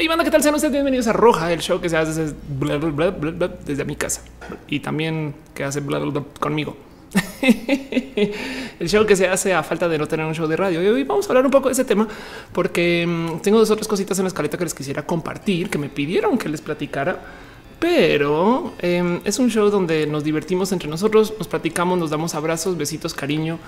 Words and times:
Hey, 0.00 0.08
banda, 0.08 0.24
¿qué 0.24 0.30
tal? 0.30 0.42
Sean 0.42 0.54
ustedes 0.54 0.72
bienvenidos 0.72 1.08
a 1.08 1.12
Roja, 1.12 1.52
el 1.52 1.60
show 1.60 1.78
que 1.78 1.90
se 1.90 1.98
hace 1.98 2.32
desde, 3.66 3.84
mi 3.84 3.96
casa 3.96 4.22
y 4.66 4.80
también 4.80 5.34
que 5.54 5.62
hace 5.62 5.82
conmigo. 6.40 6.74
el 8.80 8.88
show 8.88 9.04
que 9.04 9.14
se 9.14 9.28
hace 9.28 9.52
a 9.52 9.62
falta 9.62 9.90
de 9.90 9.98
no 9.98 10.08
tener 10.08 10.24
un 10.24 10.34
show 10.34 10.46
de 10.46 10.56
radio. 10.56 10.82
Y 10.82 10.86
hoy 10.86 11.04
vamos 11.04 11.26
a 11.26 11.28
hablar 11.28 11.44
un 11.44 11.50
poco 11.50 11.68
de 11.68 11.74
ese 11.74 11.84
tema 11.84 12.08
porque 12.50 13.06
mm, 13.06 13.40
tengo 13.40 13.58
dos 13.58 13.70
otras 13.70 13.86
cositas 13.86 14.18
en 14.18 14.24
la 14.24 14.28
escaleta 14.28 14.56
que 14.56 14.64
les 14.64 14.72
quisiera 14.72 15.04
compartir, 15.04 15.68
que 15.68 15.76
me 15.76 15.90
pidieron 15.90 16.38
que 16.38 16.48
les 16.48 16.62
platicara 16.62 17.20
pero 17.80 18.74
eh, 18.80 19.20
es 19.24 19.38
un 19.38 19.50
show 19.50 19.70
donde 19.70 20.06
nos 20.06 20.22
divertimos 20.22 20.70
entre 20.70 20.88
nosotros, 20.88 21.32
nos 21.38 21.48
platicamos, 21.48 21.98
nos 21.98 22.10
damos 22.10 22.34
abrazos, 22.34 22.76
besitos, 22.76 23.14
cariño 23.14 23.58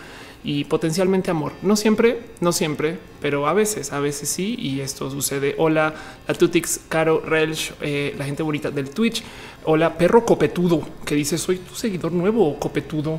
y 0.45 0.65
potencialmente 0.65 1.31
amor. 1.31 1.53
No 1.63 1.77
siempre, 1.77 2.21
no 2.41 2.53
siempre, 2.53 2.99
pero 3.23 3.49
a 3.49 3.55
veces, 3.55 3.91
a 3.91 4.01
veces 4.01 4.29
sí. 4.29 4.55
Y 4.59 4.81
esto 4.81 5.11
sucede. 5.11 5.55
Hola, 5.57 5.95
la 6.29 6.35
Tutix, 6.35 6.81
Caro, 6.91 7.21
Relch, 7.21 7.73
eh, 7.81 8.15
la 8.19 8.27
gente 8.27 8.43
bonita 8.43 8.71
del 8.71 8.91
Twitch. 8.91 9.23
Hola, 9.65 9.97
perro 9.97 10.27
copetudo 10.27 10.83
que 11.07 11.15
dice 11.15 11.39
soy 11.39 11.57
tu 11.59 11.75
seguidor 11.75 12.13
nuevo, 12.13 12.59
copetudo. 12.59 13.19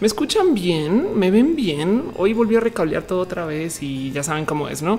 ¿Me 0.00 0.08
escuchan 0.08 0.54
bien? 0.54 1.16
¿Me 1.16 1.30
ven 1.30 1.54
bien? 1.54 2.06
Hoy 2.16 2.32
volví 2.32 2.56
a 2.56 2.60
recablear 2.60 3.04
todo 3.04 3.20
otra 3.20 3.46
vez 3.46 3.80
y 3.80 4.10
ya 4.10 4.24
saben 4.24 4.44
cómo 4.44 4.68
es, 4.68 4.82
¿no? 4.82 4.98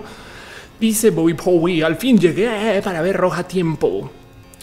Dice 0.79 1.09
Bobby 1.09 1.34
Bowie, 1.34 1.84
al 1.84 1.98
fin 1.98 2.17
llegué 2.17 2.81
para 2.81 3.01
ver 3.01 3.17
roja 3.17 3.45
tiempo. 3.45 4.09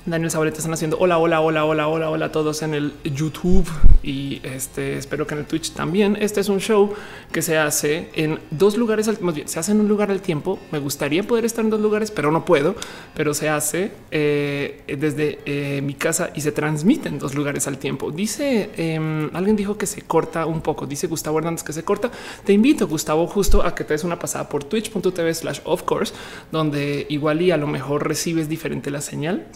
Daniel 0.07 0.31
Sabaleta 0.31 0.59
están 0.59 0.73
haciendo 0.73 0.97
hola, 0.99 1.19
hola, 1.19 1.43
hola, 1.43 1.65
hola, 1.67 1.87
hola, 1.87 2.11
hola 2.11 2.27
a 2.27 2.33
todos 2.33 2.63
en 2.63 2.73
el 2.73 2.95
YouTube 3.05 3.69
y 4.03 4.41
este 4.43 4.97
espero 4.97 5.27
que 5.27 5.35
en 5.35 5.41
el 5.41 5.47
Twitch 5.47 5.73
también. 5.73 6.17
Este 6.19 6.41
es 6.41 6.49
un 6.49 6.59
show 6.59 6.95
que 7.31 7.43
se 7.43 7.59
hace 7.59 8.09
en 8.15 8.39
dos 8.51 8.79
lugares, 8.79 9.21
más 9.21 9.35
bien 9.35 9.47
se 9.47 9.59
hace 9.59 9.73
en 9.73 9.81
un 9.81 9.89
lugar 9.89 10.11
al 10.11 10.23
tiempo. 10.23 10.59
Me 10.73 10.79
gustaría 10.79 11.23
poder 11.23 11.45
estar 11.45 11.65
en 11.65 11.71
dos 11.71 11.81
lugares, 11.81 12.11
pero 12.11 12.33
no 12.33 12.47
puedo. 12.47 12.77
Pero 13.15 13.35
se 13.35 13.51
hace 13.51 13.93
eh, 14.11 14.83
desde 14.87 15.41
eh, 15.45 15.83
mi 15.83 15.93
casa 15.93 16.31
y 16.35 16.41
se 16.41 16.53
transmite 16.53 17.09
en 17.09 17.19
dos 17.19 17.35
lugares 17.35 17.67
al 17.67 17.77
tiempo. 17.77 18.11
Dice 18.11 18.71
eh, 18.77 19.31
alguien 19.35 19.55
dijo 19.55 19.77
que 19.77 19.85
se 19.85 20.01
corta 20.01 20.47
un 20.47 20.63
poco. 20.63 20.87
Dice 20.87 21.09
Gustavo 21.09 21.39
Hernández 21.39 21.63
que 21.63 21.75
se 21.75 21.85
corta. 21.85 22.11
Te 22.45 22.55
invito, 22.55 22.89
Gustavo, 22.89 23.27
justo 23.27 23.63
a 23.63 23.75
que 23.75 23.85
te 23.85 23.93
des 23.93 24.05
una 24.05 24.19
pasada 24.19 24.49
por 24.49 24.65
twitch.tv 24.65 25.35
slash 25.35 25.61
of 25.65 25.83
course, 25.83 26.15
donde 26.51 27.05
igual 27.11 27.43
y 27.43 27.51
a 27.51 27.59
lo 27.59 27.67
mejor 27.67 28.09
recibes 28.09 28.49
diferente 28.49 28.91
la 28.91 29.03
señal. 29.03 29.47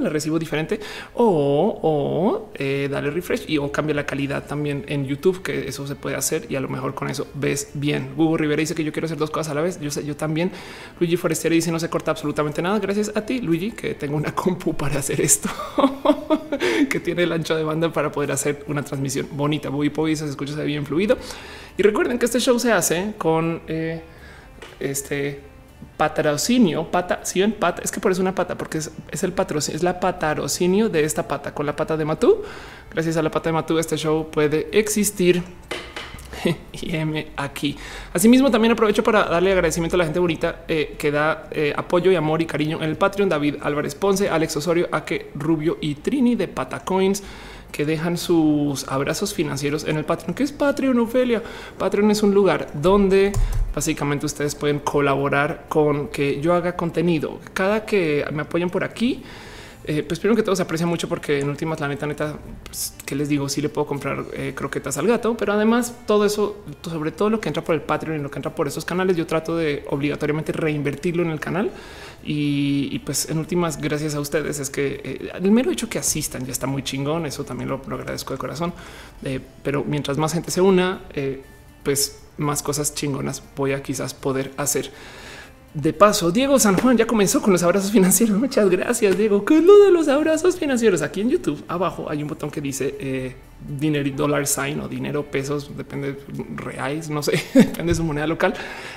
La 0.00 0.08
recibo 0.08 0.38
diferente 0.38 0.80
o, 1.14 1.78
o 1.82 2.50
eh, 2.54 2.88
dale 2.90 3.10
refresh 3.10 3.44
y 3.48 3.58
o 3.58 3.70
cambia 3.70 3.94
la 3.94 4.06
calidad 4.06 4.46
también 4.46 4.84
en 4.88 5.06
YouTube, 5.06 5.42
que 5.42 5.68
eso 5.68 5.86
se 5.86 5.94
puede 5.94 6.16
hacer 6.16 6.46
y 6.48 6.56
a 6.56 6.60
lo 6.60 6.68
mejor 6.68 6.94
con 6.94 7.08
eso 7.08 7.26
ves 7.34 7.70
bien. 7.74 8.10
Hugo 8.16 8.36
Rivera 8.36 8.60
dice 8.60 8.74
que 8.74 8.84
yo 8.84 8.92
quiero 8.92 9.06
hacer 9.06 9.18
dos 9.18 9.30
cosas 9.30 9.52
a 9.52 9.54
la 9.54 9.62
vez. 9.62 9.80
Yo 9.80 9.90
sé, 9.90 10.04
yo 10.04 10.16
también. 10.16 10.50
Luigi 10.98 11.16
Forestieri 11.16 11.56
dice 11.56 11.72
no 11.72 11.78
se 11.78 11.88
corta 11.88 12.10
absolutamente 12.10 12.62
nada. 12.62 12.78
Gracias 12.78 13.12
a 13.14 13.24
ti, 13.24 13.40
Luigi, 13.40 13.72
que 13.72 13.94
tengo 13.94 14.16
una 14.16 14.34
compu 14.34 14.74
para 14.74 14.98
hacer 14.98 15.20
esto, 15.20 15.48
que 16.90 17.00
tiene 17.00 17.24
el 17.24 17.32
ancho 17.32 17.56
de 17.56 17.64
banda 17.64 17.92
para 17.92 18.10
poder 18.12 18.32
hacer 18.32 18.64
una 18.68 18.82
transmisión 18.82 19.28
bonita. 19.32 19.68
Bobby 19.68 19.90
Poy 19.90 20.16
se 20.16 20.26
escucha 20.26 20.54
bien 20.62 20.86
fluido. 20.86 21.16
Y 21.76 21.82
recuerden 21.82 22.18
que 22.18 22.26
este 22.26 22.40
show 22.40 22.58
se 22.58 22.72
hace 22.72 23.14
con 23.16 23.62
eh, 23.66 24.02
este 24.78 25.49
patrocinio, 26.00 26.90
pata, 26.90 27.20
si 27.24 27.42
ven 27.42 27.52
pata, 27.52 27.82
es 27.84 27.90
que 27.92 28.00
por 28.00 28.10
eso 28.10 28.22
una 28.22 28.34
pata, 28.34 28.56
porque 28.56 28.78
es, 28.78 28.90
es, 29.10 29.22
el 29.22 29.34
patrocinio, 29.34 29.76
es 29.76 29.82
la 29.82 30.00
patrocinio 30.00 30.88
de 30.88 31.04
esta 31.04 31.28
pata 31.28 31.52
con 31.52 31.66
la 31.66 31.76
pata 31.76 31.94
de 31.98 32.06
Matú. 32.06 32.42
Gracias 32.90 33.18
a 33.18 33.22
la 33.22 33.30
pata 33.30 33.50
de 33.50 33.52
Matú, 33.52 33.78
este 33.78 33.98
show 33.98 34.30
puede 34.30 34.70
existir. 34.72 35.42
y 36.72 36.96
M 36.96 37.32
aquí. 37.36 37.76
Asimismo, 38.14 38.50
también 38.50 38.72
aprovecho 38.72 39.04
para 39.04 39.24
darle 39.24 39.52
agradecimiento 39.52 39.96
a 39.96 39.98
la 39.98 40.04
gente 40.04 40.20
bonita 40.20 40.64
eh, 40.68 40.96
que 40.98 41.10
da 41.10 41.48
eh, 41.50 41.74
apoyo 41.76 42.10
y 42.10 42.16
amor 42.16 42.40
y 42.40 42.46
cariño 42.46 42.78
en 42.78 42.88
el 42.88 42.96
Patreon. 42.96 43.28
David 43.28 43.56
Álvarez 43.60 43.94
Ponce, 43.94 44.30
Alex 44.30 44.56
Osorio, 44.56 44.88
Ake 44.90 45.32
Rubio 45.34 45.76
y 45.82 45.96
Trini 45.96 46.34
de 46.34 46.48
Patacoins 46.48 47.22
que 47.70 47.84
dejan 47.84 48.16
sus 48.16 48.86
abrazos 48.88 49.34
financieros 49.34 49.84
en 49.84 49.96
el 49.96 50.04
Patreon. 50.04 50.34
¿Qué 50.34 50.42
es 50.42 50.52
Patreon, 50.52 50.98
Ofelia? 50.98 51.42
Patreon 51.78 52.10
es 52.10 52.22
un 52.22 52.34
lugar 52.34 52.68
donde 52.74 53.32
básicamente 53.74 54.26
ustedes 54.26 54.54
pueden 54.54 54.80
colaborar 54.80 55.66
con 55.68 56.08
que 56.08 56.40
yo 56.40 56.54
haga 56.54 56.76
contenido. 56.76 57.38
Cada 57.54 57.84
que 57.84 58.24
me 58.32 58.42
apoyan 58.42 58.70
por 58.70 58.84
aquí, 58.84 59.22
eh, 59.84 60.02
pues 60.02 60.20
primero 60.20 60.36
que 60.36 60.42
todo 60.42 60.54
se 60.54 60.62
aprecia 60.62 60.86
mucho 60.86 61.08
porque 61.08 61.40
en 61.40 61.48
últimas 61.48 61.80
la 61.80 61.88
neta 61.88 62.06
neta 62.06 62.38
pues, 62.64 62.94
que 63.06 63.14
les 63.14 63.30
digo 63.30 63.48
sí 63.48 63.62
le 63.62 63.70
puedo 63.70 63.86
comprar 63.86 64.26
eh, 64.34 64.52
croquetas 64.54 64.98
al 64.98 65.06
gato 65.06 65.34
pero 65.38 65.54
además 65.54 65.94
todo 66.06 66.26
eso 66.26 66.62
sobre 66.82 67.12
todo 67.12 67.30
lo 67.30 67.40
que 67.40 67.48
entra 67.48 67.64
por 67.64 67.74
el 67.74 67.80
Patreon 67.80 68.20
y 68.20 68.22
lo 68.22 68.30
que 68.30 68.38
entra 68.38 68.54
por 68.54 68.68
esos 68.68 68.84
canales 68.84 69.16
yo 69.16 69.26
trato 69.26 69.56
de 69.56 69.84
obligatoriamente 69.88 70.52
reinvertirlo 70.52 71.22
en 71.22 71.30
el 71.30 71.40
canal 71.40 71.70
y, 72.22 72.98
pues 73.00 73.30
en 73.30 73.38
últimas 73.38 73.80
gracias 73.80 74.14
a 74.14 74.20
ustedes 74.20 74.60
es 74.60 74.70
que 74.70 75.00
eh, 75.02 75.32
el 75.34 75.50
mero 75.50 75.70
hecho 75.70 75.88
que 75.88 75.98
asistan 75.98 76.44
ya 76.44 76.52
está 76.52 76.66
muy 76.66 76.82
chingón 76.82 77.26
eso 77.26 77.44
también 77.44 77.68
lo, 77.68 77.76
agradezco 77.76 78.34
de 78.34 78.38
corazón 78.38 78.72
eh, 79.24 79.40
pero 79.62 79.84
mientras 79.84 80.18
más 80.18 80.32
gente 80.32 80.50
se 80.50 80.60
una 80.60 81.02
eh, 81.14 81.42
pues 81.82 82.20
más 82.40 82.62
cosas 82.62 82.94
chingonas 82.94 83.42
voy 83.56 83.72
a 83.72 83.82
quizás 83.82 84.14
poder 84.14 84.52
hacer. 84.56 84.90
De 85.72 85.92
paso, 85.92 86.32
Diego 86.32 86.58
San 86.58 86.76
Juan 86.76 86.96
ya 86.96 87.06
comenzó 87.06 87.40
con 87.40 87.52
los 87.52 87.62
abrazos 87.62 87.92
financieros. 87.92 88.36
Muchas 88.36 88.68
gracias, 88.68 89.16
Diego. 89.16 89.44
¿Qué 89.44 89.58
es 89.58 89.64
lo 89.64 89.78
de 89.84 89.92
los 89.92 90.08
abrazos 90.08 90.56
financieros? 90.56 91.00
Aquí 91.00 91.20
en 91.20 91.30
YouTube, 91.30 91.62
abajo 91.68 92.10
hay 92.10 92.22
un 92.22 92.28
botón 92.28 92.50
que 92.50 92.60
dice 92.60 92.96
eh, 92.98 93.36
dinero 93.78 94.10
dólar 94.16 94.48
sign 94.48 94.80
o 94.80 94.88
dinero, 94.88 95.30
pesos, 95.30 95.76
depende 95.76 96.18
reales, 96.56 97.08
no 97.08 97.22
sé, 97.22 97.32
depende 97.54 97.92
de 97.92 97.94
su 97.94 98.02
moneda 98.02 98.26
local. 98.26 98.54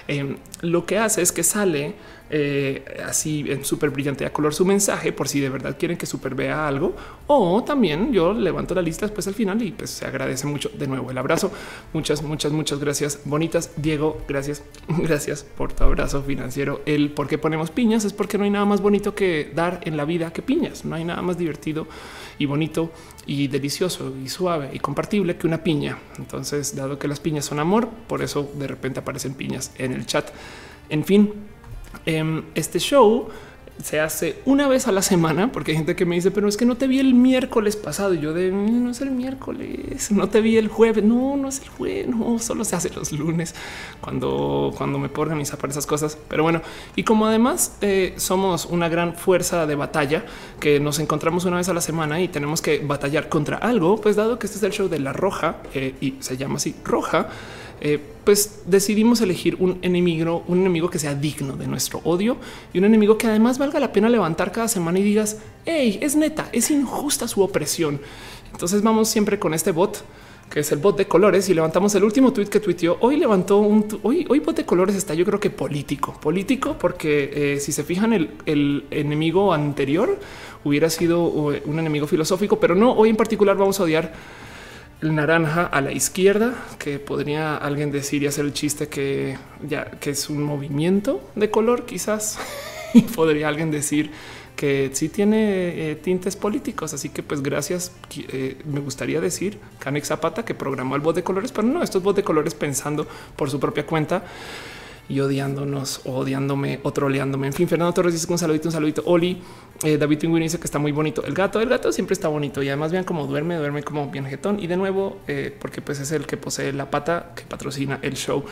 Eh, 0.08 0.36
lo 0.62 0.86
que 0.88 0.98
hace 0.98 1.22
es 1.22 1.32
que 1.32 1.44
sale 1.44 1.94
eh, 2.36 2.84
así 3.06 3.46
en 3.48 3.64
súper 3.64 3.92
brillante 3.92 4.26
a 4.26 4.34
color 4.34 4.56
su 4.56 4.66
mensaje 4.66 5.12
por 5.14 5.28
si 5.28 5.40
de 5.40 5.50
verdad 5.50 5.76
quieren 5.78 6.00
que 6.00 6.08
súper 6.08 6.34
vea 6.34 6.68
algo 6.68 6.96
o 7.28 7.64
también 7.64 8.12
yo 8.12 8.34
levanto 8.34 8.74
la 8.74 8.82
lista 8.82 9.06
después 9.06 9.28
al 9.28 9.36
final 9.36 9.62
y 9.62 9.72
pues 9.72 9.92
se 9.92 10.08
agradece 10.08 10.48
mucho 10.48 10.70
de 10.70 10.88
nuevo 10.88 11.12
el 11.12 11.18
abrazo. 11.20 11.52
Muchas, 11.94 12.24
muchas, 12.24 12.52
muchas 12.52 12.80
gracias 12.80 13.20
bonitas. 13.26 13.70
Diego, 13.76 14.20
gracias, 14.28 14.64
gracias 14.88 15.44
por 15.44 15.74
tu 15.74 15.84
abrazo 15.84 16.24
financiero. 16.24 16.82
El 16.88 17.12
por 17.12 17.28
qué 17.28 17.38
ponemos 17.38 17.70
piñas 17.70 18.04
es 18.04 18.14
porque 18.14 18.40
no 18.40 18.46
hay 18.46 18.50
nada 18.50 18.66
más 18.66 18.82
bonito 18.82 19.14
que 19.14 19.52
dar 19.54 19.82
en 19.84 19.96
la 19.96 20.06
vida 20.06 20.34
que 20.34 20.42
piñas. 20.42 20.86
No 20.86 20.96
hay 20.96 21.04
nada 21.04 21.22
más 21.22 21.38
divertido 21.38 21.86
y 22.40 22.48
bonito 22.48 22.90
y 23.28 23.48
delicioso 23.48 24.12
y 24.24 24.28
suave 24.28 24.72
y 24.74 24.80
compartible 24.80 25.38
que 25.38 25.46
una 25.46 25.64
piña. 25.64 26.00
Entonces, 26.18 26.76
dado 26.76 26.98
que 26.98 27.08
las 27.08 27.20
piñas 27.20 27.46
son 27.46 27.60
amor, 27.60 27.90
por 28.08 28.24
eso 28.24 28.52
de 28.56 28.66
repente 28.66 29.02
aparecen 29.02 29.36
piñas 29.36 29.72
en 29.78 29.94
el 29.94 30.08
chat. 30.08 30.32
En 30.90 31.06
fin, 31.06 31.53
este 32.06 32.80
show 32.80 33.30
se 33.82 34.00
hace 34.00 34.40
una 34.46 34.68
vez 34.68 34.88
a 34.88 34.92
la 34.92 35.02
semana, 35.02 35.52
porque 35.52 35.72
hay 35.72 35.78
gente 35.78 35.96
que 35.96 36.06
me 36.06 36.16
dice, 36.16 36.32
pero 36.32 36.48
es 36.48 36.58
que 36.58 36.66
no 36.66 36.78
te 36.78 36.88
vi 36.88 37.00
el 37.00 37.14
miércoles 37.14 37.76
pasado. 37.76 38.14
Y 38.14 38.20
yo 38.20 38.34
de 38.34 38.52
no 38.52 38.92
es 38.92 39.02
el 39.02 39.12
miércoles, 39.12 40.12
no 40.12 40.30
te 40.30 40.42
vi 40.42 40.58
el 40.58 40.68
jueves. 40.68 41.04
No, 41.04 41.36
no 41.36 41.50
es 41.50 41.60
el 41.62 41.70
jueves, 41.70 42.08
no, 42.08 42.40
solo 42.40 42.64
se 42.66 42.76
hace 42.76 42.90
los 42.92 43.12
lunes 43.12 43.56
cuando, 44.00 44.72
cuando 44.78 45.00
me 45.00 45.10
puedo 45.10 45.24
organizar 45.24 45.58
para 45.58 45.72
esas 45.72 45.86
cosas. 45.86 46.18
Pero 46.28 46.44
bueno, 46.44 46.62
y 46.96 47.04
como 47.04 47.26
además 47.26 47.78
eh, 47.82 48.14
somos 48.18 48.66
una 48.66 48.90
gran 48.90 49.16
fuerza 49.16 49.66
de 49.66 49.76
batalla 49.76 50.24
que 50.60 50.80
nos 50.80 51.00
encontramos 51.00 51.46
una 51.46 51.58
vez 51.58 51.68
a 51.70 51.74
la 51.74 51.82
semana 51.82 52.22
y 52.22 52.28
tenemos 52.28 52.62
que 52.62 52.80
batallar 52.80 53.28
contra 53.28 53.58
algo, 53.58 54.00
pues 54.00 54.16
dado 54.16 54.38
que 54.40 54.48
este 54.48 54.58
es 54.60 54.64
el 54.64 54.72
show 54.72 54.88
de 54.88 55.00
la 55.00 55.14
roja 55.14 55.58
eh, 55.74 55.96
y 56.00 56.16
se 56.20 56.38
llama 56.38 56.56
así 56.56 56.76
roja. 56.84 57.28
Eh, 57.82 58.00
pues 58.24 58.62
decidimos 58.66 59.20
elegir 59.22 59.58
un 59.60 59.80
enemigo, 59.82 60.44
un 60.48 60.60
enemigo 60.60 60.90
que 60.90 61.00
sea 61.00 61.16
digno 61.16 61.58
de 61.58 61.68
nuestro 61.68 62.00
odio 62.06 62.38
y 62.74 62.78
un 62.78 62.86
enemigo 62.86 63.18
que 63.18 63.28
además 63.28 63.58
valga 63.58 63.80
la 63.80 63.92
pena 63.92 64.10
levantar 64.10 64.52
cada 64.52 64.68
semana 64.68 65.00
y 65.00 65.04
digas, 65.04 65.40
hey, 65.66 66.00
es 66.02 66.16
neta, 66.16 66.48
es 66.54 66.72
injusta 66.72 67.28
su 67.28 67.42
opresión. 67.42 68.00
Entonces 68.52 68.82
vamos 68.82 69.10
siempre 69.10 69.40
con 69.40 69.54
este 69.54 69.72
bot 69.72 70.04
que 70.50 70.60
es 70.60 70.72
el 70.72 70.78
bot 70.78 70.96
de 70.96 71.08
colores 71.08 71.50
y 71.50 71.56
levantamos 71.56 71.96
el 71.96 72.04
último 72.04 72.32
tweet 72.32 72.46
que 72.46 72.60
tuiteó. 72.60 72.98
Hoy 73.02 73.18
levantó 73.18 73.58
un 73.58 73.88
hoy, 74.04 74.24
hoy 74.30 74.40
bot 74.40 74.56
de 74.56 74.66
colores 74.66 74.96
está 74.96 75.16
yo 75.16 75.26
creo 75.26 75.40
que 75.40 75.50
político, 75.50 76.14
político, 76.22 76.78
porque 76.80 77.56
eh, 77.56 77.60
si 77.60 77.72
se 77.72 77.84
fijan 77.84 78.14
el, 78.14 78.30
el 78.46 78.86
enemigo 78.92 79.52
anterior 79.52 80.20
hubiera 80.64 80.92
sido 80.92 81.24
un 81.26 81.80
enemigo 81.80 82.06
filosófico, 82.06 82.60
pero 82.60 82.76
no 82.76 82.94
hoy 82.94 83.10
en 83.10 83.16
particular 83.16 83.58
vamos 83.58 83.80
a 83.80 83.84
odiar 83.84 84.14
el 85.04 85.14
naranja 85.16 85.66
a 85.66 85.82
la 85.82 85.92
izquierda, 85.92 86.54
que 86.80 86.98
podría 86.98 87.58
alguien 87.58 87.92
decir 87.92 88.24
y 88.24 88.28
hacer 88.28 88.46
el 88.46 88.54
chiste 88.54 88.88
que 88.88 89.38
ya 89.68 89.92
que 90.00 90.12
es 90.12 90.30
un 90.30 90.42
movimiento 90.42 91.30
de 91.36 91.52
color, 91.52 91.86
quizás 91.86 92.40
y 92.94 93.02
podría 93.02 93.50
alguien 93.50 93.70
decir 93.70 94.12
que 94.56 94.92
sí 94.94 95.10
tiene 95.10 95.92
eh, 95.92 95.96
tintes 95.96 96.38
políticos. 96.38 96.94
Así 96.94 97.10
que, 97.10 97.22
pues, 97.22 97.42
gracias. 97.42 97.92
Eh, 98.16 98.62
me 98.66 98.80
gustaría 98.80 99.20
decir 99.20 99.60
Canex 99.80 100.08
Zapata 100.08 100.46
que 100.46 100.54
programó 100.54 100.96
el 100.96 101.02
bot 101.02 101.16
de 101.16 101.24
colores, 101.24 101.52
pero 101.52 101.68
no 101.68 101.84
estos 101.84 102.02
bot 102.02 102.16
de 102.16 102.24
colores 102.24 102.54
pensando 102.54 103.06
por 103.36 103.50
su 103.50 103.60
propia 103.60 103.86
cuenta 103.86 104.24
y 105.10 105.20
odiándonos, 105.20 106.02
odiándome 106.06 106.80
o 106.84 106.94
troleándome. 106.94 107.48
En 107.48 107.54
fin, 107.54 107.68
Fernando 107.68 107.94
Torres 107.94 108.14
dice 108.14 108.32
un 108.32 108.38
saludito, 108.38 108.70
un 108.70 108.72
saludito. 108.72 109.04
Oli, 109.06 109.42
eh, 109.84 109.98
David 109.98 110.20
Twinguin 110.20 110.44
dice 110.44 110.60
que 110.60 110.66
está 110.66 110.80
muy 110.80 110.92
bonito. 110.92 111.24
El 111.26 111.34
gato, 111.34 111.60
el 111.60 111.70
gato 111.70 111.92
siempre 111.92 112.14
está 112.14 112.28
bonito 112.28 112.64
y 112.64 112.70
además 112.70 112.92
vean 112.92 113.04
cómo 113.04 113.28
duerme, 113.28 113.56
duerme 113.56 113.84
como 113.84 114.10
bien 114.10 114.26
jetón. 114.26 114.60
Y 114.60 114.68
de 114.68 114.78
nuevo, 114.78 115.18
eh, 115.28 115.56
porque 115.60 115.82
pues 115.82 116.00
es 116.00 116.12
el 116.12 116.26
que 116.26 116.38
posee 116.38 116.72
la 116.74 116.90
pata 116.90 117.32
que 117.36 117.44
patrocina 117.44 118.00
el 118.02 118.14
show. 118.14 118.44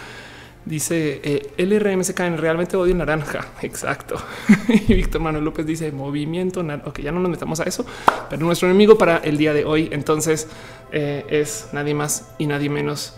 Dice 0.63 1.21
eh, 1.23 1.53
LRMSK 1.57 2.19
realmente 2.37 2.77
odio 2.77 2.93
naranja. 2.93 3.47
Exacto. 3.61 4.15
y 4.87 4.93
Víctor 4.93 5.21
Manuel 5.21 5.45
López 5.45 5.65
dice 5.65 5.91
movimiento. 5.91 6.63
Ok, 6.85 6.99
ya 6.99 7.11
no 7.11 7.19
nos 7.19 7.31
metamos 7.31 7.59
a 7.59 7.63
eso, 7.63 7.85
pero 8.29 8.45
nuestro 8.45 8.67
enemigo 8.67 8.97
para 8.97 9.17
el 9.17 9.37
día 9.37 9.53
de 9.53 9.65
hoy 9.65 9.89
entonces 9.91 10.47
eh, 10.91 11.25
es 11.29 11.69
nadie 11.73 11.93
más 11.93 12.31
y 12.37 12.45
nadie 12.45 12.69
menos 12.69 13.15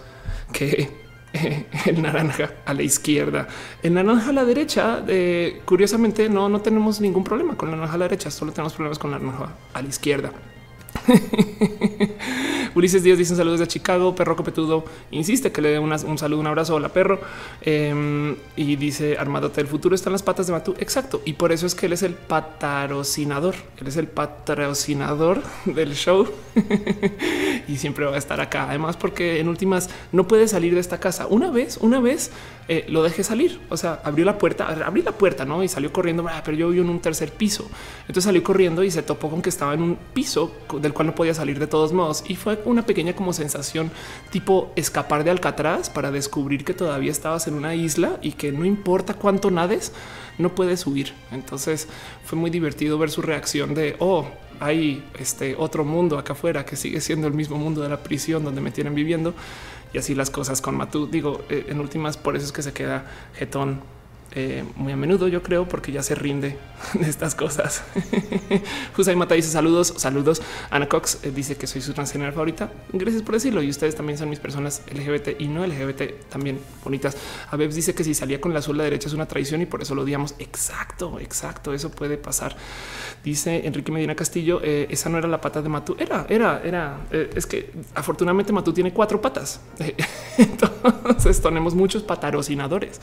que 0.54 1.03
el 1.86 2.02
naranja 2.02 2.52
a 2.66 2.74
la 2.74 2.84
izquierda, 2.84 3.48
el 3.82 3.94
naranja 3.94 4.30
a 4.30 4.34
la 4.34 4.46
derecha. 4.46 5.04
Eh, 5.08 5.62
curiosamente, 5.66 6.30
no, 6.30 6.48
no 6.50 6.62
tenemos 6.62 7.02
ningún 7.02 7.24
problema 7.24 7.56
con 7.56 7.70
la 7.72 7.76
naranja 7.76 7.96
a 7.96 7.98
la 7.98 8.06
derecha, 8.06 8.32
solo 8.32 8.52
tenemos 8.52 8.74
problemas 8.74 9.00
con 9.00 9.12
la 9.12 9.20
naranja 9.20 9.56
a 9.74 9.82
la 9.82 9.88
izquierda. 9.88 10.32
Ulises 12.76 13.04
Díaz 13.04 13.18
dice 13.18 13.34
un 13.34 13.38
saludo 13.38 13.54
desde 13.54 13.68
Chicago. 13.68 14.16
Perro 14.16 14.36
Copetudo 14.36 14.86
insiste 15.12 15.52
que 15.52 15.62
le 15.62 15.70
dé 15.70 15.80
un 15.80 16.18
saludo, 16.18 16.40
un 16.40 16.48
abrazo. 16.48 16.76
Hola, 16.76 16.90
perro. 16.90 17.20
Em, 17.62 18.36
y 18.56 18.76
dice 18.76 19.18
Armadote, 19.18 19.62
el 19.62 19.68
futuro 19.68 19.94
está 19.94 20.10
en 20.10 20.14
las 20.14 20.24
patas 20.24 20.48
de 20.48 20.54
Matú. 20.54 20.76
Exacto. 20.80 21.22
Y 21.26 21.34
por 21.34 21.52
eso 21.52 21.68
es 21.68 21.76
que 21.76 21.86
él 21.86 21.94
es 21.94 22.04
el 22.04 22.14
patrocinador. 22.14 23.56
Él 23.80 23.88
es 23.88 23.98
el 23.98 24.08
patrocinador 24.08 25.44
del 25.66 25.94
show 25.94 26.28
y 27.68 27.78
siempre 27.78 28.06
va 28.06 28.16
a 28.16 28.18
estar 28.18 28.42
acá. 28.42 28.70
Además, 28.70 28.98
porque 28.98 29.40
en 29.40 29.50
últimas 29.50 29.90
no 30.12 30.28
puede 30.28 30.48
salir 30.48 30.74
de 30.74 30.80
esta 30.80 31.00
casa. 31.00 31.28
Una 31.28 31.52
vez, 31.52 31.78
una 31.80 32.00
vez 32.00 32.32
eh, 32.68 32.86
lo 32.90 33.04
dejé 33.04 33.24
salir. 33.24 33.60
O 33.70 33.78
sea, 33.78 34.02
abrió 34.04 34.26
la 34.26 34.38
puerta, 34.38 34.68
abrí 34.86 35.02
la 35.02 35.12
puerta, 35.12 35.46
no? 35.46 35.64
Y 35.64 35.68
salió 35.68 35.94
corriendo. 35.94 36.26
Ah, 36.28 36.42
pero 36.44 36.58
yo 36.58 36.70
vivo 36.70 36.84
en 36.84 36.90
un 36.90 37.00
tercer 37.00 37.32
piso. 37.32 37.70
Entonces 38.02 38.24
salió 38.24 38.42
corriendo 38.44 38.84
y 38.84 38.92
se 38.92 39.04
topó 39.04 39.30
con 39.30 39.42
que 39.42 39.50
estaba 39.50 39.74
en 39.74 39.82
un 39.82 39.98
piso 40.14 40.52
del 40.80 40.94
cual 40.94 41.08
no 41.08 41.16
podía 41.16 41.34
salir 41.34 41.60
de 41.60 41.68
todos 41.68 41.94
modos. 41.94 42.24
Y 42.28 42.36
fue 42.36 42.63
una 42.66 42.86
pequeña 42.86 43.14
como 43.14 43.34
sensación 43.34 43.92
tipo 44.32 44.72
escapar 44.76 45.24
de 45.24 45.32
Alcatraz 45.32 45.90
para 45.90 46.12
descubrir 46.12 46.66
que 46.66 46.74
todavía 46.74 47.12
estabas 47.12 47.48
en 47.48 47.54
una 47.56 47.76
isla 47.76 48.18
y 48.22 48.34
que 48.34 48.52
no 48.52 48.66
importa 48.66 49.14
cuánto 49.14 49.52
nades, 49.52 49.92
no 50.38 50.56
puedes 50.56 50.86
huir. 50.88 51.14
Entonces 51.32 51.88
fue 52.26 52.38
muy 52.38 52.50
divertido 52.50 52.98
ver 52.98 53.10
su 53.10 53.22
reacción 53.22 53.74
de 53.74 53.96
oh, 54.00 54.28
hay 54.60 55.04
este 55.20 55.56
otro 55.58 55.84
mundo 55.84 56.18
acá 56.18 56.34
afuera 56.34 56.66
que 56.66 56.76
sigue 56.76 57.02
siendo 57.02 57.28
el 57.28 57.34
mismo 57.34 57.58
mundo 57.58 57.82
de 57.82 57.90
la 57.90 58.04
prisión 58.04 58.44
donde 58.44 58.62
me 58.62 58.72
tienen 58.72 58.96
viviendo 58.96 59.34
y 59.94 59.98
así 59.98 60.16
las 60.16 60.30
cosas 60.30 60.62
con 60.62 60.76
Matú. 60.76 61.08
Digo, 61.08 61.44
eh, 61.50 61.66
en 61.70 61.80
últimas, 61.80 62.18
por 62.18 62.36
eso 62.36 62.46
es 62.46 62.52
que 62.52 62.64
se 62.64 62.74
queda 62.74 63.06
jetón 63.36 63.82
eh, 64.36 64.64
muy 64.76 64.92
a 64.92 64.96
menudo, 64.96 65.28
yo 65.28 65.44
creo, 65.44 65.68
porque 65.68 65.92
ya 65.92 66.02
se 66.02 66.16
rinde 66.16 66.58
de 66.94 67.10
estas 67.10 67.36
cosas. 67.36 67.84
José 68.96 69.16
Mata 69.16 69.36
dice 69.36 69.50
saludos, 69.50 69.94
saludos. 69.98 70.42
Ana 70.72 70.88
Cox 70.88 71.20
eh, 71.24 71.32
dice 71.32 71.56
que 71.56 71.68
soy 71.68 71.82
su 71.82 71.94
transgénero 71.94 72.32
favorita. 72.32 72.72
Gracias 72.92 73.22
por 73.22 73.36
decirlo. 73.36 73.62
Y 73.62 73.70
ustedes 73.70 73.96
también 73.96 74.18
son 74.18 74.30
mis 74.30 74.40
personas 74.40 74.82
LGBT 74.92 75.40
y 75.40 75.48
no 75.48 75.66
LGBT 75.66 76.30
también 76.30 76.60
bonitas. 76.84 77.16
A 77.52 77.58
dice 77.58 77.94
que 77.94 78.04
si 78.04 78.16
salía 78.16 78.42
con 78.42 78.54
la 78.54 78.60
azul 78.60 78.78
la 78.78 78.86
derecha 78.86 79.08
es 79.08 79.14
una 79.14 79.28
traición 79.28 79.62
y 79.62 79.68
por 79.68 79.84
eso 79.84 79.94
lo 79.94 80.02
odiamos. 80.02 80.34
Exacto, 80.40 81.20
exacto. 81.20 81.74
Eso 81.74 81.92
puede 81.92 82.18
pasar. 82.18 82.56
Dice 83.24 83.68
Enrique 83.68 83.92
Medina 83.92 84.16
Castillo. 84.16 84.62
Eh, 84.64 84.88
esa 84.90 85.10
no 85.10 85.20
era 85.20 85.28
la 85.28 85.42
pata 85.42 85.62
de 85.62 85.70
Matú. 85.70 85.96
Era, 86.00 86.26
era, 86.28 86.62
era. 86.64 86.98
es 87.12 87.46
que 87.46 87.72
afortunadamente 87.94 88.52
Matú 88.52 88.74
tiene 88.74 88.92
cuatro 88.92 89.22
patas. 89.22 89.62
Entonces 90.38 91.40
tenemos 91.40 91.76
muchos 91.76 92.02
patarocinadores. 92.02 93.00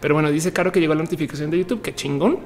Pero 0.00 0.14
bueno, 0.14 0.30
dice 0.30 0.52
Caro 0.52 0.72
que 0.72 0.80
llegó 0.80 0.94
la 0.94 1.02
notificación 1.02 1.50
de 1.50 1.58
YouTube. 1.58 1.82
Qué 1.82 1.94
chingón. 1.94 2.38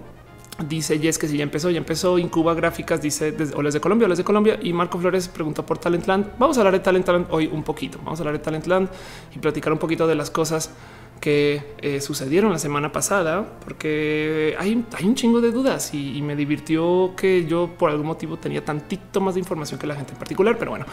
Dice 0.68 0.98
Jess 0.98 1.16
que 1.16 1.26
si 1.26 1.38
ya 1.38 1.42
empezó, 1.42 1.70
ya 1.70 1.78
empezó. 1.78 2.18
Incuba 2.18 2.54
Gráficas 2.54 3.00
dice 3.00 3.32
desde 3.32 3.54
Oles 3.56 3.72
de 3.72 3.80
Colombia, 3.80 4.06
Oles 4.06 4.18
de 4.18 4.24
Colombia. 4.24 4.58
Y 4.62 4.72
Marco 4.72 4.98
Flores 4.98 5.28
preguntó 5.28 5.64
por 5.64 5.78
Talentland. 5.78 6.38
Vamos 6.38 6.58
a 6.58 6.60
hablar 6.60 6.74
de 6.74 6.80
Talentland 6.80 7.26
hoy 7.30 7.48
un 7.50 7.62
poquito. 7.62 7.98
Vamos 8.04 8.20
a 8.20 8.22
hablar 8.22 8.34
de 8.34 8.44
Talentland 8.44 8.88
y 9.34 9.38
platicar 9.38 9.72
un 9.72 9.78
poquito 9.78 10.06
de 10.06 10.14
las 10.14 10.30
cosas 10.30 10.70
que 11.20 11.74
eh, 11.82 12.00
sucedieron 12.00 12.50
la 12.50 12.58
semana 12.58 12.92
pasada, 12.92 13.46
porque 13.64 14.56
hay, 14.58 14.84
hay 14.92 15.04
un 15.04 15.14
chingo 15.14 15.40
de 15.42 15.52
dudas 15.52 15.92
y, 15.92 16.20
me 16.20 16.36
divirtió 16.36 17.14
que 17.16 17.46
yo 17.46 17.70
por 17.78 17.90
algún 17.90 18.06
motivo 18.06 18.36
tenía 18.36 18.64
tantito 18.64 19.20
más 19.20 19.34
de 19.34 19.40
información 19.40 19.80
que 19.80 19.86
la 19.86 19.94
gente 19.94 20.12
en 20.12 20.18
particular. 20.18 20.56
Pero 20.58 20.70
bueno, 20.70 20.86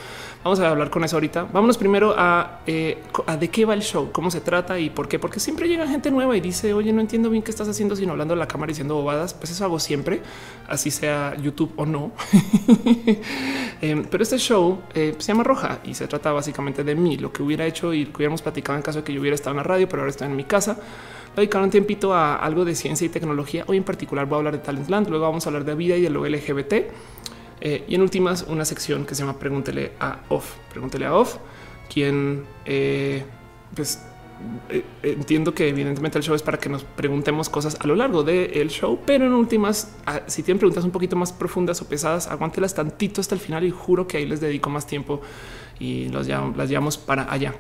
vamos 0.44 0.60
a 0.60 0.70
hablar 0.70 0.90
con 0.90 1.04
eso 1.04 1.16
ahorita. 1.18 1.44
Vámonos 1.52 1.78
primero 1.78 2.14
a, 2.18 2.62
eh, 2.66 3.04
a 3.26 3.38
de 3.38 3.50
qué 3.50 3.66
va 3.66 3.74
el 3.74 3.82
show, 3.82 4.10
cómo 4.12 4.32
se 4.32 4.42
trata 4.42 4.80
y 4.80 4.90
por 4.90 5.08
qué. 5.08 5.20
Porque 5.20 5.40
siempre 5.40 5.68
llega 5.68 5.88
gente 5.88 6.12
nueva 6.12 6.36
y 6.36 6.42
dice, 6.42 6.74
oye, 6.74 6.92
no 6.94 7.02
entiendo 7.02 7.30
bien 7.30 7.44
qué 7.44 7.52
estás 7.52 7.68
haciendo, 7.68 7.96
sino 7.96 8.14
hablando 8.14 8.34
de 8.34 8.40
la 8.40 8.48
cámara 8.48 8.72
y 8.72 8.74
diciendo 8.74 8.96
bobadas. 8.96 9.34
Pues 9.34 9.52
eso 9.52 9.66
hago 9.66 9.80
siempre, 9.80 10.22
así 10.68 10.92
sea 10.92 11.36
YouTube 11.42 11.74
o 11.76 11.86
no. 11.86 12.12
Em, 13.80 14.06
pero 14.06 14.24
este 14.24 14.40
show 14.40 14.82
eh, 14.96 15.14
se 15.20 15.28
llama 15.28 15.44
Roja 15.44 15.82
y 15.84 15.94
se 15.94 16.08
trata 16.08 16.32
básicamente 16.32 16.84
de 16.84 16.96
mí, 16.96 17.18
lo 17.18 17.32
que 17.32 17.44
hubiera 17.44 17.64
hecho 17.64 17.94
y 17.94 18.06
que 18.06 18.18
hubiéramos 18.18 18.42
platicado 18.42 18.76
en 18.76 18.82
caso 18.82 19.00
de 19.00 19.04
que 19.04 19.14
yo 19.14 19.22
hubiera 19.22 19.36
estado 19.36 19.52
en 19.52 19.58
la 19.58 19.64
radio, 19.64 19.88
pero 19.88 20.02
ahora 20.02 20.10
en 20.26 20.36
mi 20.36 20.44
casa. 20.44 20.78
Le 21.36 21.42
dedicaron 21.42 21.66
un 21.66 21.72
tiempito 21.72 22.14
a 22.14 22.36
algo 22.36 22.66
de 22.66 22.76
ciencia 22.76 23.06
y 23.06 23.10
tecnología. 23.10 23.64
Hoy 23.68 23.78
en 23.78 23.84
particular 23.84 24.26
voy 24.26 24.36
a 24.36 24.38
hablar 24.40 24.54
de 24.54 24.60
Talentland, 24.60 25.08
luego 25.10 25.26
vamos 25.26 25.46
a 25.46 25.50
hablar 25.50 25.66
de 25.66 25.76
vida 25.76 25.96
y 25.96 26.02
de 26.02 26.10
lo 26.10 26.28
LGBT. 26.28 26.74
Eh, 27.62 27.86
y 27.88 27.96
en 27.96 28.02
últimas, 28.02 28.44
una 28.48 28.66
sección 28.66 29.06
que 29.06 29.16
se 29.16 29.22
llama 29.24 29.38
Pregúntele 29.38 29.94
a 30.00 30.20
Off. 30.30 30.56
Pregúntele 30.72 31.06
a 31.06 31.16
Off, 31.16 31.38
quien 31.92 32.46
eh, 32.66 33.24
pues 33.76 34.04
eh, 34.70 34.84
entiendo 35.02 35.54
que 35.54 35.68
evidentemente 35.68 36.18
el 36.18 36.24
show 36.24 36.36
es 36.36 36.44
para 36.44 36.60
que 36.60 36.70
nos 36.70 36.84
preguntemos 36.84 37.50
cosas 37.50 37.78
a 37.80 37.88
lo 37.88 37.96
largo 37.96 38.24
del 38.24 38.70
show, 38.70 39.00
pero 39.06 39.26
en 39.26 39.34
últimas, 39.34 39.96
ah, 40.06 40.22
si 40.28 40.44
tienen 40.44 40.60
preguntas 40.60 40.84
un 40.84 40.92
poquito 40.92 41.16
más 41.16 41.34
profundas 41.34 41.82
o 41.82 41.88
pesadas, 41.88 42.28
aguántelas 42.28 42.76
tantito 42.76 43.22
hasta 43.22 43.34
el 43.34 43.42
final 43.42 43.64
y 43.64 43.72
juro 43.72 44.08
que 44.08 44.18
ahí 44.18 44.26
les 44.26 44.40
dedico 44.40 44.70
más 44.70 44.86
tiempo 44.86 45.22
y 45.80 46.10
los 46.10 46.28
las 46.28 46.70
llevamos 46.70 46.98
para 46.98 47.32
allá. 47.32 47.56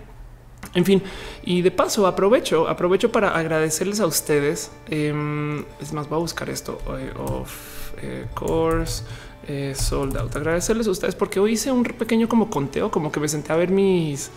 En 0.78 0.86
fin, 0.86 1.02
y 1.44 1.64
de 1.64 1.72
paso 1.72 2.06
aprovecho, 2.06 2.68
aprovecho 2.68 3.12
para 3.12 3.36
agradecerles 3.36 4.00
a 4.00 4.06
ustedes. 4.06 4.70
Em, 4.92 5.66
es 5.82 5.92
más, 5.92 6.08
voy 6.08 6.18
a 6.18 6.20
buscar 6.20 6.52
esto 6.52 6.78
eh, 7.00 7.12
of 7.18 7.94
eh, 8.00 8.28
course 8.36 9.04
eh, 9.48 9.74
sold 9.76 10.16
out. 10.18 10.36
Agradecerles 10.36 10.86
a 10.86 10.92
ustedes 10.92 11.16
porque 11.16 11.40
hoy 11.40 11.54
hice 11.54 11.72
un 11.72 11.84
pequeño 11.84 12.30
como 12.30 12.52
conteo, 12.52 12.92
como 12.92 13.12
que 13.12 13.20
me 13.20 13.28
senté 13.28 13.54
a 13.54 13.56
ver 13.56 13.72
mis 13.72 14.30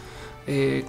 eh, 0.46 0.84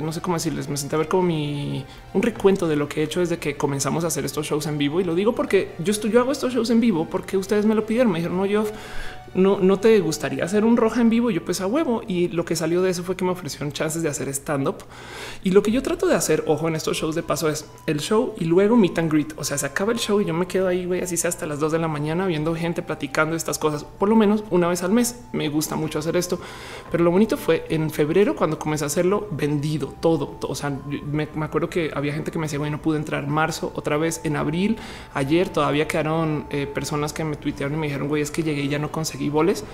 no 0.00 0.12
sé 0.12 0.20
cómo 0.20 0.36
decirles, 0.36 0.68
me 0.68 0.76
senté 0.76 0.96
a 0.96 0.98
ver 0.98 1.08
como 1.08 1.22
mi 1.22 1.84
un 2.12 2.22
recuento 2.22 2.66
de 2.66 2.76
lo 2.76 2.88
que 2.88 3.00
he 3.00 3.04
hecho 3.04 3.20
desde 3.20 3.38
que 3.38 3.56
comenzamos 3.56 4.04
a 4.04 4.08
hacer 4.08 4.24
estos 4.24 4.46
shows 4.46 4.66
en 4.66 4.78
vivo. 4.78 5.00
Y 5.00 5.04
lo 5.04 5.14
digo 5.14 5.34
porque 5.34 5.70
yo 5.78 5.92
estoy, 5.92 6.10
yo 6.10 6.20
hago 6.20 6.32
estos 6.32 6.52
shows 6.52 6.70
en 6.70 6.80
vivo 6.80 7.06
porque 7.08 7.36
ustedes 7.36 7.64
me 7.64 7.74
lo 7.74 7.86
pidieron. 7.86 8.12
Me 8.12 8.18
dijeron, 8.18 8.36
no, 8.36 8.46
yo 8.46 8.64
no, 9.34 9.58
no 9.58 9.80
te 9.80 9.98
gustaría 10.00 10.44
hacer 10.44 10.64
un 10.64 10.76
roja 10.76 11.00
en 11.00 11.10
vivo. 11.10 11.30
yo 11.30 11.44
pues 11.44 11.60
a 11.60 11.66
huevo. 11.66 12.02
Y 12.06 12.28
lo 12.28 12.44
que 12.44 12.54
salió 12.54 12.82
de 12.82 12.90
eso 12.90 13.02
fue 13.02 13.16
que 13.16 13.24
me 13.24 13.30
ofrecieron 13.32 13.72
chances 13.72 14.02
de 14.02 14.08
hacer 14.08 14.28
stand 14.28 14.68
up. 14.68 14.76
Y 15.42 15.50
lo 15.50 15.62
que 15.62 15.70
yo 15.70 15.82
trato 15.82 16.06
de 16.06 16.14
hacer, 16.14 16.44
ojo, 16.46 16.68
en 16.68 16.76
estos 16.76 16.96
shows 16.96 17.14
de 17.14 17.22
paso 17.22 17.48
es 17.48 17.66
el 17.86 18.00
show 18.00 18.34
y 18.38 18.44
luego 18.44 18.76
meet 18.76 18.98
and 18.98 19.10
greet. 19.10 19.32
O 19.36 19.44
sea, 19.44 19.58
se 19.58 19.66
acaba 19.66 19.92
el 19.92 19.98
show 19.98 20.20
y 20.20 20.26
yo 20.26 20.34
me 20.34 20.46
quedo 20.46 20.68
ahí, 20.68 20.84
güey, 20.84 21.02
así 21.02 21.16
sea 21.16 21.28
hasta 21.28 21.46
las 21.46 21.60
dos 21.60 21.72
de 21.72 21.78
la 21.78 21.88
mañana 21.88 22.26
viendo 22.26 22.54
gente 22.54 22.82
platicando 22.82 23.36
estas 23.36 23.58
cosas, 23.58 23.84
por 23.84 24.08
lo 24.08 24.16
menos 24.16 24.44
una 24.50 24.68
vez 24.68 24.82
al 24.82 24.92
mes. 24.92 25.20
Me 25.32 25.48
gusta 25.48 25.76
mucho 25.76 25.98
hacer 25.98 26.16
esto. 26.16 26.38
Pero 26.90 27.04
lo 27.04 27.10
bonito 27.10 27.36
fue 27.36 27.64
en 27.68 27.90
febrero 27.90 28.36
cuando 28.36 28.58
comencé 28.58 28.84
a 28.84 28.88
hacer 28.88 29.06
vendido 29.30 29.94
todo. 30.00 30.38
O 30.42 30.54
sea, 30.54 30.70
me, 31.10 31.28
acuerdo 31.42 31.68
que 31.68 31.90
había 31.94 32.12
gente 32.12 32.30
que 32.30 32.38
me 32.38 32.46
decía, 32.46 32.58
bueno, 32.58 32.76
no 32.76 32.82
pude 32.82 32.98
entrar 32.98 33.26
marzo 33.26 33.72
otra 33.74 33.96
vez 33.96 34.20
en 34.24 34.36
abril. 34.36 34.76
Ayer 35.14 35.48
todavía 35.48 35.86
quedaron 35.86 36.46
eh, 36.50 36.66
personas 36.66 37.12
que 37.12 37.24
me 37.24 37.36
tuitearon 37.36 37.76
y 37.76 37.80
me 37.80 37.86
dijeron, 37.86 38.08
güey, 38.08 38.22
es 38.22 38.30
que 38.30 38.42
llegué 38.42 38.62
y 38.62 38.68
ya 38.68 38.78
no 38.78 38.90
conseguí 38.90 39.15
boles. 39.30 39.64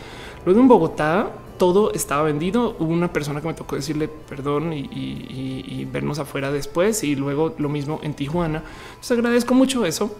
Luego 0.44 0.60
en 0.60 0.68
Bogotá 0.68 1.30
todo 1.58 1.92
estaba 1.92 2.22
vendido. 2.22 2.76
Hubo 2.78 2.92
una 2.92 3.12
persona 3.12 3.40
que 3.40 3.48
me 3.48 3.54
tocó 3.54 3.76
decirle 3.76 4.08
perdón 4.08 4.72
y, 4.72 5.86
vernos 5.92 6.18
afuera 6.18 6.50
después. 6.50 7.04
Y 7.04 7.14
luego 7.14 7.54
lo 7.58 7.68
mismo 7.68 8.00
en 8.02 8.14
Tijuana. 8.14 8.62
Les 8.98 9.10
agradezco 9.10 9.54
mucho 9.54 9.84
eso 9.84 10.10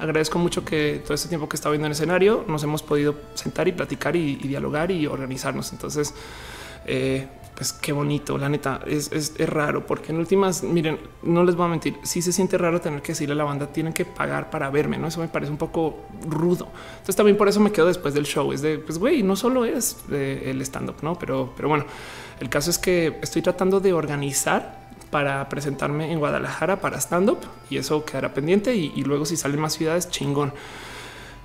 agradezco 0.00 0.38
mucho 0.38 0.64
que 0.64 1.00
todo 1.02 1.14
este 1.14 1.28
tiempo 1.28 1.48
que 1.48 1.56
estaba 1.56 1.72
viendo 1.72 1.86
en 1.86 1.92
escenario 1.92 2.44
nos 2.48 2.62
hemos 2.62 2.82
podido 2.82 3.14
sentar 3.34 3.68
y 3.68 3.72
platicar 3.72 4.16
y, 4.16 4.36
dialogar 4.36 4.90
y 4.90 5.06
organizarnos. 5.06 5.72
Entonces, 5.72 6.12
eh, 6.86 7.28
pues 7.56 7.72
qué 7.72 7.92
bonito, 7.92 8.36
la 8.36 8.50
neta, 8.50 8.82
es, 8.86 9.32
raro 9.38 9.86
porque 9.86 10.12
en 10.12 10.18
últimas, 10.18 10.62
miren, 10.62 11.00
no 11.22 11.42
les 11.42 11.56
voy 11.56 11.64
a 11.64 11.68
mentir, 11.70 11.96
si 12.02 12.20
se 12.20 12.30
siente 12.30 12.58
raro 12.58 12.82
tener 12.82 13.00
que 13.00 13.12
decirle 13.12 13.32
a 13.32 13.36
la 13.36 13.44
banda, 13.44 13.68
tienen 13.68 13.94
que 13.94 14.04
pagar 14.04 14.50
para 14.50 14.68
verme, 14.68 14.98
¿no? 14.98 15.08
Eso 15.08 15.20
me 15.20 15.28
parece 15.28 15.50
un 15.50 15.56
poco 15.56 16.04
rudo. 16.28 16.68
Entonces 16.90 17.16
también 17.16 17.38
por 17.38 17.48
eso 17.48 17.58
me 17.60 17.72
quedo 17.72 17.86
después 17.86 18.12
del 18.12 18.26
show, 18.26 18.52
es 18.52 18.60
de, 18.60 18.78
pues 18.78 18.98
güey, 18.98 19.22
no 19.22 19.36
solo 19.36 19.64
es 19.64 19.96
el 20.10 20.60
stand-up, 20.60 20.96
¿no? 21.00 21.18
Pero, 21.18 21.54
pero 21.56 21.70
bueno, 21.70 21.86
el 22.40 22.50
caso 22.50 22.68
es 22.68 22.78
que 22.78 23.18
estoy 23.22 23.40
tratando 23.40 23.80
de 23.80 23.94
organizar 23.94 24.90
para 25.10 25.48
presentarme 25.48 26.12
en 26.12 26.18
Guadalajara 26.18 26.82
para 26.82 26.98
stand-up 27.00 27.38
y 27.70 27.78
eso 27.78 28.04
quedará 28.04 28.34
pendiente 28.34 28.74
y, 28.74 28.92
y 28.94 29.02
luego 29.04 29.24
si 29.24 29.38
salen 29.38 29.60
más 29.60 29.72
ciudades, 29.72 30.10
chingón. 30.10 30.52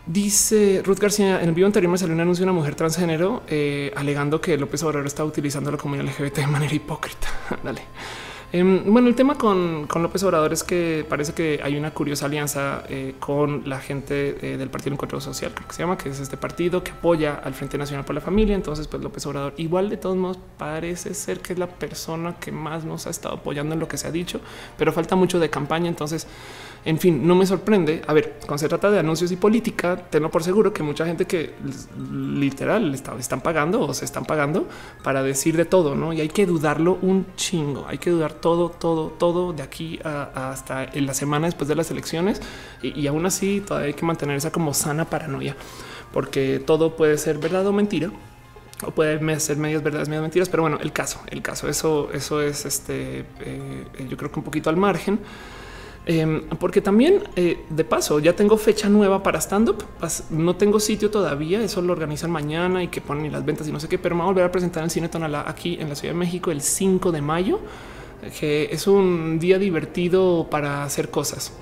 Dice 0.06 0.82
Ruth 0.84 0.98
García 1.00 1.42
en 1.42 1.50
el 1.50 1.56
vivo 1.56 1.68
anterior 1.68 1.92
me 1.92 1.98
salió 1.98 2.16
un 2.16 2.22
anuncio 2.22 2.44
de 2.44 2.52
una 2.52 2.60
mujer 2.60 2.74
transgénero 2.74 3.44
eh, 3.48 3.94
alegando 3.96 4.42
que 4.42 4.58
López 4.58 4.82
Obrador 4.84 5.06
está 5.06 5.24
utilizando 5.24 5.70
la 5.72 5.78
comunidad 5.78 6.06
LGBT 6.08 6.38
de 6.38 6.48
manera 6.48 6.74
hipócrita. 6.74 7.28
Dale. 7.64 7.82
Em, 8.54 8.92
bueno, 8.92 9.08
el 9.08 9.16
tema 9.16 9.38
con, 9.38 9.88
López 9.88 10.24
Obrador 10.24 10.52
es 10.52 10.64
que 10.64 11.06
parece 11.08 11.34
que 11.34 11.62
hay 11.64 11.78
una 11.78 11.92
curiosa 11.92 12.26
alianza 12.26 12.84
eh, 12.90 13.16
con 13.18 13.70
la 13.70 13.80
gente 13.80 14.36
eh, 14.42 14.58
del 14.58 14.70
Partido 14.70 14.94
Encuentro 14.94 15.22
Social, 15.22 15.54
creo 15.54 15.68
que 15.70 15.74
se 15.74 15.84
llama, 15.84 15.98
que 15.98 16.10
es 16.10 16.20
este 16.20 16.36
partido 16.36 16.84
que 16.84 16.92
apoya 16.92 17.36
al 17.36 17.54
Frente 17.54 17.78
Nacional 17.78 18.04
por 18.04 18.14
la 18.14 18.20
Familia. 18.20 18.54
Entonces, 18.54 18.88
pues 18.88 19.02
López 19.02 19.26
Obrador 19.26 19.54
igual 19.56 19.90
de 19.90 19.96
todos 19.96 20.18
modos 20.18 20.38
parece 20.58 21.14
ser 21.14 21.40
que 21.40 21.54
es 21.54 21.60
la 21.60 21.68
persona 21.68 22.36
que 22.42 22.52
más 22.52 22.84
nos 22.84 23.08
ha 23.08 23.10
estado 23.10 23.36
apoyando 23.36 23.74
en 23.74 23.80
lo 23.80 23.88
que 23.88 23.98
se 23.98 24.08
ha 24.08 24.12
dicho, 24.12 24.42
pero 24.78 24.92
falta 24.92 25.16
mucho 25.16 25.40
de 25.40 25.50
campaña. 25.50 25.88
Entonces, 25.88 26.28
en 26.84 26.98
fin, 26.98 27.28
no 27.28 27.36
me 27.36 27.46
sorprende. 27.46 28.02
A 28.08 28.14
ver, 28.14 28.40
cuando 28.40 28.58
se 28.58 28.68
trata 28.68 28.90
de 28.90 29.00
anuncios 29.00 29.32
y 29.32 29.36
política, 29.36 29.96
tengo 30.10 30.30
por 30.30 30.44
seguro 30.44 30.74
que 30.74 30.82
mucha 30.82 31.06
gente 31.06 31.26
que 31.26 31.54
literal 32.12 32.94
están 32.94 33.42
pagando 33.42 33.82
o 33.82 33.94
se 33.94 34.06
están 34.06 34.26
pagando 34.26 34.68
para 35.04 35.22
decir 35.22 35.56
de 35.56 35.66
todo, 35.66 35.96
¿no? 35.96 36.12
Y 36.12 36.22
hay 36.22 36.30
que 36.30 36.46
dudarlo 36.46 36.98
un 37.02 37.28
chingo. 37.36 37.86
Hay 37.88 38.00
que 38.00 38.10
dudar 38.10 38.34
todo, 38.34 38.70
todo, 38.70 39.10
todo 39.10 39.54
de 39.54 39.62
aquí 39.62 40.00
hasta 40.04 40.86
en 40.86 41.06
la 41.06 41.14
semana 41.14 41.46
después 41.48 41.68
de 41.68 41.76
las 41.76 41.92
elecciones. 41.92 42.42
Y, 42.82 43.00
y 43.00 43.08
aún 43.08 43.26
así 43.26 43.62
todavía 43.62 43.88
hay 43.88 43.94
que 43.94 44.06
mantener 44.06 44.38
esa 44.38 44.52
como 44.52 44.74
sana 44.74 45.06
paranoia, 45.06 45.56
porque 46.12 46.60
todo 46.66 46.96
puede 46.96 47.18
ser 47.18 47.38
verdad 47.38 47.66
o 47.68 47.74
mentira 47.74 48.12
o 48.84 48.92
puede 48.92 49.40
ser 49.40 49.58
medias 49.58 49.84
verdades, 49.84 50.10
medias 50.10 50.24
mentiras, 50.24 50.50
pero 50.50 50.64
bueno, 50.64 50.80
el 50.82 50.92
caso, 50.92 51.22
el 51.28 51.44
caso, 51.44 51.70
eso, 51.70 52.10
eso 52.14 52.42
es 52.42 52.66
este, 52.66 53.26
eh, 53.42 53.86
yo 54.10 54.18
creo 54.18 54.32
que 54.32 54.40
un 54.40 54.46
poquito 54.46 54.70
al 54.72 54.78
margen. 54.78 55.20
Em, 56.06 56.42
porque 56.60 56.82
también 56.82 57.24
eh, 57.36 57.64
de 57.70 57.84
paso 57.84 58.20
ya 58.20 58.36
tengo 58.36 58.58
fecha 58.58 58.90
nueva 58.90 59.22
para 59.22 59.40
stand 59.40 59.70
up. 59.70 59.84
No 60.32 60.56
tengo 60.56 60.80
sitio 60.80 61.12
todavía. 61.12 61.62
Eso 61.62 61.82
lo 61.82 61.94
organizan 61.94 62.32
mañana 62.32 62.84
y 62.84 62.88
que 62.88 63.02
ponen 63.02 63.32
las 63.32 63.46
ventas 63.46 63.68
y 63.68 63.72
no 63.72 63.80
sé 63.80 63.88
qué, 63.88 63.98
pero 63.98 64.16
me 64.16 64.22
voy 64.22 64.30
a 64.30 64.34
volver 64.34 64.46
a 64.46 64.52
presentar 64.52 64.84
en 64.84 64.90
Cine 64.90 65.10
Tonalá 65.10 65.46
aquí 65.48 65.78
en 65.80 65.90
la 65.90 65.96
Ciudad 65.96 66.14
de 66.14 66.20
México 66.20 66.52
el 66.52 66.62
5 66.62 67.12
de 67.12 67.22
mayo 67.22 67.60
que 68.40 68.70
es 68.72 68.86
un 68.86 69.40
día 69.40 69.58
divertido 69.58 70.48
para 70.50 70.84
hacer 70.84 71.10
cosas. 71.10 71.54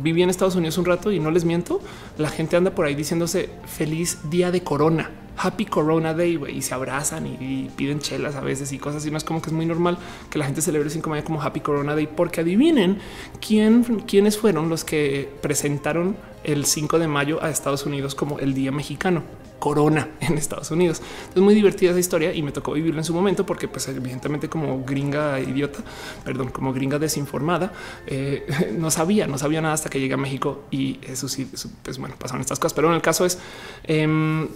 Viví 0.00 0.22
en 0.22 0.30
Estados 0.30 0.54
Unidos 0.54 0.78
un 0.78 0.84
rato 0.84 1.10
y 1.10 1.18
no 1.18 1.30
les 1.30 1.44
miento, 1.44 1.80
la 2.18 2.28
gente 2.28 2.56
anda 2.56 2.70
por 2.70 2.86
ahí 2.86 2.94
diciéndose 2.94 3.50
feliz 3.66 4.18
día 4.30 4.50
de 4.50 4.62
corona. 4.62 5.10
Happy 5.36 5.66
Corona 5.66 6.14
Day, 6.14 6.40
y 6.52 6.62
se 6.62 6.74
abrazan 6.74 7.26
y, 7.26 7.70
piden 7.76 8.00
chelas 8.00 8.36
a 8.36 8.40
veces 8.40 8.72
y 8.72 8.78
cosas 8.78 9.02
así. 9.02 9.10
No 9.10 9.18
es 9.18 9.24
como 9.24 9.42
que 9.42 9.50
es 9.50 9.52
muy 9.52 9.66
normal 9.66 9.98
que 10.30 10.38
la 10.38 10.46
gente 10.46 10.60
celebre 10.60 10.90
sin 10.90 11.02
de 11.02 11.24
como 11.24 11.42
Happy 11.42 11.60
Corona 11.60 11.94
Day, 11.94 12.08
porque 12.08 12.40
adivinen 12.40 12.98
quién, 13.46 13.84
quiénes 14.06 14.38
fueron 14.38 14.68
los 14.68 14.84
que 14.84 15.28
presentaron 15.40 16.16
el 16.44 16.66
5 16.66 16.98
de 16.98 17.08
mayo 17.08 17.42
a 17.42 17.50
Estados 17.50 17.86
Unidos 17.86 18.14
como 18.14 18.38
el 18.38 18.54
Día 18.54 18.72
Mexicano. 18.72 19.22
Corona 19.64 20.08
en 20.20 20.36
Estados 20.36 20.70
Unidos. 20.70 21.00
Es 21.34 21.40
muy 21.40 21.54
divertida 21.54 21.92
esa 21.92 21.98
historia 22.00 22.34
y 22.34 22.42
me 22.42 22.52
tocó 22.52 22.72
vivirla 22.72 23.00
en 23.00 23.04
su 23.04 23.14
momento 23.14 23.46
porque 23.46 23.66
pues 23.66 23.88
evidentemente 23.88 24.50
como 24.50 24.84
gringa 24.84 25.40
idiota, 25.40 25.78
perdón, 26.22 26.50
como 26.50 26.74
gringa 26.74 26.98
desinformada, 26.98 27.72
eh, 28.06 28.44
no 28.78 28.90
sabía, 28.90 29.26
no 29.26 29.38
sabía 29.38 29.62
nada 29.62 29.72
hasta 29.72 29.88
que 29.88 30.00
llegué 30.00 30.12
a 30.12 30.18
México 30.18 30.64
y 30.70 30.98
eso 31.02 31.28
sí, 31.28 31.50
pues 31.82 31.96
bueno, 31.96 32.14
pasaron 32.18 32.42
estas 32.42 32.58
cosas. 32.58 32.74
Pero 32.74 32.88
en 32.88 32.94
el 32.94 33.00
caso 33.00 33.24
es, 33.24 33.38
em, 33.84 34.48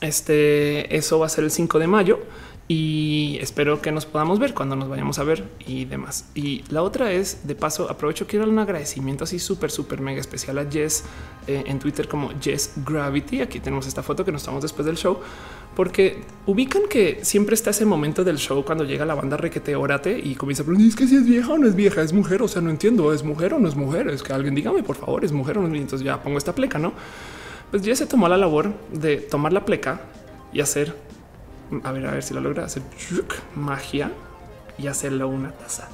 este, 0.00 0.96
eso 0.96 1.18
va 1.18 1.26
a 1.26 1.28
ser 1.28 1.44
el 1.44 1.50
5 1.50 1.78
de 1.78 1.86
mayo 1.86 2.20
y 2.68 3.38
espero 3.40 3.80
que 3.80 3.92
nos 3.92 4.06
podamos 4.06 4.40
ver 4.40 4.52
cuando 4.52 4.74
nos 4.74 4.88
vayamos 4.88 5.20
a 5.20 5.24
ver 5.24 5.44
y 5.66 5.84
demás. 5.84 6.26
Y 6.34 6.64
la 6.68 6.82
otra 6.82 7.12
es 7.12 7.46
de 7.46 7.54
paso, 7.54 7.88
aprovecho, 7.88 8.26
quiero 8.26 8.44
dar 8.44 8.52
un 8.52 8.58
agradecimiento 8.58 9.22
así 9.22 9.38
súper, 9.38 9.70
súper 9.70 10.00
mega 10.00 10.20
especial 10.20 10.58
a 10.58 10.68
Jess 10.68 11.04
eh, 11.46 11.62
en 11.66 11.78
Twitter 11.78 12.08
como 12.08 12.30
Jess 12.40 12.72
Gravity. 12.84 13.40
Aquí 13.40 13.60
tenemos 13.60 13.86
esta 13.86 14.02
foto 14.02 14.24
que 14.24 14.32
nos 14.32 14.42
tomamos 14.42 14.62
después 14.62 14.84
del 14.84 14.96
show, 14.96 15.20
porque 15.76 16.22
ubican 16.46 16.82
que 16.90 17.20
siempre 17.22 17.54
está 17.54 17.70
ese 17.70 17.84
momento 17.84 18.24
del 18.24 18.38
show 18.38 18.64
cuando 18.64 18.82
llega 18.82 19.04
la 19.04 19.14
banda 19.14 19.36
requete 19.36 19.76
orate 19.76 20.18
y 20.18 20.34
comienza 20.34 20.64
a 20.64 20.66
preguntar 20.66 20.88
es 20.88 20.96
que 20.96 21.06
si 21.06 21.16
es 21.16 21.24
vieja 21.24 21.52
o 21.52 21.58
no 21.58 21.68
es 21.68 21.76
vieja, 21.76 22.02
es 22.02 22.12
mujer. 22.12 22.42
O 22.42 22.48
sea, 22.48 22.62
no 22.62 22.70
entiendo, 22.70 23.12
es 23.12 23.22
mujer 23.22 23.54
o 23.54 23.60
no 23.60 23.68
es 23.68 23.76
mujer. 23.76 24.08
Es 24.08 24.24
que 24.24 24.32
alguien 24.32 24.56
dígame, 24.56 24.82
por 24.82 24.96
favor, 24.96 25.24
es 25.24 25.30
mujer 25.30 25.58
o 25.58 25.62
no. 25.62 25.68
es 25.68 25.80
Entonces 25.80 26.04
ya 26.04 26.20
pongo 26.20 26.38
esta 26.38 26.52
pleca, 26.52 26.80
no? 26.80 26.94
Pues 27.70 27.82
Jess 27.82 27.98
se 27.98 28.06
tomó 28.06 28.28
la 28.28 28.36
labor 28.36 28.72
de 28.92 29.16
tomar 29.18 29.52
la 29.52 29.64
pleca 29.64 30.00
y 30.52 30.60
hacer 30.60 30.94
a 31.82 31.92
ver, 31.92 32.06
a 32.06 32.12
ver 32.12 32.22
si 32.22 32.34
lo 32.34 32.40
logra 32.40 32.64
hacer 32.64 32.82
magia 33.54 34.12
y 34.78 34.86
hacerlo 34.86 35.28
una 35.28 35.52
taza. 35.52 35.88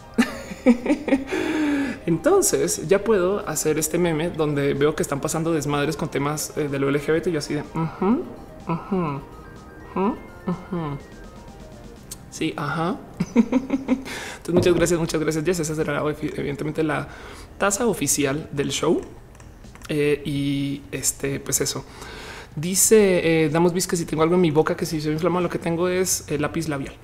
Entonces 2.06 2.88
ya 2.88 3.04
puedo 3.04 3.46
hacer 3.48 3.78
este 3.78 3.96
meme 3.96 4.30
donde 4.30 4.74
veo 4.74 4.94
que 4.94 5.02
están 5.02 5.20
pasando 5.20 5.52
desmadres 5.52 5.96
con 5.96 6.10
temas 6.10 6.52
eh, 6.56 6.68
de 6.68 6.78
lo 6.78 6.90
LGBT 6.90 7.28
y 7.28 7.32
yo 7.32 7.38
así 7.38 7.54
de 7.54 7.62
Sí, 12.30 12.54
ajá. 12.56 12.96
Entonces, 13.34 14.54
muchas 14.54 14.74
gracias, 14.74 15.00
muchas 15.00 15.20
gracias. 15.20 15.44
Jess. 15.44 15.60
Esa 15.60 15.74
será 15.74 16.02
evidentemente 16.02 16.82
la 16.82 17.08
taza 17.58 17.86
oficial 17.86 18.48
del 18.52 18.70
show. 18.70 19.02
Eh, 19.88 20.22
y 20.24 20.82
este, 20.92 21.40
pues 21.40 21.60
eso. 21.60 21.84
Dice 22.54 23.44
eh, 23.44 23.48
Damos 23.48 23.72
que 23.72 23.96
si 23.96 24.04
tengo 24.04 24.22
algo 24.22 24.34
en 24.34 24.40
mi 24.40 24.50
boca 24.50 24.76
que 24.76 24.84
si 24.86 25.00
se 25.00 25.10
inflama, 25.10 25.40
lo 25.40 25.48
que 25.48 25.58
tengo 25.58 25.88
es 25.88 26.24
el 26.28 26.42
lápiz 26.42 26.68
labial. 26.68 26.94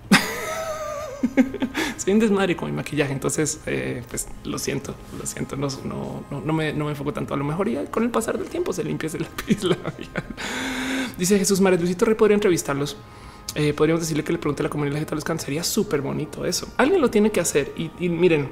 Soy 1.97 2.13
un 2.13 2.19
desmadre 2.21 2.55
con 2.55 2.71
mi 2.71 2.77
maquillaje, 2.77 3.13
entonces 3.13 3.61
eh, 3.67 4.03
pues 4.09 4.29
lo 4.45 4.59
siento, 4.59 4.95
lo 5.19 5.27
siento, 5.27 5.57
no, 5.57 5.69
no, 5.85 6.41
no, 6.45 6.53
me, 6.53 6.73
no 6.73 6.85
me 6.85 6.91
enfoco 6.93 7.13
tanto. 7.13 7.35
A 7.35 7.37
lo 7.37 7.45
mejor 7.45 7.69
ya 7.69 7.87
con 7.87 8.03
el 8.03 8.11
pasar 8.11 8.39
del 8.39 8.49
tiempo 8.49 8.73
se 8.73 8.85
limpia 8.85 9.09
ese 9.09 9.19
lápiz 9.21 9.63
labial. 9.63 10.25
Dice 11.19 11.39
Jesús 11.39 11.61
Mares, 11.61 11.81
Luisito 11.81 12.05
Rey 12.05 12.15
podría 12.15 12.35
entrevistarlos. 12.35 12.97
Eh, 13.55 13.73
podríamos 13.73 14.03
decirle 14.03 14.23
que 14.23 14.33
le 14.33 14.39
pregunte 14.39 14.63
a 14.63 14.65
la 14.65 14.71
comunidad 14.71 15.01
de 15.01 15.15
los. 15.17 15.25
Sería 15.43 15.65
súper 15.65 16.03
bonito 16.03 16.45
eso. 16.45 16.69
Alguien 16.77 17.01
lo 17.01 17.11
tiene 17.11 17.31
que 17.31 17.41
hacer 17.41 17.73
y 17.77 18.09
miren, 18.09 18.51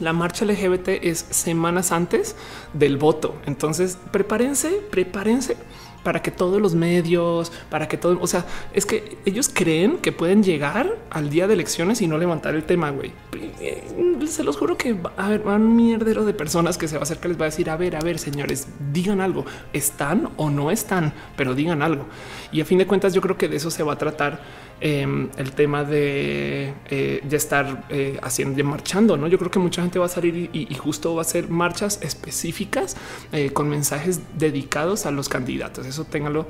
la 0.00 0.12
marcha 0.12 0.44
LGBT 0.44 0.88
es 1.02 1.18
semanas 1.30 1.92
antes 1.92 2.36
del 2.72 2.96
voto. 2.96 3.36
Entonces 3.46 3.98
prepárense, 4.10 4.70
prepárense 4.90 5.56
para 6.04 6.22
que 6.22 6.30
todos 6.30 6.60
los 6.60 6.74
medios, 6.74 7.50
para 7.70 7.88
que 7.88 7.96
todo, 7.96 8.18
o 8.20 8.26
sea, 8.26 8.44
es 8.72 8.86
que 8.86 9.16
ellos 9.24 9.50
creen 9.52 9.96
que 9.98 10.12
pueden 10.12 10.42
llegar 10.44 10.96
al 11.10 11.30
día 11.30 11.48
de 11.48 11.54
elecciones 11.54 12.02
y 12.02 12.06
no 12.06 12.18
levantar 12.18 12.54
el 12.54 12.64
tema, 12.64 12.90
güey. 12.90 13.12
Eh, 13.60 13.82
se 14.26 14.44
los 14.44 14.56
juro 14.56 14.76
que 14.76 14.92
va 14.92 15.12
a 15.16 15.26
haber 15.26 15.46
un 15.46 15.74
mierdero 15.74 16.24
de 16.24 16.34
personas 16.34 16.78
que 16.78 16.86
se 16.88 16.96
va 16.96 17.00
a 17.00 17.02
hacer 17.04 17.18
que 17.18 17.28
les 17.28 17.40
va 17.40 17.46
a 17.46 17.48
decir, 17.48 17.70
a 17.70 17.76
ver, 17.76 17.96
a 17.96 18.00
ver, 18.00 18.18
señores, 18.18 18.68
digan 18.92 19.20
algo, 19.20 19.46
están 19.72 20.28
o 20.36 20.50
no 20.50 20.70
están, 20.70 21.14
pero 21.36 21.54
digan 21.54 21.82
algo. 21.82 22.04
Y 22.52 22.60
a 22.60 22.64
fin 22.64 22.78
de 22.78 22.86
cuentas, 22.86 23.14
yo 23.14 23.22
creo 23.22 23.38
que 23.38 23.48
de 23.48 23.56
eso 23.56 23.70
se 23.70 23.82
va 23.82 23.94
a 23.94 23.98
tratar 23.98 24.40
Em, 24.80 25.30
el 25.36 25.52
tema 25.52 25.84
de 25.84 26.74
eh, 26.90 27.22
estar 27.30 27.86
eh, 27.88 28.18
haciendo, 28.22 28.58
ya 28.58 28.64
marchando. 28.64 29.16
No, 29.16 29.28
yo 29.28 29.38
creo 29.38 29.50
que 29.50 29.58
mucha 29.58 29.82
gente 29.82 29.98
va 29.98 30.06
a 30.06 30.08
salir 30.08 30.50
y, 30.52 30.74
justo 30.74 31.14
va 31.14 31.22
a 31.22 31.24
ser 31.24 31.48
marchas 31.48 32.00
específicas 32.02 32.96
eh, 33.32 33.50
con 33.50 33.68
mensajes 33.68 34.20
dedicados 34.36 35.06
a 35.06 35.10
los 35.10 35.28
candidatos. 35.28 35.86
Eso 35.86 36.04
téngalo. 36.04 36.46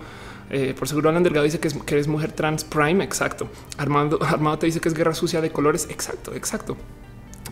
por 0.78 0.88
seguro, 0.88 1.10
Alan 1.10 1.22
Delgado 1.22 1.44
dice 1.44 1.60
que, 1.60 1.68
es, 1.68 1.74
que 1.74 1.94
eres 1.94 2.08
mujer 2.08 2.32
trans 2.32 2.64
prime. 2.64 3.04
Exacto. 3.04 3.48
Armando, 3.76 4.18
Armado 4.24 4.58
te 4.58 4.66
dice 4.66 4.80
que 4.80 4.88
es 4.88 4.94
guerra 4.94 5.14
sucia 5.14 5.40
de 5.40 5.50
colores. 5.50 5.86
Exacto, 5.90 6.34
exacto. 6.34 6.76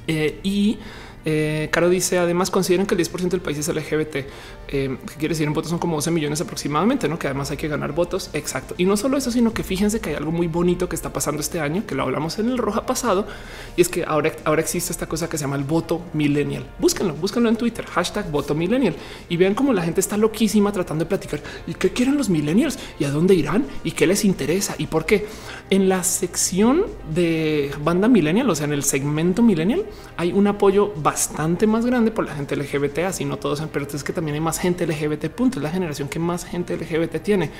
y 0.07 0.79
eh, 1.25 1.69
Caro 1.71 1.89
dice 1.89 2.19
además 2.19 2.51
consideran 2.51 2.87
que 2.87 2.95
el 2.95 3.01
10% 3.01 3.29
del 3.29 3.41
país 3.41 3.59
es 3.59 3.69
LGBT, 3.69 4.17
eh, 4.17 4.27
que 4.69 5.15
quiere 5.19 5.35
decir 5.35 5.47
en 5.47 5.53
votos 5.53 5.71
son 5.71 5.79
como 5.79 5.97
12 5.97 6.11
millones 6.11 6.41
aproximadamente, 6.41 7.09
no 7.09 7.19
que 7.19 7.27
además 7.29 7.51
hay 7.51 7.57
que 7.57 7.69
ganar 7.69 7.93
votos. 7.93 8.31
Exacto. 8.33 8.75
Y 8.79 8.85
no 8.85 8.97
solo 8.97 9.17
eso, 9.17 9.31
sino 9.31 9.53
que 9.53 9.63
fíjense 9.63 10.01
que 10.01 10.11
hay 10.11 10.17
algo 10.17 10.33
muy 10.33 10.47
bonito 10.47 10.89
que 10.89 10.97
está 10.97 11.13
pasando 11.13 11.41
este 11.41 11.61
año, 11.61 11.85
que 11.87 11.95
lo 11.95 12.03
hablamos 12.03 12.39
en 12.39 12.49
el 12.49 12.59
roja 12.59 12.87
pasado, 12.87 13.27
y 13.77 13.83
es 13.83 13.89
que 13.89 14.05
ahora, 14.05 14.33
ahora 14.45 14.63
existe 14.63 14.93
esta 14.93 15.07
cosa 15.07 15.29
que 15.29 15.39
se 15.39 15.45
llama 15.45 15.57
el 15.57 15.65
voto 15.65 16.03
millennial. 16.13 16.67
Búsquenlo, 16.79 17.15
búsquenlo 17.15 17.49
en 17.49 17.57
Twitter, 17.57 17.85
hashtag 17.87 18.31
voto 18.31 18.55
millennial 18.55 18.95
y 19.29 19.37
vean 19.37 19.55
cómo 19.55 19.73
la 19.73 19.83
gente 19.83 20.01
está 20.01 20.17
loquísima 20.17 20.73
tratando 20.73 21.05
de 21.05 21.09
platicar 21.09 21.41
y 21.67 21.75
qué 21.75 21.91
quieren 21.91 22.17
los 22.17 22.29
millennials 22.29 22.79
y 22.99 23.05
a 23.05 23.11
dónde 23.11 23.35
irán 23.35 23.67
y 23.85 23.93
qué 23.93 24.07
les 24.07 24.25
interesa 24.25 24.75
y 24.79 24.87
por 24.87 25.07
qué. 25.07 25.27
En 25.71 25.89
la 25.89 26.05
sección 26.05 26.85
de 27.15 27.71
banda 27.83 28.07
millennial, 28.07 28.51
o 28.51 28.55
sea, 28.55 28.67
en 28.67 28.75
el 28.75 28.85
segmento 28.85 29.43
millennial, 29.43 29.85
hay 30.17 30.33
un 30.33 30.47
apoyo 30.47 30.93
bastante 30.97 31.67
más 31.67 31.87
grande 31.87 32.11
por 32.11 32.27
la 32.27 32.35
gente 32.35 32.57
LGBT, 32.57 32.99
así 33.01 33.25
no 33.25 33.39
todos, 33.39 33.63
pero 33.73 33.87
es 33.87 34.05
que 34.05 34.13
también 34.13 34.35
hay 34.35 34.41
más 34.41 34.59
gente 34.59 34.87
LGBT, 34.87 35.29
punto, 35.31 35.59
es 35.59 35.63
la 35.63 35.71
generación 35.71 36.09
que 36.09 36.19
más 36.19 36.45
gente 36.45 36.77
LGBT 36.77 37.23
tiene. 37.23 37.51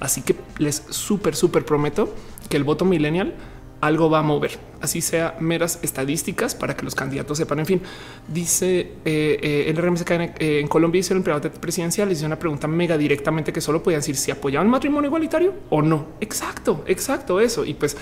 Así 0.00 0.22
que 0.22 0.36
les 0.58 0.84
súper, 0.90 1.34
súper 1.34 1.64
prometo 1.64 2.14
que 2.48 2.56
el 2.56 2.64
voto 2.64 2.84
millennial 2.84 3.34
algo 3.80 4.10
va 4.10 4.20
a 4.20 4.22
mover, 4.22 4.58
así 4.80 5.00
sea 5.00 5.36
meras 5.40 5.78
estadísticas 5.82 6.54
para 6.54 6.76
que 6.76 6.84
los 6.84 6.94
candidatos 6.94 7.38
sepan. 7.38 7.60
En 7.60 7.66
fin, 7.66 7.82
dice 8.26 8.80
eh, 9.04 9.38
eh, 9.42 9.64
el 9.68 9.76
RMSK 9.76 10.10
en, 10.10 10.22
eh, 10.22 10.60
en 10.60 10.68
Colombia 10.68 11.00
hicieron 11.00 11.18
el 11.18 11.24
debate 11.24 11.50
presidencial, 11.50 12.10
hizo 12.10 12.26
una 12.26 12.38
pregunta 12.38 12.66
mega 12.66 12.98
directamente 12.98 13.52
que 13.52 13.60
solo 13.60 13.82
podían 13.82 14.00
decir 14.00 14.16
si 14.16 14.30
apoyaban 14.30 14.66
el 14.66 14.70
matrimonio 14.70 15.08
igualitario 15.08 15.54
o 15.70 15.82
no. 15.82 16.06
Exacto, 16.20 16.84
exacto 16.86 17.40
eso. 17.40 17.64
Y 17.64 17.74
pues, 17.74 17.96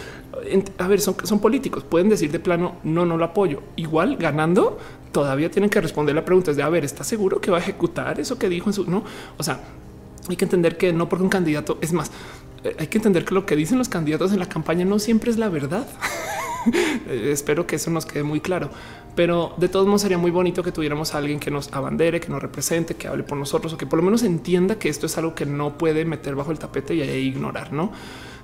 a 0.78 0.88
ver, 0.88 1.00
son, 1.00 1.16
son 1.24 1.40
políticos, 1.40 1.84
pueden 1.84 2.08
decir 2.08 2.30
de 2.30 2.40
plano 2.40 2.76
no, 2.84 3.04
no 3.04 3.16
lo 3.16 3.24
apoyo. 3.24 3.62
Igual 3.76 4.16
ganando, 4.16 4.78
todavía 5.12 5.50
tienen 5.50 5.70
que 5.70 5.80
responder 5.80 6.14
la 6.14 6.24
pregunta 6.24 6.50
es 6.50 6.56
de 6.56 6.62
a 6.62 6.68
ver, 6.68 6.84
¿está 6.84 7.04
seguro 7.04 7.40
que 7.40 7.50
va 7.50 7.58
a 7.58 7.60
ejecutar 7.60 8.18
eso 8.20 8.38
que 8.38 8.48
dijo 8.48 8.70
en 8.70 8.74
su 8.74 8.90
no? 8.90 9.04
O 9.36 9.42
sea, 9.42 9.60
hay 10.28 10.36
que 10.36 10.44
entender 10.44 10.76
que 10.76 10.92
no 10.92 11.08
porque 11.08 11.22
un 11.22 11.28
candidato 11.28 11.78
es 11.80 11.92
más, 11.92 12.10
eh, 12.10 12.12
hay 12.78 12.86
que 12.86 12.98
entender 12.98 13.24
que 13.24 13.34
lo 13.34 13.46
que 13.46 13.56
dicen 13.56 13.78
los 13.78 13.88
candidatos 13.88 14.32
en 14.32 14.38
la 14.38 14.48
campaña 14.48 14.84
no 14.84 14.98
siempre 14.98 15.30
es 15.30 15.38
la 15.38 15.48
verdad. 15.48 15.86
Espero 17.08 17.66
que 17.66 17.76
eso 17.76 17.90
nos 17.90 18.06
quede 18.06 18.22
muy 18.22 18.40
claro. 18.40 18.70
Pero 19.14 19.54
de 19.56 19.68
todos 19.68 19.86
modos 19.86 20.02
sería 20.02 20.18
muy 20.18 20.30
bonito 20.30 20.62
que 20.62 20.72
tuviéramos 20.72 21.14
a 21.14 21.18
alguien 21.18 21.40
que 21.40 21.50
nos 21.50 21.72
abandere, 21.72 22.20
que 22.20 22.28
nos 22.28 22.42
represente, 22.42 22.96
que 22.96 23.08
hable 23.08 23.22
por 23.22 23.38
nosotros 23.38 23.72
o 23.72 23.78
que 23.78 23.86
por 23.86 23.98
lo 23.98 24.04
menos 24.04 24.22
entienda 24.22 24.78
que 24.78 24.88
esto 24.88 25.06
es 25.06 25.16
algo 25.16 25.34
que 25.34 25.46
no 25.46 25.78
puede 25.78 26.04
meter 26.04 26.34
bajo 26.34 26.52
el 26.52 26.58
tapete 26.58 26.94
y 26.94 27.00
ignorar, 27.00 27.72
¿no? 27.72 27.92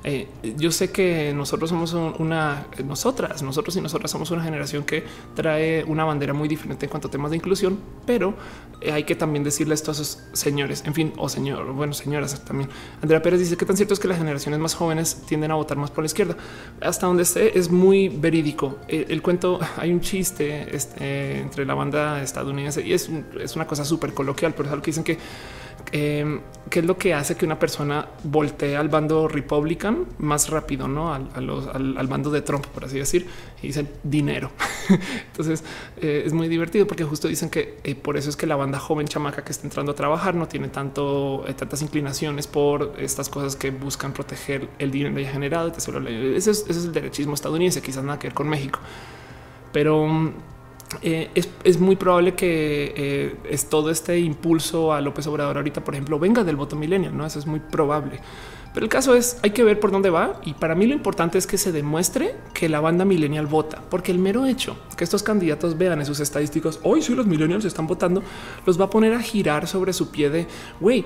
Eh, 0.04 0.26
yo 0.56 0.72
sé 0.72 0.90
que 0.90 1.32
nosotros 1.32 1.70
somos 1.70 1.92
una, 1.92 2.66
nosotras, 2.84 3.42
nosotros 3.42 3.76
y 3.76 3.80
nosotras 3.80 4.10
somos 4.10 4.30
una 4.32 4.42
generación 4.42 4.82
que 4.82 5.04
trae 5.34 5.84
una 5.84 6.04
bandera 6.04 6.32
muy 6.32 6.48
diferente 6.48 6.86
en 6.86 6.90
cuanto 6.90 7.08
a 7.08 7.10
temas 7.10 7.30
de 7.30 7.36
inclusión, 7.36 7.78
pero 8.04 8.34
eh, 8.80 8.90
hay 8.90 9.04
que 9.04 9.14
también 9.14 9.44
decirle 9.44 9.74
esto 9.74 9.92
a 9.92 9.94
esos 9.94 10.18
señores, 10.32 10.82
en 10.86 10.94
fin, 10.94 11.12
o 11.16 11.28
señor, 11.28 11.72
bueno, 11.72 11.92
señoras 11.92 12.44
también. 12.44 12.68
Andrea 13.00 13.22
Pérez 13.22 13.40
dice 13.40 13.56
que 13.56 13.64
tan 13.64 13.76
cierto 13.76 13.94
es 13.94 14.00
que 14.00 14.08
las 14.08 14.18
generaciones 14.18 14.58
más 14.58 14.74
jóvenes 14.74 15.22
tienden 15.26 15.52
a 15.52 15.54
votar 15.54 15.76
más 15.76 15.90
por 15.90 16.02
la 16.02 16.06
izquierda. 16.06 16.36
Hasta 16.80 17.06
donde 17.06 17.22
esté 17.22 17.56
es 17.56 17.70
muy 17.70 18.08
verídico. 18.08 18.78
Eh, 18.88 19.06
el, 19.08 19.22
cuento, 19.22 19.60
hay 19.76 19.92
un 19.92 20.00
chiste 20.00 20.74
este, 20.74 21.38
entre 21.40 21.64
la 21.64 21.74
banda 21.74 22.22
estadounidense 22.22 22.82
y 22.82 22.92
es, 22.92 23.08
es 23.40 23.54
una 23.54 23.66
cosa 23.66 23.84
súper 23.84 24.14
coloquial, 24.14 24.52
pero 24.54 24.66
es 24.66 24.72
algo 24.72 24.82
que 24.82 24.90
dicen 24.90 25.04
que 25.04 25.18
eh, 25.92 26.40
qué 26.72 26.78
es 26.78 26.86
lo 26.86 26.96
que 26.96 27.12
hace 27.12 27.36
que 27.36 27.44
una 27.44 27.58
persona 27.58 28.08
voltee 28.24 28.76
al 28.76 28.88
bando 28.88 29.28
republican 29.28 30.06
más 30.18 30.48
rápido, 30.48 30.88
no 30.88 31.12
al, 31.12 31.28
al, 31.34 32.06
bando 32.06 32.30
de 32.30 32.40
Trump, 32.40 32.66
por 32.66 32.86
así 32.86 32.98
decir, 32.98 33.26
y 33.62 33.66
dicen 33.66 33.90
dinero. 34.02 34.50
Entonces 35.26 35.64
eh, 36.00 36.22
es 36.24 36.32
muy 36.32 36.48
divertido 36.48 36.86
porque 36.86 37.04
justo 37.04 37.28
dicen 37.28 37.50
que 37.50 37.78
eh, 37.84 37.94
por 37.94 38.16
eso 38.16 38.30
es 38.30 38.36
que 38.36 38.46
la 38.46 38.56
banda 38.56 38.78
joven 38.78 39.06
chamaca 39.06 39.44
que 39.44 39.52
está 39.52 39.66
entrando 39.66 39.92
a 39.92 39.94
trabajar 39.94 40.34
no 40.34 40.48
tiene 40.48 40.68
tanto 40.68 41.44
eh, 41.46 41.52
tantas 41.52 41.82
inclinaciones 41.82 42.46
por 42.46 42.94
estas 42.98 43.28
cosas 43.28 43.54
que 43.54 43.70
buscan 43.70 44.14
proteger 44.14 44.68
el 44.78 44.90
dinero 44.90 45.18
ya 45.18 45.30
generado. 45.30 45.68
Ese 45.68 45.90
es, 46.36 46.46
ese 46.46 46.70
es 46.70 46.84
el 46.86 46.92
derechismo 46.92 47.34
estadounidense, 47.34 47.82
quizás 47.82 48.02
nada 48.02 48.18
que 48.18 48.28
ver 48.28 48.34
con 48.34 48.48
México, 48.48 48.80
pero 49.72 50.32
eh, 51.02 51.30
es, 51.64 51.80
muy 51.80 51.96
probable 51.96 52.34
que 52.34 52.92
eh, 52.96 53.36
es 53.48 53.68
todo 53.68 53.90
este 53.90 54.18
impulso 54.18 54.92
a 54.92 55.00
López 55.00 55.26
Obrador 55.26 55.56
ahorita, 55.56 55.82
por 55.82 55.94
ejemplo, 55.94 56.18
venga 56.18 56.44
del 56.44 56.56
voto 56.56 56.76
millennial, 56.76 57.16
no? 57.16 57.24
Eso 57.24 57.38
es 57.38 57.46
muy 57.46 57.60
probable. 57.60 58.20
Pero 58.74 58.84
el 58.84 58.90
caso 58.90 59.14
es, 59.14 59.38
hay 59.42 59.50
que 59.50 59.64
ver 59.64 59.80
por 59.80 59.90
dónde 59.90 60.08
va 60.08 60.40
y 60.44 60.54
para 60.54 60.74
mí 60.74 60.86
lo 60.86 60.94
importante 60.94 61.36
es 61.36 61.46
que 61.46 61.58
se 61.58 61.72
demuestre 61.72 62.34
que 62.54 62.70
la 62.70 62.80
banda 62.80 63.04
millennial 63.04 63.46
vota, 63.46 63.82
porque 63.90 64.12
el 64.12 64.18
mero 64.18 64.46
hecho 64.46 64.78
que 64.96 65.04
estos 65.04 65.22
candidatos 65.22 65.76
vean 65.76 65.98
en 65.98 66.06
sus 66.06 66.20
estadísticas, 66.20 66.80
hoy 66.82 67.02
si 67.02 67.14
los 67.14 67.26
millennials 67.26 67.66
están 67.66 67.86
votando, 67.86 68.22
los 68.64 68.80
va 68.80 68.86
a 68.86 68.90
poner 68.90 69.12
a 69.12 69.20
girar 69.20 69.68
sobre 69.68 69.92
su 69.92 70.10
pie 70.10 70.30
de, 70.30 70.46
güey, 70.80 71.04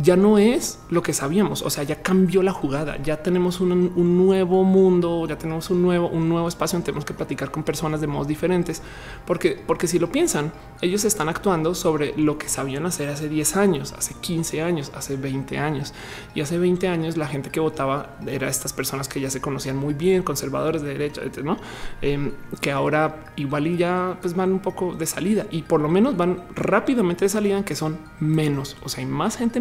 ya 0.00 0.16
no 0.16 0.38
es 0.38 0.78
lo 0.90 1.02
que 1.02 1.12
sabíamos. 1.12 1.62
O 1.62 1.70
sea, 1.70 1.82
ya 1.82 2.02
cambió 2.02 2.42
la 2.42 2.52
jugada. 2.52 2.96
Ya 3.02 3.22
tenemos 3.22 3.60
un, 3.60 3.92
nuevo 4.26 4.62
mundo, 4.62 5.26
ya 5.26 5.36
tenemos 5.36 5.70
un 5.70 5.82
nuevo, 5.82 6.08
un 6.08 6.28
nuevo 6.28 6.46
espacio 6.46 6.76
donde 6.76 6.86
tenemos 6.86 7.04
que 7.04 7.14
platicar 7.14 7.50
con 7.50 7.64
personas 7.64 8.00
de 8.00 8.06
modos 8.06 8.28
diferentes. 8.28 8.80
Porque, 9.26 9.60
porque 9.66 9.88
si 9.88 9.98
lo 9.98 10.10
piensan, 10.10 10.52
ellos 10.80 11.04
están 11.04 11.28
actuando 11.28 11.74
sobre 11.74 12.16
lo 12.16 12.38
que 12.38 12.48
sabían 12.48 12.86
hacer 12.86 13.08
hace 13.08 13.28
10 13.28 13.56
años, 13.56 13.92
hace 13.92 14.14
15 14.14 14.62
años, 14.62 14.92
hace 14.94 15.16
20 15.16 15.58
años. 15.58 15.92
Y 16.34 16.42
hace 16.42 16.58
20 16.58 16.86
años 16.86 17.16
la 17.16 17.26
gente 17.26 17.50
que 17.50 17.58
votaba 17.58 18.16
era 18.26 18.48
estas 18.48 18.72
personas 18.72 19.08
que 19.08 19.20
ya 19.20 19.30
se 19.30 19.40
conocían 19.40 19.76
muy 19.76 19.94
bien, 19.94 20.22
conservadores 20.22 20.82
de 20.82 20.88
derecha, 20.88 21.22
¿no? 21.42 21.56
Em, 22.02 22.32
que 22.60 22.70
ahora 22.70 23.32
igual 23.36 23.66
y 23.66 23.76
ya 23.76 24.16
pues 24.20 24.34
van 24.34 24.52
un 24.52 24.60
poco 24.60 24.94
de 24.94 25.06
salida 25.06 25.46
y 25.50 25.62
por 25.62 25.80
lo 25.80 25.88
menos 25.88 26.16
van 26.16 26.44
rápidamente 26.54 27.24
de 27.24 27.28
salida, 27.28 27.64
que 27.64 27.74
son 27.74 27.98
menos. 28.20 28.76
O 28.84 28.88
sea, 28.88 29.02
hay 29.02 29.10
más 29.10 29.36
gente 29.36 29.58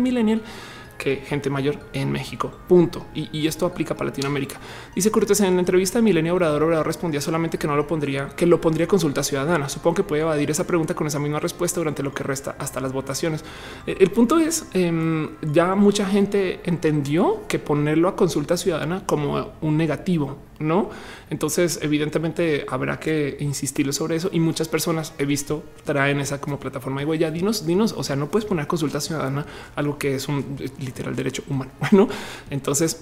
que 0.98 1.18
gente 1.18 1.50
mayor 1.50 1.78
en 1.94 2.12
México. 2.12 2.52
Punto. 2.68 3.06
Y, 3.14 3.48
esto 3.48 3.66
aplica 3.66 3.96
para 3.96 4.10
Latinoamérica. 4.10 4.60
Dice 4.96 5.12
Cortés 5.12 5.40
en 5.42 5.54
la 5.54 5.60
entrevista 5.60 6.00
de 6.00 6.04
Milenio 6.04 6.34
Obrador, 6.34 6.64
Obrador 6.64 6.86
respondía 6.86 7.22
solamente 7.22 7.58
que 7.58 7.68
no 7.68 7.76
lo 7.76 7.88
pondría, 7.88 8.30
que 8.30 8.46
lo 8.46 8.60
pondría 8.60 8.88
consulta 8.88 9.24
ciudadana. 9.24 9.70
Supongo 9.70 9.96
que 9.96 10.04
puede 10.04 10.24
evadir 10.24 10.52
esa 10.52 10.66
pregunta 10.66 10.96
con 10.96 11.08
esa 11.08 11.20
misma 11.20 11.40
respuesta 11.40 11.80
durante 11.80 12.04
lo 12.04 12.14
que 12.14 12.24
resta 12.24 12.56
hasta 12.60 12.82
las 12.82 12.92
votaciones. 12.92 13.46
Eh, 13.86 13.98
el 14.00 14.12
punto 14.12 14.38
es, 14.40 14.68
em, 14.74 15.30
ya 15.42 15.76
mucha 15.76 16.06
gente 16.06 16.62
entendió 16.66 17.48
que 17.48 17.60
ponerlo 17.60 18.10
a 18.10 18.16
consulta 18.16 18.58
ciudadana 18.58 19.04
como 19.06 19.54
un 19.62 19.78
negativo 19.78 20.47
no? 20.60 20.90
Entonces, 21.30 21.80
evidentemente 21.82 22.66
habrá 22.70 23.00
que 23.00 23.38
insistirle 23.40 23.94
sobre 23.94 24.16
eso 24.16 24.30
y 24.32 24.40
muchas 24.40 24.68
personas 24.68 25.14
he 25.18 25.26
visto 25.26 25.64
traen 25.84 26.20
esa 26.20 26.40
como 26.42 26.60
plataforma 26.60 27.02
de 27.02 27.06
huella. 27.06 27.32
Dinos, 27.32 27.66
dinos, 27.66 27.94
o 27.98 28.04
sea, 28.04 28.16
no 28.16 28.30
puedes 28.30 28.46
poner 28.46 28.68
consulta 28.68 29.02
ciudadana 29.02 29.46
algo 29.76 29.98
que 29.98 30.16
es 30.16 30.28
un 30.28 30.58
literal 30.80 31.16
derecho 31.16 31.44
humano. 31.48 31.72
Bueno, 31.90 32.10
entonces, 32.50 33.02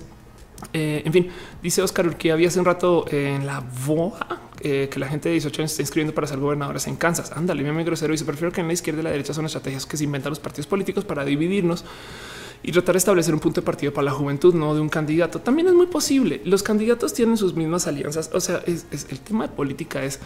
eh, 0.74 1.02
en 1.06 1.12
fin, 1.12 1.30
dice 1.62 1.82
Oscar 1.82 2.18
que 2.18 2.32
había 2.32 2.48
hace 2.48 2.60
un 2.60 2.66
rato 2.66 3.06
en 3.12 3.46
la 3.46 3.64
eh, 4.62 4.90
que 4.90 5.00
la 5.00 5.08
gente 5.08 5.30
de 5.30 5.34
18 5.34 5.62
años 5.62 5.72
está 5.72 5.84
inscribiendo 5.84 6.14
para 6.14 6.28
ser 6.28 6.40
gobernadores 6.40 6.88
en 6.88 6.96
Kansas. 6.96 7.32
Ándale, 7.34 7.64
mi 7.64 7.70
amigo 7.70 7.86
grosero 7.86 8.12
dice 8.12 8.26
prefiero 8.26 8.52
que 8.52 8.62
en 8.62 8.68
la 8.68 8.74
izquierda 8.74 9.02
y 9.02 9.04
la 9.04 9.12
derecha 9.12 9.34
son 9.34 9.46
estrategias 9.46 9.86
que 9.86 9.98
se 9.98 10.04
inventan 10.04 10.32
los 10.32 10.40
partidos 10.40 10.68
políticos 10.68 11.04
para 11.06 11.26
dividirnos 11.26 11.84
y 12.68 12.72
tratar 12.72 12.94
de 12.94 12.98
establecer 12.98 13.32
un 13.32 13.40
punto 13.40 13.62
de 13.62 13.66
partido 13.66 13.94
para 13.94 14.06
la 14.06 14.12
juventud, 14.12 14.56
no 14.56 14.74
de 14.74 14.82
un 14.82 14.90
candidato. 14.90 15.40
También 15.40 15.68
es 15.68 15.76
muy 15.76 15.86
posible. 15.86 16.42
Los 16.46 16.64
candidatos 16.64 17.14
tienen 17.14 17.38
sus 17.38 17.54
mismas 17.54 17.86
alianzas. 17.86 18.32
O 18.34 18.40
sea, 18.40 18.64
es, 18.66 18.88
el 18.92 19.20
tema 19.20 19.48
de 19.48 19.54
política 19.54 20.04
es 20.04 20.20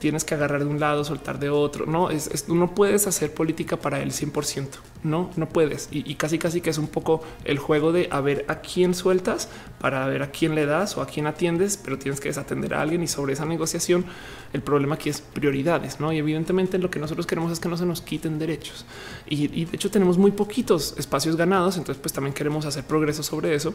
tienes 0.00 0.24
que 0.24 0.34
agarrar 0.34 0.64
de 0.64 0.66
un 0.66 0.80
lado, 0.80 1.04
soltar 1.04 1.38
de 1.38 1.50
otro. 1.50 1.84
No 1.84 2.10
es, 2.10 2.26
es 2.28 2.48
no 2.48 2.74
puedes 2.74 3.06
hacer 3.06 3.32
política 3.34 3.76
para 3.76 4.00
el 4.00 4.12
100%. 4.12 4.66
No, 5.04 5.30
no 5.36 5.48
puedes. 5.48 5.88
Y, 5.92 6.14
casi, 6.14 6.38
casi 6.38 6.62
que 6.62 6.70
es 6.70 6.78
un 6.78 6.88
poco 6.88 7.22
el 7.44 7.58
juego 7.58 7.92
de 7.92 8.08
a 8.10 8.20
ver 8.20 8.46
a 8.48 8.60
quién 8.60 8.94
sueltas 8.94 9.48
para 9.78 10.06
ver 10.06 10.22
a 10.22 10.30
quién 10.30 10.54
le 10.54 10.66
das 10.66 10.96
o 10.96 11.02
a 11.02 11.06
quién 11.06 11.26
atiendes, 11.26 11.76
pero 11.76 11.98
tienes 11.98 12.18
que 12.18 12.28
desatender 12.30 12.74
a 12.74 12.80
alguien. 12.80 13.02
Y 13.02 13.08
sobre 13.08 13.34
esa 13.34 13.44
negociación, 13.44 14.06
el 14.54 14.62
problema 14.62 14.94
aquí 14.94 15.10
es 15.10 15.20
prioridades. 15.20 16.00
No, 16.00 16.12
y 16.12 16.18
evidentemente 16.18 16.78
lo 16.78 16.90
que 16.90 16.98
nosotros 16.98 17.26
queremos 17.26 17.52
es 17.52 17.60
que 17.60 17.68
no 17.68 17.76
se 17.76 17.84
nos 17.84 18.00
quiten 18.00 18.38
derechos. 18.38 18.86
Y, 19.28 19.44
y 19.60 19.66
de 19.66 19.76
hecho, 19.76 19.90
tenemos 19.90 20.16
muy 20.16 20.30
poquitos 20.30 20.94
espacios 20.96 21.36
ganados. 21.36 21.76
Entonces, 21.76 22.00
pues 22.00 22.14
también 22.14 22.32
queremos 22.32 22.64
hacer 22.64 22.84
progreso 22.84 23.22
sobre 23.22 23.54
eso. 23.54 23.74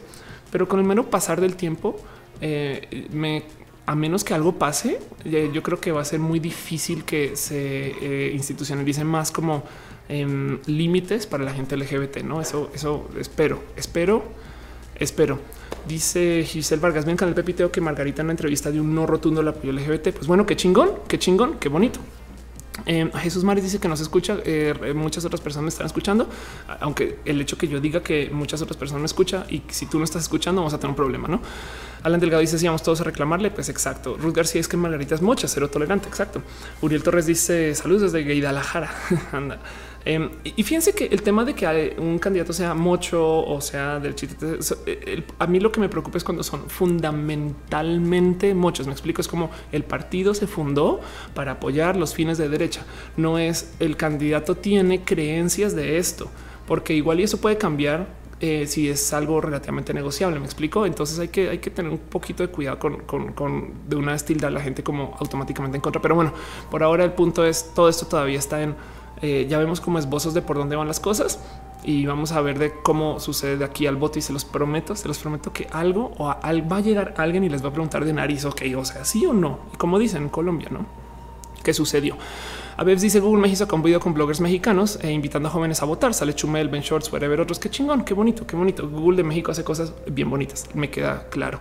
Pero 0.50 0.68
con 0.68 0.80
el 0.80 0.86
mero 0.86 1.08
pasar 1.08 1.40
del 1.40 1.54
tiempo, 1.54 1.96
eh, 2.40 3.08
me 3.12 3.44
a 3.86 3.94
menos 3.94 4.24
que 4.24 4.34
algo 4.34 4.58
pase, 4.58 4.98
eh, 5.24 5.50
yo 5.52 5.62
creo 5.62 5.80
que 5.80 5.92
va 5.92 6.00
a 6.00 6.04
ser 6.04 6.18
muy 6.18 6.40
difícil 6.40 7.04
que 7.04 7.36
se 7.36 7.94
eh, 8.00 8.32
institucionalicen 8.34 9.06
más 9.06 9.30
como 9.30 9.62
em, 10.08 10.58
límites 10.66 11.26
para 11.26 11.44
la 11.44 11.52
gente 11.52 11.76
LGBT. 11.76 12.18
No, 12.24 12.40
eso, 12.40 12.70
eso 12.74 13.08
espero, 13.18 13.62
espero, 13.76 14.24
espero. 14.96 15.38
Dice 15.86 16.44
Giselle 16.44 16.82
Vargas, 16.82 17.04
bien 17.04 17.16
con 17.16 17.28
el 17.28 17.34
pepiteo 17.34 17.70
que 17.70 17.80
Margarita 17.80 18.22
en 18.22 18.26
una 18.26 18.32
entrevista 18.32 18.72
de 18.72 18.80
un 18.80 18.92
no 18.92 19.06
rotundo 19.06 19.40
el 19.40 19.48
apoyo 19.48 19.72
LGBT. 19.72 20.10
Pues 20.10 20.26
bueno, 20.26 20.44
qué 20.44 20.56
chingón, 20.56 20.90
qué 21.06 21.18
chingón, 21.18 21.58
qué 21.60 21.68
bonito. 21.68 22.00
Eh, 22.86 23.08
Jesús 23.20 23.44
Maris 23.44 23.64
dice 23.64 23.78
que 23.78 23.86
no 23.86 23.96
se 23.96 24.02
escucha. 24.02 24.38
Eh, 24.44 24.92
muchas 24.96 25.24
otras 25.24 25.40
personas 25.40 25.62
me 25.62 25.68
están 25.68 25.86
escuchando, 25.86 26.28
aunque 26.80 27.20
el 27.24 27.40
hecho 27.40 27.56
que 27.56 27.68
yo 27.68 27.80
diga 27.80 28.02
que 28.02 28.30
muchas 28.32 28.60
otras 28.62 28.76
personas 28.76 29.00
me 29.00 29.06
escuchan 29.06 29.44
y 29.48 29.62
si 29.68 29.86
tú 29.86 29.98
no 29.98 30.04
estás 30.04 30.22
escuchando, 30.22 30.60
vamos 30.60 30.74
a 30.74 30.78
tener 30.78 30.90
un 30.90 30.96
problema. 30.96 31.28
No 31.28 31.40
Alan 32.02 32.20
Delgado 32.20 32.40
dice: 32.40 32.58
Si 32.58 32.66
vamos 32.66 32.82
todos 32.82 33.00
a 33.00 33.04
reclamarle, 33.04 33.50
pues 33.50 33.68
exacto. 33.68 34.16
Ruth 34.16 34.34
García 34.34 34.60
es 34.60 34.68
que 34.68 34.76
Margarita 34.76 35.14
es 35.14 35.22
mocha, 35.22 35.48
cero 35.48 35.68
tolerante. 35.68 36.08
Exacto. 36.08 36.42
Uriel 36.82 37.02
Torres 37.02 37.26
dice: 37.26 37.74
Saludos 37.74 38.12
desde 38.12 38.24
Guadalajara. 38.24 38.90
Anda. 39.32 39.60
Em, 40.06 40.30
y 40.44 40.62
fíjense 40.62 40.94
que 40.94 41.06
el 41.06 41.22
tema 41.22 41.44
de 41.44 41.54
que 41.54 41.96
un 41.98 42.20
candidato 42.20 42.52
sea 42.52 42.74
mocho 42.74 43.44
o 43.44 43.60
sea 43.60 43.98
del 43.98 44.14
chiste, 44.14 44.56
a 45.36 45.46
mí 45.48 45.58
lo 45.58 45.72
que 45.72 45.80
me 45.80 45.88
preocupa 45.88 46.16
es 46.16 46.22
cuando 46.22 46.44
son 46.44 46.70
fundamentalmente 46.70 48.54
mochos. 48.54 48.86
Me 48.86 48.92
explico, 48.92 49.20
es 49.20 49.26
como 49.26 49.50
el 49.72 49.82
partido 49.82 50.32
se 50.32 50.46
fundó 50.46 51.00
para 51.34 51.52
apoyar 51.52 51.96
los 51.96 52.14
fines 52.14 52.38
de 52.38 52.48
derecha. 52.48 52.84
No 53.16 53.40
es 53.40 53.74
el 53.80 53.96
candidato 53.96 54.54
tiene 54.54 55.02
creencias 55.02 55.74
de 55.74 55.98
esto, 55.98 56.30
porque 56.68 56.94
igual 56.94 57.18
y 57.18 57.24
eso 57.24 57.40
puede 57.40 57.58
cambiar 57.58 58.06
eh, 58.40 58.66
si 58.66 58.88
es 58.88 59.12
algo 59.12 59.40
relativamente 59.40 59.94
negociable. 59.94 60.38
Me 60.38 60.46
explico. 60.46 60.86
Entonces 60.86 61.18
hay 61.18 61.28
que, 61.28 61.48
hay 61.50 61.58
que 61.58 61.70
tener 61.70 61.90
un 61.90 61.98
poquito 61.98 62.42
de 62.42 62.50
cuidado 62.50 62.78
con, 62.78 62.98
con, 63.02 63.72
de 63.88 63.96
una 63.96 64.14
estildar 64.14 64.48
a 64.48 64.54
la 64.54 64.60
gente 64.60 64.82
como 64.82 65.16
automáticamente 65.20 65.76
en 65.76 65.82
contra. 65.82 66.00
Pero 66.02 66.14
bueno, 66.14 66.32
por 66.70 66.82
ahora 66.82 67.04
el 67.04 67.12
punto 67.12 67.44
es 67.44 67.72
todo 67.74 67.88
esto 67.88 68.06
todavía 68.06 68.38
está 68.38 68.62
en 68.62 68.74
eh, 69.22 69.46
ya 69.48 69.58
vemos 69.58 69.80
como 69.80 69.98
esbozos 69.98 70.34
de 70.34 70.42
por 70.42 70.56
dónde 70.56 70.76
van 70.76 70.86
las 70.86 71.00
cosas 71.00 71.40
y 71.84 72.04
vamos 72.04 72.32
a 72.32 72.40
ver 72.42 72.58
de 72.58 72.74
cómo 72.82 73.18
sucede 73.18 73.56
de 73.56 73.64
aquí 73.64 73.86
al 73.86 73.96
voto 73.96 74.18
y 74.18 74.22
se 74.22 74.32
los 74.32 74.44
prometo, 74.44 74.94
se 74.94 75.08
los 75.08 75.18
prometo 75.18 75.52
que 75.52 75.68
algo 75.72 76.12
o 76.18 76.28
al, 76.30 76.70
va 76.70 76.78
a 76.78 76.80
llegar 76.80 77.14
alguien 77.16 77.44
y 77.44 77.48
les 77.48 77.64
va 77.64 77.68
a 77.68 77.72
preguntar 77.72 78.04
de 78.04 78.12
nariz, 78.12 78.44
ok, 78.44 78.62
o 78.76 78.84
sea, 78.84 79.04
sí 79.04 79.24
o 79.24 79.32
no, 79.32 79.60
y 79.72 79.76
como 79.76 79.98
dicen 79.98 80.24
en 80.24 80.28
Colombia, 80.28 80.68
¿no? 80.70 80.84
¿Qué 81.62 81.72
sucedió? 81.72 82.16
A 82.78 82.84
veces 82.84 83.00
dice 83.00 83.20
Google 83.20 83.40
México 83.40 83.66
con 83.66 83.82
video 83.82 84.00
con 84.00 84.12
bloggers 84.12 84.40
mexicanos 84.40 84.98
e 85.02 85.10
invitando 85.10 85.48
a 85.48 85.52
jóvenes 85.52 85.80
a 85.80 85.86
votar. 85.86 86.12
Sale 86.12 86.34
Chumel, 86.34 86.68
Ben 86.68 86.82
Shorts, 86.82 87.10
ver 87.10 87.40
otros. 87.40 87.58
Qué 87.58 87.70
chingón, 87.70 88.04
qué 88.04 88.12
bonito, 88.12 88.46
qué 88.46 88.54
bonito. 88.54 88.86
Google 88.86 89.16
de 89.16 89.22
México 89.22 89.50
hace 89.50 89.64
cosas 89.64 89.94
bien 90.06 90.28
bonitas. 90.28 90.66
Me 90.74 90.90
queda 90.90 91.26
claro. 91.30 91.60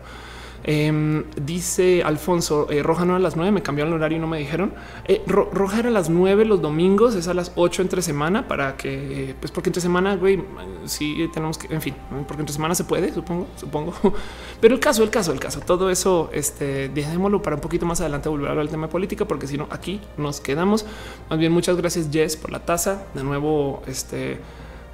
Em, 0.67 1.25
dice 1.39 2.01
Alfonso, 2.03 2.67
eh, 2.71 2.81
Roja 2.81 3.05
no 3.05 3.15
a 3.15 3.19
las 3.19 3.35
nueve, 3.35 3.51
me 3.51 3.61
cambiaron 3.61 3.93
el 3.93 3.99
horario 3.99 4.17
y 4.17 4.21
no 4.21 4.25
me 4.25 4.39
dijeron. 4.39 4.73
Eh, 5.07 5.21
Roja 5.27 5.77
era 5.77 5.91
las 5.91 6.09
nueve 6.09 6.43
los 6.43 6.59
domingos, 6.59 7.13
es 7.13 7.27
a 7.27 7.35
las 7.35 7.51
ocho 7.55 7.83
entre 7.83 8.01
semana 8.01 8.47
para 8.47 8.75
que, 8.75 9.35
pues 9.39 9.51
porque 9.51 9.69
entre 9.69 9.79
semana, 9.79 10.15
güey, 10.15 10.43
sí 10.85 11.29
tenemos 11.31 11.59
que, 11.59 11.71
en 11.71 11.81
fin, 11.83 11.93
porque 12.27 12.41
entre 12.41 12.55
semana 12.55 12.73
se 12.73 12.83
puede, 12.83 13.13
supongo, 13.13 13.45
supongo. 13.57 13.93
Pero 14.59 14.73
el 14.73 14.79
caso, 14.79 15.03
el 15.03 15.11
caso, 15.11 15.31
el 15.31 15.39
caso, 15.39 15.59
todo 15.59 15.91
eso, 15.91 16.31
este, 16.33 16.89
dejémoslo 16.89 17.43
para 17.43 17.57
un 17.57 17.61
poquito 17.61 17.85
más 17.85 18.01
adelante 18.01 18.27
volver 18.27 18.47
a 18.47 18.51
hablar 18.51 18.65
del 18.65 18.71
tema 18.71 18.87
de 18.87 18.91
política, 18.91 19.25
porque 19.25 19.45
si 19.45 19.59
no, 19.59 19.67
aquí 19.69 20.01
nos 20.17 20.41
quedamos. 20.41 20.87
Más 21.29 21.37
bien, 21.37 21.51
muchas 21.51 21.77
gracias, 21.77 22.09
Jess, 22.11 22.37
por 22.37 22.51
la 22.51 22.65
taza. 22.65 23.03
De 23.13 23.23
nuevo, 23.23 23.83
este, 23.85 24.39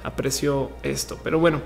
aprecio 0.04 0.70
esto. 0.82 1.18
Pero 1.22 1.38
bueno, 1.38 1.62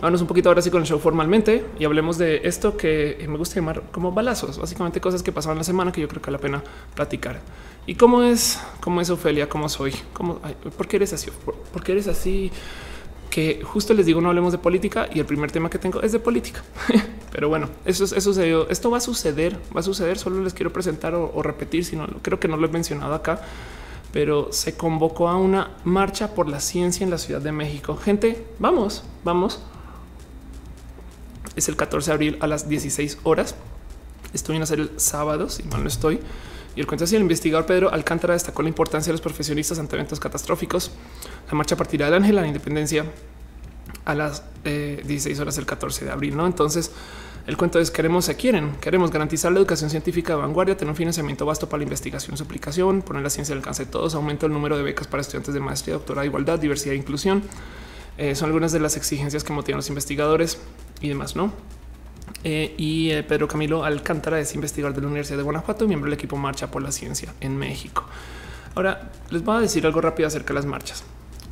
Vamos 0.00 0.22
un 0.22 0.26
poquito 0.26 0.48
ahora 0.48 0.62
sí 0.62 0.70
con 0.70 0.80
el 0.80 0.86
show 0.86 0.98
formalmente 0.98 1.66
y 1.78 1.84
hablemos 1.84 2.16
de 2.16 2.40
esto 2.44 2.76
que 2.76 3.22
me 3.28 3.36
gusta 3.36 3.56
llamar 3.56 3.82
como 3.92 4.12
balazos, 4.12 4.58
básicamente 4.58 4.98
cosas 4.98 5.22
que 5.22 5.30
pasaron 5.30 5.58
la 5.58 5.64
semana 5.64 5.92
que 5.92 6.00
yo 6.00 6.08
creo 6.08 6.22
que 6.22 6.30
vale 6.30 6.38
la 6.38 6.42
pena 6.42 6.64
platicar. 6.94 7.40
¿Y 7.86 7.96
cómo 7.96 8.22
es? 8.22 8.58
¿Cómo 8.80 9.02
es 9.02 9.10
Ofelia? 9.10 9.48
¿Cómo 9.48 9.68
soy? 9.68 9.94
¿Cómo, 10.14 10.40
¿Por 10.76 10.88
qué 10.88 10.96
eres 10.96 11.12
así? 11.12 11.30
¿Por, 11.44 11.82
qué 11.82 11.92
eres 11.92 12.08
así? 12.08 12.50
Que 13.28 13.62
justo 13.62 13.92
les 13.92 14.06
digo, 14.06 14.22
no 14.22 14.28
hablemos 14.28 14.52
de 14.52 14.58
política 14.58 15.06
y 15.12 15.18
el 15.18 15.26
primer 15.26 15.52
tema 15.52 15.68
que 15.68 15.78
tengo 15.78 16.00
es 16.00 16.12
de 16.12 16.18
política. 16.18 16.62
Pero 17.32 17.50
bueno, 17.50 17.68
eso, 17.84 18.04
eso 18.04 18.20
sucedió. 18.20 18.70
Esto 18.70 18.90
va 18.90 18.98
a 18.98 19.02
suceder, 19.02 19.58
va 19.76 19.80
a 19.80 19.82
suceder. 19.82 20.16
Solo 20.18 20.42
les 20.42 20.54
quiero 20.54 20.72
presentar 20.72 21.14
o 21.14 21.42
repetir, 21.42 21.84
si 21.84 21.96
no, 21.96 22.06
creo 22.22 22.40
que 22.40 22.48
no 22.48 22.56
lo 22.56 22.66
he 22.66 22.70
mencionado 22.70 23.14
acá 23.14 23.42
pero 24.12 24.52
se 24.52 24.76
convocó 24.76 25.28
a 25.28 25.36
una 25.36 25.76
marcha 25.84 26.34
por 26.34 26.48
la 26.48 26.58
ciencia 26.58 27.04
en 27.04 27.10
la 27.10 27.18
Ciudad 27.18 27.40
de 27.40 27.52
México. 27.52 27.96
Gente, 27.96 28.44
vamos, 28.58 29.04
vamos 29.22 29.60
es 31.60 31.68
el 31.68 31.76
14 31.76 32.10
de 32.10 32.14
abril 32.14 32.38
a 32.40 32.46
las 32.46 32.68
16 32.68 33.18
horas. 33.22 33.54
Estoy 34.34 34.56
en 34.56 34.62
hacer 34.62 34.80
el 34.80 34.90
sábado, 34.96 35.48
si 35.48 35.62
mal 35.64 35.82
no 35.82 35.88
estoy. 35.88 36.20
Y 36.76 36.80
el 36.80 36.86
cuento 36.86 37.04
así, 37.04 37.16
el 37.16 37.22
investigador 37.22 37.66
Pedro 37.66 37.92
Alcántara 37.92 38.34
destacó 38.34 38.62
la 38.62 38.68
importancia 38.68 39.10
de 39.10 39.14
los 39.14 39.20
profesionistas 39.20 39.78
ante 39.78 39.96
eventos 39.96 40.20
catastróficos. 40.20 40.90
La 41.48 41.54
marcha 41.54 41.76
partirá 41.76 42.06
del 42.06 42.14
Ángel 42.14 42.38
a 42.38 42.42
la 42.42 42.46
Independencia 42.46 43.04
a 44.04 44.14
las 44.14 44.42
16 44.64 45.38
eh, 45.38 45.42
horas 45.42 45.56
del 45.56 45.66
14 45.66 46.04
de 46.04 46.10
abril. 46.10 46.36
No, 46.36 46.46
entonces 46.46 46.92
el 47.46 47.56
cuento 47.56 47.80
es 47.80 47.90
queremos, 47.90 48.26
se 48.26 48.36
quieren, 48.36 48.76
queremos 48.80 49.10
garantizar 49.10 49.50
la 49.50 49.58
educación 49.58 49.90
científica 49.90 50.34
de 50.34 50.40
vanguardia, 50.40 50.76
tener 50.76 50.90
un 50.90 50.96
financiamiento 50.96 51.46
vasto 51.46 51.68
para 51.68 51.78
la 51.78 51.84
investigación 51.84 52.36
su 52.36 52.44
aplicación, 52.44 53.02
poner 53.02 53.22
la 53.22 53.30
ciencia 53.30 53.52
al 53.54 53.58
alcance 53.58 53.86
de 53.86 53.90
todos, 53.90 54.14
aumento 54.14 54.46
el 54.46 54.52
número 54.52 54.76
de 54.76 54.82
becas 54.82 55.06
para 55.06 55.22
estudiantes 55.22 55.54
de 55.54 55.60
maestría, 55.60 55.94
doctorado, 55.94 56.24
igualdad, 56.24 56.58
diversidad 56.58 56.94
e 56.94 56.98
inclusión. 56.98 57.42
Eh, 58.18 58.34
son 58.34 58.46
algunas 58.46 58.72
de 58.72 58.80
las 58.80 58.96
exigencias 58.96 59.42
que 59.42 59.52
motivan 59.52 59.76
a 59.76 59.78
los 59.78 59.88
investigadores 59.88 60.58
y 61.00 61.08
demás, 61.08 61.36
no? 61.36 61.52
Eh, 62.44 62.74
y 62.78 63.10
eh, 63.10 63.22
Pedro 63.22 63.48
Camilo 63.48 63.84
Alcántara 63.84 64.40
es 64.40 64.54
investigador 64.54 64.94
de 64.94 65.02
la 65.02 65.08
Universidad 65.08 65.36
de 65.38 65.42
Guanajuato 65.42 65.84
y 65.84 65.88
miembro 65.88 66.10
del 66.10 66.18
equipo 66.18 66.36
Marcha 66.36 66.70
por 66.70 66.82
la 66.82 66.92
Ciencia 66.92 67.34
en 67.40 67.56
México. 67.56 68.06
Ahora 68.74 69.10
les 69.30 69.42
voy 69.42 69.56
a 69.56 69.60
decir 69.60 69.84
algo 69.84 70.00
rápido 70.00 70.26
acerca 70.26 70.48
de 70.48 70.54
las 70.54 70.66
marchas 70.66 71.04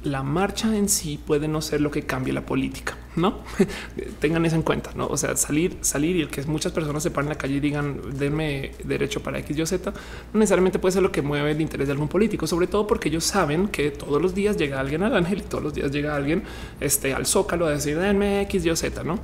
la 0.08 0.22
marcha 0.22 0.74
en 0.76 0.88
sí 0.88 1.18
puede 1.24 1.48
no 1.48 1.60
ser 1.60 1.80
lo 1.80 1.90
que 1.90 2.02
cambie 2.02 2.32
la 2.32 2.44
política, 2.44 2.96
no 3.16 3.38
tengan 4.20 4.44
eso 4.46 4.56
en 4.56 4.62
cuenta. 4.62 4.90
No, 4.94 5.06
o 5.06 5.16
sea, 5.16 5.36
salir, 5.36 5.78
salir 5.80 6.16
y 6.16 6.22
el 6.22 6.28
que 6.28 6.42
muchas 6.42 6.72
personas 6.72 7.02
se 7.02 7.10
paren 7.10 7.28
en 7.28 7.34
la 7.34 7.38
calle 7.38 7.54
y 7.56 7.60
digan 7.60 8.00
denme 8.18 8.72
derecho 8.84 9.22
para 9.22 9.38
X, 9.38 9.56
Y, 9.56 9.66
Z, 9.66 9.92
no 10.32 10.38
necesariamente 10.38 10.78
puede 10.78 10.92
ser 10.92 11.02
lo 11.02 11.12
que 11.12 11.22
mueve 11.22 11.52
el 11.52 11.60
interés 11.60 11.86
de 11.88 11.92
algún 11.92 12.08
político, 12.08 12.46
sobre 12.46 12.66
todo 12.66 12.86
porque 12.86 13.08
ellos 13.08 13.24
saben 13.24 13.68
que 13.68 13.90
todos 13.90 14.20
los 14.20 14.34
días 14.34 14.56
llega 14.56 14.80
alguien 14.80 15.02
al 15.02 15.16
ángel 15.16 15.38
y 15.38 15.42
todos 15.42 15.62
los 15.62 15.74
días 15.74 15.90
llega 15.90 16.16
alguien 16.16 16.42
este, 16.80 17.14
al 17.14 17.26
zócalo 17.26 17.66
a 17.66 17.70
decir 17.70 17.98
denme 17.98 18.42
X, 18.42 18.64
Y, 18.64 18.76
Z, 18.76 19.04
no? 19.04 19.18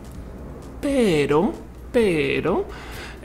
Pero, 0.81 1.53
pero 1.93 2.67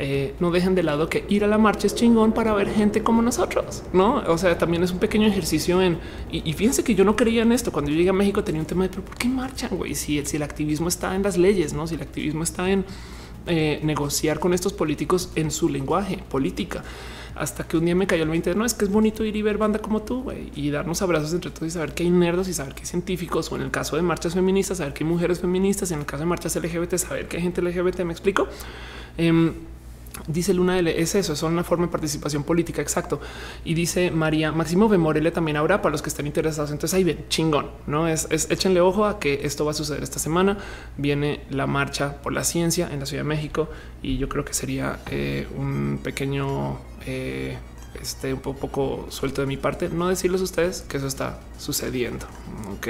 eh, 0.01 0.33
no 0.39 0.49
dejen 0.49 0.75
de 0.75 0.83
lado 0.83 1.09
que 1.09 1.25
ir 1.27 1.43
a 1.43 1.47
la 1.47 1.57
marcha 1.57 1.85
es 1.85 1.93
chingón 1.93 2.31
para 2.31 2.53
ver 2.53 2.69
gente 2.69 3.03
como 3.03 3.21
nosotros, 3.21 3.83
no? 3.91 4.23
O 4.27 4.37
sea, 4.37 4.57
también 4.57 4.81
es 4.81 4.91
un 4.91 4.99
pequeño 4.99 5.27
ejercicio 5.27 5.81
en 5.81 5.99
y, 6.31 6.53
fíjense 6.53 6.85
que 6.85 6.95
yo 6.95 7.03
no 7.03 7.17
creía 7.17 7.41
en 7.41 7.51
esto. 7.51 7.73
Cuando 7.73 7.91
yo 7.91 7.97
llegué 7.97 8.09
a 8.09 8.13
México 8.13 8.41
tenía 8.41 8.61
un 8.61 8.67
tema 8.67 8.83
de 8.83 8.89
pero 8.89 9.03
por 9.03 9.17
qué 9.17 9.27
marchan, 9.27 9.71
güey? 9.75 9.95
Si, 9.95 10.25
si 10.25 10.37
el 10.37 10.43
activismo 10.43 10.87
está 10.87 11.15
en 11.15 11.23
las 11.23 11.37
leyes, 11.37 11.73
no? 11.73 11.85
Si 11.85 11.95
el 11.95 12.01
activismo 12.01 12.43
está 12.43 12.69
en 12.69 12.85
eh, 13.45 13.81
negociar 13.83 14.39
con 14.39 14.53
estos 14.53 14.71
políticos 14.71 15.31
en 15.35 15.51
su 15.51 15.67
lenguaje 15.67 16.23
política 16.29 16.81
hasta 17.35 17.65
que 17.65 17.75
un 17.75 17.83
día 17.83 17.95
me 17.95 18.07
cayó 18.07 18.23
el 18.23 18.29
20 18.29 18.55
no 18.55 18.63
es 18.63 18.73
que 18.73 18.85
es 18.85 18.91
bonito 18.91 19.25
ir 19.25 19.35
y 19.35 19.41
ver 19.41 19.57
banda 19.57 19.79
como 19.79 20.01
tú 20.01 20.25
y 20.55 20.69
darnos 20.71 21.01
abrazos 21.01 21.33
entre 21.33 21.51
todos 21.51 21.67
y 21.67 21.71
saber 21.71 21.93
que 21.93 22.03
hay 22.03 22.09
nerdos 22.09 22.47
y 22.47 22.53
saber 22.53 22.73
que 22.73 22.81
hay 22.81 22.87
científicos 22.87 23.51
o 23.51 23.55
en 23.55 23.63
el 23.63 23.71
caso 23.71 23.95
de 23.95 24.01
marchas 24.01 24.33
feministas 24.33 24.79
saber 24.79 24.93
que 24.93 25.03
hay 25.03 25.09
mujeres 25.09 25.39
feministas 25.39 25.91
en 25.91 25.99
el 25.99 26.05
caso 26.05 26.23
de 26.23 26.25
marchas 26.25 26.55
LGBT 26.55 26.95
saber 26.95 27.27
que 27.27 27.37
hay 27.37 27.43
gente 27.43 27.61
LGBT 27.61 28.01
me 28.01 28.11
explico 28.11 28.47
em, 29.17 29.53
Dice 30.27 30.53
Luna 30.53 30.77
L, 30.77 31.01
es 31.01 31.15
eso, 31.15 31.33
es 31.33 31.43
una 31.43 31.63
forma 31.63 31.85
de 31.85 31.91
participación 31.91 32.43
política, 32.43 32.81
exacto. 32.81 33.19
Y 33.63 33.73
dice 33.73 34.11
María 34.11 34.51
Máximo 34.51 34.89
Morele 34.89 35.31
también 35.31 35.57
habrá 35.57 35.81
para 35.81 35.91
los 35.91 36.01
que 36.01 36.09
estén 36.09 36.27
interesados. 36.27 36.71
Entonces 36.71 36.95
ahí 36.95 37.03
ven, 37.03 37.25
chingón, 37.29 37.71
¿no? 37.87 38.07
Es, 38.07 38.27
échenle 38.49 38.81
ojo 38.81 39.05
a 39.05 39.19
que 39.19 39.41
esto 39.43 39.65
va 39.65 39.71
a 39.71 39.73
suceder 39.73 40.03
esta 40.03 40.19
semana. 40.19 40.57
Viene 40.97 41.41
la 41.49 41.67
marcha 41.67 42.21
por 42.21 42.33
la 42.33 42.43
ciencia 42.43 42.89
en 42.91 42.99
la 42.99 43.05
Ciudad 43.05 43.23
de 43.23 43.29
México 43.29 43.69
y 44.01 44.17
yo 44.17 44.29
creo 44.29 44.45
que 44.45 44.53
sería 44.53 44.99
eh, 45.09 45.47
un 45.57 45.99
pequeño... 46.03 46.79
Eh, 47.05 47.57
este 47.99 48.33
un 48.33 48.39
poco 48.39 49.07
suelto 49.09 49.41
de 49.41 49.47
mi 49.47 49.57
parte, 49.57 49.89
no 49.89 50.07
decirles 50.09 50.41
a 50.41 50.43
ustedes 50.43 50.81
que 50.81 50.97
eso 50.97 51.07
está 51.07 51.39
sucediendo. 51.57 52.27
Ok. 52.77 52.87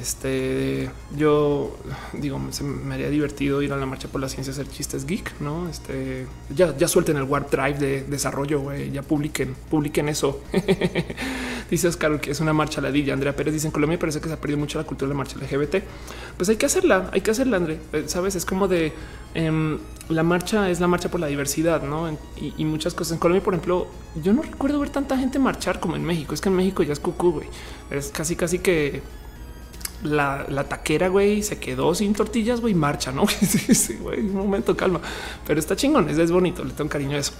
Este 0.00 0.90
yo 1.16 1.76
digo, 2.12 2.40
se 2.50 2.62
me 2.64 2.94
haría 2.94 3.10
divertido 3.10 3.62
ir 3.62 3.72
a 3.72 3.76
la 3.76 3.86
marcha 3.86 4.08
por 4.08 4.20
la 4.20 4.28
ciencia, 4.28 4.52
hacer 4.52 4.68
chistes 4.68 5.06
geek, 5.06 5.40
no? 5.40 5.68
Este 5.68 6.26
ya, 6.54 6.76
ya 6.76 6.88
suelten 6.88 7.16
el 7.16 7.24
Warp 7.24 7.50
Drive 7.50 7.78
de 7.78 8.02
desarrollo, 8.02 8.60
güey, 8.60 8.90
ya 8.90 9.02
publiquen, 9.02 9.54
publiquen 9.70 10.08
eso. 10.08 10.42
dice 11.70 11.88
Oscar 11.88 12.20
que 12.20 12.30
es 12.30 12.40
una 12.40 12.52
marcha 12.52 12.80
ladilla. 12.80 13.12
Andrea 13.12 13.34
Pérez 13.34 13.54
dice 13.54 13.66
en 13.66 13.72
Colombia 13.72 13.98
parece 13.98 14.20
que 14.20 14.28
se 14.28 14.34
ha 14.34 14.40
perdido 14.40 14.58
mucho 14.58 14.78
la 14.78 14.84
cultura 14.84 15.08
de 15.08 15.14
la 15.14 15.18
marcha 15.18 15.36
LGBT. 15.36 15.82
Pues 16.36 16.48
hay 16.48 16.56
que 16.56 16.66
hacerla, 16.66 17.10
hay 17.12 17.20
que 17.20 17.30
hacerla, 17.30 17.56
André. 17.56 17.80
Eh, 17.92 18.04
Sabes, 18.06 18.36
es 18.36 18.44
como 18.44 18.68
de 18.68 18.92
em, 19.34 19.78
la 20.08 20.22
marcha 20.22 20.70
es 20.70 20.80
la 20.80 20.86
marcha 20.86 21.10
por 21.10 21.20
la 21.20 21.26
diversidad, 21.26 21.82
no? 21.82 22.10
Y, 22.36 22.54
y, 22.56 22.64
muchas 22.64 22.94
cosas 22.94 23.14
en 23.14 23.18
Colombia, 23.18 23.42
por 23.42 23.54
ejemplo, 23.54 23.88
yo 24.22 24.32
no 24.32 24.42
recuerdo 24.42 24.78
ver 24.80 24.90
tanta 24.90 25.18
gente 25.18 25.38
marchar 25.38 25.80
como 25.80 25.96
en 25.96 26.04
México. 26.04 26.34
Es 26.34 26.40
que 26.40 26.48
en 26.48 26.56
México 26.56 26.82
ya 26.82 26.92
es 26.92 27.00
cucú, 27.00 27.32
güey. 27.32 27.48
Es 27.90 28.08
casi, 28.08 28.36
casi 28.36 28.60
que 28.60 29.02
la, 30.02 30.64
taquera, 30.68 31.08
güey, 31.08 31.42
se 31.42 31.58
quedó 31.58 31.94
sin 31.94 32.12
tortillas, 32.14 32.60
güey, 32.60 32.74
marcha, 32.74 33.12
¿no? 33.12 33.26
sí, 33.28 33.98
un 34.00 34.34
momento, 34.34 34.76
calma. 34.76 35.00
Pero 35.46 35.58
está 35.60 35.76
chingón, 35.76 36.08
es, 36.08 36.18
es 36.18 36.30
bonito, 36.30 36.64
le 36.64 36.72
tengo 36.72 36.90
cariño 36.90 37.16
a 37.16 37.20
eso. 37.20 37.32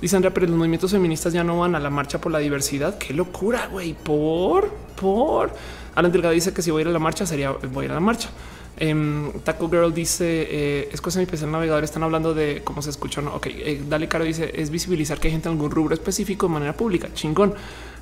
Dice 0.00 0.16
Andrea, 0.16 0.34
pero 0.34 0.46
los 0.46 0.56
movimientos 0.56 0.90
feministas 0.90 1.32
ya 1.32 1.44
no 1.44 1.58
van 1.58 1.74
a 1.74 1.80
la 1.80 1.90
marcha 1.90 2.20
por 2.20 2.30
la 2.30 2.38
diversidad. 2.38 2.98
Qué 2.98 3.14
locura, 3.14 3.68
güey, 3.68 3.94
por, 3.94 4.70
por. 5.00 5.52
Alan 5.94 6.12
Delgado 6.12 6.34
dice 6.34 6.52
que 6.52 6.62
si 6.62 6.70
voy 6.70 6.80
a 6.80 6.82
ir 6.82 6.88
a 6.88 6.90
la 6.90 6.98
marcha 6.98 7.24
sería 7.24 7.52
voy 7.52 7.84
a 7.84 7.86
ir 7.86 7.90
a 7.92 7.94
la 7.94 8.00
marcha. 8.00 8.28
Em, 8.76 9.30
Taco 9.44 9.70
Girl 9.70 9.94
dice 9.94 10.48
eh, 10.50 10.88
es 10.92 11.00
cosa 11.00 11.20
de 11.20 11.26
mi 11.26 11.30
PC 11.30 11.46
navegador. 11.46 11.84
Están 11.84 12.02
hablando 12.02 12.34
de 12.34 12.62
cómo 12.64 12.82
se 12.82 12.90
escucha. 12.90 13.20
No, 13.22 13.34
ok. 13.34 13.46
Eh, 13.46 13.82
Dale 13.88 14.08
Caro 14.08 14.24
dice 14.24 14.52
es 14.54 14.70
visibilizar 14.70 15.20
que 15.20 15.28
hay 15.28 15.32
gente 15.32 15.48
en 15.48 15.54
algún 15.54 15.70
rubro 15.70 15.94
específico 15.94 16.48
de 16.48 16.52
manera 16.52 16.72
pública. 16.72 17.08
Chingón. 17.14 17.54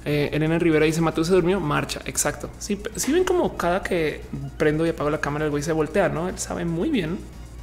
Eh, 0.04 0.30
Elena 0.32 0.58
Rivera 0.58 0.84
dice 0.84 1.00
Mateo 1.00 1.24
se 1.24 1.32
durmió, 1.32 1.60
marcha. 1.60 2.00
Exacto. 2.04 2.50
Si 2.58 2.80
sí, 2.96 3.12
ven 3.12 3.24
como 3.24 3.56
cada 3.56 3.82
que 3.82 4.22
prendo 4.56 4.84
y 4.86 4.90
apago 4.90 5.10
la 5.10 5.20
cámara, 5.20 5.44
el 5.44 5.50
güey 5.50 5.62
se 5.62 5.72
voltea, 5.72 6.08
no? 6.08 6.28
Él 6.28 6.38
sabe 6.38 6.64
muy 6.64 6.90
bien, 6.90 7.18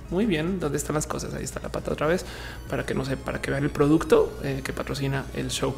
muy 0.10 0.26
bien 0.26 0.60
dónde 0.60 0.78
están 0.78 0.96
las 0.96 1.08
cosas. 1.08 1.34
Ahí 1.34 1.44
está 1.44 1.60
la 1.60 1.70
pata 1.70 1.92
otra 1.92 2.08
vez 2.08 2.26
para 2.70 2.86
que 2.86 2.94
no 2.94 3.06
sé, 3.06 3.18
para 3.18 3.42
que 3.42 3.52
vean 3.52 3.64
el 3.64 3.70
producto 3.70 4.34
eh, 4.44 4.62
que 4.64 4.74
patrocina 4.74 5.26
el 5.36 5.50
show. 5.50 5.76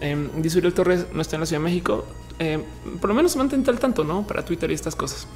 Eh, 0.00 0.28
dice 0.36 0.58
Uriel 0.58 0.72
Torres 0.72 1.06
no 1.12 1.20
está 1.20 1.36
en 1.36 1.40
la 1.40 1.46
Ciudad 1.46 1.60
de 1.60 1.64
México. 1.64 2.06
Eh, 2.38 2.62
por 3.00 3.08
lo 3.08 3.14
menos 3.14 3.36
mantente 3.36 3.70
al 3.70 3.78
tanto, 3.78 4.04
no 4.04 4.26
para 4.26 4.44
Twitter 4.44 4.70
y 4.70 4.74
estas 4.74 4.96
cosas. 4.96 5.26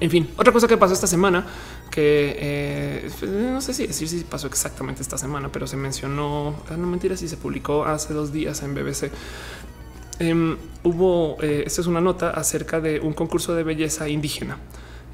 En 0.00 0.10
fin, 0.10 0.28
otra 0.36 0.52
cosa 0.52 0.66
que 0.66 0.76
pasó 0.76 0.92
esta 0.92 1.06
semana, 1.06 1.46
que 1.90 3.08
no 3.22 3.60
sé 3.60 3.72
si 3.72 3.86
decir 3.86 4.08
si 4.08 4.24
pasó 4.24 4.48
exactamente 4.48 5.02
esta 5.02 5.16
semana, 5.16 5.50
pero 5.52 5.68
se 5.68 5.76
mencionó, 5.76 6.56
ah, 6.68 6.76
no 6.76 6.88
mentira, 6.88 7.16
si 7.16 7.28
se 7.28 7.36
publicó 7.36 7.84
hace 7.84 8.12
dos 8.12 8.32
días 8.32 8.60
en 8.64 8.74
BBC, 8.74 9.12
Em, 10.18 10.56
hubo, 10.84 11.36
eh, 11.42 11.64
esta 11.66 11.80
es 11.80 11.86
una 11.86 12.00
nota 12.00 12.30
acerca 12.30 12.80
de 12.80 13.00
un 13.00 13.14
concurso 13.14 13.54
de 13.54 13.64
belleza 13.64 14.08
indígena. 14.08 14.58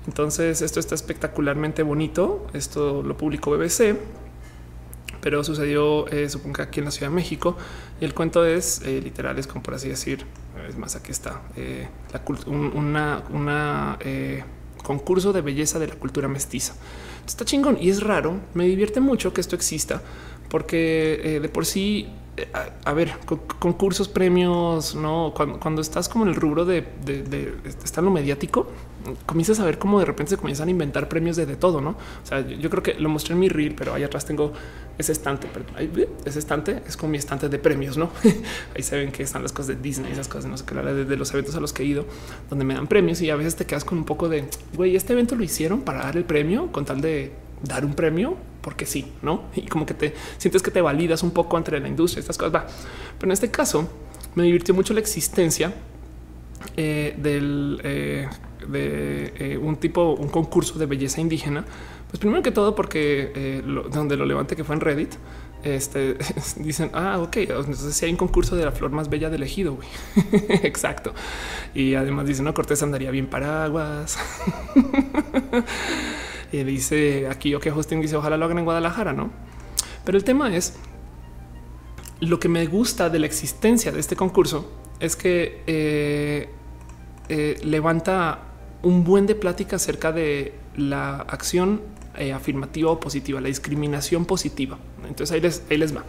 Entonces 0.06 0.62
esto 0.62 0.80
está 0.80 0.94
espectacularmente 0.94 1.82
bonito. 1.82 2.46
Esto 2.52 3.02
lo 3.02 3.16
publicó 3.16 3.52
BBC, 3.52 3.96
pero 5.20 5.42
sucedió, 5.44 6.06
eh, 6.08 6.28
supongo 6.28 6.56
que 6.56 6.62
aquí 6.62 6.80
en 6.80 6.86
la 6.86 6.90
Ciudad 6.90 7.10
de 7.10 7.16
México. 7.16 7.56
Y 8.00 8.04
el 8.04 8.14
cuento 8.14 8.44
es 8.44 8.82
eh, 8.82 9.00
literal, 9.02 9.38
es 9.38 9.46
como 9.46 9.62
por 9.62 9.74
así 9.74 9.88
decir. 9.88 10.26
Es 10.68 10.76
más, 10.76 10.94
aquí 10.94 11.10
está 11.10 11.40
la 12.12 12.22
una, 12.46 13.24
una 13.30 13.98
concurso 14.82 15.32
de 15.32 15.40
belleza 15.40 15.78
de 15.78 15.86
la 15.86 15.94
cultura 15.94 16.28
mestiza. 16.28 16.74
Está 17.26 17.44
chingón 17.46 17.78
y 17.80 17.88
es 17.88 18.02
raro. 18.02 18.38
Me 18.52 18.66
divierte 18.66 19.00
mucho 19.00 19.32
que 19.32 19.40
esto 19.40 19.56
exista 19.56 20.02
porque 20.50 21.38
de 21.40 21.48
por 21.48 21.64
sí 21.64 22.08
a, 22.84 22.92
ver, 22.92 23.12
concursos, 23.58 24.08
premios, 24.08 24.94
no 24.94 25.34
cuando, 25.34 25.82
estás 25.82 26.08
como 26.08 26.24
en 26.24 26.30
el 26.30 26.36
rubro 26.36 26.64
de, 26.64 26.86
de, 27.04 27.54
estar 27.84 28.02
en 28.02 28.06
lo 28.06 28.10
mediático, 28.10 28.68
comienzas 29.26 29.60
a 29.60 29.64
ver 29.64 29.78
cómo 29.78 29.98
de 29.98 30.04
repente 30.04 30.30
se 30.30 30.36
comienzan 30.36 30.68
a 30.68 30.70
inventar 30.70 31.08
premios 31.08 31.36
de, 31.36 31.46
todo, 31.56 31.80
no? 31.80 31.90
O 31.90 32.26
sea, 32.26 32.40
yo, 32.46 32.70
creo 32.70 32.82
que 32.82 32.94
lo 32.94 33.08
mostré 33.08 33.34
en 33.34 33.40
mi 33.40 33.48
reel, 33.48 33.74
pero 33.74 33.94
ahí 33.94 34.02
atrás 34.02 34.24
tengo 34.24 34.52
ese 34.98 35.12
estante, 35.12 35.48
ese 36.24 36.38
estante 36.38 36.82
es 36.86 36.96
como 36.96 37.10
mi 37.10 37.18
estante 37.18 37.48
de 37.48 37.58
premios, 37.58 37.96
no? 37.96 38.10
ahí 38.76 38.82
se 38.82 38.96
ven 38.96 39.12
que 39.12 39.22
están 39.22 39.42
las 39.42 39.52
cosas 39.52 39.68
de 39.68 39.76
Disney, 39.76 40.12
esas 40.12 40.28
cosas, 40.28 40.50
no 40.50 40.56
sé 40.56 40.64
qué, 40.64 40.74
de, 40.74 41.16
los 41.16 41.32
eventos 41.32 41.54
a 41.56 41.60
los 41.60 41.72
que 41.72 41.82
he 41.82 41.86
ido, 41.86 42.06
donde 42.48 42.64
me 42.64 42.74
dan 42.74 42.86
premios 42.86 43.20
y 43.20 43.30
a 43.30 43.36
veces 43.36 43.56
te 43.56 43.66
quedas 43.66 43.84
con 43.84 43.98
un 43.98 44.04
poco 44.04 44.28
de 44.28 44.44
güey, 44.74 44.96
este 44.96 45.12
evento 45.12 45.34
lo 45.34 45.44
hicieron 45.44 45.82
para 45.82 46.04
dar 46.04 46.16
el 46.16 46.24
premio 46.24 46.70
con 46.72 46.84
tal 46.84 47.00
de 47.00 47.32
dar 47.62 47.84
un 47.84 47.94
premio 47.94 48.36
porque 48.60 48.86
sí, 48.86 49.12
no? 49.22 49.44
Y 49.54 49.66
como 49.66 49.86
que 49.86 49.94
te 49.94 50.14
sientes 50.38 50.62
que 50.62 50.70
te 50.70 50.80
validas 50.80 51.22
un 51.22 51.30
poco 51.30 51.56
entre 51.56 51.80
la 51.80 51.88
industria, 51.88 52.20
estas 52.20 52.38
cosas 52.38 52.54
va. 52.54 52.66
Pero 53.18 53.28
en 53.28 53.32
este 53.32 53.50
caso 53.50 53.88
me 54.34 54.44
divirtió 54.44 54.74
mucho 54.74 54.94
la 54.94 55.00
existencia 55.00 55.72
eh, 56.76 57.14
del 57.16 57.80
eh, 57.84 58.28
de 58.68 59.32
eh, 59.38 59.58
un 59.58 59.76
tipo, 59.76 60.14
un 60.14 60.28
concurso 60.28 60.78
de 60.78 60.86
belleza 60.86 61.20
indígena. 61.20 61.64
Pues 62.08 62.20
primero 62.20 62.42
que 62.42 62.50
todo, 62.50 62.74
porque 62.74 63.62
donde 63.92 64.16
lo 64.16 64.26
levante 64.26 64.56
que 64.56 64.64
fue 64.64 64.74
en 64.74 64.80
Reddit, 64.80 65.14
este 65.62 66.16
dicen, 66.56 66.90
ah, 66.94 67.18
ok, 67.20 67.36
entonces 67.36 67.94
si 67.94 68.04
hay 68.04 68.10
un 68.10 68.16
concurso 68.16 68.56
de 68.56 68.64
la 68.64 68.72
flor 68.72 68.90
más 68.90 69.08
bella 69.08 69.30
del 69.30 69.42
ejido, 69.42 69.76
güey. 69.76 69.88
Exacto. 70.62 71.14
Y 71.74 71.94
además 71.94 72.26
dicen, 72.26 72.44
no, 72.44 72.54
Cortés 72.54 72.82
andaría 72.82 73.10
bien 73.10 73.26
paraguas. 73.26 74.18
dice 76.50 77.28
aquí, 77.28 77.54
ok, 77.54 77.68
Justin 77.70 78.00
dice, 78.00 78.16
ojalá 78.16 78.36
lo 78.36 78.44
hagan 78.44 78.58
en 78.58 78.64
Guadalajara, 78.64 79.12
¿no? 79.12 79.30
Pero 80.04 80.18
el 80.18 80.24
tema 80.24 80.54
es, 80.54 80.76
lo 82.20 82.38
que 82.38 82.48
me 82.48 82.66
gusta 82.66 83.08
de 83.08 83.18
la 83.18 83.26
existencia 83.26 83.92
de 83.92 84.00
este 84.00 84.16
concurso 84.16 84.70
es 85.00 85.16
que 85.16 85.62
eh, 85.66 86.48
eh, 87.28 87.58
levanta 87.64 88.40
un 88.82 89.04
buen 89.04 89.26
de 89.26 89.34
plática 89.34 89.76
acerca 89.76 90.12
de 90.12 90.54
la 90.76 91.16
acción 91.16 91.82
eh, 92.16 92.32
afirmativa 92.32 92.90
o 92.90 93.00
positiva, 93.00 93.40
la 93.40 93.48
discriminación 93.48 94.24
positiva. 94.24 94.78
Entonces 95.08 95.32
ahí 95.32 95.40
les, 95.40 95.62
ahí 95.70 95.78
les 95.78 95.96
va 95.96 96.04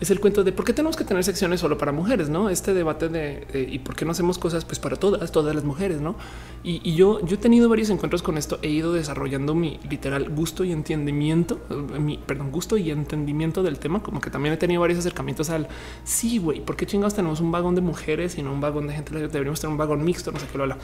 es 0.00 0.10
el 0.10 0.20
cuento 0.20 0.44
de 0.44 0.52
por 0.52 0.64
qué 0.64 0.72
tenemos 0.72 0.96
que 0.96 1.04
tener 1.04 1.24
secciones 1.24 1.60
solo 1.60 1.78
para 1.78 1.92
mujeres, 1.92 2.28
no? 2.28 2.50
Este 2.50 2.74
debate 2.74 3.08
de 3.08 3.46
y 3.70 3.78
por 3.78 3.96
qué 3.96 4.04
no 4.04 4.12
hacemos 4.12 4.38
cosas 4.38 4.64
pues 4.64 4.78
para 4.78 4.96
todas, 4.96 5.32
todas 5.32 5.54
las 5.54 5.64
mujeres, 5.64 6.00
no? 6.00 6.16
Y, 6.62 6.94
yo, 6.94 7.24
yo 7.24 7.36
he 7.36 7.38
tenido 7.38 7.68
varios 7.68 7.90
encuentros 7.90 8.22
con 8.22 8.36
esto. 8.38 8.58
He 8.60 8.68
ido 8.68 8.92
desarrollando 8.92 9.54
mi 9.54 9.78
literal 9.88 10.28
gusto 10.30 10.64
y 10.64 10.72
entendimiento, 10.72 11.60
eh, 11.70 12.00
mi 12.00 12.18
perdón, 12.18 12.50
gusto 12.50 12.76
y 12.76 12.90
entendimiento 12.90 13.62
del 13.62 13.78
tema. 13.78 14.02
Como 14.02 14.20
que 14.20 14.30
también 14.30 14.52
he 14.52 14.56
tenido 14.56 14.80
varios 14.80 14.98
acercamientos 14.98 15.48
al 15.50 15.68
sí, 16.04 16.38
güey, 16.38 16.60
por 16.60 16.76
qué 16.76 16.84
chingados 16.84 17.14
tenemos 17.14 17.40
un 17.40 17.52
vagón 17.52 17.74
de 17.74 17.80
mujeres 17.80 18.36
y 18.36 18.42
no 18.42 18.52
un 18.52 18.60
vagón 18.60 18.88
de 18.88 18.94
gente? 18.94 19.14
Deberíamos 19.14 19.60
tener 19.60 19.72
un 19.72 19.78
vagón 19.78 20.04
mixto, 20.04 20.32
no 20.32 20.40
sé 20.40 20.46
qué 20.50 20.58
lo 20.58 20.64
habla, 20.64 20.78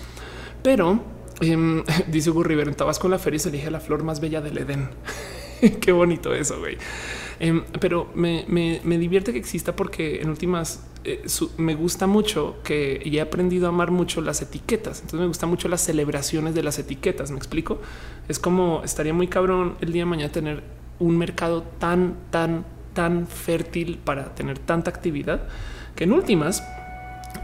pero 0.63 1.03
em, 1.41 1.83
dice 2.09 2.31
Hugo 2.31 2.45
Rivera 2.45 2.71
en 2.71 2.77
Tabasco 2.77 3.09
la 3.09 3.19
feria 3.19 3.41
se 3.41 3.49
elige 3.49 3.71
la 3.71 3.81
flor 3.81 4.05
más 4.05 4.21
bella 4.21 4.41
del 4.41 4.59
Edén. 4.59 4.89
qué 5.81 5.93
bonito 5.93 6.35
eso, 6.35 6.59
güey. 6.59 6.79
Em, 7.43 7.65
pero 7.81 8.09
me, 8.15 8.45
divierte 8.99 9.33
que 9.33 9.39
exista 9.41 9.75
porque 9.75 10.23
en 10.23 10.31
últimas 10.31 10.87
eh, 11.03 11.25
me 11.57 11.75
gusta 11.75 12.07
mucho 12.07 12.59
que 12.63 13.03
y 13.05 13.17
he 13.17 13.21
aprendido 13.21 13.67
a 13.67 13.71
amar 13.71 13.91
mucho 13.91 14.21
las 14.21 14.41
etiquetas. 14.43 15.01
Entonces 15.01 15.19
me 15.19 15.27
gusta 15.27 15.47
mucho 15.47 15.67
las 15.67 15.81
celebraciones 15.81 16.55
de 16.55 16.63
las 16.63 16.79
etiquetas. 16.79 17.33
Me 17.33 17.39
explico. 17.39 17.81
Es 18.29 18.39
como 18.39 18.83
estaría 18.85 19.13
muy 19.13 19.27
cabrón 19.27 19.75
el 19.81 19.93
día 19.93 20.03
de 20.03 20.07
mañana 20.07 20.31
tener 20.31 20.63
un 21.01 21.19
mercado 21.19 21.65
tan, 21.81 22.15
tan, 22.31 22.65
tan 22.95 23.27
fértil 23.27 23.99
para 23.99 24.37
tener 24.37 24.61
tanta 24.61 24.91
actividad 24.91 25.49
que 25.97 26.05
en 26.05 26.13
últimas 26.13 26.63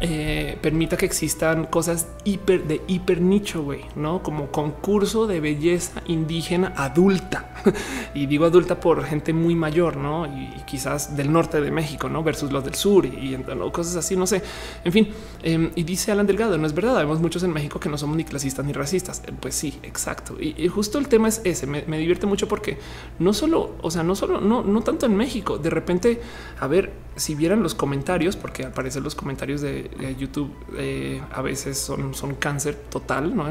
eh, 0.00 0.56
permita 0.62 0.96
que 0.96 1.06
existan 1.06 1.64
cosas 1.64 2.06
hiper 2.22 2.68
de 2.68 2.82
hiper 2.86 3.20
nicho, 3.20 3.62
güey, 3.64 3.84
no 3.96 4.22
como 4.22 4.52
concurso 4.52 5.26
de 5.26 5.40
belleza 5.40 6.02
indígena 6.06 6.72
adulta. 6.76 7.50
y 8.14 8.26
digo 8.26 8.44
adulta 8.44 8.78
por 8.78 9.04
gente 9.04 9.32
muy 9.32 9.56
mayor, 9.56 9.96
no? 9.96 10.26
Y, 10.26 10.48
quizás 10.66 11.16
del 11.16 11.32
norte 11.32 11.60
de 11.60 11.70
México, 11.70 12.08
no 12.08 12.22
versus 12.22 12.52
los 12.52 12.62
del 12.62 12.74
sur 12.74 13.06
y, 13.06 13.36
cosas 13.72 13.96
así. 13.96 14.16
No 14.16 14.26
sé. 14.26 14.42
En 14.84 14.92
fin, 14.92 15.08
em, 15.42 15.70
y 15.74 15.82
dice 15.82 16.12
Alan 16.12 16.26
Delgado, 16.26 16.58
no 16.58 16.66
es 16.66 16.74
verdad. 16.74 16.96
Vemos 16.98 17.20
muchos 17.20 17.42
en 17.42 17.52
México 17.52 17.80
que 17.80 17.88
no 17.88 17.98
somos 17.98 18.16
ni 18.16 18.24
clasistas 18.24 18.64
ni 18.64 18.72
racistas. 18.72 19.22
Eh, 19.26 19.32
pues 19.40 19.54
sí, 19.54 19.78
exacto. 19.82 20.36
Y, 20.40 20.68
justo 20.68 20.98
el 20.98 21.08
tema 21.08 21.28
es 21.28 21.40
ese. 21.44 21.66
Me, 21.66 21.98
divierte 21.98 22.26
mucho 22.26 22.46
porque 22.46 22.78
no 23.18 23.32
solo, 23.32 23.74
o 23.82 23.90
sea, 23.90 24.02
no 24.02 24.14
solo, 24.14 24.40
no, 24.40 24.62
no 24.62 24.82
tanto 24.82 25.06
en 25.06 25.16
México. 25.16 25.58
De 25.58 25.70
repente, 25.70 26.20
a 26.60 26.66
ver, 26.66 26.92
si 27.16 27.34
vieran 27.34 27.62
los 27.62 27.74
comentarios, 27.74 28.36
porque 28.36 28.64
aparecen 28.64 29.02
los 29.02 29.14
comentarios 29.14 29.60
de 29.60 29.87
YouTube 30.18 30.52
eh, 30.76 31.22
a 31.32 31.42
veces 31.42 31.78
son, 31.78 32.14
son 32.14 32.34
cáncer 32.34 32.74
total, 32.88 33.34
¿no? 33.34 33.44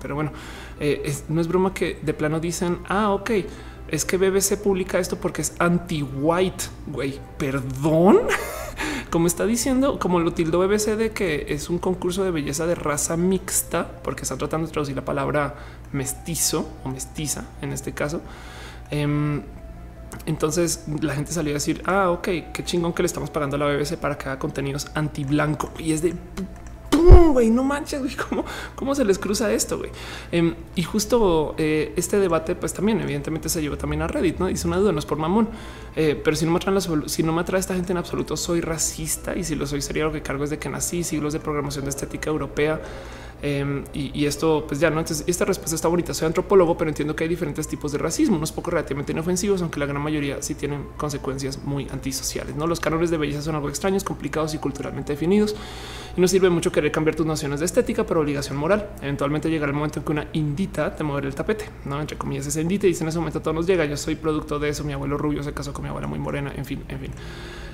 pero 0.00 0.14
bueno, 0.14 0.32
eh, 0.78 1.14
no 1.28 1.40
es 1.40 1.48
broma 1.48 1.74
que 1.74 1.98
de 2.02 2.14
plano 2.14 2.40
dicen, 2.40 2.78
ah, 2.88 3.10
ok, 3.10 3.30
es 3.88 4.04
que 4.04 4.16
BBC 4.16 4.56
publica 4.62 4.98
esto 4.98 5.16
porque 5.16 5.42
es 5.42 5.54
anti-white, 5.58 6.64
güey, 6.86 7.18
perdón. 7.38 8.20
Como 9.10 9.26
está 9.26 9.44
diciendo, 9.44 9.98
como 9.98 10.20
lo 10.20 10.32
tildo 10.32 10.60
BBC 10.60 10.96
de 10.96 11.10
que 11.10 11.46
es 11.48 11.68
un 11.68 11.80
concurso 11.80 12.22
de 12.22 12.30
belleza 12.30 12.64
de 12.66 12.76
raza 12.76 13.16
mixta, 13.16 14.00
porque 14.04 14.22
están 14.22 14.38
tratando 14.38 14.68
de 14.68 14.72
traducir 14.72 14.94
la 14.94 15.04
palabra 15.04 15.56
mestizo 15.90 16.68
o 16.84 16.88
mestiza 16.88 17.44
en 17.60 17.72
este 17.72 17.92
caso. 17.92 18.20
Em, 18.92 19.42
entonces 20.26 20.84
la 21.00 21.14
gente 21.14 21.32
salió 21.32 21.52
a 21.52 21.54
decir, 21.54 21.82
ah, 21.86 22.10
ok, 22.10 22.28
qué 22.52 22.64
chingón 22.64 22.92
que 22.92 23.02
le 23.02 23.06
estamos 23.06 23.30
pagando 23.30 23.56
a 23.56 23.58
la 23.58 23.66
BBC 23.66 23.96
para 23.96 24.16
que 24.18 24.28
haga 24.28 24.38
contenidos 24.38 24.88
anti 24.94 25.24
blanco 25.24 25.70
y 25.78 25.92
es 25.92 26.02
de 26.02 26.14
güey, 27.32 27.50
no 27.50 27.62
manches, 27.62 28.00
güey, 28.00 28.14
¿cómo, 28.16 28.44
cómo 28.74 28.94
se 28.94 29.04
les 29.04 29.18
cruza 29.18 29.52
esto? 29.52 29.80
Em, 30.32 30.54
y 30.74 30.82
justo 30.82 31.54
eh, 31.58 31.92
este 31.96 32.18
debate, 32.18 32.54
pues 32.54 32.72
también 32.72 33.00
evidentemente 33.00 33.48
se 33.48 33.62
llevó 33.62 33.76
también 33.76 34.02
a 34.02 34.06
Reddit, 34.06 34.38
¿no? 34.38 34.46
Dice 34.46 34.66
una 34.66 34.76
duda, 34.76 34.92
no 34.92 34.98
es 34.98 35.06
por 35.06 35.18
mamón, 35.18 35.48
eh, 35.96 36.20
pero 36.22 36.36
si 36.36 36.44
no 36.44 36.52
me 36.52 36.60
traen 36.60 36.80
si 37.06 37.22
no 37.22 37.32
me 37.32 37.40
atrae 37.40 37.60
esta 37.60 37.74
gente 37.74 37.92
en 37.92 37.98
absoluto, 37.98 38.36
soy 38.36 38.60
racista. 38.60 39.36
Y 39.36 39.44
si 39.44 39.54
lo 39.54 39.66
soy 39.66 39.82
sería 39.82 40.04
lo 40.04 40.12
que 40.12 40.22
cargo 40.22 40.44
es 40.44 40.50
de 40.50 40.58
que 40.58 40.68
nací, 40.68 41.04
siglos 41.04 41.32
de 41.32 41.40
programación 41.40 41.84
de 41.84 41.90
estética 41.90 42.30
europea, 42.30 42.80
Em, 43.42 43.84
y, 43.94 44.26
esto, 44.26 44.64
pues 44.66 44.80
ya 44.80 44.90
no. 44.90 45.00
Entonces, 45.00 45.24
esta 45.26 45.44
respuesta 45.44 45.74
está 45.74 45.88
bonita. 45.88 46.12
Soy 46.14 46.26
antropólogo, 46.26 46.76
pero 46.76 46.90
entiendo 46.90 47.16
que 47.16 47.24
hay 47.24 47.28
diferentes 47.28 47.66
tipos 47.68 47.92
de 47.92 47.98
racismo, 47.98 48.36
unos 48.36 48.52
poco 48.52 48.70
relativamente 48.70 49.12
inofensivos, 49.12 49.62
aunque 49.62 49.80
la 49.80 49.86
gran 49.86 50.02
mayoría 50.02 50.42
sí 50.42 50.54
tienen 50.54 50.84
consecuencias 50.96 51.62
muy 51.64 51.88
antisociales. 51.90 52.54
No, 52.56 52.66
los 52.66 52.80
cánones 52.80 53.10
de 53.10 53.16
belleza 53.16 53.42
son 53.42 53.54
algo 53.54 53.68
extraños, 53.68 54.04
complicados 54.04 54.54
y 54.54 54.58
culturalmente 54.58 55.12
definidos. 55.12 55.56
Y 56.16 56.20
no 56.20 56.28
sirve 56.28 56.50
mucho 56.50 56.72
querer 56.72 56.90
cambiar 56.92 57.14
tus 57.14 57.26
nociones 57.26 57.60
de 57.60 57.66
estética 57.66 58.04
por 58.04 58.18
obligación 58.18 58.56
moral. 58.56 58.90
Eventualmente 59.00 59.48
llegará 59.48 59.70
el 59.70 59.76
momento 59.76 60.00
en 60.00 60.04
que 60.04 60.12
una 60.12 60.26
indita 60.32 60.94
te 60.94 61.04
moverá 61.04 61.28
el 61.28 61.34
tapete, 61.34 61.66
no 61.84 62.00
entre 62.00 62.18
comillas, 62.18 62.46
ese 62.46 62.60
indita 62.60 62.86
y 62.86 62.90
dice 62.90 63.04
en 63.04 63.08
ese 63.08 63.18
momento 63.18 63.40
todo 63.40 63.54
nos 63.54 63.66
llega. 63.66 63.84
Yo 63.84 63.96
soy 63.96 64.16
producto 64.16 64.58
de 64.58 64.68
eso. 64.68 64.84
Mi 64.84 64.92
abuelo 64.92 65.16
rubio 65.16 65.42
se 65.42 65.52
casó 65.52 65.72
con 65.72 65.84
mi 65.84 65.88
abuela 65.88 66.06
muy 66.06 66.18
morena. 66.18 66.52
En 66.56 66.64
fin, 66.64 66.82
en 66.88 66.98
fin. 66.98 67.10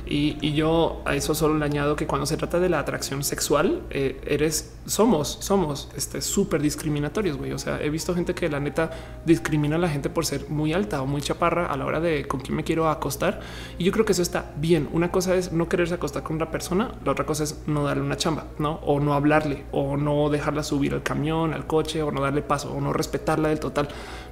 Y, 0.08 0.52
yo 0.52 1.02
a 1.04 1.16
eso 1.16 1.34
solo 1.34 1.58
le 1.58 1.64
añado 1.64 1.96
que 1.96 2.06
cuando 2.06 2.26
se 2.26 2.36
trata 2.36 2.60
de 2.60 2.68
la 2.68 2.78
atracción 2.78 3.24
sexual, 3.24 3.82
eh, 3.90 4.20
eres, 4.24 4.76
somos, 4.86 5.38
somos 5.40 5.88
este 5.96 6.22
súper 6.22 6.62
discriminatorios. 6.62 7.36
Güey. 7.36 7.52
O 7.52 7.58
sea, 7.58 7.82
he 7.82 7.90
visto 7.90 8.14
gente 8.14 8.34
que 8.34 8.48
la 8.48 8.60
neta 8.60 8.90
discrimina 9.24 9.76
a 9.76 9.78
la 9.78 9.88
gente 9.88 10.08
por 10.08 10.24
ser 10.24 10.48
muy 10.48 10.72
alta 10.72 11.02
o 11.02 11.06
muy 11.06 11.20
chaparra 11.22 11.66
a 11.66 11.76
la 11.76 11.86
hora 11.86 12.00
de 12.00 12.26
con 12.28 12.40
quién 12.40 12.56
me 12.56 12.62
quiero 12.62 12.88
acostar. 12.88 13.40
Y 13.78 13.84
yo 13.84 13.92
creo 13.92 14.04
que 14.04 14.12
eso 14.12 14.22
está 14.22 14.52
bien. 14.56 14.88
Una 14.92 15.10
cosa 15.10 15.34
es 15.34 15.52
no 15.52 15.68
quererse 15.68 15.94
acostar 15.94 16.22
con 16.22 16.36
una 16.36 16.50
persona, 16.50 16.92
la 17.04 17.12
otra 17.12 17.26
cosa 17.26 17.42
es 17.42 17.62
no 17.66 17.84
darle 17.84 18.04
una 18.04 18.16
chamba, 18.16 18.46
no 18.58 18.74
o 18.84 19.00
no 19.00 19.14
hablarle 19.14 19.64
o 19.72 19.96
no 19.96 20.30
dejarla 20.30 20.62
subir 20.62 20.94
al 20.94 21.02
camión, 21.02 21.52
al 21.52 21.66
coche 21.66 22.02
o 22.02 22.12
no 22.12 22.20
darle 22.20 22.42
paso 22.42 22.72
o 22.72 22.80
no 22.80 22.92
respetarla 22.92 23.48
del 23.48 23.58
total, 23.58 23.88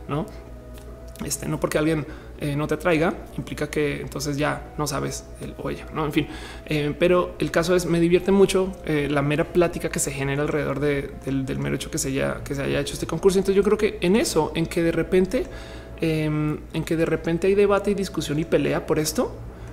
no? 0.08 0.26
Este 1.24 1.48
no 1.48 1.60
porque 1.60 1.78
alguien 1.78 2.06
eh, 2.40 2.56
no 2.56 2.66
te 2.66 2.76
traiga, 2.76 3.14
implica 3.38 3.70
que 3.70 4.00
entonces 4.00 4.36
ya 4.36 4.72
no 4.76 4.88
sabes 4.88 5.24
el 5.40 5.54
oye, 5.62 5.84
no? 5.94 6.04
En 6.04 6.12
fin, 6.12 6.26
eh, 6.66 6.92
pero 6.98 7.36
el 7.38 7.52
caso 7.52 7.76
es 7.76 7.86
me 7.86 8.00
divierte 8.00 8.32
mucho 8.32 8.72
eh, 8.84 9.06
la 9.08 9.22
mera 9.22 9.44
plática 9.44 9.88
que 9.88 10.00
se 10.00 10.10
genera 10.10 10.42
alrededor 10.42 10.80
del, 10.80 11.58
mero 11.60 11.76
hecho 11.76 11.92
que 11.92 11.98
se, 11.98 12.08
haya, 12.08 12.42
que 12.42 12.56
se 12.56 12.62
haya 12.62 12.80
hecho 12.80 12.94
este 12.94 13.06
concurso. 13.06 13.38
Entonces, 13.38 13.54
yo 13.54 13.62
creo 13.62 13.78
que 13.78 13.98
en 14.00 14.16
eso, 14.16 14.50
en 14.56 14.66
que 14.66 14.82
de 14.82 14.90
repente, 14.90 15.46
em, 16.00 16.58
en 16.72 16.82
que 16.82 16.96
de 16.96 17.06
repente 17.06 17.46
hay 17.46 17.54
debate 17.54 17.92
y 17.92 17.94
discusión 17.94 18.36
y 18.40 18.44
pelea 18.44 18.84
por 18.84 18.98
esto. 18.98 19.32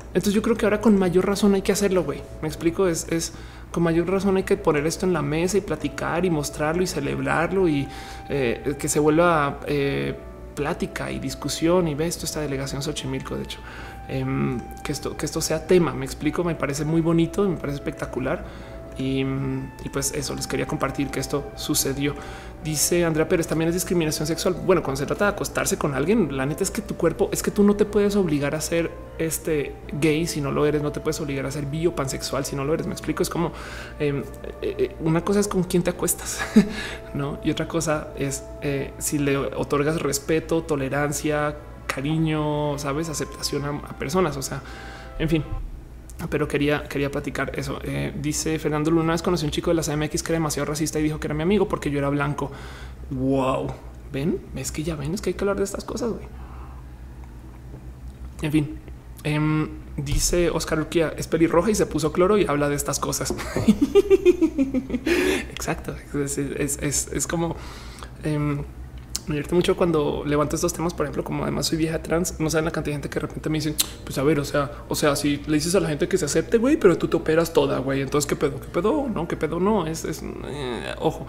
Entonces, 0.09 0.33
yo 0.33 0.43
creo 0.43 0.55
que 0.55 0.65
ahora 0.67 0.81
con 0.81 0.99
mayor 0.99 1.25
razón 1.25 1.55
hay 1.55 1.63
que 1.63 1.71
hacerlo. 1.71 2.03
Güey, 2.03 2.21
me 2.43 2.47
explico. 2.47 2.87
Es, 2.87 3.07
es 3.09 3.33
con 3.71 3.81
mayor 3.81 4.07
razón 4.07 4.37
hay 4.37 4.43
que 4.43 4.57
poner 4.57 4.85
esto 4.85 5.07
en 5.07 5.13
la 5.13 5.23
mesa 5.23 5.57
y 5.57 5.61
platicar 5.61 6.25
y 6.25 6.29
mostrarlo 6.29 6.83
y 6.83 6.87
celebrarlo 6.87 7.67
y 7.67 7.87
que 8.27 8.87
se 8.87 8.99
vuelva 8.99 9.59
plática 10.61 11.09
y 11.09 11.17
discusión 11.17 11.87
y 11.87 11.95
ve 11.95 12.05
esto, 12.05 12.27
esta 12.27 12.39
delegación 12.39 12.83
Xochimilco, 12.83 13.35
de 13.35 13.43
hecho, 13.45 13.59
em, 14.07 14.59
que 14.83 14.91
esto, 14.91 15.17
que 15.17 15.25
esto 15.25 15.41
sea 15.41 15.65
tema. 15.65 15.91
Me 15.91 16.05
explico, 16.05 16.43
me 16.43 16.53
parece 16.53 16.85
muy 16.85 17.01
bonito, 17.01 17.49
me 17.49 17.57
parece 17.57 17.77
espectacular. 17.77 18.45
Y, 18.97 19.25
pues 19.91 20.13
eso 20.13 20.35
les 20.35 20.47
quería 20.47 20.67
compartir 20.67 21.09
que 21.09 21.19
esto 21.19 21.51
sucedió. 21.55 22.15
Dice 22.63 23.05
Andrea 23.05 23.27
Pérez, 23.27 23.47
también 23.47 23.69
es 23.69 23.73
discriminación 23.73 24.27
sexual. 24.27 24.55
Bueno, 24.65 24.83
cuando 24.83 24.99
se 24.99 25.05
trata 25.05 25.25
de 25.25 25.31
acostarse 25.31 25.77
con 25.77 25.95
alguien, 25.95 26.37
la 26.37 26.45
neta 26.45 26.63
es 26.63 26.69
que 26.69 26.81
tu 26.81 26.95
cuerpo 26.95 27.29
es 27.31 27.41
que 27.41 27.49
tú 27.49 27.63
no 27.63 27.75
te 27.75 27.85
puedes 27.85 28.15
obligar 28.15 28.53
a 28.53 28.61
ser 28.61 28.91
este 29.17 29.73
gay 29.99 30.27
si 30.27 30.41
no 30.41 30.51
lo 30.51 30.65
eres, 30.65 30.81
no 30.83 30.91
te 30.91 30.99
puedes 30.99 31.19
obligar 31.19 31.45
a 31.45 31.51
ser 31.51 31.65
bio 31.65 31.95
pansexual 31.95 32.45
si 32.45 32.55
no 32.55 32.63
lo 32.63 32.73
eres. 32.73 32.85
Me 32.85 32.93
explico. 32.93 33.23
Es 33.23 33.29
como 33.29 33.51
eh, 33.99 34.23
eh, 34.61 34.95
una 34.99 35.23
cosa 35.23 35.39
es 35.39 35.47
con 35.47 35.63
quién 35.63 35.81
te 35.81 35.89
acuestas, 35.89 36.39
no? 37.15 37.39
Y 37.43 37.49
otra 37.51 37.67
cosa 37.67 38.09
es 38.15 38.43
eh, 38.61 38.93
si 38.99 39.17
le 39.17 39.37
otorgas 39.37 40.01
respeto, 40.01 40.61
tolerancia, 40.63 41.55
cariño, 41.87 42.77
sabes, 42.77 43.09
aceptación 43.09 43.65
a 43.65 43.97
personas. 43.97 44.37
O 44.37 44.41
sea, 44.43 44.61
en 45.17 45.29
fin, 45.29 45.43
pero 46.29 46.47
quería, 46.47 46.83
quería 46.83 47.11
platicar 47.11 47.51
eso. 47.57 47.79
Eh, 47.83 48.13
dice 48.15 48.57
Fernando 48.59 48.91
Luna, 48.91 49.13
vez 49.13 49.21
conocí 49.21 49.45
un 49.45 49.51
chico 49.51 49.71
de 49.71 49.75
la 49.75 49.83
CMX 49.83 50.23
que 50.23 50.31
era 50.31 50.37
demasiado 50.37 50.65
racista 50.65 50.99
y 50.99 51.03
dijo 51.03 51.19
que 51.19 51.27
era 51.27 51.33
mi 51.33 51.43
amigo 51.43 51.67
porque 51.67 51.89
yo 51.91 51.99
era 51.99 52.09
blanco. 52.09 52.51
Wow, 53.09 53.71
ven, 54.11 54.39
es 54.55 54.71
que 54.71 54.83
ya 54.83 54.95
ven, 54.95 55.13
es 55.13 55.21
que 55.21 55.31
hay 55.31 55.33
que 55.33 55.43
hablar 55.43 55.57
de 55.57 55.63
estas 55.63 55.83
cosas. 55.83 56.11
Güey. 56.11 56.25
En 58.41 58.51
fin, 58.51 58.79
em, 59.23 59.69
dice 59.97 60.49
Oscar 60.49 60.79
Urquía 60.79 61.13
es 61.17 61.27
pelirroja 61.27 61.71
y 61.71 61.75
se 61.75 61.85
puso 61.85 62.11
cloro 62.11 62.37
y 62.37 62.45
habla 62.45 62.69
de 62.69 62.75
estas 62.75 62.99
cosas. 62.99 63.33
Exacto. 65.51 65.95
Es, 66.15 66.37
es, 66.37 67.07
es 67.11 67.27
como 67.27 67.55
em, 68.23 68.63
me 69.27 69.35
divierte 69.35 69.55
mucho 69.55 69.75
cuando 69.75 70.23
levanto 70.25 70.55
estos 70.55 70.73
temas, 70.73 70.93
por 70.93 71.05
ejemplo, 71.05 71.23
como 71.23 71.43
además 71.43 71.67
soy 71.67 71.77
vieja 71.77 72.01
trans, 72.01 72.39
no 72.39 72.49
saben 72.49 72.65
la 72.65 72.71
cantidad 72.71 72.95
de 72.95 73.01
gente 73.01 73.09
que 73.09 73.19
de 73.19 73.27
repente 73.27 73.49
me 73.49 73.57
dicen, 73.57 73.75
pues 74.03 74.17
a 74.17 74.23
ver, 74.23 74.39
o 74.39 74.45
sea, 74.45 74.71
o 74.87 74.95
sea, 74.95 75.15
si 75.15 75.37
le 75.47 75.53
dices 75.53 75.75
a 75.75 75.79
la 75.79 75.89
gente 75.89 76.07
que 76.07 76.17
se 76.17 76.25
acepte, 76.25 76.57
güey, 76.57 76.77
pero 76.77 76.97
tú 76.97 77.07
te 77.07 77.17
operas 77.17 77.53
toda, 77.53 77.79
güey, 77.79 78.01
entonces 78.01 78.27
qué 78.27 78.35
pedo, 78.35 78.59
qué 78.59 78.67
pedo, 78.67 79.07
no, 79.13 79.27
qué 79.27 79.37
pedo, 79.37 79.59
no, 79.59 79.87
es, 79.87 80.05
es 80.05 80.23
eh, 80.23 80.95
ojo, 80.99 81.25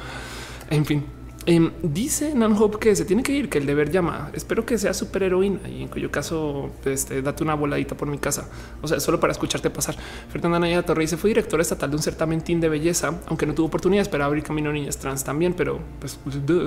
en 0.70 0.84
fin. 0.84 1.21
Eh, 1.44 1.72
dice 1.82 2.36
Nan 2.36 2.52
Hope 2.52 2.78
que 2.78 2.94
se 2.94 3.04
tiene 3.04 3.24
que 3.24 3.32
ir, 3.32 3.48
que 3.48 3.58
el 3.58 3.66
deber 3.66 3.90
llama. 3.90 4.30
Espero 4.32 4.64
que 4.64 4.78
sea 4.78 4.94
super 4.94 5.24
heroína 5.24 5.68
y 5.68 5.82
en 5.82 5.88
cuyo 5.88 6.10
caso 6.10 6.70
este, 6.84 7.20
date 7.20 7.42
una 7.42 7.54
voladita 7.54 7.96
por 7.96 8.06
mi 8.08 8.18
casa. 8.18 8.48
O 8.80 8.86
sea, 8.86 9.00
solo 9.00 9.18
para 9.18 9.32
escucharte 9.32 9.68
pasar. 9.68 9.96
Fernanda 10.30 10.60
Naya 10.60 10.82
Torre 10.84 11.02
dice 11.02 11.16
fue 11.16 11.30
directora 11.30 11.62
estatal 11.62 11.90
de 11.90 11.96
un 11.96 12.02
certamen 12.02 12.42
teen 12.42 12.60
de 12.60 12.68
belleza, 12.68 13.20
aunque 13.26 13.46
no 13.46 13.54
tuvo 13.54 13.66
oportunidades 13.66 14.08
para 14.08 14.24
abrir 14.24 14.44
camino 14.44 14.70
a 14.70 14.72
niñas 14.72 14.98
trans 14.98 15.24
también, 15.24 15.54
pero 15.54 15.80
pues 15.98 16.18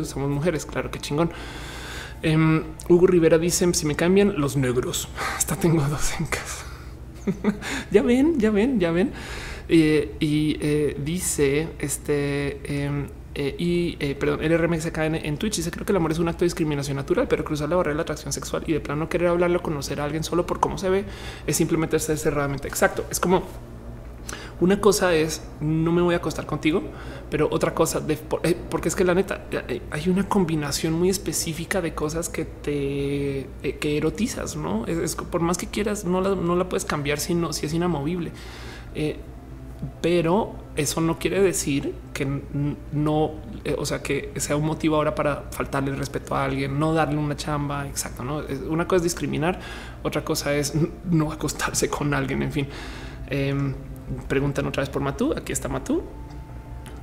somos 0.08 0.30
mujeres. 0.30 0.66
Claro 0.66 0.92
que 0.92 1.00
chingón. 1.00 1.32
Eh, 2.22 2.64
Hugo 2.90 3.08
Rivera 3.08 3.38
dice 3.38 3.74
si 3.74 3.86
me 3.86 3.96
cambian 3.96 4.40
los 4.40 4.58
negros. 4.58 5.08
Hasta 5.38 5.56
tengo 5.56 5.82
dos 5.84 6.20
en 6.20 6.26
casa. 6.26 6.66
ya 7.92 8.02
ven, 8.02 8.40
ya 8.40 8.52
ven, 8.52 8.80
ya 8.80 8.92
ven. 8.92 9.12
Eh, 9.70 10.16
y 10.20 10.58
eh, 10.60 10.98
dice 11.04 11.70
este 11.80 12.84
em, 12.84 13.08
eh, 13.38 13.54
y 13.60 13.98
eh, 14.00 14.16
perdón, 14.16 14.42
el 14.42 14.58
RMXK 14.58 14.98
en, 15.00 15.16
en 15.16 15.38
Twitch 15.38 15.58
dice 15.58 15.70
creo 15.70 15.86
que 15.86 15.92
el 15.92 15.98
amor 15.98 16.14
es 16.14 16.20
un 16.20 16.30
acto 16.30 16.40
de 16.40 16.46
discriminación 16.46 16.96
natural, 16.96 17.28
pero 17.28 17.44
cruzar 17.44 17.68
la 17.68 17.76
barrera 17.76 17.94
de 17.94 17.98
la 17.98 18.02
atracción 18.04 18.32
sexual 18.32 18.64
y 18.66 18.72
de 18.72 18.80
plano 18.80 19.10
querer 19.10 19.28
hablarlo, 19.28 19.62
conocer 19.62 20.00
a 20.00 20.06
alguien 20.06 20.24
solo 20.24 20.46
por 20.46 20.62
cómo 20.62 20.78
se 20.78 20.90
ve 20.90 21.04
es 21.46 21.58
simplemente 21.58 22.00
ser 22.00 22.18
cerradamente 22.18 22.70
exacto. 22.70 23.06
Es 23.12 23.20
como 23.20 23.44
una 24.62 24.80
cosa 24.80 25.14
es 25.14 25.44
no 25.60 25.92
me 25.92 26.02
voy 26.02 26.14
a 26.14 26.18
acostar 26.18 26.46
contigo, 26.46 26.82
pero 27.30 27.50
otra 27.52 27.74
cosa 27.74 28.00
de 28.00 28.18
eh, 28.44 28.56
porque 28.70 28.88
es 28.88 28.96
que 28.96 29.04
la 29.04 29.14
neta 29.14 29.44
hay 29.92 30.08
una 30.08 30.30
combinación 30.30 30.94
muy 30.94 31.10
específica 31.10 31.82
de 31.82 31.94
cosas 31.94 32.30
que 32.30 32.46
te 32.46 33.50
que 33.82 33.98
erotizas, 33.98 34.56
no 34.56 34.86
es, 34.86 35.16
por 35.18 35.42
más 35.42 35.58
que 35.58 35.68
quieras, 35.68 36.06
no 36.06 36.22
la, 36.22 36.36
no 36.36 36.56
la 36.56 36.70
puedes 36.70 36.86
cambiar 36.86 37.20
si 37.20 37.36
no, 37.36 37.52
si 37.52 37.66
es 37.66 37.74
inamovible. 37.74 38.32
Pero 40.02 40.65
eso 40.76 41.02
no 41.02 41.18
quiere 41.20 41.42
decir 41.42 41.94
que 42.14 42.26
no, 42.92 43.32
eh, 43.64 43.76
o 43.78 43.86
sea, 43.86 44.02
que 44.02 44.32
sea 44.38 44.56
un 44.56 44.66
motivo 44.66 44.96
ahora 44.96 45.16
para 45.16 45.44
faltarle 45.52 45.92
el 45.92 45.98
respeto 45.98 46.36
a 46.36 46.44
alguien, 46.44 46.78
no 46.80 46.94
darle 46.94 47.18
una 47.18 47.36
chamba. 47.36 47.88
Exacto. 47.88 48.24
No, 48.24 48.44
una 48.70 48.88
cosa 48.88 48.98
es 48.98 49.04
discriminar, 49.04 49.60
otra 50.04 50.24
cosa 50.24 50.54
es 50.54 50.74
no 51.10 51.32
acostarse 51.32 51.90
con 51.90 52.14
alguien. 52.14 52.42
En 52.44 52.52
fin, 52.52 52.68
eh, 53.30 53.74
preguntan 54.28 54.66
otra 54.68 54.82
vez 54.82 54.90
por 54.90 55.02
Matú. 55.02 55.34
Aquí 55.36 55.52
está 55.52 55.70
Matú. 55.70 56.04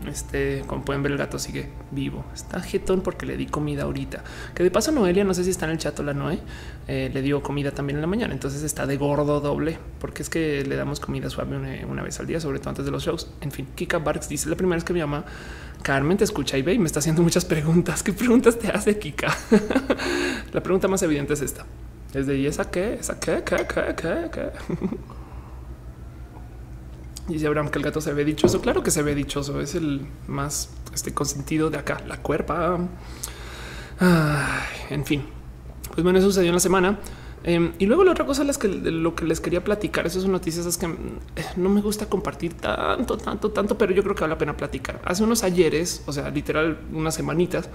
Este, 0.06 0.62
como 0.66 0.84
pueden 0.84 1.02
ver, 1.02 1.12
el 1.12 1.18
gato 1.18 1.38
sigue 1.38 1.68
vivo. 1.90 2.24
Está 2.34 2.60
jetón 2.60 3.02
porque 3.02 3.26
le 3.26 3.36
di 3.36 3.46
comida 3.46 3.84
ahorita. 3.84 4.24
Que 4.54 4.62
de 4.62 4.70
paso, 4.70 4.92
Noelia, 4.92 5.24
no 5.24 5.34
sé 5.34 5.44
si 5.44 5.50
está 5.50 5.66
en 5.66 5.72
el 5.72 5.78
chat 5.78 5.98
o 6.00 6.02
la 6.02 6.14
Noé, 6.14 6.38
eh, 6.88 7.10
le 7.12 7.22
dio 7.22 7.42
comida 7.42 7.70
también 7.70 7.96
en 7.96 8.00
la 8.00 8.06
mañana. 8.06 8.32
Entonces 8.32 8.62
está 8.62 8.86
de 8.86 8.96
gordo 8.96 9.40
doble 9.40 9.78
porque 10.00 10.22
es 10.22 10.30
que 10.30 10.64
le 10.64 10.76
damos 10.76 11.00
comida 11.00 11.30
suave 11.30 11.84
una, 11.86 12.02
vez 12.02 12.18
al 12.20 12.26
día, 12.26 12.40
sobre 12.40 12.58
todo 12.58 12.70
antes 12.70 12.84
de 12.84 12.90
los 12.90 13.04
shows. 13.04 13.30
En 13.40 13.52
fin, 13.52 13.68
Kika 13.74 13.98
Barks 13.98 14.28
dice 14.28 14.48
la 14.48 14.56
primera 14.56 14.76
vez 14.76 14.84
que 14.84 14.92
me 14.92 14.98
llama 14.98 15.24
Carmen, 15.82 16.16
te 16.16 16.24
escucha 16.24 16.58
y 16.58 16.62
ve 16.62 16.74
y 16.74 16.78
me 16.78 16.86
está 16.86 17.00
haciendo 17.00 17.22
muchas 17.22 17.44
preguntas. 17.44 18.02
¿Qué 18.02 18.12
preguntas 18.12 18.58
te 18.58 18.68
hace 18.68 18.98
Kika? 18.98 19.36
la 20.52 20.62
pregunta 20.62 20.88
más 20.88 21.02
evidente 21.02 21.34
es 21.34 21.42
esta. 21.42 21.66
Es 22.14 22.26
de 22.26 22.36
¿y 22.36 22.46
esa 22.46 22.70
qué? 22.70 22.94
¿Esa 22.94 23.18
qué? 23.18 23.42
¿Qué? 23.44 23.56
¿Qué? 23.56 23.94
¿Qué? 23.96 24.30
¿Qué? 24.32 24.50
Dice 27.28 27.46
Abraham 27.46 27.68
que 27.68 27.78
el 27.78 27.84
gato 27.84 28.00
se 28.00 28.12
ve 28.12 28.24
dichoso. 28.24 28.60
Claro 28.60 28.82
que 28.82 28.90
se 28.90 29.02
ve 29.02 29.14
dichoso. 29.14 29.60
Es 29.60 29.74
el 29.74 30.06
más 30.26 30.70
este 30.92 31.14
consentido 31.14 31.70
de 31.70 31.78
acá, 31.78 32.02
la 32.06 32.18
cuerpa. 32.22 32.78
en 34.90 35.04
fin, 35.04 35.24
pues 35.88 36.02
bueno, 36.02 36.18
eso 36.18 36.28
sucedió 36.28 36.48
en 36.48 36.54
la 36.54 36.60
semana. 36.60 36.98
Em, 37.44 37.72
y 37.78 37.86
luego 37.86 38.04
la 38.04 38.12
otra 38.12 38.24
cosa, 38.24 38.44
las 38.44 38.56
que 38.56 38.68
lo 38.68 39.14
que 39.16 39.24
les 39.24 39.40
quería 39.40 39.64
platicar, 39.64 40.06
esas 40.06 40.22
son 40.22 40.32
noticias 40.32 40.64
es 40.64 40.76
que 40.78 40.86
eh, 40.86 41.44
no 41.56 41.68
me 41.68 41.80
gusta 41.80 42.06
compartir 42.06 42.54
tanto, 42.54 43.16
tanto, 43.16 43.50
tanto, 43.50 43.76
pero 43.76 43.92
yo 43.92 44.02
creo 44.02 44.14
que 44.14 44.20
vale 44.20 44.34
la 44.34 44.38
pena 44.38 44.56
platicar. 44.56 45.00
Hace 45.04 45.24
unos 45.24 45.42
ayeres, 45.42 46.02
o 46.06 46.12
sea, 46.12 46.30
literal 46.30 46.78
unas 46.92 47.14
semanitas, 47.14 47.68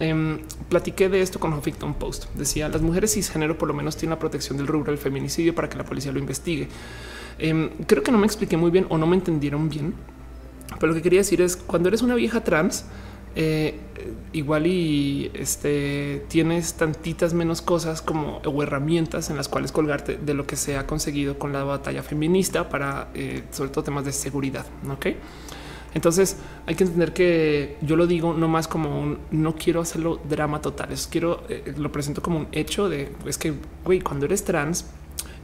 em, 0.00 0.40
platiqué 0.70 1.10
de 1.10 1.20
esto 1.20 1.38
con 1.38 1.52
Huffington 1.52 1.94
Post. 1.94 2.26
Decía 2.34 2.68
las 2.68 2.80
mujeres 2.80 3.12
cisgénero 3.12 3.58
por 3.58 3.68
lo 3.68 3.74
menos 3.74 3.96
tienen 3.96 4.16
la 4.16 4.18
protección 4.18 4.56
del 4.56 4.66
rubro 4.66 4.90
del 4.90 4.98
feminicidio 4.98 5.54
para 5.54 5.68
que 5.68 5.76
la 5.76 5.84
policía 5.84 6.10
lo 6.12 6.18
investigue. 6.18 6.68
Em, 7.38 7.70
creo 7.86 8.02
que 8.02 8.12
no 8.12 8.18
me 8.18 8.26
expliqué 8.26 8.56
muy 8.56 8.70
bien 8.70 8.86
o 8.88 8.98
no 8.98 9.06
me 9.06 9.16
entendieron 9.16 9.68
bien, 9.68 9.94
pero 10.78 10.88
lo 10.88 10.94
que 10.94 11.02
quería 11.02 11.20
decir 11.20 11.40
es 11.40 11.56
cuando 11.56 11.88
eres 11.88 12.02
una 12.02 12.14
vieja 12.14 12.44
trans, 12.44 12.86
eh, 13.34 13.78
igual 14.34 14.66
y 14.66 15.30
este 15.32 16.24
tienes 16.28 16.74
tantitas 16.74 17.32
menos 17.32 17.62
cosas 17.62 18.02
como 18.02 18.42
o 18.44 18.62
herramientas 18.62 19.30
en 19.30 19.36
las 19.36 19.48
cuales 19.48 19.72
colgarte 19.72 20.18
de 20.18 20.34
lo 20.34 20.46
que 20.46 20.56
se 20.56 20.76
ha 20.76 20.86
conseguido 20.86 21.38
con 21.38 21.52
la 21.52 21.64
batalla 21.64 22.02
feminista 22.02 22.68
para 22.68 23.08
eh, 23.14 23.44
sobre 23.50 23.70
todo 23.70 23.84
temas 23.84 24.04
de 24.04 24.12
seguridad. 24.12 24.66
Ok. 24.90 25.06
Entonces 25.94 26.38
hay 26.66 26.74
que 26.74 26.84
entender 26.84 27.12
que 27.12 27.76
yo 27.80 27.96
lo 27.96 28.06
digo 28.06 28.34
no 28.34 28.48
más 28.48 28.68
como 28.68 29.00
un 29.00 29.18
no 29.30 29.54
quiero 29.54 29.80
hacerlo 29.80 30.20
drama 30.28 30.60
total. 30.60 30.92
Es 30.92 31.06
quiero 31.06 31.42
eh, 31.48 31.74
lo 31.76 31.90
presento 31.90 32.22
como 32.22 32.38
un 32.38 32.48
hecho 32.52 32.88
de 32.90 33.12
es 33.26 33.38
que 33.38 33.54
güey, 33.84 34.00
cuando 34.00 34.26
eres 34.26 34.44
trans, 34.44 34.86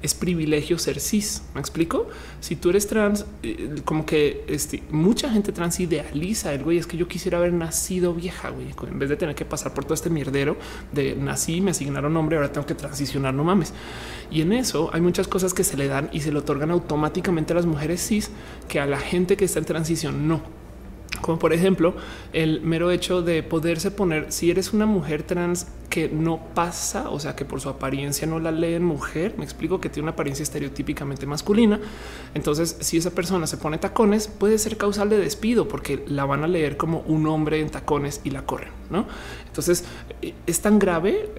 es 0.03 0.15
privilegio 0.15 0.79
ser 0.79 1.01
cis. 1.01 1.43
Me 1.55 1.61
explico. 1.61 2.09
Si 2.41 2.57
tú 2.57 2.71
eres 2.71 2.87
trans, 2.87 3.27
eh, 3.43 3.77
como 3.85 4.07
que 4.07 4.45
este, 4.49 4.83
mucha 4.91 5.31
gente 5.31 5.53
trans 5.53 5.81
idealiza 5.81 6.53
el 6.53 6.63
güey. 6.63 6.79
Es 6.79 6.87
que 6.87 6.97
yo 6.97 7.09
quisiera 7.09 7.39
haber 7.39 7.53
nacido 7.53 8.15
vieja, 8.15 8.51
güey, 8.51 8.69
en 8.89 8.99
vez 8.99 9.09
de 9.09 9.17
tener 9.17 9.35
que 9.35 9.45
pasar 9.45 9.75
por 9.75 9.85
todo 9.85 9.95
este 9.95 10.11
mierdero 10.11 10.57
de 10.93 11.17
nací, 11.17 11.61
me 11.61 11.73
asignaron 11.73 12.13
nombre, 12.13 12.37
ahora 12.37 12.53
tengo 12.53 12.67
que 12.67 12.75
transicionar. 12.75 13.35
No 13.35 13.45
mames. 13.45 13.73
Y 14.31 14.43
en 14.43 14.53
eso 14.53 14.91
hay 14.93 15.01
muchas 15.01 15.27
cosas 15.27 15.55
que 15.55 15.65
se 15.65 15.77
le 15.77 15.89
dan 15.89 16.11
y 16.13 16.21
se 16.21 16.33
le 16.33 16.39
otorgan 16.39 16.71
automáticamente 16.71 17.53
a 17.53 17.57
las 17.57 17.67
mujeres 17.67 18.07
cis 18.07 18.31
que 18.69 18.81
a 18.81 18.87
la 18.87 18.99
gente 18.99 19.37
que 19.37 19.45
está 19.45 19.59
en 19.59 19.65
transición 19.65 20.29
no 20.29 20.43
como 21.21 21.39
por 21.39 21.53
ejemplo 21.53 21.95
el 22.33 22.61
mero 22.61 22.91
hecho 22.91 23.23
de 23.23 23.43
poderse 23.43 23.91
poner 23.91 24.31
si 24.31 24.51
eres 24.51 24.73
una 24.73 24.87
mujer 24.87 25.23
trans 25.23 25.67
que 25.89 26.09
no 26.09 26.39
pasa, 26.55 27.09
o 27.11 27.19
sea 27.19 27.35
que 27.35 27.45
por 27.45 27.61
su 27.61 27.69
apariencia 27.69 28.27
no 28.27 28.39
la 28.39 28.51
leen 28.51 28.85
mujer, 28.85 29.35
me 29.39 29.45
explico 29.45 29.81
que 29.81 29.89
tiene 29.89 30.05
una 30.05 30.13
apariencia 30.13 30.43
estereotípicamente 30.43 31.27
masculina, 31.27 31.81
entonces 32.35 32.77
si 32.81 32.99
esa 32.99 33.11
persona 33.11 33.47
se 33.47 33.57
pone 33.57 33.79
tacones 33.79 34.29
puede 34.29 34.59
ser 34.59 34.77
causal 34.77 35.09
de 35.09 35.19
despido 35.19 35.67
porque 35.67 36.05
la 36.07 36.27
van 36.27 36.45
a 36.45 36.49
leer 36.49 36.77
como 36.77 37.01
un 37.01 37.27
hombre 37.27 37.61
en 37.61 37.71
tacones 37.71 38.21
y 38.25 38.31
la 38.31 38.45
corren, 38.45 38.71
¿no? 38.91 39.07
Entonces 39.47 39.85
eh, 40.21 40.35
es 40.47 40.61
tan 40.61 40.79
grave 40.79 41.31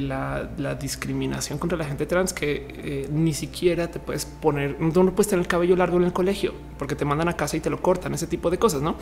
la, 0.00 0.48
discriminación 0.80 1.58
contra 1.58 1.76
la 1.76 1.84
gente 1.84 2.06
trans 2.06 2.32
que 2.32 2.66
eh, 2.68 3.08
ni 3.12 3.34
siquiera 3.34 3.90
te 3.90 3.98
puedes 3.98 4.24
poner, 4.24 4.80
no 4.80 4.92
puedes 5.14 5.28
tener 5.28 5.42
el 5.42 5.48
cabello 5.48 5.76
largo 5.76 5.98
en 5.98 6.04
el 6.04 6.12
colegio 6.12 6.54
porque 6.78 6.94
te 6.94 7.04
mandan 7.04 7.28
a 7.28 7.34
casa 7.34 7.56
y 7.56 7.60
te 7.60 7.70
lo 7.70 7.82
cortan, 7.82 8.14
ese 8.14 8.26
tipo 8.26 8.50
de 8.50 8.58
cosas, 8.58 8.80
¿no? 8.80 8.96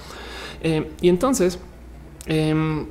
Eh, 0.62 0.90
y 1.00 1.08
entonces... 1.08 1.58
Em, 2.28 2.86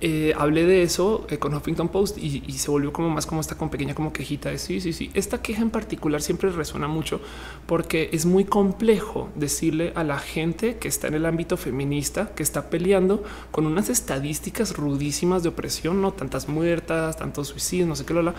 eh, 0.00 0.34
hablé 0.36 0.66
de 0.66 0.82
eso 0.82 1.26
eh, 1.30 1.38
con 1.38 1.54
Huffington 1.54 1.88
Post 1.88 2.18
y, 2.18 2.40
se 2.52 2.70
volvió 2.70 2.92
como 2.92 3.10
más 3.10 3.26
como 3.26 3.40
esta 3.40 3.56
con 3.56 3.70
pequeña 3.70 3.94
como 3.94 4.12
quejita 4.12 4.50
de 4.50 4.58
sí, 4.58 4.80
sí, 4.80 4.92
sí. 4.92 5.10
Esta 5.14 5.42
queja 5.42 5.62
en 5.62 5.70
particular 5.70 6.22
siempre 6.22 6.50
resuena 6.50 6.88
mucho 6.88 7.20
porque 7.66 8.10
es 8.12 8.26
muy 8.26 8.44
complejo 8.44 9.28
decirle 9.34 9.92
a 9.94 10.04
la 10.04 10.18
gente 10.18 10.76
que 10.76 10.88
está 10.88 11.08
en 11.08 11.14
el 11.14 11.26
ámbito 11.26 11.56
feminista 11.56 12.30
que 12.34 12.42
está 12.42 12.70
peleando 12.70 13.22
con 13.50 13.66
unas 13.66 13.88
estadísticas 13.90 14.76
rudísimas 14.76 15.42
de 15.42 15.50
opresión, 15.50 16.00
no 16.00 16.12
tantas 16.12 16.48
muertas, 16.48 17.16
tantos 17.16 17.48
suicidios, 17.48 17.88
no 17.88 17.96
sé 17.96 18.04
qué 18.04 18.14
lola, 18.14 18.34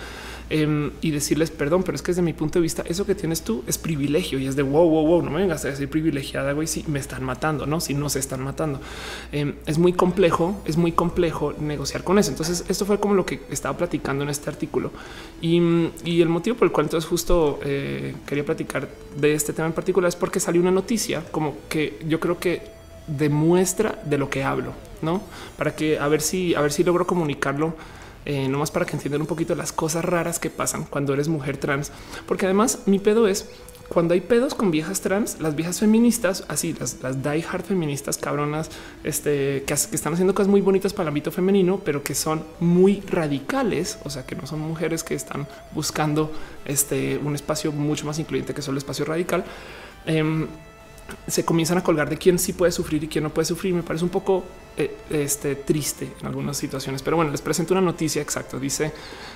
em, 0.49 0.91
y 1.01 1.12
decirles 1.12 1.51
perdón, 1.51 1.84
pero 1.84 1.95
es 1.95 2.01
que 2.01 2.12
desde 2.12 2.21
mi 2.21 2.34
punto 2.34 2.60
de 2.60 2.63
vista 2.63 2.84
eso 2.88 3.05
que 3.05 3.15
tienes 3.15 3.41
tú 3.41 3.63
es 3.67 3.77
privilegio 3.77 4.39
y 4.39 4.47
es 4.47 4.55
de 4.55 4.63
wow, 4.63 4.89
wow, 4.89 5.08
wow, 5.08 5.21
no 5.23 5.31
me 5.31 5.41
vengas 5.41 5.65
a 5.65 5.69
decir 5.69 5.89
privilegiada, 5.89 6.53
güey, 6.53 6.67
si 6.67 6.84
me 6.88 6.99
están 6.99 7.23
matando, 7.23 7.65
no, 7.65 7.79
si 7.79 7.93
no 7.93 8.10
se 8.10 8.19
están 8.19 8.41
matando. 8.41 8.79
Em, 9.31 9.55
es 9.65 9.77
muy 9.77 9.93
complejo, 9.93 10.62
es 10.65 10.77
muy 10.77 10.91
complejo 10.91 11.35
negociar 11.60 12.04
con 12.04 12.19
eso. 12.19 12.32
Entonces, 12.32 12.65
esto 12.67 12.86
fue 12.86 13.00
como 13.00 13.13
lo 13.13 13.26
que 13.26 13.41
estaba 13.50 13.78
platicando 13.78 14.24
en 14.24 14.30
este 14.30 14.50
artículo 14.50 14.91
y, 15.41 15.58
el 16.21 16.30
motivo 16.30 16.56
por 16.58 16.67
el 16.67 16.71
cual 16.71 16.88
entonces 16.88 17.08
justo 17.08 17.60
eh, 17.63 18.15
quería 18.26 18.45
platicar 18.45 18.88
de 19.15 19.33
este 19.33 19.54
tema 19.54 19.67
en 19.67 19.73
particular 19.73 20.10
es 20.10 20.15
porque 20.15 20.40
salió 20.40 20.62
una 20.62 20.71
noticia 20.71 21.23
como 21.31 21.56
que 21.69 22.00
yo 22.08 22.19
creo 22.19 22.40
que 22.40 22.63
demuestra 23.08 24.02
de 24.06 24.17
lo 24.17 24.29
que 24.29 24.44
hablo, 24.44 24.73
no 25.02 25.21
para 25.58 25.75
que 25.75 26.00
a 26.00 26.08
ver 26.08 26.21
si 26.21 26.56
a 26.56 26.62
ver 26.62 26.71
si 26.71 26.83
logro 26.83 27.06
comunicarlo. 27.06 27.75
Eh, 28.27 28.48
no 28.48 28.58
más 28.58 28.71
para 28.71 28.88
que 28.88 28.94
entiendan 28.94 29.21
un 29.21 29.27
poquito 29.27 29.54
las 29.54 29.71
cosas 29.71 30.04
raras 30.04 30.40
que 30.40 30.50
pasan 30.50 30.86
cuando 30.86 31.13
eres 31.13 31.27
mujer 31.27 31.58
trans, 31.58 31.92
porque 32.25 32.46
además 32.46 32.79
mi 32.88 32.98
pedo 32.98 33.27
es 33.27 33.52
cuando 33.90 34.13
hay 34.13 34.21
pedos 34.21 34.56
con 34.56 34.71
viejas 34.71 35.02
trans, 35.02 35.40
las 35.40 35.56
viejas 35.56 35.79
feministas, 35.79 36.44
así 36.48 36.73
las, 36.73 37.02
las 37.04 37.21
die 37.21 37.46
hard 37.50 37.63
feministas 37.63 38.17
cabronas, 38.17 38.69
este, 39.04 39.63
que, 39.65 39.73
están 39.73 40.13
haciendo 40.13 40.33
cosas 40.33 40.50
muy 40.50 40.62
bonitas 40.62 40.94
para 40.94 41.04
el 41.04 41.08
ámbito 41.10 41.31
femenino, 41.31 41.79
pero 41.83 42.04
que 42.04 42.15
son 42.15 42.44
muy 42.60 43.02
radicales, 43.02 44.00
o 44.04 44.10
sea, 44.10 44.25
que 44.25 44.36
no 44.36 44.48
son 44.48 44.60
mujeres 44.60 45.04
que 45.04 45.13
están 45.13 45.48
buscando 45.73 46.31
este, 46.65 47.19
un 47.19 47.36
espacio 47.36 47.71
mucho 47.71 48.06
más 48.06 48.17
incluyente 48.17 48.54
que 48.54 48.62
solo 48.62 48.75
el 48.75 48.79
espacio 48.79 49.06
radical. 49.06 49.46
Em, 50.06 50.48
se 51.27 51.46
comienzan 51.46 51.77
a 51.77 51.83
colgar 51.83 52.10
de 52.10 52.17
quién 52.17 52.40
sí 52.40 52.54
puede 52.54 52.71
sufrir 52.71 53.04
y 53.04 53.08
quién 53.08 53.23
no 53.23 53.29
puede 53.29 53.46
sufrir. 53.46 53.73
Me 53.73 53.83
parece 53.83 54.04
un 54.04 54.10
poco 54.10 54.44
este, 55.10 55.56
triste 55.56 56.12
en 56.19 56.28
algunas 56.28 56.58
situaciones, 56.58 57.02
pero 57.02 57.15
bueno, 57.15 57.32
les 57.32 57.42
presento 57.42 57.73
una 57.73 57.82
noticia 57.82 58.21
exacta. 58.21 58.58
Dice 58.60 58.92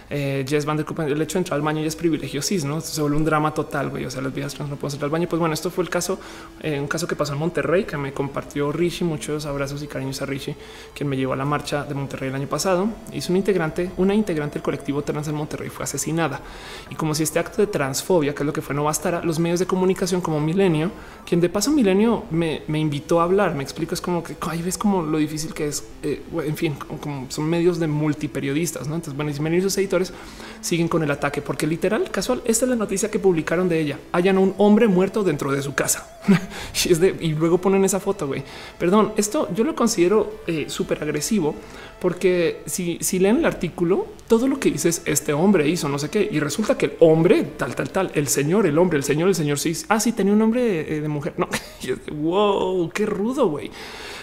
eh, 0.10 0.44
Jess 0.48 0.66
Van 0.66 0.76
der 0.76 0.86
el 1.08 1.22
hecho 1.22 1.34
de 1.34 1.40
entrar 1.40 1.58
al 1.58 1.62
baño 1.62 1.82
ya 1.82 1.88
es 1.88 1.96
privilegio 1.96 2.42
cis, 2.42 2.66
¿no? 2.66 2.82
Se 2.82 3.00
vuelve 3.02 3.18
un 3.18 3.26
drama 3.26 3.54
total, 3.54 3.90
güey. 3.90 4.06
O 4.06 4.12
sea, 4.12 4.22
las 4.22 4.34
viejas 4.34 4.56
trans 4.56 4.70
no 4.70 4.76
pueden 4.76 4.96
entrar 4.96 5.08
al 5.08 5.12
baño. 5.12 5.28
Pues 5.30 5.40
bueno, 5.40 5.54
esto 5.54 5.70
fue 5.70 5.84
el 5.84 5.90
caso, 5.90 6.20
eh, 6.62 6.80
un 6.80 6.88
caso 6.88 7.08
que 7.08 7.16
pasó 7.16 7.34
en 7.34 7.40
Monterrey, 7.40 7.84
que 7.84 7.96
me 7.98 8.12
compartió 8.12 8.72
Richie. 8.72 9.06
Muchos 9.06 9.46
abrazos 9.46 9.84
y 9.84 9.88
cariños 9.88 10.22
a 10.22 10.26
Richie, 10.26 10.56
quien 10.96 11.08
me 11.08 11.16
llevó 11.16 11.34
a 11.34 11.36
la 11.36 11.46
marcha 11.46 11.84
de 11.84 11.94
Monterrey 11.94 12.30
el 12.30 12.36
año 12.36 12.48
pasado. 12.48 12.90
Hizo 13.14 13.32
un 13.32 13.38
integrante, 13.38 13.92
una 13.98 14.16
integrante 14.16 14.56
del 14.56 14.64
colectivo 14.64 15.04
trans 15.04 15.28
en 15.28 15.36
Monterrey 15.36 15.70
fue 15.70 15.84
asesinada. 15.84 16.42
Y 16.90 16.96
como 16.96 17.14
si 17.14 17.24
este 17.24 17.38
acto 17.38 17.62
de 17.62 17.68
transfobia, 17.68 18.34
que 18.34 18.42
es 18.42 18.48
lo 18.48 18.54
que 18.54 18.62
fue, 18.62 18.76
no 18.76 18.84
bastara, 18.84 19.24
los 19.24 19.38
medios 19.38 19.60
de 19.60 19.68
comunicación 19.68 20.22
como 20.22 20.40
Milenio, 20.40 20.92
quien 21.26 21.40
de 21.40 21.50
paso 21.50 21.72
Milenio 21.72 22.24
me, 22.32 22.64
me 22.68 22.80
invitó 22.80 23.22
a 23.22 23.26
hablar, 23.26 23.54
me 23.54 23.62
explico, 23.64 23.94
es 23.94 24.02
como 24.02 24.24
que 24.24 24.36
ahí 24.42 24.62
ves 24.64 24.78
como 24.78 25.04
lo 25.04 25.20
difícil 25.30 25.54
que 25.54 25.68
es, 25.68 25.84
eh, 26.04 26.22
en 26.46 26.58
fin, 26.58 26.76
como, 27.02 27.30
son 27.30 27.50
medios 27.50 27.80
de 27.80 27.88
multiperiodistas, 27.88 28.88
¿no? 28.88 28.96
Entonces, 28.96 29.16
bueno, 29.16 29.32
Milenio 29.32 29.60
y 29.60 29.62
sus 29.62 29.78
editores 29.78 30.14
siguen 30.62 30.88
con 30.88 31.04
el 31.04 31.12
ataque, 31.12 31.42
porque 31.42 31.68
literal, 31.68 32.10
casual, 32.12 32.42
esta 32.46 32.66
es 32.66 32.70
la 32.70 32.76
noticia 32.76 33.12
que 33.12 33.20
publicaron 33.20 33.70
de 33.70 33.80
ella. 33.80 34.00
Hayan 34.12 34.38
un 34.38 34.54
hombre 34.58 34.88
muerto 34.88 35.24
dentro 35.24 35.52
de 35.52 35.62
su 35.62 35.74
casa. 35.74 36.20
y 37.20 37.34
luego 37.34 37.60
ponen 37.60 37.86
esa 37.86 38.00
foto, 38.00 38.28
güey. 38.28 38.44
Perdón, 38.78 39.14
esto 39.18 39.48
yo 39.54 39.64
lo 39.64 39.76
considero 39.76 40.42
eh, 40.48 40.66
súper 40.68 41.02
agresivo, 41.04 41.56
porque 42.00 42.62
si, 42.66 42.98
si 43.02 43.20
leen 43.20 43.38
el 43.38 43.46
artículo, 43.46 44.08
todo 44.28 44.48
lo 44.48 44.60
que 44.60 44.72
dices 44.72 45.02
este 45.06 45.34
hombre 45.34 45.68
hizo 45.68 45.90
no 45.90 46.00
sé 46.00 46.10
qué, 46.10 46.28
y 46.32 46.40
resulta 46.40 46.78
que 46.78 46.88
el 46.88 46.94
hombre, 47.00 47.44
tal, 47.58 47.76
tal, 47.76 47.90
tal, 47.90 48.12
el 48.16 48.28
señor, 48.28 48.66
el 48.66 48.78
hombre, 48.78 48.98
el 48.98 49.04
señor, 49.04 49.30
el 49.30 49.36
señor, 49.36 49.60
sí, 49.60 49.74
ah, 49.90 50.00
sí, 50.00 50.12
tenía 50.14 50.34
un 50.34 50.40
nombre 50.40 50.98
eh, 50.98 51.02
de, 51.02 51.08
mujer. 51.08 51.34
No, 51.38 51.48
wow, 52.14 52.90
qué 52.90 53.06
rudo, 53.06 53.48
güey. 53.48 53.72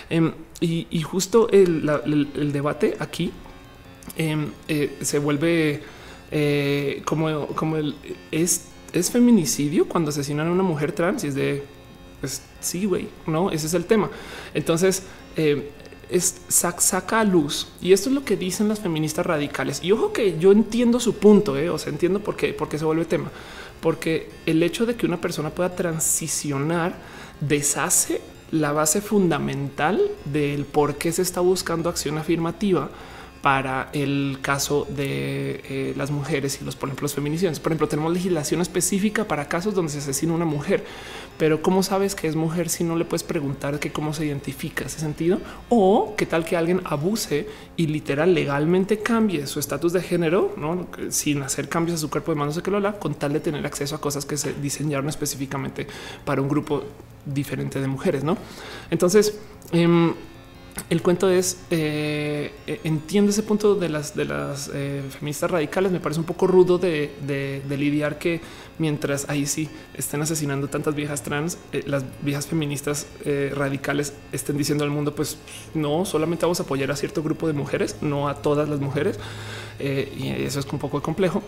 Em, 0.09 0.33
y, 0.61 1.03
justo 1.03 1.49
el 1.51 2.53
debate 2.53 2.97
aquí 2.99 3.33
Em, 4.17 4.51
eh, 4.69 4.99
se 5.03 5.19
vuelve 5.19 5.83
eh, 6.31 7.03
como, 7.05 7.49
como 7.49 7.77
el 7.77 7.95
es, 8.31 8.67
es 8.93 9.11
feminicidio 9.11 9.89
cuando 9.89 10.11
asesinan 10.11 10.49
a 10.49 10.53
una 10.53 10.63
mujer 10.63 10.93
trans 10.93 11.25
y 11.25 11.29
es 11.29 11.35
de 11.35 11.63
pues 12.21 12.43
sí, 12.61 12.87
güey, 12.87 13.09
no, 13.27 13.51
ese 13.51 13.67
es 13.67 13.75
el 13.75 13.85
tema. 13.85 14.09
Entonces, 14.55 15.03
em, 15.37 15.65
es 16.09 16.37
saca 16.49 17.21
a 17.21 17.25
luz 17.25 17.69
y 17.83 17.93
esto 17.93 18.09
es 18.09 18.15
lo 18.15 18.25
que 18.25 18.37
dicen 18.37 18.69
las 18.69 18.81
feministas 18.81 19.27
radicales. 19.27 19.81
Y 19.83 19.93
ojo 19.93 20.13
que 20.13 20.39
yo 20.39 20.53
entiendo 20.53 20.99
su 21.01 21.17
punto, 21.17 21.59
eh, 21.59 21.69
o 21.69 21.79
sea, 21.79 21.93
entiendo 21.93 22.21
por 22.21 22.37
qué, 22.37 22.55
por 22.55 22.69
qué 22.69 22.79
se 22.79 22.85
vuelve 22.85 23.05
tema, 23.05 23.31
porque 23.81 24.31
el 24.47 24.63
hecho 24.63 24.87
de 24.87 24.95
que 24.95 25.05
una 25.05 25.21
persona 25.21 25.51
pueda 25.51 25.75
transicionar 25.75 26.97
deshace 27.41 28.23
la 28.51 28.73
base 28.73 29.01
fundamental 29.01 30.01
del 30.25 30.65
por 30.65 30.97
qué 30.97 31.13
se 31.13 31.23
está 31.23 31.41
buscando 31.41 31.89
acción 31.89 32.19
afirmativa 32.19 32.91
para 33.47 33.91
el 33.93 34.39
caso 34.43 34.89
de 34.91 35.61
eh, 35.69 35.95
las 35.97 36.11
mujeres 36.11 36.59
y 36.61 36.65
los, 36.65 36.75
por 36.75 36.89
ejemplo, 36.89 37.05
los 37.05 37.15
feminicidios. 37.15 37.61
Por 37.61 37.71
ejemplo, 37.71 37.87
tenemos 37.87 38.13
legislación 38.13 38.61
específica 38.61 39.29
para 39.29 39.47
casos 39.47 39.73
donde 39.73 39.93
se 39.93 39.99
asesina 39.99 40.33
una 40.33 40.45
mujer, 40.45 40.85
pero 41.39 41.63
¿cómo 41.63 41.85
sabes 41.85 42.17
que 42.17 42.27
es 42.27 42.35
mujer 42.35 42.69
si 42.69 42.83
no 42.83 42.97
le 42.97 43.05
puedes 43.05 43.23
preguntar 43.23 43.79
que 43.79 43.93
cómo 43.93 44.13
se 44.15 44.27
identifica 44.27 44.87
ese 44.87 44.99
sentido? 44.99 45.39
O 45.69 46.15
qué 46.17 46.27
tal 46.27 46.45
que 46.45 46.57
alguien 46.57 46.81
abuse 46.87 47.47
y 47.77 47.87
literal 47.87 48.35
legalmente 48.35 48.99
cambie 48.99 49.47
su 49.47 49.61
estatus 49.61 49.93
de 49.93 50.03
género, 50.03 50.53
¿no? 50.57 50.89
sin 51.11 51.41
hacer 51.43 51.69
cambios 51.69 51.99
a 51.99 52.01
su 52.01 52.11
cuerpo 52.11 52.33
de 52.33 52.39
manos 52.41 52.57
de 52.57 52.63
que 52.63 52.73
lo 52.73 52.99
con 52.99 53.15
tal 53.15 53.33
de 53.33 53.39
tener 53.39 53.65
acceso 53.65 53.95
a 53.95 54.01
cosas 54.01 54.27
que 54.27 54.37
se 54.37 54.55
diseñaron 54.55 55.09
específicamente 55.09 55.87
para 56.25 56.43
un 56.43 56.49
grupo 56.49 56.83
diferente 57.25 57.81
de 57.81 57.87
mujeres, 57.87 58.25
¿no? 58.25 58.37
Entonces, 58.91 59.39
em, 59.71 60.15
el 60.91 61.03
cuento 61.03 61.29
es 61.31 61.59
eh, 61.71 62.53
eh, 62.67 62.81
entiendo 62.85 63.31
ese 63.31 63.43
punto 63.43 63.75
de 63.75 63.89
las 63.89 64.15
de 64.15 64.25
las 64.25 64.71
eh, 64.73 65.03
feministas 65.11 65.51
radicales. 65.51 65.91
Me 65.91 66.01
parece 66.01 66.21
un 66.21 66.27
poco 66.27 66.47
rudo 66.47 66.79
de, 66.79 67.63
lidiar 67.69 68.19
que 68.19 68.41
mientras 68.79 69.29
ahí 69.29 69.47
sí 69.47 69.69
estén 69.95 70.23
asesinando 70.23 70.69
tantas 70.69 70.95
viejas 70.95 71.23
trans, 71.23 71.59
las 71.87 72.05
viejas 72.23 72.47
feministas 72.47 73.07
radicales 73.53 74.13
estén 74.33 74.57
diciendo 74.57 74.85
al 74.85 74.91
mundo, 74.91 75.15
pues 75.15 75.39
no 75.75 76.05
solamente 76.05 76.45
vamos 76.45 76.61
a 76.61 76.65
apoyar 76.65 76.91
a 76.91 76.97
cierto 76.97 77.23
grupo 77.23 77.47
de 77.47 77.53
mujeres, 77.53 77.97
no 78.03 78.29
a 78.29 78.35
todas 78.43 78.69
las 78.69 78.81
mujeres. 78.81 79.19
y 79.81 80.29
eso 80.29 80.61
es 80.61 80.67
un 80.67 80.79
poco 80.79 81.03
complejo. 81.03 81.43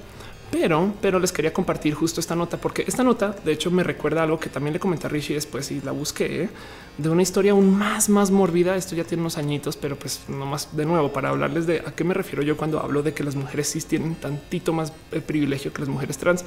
Pero, 0.51 0.95
pero 1.03 1.19
les 1.19 1.31
quería 1.31 1.53
compartir 1.53 1.93
justo 1.93 2.21
esta 2.21 2.35
nota, 2.35 2.57
porque 2.57 2.85
esta 2.87 3.05
nota 3.05 3.37
de 3.45 3.53
hecho 3.53 3.71
me 3.71 3.83
recuerda 3.83 4.23
algo 4.23 4.41
que 4.41 4.49
también 4.49 4.73
le 4.73 4.81
comenté 4.81 5.07
a 5.07 5.11
Richie 5.11 5.35
después 5.35 5.71
y 5.71 5.83
la 5.83 5.93
busqué 5.93 6.45
¿eh? 6.45 6.49
de 6.97 7.09
una 7.11 7.21
historia 7.21 7.53
aún 7.53 7.77
más, 7.77 8.09
más 8.09 8.31
mórbida. 8.31 8.75
Esto 8.75 8.97
ya 8.97 9.05
tiene 9.05 9.21
unos 9.21 9.37
añitos, 9.37 9.77
pero 9.77 9.97
pues 9.97 10.23
no 10.29 10.47
más 10.47 10.75
de 10.75 10.87
nuevo 10.87 11.13
para 11.13 11.29
hablarles 11.29 11.67
de 11.67 11.81
a 11.81 11.93
qué 11.95 12.03
me 12.03 12.15
refiero 12.15 12.43
yo 12.43 12.57
cuando 12.57 12.81
hablo 12.81 13.03
de 13.03 13.13
que 13.13 13.25
las 13.25 13.37
mujeres 13.37 13.71
cis 13.71 13.85
tienen 13.85 14.15
tantito 14.15 14.73
más 14.73 14.93
el 15.13 15.21
privilegio 15.21 15.71
que 15.73 15.81
las 15.81 15.89
mujeres 15.91 16.17
trans. 16.17 16.45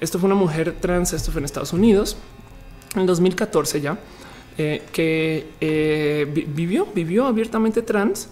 Esto 0.00 0.20
fue 0.20 0.28
una 0.28 0.36
mujer 0.36 0.76
trans, 0.80 1.12
esto 1.12 1.32
fue 1.32 1.40
en 1.40 1.44
Estados 1.44 1.72
Unidos 1.72 2.16
en 2.94 3.06
2014 3.06 3.80
ya, 3.80 3.98
eh, 4.58 4.82
que 4.92 5.48
eh, 5.60 6.44
vivió, 6.48 6.86
vivió 6.94 7.26
abiertamente 7.26 7.82
trans 7.82 8.28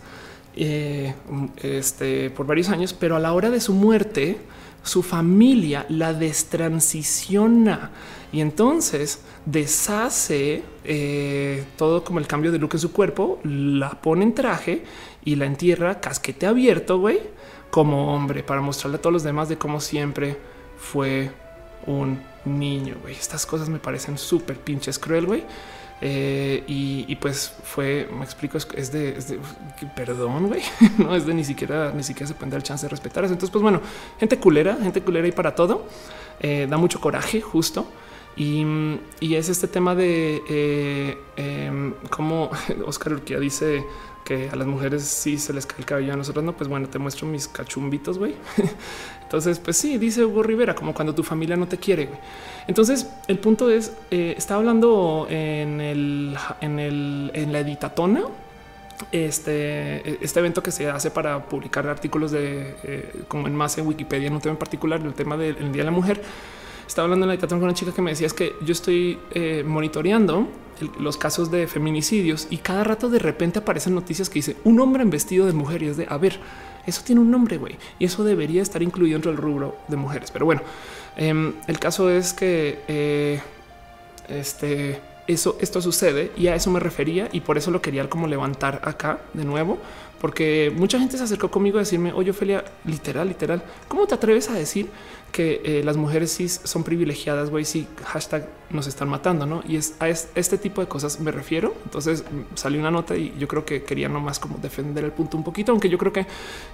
este, 0.54 2.30
por 2.30 2.46
varios 2.46 2.68
años, 2.68 2.92
pero 2.92 3.16
a 3.16 3.18
la 3.18 3.32
hora 3.32 3.50
de 3.50 3.60
su 3.60 3.72
muerte, 3.72 4.36
su 4.82 5.02
familia 5.02 5.86
la 5.88 6.12
destransiciona 6.12 7.90
y 8.32 8.40
entonces 8.40 9.22
deshace 9.44 10.62
eh, 10.84 11.64
todo 11.76 12.04
como 12.04 12.18
el 12.18 12.26
cambio 12.26 12.52
de 12.52 12.58
look 12.58 12.70
en 12.74 12.78
su 12.78 12.92
cuerpo, 12.92 13.40
la 13.44 13.90
pone 14.00 14.24
en 14.24 14.34
traje 14.34 14.84
y 15.24 15.36
la 15.36 15.46
entierra 15.46 16.00
casquete 16.00 16.46
abierto, 16.46 16.98
güey, 16.98 17.20
como 17.70 18.14
hombre 18.14 18.42
para 18.42 18.60
mostrarle 18.60 18.98
a 18.98 19.00
todos 19.00 19.12
los 19.12 19.22
demás 19.24 19.48
de 19.48 19.58
cómo 19.58 19.80
siempre 19.80 20.36
fue 20.78 21.30
un 21.86 22.20
niño. 22.44 22.96
Estas 23.08 23.46
cosas 23.46 23.68
me 23.68 23.78
parecen 23.78 24.16
súper 24.16 24.58
pinches 24.58 24.98
cruel, 24.98 25.26
güey. 25.26 25.44
Eh, 26.02 26.64
y, 26.66 27.14
pues 27.16 27.54
fue, 27.62 28.08
me 28.10 28.24
explico, 28.24 28.56
es, 28.56 28.92
de, 28.92 29.18
perdón, 29.94 30.48
güey, 30.48 30.62
no 30.98 31.14
es 31.14 31.26
de 31.26 31.34
ni 31.34 31.44
siquiera, 31.44 31.92
ni 31.94 32.02
siquiera 32.02 32.26
se 32.26 32.34
puede 32.34 32.52
dar 32.52 32.62
chance 32.62 32.86
de 32.86 32.90
respetar 32.90 33.24
eso. 33.24 33.34
Entonces, 33.34 33.52
pues 33.52 33.62
bueno, 33.62 33.80
gente 34.18 34.38
culera, 34.38 34.76
gente 34.76 35.02
culera 35.02 35.28
y 35.28 35.32
para 35.32 35.54
todo. 35.54 35.86
Eh, 36.40 36.66
da 36.68 36.78
mucho 36.78 37.00
coraje, 37.00 37.40
justo. 37.40 37.86
Y, 38.36 38.64
es 39.20 39.48
este 39.48 39.68
tema 39.68 39.94
de 39.94 40.42
eh, 40.48 41.18
em, 41.36 41.92
cómo 42.08 42.50
Oscar 42.86 43.14
Urquía 43.14 43.38
dice 43.38 43.84
que 44.30 44.48
a 44.48 44.54
las 44.54 44.68
mujeres 44.68 45.02
sí 45.02 45.38
se 45.38 45.52
les 45.52 45.66
cae 45.66 45.80
el 45.80 45.84
cabello, 45.84 46.12
a 46.12 46.16
nosotros 46.16 46.44
no. 46.44 46.56
Pues 46.56 46.68
bueno, 46.68 46.88
te 46.88 47.00
muestro 47.00 47.26
mis 47.26 47.48
cachumbitos, 47.48 48.16
güey. 48.16 48.36
Entonces, 49.24 49.58
pues 49.58 49.76
sí, 49.76 49.98
dice 49.98 50.24
Hugo 50.24 50.44
Rivera, 50.44 50.72
como 50.72 50.94
cuando 50.94 51.12
tu 51.12 51.24
familia 51.24 51.56
no 51.56 51.66
te 51.66 51.78
quiere. 51.78 52.08
Entonces, 52.68 53.08
el 53.26 53.40
punto 53.40 53.68
es, 53.68 53.92
eh, 54.12 54.34
estaba 54.38 54.60
hablando 54.60 55.26
en, 55.28 55.80
el, 55.80 56.36
en, 56.60 56.78
el, 56.78 57.32
en 57.34 57.52
la 57.52 57.58
editatona 57.58 58.22
este, 59.10 60.24
este 60.24 60.38
evento 60.38 60.62
que 60.62 60.70
se 60.70 60.88
hace 60.88 61.10
para 61.10 61.46
publicar 61.46 61.88
artículos 61.88 62.30
de 62.30 62.76
eh, 62.84 63.22
como 63.26 63.48
en 63.48 63.56
más 63.56 63.76
en 63.78 63.86
Wikipedia 63.88 64.28
en 64.28 64.34
un 64.34 64.40
tema 64.40 64.52
en 64.52 64.58
particular, 64.58 65.00
el 65.00 65.14
tema 65.14 65.36
del 65.36 65.72
Día 65.72 65.82
de 65.82 65.86
la 65.86 65.90
Mujer. 65.90 66.22
Estaba 66.86 67.06
hablando 67.06 67.24
en 67.24 67.28
la 67.28 67.32
habitación 67.32 67.58
con 67.58 67.68
una 67.68 67.74
chica 67.74 67.90
que 67.90 68.02
me 68.02 68.12
decía 68.12 68.28
es 68.28 68.34
que 68.34 68.52
yo 68.64 68.70
estoy 68.70 69.18
eh, 69.32 69.64
monitoreando 69.66 70.46
los 70.98 71.16
casos 71.16 71.50
de 71.50 71.66
feminicidios 71.66 72.46
y 72.50 72.58
cada 72.58 72.84
rato 72.84 73.08
de 73.08 73.18
repente 73.18 73.58
aparecen 73.58 73.94
noticias 73.94 74.28
que 74.28 74.40
dice 74.40 74.56
un 74.64 74.80
hombre 74.80 75.02
en 75.02 75.10
vestido 75.10 75.46
de 75.46 75.52
mujer 75.52 75.82
y 75.82 75.88
es 75.88 75.96
de 75.96 76.06
a 76.08 76.16
ver, 76.16 76.38
eso 76.86 77.02
tiene 77.04 77.20
un 77.20 77.30
nombre, 77.30 77.58
güey, 77.58 77.76
y 77.98 78.04
eso 78.04 78.24
debería 78.24 78.62
estar 78.62 78.82
incluido 78.82 79.14
dentro 79.16 79.30
del 79.30 79.40
rubro 79.40 79.76
de 79.88 79.96
mujeres. 79.96 80.30
Pero 80.30 80.46
bueno, 80.46 80.62
em, 81.16 81.52
el 81.66 81.78
caso 81.78 82.10
es 82.10 82.32
que 82.32 82.80
eh, 82.88 83.40
este 84.28 85.00
eso, 85.26 85.56
esto 85.60 85.80
sucede 85.80 86.32
y 86.36 86.48
a 86.48 86.54
eso 86.54 86.70
me 86.70 86.80
refería 86.80 87.28
y 87.32 87.40
por 87.40 87.56
eso 87.56 87.70
lo 87.70 87.80
quería 87.80 88.08
como 88.08 88.26
levantar 88.26 88.80
acá 88.84 89.20
de 89.32 89.44
nuevo, 89.44 89.78
porque 90.20 90.72
mucha 90.74 90.98
gente 90.98 91.16
se 91.16 91.24
acercó 91.24 91.50
conmigo 91.50 91.78
a 91.78 91.80
decirme, 91.80 92.12
oye, 92.12 92.30
Ophelia, 92.30 92.64
literal, 92.84 93.28
literal, 93.28 93.62
¿cómo 93.88 94.06
te 94.06 94.14
atreves 94.14 94.50
a 94.50 94.54
decir 94.54 94.90
que 95.32 95.60
eh, 95.64 95.82
las 95.84 95.96
mujeres 95.96 96.36
cis 96.36 96.60
son 96.64 96.84
privilegiadas, 96.84 97.50
güey? 97.50 97.64
Si 97.64 97.86
hashtag 98.04 98.48
nos 98.70 98.86
están 98.86 99.08
matando, 99.08 99.46
¿no? 99.46 99.62
Y 99.66 99.76
es 99.76 99.94
a 99.98 100.08
este 100.08 100.58
tipo 100.58 100.80
de 100.80 100.88
cosas 100.88 101.20
me 101.20 101.30
refiero. 101.30 101.74
Entonces 101.84 102.24
mm, 102.24 102.56
salió 102.56 102.80
una 102.80 102.90
nota 102.90 103.16
y 103.16 103.34
yo 103.38 103.48
creo 103.48 103.64
que 103.64 103.82
quería 103.82 104.08
nomás 104.08 104.38
como 104.38 104.58
defender 104.58 105.04
el 105.04 105.12
punto 105.12 105.36
un 105.36 105.44
poquito, 105.44 105.72
aunque 105.72 105.88
yo 105.88 105.98
creo 105.98 106.12
que 106.12 106.26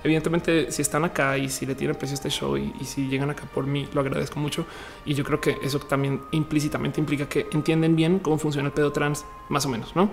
evidentemente 0.05 0.71
si 0.73 0.83
están 0.83 1.05
acá 1.05 1.39
y 1.39 1.49
si 1.49 1.67
le 1.67 1.75
tienen 1.75 1.97
precio 1.97 2.15
este 2.15 2.31
show 2.31 2.57
y, 2.57 2.73
si 2.85 3.09
llegan 3.09 3.31
acá 3.31 3.45
por 3.53 3.67
mí, 3.67 3.89
lo 3.93 4.01
agradezco 4.01 4.41
mucho. 4.41 4.67
Y 5.05 5.15
yo 5.15 5.25
creo 5.25 5.41
que 5.41 5.57
eso 5.63 5.79
también 5.81 6.21
implícitamente 6.33 7.01
implica 7.01 7.29
que 7.29 7.47
entienden 7.53 7.97
bien 7.97 8.19
cómo 8.19 8.39
funciona 8.39 8.69
el 8.69 8.75
pedo 8.75 8.93
trans, 8.93 9.25
más 9.49 9.67
o 9.67 9.69
menos, 9.69 9.95
¿no? 9.95 10.11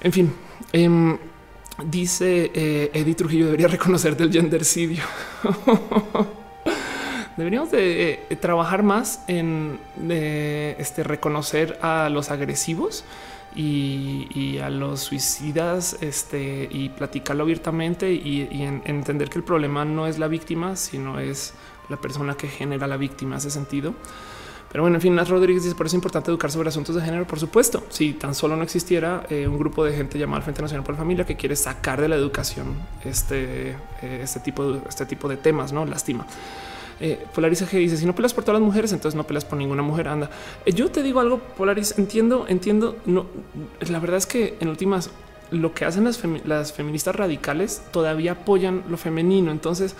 En 0.00 0.12
fin. 0.12 0.32
Em, 0.72 1.18
Dice 1.84 2.50
eh, 2.54 2.90
Eddie 2.92 3.14
Trujillo 3.14 3.44
debería 3.46 3.68
reconocer 3.68 4.16
del 4.16 4.32
gendercidio. 4.32 5.04
Deberíamos 7.38 7.70
de 7.70 8.26
eh, 8.28 8.36
trabajar 8.36 8.82
más 8.82 9.22
en 9.28 9.78
este, 10.08 11.04
reconocer 11.04 11.78
a 11.82 12.08
los 12.08 12.32
agresivos 12.32 13.04
y, 13.54 14.58
a 14.58 14.70
los 14.70 15.02
suicidas 15.02 15.98
este, 16.00 16.68
y 16.68 16.88
platicarlo 16.88 17.44
abiertamente 17.44 18.12
y, 18.12 18.42
entender 18.84 19.30
que 19.30 19.38
el 19.38 19.44
problema 19.44 19.84
no 19.84 20.08
es 20.08 20.18
la 20.18 20.26
víctima, 20.26 20.74
sino 20.74 21.20
es 21.20 21.54
la 21.88 21.96
persona 21.96 22.34
que 22.34 22.48
genera 22.48 22.88
la 22.88 22.96
víctima. 22.96 23.36
Hace 23.36 23.50
sentido. 23.50 23.94
Pero 24.72 24.82
bueno, 24.82 24.96
en 24.96 25.00
fin, 25.00 25.14
Nat 25.14 25.28
Rodríguez 25.28 25.62
dice 25.62 25.76
por 25.76 25.86
eso 25.86 25.94
es 25.94 25.98
importante 25.98 26.32
educar 26.32 26.50
sobre 26.50 26.70
asuntos 26.70 26.96
de 26.96 27.02
género. 27.02 27.24
Por 27.24 27.38
supuesto, 27.38 27.84
si 27.88 28.14
tan 28.14 28.34
solo 28.34 28.56
no 28.56 28.64
existiera 28.64 29.24
eh, 29.30 29.46
un 29.46 29.58
grupo 29.58 29.84
de 29.84 29.92
gente 29.92 30.18
llamado 30.18 30.42
Frente 30.42 30.60
Nacional 30.60 30.84
por 30.84 30.96
la 30.96 30.98
Familia 30.98 31.24
que 31.24 31.36
quiere 31.36 31.54
sacar 31.54 32.00
de 32.00 32.08
la 32.08 32.16
educación 32.16 32.74
este, 33.04 33.76
eh, 34.02 34.20
este 34.24 34.40
tipo 34.40 34.72
de 34.72 34.80
este 34.88 35.06
tipo 35.06 35.28
de 35.28 35.36
temas, 35.36 35.72
no 35.72 35.86
lástima. 35.86 36.26
Eh, 37.00 37.24
Polaris 37.34 37.60
dice: 37.70 37.96
Si 37.96 38.06
no 38.06 38.14
peleas 38.14 38.34
por 38.34 38.44
todas 38.44 38.60
las 38.60 38.66
mujeres, 38.66 38.92
entonces 38.92 39.16
no 39.16 39.24
peleas 39.24 39.44
por 39.44 39.58
ninguna 39.58 39.82
mujer. 39.82 40.08
Anda, 40.08 40.30
eh, 40.64 40.72
yo 40.72 40.90
te 40.90 41.02
digo 41.02 41.20
algo, 41.20 41.38
Polaris. 41.38 41.98
Entiendo, 41.98 42.46
entiendo. 42.48 42.96
No, 43.06 43.26
la 43.88 43.98
verdad 43.98 44.16
es 44.16 44.26
que 44.26 44.56
en 44.60 44.68
últimas 44.68 45.10
lo 45.50 45.72
que 45.72 45.84
hacen 45.84 46.04
las, 46.04 46.20
las 46.44 46.72
feministas 46.72 47.16
radicales 47.16 47.82
todavía 47.90 48.32
apoyan 48.32 48.84
lo 48.88 48.96
femenino. 48.96 49.50
Entonces, 49.50 49.94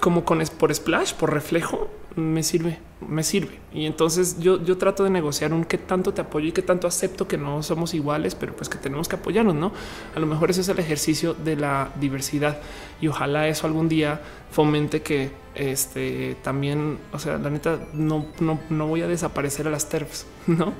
como 0.00 0.24
con 0.24 0.42
por 0.58 0.74
splash, 0.74 1.14
por 1.14 1.32
reflejo, 1.32 1.88
me 2.16 2.42
sirve, 2.42 2.78
me 3.06 3.22
sirve. 3.22 3.60
Y 3.72 3.86
entonces 3.86 4.38
yo, 4.40 4.62
yo 4.62 4.76
trato 4.76 5.04
de 5.04 5.10
negociar 5.10 5.52
un 5.52 5.64
qué 5.64 5.78
tanto 5.78 6.12
te 6.12 6.20
apoyo 6.20 6.48
y 6.48 6.52
qué 6.52 6.62
tanto 6.62 6.86
acepto 6.86 7.28
que 7.28 7.38
no 7.38 7.62
somos 7.62 7.94
iguales, 7.94 8.34
pero 8.34 8.54
pues 8.54 8.68
que 8.68 8.78
tenemos 8.78 9.08
que 9.08 9.16
apoyarnos, 9.16 9.54
¿no? 9.54 9.72
A 10.14 10.18
lo 10.18 10.26
mejor 10.26 10.50
ese 10.50 10.62
es 10.62 10.68
el 10.68 10.78
ejercicio 10.78 11.34
de 11.34 11.56
la 11.56 11.90
diversidad 12.00 12.58
y 13.00 13.08
ojalá 13.08 13.48
eso 13.48 13.66
algún 13.66 13.88
día 13.88 14.20
fomente 14.50 15.02
que 15.02 15.30
este 15.58 16.36
también, 16.42 16.98
o 17.12 17.18
sea, 17.18 17.36
la 17.38 17.50
neta, 17.50 17.78
no, 17.92 18.26
no, 18.40 18.60
no 18.70 18.86
voy 18.86 19.02
a 19.02 19.08
desaparecer 19.08 19.66
a 19.66 19.70
las 19.70 19.88
TERFs, 19.88 20.26
¿no? 20.46 20.72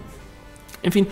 En 0.81 0.93
fin, 0.93 1.09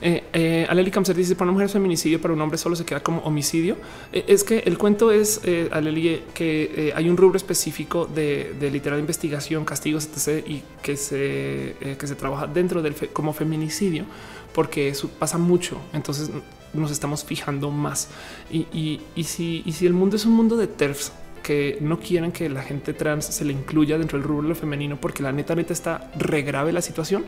eh, 0.00 0.24
eh, 0.32 0.66
Aleli 0.68 0.90
Kamser 0.90 1.14
dice 1.14 1.34
para 1.34 1.50
una 1.50 1.52
mujer 1.52 1.68
feminicidio, 1.68 2.20
para 2.22 2.32
un 2.32 2.40
hombre 2.40 2.56
solo 2.56 2.74
se 2.74 2.86
queda 2.86 3.02
como 3.02 3.20
homicidio. 3.20 3.76
Eh, 4.12 4.24
es 4.28 4.44
que 4.44 4.60
el 4.60 4.78
cuento 4.78 5.12
es, 5.12 5.42
eh, 5.44 5.68
Aleli, 5.70 6.22
que 6.32 6.72
eh, 6.74 6.92
hay 6.96 7.08
un 7.10 7.18
rubro 7.18 7.36
específico 7.36 8.06
de, 8.06 8.54
literal 8.72 8.98
investigación, 8.98 9.66
castigos, 9.66 10.08
etc. 10.08 10.46
y 10.48 10.62
que 10.82 10.96
se, 10.96 11.76
que 11.98 12.06
se 12.06 12.14
trabaja 12.14 12.46
dentro 12.46 12.80
del 12.80 12.94
como 13.12 13.34
feminicidio, 13.34 14.06
porque 14.54 14.88
eso 14.88 15.10
pasa 15.18 15.36
mucho. 15.36 15.76
Entonces 15.92 16.30
nos 16.72 16.90
estamos 16.90 17.24
fijando 17.24 17.70
más. 17.70 18.08
Y, 18.50 19.00
y, 19.14 19.24
si, 19.24 19.62
y 19.66 19.72
si 19.72 19.86
el 19.86 19.92
mundo 19.92 20.16
es 20.16 20.24
un 20.24 20.32
mundo 20.32 20.56
de 20.56 20.66
TERFs, 20.66 21.12
que 21.42 21.78
no 21.80 21.98
quieren 21.98 22.32
que 22.32 22.48
la 22.48 22.62
gente 22.62 22.92
trans 22.92 23.26
se 23.26 23.44
le 23.44 23.52
incluya 23.52 23.98
dentro 23.98 24.18
del 24.18 24.26
rubro 24.26 24.54
femenino 24.54 25.00
porque 25.00 25.22
la 25.22 25.32
neta 25.32 25.54
neta 25.54 25.72
está 25.72 26.10
regrave 26.16 26.72
la 26.72 26.82
situación. 26.82 27.24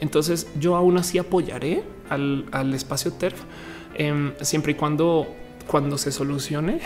Entonces 0.00 0.48
yo 0.58 0.76
aún 0.76 0.98
así 0.98 1.18
apoyaré 1.18 1.82
al, 2.08 2.74
espacio 2.74 3.12
TERF 3.12 3.40
em, 3.94 4.32
siempre 4.40 4.72
y 4.72 4.74
cuando 4.74 5.26
cuando 5.66 5.96
se 5.96 6.12
solucione, 6.12 6.80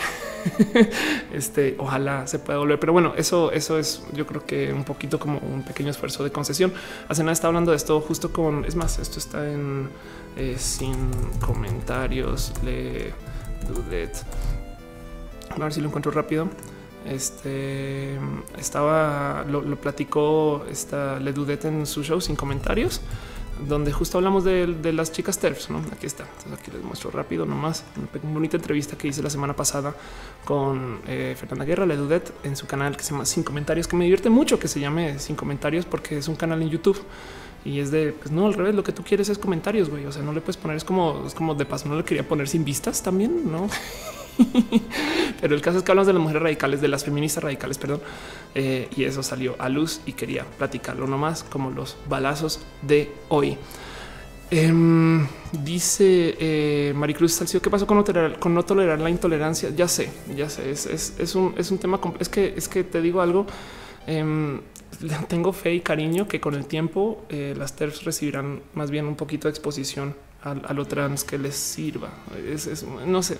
este 1.33 1.75
ojalá 1.77 2.27
se 2.27 2.39
pueda 2.39 2.59
volver. 2.59 2.79
Pero 2.79 2.93
bueno, 2.93 3.13
eso, 3.17 3.51
eso 3.51 3.77
es 3.77 4.03
yo 4.13 4.25
creo 4.25 4.45
que 4.45 4.71
un 4.73 4.83
poquito 4.83 5.19
como 5.19 5.39
un 5.39 5.63
pequeño 5.63 5.89
esfuerzo 5.89 6.23
de 6.23 6.31
concesión. 6.31 6.73
Hace 7.07 7.23
nada 7.23 7.33
está 7.33 7.47
hablando 7.47 7.71
de 7.71 7.77
esto 7.77 7.99
justo 8.01 8.31
con 8.31 8.65
es 8.65 8.75
más, 8.75 8.99
esto 8.99 9.19
está 9.19 9.49
en 9.51 9.89
eh, 10.37 10.55
sin 10.57 11.09
comentarios. 11.39 12.53
Le 12.63 13.13
dudet 13.67 14.23
a 15.61 15.65
ver 15.65 15.73
si 15.73 15.81
lo 15.81 15.87
encuentro 15.87 16.11
rápido. 16.11 16.47
Este 17.05 18.17
estaba, 18.57 19.45
lo, 19.49 19.75
platicó 19.77 20.65
esta 20.69 21.19
Le 21.19 21.33
en 21.63 21.85
su 21.85 22.03
show 22.03 22.19
sin 22.19 22.35
comentarios, 22.35 23.01
donde 23.65 23.93
justo 23.93 24.17
hablamos 24.17 24.43
de, 24.43 24.67
las 24.91 25.11
chicas 25.11 25.39
TERFs. 25.39 25.69
¿no? 25.69 25.79
Aquí 25.91 26.05
está. 26.05 26.25
Entonces 26.25 26.59
aquí 26.59 26.71
les 26.71 26.83
muestro 26.83 27.09
rápido 27.11 27.45
nomás 27.45 27.85
una 27.95 28.33
bonita 28.33 28.57
entrevista 28.57 28.97
que 28.97 29.07
hice 29.07 29.23
la 29.23 29.29
semana 29.29 29.55
pasada 29.55 29.95
con 30.43 30.99
eh, 31.07 31.35
Fernanda 31.39 31.63
Guerra, 31.63 31.85
Le 31.85 31.95
en 32.43 32.55
su 32.55 32.67
canal 32.67 32.97
que 32.97 33.03
se 33.03 33.11
llama 33.11 33.25
Sin 33.25 33.43
Comentarios, 33.43 33.87
que 33.87 33.95
me 33.95 34.03
divierte 34.03 34.29
mucho 34.29 34.59
que 34.59 34.67
se 34.67 34.79
llame 34.79 35.17
Sin 35.19 35.35
Comentarios 35.35 35.85
porque 35.85 36.17
es 36.17 36.27
un 36.27 36.35
canal 36.35 36.61
en 36.61 36.69
YouTube 36.69 37.01
y 37.63 37.79
es 37.79 37.91
de 37.91 38.13
pues 38.13 38.31
no 38.31 38.47
al 38.47 38.53
revés. 38.53 38.75
Lo 38.75 38.83
que 38.83 38.91
tú 38.91 39.03
quieres 39.03 39.29
es 39.29 39.37
comentarios, 39.37 39.89
güey. 39.89 40.05
O 40.05 40.11
sea, 40.11 40.23
no 40.23 40.33
le 40.33 40.41
puedes 40.41 40.57
poner, 40.57 40.77
es 40.77 40.83
como, 40.83 41.23
es 41.25 41.33
como 41.33 41.55
de 41.55 41.65
paso. 41.65 41.87
No 41.87 41.95
le 41.95 42.03
quería 42.03 42.27
poner 42.27 42.47
sin 42.47 42.63
vistas 42.63 43.01
también, 43.03 43.51
no? 43.51 43.69
Pero 45.41 45.55
el 45.55 45.61
caso 45.61 45.79
es 45.79 45.83
que 45.83 45.91
hablamos 45.91 46.07
de 46.07 46.13
las 46.13 46.21
mujeres 46.21 46.41
radicales, 46.41 46.81
de 46.81 46.87
las 46.87 47.03
feministas 47.03 47.43
radicales, 47.43 47.77
perdón, 47.77 48.01
eh, 48.55 48.87
y 48.95 49.03
eso 49.03 49.23
salió 49.23 49.55
a 49.59 49.69
luz 49.69 50.01
y 50.05 50.13
quería 50.13 50.45
platicarlo 50.57 51.07
nomás 51.07 51.43
como 51.43 51.69
los 51.69 51.97
balazos 52.07 52.61
de 52.81 53.11
hoy. 53.29 53.57
Em, 54.49 55.27
dice 55.51 56.37
eh, 56.39 56.93
Maricruz 56.95 57.33
Salcio, 57.33 57.61
¿qué 57.61 57.69
pasó 57.69 57.85
con 57.85 57.97
no, 57.97 58.63
tolerar, 58.63 58.99
la 58.99 59.09
intolerancia? 59.09 59.71
Ya 59.71 59.89
sé, 59.89 60.09
ya 60.35 60.49
sé, 60.49 60.71
es 60.71 61.35
un, 61.35 61.53
es 61.57 61.69
un 61.69 61.77
tema, 61.77 61.99
es 62.19 62.29
que, 62.29 62.53
es 62.55 62.69
que 62.69 62.85
te 62.85 63.01
digo 63.01 63.19
algo, 63.19 63.45
em, 64.05 64.61
tengo 65.27 65.53
fe 65.53 65.73
y 65.75 65.81
cariño 65.81 66.27
que 66.27 66.39
con 66.39 66.55
el 66.55 66.65
tiempo 66.65 67.25
eh, 67.29 67.53
las 67.57 67.75
TERFs 67.75 68.03
recibirán 68.05 68.61
más 68.73 68.89
bien 68.89 69.05
un 69.05 69.15
poquito 69.15 69.47
de 69.47 69.51
exposición 69.51 70.15
a, 70.43 70.73
lo 70.73 70.85
trans 70.85 71.23
que 71.23 71.37
les 71.37 71.55
sirva. 71.55 72.09
Es, 72.45 72.85
no 73.05 73.23
sé, 73.23 73.37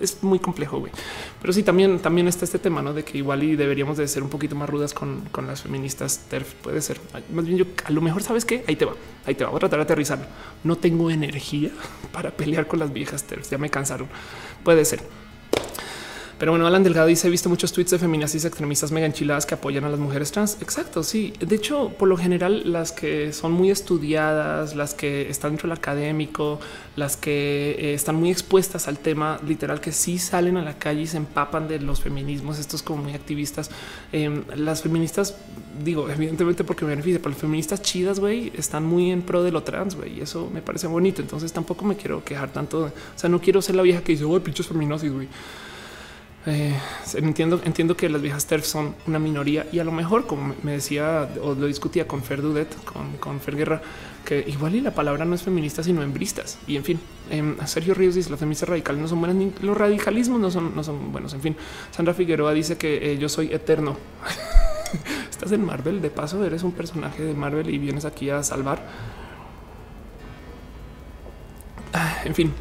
es, 0.00 0.22
muy 0.22 0.38
complejo, 0.38 0.78
güey. 0.80 0.92
Pero 1.40 1.52
sí, 1.52 1.62
también, 1.62 1.98
también 2.00 2.26
está 2.26 2.44
este 2.44 2.58
tema 2.58 2.82
¿no? 2.82 2.92
de 2.92 3.04
que 3.04 3.18
igual 3.18 3.42
y 3.42 3.56
deberíamos 3.56 3.96
de 3.96 4.08
ser 4.08 4.22
un 4.22 4.30
poquito 4.30 4.56
más 4.56 4.68
rudas 4.68 4.94
con, 4.94 5.22
con 5.30 5.46
las 5.46 5.62
feministas 5.62 6.26
TERF. 6.28 6.54
Puede 6.54 6.80
ser. 6.80 7.00
Más 7.32 7.44
bien 7.44 7.58
yo 7.58 7.64
a 7.84 7.90
lo 7.90 8.00
mejor 8.00 8.22
sabes 8.22 8.44
que 8.44 8.64
ahí 8.66 8.76
te 8.76 8.84
va, 8.84 8.94
ahí 9.26 9.34
te 9.34 9.44
va. 9.44 9.50
Voy 9.50 9.58
a 9.58 9.60
tratar 9.60 9.78
de 9.78 9.84
aterrizar. 9.84 10.28
No 10.64 10.76
tengo 10.76 11.10
energía 11.10 11.70
para 12.12 12.30
pelear 12.30 12.66
con 12.66 12.78
las 12.78 12.92
viejas 12.92 13.24
TERF. 13.24 13.50
Ya 13.50 13.58
me 13.58 13.70
cansaron. 13.70 14.08
Puede 14.64 14.84
ser. 14.84 15.00
Pero 16.40 16.52
bueno, 16.52 16.66
Alan 16.66 16.82
Delgado 16.82 17.06
dice: 17.06 17.28
He 17.28 17.30
visto 17.30 17.50
muchos 17.50 17.70
tweets 17.70 17.90
de 17.90 17.98
feministas 17.98 18.46
extremistas 18.46 18.90
mega 18.92 19.04
enchiladas 19.04 19.44
que 19.44 19.52
apoyan 19.52 19.84
a 19.84 19.90
las 19.90 20.00
mujeres 20.00 20.32
trans. 20.32 20.56
Exacto. 20.62 21.02
Sí, 21.02 21.34
de 21.38 21.54
hecho, 21.54 21.90
por 21.98 22.08
lo 22.08 22.16
general, 22.16 22.72
las 22.72 22.92
que 22.92 23.34
son 23.34 23.52
muy 23.52 23.70
estudiadas, 23.70 24.74
las 24.74 24.94
que 24.94 25.28
están 25.28 25.50
dentro 25.50 25.68
del 25.68 25.76
académico, 25.76 26.58
las 26.96 27.18
que 27.18 27.76
eh, 27.78 27.92
están 27.92 28.16
muy 28.16 28.30
expuestas 28.30 28.88
al 28.88 28.98
tema 28.98 29.38
literal, 29.46 29.82
que 29.82 29.92
sí 29.92 30.18
salen 30.18 30.56
a 30.56 30.62
la 30.62 30.78
calle 30.78 31.02
y 31.02 31.06
se 31.06 31.18
empapan 31.18 31.68
de 31.68 31.78
los 31.78 32.00
feminismos, 32.00 32.58
estos 32.58 32.82
como 32.82 33.02
muy 33.02 33.12
activistas. 33.12 33.70
Em, 34.10 34.42
las 34.56 34.80
feministas, 34.80 35.36
digo, 35.84 36.08
evidentemente 36.08 36.64
porque 36.64 36.86
me 36.86 36.92
beneficia, 36.92 37.18
pero 37.18 37.32
las 37.32 37.40
feministas 37.40 37.82
chidas, 37.82 38.18
güey, 38.18 38.50
están 38.56 38.86
muy 38.86 39.10
en 39.10 39.20
pro 39.20 39.42
de 39.42 39.52
lo 39.52 39.62
trans, 39.62 39.94
güey, 39.94 40.16
y 40.16 40.20
eso 40.22 40.48
me 40.50 40.62
parece 40.62 40.86
bonito. 40.86 41.20
Entonces 41.20 41.52
tampoco 41.52 41.84
me 41.84 41.96
quiero 41.96 42.24
quejar 42.24 42.50
tanto. 42.50 42.84
o 42.84 42.92
sea, 43.14 43.28
no 43.28 43.42
quiero 43.42 43.60
ser 43.60 43.74
la 43.74 43.82
vieja 43.82 44.02
que 44.02 44.12
dice, 44.12 44.24
oh, 44.24 44.40
pinches 44.40 44.66
feminazis, 44.66 45.12
güey. 45.12 45.28
Eh, 46.46 46.74
entiendo, 47.14 47.60
entiendo 47.64 47.96
que 47.98 48.08
las 48.08 48.22
viejas 48.22 48.46
TERF 48.46 48.64
son 48.64 48.94
una 49.06 49.18
minoría 49.18 49.66
y 49.72 49.78
a 49.78 49.84
lo 49.84 49.92
mejor, 49.92 50.26
como 50.26 50.54
me 50.62 50.72
decía 50.72 51.28
o 51.42 51.54
lo 51.54 51.66
discutía 51.66 52.08
con 52.08 52.22
Fer 52.22 52.40
Dudet, 52.40 52.74
con, 52.84 53.18
con 53.18 53.40
Fer 53.40 53.56
Guerra, 53.56 53.82
que 54.24 54.44
igual 54.48 54.74
y 54.74 54.80
la 54.80 54.94
palabra 54.94 55.26
no 55.26 55.34
es 55.34 55.42
feminista, 55.42 55.82
sino 55.82 56.02
hembristas. 56.02 56.58
Y 56.66 56.76
en 56.76 56.84
fin, 56.84 57.00
eh, 57.30 57.56
Sergio 57.66 57.92
Ríos 57.92 58.14
dice 58.14 58.30
los 58.30 58.38
feministas 58.38 58.70
radicales 58.70 59.02
no 59.02 59.08
son 59.08 59.20
buenas, 59.20 59.62
los 59.62 59.76
radicalismos 59.76 60.40
no 60.40 60.50
son, 60.50 60.74
no 60.74 60.82
son 60.82 61.12
buenos. 61.12 61.34
En 61.34 61.42
fin, 61.42 61.56
Sandra 61.90 62.14
Figueroa 62.14 62.54
dice 62.54 62.78
que 62.78 63.12
eh, 63.12 63.18
yo 63.18 63.28
soy 63.28 63.52
eterno. 63.52 63.96
Estás 65.30 65.52
en 65.52 65.64
Marvel, 65.64 66.00
de 66.00 66.10
paso 66.10 66.44
eres 66.44 66.62
un 66.62 66.72
personaje 66.72 67.22
de 67.22 67.34
Marvel 67.34 67.68
y 67.68 67.78
vienes 67.78 68.06
aquí 68.06 68.30
a 68.30 68.42
salvar. 68.42 68.82
Ah, 71.92 72.22
en 72.24 72.34
fin, 72.34 72.52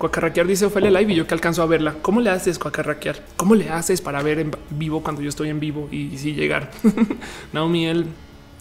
Cuacarraquear 0.00 0.46
dice 0.46 0.64
Ofelia 0.64 0.90
Live 0.90 1.12
y 1.12 1.16
yo 1.16 1.26
que 1.26 1.34
alcanzo 1.34 1.62
a 1.62 1.66
verla. 1.66 1.94
¿Cómo 2.00 2.22
le 2.22 2.30
haces 2.30 2.58
cuacarraquear? 2.58 3.22
¿Cómo 3.36 3.54
le 3.54 3.68
haces 3.68 4.00
para 4.00 4.22
ver 4.22 4.38
en 4.38 4.50
vivo 4.70 5.02
cuando 5.02 5.20
yo 5.20 5.28
estoy 5.28 5.50
en 5.50 5.60
vivo 5.60 5.90
y, 5.92 6.16
si 6.16 6.32
llegar? 6.32 6.70
Naomi, 7.52 7.84
él 7.86 8.06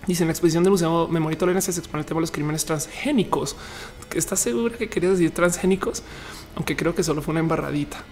dice 0.05 0.23
en 0.23 0.27
la 0.27 0.33
exposición 0.33 0.65
del 0.65 0.71
Museo 0.71 1.07
Memoria 1.07 1.37
y 1.37 1.39
Tolerancia 1.39 1.71
se 1.71 1.79
expone 1.79 2.01
el 2.01 2.05
tema 2.05 2.17
de 2.17 2.23
los 2.23 2.31
crímenes 2.31 2.65
transgénicos. 2.65 3.55
¿Estás 4.13 4.41
segura 4.41 4.75
que 4.77 4.89
querías 4.89 5.13
decir 5.13 5.31
transgénicos? 5.31 6.03
Aunque 6.57 6.75
creo 6.75 6.93
que 6.93 7.03
solo 7.03 7.21
fue 7.21 7.31
una 7.31 7.39
embarradita. 7.39 8.03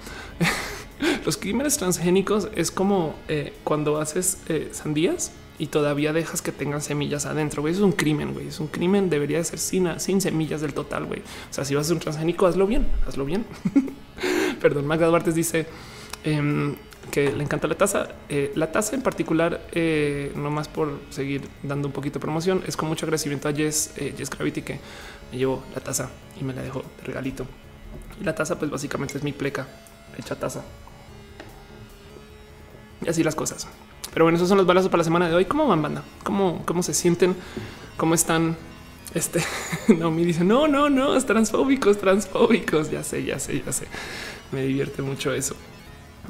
los 1.26 1.36
crímenes 1.36 1.76
transgénicos 1.76 2.48
es 2.56 2.72
como 2.72 3.14
eh, 3.28 3.52
cuando 3.66 4.00
haces 4.00 4.38
eh, 4.48 4.70
sandías 4.72 5.34
y 5.60 5.68
todavía 5.68 6.14
dejas 6.14 6.42
que 6.42 6.52
tengan 6.52 6.82
semillas 6.82 7.26
adentro. 7.26 7.62
Güey, 7.62 7.74
es 7.74 7.80
un 7.80 7.92
crimen, 7.92 8.34
güey. 8.34 8.48
Es 8.48 8.60
un 8.60 8.68
crimen. 8.68 9.10
Debería 9.10 9.44
ser 9.44 9.60
sin, 9.60 10.00
sin 10.00 10.22
semillas 10.22 10.62
del 10.62 10.74
total, 10.74 11.06
güey. 11.06 11.22
O 11.22 11.54
sea, 11.54 11.66
si 11.66 11.74
vas 11.74 11.86
a 11.86 11.88
ser 11.88 11.96
un 11.96 12.02
transgénico, 12.02 12.46
hazlo 12.46 12.68
bien, 12.68 12.88
hazlo 13.08 13.26
bien. 13.26 13.46
Perdón, 14.62 14.86
Magda 14.86 15.08
Duarte 15.08 15.32
dice 15.32 15.68
em, 16.24 16.76
que 17.12 17.32
le 17.32 17.44
encanta 17.44 17.68
la 17.68 17.76
taza. 17.76 18.10
Eh, 18.30 18.52
la 18.56 18.72
taza 18.72 18.96
en 18.96 19.02
particular, 19.02 19.62
eh, 19.72 20.32
no 20.36 20.52
más 20.52 20.68
por 20.68 21.00
seguir 21.10 21.42
dando 21.64 21.88
un 21.88 21.94
poquito 21.94 22.20
de 22.20 22.22
promoción, 22.22 22.64
es 22.68 22.78
con 22.78 22.88
mucho 22.88 23.06
agradecimiento 23.06 23.50
a 23.50 23.54
Jess, 23.54 23.94
eh, 23.98 24.14
Jess 24.16 24.30
Gravity 24.30 24.62
que 24.62 24.80
me 25.32 25.38
llevó 25.40 25.64
la 25.74 25.82
taza 25.82 26.10
y 26.40 26.44
me 26.44 26.54
la 26.54 26.62
dejó 26.62 26.84
de 27.00 27.04
regalito. 27.04 27.48
La 28.24 28.36
taza, 28.36 28.60
pues 28.60 28.70
básicamente 28.70 29.18
es 29.18 29.24
mi 29.24 29.32
pleca 29.32 29.68
hecha 30.18 30.36
taza. 30.36 30.64
Y 33.06 33.10
así 33.10 33.24
las 33.24 33.36
cosas. 33.36 33.68
Pero 34.18 34.26
bueno, 34.26 34.38
esos 34.38 34.50
son 34.50 34.58
los 34.58 34.66
balazos 34.66 34.90
para 34.90 35.02
la 35.02 35.04
semana 35.04 35.30
de 35.30 35.36
hoy. 35.36 35.46
¿Cómo 35.46 35.68
van, 35.68 35.80
banda? 35.80 36.02
¿Cómo, 36.24 36.64
cómo 36.66 36.82
se 36.82 36.96
sienten? 36.96 37.36
¿Cómo 37.98 38.16
están? 38.16 38.58
Este 39.14 39.44
no 40.00 40.10
me 40.10 40.26
dice 40.26 40.44
no, 40.44 40.68
no, 40.68 40.90
no, 40.90 41.16
es 41.16 41.28
transfóbicos, 41.28 42.00
transfóbicos. 42.00 42.90
Ya 42.90 43.04
sé, 43.04 43.24
ya 43.24 43.38
sé, 43.38 43.62
ya 43.64 43.72
sé. 43.72 43.86
Me 44.52 44.64
divierte 44.64 45.04
mucho 45.04 45.32
eso. 45.34 45.56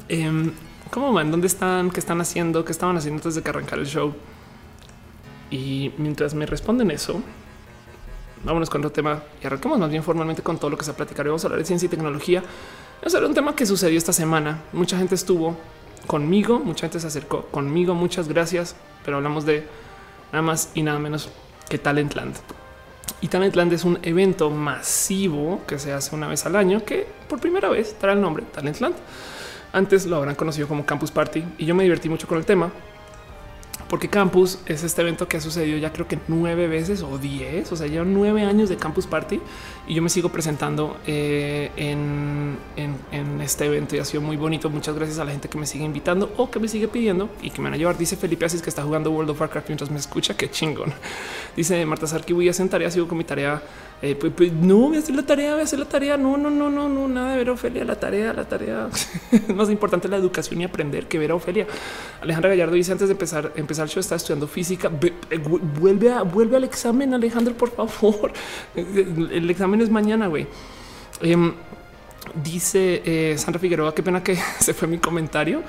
Em, 0.10 0.52
¿Cómo 0.92 1.14
van? 1.14 1.32
¿Dónde 1.32 1.48
están? 1.48 1.90
¿Qué 1.90 2.02
están 2.02 2.20
haciendo? 2.20 2.66
¿Qué 2.66 2.74
estaban 2.74 2.98
haciendo 2.98 3.20
antes 3.20 3.36
de 3.36 3.42
que 3.42 3.50
arrancara 3.52 3.82
el 3.82 3.88
show? 3.88 4.14
Y 5.50 5.94
mientras 5.98 6.34
me 6.34 6.46
responden 6.46 6.92
eso, 6.92 7.22
vámonos 8.44 8.70
con 8.70 8.82
otro 8.82 8.92
tema 8.92 9.24
y 9.42 9.48
arrancamos 9.48 9.80
más 9.80 9.90
bien 9.90 10.04
formalmente 10.04 10.42
con 10.42 10.58
todo 10.58 10.72
lo 10.72 10.78
que 10.78 10.84
se 10.84 10.92
platicar. 10.92 11.26
Vamos 11.26 11.46
a 11.46 11.48
hablar 11.48 11.60
de 11.60 11.66
ciencia 11.66 11.86
y 11.86 11.90
tecnología. 11.90 12.44
Vamos 13.00 13.14
a 13.14 13.18
hablar 13.18 13.30
de 13.30 13.30
un 13.30 13.36
tema 13.36 13.56
que 13.56 13.66
sucedió 13.66 13.98
esta 13.98 14.12
semana. 14.12 14.64
Mucha 14.74 14.98
gente 14.98 15.16
estuvo 15.16 15.56
conmigo, 16.08 16.60
mucha 16.60 16.82
gente 16.82 17.00
se 17.00 17.08
acercó 17.08 17.44
conmigo, 17.48 17.94
muchas 17.94 18.28
gracias, 18.28 18.76
pero 19.06 19.18
hablamos 19.18 19.46
de 19.46 19.68
nada 20.32 20.42
más 20.42 20.72
y 20.74 20.82
nada 20.82 21.00
menos 21.00 21.30
que 21.70 21.78
Talentland. 21.78 22.36
Y 23.22 23.28
Talentland 23.28 23.74
es 23.74 23.84
un 23.84 24.00
evento 24.02 24.50
masivo 24.50 25.62
que 25.68 25.80
se 25.80 25.92
hace 25.92 26.16
una 26.16 26.28
vez 26.28 26.46
al 26.46 26.56
año 26.56 26.84
que 26.84 27.08
por 27.28 27.40
primera 27.40 27.70
vez 27.70 27.96
trae 28.00 28.16
el 28.16 28.22
nombre 28.22 28.44
Talentland. 28.52 28.96
Antes 29.74 30.06
lo 30.06 30.16
habrán 30.16 30.36
conocido 30.36 30.68
como 30.68 30.86
Campus 30.86 31.12
Party 31.12 31.44
y 31.58 31.66
yo 31.66 31.76
me 31.76 31.84
divertí 31.84 32.10
mucho 32.10 32.28
con 32.28 32.38
el 32.38 32.46
tema 32.46 32.72
porque 33.90 34.10
Campus 34.10 34.60
es 34.66 34.84
este 34.84 35.02
evento 35.02 35.28
que 35.28 35.38
ha 35.38 35.42
sucedido 35.42 35.78
ya 35.78 35.94
creo 35.94 36.08
que 36.08 36.20
nueve 36.28 36.68
veces 36.68 37.02
o 37.02 37.18
diez, 37.18 37.72
o 37.72 37.76
sea, 37.76 37.88
llevan 37.88 38.14
nueve 38.14 38.44
años 38.44 38.70
de 38.70 38.78
Campus 38.78 39.08
Party 39.08 39.40
y 39.88 39.94
yo 39.94 40.02
me 40.02 40.10
sigo 40.10 40.30
presentando 40.30 40.98
eh, 41.08 41.72
en, 41.78 42.58
este 43.42 43.66
evento 43.66 43.96
y 43.96 44.00
ha 44.00 44.06
sido 44.06 44.22
muy 44.22 44.36
bonito. 44.36 44.70
Muchas 44.70 44.96
gracias 44.96 45.20
a 45.20 45.24
la 45.24 45.32
gente 45.32 45.48
que 45.48 45.58
me 45.58 45.66
sigue 45.66 45.86
invitando 45.86 46.34
o 46.36 46.52
que 46.52 46.60
me 46.60 46.68
sigue 46.68 46.88
pidiendo 46.88 47.30
y 47.42 47.50
que 47.50 47.60
me 47.62 47.66
van 47.66 47.76
a 47.76 47.78
llevar. 47.78 47.98
Dice 47.98 48.18
Felipe 48.18 48.46
Asís 48.46 48.62
que 48.62 48.70
está 48.70 48.84
jugando 48.84 49.12
World 49.12 49.30
of 49.30 49.40
Warcraft 49.40 49.70
mientras 49.70 49.90
me 49.90 49.98
escucha. 49.98 50.36
Qué 50.36 50.50
chingón. 50.50 50.94
Dice 51.56 51.86
Marta 51.86 52.08
Sarki, 52.08 52.34
voy 52.34 52.48
a 52.50 52.52
hacer 52.52 52.68
tarea, 52.68 52.92
sigo 52.92 53.08
con 53.08 53.18
mi 53.18 53.24
tarea 53.24 53.62
eh, 54.00 54.16
pues, 54.16 54.32
pues, 54.36 54.54
no 54.54 54.78
voy 54.78 54.98
a 54.98 55.00
hacer 55.00 55.16
la 55.16 55.24
tarea, 55.24 55.54
voy 55.54 55.62
a 55.62 55.64
hacer 55.64 55.80
la 55.80 55.86
tarea. 55.86 56.18
No, 56.18 56.38
no, 56.38 56.50
no, 56.50 56.70
no, 56.70 56.88
no, 56.88 57.08
nada 57.08 57.32
de 57.32 57.38
ver 57.38 57.50
a 57.50 57.52
Ofelia. 57.54 57.84
La 57.84 58.00
tarea, 58.00 58.32
la 58.32 58.48
tarea 58.48 58.90
es 59.32 59.50
más 59.56 59.70
importante 59.70 60.08
la 60.08 60.18
educación 60.18 60.62
y 60.62 60.66
aprender 60.66 61.08
que 61.08 61.18
ver 61.18 61.32
a 61.32 61.36
Ofelia. 61.36 61.66
Alejandra 62.22 62.52
Gallardo 62.52 62.76
dice 62.76 62.92
antes 62.92 63.08
de 63.08 63.14
empezar, 63.14 63.54
empezar 63.56 63.86
el 63.86 63.90
show, 63.90 64.00
está 64.00 64.16
estudiando 64.16 64.48
física. 64.48 64.92
Eh, 65.32 65.38
vuelve 65.80 66.14
vuelve 66.24 66.58
al 66.58 66.64
examen, 66.64 67.14
Alejandro, 67.14 67.56
por 67.56 67.72
favor. 67.72 68.32
El 68.76 69.50
examen 69.50 69.82
es 69.82 69.90
mañana, 69.90 70.28
güey. 70.28 70.48
Em, 71.22 71.54
Dice 72.36 73.02
eh, 73.06 73.38
Sandra 73.38 73.60
Figueroa, 73.60 73.94
qué 73.94 74.04
pena 74.04 74.24
que 74.24 74.36
se 74.60 74.74
fue 74.74 74.88
mi 74.88 74.98
comentario. 74.98 75.64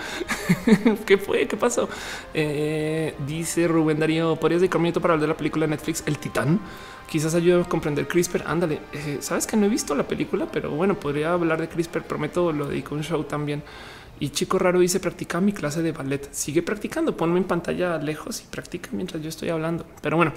¿Qué 1.06 1.18
fue? 1.18 1.46
¿Qué 1.46 1.56
pasó? 1.56 1.88
Eh, 2.34 3.14
dice 3.26 3.68
Rubén 3.68 3.98
Darío, 3.98 4.36
¿podrías 4.36 4.60
dedicar 4.60 4.78
un 4.78 4.82
minuto 4.84 5.00
para 5.00 5.14
hablar 5.14 5.28
de 5.28 5.32
la 5.32 5.36
película 5.36 5.66
de 5.66 5.70
Netflix 5.70 6.02
El 6.06 6.18
Titán? 6.18 6.60
Quizás 7.08 7.34
ayude 7.34 7.62
a 7.62 7.64
comprender 7.64 8.06
CRISPR. 8.06 8.44
Ándale, 8.46 8.80
eh, 8.92 9.18
sabes 9.20 9.46
que 9.46 9.56
no 9.56 9.66
he 9.66 9.68
visto 9.68 9.94
la 9.94 10.06
película, 10.06 10.46
pero 10.50 10.70
bueno, 10.70 10.94
podría 10.98 11.32
hablar 11.32 11.60
de 11.60 11.68
CRISPR. 11.68 12.02
Prometo, 12.02 12.52
lo 12.52 12.66
dedico 12.66 12.94
un 12.94 13.02
show 13.02 13.24
también. 13.24 13.62
Y 14.20 14.30
chico 14.30 14.58
raro 14.58 14.80
dice 14.80 15.00
practica 15.00 15.40
mi 15.40 15.52
clase 15.52 15.80
de 15.82 15.92
ballet. 15.92 16.28
Sigue 16.32 16.62
practicando, 16.62 17.16
ponme 17.16 17.38
en 17.38 17.44
pantalla 17.44 17.98
lejos 17.98 18.42
y 18.42 18.46
practica 18.50 18.90
mientras 18.92 19.22
yo 19.22 19.28
estoy 19.28 19.48
hablando. 19.48 19.86
Pero 20.02 20.16
bueno, 20.16 20.32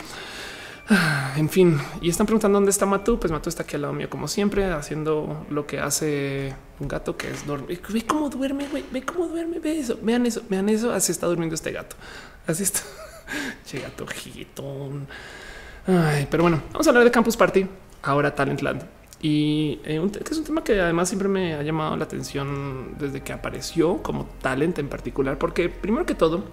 En 1.38 1.50
fin, 1.50 1.80
y 2.02 2.10
están 2.10 2.26
preguntando 2.26 2.58
dónde 2.58 2.72
está 2.72 2.86
Matú. 2.86 3.20
Pues 3.20 3.32
Matú 3.32 3.50
está 3.50 3.64
aquí 3.64 3.76
al 3.76 3.84
lado 3.84 3.94
mío, 3.94 4.10
como 4.10 4.28
siempre, 4.28 4.66
haciendo 4.66 5.46
lo 5.50 5.66
que 5.66 5.80
hace 5.80 6.54
un 6.80 6.88
gato 6.88 7.16
que 7.16 7.32
es 7.32 7.46
dormir. 7.46 7.82
Ve 7.90 8.06
cómo 8.06 8.30
duerme, 8.30 8.68
güey. 8.68 8.84
Ve 8.92 9.04
cómo 9.04 9.28
duerme. 9.28 9.60
Ve 9.60 9.80
eso. 9.80 9.98
Vean 10.02 10.26
eso. 10.26 10.42
Vean 10.50 10.68
eso. 10.70 10.92
Así 10.92 11.12
está 11.12 11.28
durmiendo 11.28 11.56
este 11.56 11.72
gato. 11.72 11.96
Así 12.46 12.64
está. 12.64 12.82
che 13.66 13.80
gato 13.80 14.06
Ay, 15.88 16.28
pero 16.30 16.44
bueno, 16.44 16.62
vamos 16.72 16.86
a 16.86 16.90
hablar 16.90 17.06
de 17.06 17.12
Campus 17.12 17.38
Party. 17.38 17.66
Ahora 18.04 18.36
Talentland. 18.36 18.84
Y 19.22 19.80
eh, 19.86 20.02
que 20.12 20.34
es 20.34 20.38
un 20.38 20.44
tema 20.44 20.64
que 20.64 20.80
además 20.80 21.08
siempre 21.08 21.28
me 21.28 21.54
ha 21.54 21.62
llamado 21.62 21.96
la 21.96 22.06
atención 22.06 22.96
desde 22.98 23.22
que 23.22 23.32
apareció 23.32 24.02
como 24.02 24.26
talent 24.42 24.80
en 24.80 24.90
particular, 24.90 25.38
porque 25.38 25.70
primero 25.70 26.08
que 26.08 26.16
todo, 26.16 26.44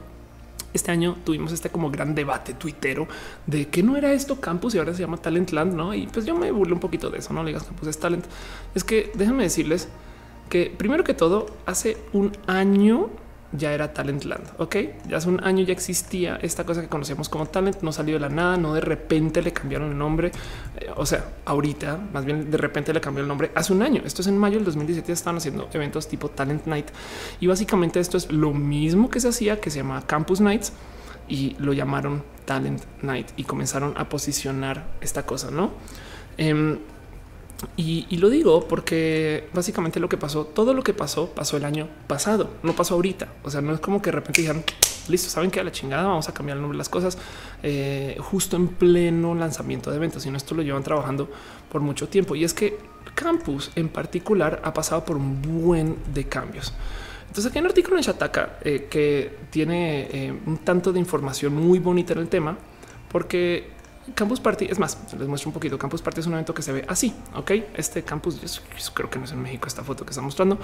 este 0.74 0.90
año 0.90 1.16
tuvimos 1.24 1.52
este 1.52 1.70
como 1.70 1.90
gran 1.90 2.14
debate 2.14 2.54
tuitero 2.54 3.08
de 3.46 3.68
que 3.68 3.82
no 3.82 3.96
era 3.96 4.12
esto 4.12 4.40
campus 4.40 4.74
y 4.74 4.78
ahora 4.78 4.94
se 4.94 5.00
llama 5.00 5.16
Talentland, 5.16 5.74
¿no? 5.74 5.94
Y 5.94 6.06
pues 6.06 6.26
yo 6.26 6.36
me 6.36 6.50
burlé 6.50 6.74
un 6.74 6.80
poquito 6.80 7.10
de 7.10 7.18
eso, 7.18 7.32
no 7.32 7.42
le 7.42 7.48
digas 7.48 7.64
campus 7.64 7.88
es 7.88 7.98
talent. 7.98 8.24
Es 8.74 8.84
que 8.84 9.10
déjenme 9.14 9.42
decirles 9.44 9.88
que 10.48 10.72
primero 10.76 11.04
que 11.04 11.14
todo, 11.14 11.46
hace 11.66 11.96
un 12.12 12.32
año 12.46 13.10
ya 13.52 13.72
era 13.72 13.92
Talentland. 13.92 14.44
Ok, 14.58 14.76
ya 15.08 15.16
hace 15.16 15.28
un 15.28 15.42
año 15.42 15.64
ya 15.64 15.72
existía 15.72 16.38
esta 16.42 16.64
cosa 16.64 16.82
que 16.82 16.88
conocíamos 16.88 17.28
como 17.28 17.46
Talent. 17.46 17.82
No 17.82 17.92
salió 17.92 18.14
de 18.14 18.20
la 18.20 18.28
nada, 18.28 18.56
no 18.56 18.74
de 18.74 18.80
repente 18.80 19.42
le 19.42 19.52
cambiaron 19.52 19.90
el 19.92 19.98
nombre. 19.98 20.32
Eh, 20.76 20.90
o 20.96 21.06
sea, 21.06 21.24
ahorita 21.44 21.98
más 22.12 22.24
bien 22.24 22.50
de 22.50 22.58
repente 22.58 22.92
le 22.92 23.00
cambió 23.00 23.22
el 23.22 23.28
nombre 23.28 23.50
hace 23.54 23.72
un 23.72 23.82
año. 23.82 24.02
Esto 24.04 24.22
es 24.22 24.28
en 24.28 24.36
mayo 24.36 24.56
del 24.56 24.64
2017. 24.64 25.12
Estaban 25.12 25.38
haciendo 25.38 25.68
eventos 25.72 26.08
tipo 26.08 26.28
Talent 26.28 26.66
Night 26.66 26.88
y 27.40 27.46
básicamente 27.46 28.00
esto 28.00 28.16
es 28.16 28.30
lo 28.30 28.52
mismo 28.52 29.10
que 29.10 29.20
se 29.20 29.28
hacía, 29.28 29.60
que 29.60 29.70
se 29.70 29.78
llama 29.78 30.02
Campus 30.06 30.40
Nights 30.40 30.72
y 31.28 31.56
lo 31.58 31.72
llamaron 31.72 32.22
Talent 32.44 32.82
Night 33.02 33.28
y 33.36 33.44
comenzaron 33.44 33.94
a 33.96 34.08
posicionar 34.08 34.86
esta 35.00 35.24
cosa, 35.24 35.50
no? 35.50 35.72
Em, 36.36 36.78
y, 37.76 38.16
lo 38.18 38.30
digo 38.30 38.68
porque 38.68 39.48
básicamente 39.52 39.98
lo 39.98 40.08
que 40.08 40.16
pasó, 40.16 40.44
todo 40.44 40.74
lo 40.74 40.82
que 40.82 40.94
pasó, 40.94 41.30
pasó 41.30 41.56
el 41.56 41.64
año 41.64 41.88
pasado, 42.06 42.50
no 42.62 42.74
pasó 42.74 42.94
ahorita. 42.94 43.28
O 43.42 43.50
sea, 43.50 43.60
no 43.60 43.74
es 43.74 43.80
como 43.80 44.00
que 44.00 44.10
de 44.10 44.16
repente 44.16 44.42
dijeron, 44.42 44.62
listo, 45.08 45.28
saben 45.28 45.50
que 45.50 45.58
a 45.58 45.64
la 45.64 45.72
chingada 45.72 46.06
vamos 46.06 46.28
a 46.28 46.34
cambiar 46.34 46.56
el 46.56 46.62
nombre 46.62 46.76
de 46.76 46.78
las 46.78 46.88
cosas 46.88 47.18
eh, 47.62 48.16
justo 48.20 48.56
en 48.56 48.68
pleno 48.68 49.34
lanzamiento 49.34 49.90
de 49.90 49.96
eventos, 49.96 50.22
sino 50.22 50.36
esto 50.36 50.54
lo 50.54 50.62
llevan 50.62 50.84
trabajando 50.84 51.28
por 51.70 51.80
mucho 51.80 52.08
tiempo. 52.08 52.36
Y 52.36 52.44
es 52.44 52.54
que 52.54 52.78
Campus 53.14 53.72
en 53.74 53.88
particular 53.88 54.60
ha 54.64 54.72
pasado 54.72 55.04
por 55.04 55.16
un 55.16 55.42
buen 55.42 55.96
de 56.14 56.24
cambios. 56.24 56.72
Entonces 57.26 57.46
aquí 57.46 57.58
hay 57.58 57.64
un 57.64 57.68
artículo 57.68 57.96
en 57.96 58.02
Shataka 58.02 58.58
eh, 58.62 58.86
que 58.88 59.36
tiene 59.50 60.08
eh, 60.12 60.40
un 60.46 60.58
tanto 60.58 60.92
de 60.92 61.00
información 61.00 61.54
muy 61.54 61.78
bonita 61.80 62.12
en 62.12 62.20
el 62.20 62.28
tema, 62.28 62.56
porque 63.10 63.77
Campus 64.14 64.40
Party, 64.40 64.66
es 64.66 64.78
más, 64.78 64.98
les 65.18 65.28
muestro 65.28 65.50
un 65.50 65.54
poquito. 65.54 65.78
Campus 65.78 66.02
Party 66.02 66.20
es 66.20 66.26
un 66.26 66.34
evento 66.34 66.54
que 66.54 66.62
se 66.62 66.72
ve 66.72 66.84
así. 66.88 67.14
Ok, 67.34 67.52
este 67.74 68.02
campus, 68.02 68.62
creo 68.94 69.10
que 69.10 69.18
no 69.18 69.24
es 69.24 69.32
en 69.32 69.42
México 69.42 69.66
esta 69.66 69.82
foto 69.82 70.04
que 70.04 70.10
está 70.10 70.22
mostrando, 70.22 70.58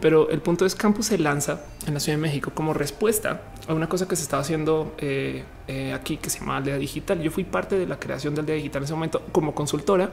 pero 0.00 0.30
el 0.30 0.40
punto 0.40 0.64
es 0.64 0.74
Campus 0.74 1.06
se 1.06 1.18
lanza 1.18 1.60
en 1.86 1.94
la 1.94 2.00
Ciudad 2.00 2.18
de 2.18 2.22
México 2.22 2.52
como 2.54 2.74
respuesta 2.74 3.42
a 3.66 3.74
una 3.74 3.88
cosa 3.88 4.06
que 4.08 4.16
se 4.16 4.22
estaba 4.22 4.42
haciendo 4.42 4.94
eh, 4.98 5.44
eh, 5.66 5.92
aquí 5.92 6.16
que 6.16 6.30
se 6.30 6.40
llama 6.40 6.56
Aldea 6.56 6.78
Digital. 6.78 7.20
Yo 7.20 7.30
fui 7.30 7.44
parte 7.44 7.78
de 7.78 7.86
la 7.86 7.98
creación 7.98 8.34
del 8.34 8.42
Aldea 8.42 8.56
Digital 8.56 8.82
en 8.82 8.84
ese 8.84 8.94
momento 8.94 9.22
como 9.32 9.54
consultora, 9.54 10.10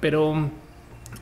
pero 0.00 0.50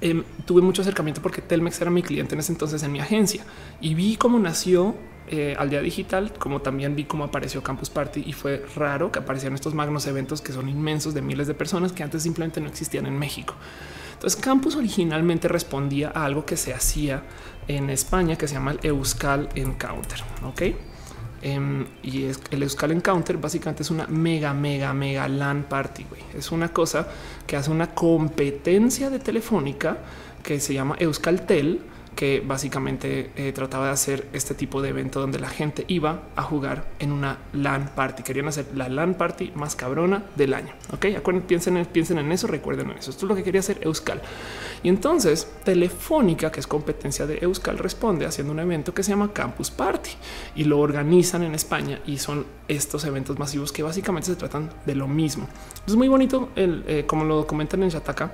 em, 0.01 0.25
tuve 0.45 0.63
mucho 0.63 0.83
acercamiento 0.83 1.23
porque 1.23 1.43
Telmex 1.43 1.81
era 1.81 1.91
mi 1.91 2.03
cliente 2.03 2.35
en 2.35 2.41
ese 2.41 2.53
entonces 2.53 2.83
en 2.83 2.93
mi 2.93 3.01
agencia 3.01 3.45
y 3.81 3.95
vi 3.95 4.17
cómo 4.17 4.39
nació 4.39 4.95
eh, 5.29 5.57
al 5.59 5.71
día 5.71 5.81
digital, 5.81 6.33
como 6.39 6.61
también 6.61 6.95
vi 6.95 7.05
cómo 7.05 7.25
apareció 7.25 7.63
Campus 7.63 7.91
Party 7.91 8.23
y 8.27 8.33
fue 8.33 8.65
raro 8.77 9.11
que 9.11 9.19
aparecieran 9.19 9.55
estos 9.55 9.75
magnos 9.75 10.07
eventos 10.07 10.41
que 10.41 10.53
son 10.53 10.69
inmensos 10.69 11.15
de 11.15 11.23
miles 11.23 11.47
de 11.47 11.55
personas 11.55 11.93
que 11.93 12.03
antes 12.03 12.23
simplemente 12.23 12.61
no 12.61 12.69
existían 12.69 13.07
en 13.07 13.19
México. 13.19 13.55
Entonces 14.15 14.41
Campus 14.41 14.77
originalmente 14.77 15.49
respondía 15.49 16.11
a 16.15 16.25
algo 16.25 16.47
que 16.47 16.57
se 16.57 16.73
hacía 16.73 17.25
en 17.69 17.91
España 17.91 18.37
que 18.37 18.49
se 18.49 18.55
llama 18.55 18.73
el 18.73 18.79
Euskal 18.83 19.49
Encounter. 19.55 20.23
Ok. 20.45 20.63
Em, 21.43 21.87
y 22.03 22.25
el 22.51 22.63
Euskal 22.63 22.93
Encounter 22.93 23.37
básicamente 23.37 23.83
es 23.83 23.91
una 23.91 24.07
mega, 24.07 24.55
mega, 24.55 24.95
mega 24.95 25.29
LAN 25.29 25.65
party. 25.65 26.07
Es 26.37 26.51
una 26.51 26.69
cosa 26.71 27.09
que 27.47 27.57
hace 27.57 27.71
una 27.71 27.95
competencia 27.95 29.11
de 29.11 29.19
telefónica 29.19 29.99
que 30.43 30.61
se 30.61 30.73
llama 30.73 30.97
Euskaltel 30.99 31.83
que 32.17 32.43
básicamente 32.45 33.31
eh, 33.37 33.53
trataba 33.53 33.87
de 33.87 33.93
hacer 33.93 34.27
este 34.33 34.55
tipo 34.55 34.81
de 34.81 34.89
evento 34.89 35.21
donde 35.21 35.39
la 35.39 35.51
gente 35.51 35.85
iba 35.87 36.23
a 36.35 36.43
jugar 36.43 36.89
en 36.99 37.13
una 37.13 37.39
LAN 37.53 37.93
party. 37.95 38.23
Querían 38.23 38.49
hacer 38.49 38.67
la 38.75 38.89
LAN 38.89 39.15
party 39.15 39.53
más 39.55 39.77
cabrona 39.77 40.25
del 40.35 40.55
año. 40.55 40.73
Ok, 40.93 41.07
piensen, 41.47 41.77
en 41.77 42.33
eso, 42.33 42.47
recuerden 42.47 42.91
eso. 42.93 43.11
Esto 43.11 43.27
es 43.27 43.29
lo 43.29 43.37
que 43.37 43.45
quería 43.45 43.61
hacer 43.61 43.79
Euskal. 43.83 44.23
Y 44.83 44.89
entonces 44.89 45.47
Telefónica, 45.63 46.51
que 46.51 46.61
es 46.61 46.67
competencia 46.67 47.27
de 47.27 47.39
Euskal, 47.43 47.77
responde 47.77 48.25
haciendo 48.25 48.55
un 48.55 48.61
evento 48.61 48.95
que 48.95 49.03
se 49.03 49.11
llama 49.11 49.35
Campus 49.35 49.71
Party 49.71 50.11
y 50.55 50.65
lo 50.65 50.81
organizan 50.81 51.43
en 51.43 51.55
España 51.55 52.01
y 52.07 52.17
son 52.17 52.47
estos 52.67 53.05
eventos 53.05 53.39
masivos 53.39 53.73
que 53.73 53.83
básicamente 53.83 54.29
se 54.29 54.37
tratan 54.37 54.71
de 54.87 54.95
lo 54.95 55.07
mismo. 55.07 55.47
Es 55.87 55.95
muy 55.95 56.09
bonito, 56.09 56.49
el, 56.57 56.83
eh, 56.89 57.05
como 57.07 57.27
lo 57.27 57.37
documentan 57.37 57.83
en 57.83 57.91
Shataka, 57.91 58.33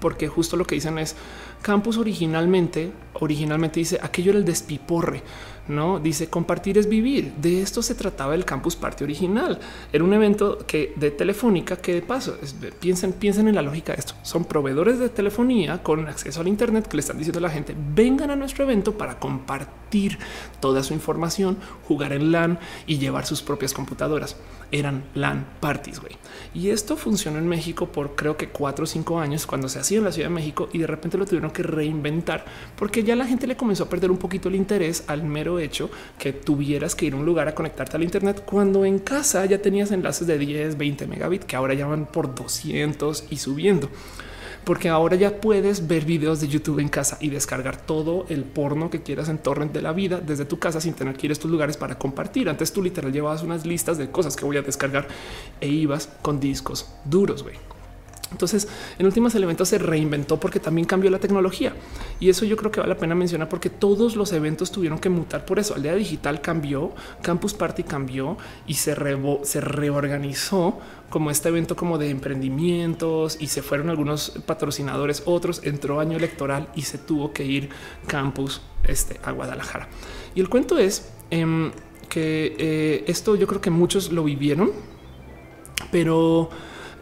porque 0.00 0.28
justo 0.28 0.56
lo 0.56 0.64
que 0.64 0.74
dicen 0.74 0.98
es 0.98 1.16
Campus 1.62 1.96
originalmente, 1.96 2.92
originalmente 3.14 3.80
dice 3.80 3.98
aquello 4.02 4.30
era 4.30 4.38
el 4.38 4.44
despiporre, 4.44 5.22
no 5.68 6.00
dice 6.00 6.28
compartir 6.28 6.78
es 6.78 6.88
vivir. 6.88 7.34
De 7.34 7.60
esto 7.62 7.82
se 7.82 7.94
trataba 7.94 8.34
el 8.34 8.44
Campus 8.44 8.74
Party 8.74 9.04
original. 9.04 9.58
Era 9.92 10.02
un 10.02 10.12
evento 10.12 10.58
que 10.66 10.94
de 10.96 11.10
telefónica 11.10 11.76
que 11.76 11.94
de 11.94 12.02
paso 12.02 12.36
piensen, 12.80 13.12
piensen 13.12 13.48
en 13.48 13.54
la 13.54 13.62
lógica 13.62 13.92
de 13.92 13.98
esto. 13.98 14.14
Son 14.22 14.44
proveedores 14.44 14.98
de 14.98 15.10
telefonía 15.10 15.82
con 15.82 16.08
acceso 16.08 16.40
al 16.40 16.48
Internet 16.48 16.88
que 16.88 16.96
le 16.96 17.00
están 17.00 17.18
diciendo 17.18 17.38
a 17.38 17.42
la 17.42 17.50
gente 17.50 17.76
vengan 17.94 18.30
a 18.30 18.36
nuestro 18.36 18.64
evento 18.64 18.96
para 18.96 19.18
compartir 19.18 20.18
toda 20.60 20.82
su 20.82 20.94
información, 20.94 21.58
jugar 21.86 22.12
en 22.12 22.32
LAN 22.32 22.58
y 22.86 22.98
llevar 22.98 23.26
sus 23.26 23.42
propias 23.42 23.74
computadoras. 23.74 24.36
Eran 24.72 25.04
LAN 25.14 25.46
parties. 25.60 26.00
güey. 26.00 26.16
Y 26.54 26.70
esto 26.70 26.96
funcionó 26.96 27.38
en 27.38 27.48
México 27.48 27.86
por 27.86 28.14
creo 28.16 28.36
que 28.36 28.48
cuatro 28.48 28.84
o 28.84 28.86
cinco 28.86 29.18
años 29.18 29.46
cuando 29.46 29.68
se 29.68 29.78
hacía 29.78 29.98
en 29.98 30.04
la 30.04 30.12
Ciudad 30.12 30.28
de 30.28 30.34
México 30.34 30.68
y 30.72 30.78
de 30.78 30.86
repente 30.86 31.18
lo 31.18 31.26
tuvieron 31.26 31.50
que 31.50 31.62
reinventar 31.62 32.44
porque 32.76 33.02
ya 33.02 33.16
la 33.16 33.26
gente 33.26 33.46
le 33.46 33.56
comenzó 33.56 33.84
a 33.84 33.88
perder 33.88 34.10
un 34.10 34.18
poquito 34.18 34.48
el 34.48 34.54
interés 34.54 35.04
al 35.06 35.22
mero 35.24 35.58
hecho 35.58 35.90
que 36.18 36.32
tuvieras 36.32 36.94
que 36.94 37.06
ir 37.06 37.14
a 37.14 37.16
un 37.16 37.26
lugar 37.26 37.48
a 37.48 37.54
conectarte 37.54 37.96
al 37.96 38.02
Internet 38.02 38.42
cuando 38.44 38.84
en 38.84 38.98
casa 38.98 39.44
ya 39.46 39.60
tenías 39.60 39.90
enlaces 39.90 40.26
de 40.26 40.38
10, 40.38 40.76
20 40.76 41.06
megabits 41.06 41.44
que 41.44 41.56
ahora 41.56 41.74
llaman 41.74 42.06
por 42.06 42.34
200 42.34 43.24
y 43.30 43.36
subiendo 43.36 43.88
porque 44.68 44.90
ahora 44.90 45.16
ya 45.16 45.40
puedes 45.40 45.88
ver 45.88 46.04
videos 46.04 46.42
de 46.42 46.48
YouTube 46.48 46.80
en 46.80 46.90
casa 46.90 47.16
y 47.22 47.30
descargar 47.30 47.78
todo 47.78 48.26
el 48.28 48.44
porno 48.44 48.90
que 48.90 49.02
quieras 49.02 49.30
en 49.30 49.38
torrent 49.38 49.72
de 49.72 49.80
la 49.80 49.94
vida 49.94 50.20
desde 50.20 50.44
tu 50.44 50.58
casa 50.58 50.78
sin 50.78 50.92
tener 50.92 51.16
que 51.16 51.26
ir 51.26 51.30
a 51.30 51.32
estos 51.32 51.50
lugares 51.50 51.78
para 51.78 51.98
compartir. 51.98 52.50
Antes 52.50 52.70
tú 52.70 52.82
literal 52.82 53.10
llevabas 53.10 53.42
unas 53.42 53.64
listas 53.64 53.96
de 53.96 54.10
cosas 54.10 54.36
que 54.36 54.44
voy 54.44 54.58
a 54.58 54.60
descargar 54.60 55.08
e 55.58 55.68
ibas 55.68 56.10
con 56.20 56.38
discos 56.38 56.86
duros. 57.06 57.44
güey. 57.44 57.77
Entonces, 58.30 58.68
en 58.98 59.06
últimas 59.06 59.34
elementos 59.34 59.68
se 59.68 59.78
reinventó 59.78 60.38
porque 60.38 60.60
también 60.60 60.86
cambió 60.86 61.10
la 61.10 61.18
tecnología. 61.18 61.74
Y 62.20 62.28
eso 62.28 62.44
yo 62.44 62.56
creo 62.56 62.70
que 62.70 62.80
vale 62.80 62.92
la 62.94 62.98
pena 62.98 63.14
mencionar 63.14 63.48
porque 63.48 63.70
todos 63.70 64.16
los 64.16 64.32
eventos 64.32 64.70
tuvieron 64.70 64.98
que 64.98 65.08
mutar 65.08 65.44
por 65.44 65.58
eso. 65.58 65.74
Aldea 65.74 65.94
Digital 65.94 66.40
cambió, 66.40 66.92
Campus 67.22 67.54
Party 67.54 67.84
cambió 67.84 68.36
y 68.66 68.74
se, 68.74 68.94
se 69.42 69.60
reorganizó 69.60 70.78
como 71.10 71.30
este 71.30 71.48
evento 71.48 71.74
como 71.74 71.96
de 71.96 72.10
emprendimientos 72.10 73.38
y 73.40 73.46
se 73.46 73.62
fueron 73.62 73.88
algunos 73.88 74.32
patrocinadores, 74.44 75.22
otros 75.24 75.62
entró 75.64 76.00
año 76.00 76.18
electoral 76.18 76.68
y 76.74 76.82
se 76.82 76.98
tuvo 76.98 77.32
que 77.32 77.44
ir 77.44 77.70
Campus 78.06 78.60
este, 78.84 79.18
a 79.24 79.32
Guadalajara. 79.32 79.88
Y 80.34 80.40
el 80.40 80.48
cuento 80.48 80.78
es 80.78 81.10
em, 81.30 81.70
que 82.08 82.54
eh, 82.58 83.04
esto 83.06 83.36
yo 83.36 83.46
creo 83.46 83.60
que 83.60 83.70
muchos 83.70 84.12
lo 84.12 84.24
vivieron, 84.24 84.70
pero 85.90 86.50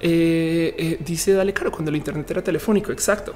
eh, 0.01 0.75
eh, 0.79 0.99
dice 1.05 1.33
Dale 1.33 1.53
Caro 1.53 1.71
cuando 1.71 1.91
el 1.91 1.97
Internet 1.97 2.31
era 2.31 2.43
telefónico. 2.43 2.93
Exacto. 2.93 3.35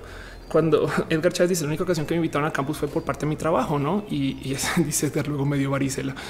Cuando 0.48 0.90
Edgar 1.08 1.32
Chávez 1.32 1.50
dice 1.50 1.62
la 1.62 1.68
única 1.68 1.84
ocasión 1.84 2.06
que 2.06 2.14
me 2.14 2.16
invitaron 2.16 2.46
a 2.46 2.52
campus 2.52 2.78
fue 2.78 2.88
por 2.88 3.04
parte 3.04 3.26
de 3.26 3.30
mi 3.30 3.36
trabajo, 3.36 3.78
no? 3.78 4.04
Y, 4.10 4.34
dice 4.78 5.06
Edgar 5.06 5.28
luego 5.28 5.44
medio 5.44 5.70
varicela. 5.70 6.14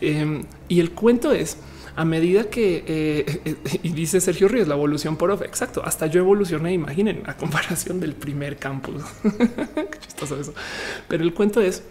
Em, 0.00 0.44
y 0.66 0.80
el 0.80 0.92
cuento 0.92 1.30
es 1.32 1.58
a 1.94 2.06
medida 2.06 2.44
que 2.44 2.82
eh, 2.86 3.58
dice 3.82 4.20
Sergio 4.20 4.48
Ríos, 4.48 4.66
la 4.66 4.74
evolución 4.74 5.16
por 5.16 5.30
off. 5.30 5.42
Exacto. 5.42 5.82
Hasta 5.84 6.06
yo 6.06 6.20
evolucioné. 6.20 6.72
Imaginen 6.72 7.22
a 7.26 7.36
comparación 7.36 8.00
del 8.00 8.14
primer 8.14 8.56
campus. 8.56 9.02
Qué 9.22 9.98
chistoso 9.98 10.40
eso. 10.40 10.54
Pero 11.08 11.22
el 11.22 11.34
cuento 11.34 11.60
es 11.60 11.82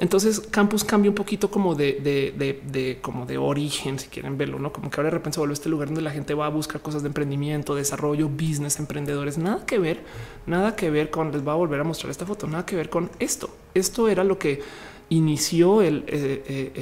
entonces 0.00 0.40
Campus 0.40 0.84
cambia 0.84 1.10
un 1.10 1.14
poquito 1.14 1.50
como 1.50 1.74
de, 1.74 2.98
como 3.02 3.26
de 3.26 3.38
origen, 3.38 3.98
si 3.98 4.08
quieren 4.08 4.36
verlo, 4.36 4.58
no 4.58 4.72
como 4.72 4.90
que 4.90 4.96
ahora 5.00 5.08
de 5.08 5.16
repente 5.16 5.34
se 5.34 5.40
vuelve 5.40 5.54
este 5.54 5.68
lugar 5.68 5.88
donde 5.88 6.02
la 6.02 6.10
gente 6.10 6.34
va 6.34 6.46
a 6.46 6.50
buscar 6.50 6.80
cosas 6.80 7.02
de 7.02 7.08
emprendimiento, 7.08 7.74
desarrollo, 7.74 8.28
business, 8.28 8.78
emprendedores, 8.78 9.38
nada 9.38 9.64
que 9.66 9.78
ver, 9.78 10.02
nada 10.46 10.76
que 10.76 10.90
ver 10.90 11.10
con 11.10 11.32
les 11.32 11.46
va 11.46 11.52
a 11.52 11.56
volver 11.56 11.80
a 11.80 11.84
mostrar 11.84 12.10
esta 12.10 12.26
foto, 12.26 12.46
nada 12.46 12.66
que 12.66 12.76
ver 12.76 12.90
con 12.90 13.10
esto. 13.18 13.50
Esto 13.74 14.08
era 14.08 14.24
lo 14.24 14.38
que 14.38 14.60
inició 15.08 15.82
el, 15.82 16.04
eh, 16.06 16.72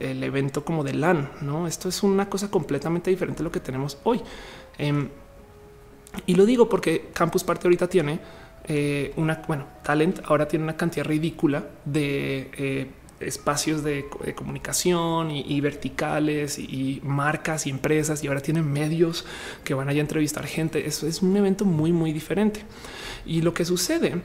eh, 0.00 0.20
evento 0.22 0.64
como 0.64 0.84
de 0.84 0.94
LAN. 0.94 1.30
No, 1.40 1.66
esto 1.66 1.88
es 1.88 2.02
una 2.02 2.28
cosa 2.28 2.50
completamente 2.50 3.10
diferente 3.10 3.42
a 3.42 3.44
lo 3.44 3.52
que 3.52 3.60
tenemos 3.60 3.98
hoy. 4.04 4.20
Em, 4.76 5.08
y 6.26 6.34
lo 6.34 6.46
digo 6.46 6.68
porque 6.68 7.08
Campus 7.12 7.44
Parte 7.44 7.66
ahorita 7.66 7.88
tiene 7.88 8.20
eh, 8.68 9.12
una, 9.16 9.42
bueno, 9.46 9.66
Talent 9.82 10.20
ahora 10.24 10.46
tiene 10.46 10.64
una 10.64 10.76
cantidad 10.76 11.06
ridícula 11.06 11.64
de 11.86 12.50
eh, 12.58 12.86
espacios 13.20 13.82
de, 13.82 14.06
comunicación 14.36 15.30
y, 15.30 15.60
verticales 15.60 16.58
y, 16.58 17.00
marcas 17.02 17.66
y 17.66 17.70
empresas 17.70 18.22
y 18.22 18.28
ahora 18.28 18.40
tienen 18.40 18.70
medios 18.70 19.24
que 19.64 19.74
van 19.74 19.88
a 19.88 19.92
entrevistar 19.92 20.46
gente. 20.46 20.86
Eso 20.86 21.06
es 21.06 21.22
un 21.22 21.36
evento 21.36 21.64
muy, 21.64 21.92
muy 21.92 22.12
diferente. 22.12 22.62
Y 23.26 23.42
lo 23.42 23.54
que 23.54 23.64
sucede 23.64 24.20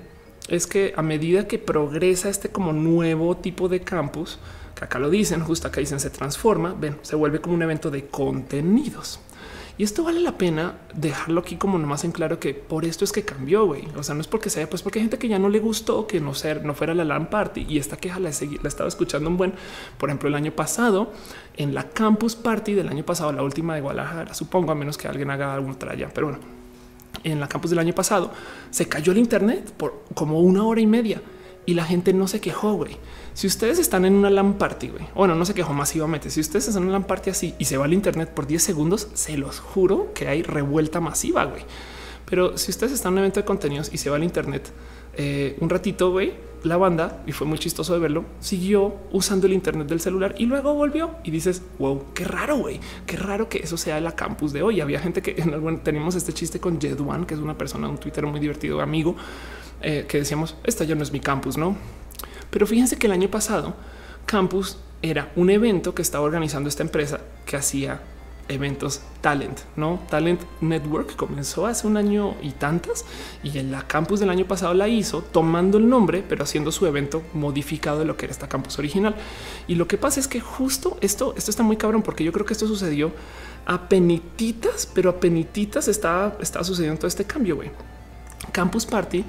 es 0.49 0.67
que 0.67 0.93
a 0.95 1.01
medida 1.01 1.47
que 1.47 1.57
progresa 1.57 2.29
este 2.29 2.49
como 2.49 2.73
nuevo 2.73 3.37
tipo 3.37 3.69
de 3.69 3.79
campus, 3.79 4.39
que 4.75 4.83
acá 4.85 4.99
lo 4.99 5.09
dicen, 5.09 5.41
justo 5.41 5.67
acá 5.67 5.79
dicen 5.79 5.99
se 5.99 6.09
transforma, 6.09 6.73
ven, 6.73 6.97
se 7.01 7.15
vuelve 7.15 7.39
como 7.39 7.55
un 7.55 7.61
evento 7.61 7.89
de 7.89 8.07
contenidos. 8.07 9.19
Y 9.77 9.83
esto 9.83 10.03
vale 10.03 10.19
la 10.19 10.37
pena 10.37 10.75
dejarlo 10.93 11.41
aquí 11.41 11.55
como 11.55 11.79
nomás 11.79 12.03
en 12.03 12.11
claro 12.11 12.39
que 12.39 12.53
por 12.53 12.85
esto 12.85 13.03
es 13.05 13.11
que 13.11 13.25
cambió, 13.25 13.65
güey. 13.65 13.87
O 13.97 14.03
sea, 14.03 14.13
no 14.13 14.21
es 14.21 14.27
porque 14.27 14.51
sea, 14.51 14.69
pues 14.69 14.83
porque 14.83 14.99
hay 14.99 15.03
gente 15.03 15.17
que 15.17 15.27
ya 15.27 15.39
no 15.39 15.49
le 15.49 15.59
gustó 15.59 16.05
que 16.05 16.19
no 16.21 16.35
ser, 16.35 16.63
no 16.63 16.75
fuera 16.75 16.93
la 16.93 17.03
LAN 17.03 17.29
party 17.29 17.65
y 17.67 17.79
esta 17.79 17.97
queja 17.97 18.19
la, 18.19 18.29
la 18.29 18.67
estaba 18.67 18.87
escuchando 18.87 19.29
un 19.29 19.37
buen, 19.37 19.53
por 19.97 20.09
ejemplo, 20.09 20.29
el 20.29 20.35
año 20.35 20.51
pasado 20.51 21.11
en 21.57 21.73
la 21.73 21.89
campus 21.89 22.35
party 22.35 22.73
del 22.73 22.89
año 22.89 23.03
pasado, 23.03 23.31
la 23.31 23.41
última 23.41 23.73
de 23.73 23.81
Guadalajara, 23.81 24.33
supongo, 24.35 24.71
a 24.71 24.75
menos 24.75 24.97
que 24.97 25.07
alguien 25.07 25.31
haga 25.31 25.59
otra 25.59 25.95
ya, 25.95 26.09
pero 26.13 26.27
bueno, 26.27 26.39
en 27.23 27.39
la 27.39 27.47
campus 27.47 27.71
del 27.71 27.79
año 27.79 27.95
pasado 27.95 28.31
se 28.69 28.87
cayó 28.87 29.11
el 29.11 29.17
internet 29.17 29.71
por 29.75 30.03
como 30.13 30.39
una 30.39 30.63
hora 30.63 30.81
y 30.81 30.87
media 30.87 31.21
y 31.65 31.73
la 31.73 31.85
gente 31.85 32.13
no 32.13 32.27
se 32.27 32.41
quejó, 32.41 32.73
güey. 32.73 32.97
Si 33.33 33.47
ustedes 33.47 33.79
están 33.79 34.05
en 34.05 34.13
una 34.13 34.29
LAN 34.29 34.53
party, 34.53 34.89
güey, 34.89 35.05
bueno, 35.15 35.35
no 35.35 35.45
se 35.45 35.53
quejó 35.53 35.73
masivamente. 35.73 36.29
Si 36.29 36.39
ustedes 36.39 36.67
están 36.67 36.83
en 36.83 36.89
una 36.89 36.99
LAN 36.99 37.07
party 37.07 37.31
así 37.31 37.55
y 37.57 37.65
se 37.65 37.77
va 37.77 37.85
al 37.85 37.93
internet 37.93 38.29
por 38.29 38.45
10 38.45 38.61
segundos, 38.61 39.07
se 39.13 39.37
los 39.37 39.59
juro 39.59 40.13
que 40.13 40.27
hay 40.27 40.43
revuelta 40.43 40.99
masiva, 40.99 41.45
güey. 41.45 41.63
Pero 42.25 42.57
si 42.57 42.71
ustedes 42.71 42.93
están 42.93 43.13
en 43.13 43.13
un 43.13 43.19
evento 43.19 43.39
de 43.39 43.45
contenidos 43.45 43.89
y 43.91 43.97
se 43.97 44.09
va 44.09 44.15
al 44.15 44.23
internet 44.23 44.71
eh, 45.15 45.57
un 45.59 45.69
ratito, 45.69 46.11
güey, 46.11 46.33
la 46.63 46.77
banda, 46.77 47.21
y 47.27 47.31
fue 47.31 47.45
muy 47.45 47.59
chistoso 47.59 47.93
de 47.93 47.99
verlo, 47.99 48.23
siguió 48.39 48.95
usando 49.11 49.47
el 49.47 49.53
internet 49.53 49.87
del 49.87 49.99
celular 49.99 50.33
y 50.37 50.45
luego 50.45 50.73
volvió 50.73 51.11
y 51.23 51.31
dices, 51.31 51.61
wow, 51.77 52.05
qué 52.13 52.23
raro, 52.23 52.57
güey, 52.57 52.79
qué 53.05 53.17
raro 53.17 53.49
que 53.49 53.59
eso 53.59 53.77
sea 53.77 53.99
la 53.99 54.15
campus 54.15 54.53
de 54.53 54.63
hoy. 54.63 54.79
Había 54.81 54.99
gente 54.99 55.21
que 55.21 55.33
bueno, 55.59 55.81
tenemos 55.83 56.15
este 56.15 56.33
chiste 56.33 56.59
con 56.59 56.79
Jed 56.79 56.99
One, 56.99 57.25
que 57.25 57.33
es 57.33 57.39
una 57.39 57.57
persona, 57.57 57.89
un 57.89 57.97
Twitter 57.97 58.25
muy 58.25 58.39
divertido, 58.39 58.79
amigo, 58.81 59.15
eh, 59.81 60.05
que 60.07 60.19
decíamos, 60.19 60.55
esta 60.63 60.85
ya 60.85 60.95
no 60.95 61.03
es 61.03 61.11
mi 61.11 61.19
campus, 61.19 61.57
¿no? 61.57 61.75
Pero 62.53 62.67
fíjense 62.67 62.97
que 62.97 63.07
el 63.07 63.13
año 63.13 63.29
pasado 63.29 63.73
Campus 64.27 64.77
era 65.01 65.31
un 65.35 65.49
evento 65.49 65.95
que 65.95 66.03
estaba 66.03 66.23
organizando 66.23 66.69
esta 66.69 66.83
empresa 66.83 67.19
que 67.47 67.57
hacía 67.57 67.99
eventos 68.47 69.01
talent, 69.21 69.57
no 69.75 70.01
talent 70.09 70.41
network 70.61 71.15
comenzó 71.15 71.65
hace 71.65 71.87
un 71.87 71.95
año 71.97 72.35
y 72.41 72.51
tantas 72.51 73.05
y 73.41 73.57
en 73.57 73.71
la 73.71 73.87
campus 73.87 74.19
del 74.19 74.29
año 74.29 74.45
pasado 74.45 74.73
la 74.73 74.87
hizo 74.89 75.21
tomando 75.21 75.77
el 75.77 75.89
nombre, 75.89 76.23
pero 76.27 76.43
haciendo 76.43 76.71
su 76.71 76.85
evento 76.85 77.23
modificado 77.33 77.99
de 77.99 78.05
lo 78.05 78.17
que 78.17 78.25
era 78.25 78.33
esta 78.33 78.49
campus 78.49 78.77
original. 78.77 79.15
Y 79.67 79.75
lo 79.75 79.87
que 79.87 79.97
pasa 79.97 80.19
es 80.19 80.27
que 80.27 80.39
justo 80.39 80.97
esto, 81.01 81.33
esto 81.35 81.49
está 81.49 81.63
muy 81.63 81.77
cabrón 81.77 82.03
porque 82.03 82.23
yo 82.23 82.31
creo 82.31 82.45
que 82.45 82.53
esto 82.53 82.67
sucedió 82.67 83.11
a 83.65 83.89
penititas, 83.89 84.87
pero 84.93 85.09
a 85.09 85.19
penititas 85.19 85.87
está, 85.87 86.37
sucediendo 86.63 86.99
todo 86.99 87.07
este 87.07 87.25
cambio. 87.25 87.55
güey. 87.55 87.71
Campus 88.51 88.85
Party 88.85 89.23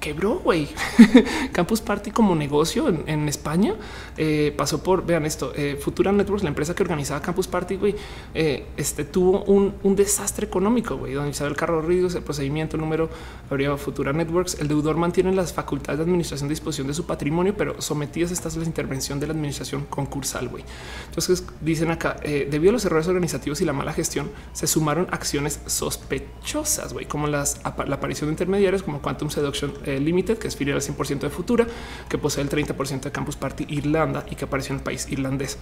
quebró, 0.00 0.36
güey. 0.36 0.68
Campus 1.52 1.80
Party 1.80 2.10
como 2.10 2.34
negocio 2.34 2.88
en, 2.88 3.28
España 3.28 3.74
eh, 4.16 4.54
pasó 4.56 4.82
por, 4.82 5.04
vean 5.04 5.26
esto, 5.26 5.52
eh, 5.56 5.78
Futura 5.80 6.12
Networks, 6.12 6.42
la 6.42 6.50
empresa 6.50 6.74
que 6.74 6.82
organizaba 6.82 7.20
Campus 7.20 7.48
Party, 7.48 7.76
güey, 7.76 7.94
eh, 8.34 8.66
este 8.76 9.04
tuvo 9.04 9.42
un, 9.44 9.96
desastre 9.96 10.46
económico, 10.46 10.96
güey, 10.96 11.14
donde 11.14 11.30
Isabel 11.30 11.56
Carro 11.56 11.80
Ríos, 11.80 12.14
el 12.14 12.22
procedimiento 12.22 12.76
número 12.76 13.08
habría 13.50 13.76
Futura 13.76 14.12
Networks, 14.12 14.60
el 14.60 14.68
deudor 14.68 14.96
mantiene 14.96 15.32
las 15.32 15.52
facultades 15.52 15.98
de 15.98 16.04
administración 16.04 16.48
de 16.48 16.52
disposición 16.52 16.86
de 16.86 16.94
su 16.94 17.06
patrimonio, 17.06 17.54
pero 17.56 17.80
sometidas 17.80 18.30
estas 18.30 18.56
a 18.56 18.60
la 18.60 18.66
intervención 18.66 19.18
de 19.18 19.26
la 19.26 19.32
administración 19.32 19.86
concursal, 19.88 20.48
güey. 20.48 20.64
Entonces 21.08 21.44
dicen 21.60 21.90
acá, 21.90 22.16
debido 22.22 22.70
a 22.70 22.72
los 22.74 22.84
errores 22.84 23.08
organizativos 23.08 23.60
y 23.60 23.64
la 23.64 23.72
mala 23.72 23.92
gestión, 23.92 24.30
se 24.52 24.66
sumaron 24.66 25.08
acciones 25.10 25.60
sospechosas, 25.66 26.92
güey, 26.92 27.06
como 27.06 27.26
las, 27.26 27.60
la 27.64 27.96
aparición 27.96 28.28
de 28.28 28.34
intermediarios 28.34 28.82
como 28.82 29.00
Quantum 29.00 29.30
Seduction 29.30 29.72
Limited, 29.86 30.38
que 30.38 30.48
es 30.48 30.56
filial 30.56 30.76
al 30.76 30.82
100% 30.82 31.20
de 31.20 31.30
Futura, 31.30 31.66
que 32.08 32.18
posee 32.18 32.42
el 32.42 32.50
30% 32.50 33.00
de 33.00 33.12
Campus 33.12 33.36
Party 33.36 33.66
Irlanda 33.68 34.24
y 34.30 34.34
que 34.34 34.44
apareció 34.44 34.72
en 34.72 34.78
el 34.78 34.84
país 34.84 35.06
irlandés. 35.10 35.58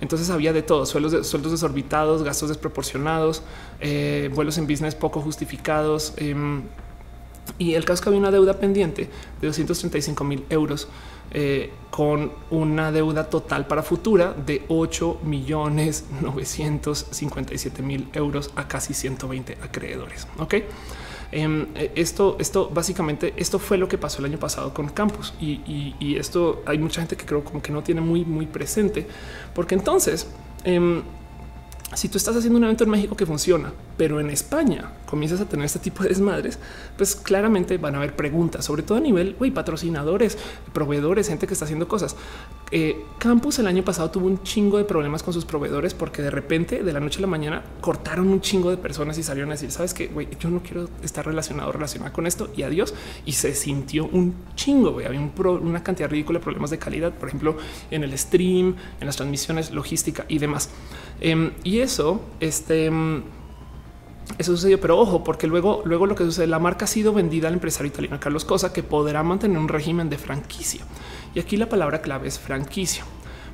Entonces 0.00 0.30
había 0.30 0.52
de 0.52 0.62
todo, 0.62 0.86
sueldos, 0.86 1.26
sueldos 1.26 1.52
desorbitados, 1.52 2.22
gastos 2.22 2.48
desproporcionados, 2.48 3.42
eh, 3.80 4.30
vuelos 4.34 4.58
en 4.58 4.66
business 4.66 4.94
poco 4.94 5.20
justificados. 5.20 6.14
Em, 6.16 6.62
y 7.58 7.74
el 7.74 7.84
caso 7.84 7.94
es 7.94 8.00
que 8.02 8.08
había 8.08 8.20
una 8.20 8.30
deuda 8.30 8.54
pendiente 8.54 9.08
de 9.40 9.46
235 9.46 10.24
mil 10.24 10.44
euros 10.48 10.88
eh, 11.34 11.72
con 11.90 12.30
una 12.50 12.92
deuda 12.92 13.30
total 13.30 13.66
para 13.66 13.82
futura 13.82 14.34
de 14.34 14.64
8 14.68 15.20
millones 15.24 16.04
957 16.20 17.82
mil 17.82 18.08
euros 18.12 18.50
a 18.54 18.68
casi 18.68 18.92
120 18.92 19.58
acreedores. 19.62 20.26
Ok. 20.38 20.54
Em, 21.32 21.66
eh, 21.74 21.90
esto, 21.94 22.36
esto 22.38 22.68
básicamente, 22.68 23.32
esto 23.38 23.58
fue 23.58 23.78
lo 23.78 23.88
que 23.88 23.96
pasó 23.96 24.18
el 24.18 24.26
año 24.26 24.38
pasado 24.38 24.74
con 24.74 24.90
Campus 24.90 25.32
y, 25.40 26.16
esto 26.18 26.62
hay 26.66 26.76
mucha 26.76 27.00
gente 27.00 27.16
que 27.16 27.24
creo 27.24 27.42
como 27.42 27.62
que 27.62 27.72
no 27.72 27.82
tiene 27.82 28.02
muy, 28.02 28.24
muy 28.24 28.44
presente, 28.44 29.06
porque 29.54 29.74
entonces 29.74 30.28
em, 30.64 31.02
si 31.94 32.08
tú 32.08 32.18
estás 32.18 32.36
haciendo 32.36 32.58
un 32.58 32.64
evento 32.64 32.84
en 32.84 32.90
México 32.90 33.16
que 33.16 33.24
funciona, 33.24 33.72
pero 33.96 34.20
en 34.20 34.28
España 34.28 34.92
comienzas 35.12 35.42
a 35.42 35.44
tener 35.44 35.66
este 35.66 35.78
tipo 35.78 36.02
de 36.02 36.08
desmadres, 36.08 36.58
pues 36.96 37.14
claramente 37.14 37.76
van 37.76 37.96
a 37.96 37.98
haber 37.98 38.16
preguntas, 38.16 38.64
sobre 38.64 38.82
todo 38.82 38.96
a 38.96 39.00
nivel 39.02 39.36
güey, 39.38 39.50
patrocinadores, 39.50 40.38
proveedores, 40.72 41.28
gente 41.28 41.46
que 41.46 41.52
está 41.52 41.66
haciendo 41.66 41.86
cosas. 41.86 42.16
Eh, 42.70 43.04
Campus 43.18 43.58
el 43.58 43.66
año 43.66 43.84
pasado 43.84 44.10
tuvo 44.10 44.26
un 44.26 44.42
chingo 44.42 44.78
de 44.78 44.84
problemas 44.84 45.22
con 45.22 45.34
sus 45.34 45.44
proveedores 45.44 45.92
porque 45.92 46.22
de 46.22 46.30
repente 46.30 46.82
de 46.82 46.92
la 46.94 47.00
noche 47.00 47.18
a 47.18 47.20
la 47.20 47.26
mañana 47.26 47.62
cortaron 47.82 48.26
un 48.28 48.40
chingo 48.40 48.70
de 48.70 48.78
personas 48.78 49.18
y 49.18 49.22
salieron 49.22 49.50
a 49.50 49.52
decir, 49.52 49.70
sabes 49.70 49.92
que 49.92 50.10
yo 50.40 50.48
no 50.48 50.62
quiero 50.62 50.88
estar 51.02 51.26
relacionado, 51.26 51.70
relacionado 51.72 52.10
con 52.14 52.26
esto 52.26 52.48
y 52.56 52.62
adiós. 52.62 52.94
Y 53.26 53.32
se 53.32 53.54
sintió 53.54 54.06
un 54.06 54.34
chingo. 54.54 54.98
Había 55.04 55.20
una 55.20 55.82
cantidad 55.82 56.08
ridícula 56.08 56.38
de 56.38 56.42
problemas 56.42 56.70
de 56.70 56.78
calidad, 56.78 57.12
por 57.12 57.28
ejemplo, 57.28 57.58
en 57.90 58.02
el 58.04 58.16
stream, 58.16 58.76
en 58.98 59.06
las 59.06 59.16
transmisiones, 59.16 59.72
logística 59.72 60.24
y 60.28 60.38
demás. 60.38 60.70
Em, 61.20 61.52
y 61.64 61.80
eso, 61.80 62.22
este, 62.40 62.86
em, 62.86 63.22
eso 64.38 64.56
sucedió, 64.56 64.80
pero 64.80 64.98
ojo, 64.98 65.24
porque 65.24 65.46
luego, 65.46 65.82
luego 65.84 66.06
lo 66.06 66.14
que 66.14 66.24
sucede, 66.24 66.46
la 66.46 66.58
marca 66.58 66.84
ha 66.84 66.88
sido 66.88 67.12
vendida 67.12 67.48
al 67.48 67.54
empresario 67.54 67.88
italiano 67.88 68.18
Carlos 68.20 68.44
Cosa, 68.44 68.72
que 68.72 68.82
podrá 68.82 69.22
mantener 69.22 69.58
un 69.58 69.68
régimen 69.68 70.08
de 70.08 70.18
franquicia. 70.18 70.82
Y 71.34 71.40
aquí 71.40 71.56
la 71.56 71.68
palabra 71.68 72.00
clave 72.00 72.28
es 72.28 72.38
franquicia. 72.38 73.04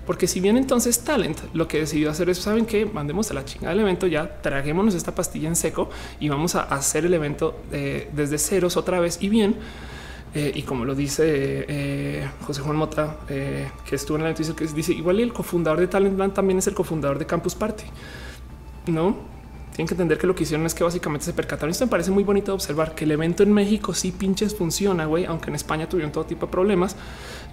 Porque 0.09 0.27
si 0.27 0.41
bien 0.41 0.57
entonces 0.57 1.05
Talent 1.05 1.39
lo 1.53 1.69
que 1.69 1.81
decidió 1.81 2.11
hacer 2.11 2.31
es, 2.31 2.39
saben 2.39 2.64
que 2.64 2.87
mandemos 2.87 3.31
a 3.31 3.35
la 3.35 3.45
chingada 3.45 3.75
del 3.75 3.81
evento, 3.81 4.07
ya 4.07 4.41
traguémonos 4.41 4.95
esta 4.95 5.14
pastilla 5.14 5.49
en 5.49 5.57
seco 5.57 5.91
y 6.19 6.31
vamos 6.31 6.55
a 6.55 6.62
hacer 6.62 7.05
el 7.05 7.12
evento 7.12 7.61
eh, 7.73 8.09
desde 8.14 8.39
ceros 8.39 8.79
otra 8.79 9.01
vez 9.01 9.19
y 9.21 9.29
bien. 9.29 9.57
Eh, 10.35 10.53
y 10.55 10.62
como 10.62 10.87
lo 10.87 10.95
dice 10.95 11.25
eh, 11.69 12.27
José 12.47 12.62
Juan 12.62 12.77
Mota, 12.77 13.19
que 13.27 13.95
estuvo 13.95 14.16
en 14.16 14.23
el 14.23 14.33
evento, 14.33 14.55
dice, 14.55 14.75
dice 14.75 14.93
igual 14.95 15.21
el 15.21 15.33
cofundador 15.35 15.81
de 15.81 15.89
Talent 15.89 16.33
también 16.33 16.59
es 16.59 16.66
el 16.66 16.75
cofundador 16.75 17.19
de 17.19 17.27
Campus 17.27 17.55
Party. 17.55 17.85
No, 18.87 19.14
tienen 19.79 19.87
que 19.87 19.95
entender 19.95 20.18
que 20.18 20.26
lo 20.26 20.35
que 20.35 20.43
hicieron 20.43 20.66
es 20.66 20.74
que 20.74 20.83
básicamente 20.83 21.24
se 21.24 21.33
percataron. 21.33 21.70
Esto 21.70 21.87
me 21.87 21.91
parece 21.93 22.11
muy 22.11 22.24
bonito 22.24 22.53
observar 22.53 22.97
que 22.97 23.05
el 23.05 23.12
evento 23.12 23.45
en 23.45 23.53
México 23.53 23.95
sí 23.95 24.11
pinches 24.11 24.53
funciona, 24.53 25.05
güey, 25.05 25.24
aunque 25.24 25.51
en 25.51 25.55
España 25.55 25.89
tuvieron 25.89 26.11
todo 26.11 26.26
tipo 26.26 26.47
de 26.47 26.51
problemas. 26.51 26.97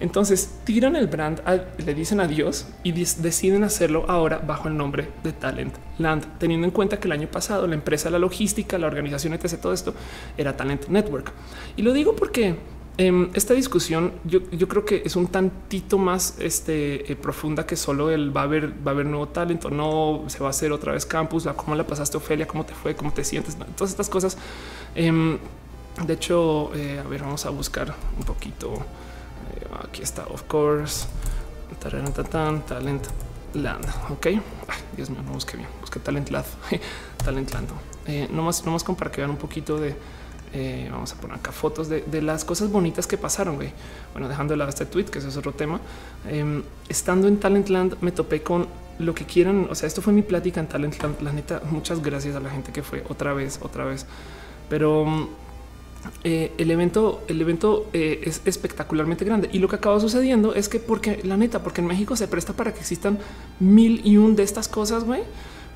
Entonces 0.00 0.58
tiran 0.64 0.96
el 0.96 1.06
brand, 1.06 1.40
le 1.78 1.94
dicen 1.94 2.18
adiós 2.18 2.66
y 2.82 2.90
deciden 2.90 3.62
hacerlo 3.62 4.06
ahora 4.08 4.38
bajo 4.38 4.66
el 4.66 4.76
nombre 4.76 5.08
de 5.22 5.34
Talent 5.34 5.76
Land, 5.98 6.38
teniendo 6.38 6.66
en 6.66 6.72
cuenta 6.72 6.98
que 6.98 7.06
el 7.06 7.12
año 7.12 7.28
pasado 7.28 7.68
la 7.68 7.76
empresa, 7.76 8.10
la 8.10 8.18
logística, 8.18 8.76
la 8.76 8.88
organización, 8.88 9.32
etc. 9.32 9.60
Todo 9.60 9.72
esto 9.72 9.94
era 10.36 10.56
Talent 10.56 10.88
Network. 10.88 11.32
Y 11.76 11.82
lo 11.82 11.92
digo 11.92 12.16
porque 12.16 12.56
Em, 12.98 13.28
esta 13.34 13.52
discusión 13.52 14.14
yo, 14.24 14.40
creo 14.68 14.86
que 14.86 15.02
es 15.04 15.16
un 15.16 15.26
tantito 15.26 15.98
más 15.98 16.36
este, 16.38 17.12
eh, 17.12 17.16
profunda 17.16 17.66
que 17.66 17.76
solo 17.76 18.10
el 18.10 18.34
va 18.34 18.40
a 18.40 18.44
haber, 18.44 18.70
va 18.70 18.92
a 18.92 18.94
haber 18.94 19.04
nuevo 19.04 19.28
talento, 19.28 19.68
no 19.68 20.24
se 20.28 20.38
va 20.38 20.46
a 20.46 20.50
hacer 20.50 20.72
otra 20.72 20.92
vez 20.92 21.04
campus, 21.04 21.44
la, 21.44 21.52
cómo 21.52 21.74
la 21.74 21.86
pasaste 21.86 22.16
Ofelia, 22.16 22.46
cómo 22.46 22.64
te 22.64 22.72
fue, 22.72 22.96
cómo 22.96 23.12
te 23.12 23.22
sientes, 23.22 23.58
todas 23.76 23.90
estas 23.90 24.08
cosas. 24.08 24.38
Em, 24.94 25.36
de 26.06 26.14
hecho, 26.14 26.74
eh, 26.74 27.02
a 27.04 27.06
ver, 27.06 27.20
vamos 27.20 27.44
a 27.44 27.50
buscar 27.50 27.94
un 28.18 28.24
poquito. 28.24 28.72
Eh, 28.72 29.66
aquí 29.86 30.02
está, 30.02 30.26
of 30.28 30.44
course, 30.44 31.06
talent 31.80 32.16
land. 33.52 33.86
Ok, 34.10 34.28
Dios 34.96 35.10
mío, 35.10 35.20
no 35.22 35.32
busqué 35.32 35.58
bien, 35.58 35.68
busqué 35.82 36.00
talent 36.00 36.30
land, 36.30 36.46
talent 37.22 37.52
land. 37.52 37.68
no 38.30 38.42
más, 38.42 38.64
no 38.64 38.72
más 38.72 38.84
para 38.84 39.10
que 39.10 39.20
vean 39.20 39.30
un 39.30 39.36
poquito 39.36 39.78
de 39.78 39.94
eh, 40.52 40.88
vamos 40.90 41.12
a 41.12 41.16
poner 41.16 41.36
acá 41.36 41.52
fotos 41.52 41.88
de, 41.88 42.22
las 42.22 42.44
cosas 42.44 42.70
bonitas 42.70 43.06
que 43.06 43.18
pasaron. 43.18 43.56
Güey. 43.56 43.72
Bueno, 44.12 44.28
dejando 44.28 44.52
de 44.52 44.58
lado 44.58 44.70
este 44.70 44.86
tweet, 44.86 45.04
que 45.04 45.18
eso 45.18 45.28
es 45.28 45.36
otro 45.36 45.52
tema. 45.52 45.80
Em, 46.28 46.62
estando 46.88 47.28
en 47.28 47.38
Talentland, 47.38 47.96
me 48.00 48.12
topé 48.12 48.42
con 48.42 48.66
lo 48.98 49.14
que 49.14 49.24
quieran. 49.24 49.68
O 49.70 49.74
sea, 49.74 49.86
esto 49.86 50.02
fue 50.02 50.12
mi 50.12 50.22
plática 50.22 50.60
en 50.60 50.68
Talentland. 50.68 51.20
La 51.20 51.32
neta, 51.32 51.62
muchas 51.70 52.02
gracias 52.02 52.36
a 52.36 52.40
la 52.40 52.50
gente 52.50 52.72
que 52.72 52.82
fue 52.82 53.04
otra 53.08 53.32
vez, 53.32 53.58
otra 53.62 53.84
vez. 53.84 54.06
Pero 54.68 55.04
mm, 55.04 55.28
eh, 56.24 56.52
el 56.58 56.70
evento, 56.70 57.22
el 57.28 57.40
evento 57.40 57.88
eh, 57.92 58.20
es 58.24 58.40
espectacularmente 58.44 59.24
grande 59.24 59.48
y 59.52 59.58
lo 59.58 59.68
que 59.68 59.76
acaba 59.76 60.00
sucediendo 60.00 60.54
es 60.54 60.68
que 60.68 60.78
porque 60.78 61.20
la 61.24 61.36
neta, 61.36 61.62
porque 61.62 61.80
en 61.80 61.86
México 61.86 62.16
se 62.16 62.28
presta 62.28 62.52
para 62.52 62.72
que 62.72 62.80
existan 62.80 63.18
mil 63.60 64.00
y 64.04 64.16
un 64.16 64.36
de 64.36 64.42
estas 64.42 64.68
cosas, 64.68 65.04
güey 65.04 65.22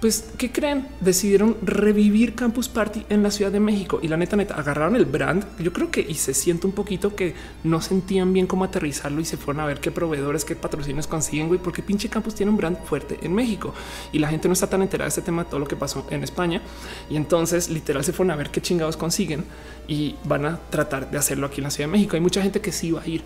pues, 0.01 0.31
¿qué 0.39 0.51
creen? 0.51 0.89
Decidieron 1.01 1.59
revivir 1.63 2.35
Campus 2.35 2.69
Party 2.69 3.05
en 3.11 3.23
la 3.23 3.31
Ciudad 3.31 3.53
de 3.53 3.61
México 3.61 4.01
y 4.03 4.09
la 4.09 4.17
neta, 4.17 4.35
neta, 4.35 4.55
agarraron 4.55 4.97
el 4.97 5.05
brand. 5.05 5.45
Yo 5.59 5.73
creo 5.75 5.91
que 5.91 6.01
y 6.01 6.15
se 6.15 6.33
siente 6.33 6.67
un 6.67 6.73
poquito 6.73 7.15
que 7.15 7.35
no 7.65 7.83
sentían 7.83 8.33
bien 8.33 8.47
cómo 8.47 8.65
aterrizarlo 8.65 9.21
y 9.21 9.27
se 9.27 9.37
fueron 9.37 9.61
a 9.61 9.67
ver 9.67 9.81
qué 9.81 9.91
proveedores, 9.91 10.47
qué 10.47 10.57
patrocinios 10.57 11.07
consiguen, 11.07 11.49
güey, 11.49 11.61
porque 11.61 11.83
pinche 11.83 12.09
Campus 12.09 12.35
tiene 12.35 12.51
un 12.51 12.57
brand 12.57 12.79
fuerte 12.83 13.19
en 13.23 13.35
México 13.35 13.75
y 14.11 14.19
la 14.19 14.29
gente 14.29 14.49
no 14.49 14.55
está 14.55 14.69
tan 14.69 14.81
enterada 14.81 15.05
de 15.05 15.11
este 15.11 15.23
tema, 15.23 15.45
todo 15.45 15.61
lo 15.61 15.67
que 15.67 15.77
pasó 15.77 16.07
en 16.11 16.25
España. 16.25 16.63
Y 17.11 17.17
entonces, 17.17 17.69
literal, 17.69 18.03
se 18.03 18.15
fueron 18.15 18.31
a 18.31 18.37
ver 18.37 18.51
qué 18.51 18.63
chingados 18.63 18.97
consiguen 18.97 19.45
y 19.87 20.17
van 20.25 20.47
a 20.47 20.61
tratar 20.71 21.11
de 21.11 21.19
hacerlo 21.19 21.47
aquí 21.47 21.61
en 21.61 21.65
la 21.65 21.71
Ciudad 21.71 21.89
de 21.89 21.93
México. 21.93 22.17
Hay 22.17 22.23
mucha 22.23 22.41
gente 22.41 22.63
que 22.63 22.73
sí 22.73 22.91
va 22.91 23.03
a 23.03 23.07
ir 23.07 23.23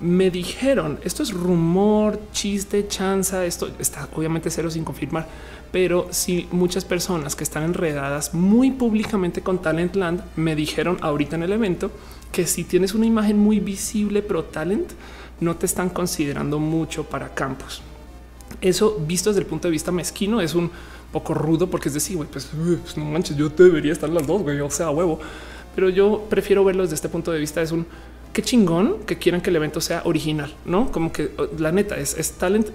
me 0.00 0.30
dijeron 0.30 0.98
esto 1.04 1.22
es 1.22 1.32
rumor, 1.32 2.20
chiste, 2.32 2.86
chanza. 2.88 3.44
Esto 3.44 3.70
está 3.78 4.08
obviamente 4.14 4.50
cero 4.50 4.70
sin 4.70 4.84
confirmar, 4.84 5.26
pero 5.72 6.08
si 6.10 6.48
muchas 6.50 6.84
personas 6.84 7.34
que 7.34 7.44
están 7.44 7.62
enredadas 7.62 8.34
muy 8.34 8.70
públicamente 8.70 9.42
con 9.42 9.60
Talentland 9.60 10.22
me 10.36 10.54
dijeron 10.54 10.98
ahorita 11.00 11.36
en 11.36 11.42
el 11.42 11.52
evento 11.52 11.90
que 12.32 12.46
si 12.46 12.64
tienes 12.64 12.94
una 12.94 13.06
imagen 13.06 13.38
muy 13.38 13.60
visible 13.60 14.22
pro 14.22 14.44
talent, 14.44 14.90
no 15.40 15.56
te 15.56 15.66
están 15.66 15.88
considerando 15.90 16.58
mucho 16.58 17.04
para 17.04 17.34
campus. 17.34 17.82
Eso 18.60 19.02
visto 19.06 19.30
desde 19.30 19.40
el 19.40 19.46
punto 19.46 19.68
de 19.68 19.72
vista 19.72 19.92
mezquino 19.92 20.40
es 20.40 20.54
un 20.54 20.70
poco 21.12 21.34
rudo 21.34 21.68
porque 21.68 21.88
es 21.88 21.94
decir, 21.94 22.18
pues, 22.30 22.48
pues, 22.82 22.96
no 22.96 23.04
manches, 23.04 23.36
yo 23.36 23.48
debería 23.48 23.92
estar 23.92 24.08
las 24.08 24.26
dos, 24.26 24.42
güey, 24.42 24.60
o 24.60 24.70
sea, 24.70 24.90
huevo. 24.90 25.18
Pero 25.74 25.90
yo 25.90 26.24
prefiero 26.28 26.64
verlo 26.64 26.82
desde 26.82 26.94
este 26.94 27.08
punto 27.08 27.32
de 27.32 27.38
vista. 27.38 27.60
Es 27.60 27.70
un 27.70 27.86
qué 28.36 28.42
chingón 28.42 28.98
que 29.06 29.16
quieran 29.16 29.40
que 29.40 29.48
el 29.48 29.56
evento 29.56 29.80
sea 29.80 30.02
original, 30.04 30.54
no 30.66 30.92
como 30.92 31.10
que 31.10 31.30
la 31.56 31.72
neta 31.72 31.96
es, 31.96 32.32
talent. 32.32 32.68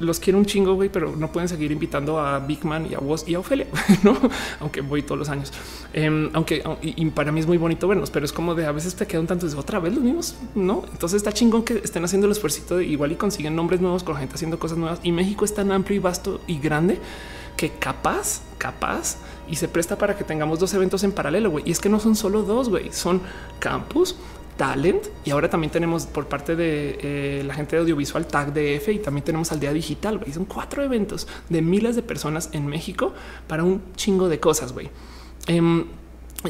Los 0.00 0.18
quiero 0.18 0.36
un 0.36 0.44
chingo, 0.44 0.74
güey, 0.74 0.88
pero 0.88 1.14
no 1.14 1.30
pueden 1.30 1.48
seguir 1.48 1.70
invitando 1.70 2.18
a 2.18 2.40
Big 2.40 2.64
Man 2.64 2.88
y 2.90 2.94
a 2.94 2.98
vos 2.98 3.24
y 3.26 3.34
a 3.34 3.38
Ofelia, 3.38 3.68
no? 4.02 4.18
Aunque 4.58 4.80
voy 4.80 5.02
todos 5.02 5.16
los 5.16 5.28
años. 5.28 5.52
Em, 5.92 6.28
aunque 6.32 6.64
y, 6.82 7.06
para 7.10 7.30
mí 7.30 7.38
es 7.38 7.46
muy 7.46 7.56
bonito 7.56 7.86
vernos, 7.86 8.10
pero 8.10 8.26
es 8.26 8.32
como 8.32 8.56
de 8.56 8.66
a 8.66 8.72
veces 8.72 8.96
te 8.96 9.06
quedan 9.06 9.28
tantos 9.28 9.54
otra 9.54 9.78
vez 9.78 9.94
los 9.94 10.02
mismos, 10.02 10.34
no? 10.56 10.82
Entonces 10.90 11.18
está 11.18 11.32
chingón 11.32 11.62
que 11.62 11.74
estén 11.84 12.04
haciendo 12.04 12.26
el 12.26 12.32
esfuerzo 12.32 12.76
de 12.76 12.84
igual 12.84 13.12
y 13.12 13.14
consiguen 13.14 13.54
nombres 13.54 13.80
nuevos 13.80 14.02
con 14.02 14.16
gente 14.16 14.34
haciendo 14.34 14.58
cosas 14.58 14.76
nuevas. 14.76 14.98
Y 15.04 15.12
México 15.12 15.44
es 15.44 15.54
tan 15.54 15.70
amplio 15.70 15.98
y 15.98 16.00
vasto 16.00 16.40
y 16.48 16.58
grande 16.58 16.98
que 17.56 17.70
capaz, 17.70 18.40
capaz 18.58 19.18
y 19.48 19.56
se 19.56 19.68
presta 19.68 19.96
para 19.96 20.16
que 20.16 20.24
tengamos 20.24 20.58
dos 20.58 20.74
eventos 20.74 21.04
en 21.04 21.12
paralelo. 21.12 21.50
güey. 21.50 21.64
Y 21.66 21.70
es 21.70 21.78
que 21.78 21.88
no 21.88 22.00
son 22.00 22.16
solo 22.16 22.42
dos, 22.42 22.68
güey, 22.68 22.92
son 22.92 23.20
campus, 23.60 24.16
Talent 24.60 25.06
y 25.24 25.30
ahora 25.30 25.48
también 25.48 25.70
tenemos 25.70 26.04
por 26.04 26.26
parte 26.26 26.54
de 26.54 26.98
eh, 27.00 27.42
la 27.46 27.54
gente 27.54 27.76
de 27.76 27.80
audiovisual 27.80 28.26
Tag 28.26 28.52
DF 28.52 28.88
y 28.90 28.98
también 28.98 29.24
tenemos 29.24 29.50
al 29.52 29.58
día 29.58 29.72
digital. 29.72 30.18
Güey. 30.18 30.34
Son 30.34 30.44
cuatro 30.44 30.82
eventos 30.82 31.26
de 31.48 31.62
miles 31.62 31.96
de 31.96 32.02
personas 32.02 32.50
en 32.52 32.66
México 32.66 33.14
para 33.48 33.64
un 33.64 33.80
chingo 33.96 34.28
de 34.28 34.38
cosas. 34.38 34.74
Güey. 34.74 34.90
Em, 35.46 35.86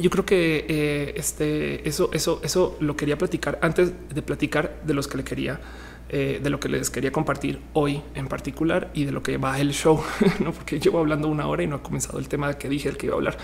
yo 0.03 0.11
creo 0.11 0.27
que 0.27 0.67
eh, 0.69 1.13
este, 1.15 1.89
eso, 1.89 2.11
eso, 2.13 2.41
eso 2.43 2.77
lo 2.81 2.97
quería 2.97 3.17
platicar 3.17 3.61
antes 3.63 3.93
de 4.13 4.23
platicar 4.23 4.81
de 4.85 4.93
los 4.93 5.07
que 5.07 5.19
le 5.19 5.23
quería, 5.23 5.61
eh, 6.09 6.41
de 6.43 6.51
lo 6.51 6.59
que 6.59 6.69
les 6.69 6.91
quería 6.91 7.13
compartir 7.13 7.61
hoy 7.75 8.03
en 8.17 8.27
particular 8.27 8.91
y 8.93 9.05
de 9.05 9.13
lo 9.13 9.23
que 9.23 9.37
va 9.37 9.61
el 9.61 9.71
show, 9.71 10.03
no 10.41 10.51
porque 10.51 10.81
llevo 10.81 10.99
hablando 10.99 11.29
una 11.29 11.47
hora 11.47 11.63
y 11.63 11.69
no 11.69 11.77
ha 11.77 11.83
comenzado 11.85 12.19
el 12.19 12.29
tema 12.29 12.55
que 12.55 12.69
dije 12.69 12.89
el 12.89 12.97
que 12.97 13.07
iba 13.07 13.15
a 13.15 13.19
hablar. 13.19 13.39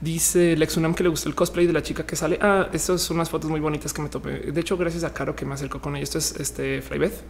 Dice 0.00 0.56
Lexunam 0.56 0.94
que 0.94 1.02
le 1.02 1.08
gustó 1.08 1.28
el 1.28 1.34
cosplay 1.34 1.66
de 1.66 1.72
la 1.72 1.82
chica 1.82 2.04
que 2.04 2.16
sale. 2.16 2.38
Ah, 2.42 2.68
estas 2.72 3.00
son 3.00 3.16
unas 3.16 3.30
fotos 3.30 3.50
muy 3.50 3.60
bonitas 3.60 3.92
que 3.94 4.02
me 4.02 4.08
topé. 4.08 4.52
De 4.52 4.60
hecho, 4.60 4.76
gracias 4.76 5.04
a 5.04 5.14
Caro 5.14 5.34
que 5.34 5.46
me 5.46 5.54
acercó 5.54 5.80
con 5.80 5.96
ella. 5.96 6.04
Esto 6.04 6.18
es 6.18 6.34
este 6.38 6.82
Flybeth. 6.82 7.22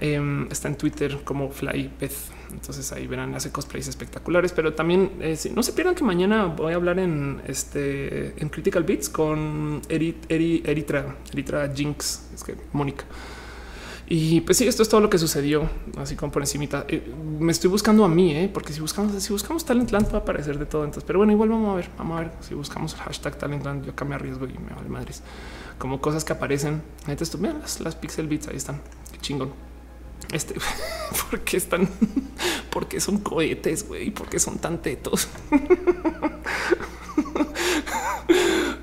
Em, 0.00 0.46
está 0.50 0.68
en 0.68 0.76
Twitter 0.76 1.20
como 1.22 1.50
Flybeth. 1.50 2.12
Entonces 2.50 2.90
ahí 2.92 3.06
verán, 3.06 3.34
hace 3.34 3.52
cosplays 3.52 3.86
espectaculares. 3.86 4.52
Pero 4.52 4.74
también 4.74 5.12
eh, 5.20 5.38
no 5.54 5.62
se 5.62 5.72
pierdan 5.72 5.94
que 5.94 6.02
mañana 6.02 6.46
voy 6.46 6.72
a 6.72 6.76
hablar 6.76 6.98
en 6.98 7.40
este 7.46 8.34
en 8.42 8.48
Critical 8.48 8.82
Beats 8.82 9.08
con 9.08 9.80
Eritra, 9.88 11.16
Eritra 11.32 11.72
Jinx, 11.72 12.30
es 12.34 12.42
que 12.42 12.56
Mónica. 12.72 13.04
Y 14.10 14.40
pues 14.40 14.56
sí, 14.56 14.66
esto 14.66 14.82
es 14.82 14.88
todo 14.88 15.02
lo 15.02 15.10
que 15.10 15.18
sucedió, 15.18 15.68
así 15.98 16.16
como 16.16 16.32
por 16.32 16.40
encimita. 16.40 16.86
Eh, 16.88 17.12
me 17.38 17.52
estoy 17.52 17.68
buscando 17.68 18.04
a 18.06 18.08
mí, 18.08 18.34
¿eh? 18.34 18.50
porque 18.52 18.72
si 18.72 18.80
buscamos, 18.80 19.22
si 19.22 19.32
buscamos 19.34 19.66
Talentland 19.66 20.10
va 20.10 20.18
a 20.18 20.20
aparecer 20.22 20.58
de 20.58 20.64
todo. 20.64 20.84
Entonces, 20.84 21.04
pero 21.06 21.18
bueno, 21.18 21.34
igual 21.34 21.50
vamos 21.50 21.72
a 21.72 21.76
ver, 21.76 21.90
vamos 21.98 22.16
a 22.16 22.20
ver 22.22 22.32
si 22.40 22.54
buscamos 22.54 22.94
el 22.94 23.00
hashtag 23.00 23.36
Talentland. 23.36 23.84
Yo 23.84 23.92
acá 23.92 24.06
me 24.06 24.14
arriesgo 24.14 24.46
y 24.46 24.54
me 24.54 24.74
vale 24.74 24.88
madres. 24.88 25.22
Como 25.78 26.00
cosas 26.00 26.24
que 26.24 26.32
aparecen. 26.32 26.80
Entonces, 27.06 27.38
vean 27.38 27.58
las, 27.60 27.80
las 27.80 27.96
pixel 27.96 28.28
bits 28.28 28.48
ahí 28.48 28.56
están. 28.56 28.80
Qué 29.12 29.18
chingón. 29.18 29.52
Este, 30.32 30.54
¿por 31.30 31.40
qué 31.40 31.58
están? 31.58 31.86
porque 32.70 33.00
son 33.00 33.18
cohetes, 33.18 33.86
güey? 33.86 34.10
¿Por 34.10 34.30
qué 34.30 34.38
son 34.38 34.56
tan 34.56 34.80
tetos? 34.80 35.28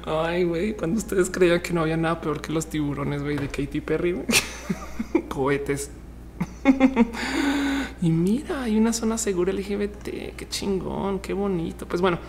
Ay, 0.06 0.44
güey, 0.44 0.74
cuando 0.76 1.00
ustedes 1.00 1.30
creían 1.32 1.62
que 1.62 1.74
no 1.74 1.82
había 1.82 1.98
nada 1.98 2.22
peor 2.22 2.40
que 2.40 2.54
los 2.54 2.68
tiburones, 2.68 3.24
güey, 3.24 3.38
de 3.38 3.48
Katy 3.48 3.82
Perry, 3.82 4.22
cohetes. 5.30 5.90
y 8.02 8.10
mira, 8.12 8.64
hay 8.64 8.78
una 8.78 8.94
zona 8.94 9.18
segura 9.18 9.52
LGBT, 9.52 10.36
qué 10.36 10.48
chingón, 10.50 11.20
qué 11.20 11.34
bonito. 11.34 11.88
Pues 11.88 12.02
bueno, 12.02 12.20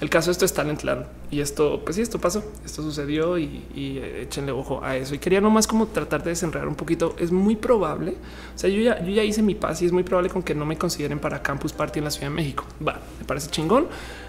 el 0.00 0.10
caso 0.10 0.30
de 0.30 0.32
esto 0.32 0.44
es 0.44 0.52
Talentland 0.52 1.06
y 1.30 1.38
esto, 1.38 1.80
pues 1.84 1.94
sí, 1.94 2.02
esto 2.02 2.18
pasó, 2.18 2.42
esto 2.64 2.82
sucedió 2.82 3.38
y, 3.38 3.62
eh, 3.76 4.22
échenle 4.22 4.50
ojo 4.50 4.82
a 4.82 4.96
eso. 4.96 5.14
Y 5.14 5.18
quería 5.18 5.40
nomás 5.40 5.68
como 5.68 5.86
tratar 5.86 6.24
de 6.24 6.30
desenredar 6.30 6.66
un 6.66 6.74
poquito. 6.74 7.14
Es 7.20 7.30
muy 7.30 7.54
probable. 7.54 8.16
O 8.54 8.58
sea, 8.58 8.68
yo 8.68 8.82
ya, 8.82 9.00
yo 9.00 9.12
ya 9.12 9.22
hice 9.22 9.42
mi 9.42 9.54
paz 9.54 9.80
y 9.80 9.86
es 9.86 9.92
muy 9.92 10.02
probable 10.02 10.28
con 10.28 10.42
que 10.42 10.56
no 10.56 10.66
me 10.66 10.76
consideren 10.76 11.20
para 11.20 11.40
Campus 11.40 11.72
Party 11.72 12.00
en 12.00 12.06
la 12.06 12.10
Ciudad 12.10 12.30
de 12.30 12.34
México. 12.34 12.64
Va, 12.84 13.00
me 13.20 13.24
parece 13.24 13.48
chingón. 13.50 13.86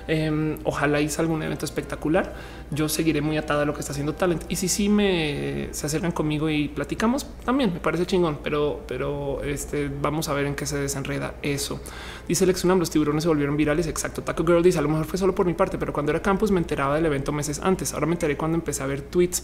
Em, 0.08 0.58
ojalá 0.64 1.00
hice 1.02 1.22
algún 1.22 1.42
evento 1.44 1.66
espectacular. 1.66 2.34
Yo 2.72 2.90
seguiré 2.90 3.22
muy 3.22 3.38
atada 3.38 3.64
a 3.64 3.66
lo 3.66 3.74
que 3.74 3.80
está 3.80 3.94
haciendo 3.94 4.14
Talent. 4.14 4.44
Y 4.50 4.56
si 4.56 4.68
sí 4.68 4.90
me 4.90 5.70
se 5.72 5.86
acercan 5.86 6.12
conmigo 6.12 6.50
y 6.50 6.68
platicamos, 6.68 7.26
también 7.46 7.74
me 7.74 7.80
parece 7.80 8.06
chingón, 8.06 8.40
pero, 8.44 8.82
pero 8.88 9.42
este, 9.44 9.90
vamos 10.02 10.30
a 10.30 10.34
ver 10.34 10.46
en 10.46 10.56
qué 10.56 10.66
se 10.66 10.78
desenreda 10.78 11.36
eso. 11.42 11.80
Dice 12.28 12.46
Lexunam, 12.46 12.80
los 12.80 12.90
tiburones 12.90 13.24
se 13.24 13.30
volvieron 13.30 13.56
virales. 13.56 13.88
Exacto. 13.88 14.24
Taco 14.24 14.44
Girl 14.46 14.64
dice, 14.64 14.80
a 14.80 14.82
lo 14.82 14.90
mejor 14.90 15.06
fue 15.06 15.18
solo 15.18 15.34
por 15.34 15.46
mi 15.46 15.54
parte, 15.54 15.78
pero 15.78 15.94
cuando 15.94 16.12
era 16.12 16.22
campus 16.22 16.52
me 16.52 16.60
enteraba 16.60 16.96
del 16.96 17.06
evento 17.06 17.32
meses 17.32 17.60
antes. 17.64 17.94
Ahora 17.94 18.06
me 18.06 18.14
enteré 18.14 18.38
cuando 18.38 18.58
empecé 18.58 18.84
a 18.84 18.88
ver 18.88 19.02
tweets. 19.02 19.44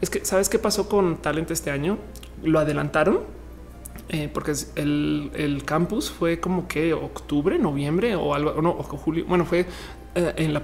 Es 0.00 0.10
que, 0.10 0.24
¿sabes 0.24 0.48
qué 0.48 0.58
pasó 0.58 0.88
con 0.88 1.18
Talent 1.18 1.50
este 1.50 1.70
año? 1.70 1.98
Lo 2.42 2.58
adelantaron 2.58 3.43
eh, 4.08 4.28
porque 4.32 4.52
el, 4.76 5.30
el, 5.34 5.64
campus 5.64 6.10
fue 6.10 6.38
como 6.38 6.68
que 6.68 6.92
octubre, 6.92 7.58
noviembre 7.58 8.14
o 8.16 8.34
algo, 8.34 8.60
no, 8.60 8.70
o 8.70 8.82
julio. 8.82 9.24
Bueno, 9.26 9.46
fue 9.46 9.66
eh, 10.14 10.34
en 10.36 10.54
la, 10.54 10.62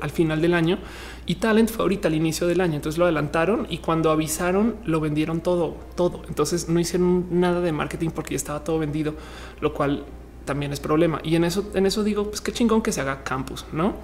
al 0.00 0.10
final 0.10 0.40
del 0.40 0.54
año 0.54 0.78
y 1.26 1.36
Talent 1.36 1.70
fue 1.70 1.82
ahorita 1.82 2.08
al 2.08 2.14
inicio 2.14 2.46
del 2.46 2.60
año. 2.60 2.76
Entonces 2.76 2.98
lo 2.98 3.04
adelantaron 3.04 3.66
y 3.68 3.78
cuando 3.78 4.10
avisaron 4.10 4.76
lo 4.84 5.00
vendieron 5.00 5.40
todo, 5.40 5.76
todo. 5.96 6.22
Entonces 6.28 6.68
no 6.68 6.80
hicieron 6.80 7.26
nada 7.30 7.60
de 7.60 7.72
marketing 7.72 8.10
porque 8.10 8.30
ya 8.30 8.36
estaba 8.36 8.64
todo 8.64 8.78
vendido, 8.78 9.14
lo 9.60 9.74
cual 9.74 10.04
también 10.46 10.72
es 10.72 10.80
problema. 10.80 11.20
Y 11.22 11.36
en 11.36 11.44
eso, 11.44 11.70
en 11.74 11.84
eso 11.84 12.02
digo, 12.02 12.28
pues 12.30 12.40
qué 12.40 12.52
chingón 12.52 12.80
que 12.80 12.90
se 12.90 13.02
haga 13.02 13.22
campus, 13.22 13.66
no? 13.72 13.94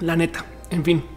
La 0.00 0.16
neta, 0.16 0.46
en 0.70 0.82
fin. 0.82 1.15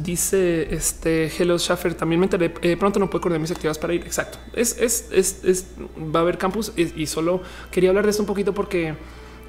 Dice 0.00 0.74
este 0.74 1.26
Hello 1.26 1.58
Schaffer. 1.58 1.94
También 1.94 2.20
me 2.20 2.26
enteré 2.26 2.52
eh, 2.62 2.76
pronto. 2.76 2.98
No 2.98 3.08
puedo 3.08 3.22
coordinar 3.22 3.40
mis 3.40 3.50
actividades 3.50 3.78
para 3.78 3.94
ir. 3.94 4.02
Exacto. 4.02 4.38
Es, 4.52 4.76
es, 4.78 5.08
es, 5.12 5.44
es 5.44 5.66
va 5.98 6.20
a 6.20 6.22
haber 6.22 6.38
campus 6.38 6.72
y, 6.76 7.06
solo 7.06 7.42
quería 7.70 7.90
hablar 7.90 8.04
de 8.04 8.10
esto 8.10 8.22
un 8.22 8.26
poquito 8.26 8.52
porque 8.52 8.94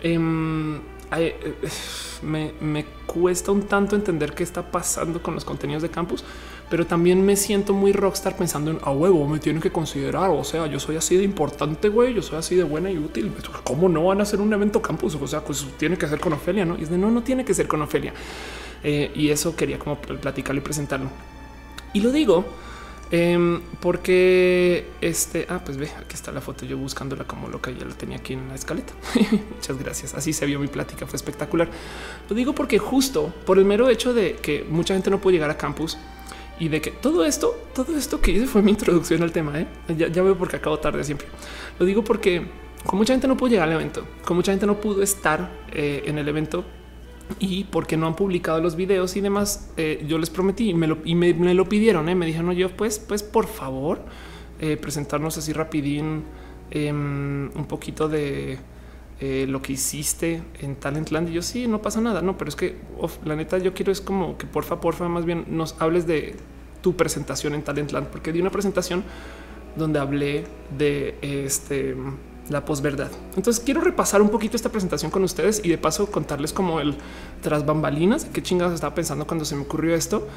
em, 0.01 0.77
eh, 1.15 1.55
me, 2.21 2.53
me, 2.59 2.85
cuesta 3.05 3.51
un 3.51 3.63
tanto 3.63 3.95
entender 3.95 4.33
qué 4.33 4.43
está 4.43 4.71
pasando 4.71 5.23
con 5.23 5.33
los 5.33 5.45
contenidos 5.45 5.81
de 5.81 5.89
campus, 5.89 6.23
pero 6.69 6.85
también 6.85 7.25
me 7.25 7.35
siento 7.35 7.73
muy 7.73 7.93
rockstar 7.93 8.35
pensando 8.35 8.71
en 8.71 8.79
a 8.83 8.91
huevo. 8.91 9.27
Me 9.27 9.39
tienen 9.39 9.61
que 9.61 9.71
considerar. 9.71 10.29
O 10.31 10.43
sea, 10.43 10.67
yo 10.67 10.79
soy 10.79 10.97
así 10.97 11.15
de 11.15 11.23
importante, 11.23 11.89
güey. 11.89 12.13
Yo 12.13 12.21
soy 12.21 12.37
así 12.37 12.55
de 12.55 12.63
buena 12.63 12.91
y 12.91 12.97
útil. 12.97 13.31
¿Cómo 13.63 13.87
no 13.87 14.05
van 14.05 14.19
a 14.19 14.23
hacer 14.23 14.41
un 14.41 14.51
evento 14.53 14.81
campus? 14.81 15.15
O 15.15 15.27
sea, 15.27 15.43
pues 15.43 15.65
tiene 15.77 15.97
que 15.97 16.07
ser 16.07 16.19
con 16.19 16.33
Ofelia, 16.33 16.65
no? 16.65 16.77
Y 16.77 16.83
es 16.83 16.89
de 16.89 16.97
no, 16.97 17.09
no 17.09 17.23
tiene 17.23 17.45
que 17.45 17.53
ser 17.53 17.67
con 17.67 17.81
Ofelia. 17.81 18.13
Eh, 18.83 19.11
y 19.15 19.29
eso 19.29 19.55
quería 19.55 19.79
como 19.79 19.99
platicarlo 19.99 20.59
y 20.59 20.63
presentarlo. 20.63 21.09
Y 21.93 22.01
lo 22.01 22.11
digo 22.11 22.45
em, 23.09 23.61
porque 23.79 24.87
este, 25.01 25.45
ah, 25.49 25.61
pues 25.63 25.77
ve, 25.77 25.89
aquí 25.97 26.13
está 26.13 26.31
la 26.31 26.41
foto, 26.41 26.65
yo 26.65 26.77
buscándola 26.77 27.23
como 27.23 27.47
loca, 27.47 27.71
ya 27.71 27.85
la 27.85 27.93
tenía 27.95 28.17
aquí 28.17 28.33
en 28.33 28.49
la 28.49 28.55
escaleta. 28.55 28.93
Muchas 29.55 29.77
gracias. 29.79 30.13
Así 30.13 30.33
se 30.33 30.45
vio 30.45 30.59
mi 30.59 30.67
plática, 30.67 31.07
fue 31.07 31.17
espectacular. 31.17 31.69
Lo 32.29 32.35
digo 32.35 32.53
porque 32.53 32.77
justo 32.77 33.33
por 33.45 33.57
el 33.57 33.65
mero 33.65 33.89
hecho 33.89 34.13
de 34.13 34.35
que 34.35 34.65
mucha 34.69 34.93
gente 34.93 35.09
no 35.09 35.19
pudo 35.19 35.31
llegar 35.31 35.49
a 35.49 35.57
campus 35.57 35.97
y 36.59 36.69
de 36.69 36.81
que 36.81 36.91
todo 36.91 37.23
esto, 37.23 37.55
todo 37.73 37.95
esto 37.95 38.19
que 38.19 38.31
hice 38.31 38.47
fue 38.47 38.61
mi 38.61 38.71
introducción 38.71 39.21
al 39.23 39.31
tema. 39.31 39.59
¿eh? 39.59 39.67
Ya, 39.95 40.21
veo 40.21 40.37
porque 40.37 40.57
acabo 40.57 40.79
tarde 40.79 41.03
siempre. 41.03 41.27
Lo 41.79 41.85
digo 41.85 42.03
porque 42.03 42.47
con 42.85 42.97
mucha 42.97 43.13
gente 43.13 43.27
no 43.27 43.37
pudo 43.37 43.51
llegar 43.51 43.67
al 43.67 43.75
evento, 43.75 44.05
con 44.25 44.37
mucha 44.37 44.51
gente 44.51 44.65
no 44.65 44.79
pudo 44.79 45.03
estar 45.03 45.51
eh, 45.71 46.03
en 46.05 46.17
el 46.17 46.27
evento 46.27 46.65
y 47.39 47.65
porque 47.65 47.97
no 47.97 48.07
han 48.07 48.15
publicado 48.15 48.61
los 48.61 48.75
videos 48.75 49.15
y 49.15 49.21
demás, 49.21 49.69
eh, 49.77 50.03
yo 50.07 50.17
les 50.17 50.29
prometí 50.29 50.69
y 50.69 50.73
me 50.73 50.87
lo, 50.87 50.97
y 51.03 51.15
me, 51.15 51.53
lo 51.53 51.69
pidieron. 51.69 52.09
Eh. 52.09 52.15
Me 52.15 52.25
dijeron, 52.25 52.47
no, 52.47 52.53
yo 52.53 52.69
pues, 52.75 52.99
pues 52.99 53.23
por 53.23 53.47
favor, 53.47 54.01
eh, 54.59 54.77
presentarnos 54.77 55.37
así 55.37 55.53
rapidín 55.53 56.23
em, 56.71 57.49
un 57.55 57.65
poquito 57.67 58.07
de 58.07 58.59
lo 59.19 59.63
que 59.63 59.73
hiciste 59.73 60.43
en 60.59 60.75
Talentland. 60.75 61.29
Y 61.29 61.33
yo 61.33 61.41
sí, 61.41 61.67
no 61.67 61.81
pasa 61.81 61.99
nada, 61.99 62.21
no, 62.21 62.37
pero 62.37 62.49
es 62.49 62.55
que 62.55 62.75
la 63.25 63.35
neta 63.35 63.57
yo 63.57 63.73
quiero 63.73 63.91
es 63.91 63.99
como 63.99 64.37
que 64.37 64.45
porfa, 64.45 64.79
porfa, 64.79 65.09
más 65.09 65.25
bien 65.25 65.45
nos 65.47 65.75
hables 65.81 66.05
de 66.05 66.35
tu 66.81 66.95
presentación 66.95 67.55
en 67.55 67.63
Talentland, 67.63 68.07
porque 68.07 68.31
di 68.31 68.41
una 68.41 68.51
presentación 68.51 69.03
donde 69.75 69.99
hablé 69.99 70.43
de 70.77 71.17
este 71.21 71.95
la 72.49 72.65
posverdad. 72.65 73.11
Entonces 73.35 73.63
quiero 73.63 73.81
repasar 73.81 74.21
un 74.21 74.29
poquito 74.29 74.55
esta 74.55 74.69
presentación 74.69 75.11
con 75.11 75.23
ustedes 75.23 75.61
y 75.63 75.69
de 75.69 75.77
paso 75.77 76.09
contarles 76.11 76.53
como 76.53 76.79
el 76.79 76.95
tras 77.41 77.65
bambalinas, 77.65 78.25
qué 78.25 78.41
chingados 78.41 78.73
estaba 78.73 78.95
pensando 78.95 79.27
cuando 79.27 79.45
se 79.45 79.55
me 79.55 79.61
ocurrió 79.63 79.95
esto. 79.95 80.27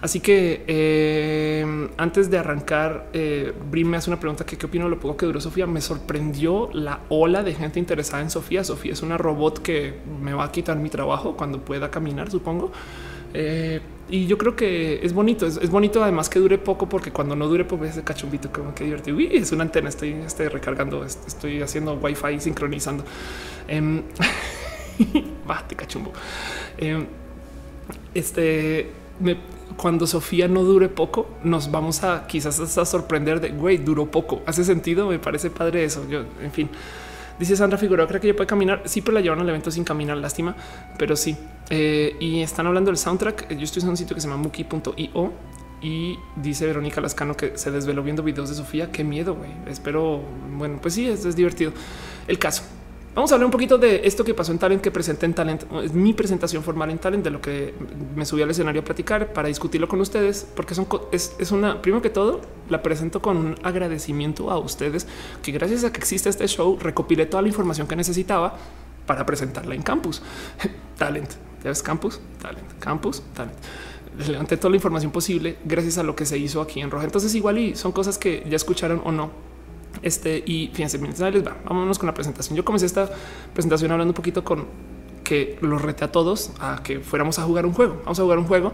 Así 0.00 0.20
que 0.20 0.64
eh, 0.66 1.88
antes 1.98 2.30
de 2.30 2.38
arrancar, 2.38 3.08
eh, 3.12 3.52
me 3.70 3.96
hace 3.96 4.08
una 4.08 4.18
pregunta 4.18 4.46
que 4.46 4.56
qué 4.56 4.66
opino 4.66 4.84
de 4.84 4.90
lo 4.90 5.00
poco 5.00 5.16
que 5.18 5.26
duró 5.26 5.40
Sofía. 5.40 5.66
Me 5.66 5.82
sorprendió 5.82 6.70
la 6.72 7.00
ola 7.10 7.42
de 7.42 7.54
gente 7.54 7.78
interesada 7.78 8.22
en 8.22 8.30
Sofía. 8.30 8.64
Sofía 8.64 8.94
es 8.94 9.02
una 9.02 9.18
robot 9.18 9.60
que 9.60 9.98
me 10.22 10.32
va 10.32 10.44
a 10.44 10.52
quitar 10.52 10.78
mi 10.78 10.88
trabajo 10.88 11.36
cuando 11.36 11.62
pueda 11.62 11.90
caminar, 11.90 12.30
supongo. 12.30 12.72
Eh, 13.34 13.80
y 14.10 14.26
yo 14.26 14.36
creo 14.38 14.56
que 14.56 15.00
es 15.04 15.12
bonito, 15.12 15.46
es, 15.46 15.70
bonito 15.70 16.02
además 16.02 16.28
que 16.28 16.38
dure 16.38 16.58
poco 16.58 16.88
porque 16.88 17.12
cuando 17.12 17.36
no 17.36 17.46
dure 17.46 17.64
poco 17.64 17.84
ese 17.84 18.02
cachumbito 18.02 18.50
como 18.52 18.74
que 18.74 18.84
divertido. 18.84 19.18
es 19.20 19.52
una 19.52 19.62
antena, 19.62 19.88
estoy, 19.88 20.12
estoy 20.26 20.48
recargando, 20.48 21.04
estoy 21.04 21.62
haciendo 21.62 21.94
wifi 21.94 22.40
sincronizando. 22.40 23.04
Eh, 25.00 25.76
cachumbo. 25.76 26.12
Em, 26.76 27.06
este, 28.14 28.90
cuando 29.76 30.06
Sofía 30.06 30.46
no 30.46 30.62
dure 30.62 30.90
poco, 30.90 31.26
nos 31.42 31.70
vamos 31.70 32.04
a 32.04 32.26
quizás 32.26 32.76
a 32.76 32.84
sorprender 32.84 33.40
de 33.40 33.48
güey, 33.48 33.78
duró 33.78 34.10
poco. 34.10 34.42
Hace 34.44 34.62
sentido, 34.62 35.08
me 35.08 35.18
parece 35.18 35.48
padre 35.48 35.84
eso. 35.84 36.06
Yo, 36.08 36.24
en 36.42 36.52
fin. 36.52 36.68
Dice 37.40 37.56
Sandra 37.56 37.78
Figueroa, 37.78 38.06
creo 38.06 38.20
que 38.20 38.28
ella 38.28 38.36
puede 38.36 38.46
caminar. 38.46 38.82
Sí, 38.84 39.00
pero 39.00 39.14
la 39.14 39.22
llevaron 39.22 39.42
al 39.42 39.48
evento 39.48 39.70
sin 39.70 39.82
caminar, 39.82 40.18
lástima, 40.18 40.54
pero 40.98 41.16
sí. 41.16 41.34
Eh, 41.70 42.14
y 42.20 42.42
están 42.42 42.66
hablando 42.66 42.90
del 42.90 42.98
soundtrack. 42.98 43.56
Yo 43.56 43.64
estoy 43.64 43.82
en 43.82 43.88
un 43.88 43.96
sitio 43.96 44.14
que 44.14 44.20
se 44.20 44.28
llama 44.28 44.42
muki.io 44.42 45.32
y 45.80 46.18
dice 46.36 46.66
Verónica 46.66 47.00
Lascano 47.00 47.34
que 47.38 47.56
se 47.56 47.70
desveló 47.70 48.02
viendo 48.02 48.22
videos 48.22 48.50
de 48.50 48.56
Sofía. 48.56 48.92
Qué 48.92 49.04
miedo, 49.04 49.36
güey. 49.36 49.50
Espero. 49.66 50.20
Bueno, 50.58 50.80
pues 50.82 50.92
sí, 50.92 51.08
es 51.08 51.34
divertido. 51.34 51.72
El 52.28 52.38
caso 52.38 52.62
Vamos 53.12 53.32
a 53.32 53.34
hablar 53.34 53.46
un 53.46 53.50
poquito 53.50 53.76
de 53.76 54.02
esto 54.04 54.22
que 54.22 54.34
pasó 54.34 54.52
en 54.52 54.58
Talent, 54.58 54.80
que 54.80 54.92
presenté 54.92 55.26
en 55.26 55.34
Talent. 55.34 55.64
Es 55.82 55.92
mi 55.92 56.14
presentación 56.14 56.62
formal 56.62 56.90
en 56.90 56.98
Talent 56.98 57.24
de 57.24 57.30
lo 57.30 57.40
que 57.40 57.74
me 58.14 58.24
subí 58.24 58.42
al 58.42 58.50
escenario 58.50 58.82
a 58.82 58.84
platicar 58.84 59.32
para 59.32 59.48
discutirlo 59.48 59.88
con 59.88 60.00
ustedes, 60.00 60.46
porque 60.54 60.76
son, 60.76 60.86
es, 61.10 61.34
es 61.40 61.50
una, 61.50 61.82
primero 61.82 62.02
que 62.02 62.10
todo, 62.10 62.40
la 62.68 62.82
presento 62.84 63.20
con 63.20 63.36
un 63.36 63.56
agradecimiento 63.64 64.52
a 64.52 64.58
ustedes, 64.58 65.08
que 65.42 65.50
gracias 65.50 65.82
a 65.82 65.92
que 65.92 65.98
existe 65.98 66.28
este 66.28 66.46
show, 66.46 66.78
recopilé 66.80 67.26
toda 67.26 67.42
la 67.42 67.48
información 67.48 67.88
que 67.88 67.96
necesitaba 67.96 68.56
para 69.06 69.26
presentarla 69.26 69.74
en 69.74 69.82
campus. 69.82 70.22
Talent 70.96 71.30
Ya 71.64 71.70
ves, 71.70 71.82
campus, 71.82 72.20
talent, 72.40 72.78
campus, 72.78 73.22
talent. 73.34 73.56
Levanté 74.28 74.56
toda 74.56 74.70
la 74.70 74.76
información 74.76 75.10
posible 75.10 75.56
gracias 75.64 75.98
a 75.98 76.04
lo 76.04 76.14
que 76.14 76.26
se 76.26 76.38
hizo 76.38 76.60
aquí 76.60 76.80
en 76.80 76.92
Roja. 76.92 77.06
Entonces, 77.06 77.34
igual 77.34 77.58
y 77.58 77.74
son 77.74 77.90
cosas 77.90 78.18
que 78.18 78.46
ya 78.48 78.54
escucharon 78.54 79.02
o 79.04 79.10
no. 79.10 79.49
Este 80.02 80.42
y 80.46 80.70
fíjense, 80.72 80.98
mientras 80.98 81.32
les 81.32 81.46
va, 81.46 81.56
vámonos 81.64 81.98
con 81.98 82.06
la 82.06 82.14
presentación. 82.14 82.56
Yo 82.56 82.64
comencé 82.64 82.86
esta 82.86 83.08
presentación 83.52 83.90
hablando 83.92 84.10
un 84.10 84.16
poquito 84.16 84.44
con 84.44 84.66
que 85.24 85.58
los 85.60 85.80
rete 85.80 86.04
a 86.04 86.10
todos 86.10 86.52
a 86.58 86.82
que 86.82 87.00
fuéramos 87.00 87.38
a 87.38 87.42
jugar 87.42 87.66
un 87.66 87.72
juego. 87.72 88.00
Vamos 88.04 88.18
a 88.18 88.22
jugar 88.22 88.38
un 88.38 88.46
juego 88.46 88.72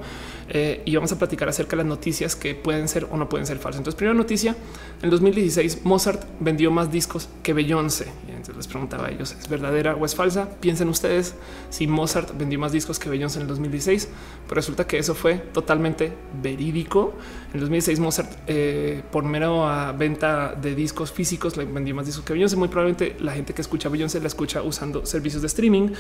eh, 0.49 0.83
y 0.85 0.95
vamos 0.95 1.13
a 1.13 1.19
platicar 1.19 1.49
acerca 1.49 1.73
de 1.73 1.79
las 1.79 1.87
noticias 1.87 2.37
que 2.37 2.55
pueden 2.55 2.89
ser 2.89 3.07
o 3.11 3.17
no 3.17 3.29
pueden 3.29 3.47
ser 3.47 3.59
falsas. 3.59 3.79
Entonces, 3.79 3.97
primera 3.97 4.15
noticia: 4.15 4.57
en 5.03 5.11
2016 5.11 5.85
Mozart 5.85 6.25
vendió 6.41 6.71
más 6.71 6.91
discos 6.91 7.29
que 7.43 7.53
Beyoncé. 7.53 8.07
Y 8.29 8.31
entonces 8.31 8.57
les 8.57 8.67
preguntaba 8.69 9.07
a 9.07 9.11
ellos: 9.11 9.37
¿es 9.39 9.49
verdadera 9.49 9.95
o 9.95 10.05
es 10.05 10.15
falsa? 10.15 10.49
Piensen 10.61 10.89
ustedes 10.89 11.35
si 11.71 11.87
Mozart 11.87 12.37
vendió 12.37 12.59
más 12.59 12.73
discos 12.73 12.99
que 12.99 13.09
Beyoncé 13.09 13.39
en 13.39 13.43
el 13.43 13.49
2016. 13.49 14.09
Pero 14.45 14.55
resulta 14.55 14.87
que 14.87 14.99
eso 14.99 15.15
fue 15.15 15.35
totalmente 15.35 16.13
verídico. 16.43 17.15
En 17.53 17.61
2016 17.61 18.01
Mozart 18.01 18.33
eh, 18.47 19.03
por 19.11 19.25
mero 19.25 19.67
a 19.67 19.93
venta 19.93 20.55
de 20.55 20.75
discos 20.75 21.13
físicos 21.13 21.57
le 21.57 21.65
vendió 21.65 21.95
más 21.95 22.07
discos 22.07 22.25
que 22.25 22.33
Beyoncé. 22.33 22.57
Muy 22.57 22.69
probablemente 22.69 23.17
la 23.21 23.33
gente 23.33 23.55
que 23.55 23.63
escucha 23.63 23.89
Beyoncé 23.89 24.21
la 24.21 24.29
escucha 24.29 24.63
usando 24.63 25.05
servicios 25.07 25.43
de 25.43 25.49
streaming 25.49 25.91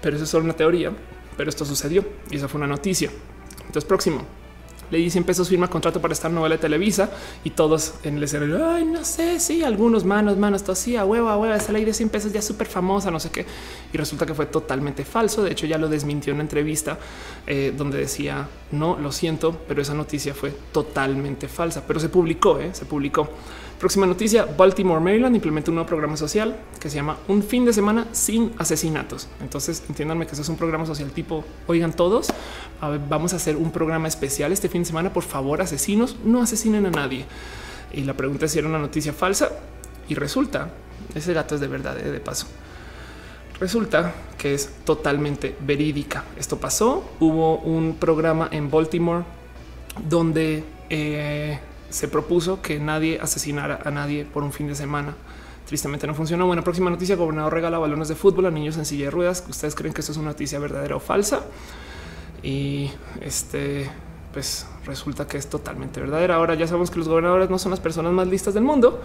pero 0.00 0.16
eso 0.16 0.24
es 0.24 0.30
solo 0.30 0.44
una 0.44 0.54
teoría. 0.54 0.92
Pero 1.36 1.50
esto 1.50 1.64
sucedió 1.64 2.04
y 2.30 2.36
esa 2.36 2.48
fue 2.48 2.58
una 2.58 2.68
noticia. 2.68 3.10
Entonces, 3.66 3.84
próximo. 3.84 4.22
Le 4.90 4.98
di 4.98 5.10
100 5.10 5.24
pesos, 5.24 5.48
firma 5.48 5.68
contrato 5.68 6.00
para 6.00 6.12
esta 6.12 6.28
novela 6.28 6.56
de 6.56 6.60
Televisa 6.60 7.10
y 7.42 7.50
todos 7.50 7.94
en 8.02 8.16
el 8.18 8.22
escenario. 8.22 8.68
Ay, 8.68 8.84
no 8.84 9.04
sé, 9.04 9.40
sí, 9.40 9.64
algunos 9.64 10.04
manos, 10.04 10.36
manos, 10.36 10.62
todo 10.62 10.76
a 10.98 11.04
huevo, 11.04 11.28
a 11.28 11.38
huevo. 11.38 11.54
Esa 11.54 11.72
ley 11.72 11.84
de 11.84 11.94
100 11.94 12.10
pesos 12.10 12.32
ya 12.32 12.42
súper 12.42 12.66
famosa, 12.66 13.10
no 13.10 13.18
sé 13.18 13.30
qué. 13.30 13.46
Y 13.92 13.96
resulta 13.96 14.26
que 14.26 14.34
fue 14.34 14.46
totalmente 14.46 15.04
falso. 15.04 15.42
De 15.42 15.52
hecho, 15.52 15.66
ya 15.66 15.78
lo 15.78 15.88
desmintió 15.88 16.32
en 16.32 16.36
una 16.36 16.42
entrevista 16.44 16.98
eh, 17.46 17.72
donde 17.76 17.98
decía 17.98 18.46
no, 18.72 18.98
lo 18.98 19.10
siento, 19.10 19.58
pero 19.66 19.80
esa 19.80 19.94
noticia 19.94 20.34
fue 20.34 20.52
totalmente 20.70 21.48
falsa, 21.48 21.84
pero 21.86 21.98
se 21.98 22.08
publicó, 22.08 22.58
eh, 22.60 22.70
se 22.74 22.84
publicó. 22.84 23.28
Próxima 23.78 24.06
noticia, 24.06 24.44
Baltimore, 24.44 25.00
Maryland 25.00 25.34
implementa 25.34 25.70
un 25.70 25.74
nuevo 25.74 25.88
programa 25.88 26.16
social 26.16 26.56
que 26.80 26.88
se 26.88 26.96
llama 26.96 27.18
Un 27.28 27.42
fin 27.42 27.64
de 27.64 27.72
semana 27.72 28.06
sin 28.12 28.52
asesinatos. 28.56 29.28
Entonces 29.40 29.82
entiéndanme 29.88 30.26
que 30.26 30.32
eso 30.32 30.42
es 30.42 30.48
un 30.48 30.56
programa 30.56 30.86
social 30.86 31.10
tipo, 31.10 31.44
oigan 31.66 31.92
todos, 31.92 32.28
vamos 33.08 33.32
a 33.32 33.36
hacer 33.36 33.56
un 33.56 33.72
programa 33.72 34.08
especial 34.08 34.52
este 34.52 34.68
fin 34.68 34.82
de 34.82 34.86
semana, 34.86 35.12
por 35.12 35.24
favor 35.24 35.60
asesinos, 35.60 36.16
no 36.24 36.40
asesinen 36.40 36.86
a 36.86 36.90
nadie. 36.90 37.26
Y 37.92 38.02
la 38.02 38.14
pregunta 38.14 38.46
es 38.46 38.52
si 38.52 38.58
era 38.58 38.68
una 38.68 38.78
noticia 38.78 39.12
falsa 39.12 39.50
y 40.08 40.14
resulta, 40.14 40.70
ese 41.14 41.32
gato 41.32 41.56
es 41.56 41.60
de 41.60 41.68
verdad, 41.68 41.98
eh, 41.98 42.10
de 42.10 42.20
paso. 42.20 42.46
Resulta 43.58 44.14
que 44.38 44.54
es 44.54 44.68
totalmente 44.84 45.56
verídica. 45.60 46.24
Esto 46.38 46.58
pasó, 46.58 47.04
hubo 47.20 47.58
un 47.58 47.96
programa 47.96 48.48
en 48.52 48.70
Baltimore 48.70 49.24
donde... 50.08 50.64
Eh, 50.90 51.58
se 51.94 52.08
propuso 52.08 52.60
que 52.60 52.80
nadie 52.80 53.20
asesinara 53.22 53.78
a 53.84 53.90
nadie 53.92 54.24
por 54.24 54.42
un 54.42 54.52
fin 54.52 54.66
de 54.66 54.74
semana. 54.74 55.14
Tristemente 55.64 56.08
no 56.08 56.14
funcionó. 56.16 56.44
Buena 56.44 56.64
próxima 56.64 56.90
noticia. 56.90 57.14
Gobernador 57.14 57.52
regala 57.52 57.78
balones 57.78 58.08
de 58.08 58.16
fútbol 58.16 58.46
a 58.46 58.50
niños 58.50 58.76
en 58.78 58.84
silla 58.84 59.04
de 59.04 59.10
ruedas. 59.12 59.44
¿Ustedes 59.48 59.76
creen 59.76 59.94
que 59.94 60.00
esto 60.00 60.10
es 60.10 60.18
una 60.18 60.30
noticia 60.30 60.58
verdadera 60.58 60.96
o 60.96 60.98
falsa? 60.98 61.44
Y 62.42 62.90
este, 63.20 63.88
pues 64.32 64.66
resulta 64.84 65.28
que 65.28 65.36
es 65.36 65.46
totalmente 65.46 66.00
verdadera. 66.00 66.34
Ahora 66.34 66.56
ya 66.56 66.66
sabemos 66.66 66.90
que 66.90 66.98
los 66.98 67.06
gobernadores 67.06 67.48
no 67.48 67.60
son 67.60 67.70
las 67.70 67.78
personas 67.78 68.12
más 68.12 68.26
listas 68.26 68.54
del 68.54 68.64
mundo, 68.64 69.00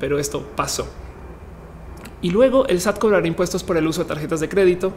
pero 0.00 0.18
esto 0.18 0.44
pasó. 0.56 0.88
Y 2.22 2.30
luego 2.30 2.66
el 2.66 2.80
SAT 2.80 2.98
cobrará 2.98 3.24
impuestos 3.24 3.62
por 3.62 3.76
el 3.76 3.86
uso 3.86 4.02
de 4.02 4.08
tarjetas 4.08 4.40
de 4.40 4.48
crédito 4.48 4.92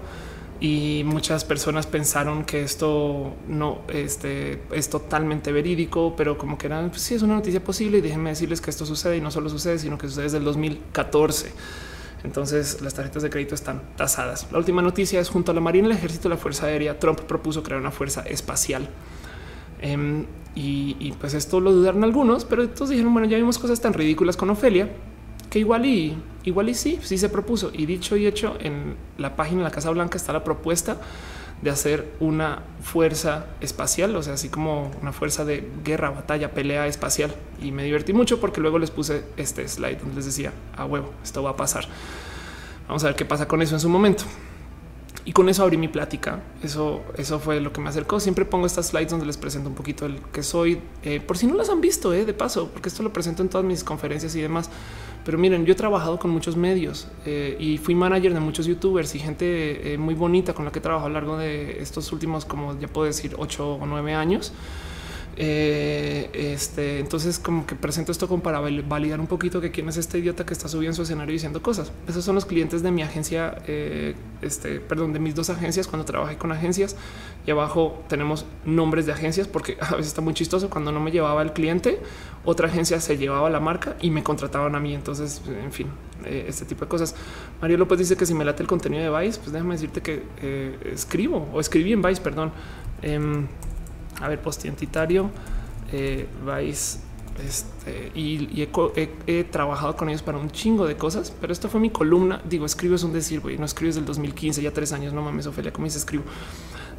y 0.60 1.04
muchas 1.06 1.44
personas 1.44 1.86
pensaron 1.86 2.46
que 2.46 2.64
esto 2.64 3.34
no 3.48 3.82
este, 3.90 4.62
es 4.72 4.90
totalmente 4.90 5.52
verídico, 5.52 6.16
pero 6.16 6.38
como 6.38 6.58
que 6.58 6.68
eran, 6.68 6.90
pues 6.90 7.02
sí, 7.02 7.16
es 7.16 7.22
una 7.22 7.36
noticia 7.36 7.62
posible 7.64 8.02
déjenme 8.02 8.30
decirles 8.30 8.62
que 8.62 8.70
esto 8.70 8.86
sucede 8.86 9.18
y 9.18 9.22
no 9.22 9.32
solo 9.32 9.50
sucede, 9.50 9.80
sino 9.80 9.98
que 9.98 10.08
sucede 10.08 10.24
desde 10.24 10.38
el 10.38 10.46
2014. 10.46 11.52
Entonces 12.24 12.82
las 12.82 12.94
tarjetas 12.94 13.22
de 13.24 13.30
crédito 13.30 13.54
están 13.54 13.82
tasadas. 13.98 14.48
La 14.52 14.58
última 14.58 14.82
noticia 14.82 15.20
es 15.20 15.30
junto 15.30 15.52
a 15.52 15.56
la 15.56 15.62
Marina, 15.62 15.88
el 15.88 15.94
Ejército 15.94 16.30
y 16.30 16.32
la 16.32 16.38
Fuerza 16.38 16.68
Aérea, 16.68 17.00
Trump 17.00 17.20
propuso 17.22 17.62
crear 17.62 17.80
una 17.80 17.92
fuerza 17.92 18.22
espacial. 18.22 18.90
Em, 19.82 20.26
y, 20.56 20.96
y, 21.00 21.12
pues 21.20 21.34
esto 21.34 21.60
lo 21.60 21.74
dudaron 21.74 22.06
algunos, 22.06 22.46
pero 22.46 22.70
todos 22.70 22.90
dijeron, 22.90 23.12
bueno, 23.12 23.28
ya 23.28 23.36
vimos 23.36 23.60
cosas 23.60 23.82
tan 23.82 23.94
ridículas 23.94 24.38
con 24.38 24.50
Ofelia 24.50 24.90
que 25.56 25.60
igual 25.60 25.86
y 25.86 26.18
igual 26.44 26.68
y 26.68 26.74
sí, 26.74 27.00
sí 27.02 27.18
se 27.18 27.30
propuso. 27.30 27.72
Y 27.74 27.86
dicho 27.86 28.18
y 28.18 28.28
hecho, 28.28 28.58
en 28.60 28.98
la 29.18 29.38
página 29.38 29.60
de 29.60 29.64
la 29.64 29.72
Casa 29.72 29.90
Blanca 29.90 30.18
está 30.18 30.34
la 30.34 30.44
propuesta 30.44 30.98
de 31.62 31.70
hacer 31.70 32.12
una 32.20 32.64
fuerza 32.84 33.46
espacial, 33.62 34.14
o 34.18 34.22
sea, 34.22 34.34
así 34.34 34.50
como 34.50 34.92
una 35.02 35.14
fuerza 35.14 35.46
de 35.46 35.66
guerra, 35.86 36.10
batalla, 36.10 36.52
pelea 36.52 36.88
espacial. 36.88 37.34
Y 37.62 37.72
me 37.72 37.86
divertí 37.86 38.12
mucho 38.12 38.42
porque 38.42 38.60
luego 38.60 38.80
les 38.80 38.92
puse 38.92 39.24
este 39.38 39.66
slide 39.66 39.96
donde 39.96 40.16
les 40.16 40.26
decía 40.26 40.52
a 40.76 40.84
huevo, 40.84 41.14
esto 41.24 41.42
va 41.42 41.52
a 41.52 41.56
pasar. 41.56 41.86
Vamos 42.90 43.06
a 43.06 43.08
ver 43.08 43.16
qué 43.16 43.24
pasa 43.24 43.48
con 43.48 43.62
eso 43.62 43.76
en 43.76 43.80
su 43.80 43.88
momento. 43.88 44.26
Y 45.24 45.32
con 45.32 45.48
eso 45.48 45.64
abrí 45.64 45.78
mi 45.78 45.88
plática. 45.88 46.42
Eso, 46.64 47.02
eso 47.18 47.40
fue 47.40 47.62
lo 47.62 47.72
que 47.72 47.80
me 47.80 47.88
acercó. 47.88 48.20
Siempre 48.20 48.44
pongo 48.44 48.66
estas 48.66 48.88
slides 48.88 49.10
donde 49.10 49.26
les 49.26 49.38
presento 49.38 49.70
un 49.70 49.76
poquito 49.76 50.06
el 50.06 50.20
que 50.34 50.44
soy, 50.44 50.82
eh, 51.02 51.22
por 51.22 51.38
si 51.38 51.48
no 51.48 51.56
las 51.56 51.70
han 51.70 51.80
visto, 51.80 52.14
eh, 52.14 52.26
de 52.26 52.34
paso, 52.34 52.70
porque 52.74 52.90
esto 52.90 53.04
lo 53.04 53.14
presento 53.14 53.42
en 53.42 53.48
todas 53.48 53.66
mis 53.66 53.86
conferencias 53.86 54.36
y 54.36 54.42
demás. 54.42 54.70
Pero 55.26 55.40
miren, 55.40 55.66
yo 55.66 55.74
he 55.74 55.76
trabajado 55.76 56.20
con 56.20 56.30
muchos 56.30 56.56
medios 56.56 57.08
eh, 57.26 57.58
y 57.60 57.80
fui 57.80 57.96
manager 57.96 58.32
de 58.32 58.40
muchos 58.40 58.68
youtubers 58.68 59.16
y 59.16 59.20
gente 59.20 59.94
eh, 59.94 59.98
muy 59.98 60.14
bonita 60.14 60.54
con 60.54 60.66
la 60.66 60.72
que 60.72 60.78
he 60.78 60.82
trabajado 60.84 61.08
a 61.08 61.10
lo 61.10 61.16
largo 61.16 61.38
de 61.38 61.82
estos 61.82 62.12
últimos, 62.12 62.46
como 62.46 62.80
ya 62.80 62.88
puedo 62.88 63.08
decir, 63.08 63.34
ocho 63.40 63.74
o 63.74 63.86
nueve 63.88 64.14
años. 64.14 64.54
Eh, 65.38 66.30
este, 66.34 67.00
entonces, 67.00 67.40
como 67.40 67.66
que 67.66 67.76
presento 67.76 68.12
esto 68.12 68.28
como 68.28 68.42
para 68.42 68.60
validar 68.60 69.20
un 69.20 69.28
poquito 69.28 69.60
que 69.60 69.70
quién 69.70 69.90
es 69.90 69.98
este 69.98 70.20
idiota 70.20 70.46
que 70.46 70.54
está 70.54 70.70
subiendo 70.70 70.92
en 70.92 70.96
su 70.96 71.02
escenario 71.02 71.34
diciendo 71.34 71.62
cosas. 71.62 71.92
Esos 72.08 72.24
son 72.24 72.36
los 72.36 72.46
clientes 72.46 72.84
de 72.84 72.92
mi 72.92 73.02
agencia, 73.02 73.58
eh, 73.68 74.16
este, 74.42 74.80
perdón, 74.80 75.14
de 75.14 75.20
mis 75.20 75.36
dos 75.36 75.50
agencias 75.50 75.88
cuando 75.88 76.06
trabajé 76.06 76.38
con 76.38 76.52
agencias. 76.52 76.96
Y 77.46 77.52
abajo 77.52 78.04
tenemos 78.08 78.46
nombres 78.66 79.06
de 79.06 79.12
agencias 79.12 79.48
porque 79.48 79.78
a 79.82 79.92
veces 79.92 80.08
está 80.08 80.22
muy 80.22 80.34
chistoso. 80.34 80.70
Cuando 80.70 80.92
no 80.92 81.00
me 81.02 81.12
llevaba 81.12 81.42
el 81.42 81.52
cliente, 81.52 82.00
otra 82.46 82.68
agencia 82.68 83.02
se 83.02 83.18
llevaba 83.18 83.50
la 83.50 83.60
marca 83.60 83.98
y 84.02 84.12
me 84.12 84.24
contrataban 84.24 84.74
a 84.76 84.80
mí. 84.80 84.94
Entonces, 84.94 85.42
en 85.48 85.74
fin, 85.74 85.88
eh, 86.26 86.46
este 86.48 86.64
tipo 86.64 86.86
de 86.86 86.90
cosas. 86.90 87.14
Mario 87.62 87.78
López 87.78 88.00
dice 88.00 88.16
que 88.16 88.26
si 88.26 88.34
me 88.34 88.46
late 88.46 88.64
el 88.64 88.68
contenido 88.68 89.04
de 89.04 89.20
Vice, 89.20 89.40
pues 89.40 89.52
déjame 89.52 89.76
decirte 89.76 90.02
que 90.02 90.24
escribo 90.94 91.50
o 91.54 91.60
escribí 91.60 91.92
en 91.92 92.02
Vice, 92.02 92.22
perdón. 92.22 92.54
A 94.22 94.30
ver, 94.30 94.42
postientitario, 94.42 95.30
eh, 95.92 96.28
vais 96.46 97.00
este, 97.44 98.14
y, 98.16 98.66
he, 99.28 99.44
trabajado 99.44 99.98
con 99.98 100.08
ellos 100.08 100.22
para 100.22 100.38
un 100.38 100.50
chingo 100.52 100.88
de 100.88 100.96
cosas, 100.96 101.34
pero 101.42 101.52
esto 101.52 101.68
fue 101.68 101.82
mi 101.82 101.90
columna. 101.90 102.42
Digo, 102.48 102.66
escribo 102.66 102.96
es 102.96 103.04
un 103.04 103.12
decir, 103.12 103.42
güey, 103.42 103.58
no 103.58 103.66
escribes 103.66 103.96
del 103.96 104.06
2015, 104.06 104.62
ya 104.62 104.72
tres 104.72 104.94
años, 104.94 105.14
no 105.14 105.22
mames, 105.22 105.46
Ofelia, 105.48 105.74
¿cómo 105.74 105.86
dice 105.86 105.98
escribo? 105.98 106.24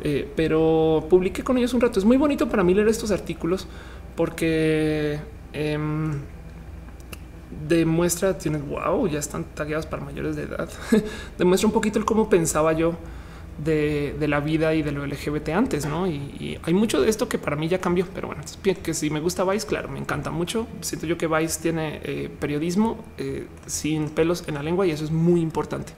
Eh, 0.02 0.30
pero 0.36 1.06
publiqué 1.08 1.42
con 1.42 1.56
ellos 1.56 1.72
un 1.72 1.80
rato. 1.80 1.98
Es 1.98 2.04
muy 2.04 2.18
bonito 2.18 2.48
para 2.48 2.62
mí 2.62 2.74
leer 2.74 2.88
estos 2.88 3.10
artículos 3.10 3.66
porque 4.14 5.18
em, 5.54 6.12
demuestra, 7.66 8.36
tienes, 8.36 8.66
wow, 8.66 9.08
ya 9.08 9.18
están 9.18 9.44
tagueados 9.44 9.86
para 9.86 10.04
mayores 10.04 10.36
de 10.36 10.42
edad. 10.42 10.68
demuestra 11.38 11.66
un 11.66 11.72
poquito 11.72 11.98
el 11.98 12.04
cómo 12.04 12.28
pensaba 12.28 12.74
yo 12.74 12.94
de, 13.58 14.26
la 14.28 14.40
vida 14.40 14.74
y 14.74 14.82
de 14.82 14.92
lo 14.92 15.06
LGBT 15.06 15.50
antes, 15.50 15.86
¿no? 15.86 16.06
Y, 16.06 16.58
hay 16.62 16.74
mucho 16.74 17.00
de 17.00 17.08
esto 17.08 17.28
que 17.28 17.38
para 17.38 17.56
mí 17.56 17.68
ya 17.68 17.78
cambió, 17.78 18.06
pero 18.14 18.28
bueno, 18.28 18.42
que 18.62 18.94
si 18.94 19.10
me 19.10 19.20
gusta 19.20 19.44
Vice, 19.44 19.66
claro, 19.66 19.88
me 19.88 19.98
encanta 19.98 20.30
mucho. 20.30 20.66
Siento 20.80 21.06
yo 21.06 21.16
que 21.16 21.26
Vice 21.26 21.60
tiene 21.60 22.00
eh, 22.02 22.30
periodismo 22.40 23.04
eh, 23.18 23.46
sin 23.66 24.10
pelos 24.10 24.44
en 24.46 24.54
la 24.54 24.62
lengua 24.62 24.86
y 24.86 24.90
eso 24.90 25.04
es 25.04 25.10
muy 25.10 25.40
importante. 25.40 25.92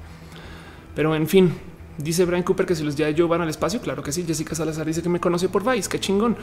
Pero 0.94 1.14
en 1.14 1.28
fin, 1.28 1.54
dice 1.96 2.24
Brian 2.24 2.42
Cooper 2.42 2.66
que 2.66 2.74
si 2.74 2.84
los 2.84 2.96
días 2.96 3.14
Joe 3.16 3.26
van 3.26 3.40
al 3.40 3.48
espacio, 3.48 3.80
claro 3.80 4.02
que 4.02 4.12
sí. 4.12 4.24
Jessica 4.26 4.54
Salazar 4.54 4.86
dice 4.86 5.02
que 5.02 5.08
me 5.08 5.20
conoció 5.20 5.50
por 5.50 5.68
Vice, 5.68 5.88
qué 5.88 5.98
chingón. 5.98 6.36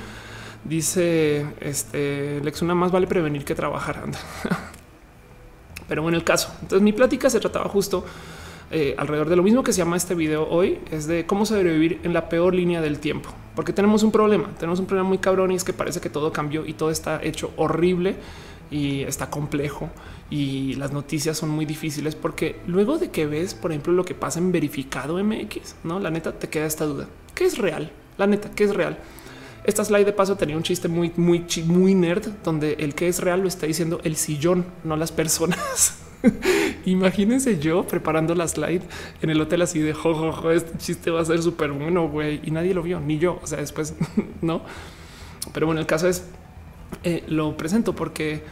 Dice 0.64 1.46
este 1.60 2.42
Lex, 2.42 2.62
una 2.62 2.74
más 2.74 2.92
vale 2.92 3.08
prevenir 3.08 3.46
que 3.46 3.54
trabajar. 3.54 4.04
Pero 5.88 6.02
bueno, 6.02 6.18
el 6.18 6.24
caso. 6.24 6.52
Entonces 6.62 6.82
mi 6.82 6.94
plática 6.94 7.30
se 7.30 7.40
trataba 7.40 7.70
justo 7.70 8.04
eh, 8.78 8.94
alrededor 8.98 9.30
de 9.30 9.38
lo 9.38 9.44
mismo 9.44 9.64
que 9.64 9.72
se 9.72 9.78
llama 9.78 9.96
este 9.96 10.16
video 10.16 10.50
hoy, 10.50 10.80
es 10.92 11.08
de 11.08 11.26
cómo 11.26 11.46
sobrevivir 11.46 12.02
en 12.04 12.12
la 12.12 12.28
peor 12.28 12.54
línea 12.54 12.82
del 12.82 13.00
tiempo, 13.00 13.30
porque 13.56 13.72
tenemos 13.72 14.04
un 14.04 14.12
problema, 14.12 14.50
tenemos 14.60 14.82
un 14.82 14.86
problema 14.86 15.08
muy 15.08 15.18
cabrón 15.18 15.54
y 15.54 15.56
es 15.56 15.64
que 15.64 15.72
parece 15.72 16.02
que 16.02 16.10
todo 16.10 16.34
cambió 16.34 16.66
y 16.66 16.74
todo 16.74 16.92
está 16.92 17.24
hecho 17.24 17.54
horrible 17.56 18.18
y 18.70 19.04
está 19.04 19.30
complejo 19.30 19.90
y 20.30 20.74
las 20.74 20.92
noticias 20.92 21.38
son 21.38 21.52
muy 21.52 21.66
difíciles 21.66 22.16
porque 22.16 22.58
luego 22.68 22.98
de 22.98 23.12
que 23.12 23.26
ves, 23.26 23.54
por 23.54 23.72
ejemplo, 23.72 23.94
lo 23.94 24.04
que 24.04 24.14
pasa 24.14 24.40
en 24.40 24.52
verificado 24.52 25.24
MX, 25.24 25.76
no 25.86 26.02
la 26.02 26.12
neta 26.12 26.34
te 26.34 26.50
queda 26.50 26.66
esta 26.66 26.84
duda. 26.84 27.08
¿Qué 27.34 27.46
es 27.46 27.58
real? 27.58 27.94
La 28.18 28.28
neta, 28.28 28.52
¿qué 28.52 28.66
es 28.66 28.76
real? 28.76 28.98
Esta 29.64 29.86
slide 29.86 30.04
de 30.04 30.12
paso 30.12 30.36
tenía 30.36 30.58
un 30.58 30.64
chiste 30.64 30.90
muy, 30.90 31.14
muy, 31.16 31.46
muy 31.66 31.96
nerd 31.96 32.28
donde 32.44 32.74
el 32.74 32.94
que 32.94 33.08
es 33.08 33.22
real 33.22 33.40
lo 33.40 33.48
está 33.48 33.68
diciendo 33.68 34.02
el 34.04 34.18
sillón, 34.18 34.66
no 34.84 34.98
las 34.98 35.14
personas. 35.14 36.00
Imagínense 36.86 37.60
yo 37.60 37.86
preparando 37.86 38.36
la 38.36 38.48
slide 38.48 38.82
en 39.22 39.30
el 39.30 39.42
hotel 39.42 39.62
así 39.62 39.80
de 39.80 39.94
jojojo, 39.94 40.52
este 40.52 40.78
chiste 40.78 41.12
va 41.12 41.22
a 41.22 41.26
ser 41.26 41.42
súper 41.42 41.72
bueno, 41.72 42.08
güey. 42.10 42.42
Y 42.44 42.52
nadie 42.52 42.74
lo 42.74 42.84
vio, 42.84 43.00
ni 43.00 43.18
yo. 43.18 43.40
O 43.42 43.48
sea, 43.48 43.60
después 43.60 43.96
no. 44.42 44.62
Pero 45.54 45.66
bueno, 45.66 45.82
el 45.82 45.88
caso 45.88 46.08
es, 46.08 46.26
eh, 47.04 47.24
lo 47.28 47.56
presento 47.58 47.96
porque 47.96 48.44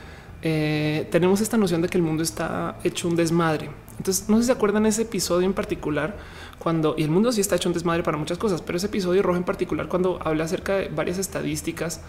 eh, 0.41 1.07
tenemos 1.11 1.41
esta 1.41 1.57
noción 1.57 1.81
de 1.81 1.89
que 1.89 1.97
el 1.97 2.03
mundo 2.03 2.23
está 2.23 2.77
hecho 2.83 3.07
un 3.07 3.15
desmadre. 3.15 3.69
Entonces, 3.97 4.27
no 4.27 4.37
sé 4.37 4.43
si 4.43 4.47
se 4.47 4.51
acuerdan 4.51 4.85
ese 4.85 5.03
episodio 5.03 5.45
en 5.45 5.53
particular 5.53 6.17
cuando 6.59 6.95
y 6.97 7.03
el 7.03 7.11
mundo 7.11 7.31
sí 7.31 7.41
está 7.41 7.55
hecho 7.55 7.69
un 7.69 7.73
desmadre 7.73 8.03
para 8.03 8.17
muchas 8.17 8.37
cosas, 8.37 8.61
pero 8.61 8.77
ese 8.77 8.87
episodio 8.87 9.21
rojo 9.21 9.37
en 9.37 9.43
particular, 9.43 9.87
cuando 9.87 10.19
habla 10.23 10.45
acerca 10.45 10.75
de 10.75 10.89
varias 10.89 11.17
estadísticas 11.17 12.01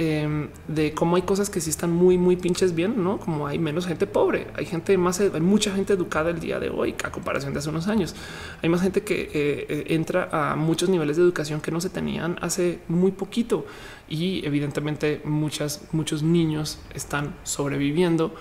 Em, 0.00 0.50
de 0.68 0.94
cómo 0.94 1.16
hay 1.16 1.22
cosas 1.22 1.50
que 1.50 1.60
sí 1.60 1.70
están 1.70 1.90
muy, 1.90 2.18
muy 2.18 2.36
pinches 2.36 2.72
bien, 2.72 3.02
no 3.02 3.18
como 3.18 3.48
hay 3.48 3.58
menos 3.58 3.84
gente 3.84 4.06
pobre, 4.06 4.46
hay 4.54 4.64
gente 4.64 4.96
más, 4.96 5.18
hay 5.18 5.40
mucha 5.40 5.72
gente 5.74 5.92
educada 5.92 6.30
el 6.30 6.38
día 6.38 6.60
de 6.60 6.70
hoy 6.70 6.94
a 7.02 7.10
comparación 7.10 7.52
de 7.52 7.58
hace 7.58 7.68
unos 7.68 7.88
años. 7.88 8.14
Hay 8.62 8.68
más 8.68 8.80
gente 8.80 9.02
que 9.02 9.22
eh, 9.22 9.30
eh, 9.34 9.84
entra 9.88 10.28
a 10.30 10.54
muchos 10.54 10.88
niveles 10.88 11.16
de 11.16 11.24
educación 11.24 11.60
que 11.60 11.72
no 11.72 11.80
se 11.80 11.90
tenían 11.90 12.36
hace 12.40 12.78
muy 12.86 13.10
poquito 13.10 13.66
y 14.08 14.46
evidentemente 14.46 15.20
muchas, 15.24 15.88
muchos 15.90 16.22
niños 16.22 16.78
están 16.94 17.34
sobreviviendo. 17.42 18.32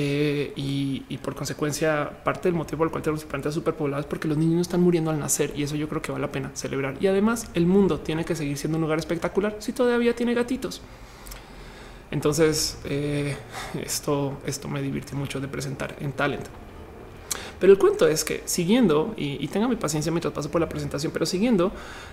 Eh, 0.00 0.52
y, 0.54 1.18
por 1.18 1.34
consecuencia, 1.34 2.08
parte 2.22 2.48
del 2.48 2.54
motivo 2.54 2.78
por 2.78 2.86
el 2.86 2.92
cual 2.92 3.02
tenemos 3.02 3.24
plantas 3.24 3.52
superpobladas 3.52 4.04
es 4.04 4.08
porque 4.08 4.28
los 4.28 4.38
niños 4.38 4.60
están 4.60 4.80
muriendo 4.80 5.10
al 5.10 5.18
nacer 5.18 5.52
y 5.56 5.64
eso 5.64 5.74
yo 5.74 5.88
creo 5.88 6.00
que 6.00 6.12
vale 6.12 6.24
la 6.24 6.30
pena 6.30 6.52
celebrar. 6.54 6.94
Y 7.00 7.08
además, 7.08 7.50
el 7.54 7.66
mundo 7.66 7.98
tiene 7.98 8.24
que 8.24 8.36
seguir 8.36 8.56
siendo 8.56 8.78
un 8.78 8.82
lugar 8.82 9.00
espectacular 9.00 9.56
si 9.58 9.72
todavía 9.72 10.14
tiene 10.14 10.34
gatitos. 10.34 10.82
Entonces, 12.12 12.78
eh, 12.84 13.36
esto, 13.82 14.38
esto 14.46 14.68
me 14.68 14.80
divierte 14.82 15.16
mucho 15.16 15.40
de 15.40 15.48
presentar 15.48 15.96
en 15.98 16.12
Talent. 16.12 16.46
Pero 17.58 17.72
el 17.72 17.78
cuento 17.78 18.06
es 18.06 18.24
que 18.24 18.42
siguiendo 18.44 19.14
y, 19.16 19.46
tenga 19.48 19.66
mi 19.66 19.76
paciencia 19.76 20.12
mientras 20.12 20.32
paso 20.32 20.50
por 20.50 20.60
la 20.60 20.68
presentación, 20.68 21.12
pero 21.12 21.26
siguiendo 21.26 21.72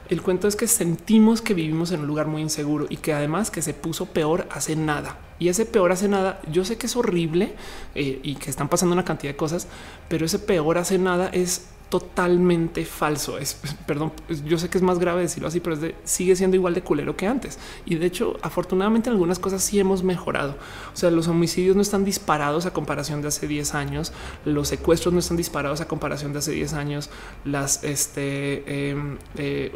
el 0.10 0.22
cuento 0.22 0.48
es 0.48 0.56
que 0.56 0.68
sentimos 0.68 1.42
que 1.42 1.54
vivimos 1.54 1.92
en 1.92 2.02
un 2.02 2.08
lugar 2.08 2.28
muy 2.28 2.42
inseguro 2.42 2.88
y 2.90 2.98
que 2.98 3.14
además 3.14 3.52
que 3.52 3.62
se 3.62 3.74
puso 3.74 4.08
peor 4.08 4.48
hace 4.50 4.76
nada. 4.76 5.20
Y 5.38 5.50
ese 5.50 5.66
peor 5.66 5.92
hace 5.92 6.08
nada, 6.08 6.40
yo 6.52 6.64
sé 6.66 6.78
que 6.78 6.88
es 6.88 6.96
horrible 6.96 7.54
eh, 7.94 8.20
y 8.24 8.36
que 8.36 8.50
están 8.50 8.70
pasando 8.70 8.94
una 8.94 9.06
cantidad 9.06 9.34
de 9.34 9.38
cosas, 9.38 9.68
pero 10.08 10.26
ese 10.26 10.40
peor 10.40 10.78
hace 10.78 10.98
nada 10.98 11.30
es 11.34 11.68
totalmente 11.90 12.86
falso. 12.86 13.38
Es 13.38 13.60
perdón, 13.86 14.12
yo 14.46 14.58
sé 14.58 14.70
que 14.70 14.78
es 14.78 14.84
más 14.84 15.00
grave 15.00 15.22
decirlo 15.22 15.48
así, 15.48 15.60
pero 15.60 15.78
sigue 16.04 16.36
siendo 16.36 16.56
igual 16.56 16.74
de 16.74 16.82
culero 16.82 17.16
que 17.16 17.28
antes. 17.28 17.60
Y 17.86 17.96
de 17.96 18.06
hecho, 18.06 18.38
afortunadamente, 18.42 19.10
en 19.10 19.14
algunas 19.14 19.40
cosas 19.40 19.64
sí 19.64 19.80
hemos 19.80 20.04
mejorado. 20.04 20.56
O 20.94 20.98
sea, 20.98 21.12
los 21.12 21.28
homicidios 21.28 21.76
no 21.76 21.82
están 21.82 22.04
disparados 22.06 22.66
a 22.66 22.74
comparación 22.74 23.22
de 23.22 23.30
hace 23.30 23.48
10 23.48 23.76
años, 23.76 24.14
los 24.46 24.68
secuestros 24.68 25.14
no 25.14 25.20
están 25.20 25.38
disparados 25.38 25.82
a 25.82 25.88
comparación 25.88 26.34
de 26.34 26.40
hace 26.40 26.52
10 26.52 26.74
años, 26.74 27.10
las 27.44 27.84
este, 27.84 28.90
em, 28.90 29.18
eh, 29.38 29.72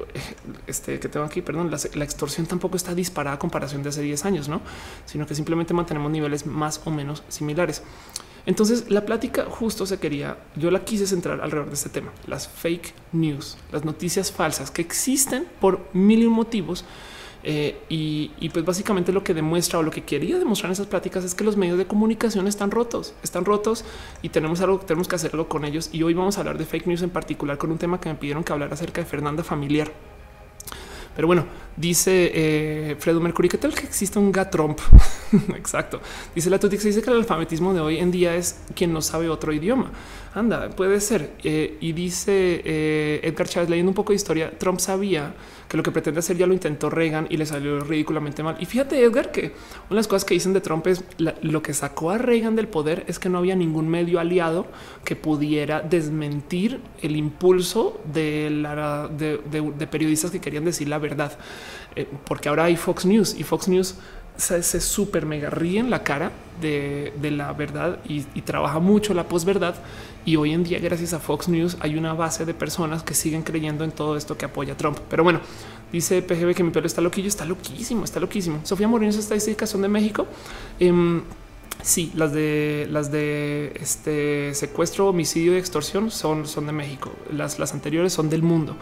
este 0.68 0.99
que 0.99 1.10
tengo 1.10 1.26
aquí, 1.26 1.41
perdón, 1.41 1.72
la, 1.72 2.03
extorsión 2.03 2.48
tampoco 2.48 2.77
está 2.77 2.95
disparada 2.95 3.36
a 3.36 3.40
comparación 3.40 3.84
de 3.84 3.90
hace 3.90 4.02
10 4.02 4.26
años, 4.26 4.49
no, 4.49 4.61
sino 5.06 5.26
que 5.26 5.36
simplemente 5.36 5.73
mantenemos 5.73 6.11
niveles 6.11 6.45
más 6.45 6.81
o 6.86 6.91
menos 6.91 7.23
similares. 7.30 7.84
Entonces 8.45 8.90
la 8.90 9.06
plática 9.06 9.45
justo 9.45 9.86
se 9.86 9.99
quería, 9.99 10.38
yo 10.56 10.72
la 10.72 10.84
quise 10.84 11.07
centrar 11.07 11.41
alrededor 11.41 11.70
de 11.70 11.76
este 11.76 11.90
tema, 11.90 12.11
las 12.28 12.48
fake 12.48 12.94
news, 13.11 13.57
las 13.72 13.86
noticias 13.86 14.32
falsas 14.32 14.72
que 14.72 14.82
existen 14.82 15.45
por 15.60 15.88
mil 15.94 16.30
motivos. 16.30 16.86
Eh, 17.41 17.78
y, 17.88 18.49
pues 18.49 18.66
básicamente 18.66 19.14
lo 19.14 19.24
que 19.24 19.34
demuestra 19.34 19.80
o 19.80 19.84
lo 19.84 19.91
que 19.91 20.03
quería 20.03 20.38
demostrar 20.38 20.70
en 20.70 20.74
esas 20.74 20.88
pláticas 20.88 21.24
es 21.24 21.36
que 21.36 21.45
los 21.45 21.56
medios 21.56 21.78
de 21.78 21.86
comunicación 21.86 22.48
están 22.48 22.70
rotos, 22.70 23.14
están 23.24 23.45
rotos 23.45 23.86
y 24.22 24.28
tenemos 24.28 24.60
algo, 24.60 24.80
tenemos 24.80 25.07
que 25.07 25.16
hacerlo 25.16 25.48
con 25.48 25.64
ellos. 25.64 25.90
Y 25.94 26.03
hoy 26.03 26.14
vamos 26.14 26.38
a 26.38 26.41
hablar 26.41 26.57
de 26.57 26.66
fake 26.66 26.88
news 26.88 27.02
en 27.02 27.10
particular 27.10 27.57
con 27.57 27.72
un 27.72 27.78
tema 27.78 28.02
que 28.02 28.10
me 28.10 28.16
pidieron 28.16 28.44
que 28.44 28.52
hablar 28.52 28.74
acerca 28.74 29.02
de 29.02 29.07
Fernanda 29.07 29.44
Familiar. 29.44 29.90
Pero 31.19 31.27
bueno, 31.27 31.43
dice 31.75 32.31
eh, 32.33 32.95
Fredo 32.97 33.19
Mercury, 33.19 33.49
¿qué 33.49 33.57
tal 33.57 33.75
que 33.75 33.85
existe 33.85 34.17
un 34.17 34.31
Gatromp? 34.31 34.79
Exacto. 35.53 35.99
Dice 36.33 36.49
la 36.49 36.57
Tutix, 36.57 36.81
dice 36.81 37.01
que 37.01 37.09
el 37.09 37.17
alfabetismo 37.17 37.73
de 37.73 37.81
hoy 37.81 37.97
en 37.97 38.09
día 38.09 38.35
es 38.35 38.61
quien 38.73 38.93
no 38.93 39.01
sabe 39.01 39.27
otro 39.27 39.51
idioma. 39.51 39.91
Anda, 40.34 40.69
puede 40.69 41.01
ser. 41.01 41.31
Eh, 41.43 41.77
y 41.81 41.93
dice 41.93 42.61
eh, 42.64 43.19
Edgar 43.23 43.47
Chávez, 43.47 43.69
leyendo 43.69 43.89
un 43.89 43.95
poco 43.95 44.14
de 44.14 44.18
historia, 44.18 44.51
Trump 44.57 44.80
sabía 44.80 45.34
que 45.68 45.77
lo 45.77 45.84
que 45.84 45.91
pretende 45.91 46.19
hacer 46.19 46.35
ya 46.38 46.47
lo 46.47 46.53
intentó 46.53 46.89
Reagan 46.89 47.27
y 47.30 47.38
le 47.38 47.45
salió 47.45 47.80
ridículamente 47.80 48.43
mal. 48.43 48.57
Y 48.60 48.65
fíjate, 48.65 49.03
Edgar, 49.03 49.31
que 49.31 49.53
una 49.85 49.89
de 49.89 49.95
las 49.95 50.07
cosas 50.07 50.26
que 50.26 50.34
dicen 50.34 50.53
de 50.53 50.61
Trump 50.61 50.85
es 50.88 51.03
lo 51.41 51.61
que 51.61 51.73
sacó 51.73 52.11
a 52.11 52.18
Reagan 52.18 52.56
del 52.56 52.68
poder 52.68 53.06
es 53.07 53.19
que 53.19 53.30
no 53.30 53.38
había 53.38 53.56
ningún 53.56 53.88
medio 53.88 54.19
aliado 54.19 54.68
que 55.03 55.15
pudiera 55.15 55.81
desmentir 55.81 56.81
el 57.01 57.15
impulso 57.15 58.01
de, 58.11 58.49
la, 58.49 59.10
periodistas 59.91 60.31
que 60.31 60.39
querían 60.39 60.65
decir 60.65 60.88
la 60.88 60.97
verdad. 60.97 61.38
Eh, 61.95 62.07
porque 62.26 62.49
ahora 62.49 62.65
hay 62.65 62.76
Fox 62.76 63.06
News 63.06 63.35
y 63.38 63.43
Fox 63.43 63.68
News 63.68 63.95
se, 64.40 64.64
se 64.64 64.82
súper 64.82 65.26
mega 65.26 65.49
ríe 65.49 65.80
en 65.80 65.90
la 65.90 66.03
cara 66.03 66.32
de, 66.61 67.14
la 67.32 67.53
verdad 67.53 67.99
y, 68.07 68.26
y, 68.34 68.41
trabaja 68.41 68.80
mucho 68.80 69.14
la 69.14 69.28
posverdad. 69.28 69.76
Y 70.26 70.36
hoy 70.36 70.53
en 70.53 70.64
día, 70.64 70.80
gracias 70.80 71.14
a 71.14 71.20
Fox 71.20 71.48
News, 71.48 71.78
hay 71.80 71.95
una 71.95 72.14
base 72.14 72.45
de 72.45 72.53
personas 72.53 73.03
que 73.03 73.14
siguen 73.14 73.44
creyendo 73.44 73.84
en 73.84 73.91
todo 73.91 74.18
esto 74.18 74.38
que 74.38 74.45
apoya 74.45 74.76
Trump. 74.76 74.98
Pero 75.10 75.24
bueno, 75.24 75.40
dice 75.91 76.22
PGB 76.22 76.53
que 76.53 76.64
mi 76.64 76.72
pelo 76.72 76.88
está 76.88 77.02
loquillo, 77.02 77.28
está 77.28 77.45
loquísimo, 77.45 78.03
está 78.03 78.20
loquísimo. 78.20 78.60
Sofía 78.64 78.88
Morín, 78.88 79.10
esas 79.10 79.24
estadísticas 79.24 79.70
son 79.70 79.82
de 79.82 79.88
México. 79.88 80.28
Eh, 80.80 81.22
Sí, 81.82 82.11
las 82.14 82.34
de 82.34 82.88
las 82.91 83.10
de 83.10 83.72
este 83.80 84.53
secuestro, 84.53 85.07
homicidio 85.07 85.56
y 85.56 85.57
extorsión 85.57 86.11
son, 86.11 86.45
son 86.45 86.66
de 86.66 86.74
México. 86.74 87.11
Las, 87.32 87.57
las 87.57 87.74
anteriores 87.74 88.11
son 88.11 88.30
del 88.30 88.44
mundo. 88.44 88.76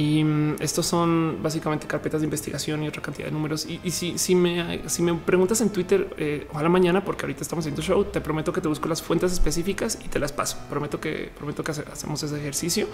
Y 0.00 0.24
mm, 0.24 0.56
estos 0.60 0.86
son 0.86 1.42
básicamente 1.42 1.86
carpetas 1.86 2.22
de 2.22 2.26
investigación 2.26 2.82
y 2.82 2.88
otra 2.88 3.02
cantidad 3.02 3.26
de 3.26 3.32
números. 3.32 3.66
Y, 3.66 3.90
si, 3.90 4.34
me 4.34 5.14
preguntas 5.26 5.60
en 5.60 5.68
Twitter, 5.68 6.14
eh, 6.16 6.46
ojalá 6.50 6.70
mañana, 6.70 7.04
porque 7.04 7.26
ahorita 7.26 7.42
estamos 7.42 7.64
haciendo 7.64 7.82
show, 7.82 8.02
te 8.04 8.22
prometo 8.22 8.50
que 8.50 8.62
te 8.62 8.68
busco 8.68 8.88
las 8.88 9.02
fuentes 9.02 9.30
específicas 9.30 9.98
y 10.02 10.08
te 10.08 10.18
las 10.18 10.32
paso. 10.32 10.56
Prometo 10.70 10.98
que 10.98 11.30
prometo 11.36 11.62
que 11.62 11.72
hacemos 11.72 12.22
ese 12.22 12.34
ejercicio. 12.38 12.86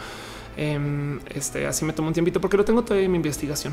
Em, 0.57 1.21
este 1.33 1.69
así 1.69 1.85
me 1.85 1.93
tomo 1.93 2.09
un 2.09 2.15
tiempito 2.15 2.41
porque 2.41 2.57
lo 2.57 2.65
tengo 2.65 2.83
todavía 2.83 3.07
en 3.07 3.13
mi 3.13 3.19
investigación. 3.19 3.73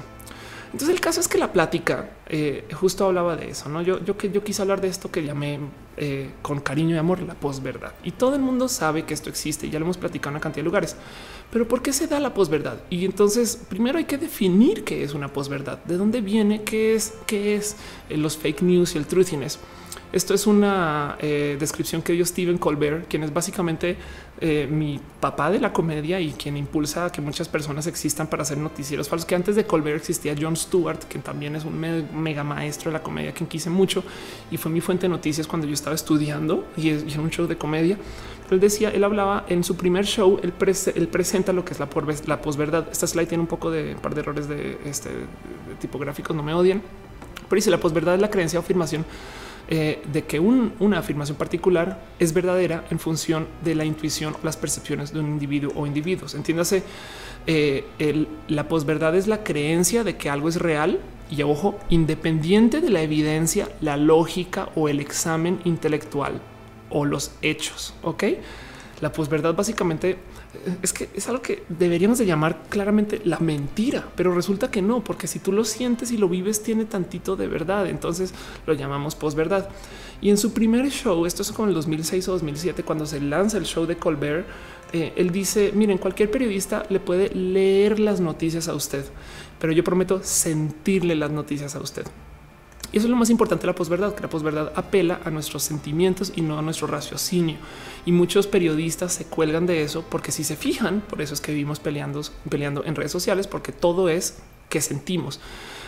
Entonces 0.73 0.89
el 0.89 1.01
caso 1.01 1.21
es 1.21 1.27
que 1.27 1.37
la 1.37 1.53
plática 1.53 2.09
eh, 2.27 2.67
justo 2.73 3.05
hablaba 3.05 3.35
de 3.35 3.51
eso. 3.51 3.69
No, 3.69 3.83
yo, 3.83 4.03
yo 4.03 4.17
yo 4.17 4.43
quise 4.43 4.61
hablar 4.63 4.81
de 4.81 4.87
esto 4.87 5.11
que 5.11 5.23
llamé 5.23 5.59
eh, 5.97 6.31
con 6.41 6.59
cariño 6.61 6.95
y 6.95 6.97
amor 6.97 7.21
la 7.21 7.35
posverdad. 7.35 7.93
Y 8.03 8.11
todo 8.11 8.33
el 8.33 8.41
mundo 8.41 8.67
sabe 8.67 9.03
que 9.03 9.13
esto 9.13 9.29
existe. 9.29 9.69
Ya 9.69 9.77
lo 9.77 9.85
hemos 9.85 9.97
platicado 9.97 10.31
en 10.31 10.35
una 10.37 10.41
cantidad 10.41 10.63
de 10.63 10.65
lugares. 10.65 10.95
Pero 11.51 11.67
¿por 11.67 11.83
qué 11.83 11.93
se 11.93 12.07
da 12.07 12.19
la 12.19 12.33
posverdad? 12.33 12.79
Y 12.89 13.05
entonces 13.05 13.55
primero 13.69 13.99
hay 13.99 14.05
que 14.05 14.17
definir 14.17 14.83
qué 14.83 15.03
es 15.03 15.13
una 15.13 15.31
posverdad, 15.31 15.77
de 15.83 15.95
dónde 15.97 16.21
viene, 16.21 16.63
qué 16.63 16.95
es, 16.95 17.13
qué 17.27 17.55
es 17.55 17.75
eh, 18.09 18.17
los 18.17 18.35
fake 18.35 18.63
news 18.63 18.95
y 18.95 18.97
el 18.97 19.05
truthiness. 19.05 19.59
Esto 20.13 20.35
es 20.35 20.45
una 20.45 21.17
eh, 21.21 21.57
descripción 21.59 22.03
que 22.03 22.13
dio 22.13 22.23
Stephen 22.23 22.59
Colbert, 22.59 23.07
quien 23.07 23.23
es 23.23 23.33
básicamente 23.33 23.97
eh, 24.39 24.67
mi 24.69 24.99
papá 25.19 25.49
de 25.49 25.59
la 25.59 25.73
comedia 25.73 26.19
y 26.19 26.33
quien 26.33 26.55
impulsa 26.55 27.11
que 27.11 27.19
muchas 27.19 27.49
personas 27.49 27.87
existan 27.87 28.27
para 28.27 28.43
hacer 28.43 28.59
noticieros 28.59 29.09
falsos. 29.09 29.25
Que 29.25 29.33
antes 29.33 29.55
de 29.55 29.65
Colbert 29.65 29.97
existía 29.97 30.35
John 30.39 30.55
Stewart, 30.55 30.99
que 30.99 31.17
también 31.17 31.55
es 31.55 31.65
un 31.65 31.79
mega 31.79 32.43
maestro 32.43 32.91
de 32.91 32.99
la 32.99 33.01
comedia, 33.01 33.33
quien 33.33 33.49
quise 33.49 33.71
mucho 33.71 34.03
y 34.51 34.57
fue 34.57 34.71
mi 34.71 34.81
fuente 34.81 35.07
de 35.07 35.09
noticias 35.09 35.47
cuando 35.47 35.65
yo 35.65 35.73
estaba 35.73 35.95
estudiando 35.95 36.63
y, 36.77 36.89
en 36.89 37.19
un 37.19 37.31
show 37.31 37.47
de 37.47 37.57
comedia. 37.57 37.97
él 38.51 38.59
decía, 38.59 38.91
él 38.91 39.03
hablaba 39.03 39.45
en 39.49 39.63
su 39.63 39.75
primer 39.77 40.05
show, 40.05 40.39
él, 40.43 40.53
presenta 40.53 41.53
lo 41.53 41.65
que 41.65 41.73
es 41.73 41.79
la, 41.79 41.89
la 42.27 42.39
posverdad. 42.39 42.87
Esta 42.91 43.07
slide 43.07 43.25
tiene 43.25 43.41
un 43.41 43.47
poco 43.47 43.71
de 43.71 43.95
un 43.95 43.99
par 43.99 44.15
errores 44.15 44.47
de, 44.47 44.77
este, 44.85 45.09
tipográficos, 45.81 46.35
no 46.35 46.43
me 46.43 46.53
odian, 46.53 46.83
pero 47.49 47.55
dice 47.55 47.71
la 47.71 47.79
posverdad 47.79 48.13
es 48.13 48.21
la 48.21 48.29
creencia 48.29 48.59
o 48.59 48.61
afirmación 48.61 49.05
eh, 49.69 50.01
de 50.11 50.25
que 50.25 50.39
una 50.39 50.99
afirmación 50.99 51.37
particular 51.37 52.03
es 52.19 52.33
verdadera 52.33 52.83
en 52.89 52.99
función 52.99 53.47
de 53.63 53.75
la 53.75 53.85
intuición 53.85 54.33
o 54.33 54.39
las 54.43 54.57
percepciones 54.57 55.13
de 55.13 55.19
un 55.19 55.27
individuo 55.27 55.71
o 55.75 55.87
individuos. 55.87 56.35
Entiéndase, 56.35 56.83
eh, 57.47 57.85
la 58.47 58.67
posverdad 58.67 59.15
es 59.15 59.27
la 59.27 59.43
creencia 59.43 60.03
de 60.03 60.17
que 60.17 60.29
algo 60.29 60.49
es 60.49 60.57
real 60.57 60.99
y 61.29 61.41
ojo, 61.43 61.79
independiente 61.89 62.81
de 62.81 62.89
la 62.89 63.01
evidencia, 63.01 63.69
la 63.81 63.97
lógica 63.97 64.69
o 64.75 64.89
el 64.89 64.99
examen 64.99 65.59
intelectual 65.63 66.41
o 66.89 67.05
los 67.05 67.31
hechos. 67.41 67.93
Ok, 68.03 68.23
la 69.01 69.11
posverdad 69.11 69.55
básicamente 69.55 70.17
es 70.81 70.93
que 70.93 71.09
es 71.13 71.27
algo 71.27 71.41
que 71.41 71.63
deberíamos 71.69 72.17
de 72.19 72.25
llamar 72.25 72.63
claramente 72.69 73.21
la 73.25 73.39
mentira, 73.39 74.07
pero 74.15 74.33
resulta 74.33 74.69
que 74.69 74.81
no, 74.81 75.03
porque 75.03 75.27
si 75.27 75.39
tú 75.39 75.51
lo 75.51 75.65
sientes 75.65 76.11
y 76.11 76.17
lo 76.17 76.29
vives 76.29 76.61
tiene 76.61 76.85
tantito 76.85 77.35
de 77.35 77.47
verdad, 77.47 77.87
entonces 77.87 78.33
lo 78.65 78.73
llamamos 78.73 79.15
posverdad. 79.15 79.69
Y 80.21 80.29
en 80.29 80.37
su 80.37 80.53
primer 80.53 80.89
show, 80.89 81.25
esto 81.25 81.41
es 81.41 81.51
como 81.51 81.67
el 81.67 81.73
2006 81.73 82.27
o 82.29 82.33
2007, 82.33 82.83
cuando 82.83 83.05
se 83.05 83.19
lanza 83.19 83.57
el 83.57 83.65
show 83.65 83.85
de 83.85 83.97
Colbert, 83.97 84.47
eh, 84.93 85.11
él 85.15 85.31
dice, 85.31 85.71
miren, 85.73 85.97
cualquier 85.97 86.29
periodista 86.29 86.85
le 86.89 86.99
puede 86.99 87.29
leer 87.33 87.99
las 87.99 88.21
noticias 88.21 88.67
a 88.67 88.75
usted, 88.75 89.03
pero 89.59 89.73
yo 89.73 89.83
prometo 89.83 90.21
sentirle 90.23 91.15
las 91.15 91.31
noticias 91.31 91.75
a 91.75 91.79
usted. 91.79 92.05
Y 92.93 92.97
eso 92.97 93.07
es 93.07 93.11
lo 93.11 93.17
más 93.17 93.31
importante 93.31 93.63
de 93.63 93.67
la 93.67 93.75
posverdad, 93.75 94.13
que 94.13 94.21
la 94.21 94.29
posverdad 94.29 94.71
apela 94.75 95.19
a 95.25 95.31
nuestros 95.31 95.63
sentimientos 95.63 96.31
y 96.35 96.41
no 96.41 96.59
a 96.59 96.61
nuestro 96.61 96.85
raciocinio. 96.85 97.57
Y 98.05 98.11
muchos 98.11 98.45
periodistas 98.45 99.13
se 99.13 99.25
cuelgan 99.25 99.65
de 99.65 99.81
eso 99.81 100.05
porque 100.09 100.31
si 100.31 100.43
se 100.43 100.55
fijan, 100.55 101.01
por 101.01 101.19
eso 101.21 101.33
es 101.33 101.41
que 101.41 101.51
vivimos 101.51 101.79
peleando, 101.79 102.21
peleando 102.49 102.85
en 102.85 102.95
redes 102.95 103.11
sociales, 103.11 103.47
porque 103.47 103.71
todo 103.71 104.09
es 104.09 104.37
que 104.69 104.79
sentimos. 104.79 105.39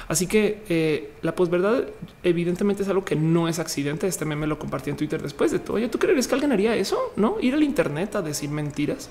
Así 0.07 0.25
que 0.25 0.63
eh, 0.67 1.13
la 1.21 1.35
posverdad 1.35 1.85
evidentemente 2.23 2.81
es 2.81 2.89
algo 2.89 3.05
que 3.05 3.15
no 3.15 3.47
es 3.47 3.59
accidente. 3.59 4.07
Este 4.07 4.25
meme 4.25 4.47
lo 4.47 4.57
compartí 4.57 4.89
en 4.89 4.97
Twitter 4.97 5.21
después 5.21 5.51
de 5.51 5.59
todo. 5.59 5.77
Oye, 5.77 5.89
¿tú 5.89 5.99
crees 5.99 6.27
que 6.27 6.33
alguien 6.33 6.51
haría 6.51 6.75
eso? 6.75 7.13
¿No? 7.15 7.37
Ir 7.39 7.53
al 7.53 7.63
Internet 7.63 8.15
a 8.15 8.23
decir 8.23 8.49
mentiras. 8.49 9.09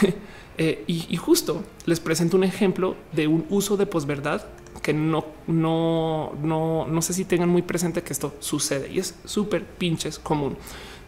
Eh, 0.58 0.84
y, 0.86 1.16
justo 1.16 1.62
les 1.84 2.00
presento 2.00 2.36
un 2.36 2.44
ejemplo 2.44 2.96
de 3.12 3.26
un 3.26 3.44
uso 3.50 3.76
de 3.76 3.84
posverdad 3.84 4.46
que 4.82 4.94
no, 4.94 5.26
no, 5.46 6.32
no, 6.42 6.86
no 6.86 7.02
sé 7.02 7.12
si 7.12 7.26
tengan 7.26 7.50
muy 7.50 7.60
presente 7.60 8.02
que 8.02 8.14
esto 8.14 8.34
sucede 8.38 8.90
y 8.90 8.98
es 8.98 9.14
súper 9.24 9.64
pinches 9.64 10.18
común. 10.18 10.56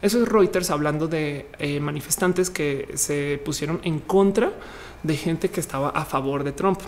Eso 0.03 0.23
es 0.23 0.29
Reuters 0.29 0.71
hablando 0.71 1.09
de 1.09 1.47
eh, 1.59 1.81
manifestantes 1.81 2.51
que 2.51 2.91
se 2.95 3.41
pusieron 3.43 3.81
en 3.85 4.01
contra 4.01 4.53
de 5.03 5.17
gente 5.17 5.49
que 5.49 5.61
estaba 5.61 5.89
a 5.91 6.05
favor 6.05 6.45
de 6.45 6.53
Trump. 6.53 6.81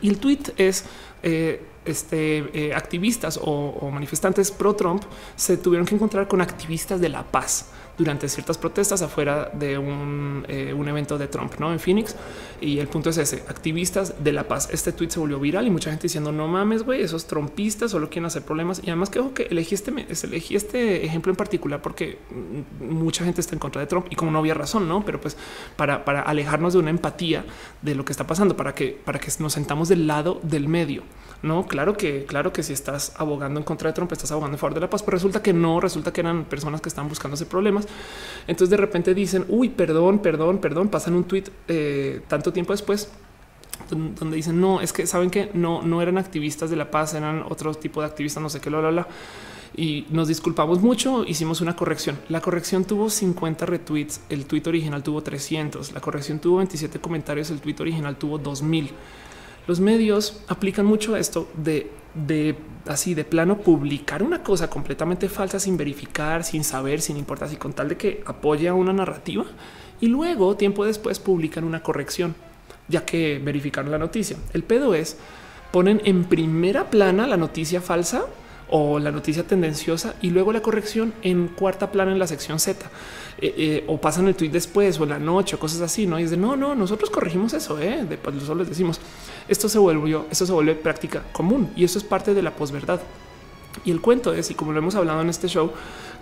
Y 0.00 0.08
el 0.08 0.18
tweet 0.18 0.54
es 0.56 0.84
eh, 1.22 1.62
este, 1.84 2.72
activistas 2.74 3.38
o, 3.42 3.90
manifestantes 3.92 4.50
pro 4.50 4.74
Trump 4.74 5.02
se 5.36 5.58
tuvieron 5.58 5.86
que 5.86 5.94
encontrar 5.94 6.26
con 6.28 6.40
activistas 6.40 7.00
de 7.00 7.10
la 7.10 7.24
paz 7.24 7.66
durante 7.96 8.28
ciertas 8.28 8.58
protestas 8.58 9.02
afuera 9.02 9.50
de 9.52 9.78
un, 9.78 10.44
eh, 10.48 10.72
un, 10.72 10.88
evento 10.88 11.18
de 11.18 11.28
Trump 11.28 11.54
¿no? 11.58 11.72
en 11.72 11.78
Phoenix. 11.78 12.16
Y 12.60 12.78
el 12.78 12.88
punto 12.88 13.10
es 13.10 13.18
ese, 13.18 13.44
activistas 13.48 14.22
de 14.22 14.32
la 14.32 14.48
paz. 14.48 14.68
Este 14.72 14.92
tweet 14.92 15.10
se 15.10 15.20
volvió 15.20 15.38
viral 15.38 15.66
y 15.66 15.70
mucha 15.70 15.90
gente 15.90 16.04
diciendo 16.04 16.32
no 16.32 16.48
mames, 16.48 16.82
güey, 16.82 17.02
esos 17.02 17.26
trompistas 17.26 17.90
solo 17.90 18.08
quieren 18.08 18.26
hacer 18.26 18.42
problemas. 18.42 18.80
Y 18.82 18.88
además 18.88 19.10
que 19.10 19.24
que 19.34 19.44
elegí 19.44 19.74
este, 19.74 19.92
este 20.56 21.04
ejemplo 21.04 21.32
en 21.32 21.36
particular 21.36 21.80
porque 21.82 22.18
mucha 22.80 23.24
gente 23.24 23.40
está 23.40 23.54
en 23.54 23.58
contra 23.58 23.80
de 23.80 23.86
Trump 23.86 24.06
y 24.10 24.16
como 24.16 24.30
no 24.30 24.38
había 24.38 24.54
razón, 24.54 24.88
no? 24.88 25.04
Pero 25.04 25.20
pues 25.20 25.36
para, 25.76 26.04
para 26.04 26.22
alejarnos 26.22 26.72
de 26.72 26.78
una 26.78 26.90
empatía 26.90 27.44
de 27.82 27.94
lo 27.94 28.04
que 28.04 28.12
está 28.12 28.26
pasando, 28.26 28.56
para 28.56 28.74
que, 28.74 28.98
para 29.04 29.18
que 29.18 29.30
nos 29.38 29.52
sentamos 29.52 29.88
del 29.88 30.06
lado 30.06 30.40
del 30.42 30.68
medio. 30.68 31.02
No, 31.44 31.66
claro 31.66 31.94
que, 31.94 32.24
claro 32.24 32.54
que 32.54 32.62
si 32.62 32.72
estás 32.72 33.12
abogando 33.18 33.60
en 33.60 33.64
contra 33.64 33.90
de 33.90 33.94
Trump, 33.94 34.10
estás 34.10 34.32
abogando 34.32 34.54
en 34.54 34.58
favor 34.58 34.72
de 34.72 34.80
la 34.80 34.88
paz, 34.88 35.02
pero 35.02 35.16
resulta 35.16 35.42
que 35.42 35.52
no, 35.52 35.78
resulta 35.78 36.10
que 36.10 36.22
eran 36.22 36.46
personas 36.46 36.80
que 36.80 36.88
están 36.88 37.06
buscándose 37.06 37.44
problemas. 37.44 37.86
Entonces 38.46 38.70
de 38.70 38.78
repente 38.78 39.12
dicen, 39.12 39.44
uy, 39.48 39.68
perdón, 39.68 40.20
perdón, 40.20 40.56
perdón, 40.56 40.88
pasan 40.88 41.14
un 41.14 41.24
tweet 41.24 41.44
eh, 41.68 42.22
tanto 42.28 42.50
tiempo 42.50 42.72
después 42.72 43.10
donde 43.90 44.36
dicen 44.36 44.58
no, 44.58 44.80
es 44.80 44.94
que 44.94 45.06
saben 45.06 45.28
que 45.28 45.50
no, 45.52 45.82
no 45.82 46.00
eran 46.00 46.16
activistas 46.16 46.70
de 46.70 46.76
la 46.76 46.90
paz, 46.90 47.12
eran 47.12 47.42
otro 47.42 47.74
tipo 47.74 48.00
de 48.00 48.06
activistas, 48.06 48.42
no 48.42 48.48
sé 48.48 48.60
qué, 48.60 48.70
lo 48.70 48.80
bla, 48.80 49.06
Y 49.76 50.06
nos 50.08 50.28
disculpamos 50.28 50.80
mucho, 50.80 51.24
hicimos 51.24 51.60
una 51.60 51.76
corrección. 51.76 52.18
La 52.30 52.40
corrección 52.40 52.86
tuvo 52.86 53.10
50 53.10 53.66
retweets, 53.66 54.22
el 54.30 54.46
tweet 54.46 54.62
original 54.66 55.02
tuvo 55.02 55.22
300, 55.22 55.92
la 55.92 56.00
corrección 56.00 56.38
tuvo 56.38 56.56
27 56.58 57.00
comentarios, 57.00 57.50
el 57.50 57.60
tweet 57.60 57.76
original 57.80 58.16
tuvo 58.16 58.38
2000 58.38 58.92
los 59.66 59.80
medios 59.80 60.40
aplican 60.48 60.86
mucho 60.86 61.16
esto 61.16 61.48
de, 61.56 61.90
de 62.14 62.56
así 62.86 63.14
de 63.14 63.24
plano 63.24 63.58
publicar 63.58 64.22
una 64.22 64.42
cosa 64.42 64.68
completamente 64.68 65.28
falsa 65.28 65.58
sin 65.58 65.76
verificar, 65.76 66.44
sin 66.44 66.64
saber, 66.64 67.00
sin 67.00 67.16
importar 67.16 67.48
si 67.48 67.56
con 67.56 67.72
tal 67.72 67.88
de 67.88 67.96
que 67.96 68.22
apoya 68.26 68.74
una 68.74 68.92
narrativa 68.92 69.44
y 70.00 70.08
luego 70.08 70.56
tiempo 70.56 70.84
después 70.84 71.18
publican 71.18 71.64
una 71.64 71.82
corrección, 71.82 72.34
ya 72.88 73.04
que 73.04 73.40
verificaron 73.42 73.90
la 73.90 73.98
noticia. 73.98 74.36
El 74.52 74.62
pedo 74.62 74.94
es 74.94 75.16
ponen 75.72 76.00
en 76.04 76.24
primera 76.24 76.90
plana 76.90 77.26
la 77.26 77.36
noticia 77.36 77.80
falsa 77.80 78.26
o 78.70 78.98
la 78.98 79.10
noticia 79.10 79.46
tendenciosa 79.46 80.14
y 80.20 80.30
luego 80.30 80.52
la 80.52 80.62
corrección 80.62 81.14
en 81.22 81.48
cuarta 81.48 81.90
plana 81.90 82.12
en 82.12 82.18
la 82.18 82.26
sección 82.26 82.60
Z. 82.60 82.86
Eh, 83.44 83.54
eh, 83.58 83.84
o 83.88 84.00
pasan 84.00 84.26
el 84.26 84.34
tweet 84.34 84.48
después 84.48 84.98
o 84.98 85.02
en 85.02 85.10
la 85.10 85.18
noche 85.18 85.56
o 85.56 85.58
cosas 85.58 85.82
así, 85.82 86.06
no? 86.06 86.18
Y 86.18 86.22
es 86.22 86.30
de 86.30 86.38
no, 86.38 86.56
no, 86.56 86.74
nosotros 86.74 87.10
corregimos 87.10 87.52
eso, 87.52 87.78
eh? 87.78 88.02
De, 88.08 88.16
pues, 88.16 88.42
solo 88.42 88.60
les 88.60 88.70
decimos 88.70 88.98
esto 89.46 89.68
se 89.68 89.78
volvió, 89.78 90.24
esto 90.30 90.46
se 90.46 90.52
vuelve 90.52 90.74
práctica 90.74 91.24
común 91.30 91.70
y 91.76 91.84
eso 91.84 91.98
es 91.98 92.04
parte 92.04 92.32
de 92.32 92.40
la 92.40 92.56
posverdad. 92.56 93.02
Y 93.84 93.90
el 93.90 94.00
cuento 94.00 94.32
es, 94.32 94.50
y 94.50 94.54
como 94.54 94.72
lo 94.72 94.78
hemos 94.78 94.94
hablado 94.94 95.20
en 95.20 95.28
este 95.28 95.48
show, 95.48 95.72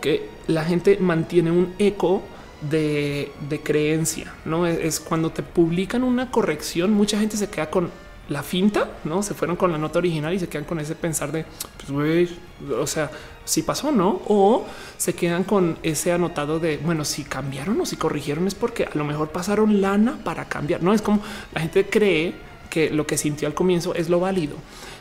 que 0.01 0.31
la 0.49 0.65
gente 0.65 0.99
mantiene 0.99 1.53
un 1.53 1.75
eco 1.79 2.23
de, 2.69 3.31
creencia, 3.63 4.35
no 4.45 4.67
es, 4.67 4.99
cuando 4.99 5.31
te 5.31 5.45
publican 5.45 6.03
una 6.03 6.29
corrección, 6.29 6.93
mucha 6.93 7.21
gente 7.21 7.37
se 7.37 7.49
queda 7.49 7.71
con 7.71 7.89
la 8.29 8.43
finta, 8.43 8.89
no 9.05 9.23
se 9.23 9.35
fueron 9.35 9.57
con 9.57 9.73
la 9.73 9.79
nota 9.79 9.99
original 9.99 10.33
y 10.33 10.39
se 10.39 10.49
quedan 10.49 10.65
con 10.65 10.79
ese 10.79 10.95
pensar 10.95 11.33
de 11.33 11.45
pues, 11.87 12.31
o 12.79 12.87
sea, 12.87 13.11
si 13.45 13.63
pasó, 13.63 13.91
no? 13.91 14.23
O 14.29 14.65
se 14.97 15.15
quedan 15.15 15.45
con 15.45 15.79
ese 15.83 16.13
anotado 16.13 16.59
de 16.61 16.79
bueno, 16.79 17.05
si 17.05 17.25
cambiaron 17.25 17.81
o 17.81 17.87
si 17.87 17.97
corrigieron 17.97 18.47
es 18.47 18.55
porque 18.55 18.85
a 18.85 18.95
lo 18.95 19.05
mejor 19.05 19.31
pasaron 19.31 19.81
lana 19.81 20.19
para 20.25 20.47
cambiar. 20.47 20.83
No 20.83 20.95
es 20.95 21.03
como 21.03 21.21
la 21.53 21.61
gente 21.61 21.87
cree 21.87 22.35
que 22.71 22.91
lo 22.91 23.07
que 23.07 23.19
sintió 23.19 23.49
al 23.49 23.55
comienzo 23.55 23.95
es 23.95 24.09
lo 24.09 24.21
válido 24.21 24.57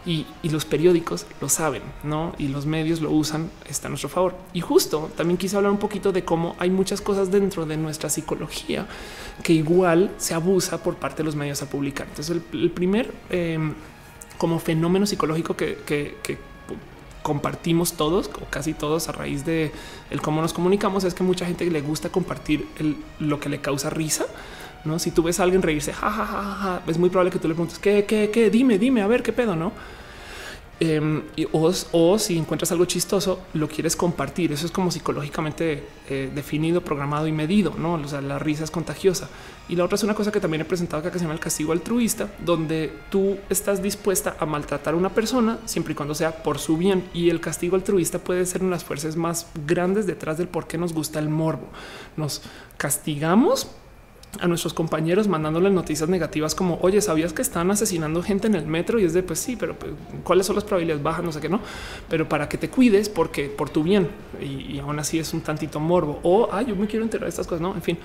y, 0.06 0.26
los 0.44 0.66
periódicos 0.66 1.26
lo 1.40 1.48
saben, 1.48 1.84
no? 2.04 2.34
Y 2.38 2.48
los 2.48 2.66
medios 2.66 3.02
lo 3.02 3.12
usan, 3.12 3.52
está 3.70 3.88
a 3.88 3.90
nuestro 3.90 4.10
favor. 4.10 4.36
Y 4.54 4.62
justo 4.62 5.12
también 5.16 5.38
quise 5.38 5.56
hablar 5.56 5.72
un 5.72 5.78
poquito 5.78 6.12
de 6.12 6.26
cómo 6.26 6.56
hay 6.60 6.70
muchas 6.70 7.02
cosas 7.02 7.32
dentro 7.32 7.66
de 7.66 7.78
nuestra 7.78 8.10
psicología 8.10 8.88
que 9.44 9.54
igual 9.54 10.12
se 10.18 10.34
abusa 10.34 10.82
por 10.82 10.96
parte 10.96 11.18
de 11.18 11.26
los 11.26 11.36
medios 11.36 11.62
a 11.62 11.70
publicar. 11.70 12.08
Entonces, 12.08 12.42
el, 12.52 12.72
primer 12.72 13.14
em, 13.30 13.74
como 14.38 14.60
fenómeno 14.60 15.06
psicológico 15.06 15.56
que, 15.56 16.18
compartimos 17.22 17.94
todos 17.94 18.32
o 18.42 18.46
casi 18.50 18.74
todos 18.74 19.08
a 19.08 19.12
raíz 19.12 19.46
de 19.46 19.72
el 20.10 20.24
cómo 20.24 20.42
nos 20.42 20.54
comunicamos 20.54 21.04
es 21.04 21.14
que 21.14 21.22
mucha 21.22 21.46
gente 21.46 21.70
le 21.70 21.82
gusta 21.82 22.10
compartir 22.10 22.68
lo 23.20 23.40
que 23.40 23.48
le 23.48 23.62
causa 23.62 23.92
risa 23.92 24.26
no, 24.86 25.00
si 25.00 25.12
tú 25.12 25.24
ves 25.24 25.40
a 25.40 25.44
alguien 25.44 25.62
reírse, 25.62 25.94
ja, 25.94 26.82
es 26.88 26.98
muy 26.98 27.10
probable 27.10 27.32
que 27.32 27.40
tú 27.40 27.48
le 27.48 27.54
preguntes 27.54 27.80
qué, 27.80 28.06
qué, 28.06 28.30
qué, 28.32 28.50
dime, 28.50 28.78
dime, 28.78 29.02
a 29.02 29.08
ver 29.08 29.24
qué 29.24 29.34
pedo, 29.34 29.56
no? 29.56 29.72
Em, 30.84 31.22
o, 31.52 32.18
si 32.18 32.40
encuentras 32.40 32.72
algo 32.72 32.86
chistoso, 32.86 33.42
lo 33.54 33.68
quieres 33.68 33.96
compartir. 33.96 34.52
Eso 34.52 34.66
es 34.66 34.72
como 34.72 34.90
psicológicamente 34.90 35.84
eh, 36.10 36.32
definido, 36.34 36.82
programado 36.82 37.28
y 37.28 37.32
medido. 37.32 37.76
No, 37.78 37.94
o 37.94 38.08
sea, 38.08 38.20
la 38.20 38.40
risa 38.40 38.64
es 38.64 38.72
contagiosa. 38.72 39.30
Y 39.70 39.76
la 39.76 39.86
otra 39.86 39.96
es 39.96 40.04
una 40.04 40.16
cosa 40.16 40.32
que 40.32 40.40
también 40.40 40.62
he 40.62 40.66
presentado 40.66 41.02
acá 41.02 41.12
que 41.12 41.20
se 41.20 41.26
llama 41.26 41.36
el 41.36 41.40
castigo 41.40 41.72
altruista, 41.72 42.32
donde 42.44 42.92
tú 43.12 43.38
estás 43.48 43.84
dispuesta 43.84 44.36
a 44.40 44.48
maltratar 44.48 44.96
a 44.96 44.98
una 44.98 45.10
persona 45.10 45.60
siempre 45.66 45.92
y 45.94 45.96
cuando 45.96 46.16
sea 46.16 46.42
por 46.42 46.58
su 46.58 46.78
bien. 46.78 47.08
Y 47.14 47.30
el 47.30 47.42
castigo 47.42 47.76
altruista 47.76 48.18
puede 48.18 48.44
ser 48.48 48.62
una 48.62 48.72
de 48.72 48.78
las 48.78 48.84
fuerzas 48.84 49.16
más 49.16 49.46
grandes 49.68 50.08
detrás 50.08 50.40
del 50.40 50.48
por 50.48 50.66
qué 50.66 50.80
nos 50.80 50.94
gusta 50.94 51.20
el 51.20 51.30
morbo. 51.30 51.68
Nos 52.18 52.42
castigamos 52.78 53.68
a 54.40 54.48
nuestros 54.48 54.74
compañeros 54.74 55.28
mandándoles 55.28 55.74
noticias 55.74 56.08
negativas 56.10 56.56
como 56.56 56.80
oye, 56.82 57.02
sabías 57.02 57.34
que 57.34 57.42
están 57.42 57.70
asesinando 57.72 58.24
gente 58.24 58.48
en 58.48 58.56
el 58.56 58.66
metro 58.66 59.00
y 59.00 59.04
es 59.04 59.14
de 59.14 59.24
pues 59.24 59.40
sí, 59.40 59.56
pero 59.56 59.76
pues, 59.78 59.92
cuáles 60.24 60.46
son 60.46 60.56
las 60.56 60.64
probabilidades 60.64 61.04
bajas, 61.04 61.24
no 61.24 61.32
sé 61.32 61.42
qué, 61.42 61.50
no, 61.50 61.60
pero 62.10 62.28
para 62.30 62.48
que 62.48 62.58
te 62.58 62.70
cuides 62.70 63.10
porque 63.10 63.50
por 63.50 63.70
tu 63.70 63.84
bien. 63.84 64.08
Y, 64.42 64.80
aún 64.80 64.98
así 65.00 65.20
es 65.20 65.34
un 65.34 65.42
tantito 65.42 65.80
morbo. 65.80 66.20
O 66.24 66.50
ay, 66.52 66.68
yo 66.68 66.76
me 66.76 66.88
quiero 66.88 67.04
enterar 67.04 67.26
de 67.26 67.30
estas 67.30 67.46
cosas, 67.46 67.62
no, 67.62 67.76
en 67.76 67.82
fin. 67.82 67.98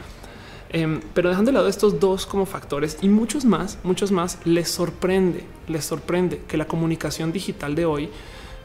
Em, 0.68 1.00
pero 1.14 1.28
dejando 1.28 1.50
de 1.50 1.54
lado 1.54 1.68
estos 1.68 2.00
dos 2.00 2.26
como 2.26 2.44
factores 2.44 2.98
y 3.00 3.08
muchos 3.08 3.44
más, 3.44 3.78
muchos 3.84 4.10
más, 4.10 4.38
les 4.44 4.68
sorprende, 4.68 5.44
les 5.68 5.84
sorprende 5.84 6.42
que 6.48 6.56
la 6.56 6.66
comunicación 6.66 7.32
digital 7.32 7.74
de 7.74 7.86
hoy 7.86 8.10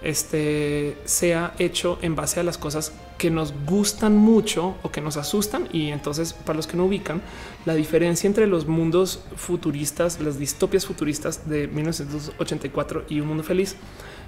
este 0.02 0.98
sea 1.06 1.54
hecho 1.60 2.00
en 2.02 2.16
base 2.16 2.40
a 2.40 2.44
las 2.44 2.58
cosas 2.58 2.92
que 3.18 3.30
nos 3.30 3.54
gustan 3.66 4.18
mucho 4.18 4.76
o 4.82 4.92
que 4.92 5.02
nos 5.02 5.18
asustan. 5.18 5.68
Y 5.72 5.90
entonces, 5.90 6.34
para 6.34 6.58
los 6.58 6.68
que 6.68 6.78
no 6.78 6.86
ubican, 6.86 7.22
la 7.66 7.76
diferencia 7.76 8.28
entre 8.28 8.48
los 8.48 8.68
mundos 8.68 9.24
futuristas, 9.36 10.20
las 10.20 10.40
distopias 10.40 10.86
futuristas 10.86 11.48
de 11.48 11.68
1984 11.68 13.06
y 13.10 13.20
un 13.20 13.28
mundo 13.28 13.44
feliz, 13.44 13.76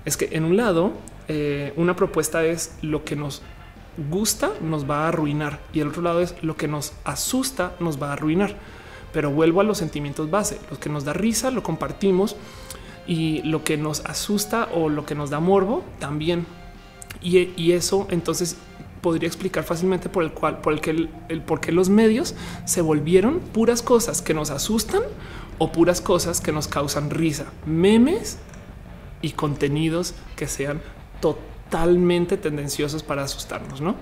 es 0.05 0.17
que 0.17 0.29
en 0.31 0.43
un 0.43 0.57
lado, 0.57 0.91
eh, 1.27 1.73
una 1.75 1.95
propuesta 1.95 2.45
es 2.45 2.75
lo 2.81 3.03
que 3.03 3.15
nos 3.15 3.41
gusta 4.09 4.51
nos 4.61 4.89
va 4.89 5.05
a 5.05 5.07
arruinar 5.09 5.59
y 5.71 5.79
el 5.79 5.89
otro 5.89 6.01
lado 6.01 6.21
es 6.21 6.35
lo 6.41 6.55
que 6.55 6.67
nos 6.67 6.93
asusta 7.03 7.75
nos 7.79 8.01
va 8.01 8.09
a 8.09 8.13
arruinar. 8.13 8.55
Pero 9.11 9.29
vuelvo 9.29 9.61
a 9.61 9.63
los 9.63 9.77
sentimientos 9.77 10.31
base, 10.31 10.59
los 10.69 10.79
que 10.79 10.89
nos 10.89 11.05
da 11.05 11.13
risa 11.13 11.51
lo 11.51 11.61
compartimos 11.61 12.35
y 13.07 13.41
lo 13.43 13.63
que 13.63 13.77
nos 13.77 14.05
asusta 14.05 14.69
o 14.73 14.89
lo 14.89 15.05
que 15.05 15.15
nos 15.15 15.29
da 15.29 15.39
morbo 15.39 15.83
también. 15.99 16.45
Y, 17.21 17.71
eso 17.71 18.07
entonces 18.09 18.57
podría 19.01 19.27
explicar 19.27 19.63
fácilmente 19.63 20.09
por 20.09 20.23
el 20.23 20.31
cual, 20.31 20.59
por 20.59 20.73
el 20.73 20.81
que 20.81 20.91
el, 21.29 21.41
por 21.41 21.61
qué 21.61 21.71
los 21.71 21.89
medios 21.89 22.35
se 22.65 22.81
volvieron 22.81 23.39
puras 23.39 23.81
cosas 23.81 24.21
que 24.21 24.33
nos 24.33 24.49
asustan 24.49 25.03
o 25.57 25.71
puras 25.71 26.01
cosas 26.01 26.41
que 26.41 26.51
nos 26.51 26.67
causan 26.67 27.09
risa, 27.09 27.45
memes 27.65 28.39
y 29.21 29.31
contenidos 29.31 30.15
que 30.35 30.47
sean 30.47 30.81
totalmente 31.21 31.53
totalmente 31.73 32.37
tendenciosos 32.37 33.01
para 33.01 33.23
asustarnos, 33.23 33.81
¿no? 33.81 33.95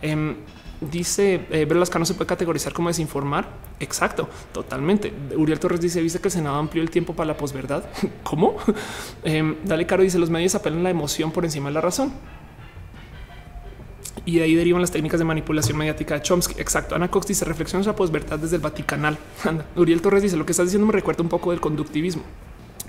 Em, 0.00 0.36
dice 0.80 1.46
eh, 1.50 1.66
no 1.68 2.04
se 2.04 2.14
puede 2.14 2.26
categorizar 2.26 2.72
como 2.72 2.88
desinformar. 2.88 3.48
Exacto, 3.78 4.28
totalmente. 4.52 5.12
Uriel 5.36 5.60
Torres 5.60 5.80
dice: 5.80 6.00
Viste 6.00 6.18
que 6.20 6.28
el 6.28 6.32
Senado 6.32 6.56
amplió 6.56 6.82
el 6.82 6.90
tiempo 6.90 7.14
para 7.14 7.28
la 7.28 7.36
posverdad. 7.36 7.84
¿Cómo? 8.22 8.56
Em, 9.24 9.56
Dale 9.64 9.86
Caro 9.86 10.02
dice: 10.02 10.18
Los 10.18 10.30
medios 10.30 10.54
apelan 10.54 10.82
la 10.82 10.90
emoción 10.90 11.30
por 11.30 11.44
encima 11.44 11.68
de 11.68 11.74
la 11.74 11.80
razón. 11.80 12.12
Y 14.26 14.36
de 14.36 14.42
ahí 14.42 14.54
derivan 14.54 14.82
las 14.82 14.90
técnicas 14.90 15.18
de 15.18 15.24
manipulación 15.24 15.78
mediática 15.78 16.14
de 16.14 16.22
Chomsky. 16.22 16.60
Exacto. 16.60 16.94
Ana 16.94 17.10
Cox 17.10 17.26
dice: 17.26 17.44
Reflexiones 17.44 17.86
a 17.86 17.96
posverdad 17.96 18.38
desde 18.38 18.56
el 18.56 18.62
Vaticanal. 18.62 19.18
Uriel 19.76 20.02
Torres 20.02 20.22
dice: 20.22 20.36
Lo 20.36 20.46
que 20.46 20.52
estás 20.52 20.66
diciendo 20.66 20.86
me 20.86 20.92
recuerda 20.92 21.22
un 21.22 21.28
poco 21.28 21.50
del 21.50 21.60
conductivismo 21.60 22.22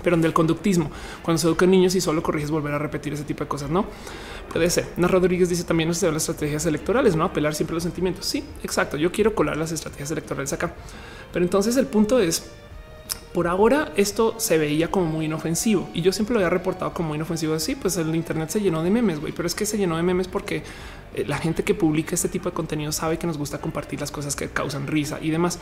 pero 0.02 0.16
del 0.16 0.32
conductismo. 0.32 0.90
Cuando 1.22 1.38
se 1.38 1.46
educan 1.46 1.70
niños 1.70 1.94
y 1.94 2.00
solo 2.00 2.22
corriges 2.22 2.50
volver 2.50 2.74
a 2.74 2.78
repetir 2.78 3.12
ese 3.12 3.24
tipo 3.24 3.44
de 3.44 3.48
cosas, 3.48 3.70
no 3.70 3.86
puede 4.52 4.68
ser. 4.70 4.86
Ana 4.96 5.08
Rodríguez 5.08 5.48
dice 5.48 5.64
también 5.64 5.88
no 5.88 5.94
se 5.94 6.10
las 6.10 6.28
estrategias 6.28 6.66
electorales, 6.66 7.16
no 7.16 7.24
apelar 7.24 7.54
siempre 7.54 7.74
a 7.74 7.76
los 7.76 7.82
sentimientos. 7.82 8.26
Sí, 8.26 8.44
exacto. 8.62 8.96
Yo 8.96 9.12
quiero 9.12 9.34
colar 9.34 9.56
las 9.56 9.72
estrategias 9.72 10.10
electorales 10.10 10.52
acá, 10.52 10.74
pero 11.32 11.44
entonces 11.44 11.76
el 11.76 11.86
punto 11.86 12.18
es 12.20 12.44
por 13.32 13.48
ahora 13.48 13.92
esto 13.96 14.34
se 14.38 14.58
veía 14.58 14.90
como 14.90 15.06
muy 15.06 15.24
inofensivo 15.24 15.88
y 15.94 16.02
yo 16.02 16.12
siempre 16.12 16.34
lo 16.34 16.40
había 16.40 16.50
reportado 16.50 16.92
como 16.92 17.14
inofensivo. 17.14 17.54
Así 17.54 17.74
pues 17.74 17.96
el 17.96 18.14
Internet 18.14 18.50
se 18.50 18.60
llenó 18.60 18.82
de 18.82 18.90
memes, 18.90 19.20
güey, 19.20 19.32
pero 19.32 19.46
es 19.46 19.54
que 19.54 19.64
se 19.64 19.78
llenó 19.78 19.96
de 19.96 20.02
memes 20.02 20.28
porque 20.28 20.62
eh, 21.14 21.24
la 21.26 21.38
gente 21.38 21.62
que 21.62 21.74
publica 21.74 22.14
este 22.14 22.28
tipo 22.28 22.50
de 22.50 22.54
contenido 22.54 22.92
sabe 22.92 23.18
que 23.18 23.26
nos 23.26 23.38
gusta 23.38 23.58
compartir 23.58 24.00
las 24.00 24.10
cosas 24.10 24.36
que 24.36 24.48
causan 24.48 24.86
risa 24.86 25.18
y 25.20 25.30
demás. 25.30 25.58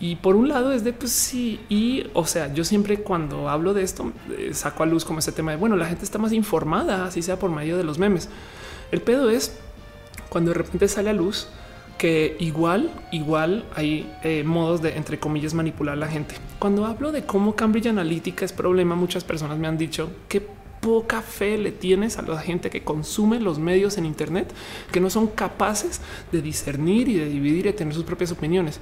Y 0.00 0.16
por 0.16 0.34
un 0.36 0.48
lado 0.48 0.72
es 0.72 0.84
de 0.84 0.92
pues 0.92 1.12
sí, 1.12 1.60
y 1.68 2.06
o 2.12 2.26
sea, 2.26 2.52
yo 2.52 2.64
siempre 2.64 2.98
cuando 2.98 3.48
hablo 3.48 3.72
de 3.74 3.82
esto 3.82 4.12
eh, 4.36 4.50
saco 4.52 4.82
a 4.82 4.86
luz 4.86 5.04
como 5.04 5.20
ese 5.20 5.32
tema 5.32 5.52
de 5.52 5.56
bueno, 5.56 5.76
la 5.76 5.86
gente 5.86 6.04
está 6.04 6.18
más 6.18 6.32
informada, 6.32 7.06
así 7.06 7.22
sea 7.22 7.38
por 7.38 7.50
medio 7.50 7.76
de 7.76 7.84
los 7.84 7.98
memes. 7.98 8.28
El 8.90 9.00
pedo 9.00 9.30
es 9.30 9.56
cuando 10.28 10.50
de 10.50 10.58
repente 10.58 10.88
sale 10.88 11.10
a 11.10 11.12
luz 11.12 11.48
que 11.98 12.36
igual, 12.40 12.90
igual 13.10 13.64
hay 13.74 14.10
eh, 14.22 14.44
modos 14.44 14.82
de, 14.82 14.96
entre 14.96 15.18
comillas, 15.18 15.54
manipular 15.54 15.94
a 15.94 15.96
la 15.96 16.08
gente. 16.08 16.34
Cuando 16.58 16.86
hablo 16.86 17.12
de 17.12 17.24
cómo 17.24 17.54
Cambridge 17.54 17.86
Analytica 17.86 18.44
es 18.44 18.52
problema, 18.52 18.94
muchas 18.94 19.24
personas 19.24 19.58
me 19.58 19.68
han 19.68 19.78
dicho 19.78 20.10
que 20.28 20.46
poca 20.80 21.22
fe 21.22 21.58
le 21.58 21.70
tienes 21.70 22.18
a 22.18 22.22
la 22.22 22.40
gente 22.40 22.68
que 22.68 22.82
consume 22.82 23.38
los 23.38 23.60
medios 23.60 23.98
en 23.98 24.04
Internet, 24.04 24.52
que 24.90 25.00
no 25.00 25.10
son 25.10 25.28
capaces 25.28 26.00
de 26.32 26.42
discernir 26.42 27.08
y 27.08 27.14
de 27.14 27.28
dividir 27.28 27.66
y 27.66 27.72
tener 27.72 27.94
sus 27.94 28.04
propias 28.04 28.32
opiniones. 28.32 28.80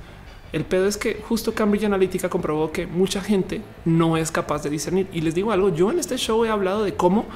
El 0.53 0.65
pedo 0.65 0.87
es 0.87 0.97
que 0.97 1.15
justo 1.15 1.55
Cambridge 1.55 1.85
Analytica 1.85 2.29
comprobó 2.29 2.73
que 2.73 2.87
mucha 2.87 3.21
gente 3.21 3.61
no 3.85 4.17
es 4.17 4.33
capaz 4.33 4.63
de 4.63 4.71
discernir. 4.71 5.07
Y 5.13 5.21
les 5.21 5.35
digo 5.35 5.53
algo, 5.53 5.69
yo 5.69 5.93
en 5.93 6.01
este 6.01 6.17
show 6.17 6.45
he 6.45 6.49
hablado 6.49 6.83
de 6.83 6.95
cómo 6.95 7.27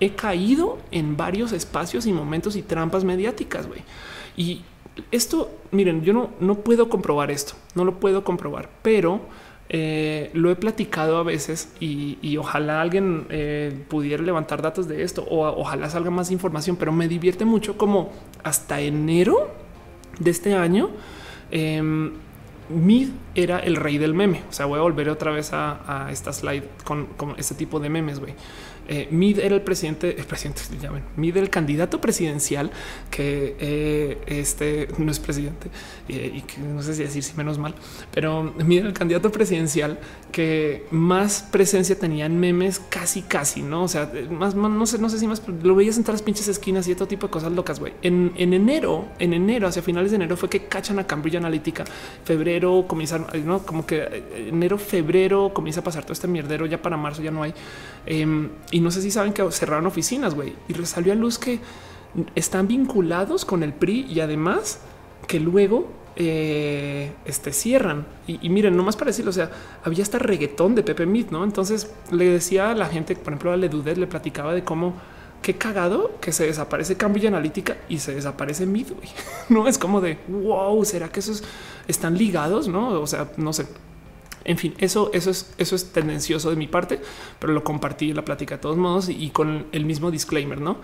he 0.00 0.14
caído 0.14 0.78
en 0.90 1.16
varios 1.16 1.52
espacios 1.52 2.06
y 2.06 2.12
momentos 2.12 2.56
y 2.56 2.62
trampas 2.62 3.04
mediáticas, 3.04 3.68
güey. 3.68 3.82
Y 4.36 4.62
esto, 5.10 5.50
miren, 5.70 6.02
yo 6.02 6.12
no, 6.12 6.30
no 6.40 6.56
puedo 6.56 6.88
comprobar 6.88 7.30
esto, 7.30 7.54
no 7.74 7.84
lo 7.84 7.98
puedo 8.00 8.24
comprobar, 8.24 8.68
pero 8.82 9.20
eh, 9.68 10.30
lo 10.34 10.50
he 10.50 10.56
platicado 10.56 11.16
a 11.16 11.22
veces 11.22 11.72
y, 11.80 12.36
ojalá 12.36 12.80
alguien 12.80 13.26
eh, 13.30 13.72
pudiera 13.88 14.22
levantar 14.22 14.60
datos 14.60 14.86
de 14.88 15.02
esto 15.02 15.24
o 15.24 15.46
ojalá 15.46 15.88
salga 15.88 16.10
más 16.10 16.30
información, 16.30 16.76
pero 16.76 16.92
me 16.92 17.08
divierte 17.08 17.44
mucho 17.44 17.78
como 17.78 18.12
hasta 18.42 18.80
enero 18.80 19.50
de 20.18 20.30
este 20.30 20.54
año. 20.54 20.90
Eh, 21.50 22.10
Mid 22.68 23.10
era 23.34 23.58
el 23.58 23.76
rey 23.76 23.98
del 23.98 24.14
meme. 24.14 24.42
O 24.48 24.52
sea, 24.52 24.64
voy 24.66 24.78
a 24.78 24.82
volver 24.82 25.10
otra 25.10 25.30
vez 25.30 25.50
a, 25.52 26.08
esta 26.10 26.32
slide 26.32 26.64
con, 26.84 27.06
con 27.16 27.34
este 27.36 27.54
tipo 27.54 27.78
de 27.78 27.90
memes. 27.90 28.20
güey. 28.20 28.34
Eh, 28.88 29.08
Mid 29.10 29.38
era 29.38 29.54
el 29.54 29.62
presidente, 29.62 30.14
el 30.18 30.24
presidente, 30.24 30.62
llamen, 30.80 31.02
Mid 31.16 31.36
el 31.36 31.50
candidato 31.50 32.00
presidencial 32.00 32.70
que 33.10 33.56
eh, 33.58 34.18
este 34.26 34.88
no 34.98 35.10
es 35.10 35.18
presidente 35.18 35.68
eh, 36.08 36.32
y 36.34 36.40
que 36.42 36.58
no 36.60 36.82
sé 36.82 36.94
si 36.94 37.02
decir 37.02 37.22
si 37.22 37.34
menos 37.34 37.58
mal, 37.58 37.74
pero 38.12 38.42
Mid 38.42 38.80
era 38.80 38.88
el 38.88 38.94
candidato 38.94 39.32
presidencial 39.32 39.98
que 40.32 40.86
más 40.90 41.42
presencia 41.50 41.98
tenía 41.98 42.26
en 42.26 42.38
memes 42.38 42.80
casi, 42.80 43.22
casi, 43.22 43.62
no? 43.62 43.84
O 43.84 43.88
sea, 43.88 44.10
más, 44.30 44.54
no 44.54 44.86
sé, 44.86 44.98
no 44.98 45.08
sé 45.08 45.18
si 45.18 45.26
más 45.26 45.42
lo 45.62 45.74
veías 45.74 45.96
en 45.96 46.02
todas 46.02 46.20
las 46.20 46.22
pinches 46.22 46.48
esquinas 46.48 46.86
y 46.88 46.92
otro 46.92 47.06
tipo 47.06 47.28
de 47.28 47.30
cosas 47.30 47.52
locas. 47.52 47.78
Güey, 47.78 47.92
en, 48.02 48.32
en, 48.36 48.52
enero, 48.52 49.08
en 49.18 49.32
enero, 49.32 49.68
hacia 49.68 49.80
finales 49.80 50.10
de 50.10 50.16
enero 50.16 50.36
fue 50.36 50.50
que 50.50 50.66
cachan 50.66 50.98
a 50.98 51.06
Cambridge 51.06 51.36
Analytica. 51.36 51.84
Febrero 52.24 52.84
comienzan, 52.88 53.26
no 53.44 53.64
como 53.64 53.86
que 53.86 54.24
enero, 54.48 54.76
febrero 54.76 55.52
comienza 55.54 55.80
a 55.80 55.84
pasar 55.84 56.02
todo 56.02 56.12
este 56.12 56.26
mierdero. 56.26 56.66
Ya 56.66 56.82
para 56.82 56.96
marzo 56.96 57.22
ya 57.22 57.30
no 57.30 57.42
hay. 57.44 57.54
Y 58.74 58.80
no 58.80 58.90
sé 58.90 59.02
si 59.02 59.12
saben 59.12 59.32
que 59.32 59.48
cerraron 59.52 59.86
oficinas, 59.86 60.34
güey, 60.34 60.52
y 60.66 60.74
salió 60.84 61.12
a 61.12 61.14
luz 61.14 61.38
que 61.38 61.60
están 62.34 62.66
vinculados 62.66 63.44
con 63.44 63.62
el 63.62 63.72
PRI 63.72 64.04
y 64.10 64.18
además 64.18 64.80
que 65.28 65.38
luego 65.38 65.92
eh, 66.16 67.12
este, 67.24 67.52
cierran. 67.52 68.04
Y, 68.26 68.48
miren, 68.48 68.76
nomás 68.76 68.96
para 68.96 69.10
decirlo, 69.10 69.30
o 69.30 69.32
sea, 69.32 69.48
había 69.84 70.02
hasta 70.02 70.18
reggaetón 70.18 70.74
de 70.74 70.82
Pepe 70.82 71.06
Mit, 71.06 71.30
¿no? 71.30 71.44
Entonces 71.44 71.88
le 72.10 72.24
decía 72.24 72.72
a 72.72 72.74
la 72.74 72.86
gente, 72.86 73.14
por 73.14 73.34
ejemplo, 73.34 73.52
a 73.52 73.56
Ledudet 73.56 73.96
le 73.96 74.08
platicaba 74.08 74.52
de 74.52 74.64
cómo 74.64 74.94
qué 75.40 75.54
cagado 75.54 76.10
que 76.20 76.32
se 76.32 76.44
desaparece 76.44 76.96
Cambridge 76.96 77.26
Analítica 77.26 77.76
y 77.88 78.00
se 78.00 78.12
desaparece 78.12 78.66
Mid, 78.66 78.88
güey. 78.90 79.08
No 79.50 79.68
es 79.68 79.78
como 79.78 80.00
de 80.00 80.18
wow, 80.26 80.84
será 80.84 81.10
que 81.10 81.20
esos 81.20 81.44
están 81.86 82.18
ligados, 82.18 82.66
no? 82.66 83.00
O 83.00 83.06
sea, 83.06 83.30
no 83.36 83.52
sé. 83.52 83.68
En 84.44 84.58
fin, 84.58 84.74
eso, 84.78 85.10
eso 85.12 85.30
es, 85.30 85.54
eso 85.58 85.74
es 85.74 85.92
tendencioso 85.92 86.50
de 86.50 86.56
mi 86.56 86.66
parte, 86.66 87.00
pero 87.38 87.52
lo 87.52 87.64
compartí 87.64 88.10
en 88.10 88.16
la 88.16 88.24
plática 88.24 88.56
de 88.56 88.60
todos 88.60 88.76
modos 88.76 89.08
y, 89.08 89.30
con 89.30 89.66
el 89.72 89.84
mismo 89.84 90.10
disclaimer, 90.10 90.60
no? 90.60 90.78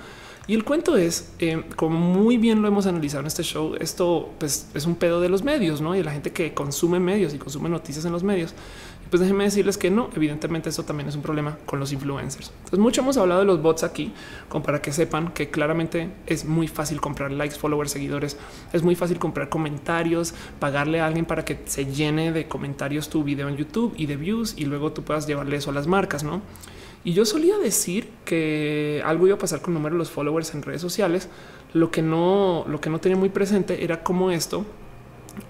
Y 0.46 0.54
el 0.54 0.64
cuento 0.64 0.96
es, 0.96 1.32
eh, 1.38 1.62
como 1.76 1.98
muy 1.98 2.38
bien 2.38 2.62
lo 2.62 2.68
hemos 2.68 2.86
analizado 2.86 3.20
en 3.20 3.26
este 3.26 3.42
show, 3.42 3.76
esto 3.78 4.30
pues, 4.38 4.68
es 4.74 4.86
un 4.86 4.96
pedo 4.96 5.20
de 5.20 5.28
los 5.28 5.44
medios, 5.44 5.80
¿no? 5.80 5.94
Y 5.94 6.02
la 6.02 6.12
gente 6.12 6.32
que 6.32 6.54
consume 6.54 6.98
medios 6.98 7.34
y 7.34 7.38
consume 7.38 7.68
noticias 7.68 8.04
en 8.04 8.12
los 8.12 8.24
medios. 8.24 8.54
Pues 9.10 9.20
déjenme 9.20 9.42
decirles 9.42 9.76
que 9.76 9.90
no, 9.90 10.08
evidentemente 10.14 10.68
eso 10.68 10.84
también 10.84 11.08
es 11.08 11.16
un 11.16 11.22
problema 11.22 11.58
con 11.66 11.80
los 11.80 11.92
influencers. 11.92 12.52
Entonces 12.58 12.78
mucho 12.78 13.00
hemos 13.00 13.16
hablado 13.16 13.40
de 13.40 13.46
los 13.46 13.60
bots 13.60 13.82
aquí, 13.82 14.12
como 14.48 14.64
para 14.64 14.80
que 14.80 14.92
sepan 14.92 15.32
que 15.32 15.50
claramente 15.50 16.10
es 16.26 16.44
muy 16.44 16.68
fácil 16.68 17.00
comprar 17.00 17.32
likes, 17.32 17.56
followers, 17.56 17.90
seguidores, 17.90 18.38
es 18.72 18.84
muy 18.84 18.94
fácil 18.94 19.18
comprar 19.18 19.48
comentarios, 19.48 20.32
pagarle 20.60 21.00
a 21.00 21.06
alguien 21.06 21.24
para 21.26 21.44
que 21.44 21.58
se 21.64 21.86
llene 21.86 22.30
de 22.30 22.46
comentarios 22.46 23.08
tu 23.08 23.24
video 23.24 23.48
en 23.48 23.56
YouTube 23.56 23.94
y 23.96 24.06
de 24.06 24.16
views 24.16 24.54
y 24.56 24.64
luego 24.66 24.92
tú 24.92 25.02
puedas 25.02 25.26
llevarle 25.26 25.56
eso 25.56 25.70
a 25.70 25.74
las 25.74 25.88
marcas, 25.88 26.22
¿no? 26.22 26.40
Y 27.02 27.12
yo 27.12 27.24
solía 27.24 27.58
decir 27.58 28.10
que 28.24 29.02
algo 29.04 29.26
iba 29.26 29.34
a 29.36 29.38
pasar 29.38 29.60
con 29.60 29.72
el 29.72 29.74
número 29.74 29.94
de 29.94 29.98
los 29.98 30.10
followers 30.10 30.54
en 30.54 30.62
redes 30.62 30.82
sociales. 30.82 31.28
Lo 31.72 31.90
que 31.90 32.02
no, 32.02 32.64
lo 32.68 32.80
que 32.80 32.90
no 32.90 33.00
tenía 33.00 33.16
muy 33.16 33.30
presente 33.30 33.82
era 33.82 34.02
cómo 34.02 34.30
esto 34.30 34.66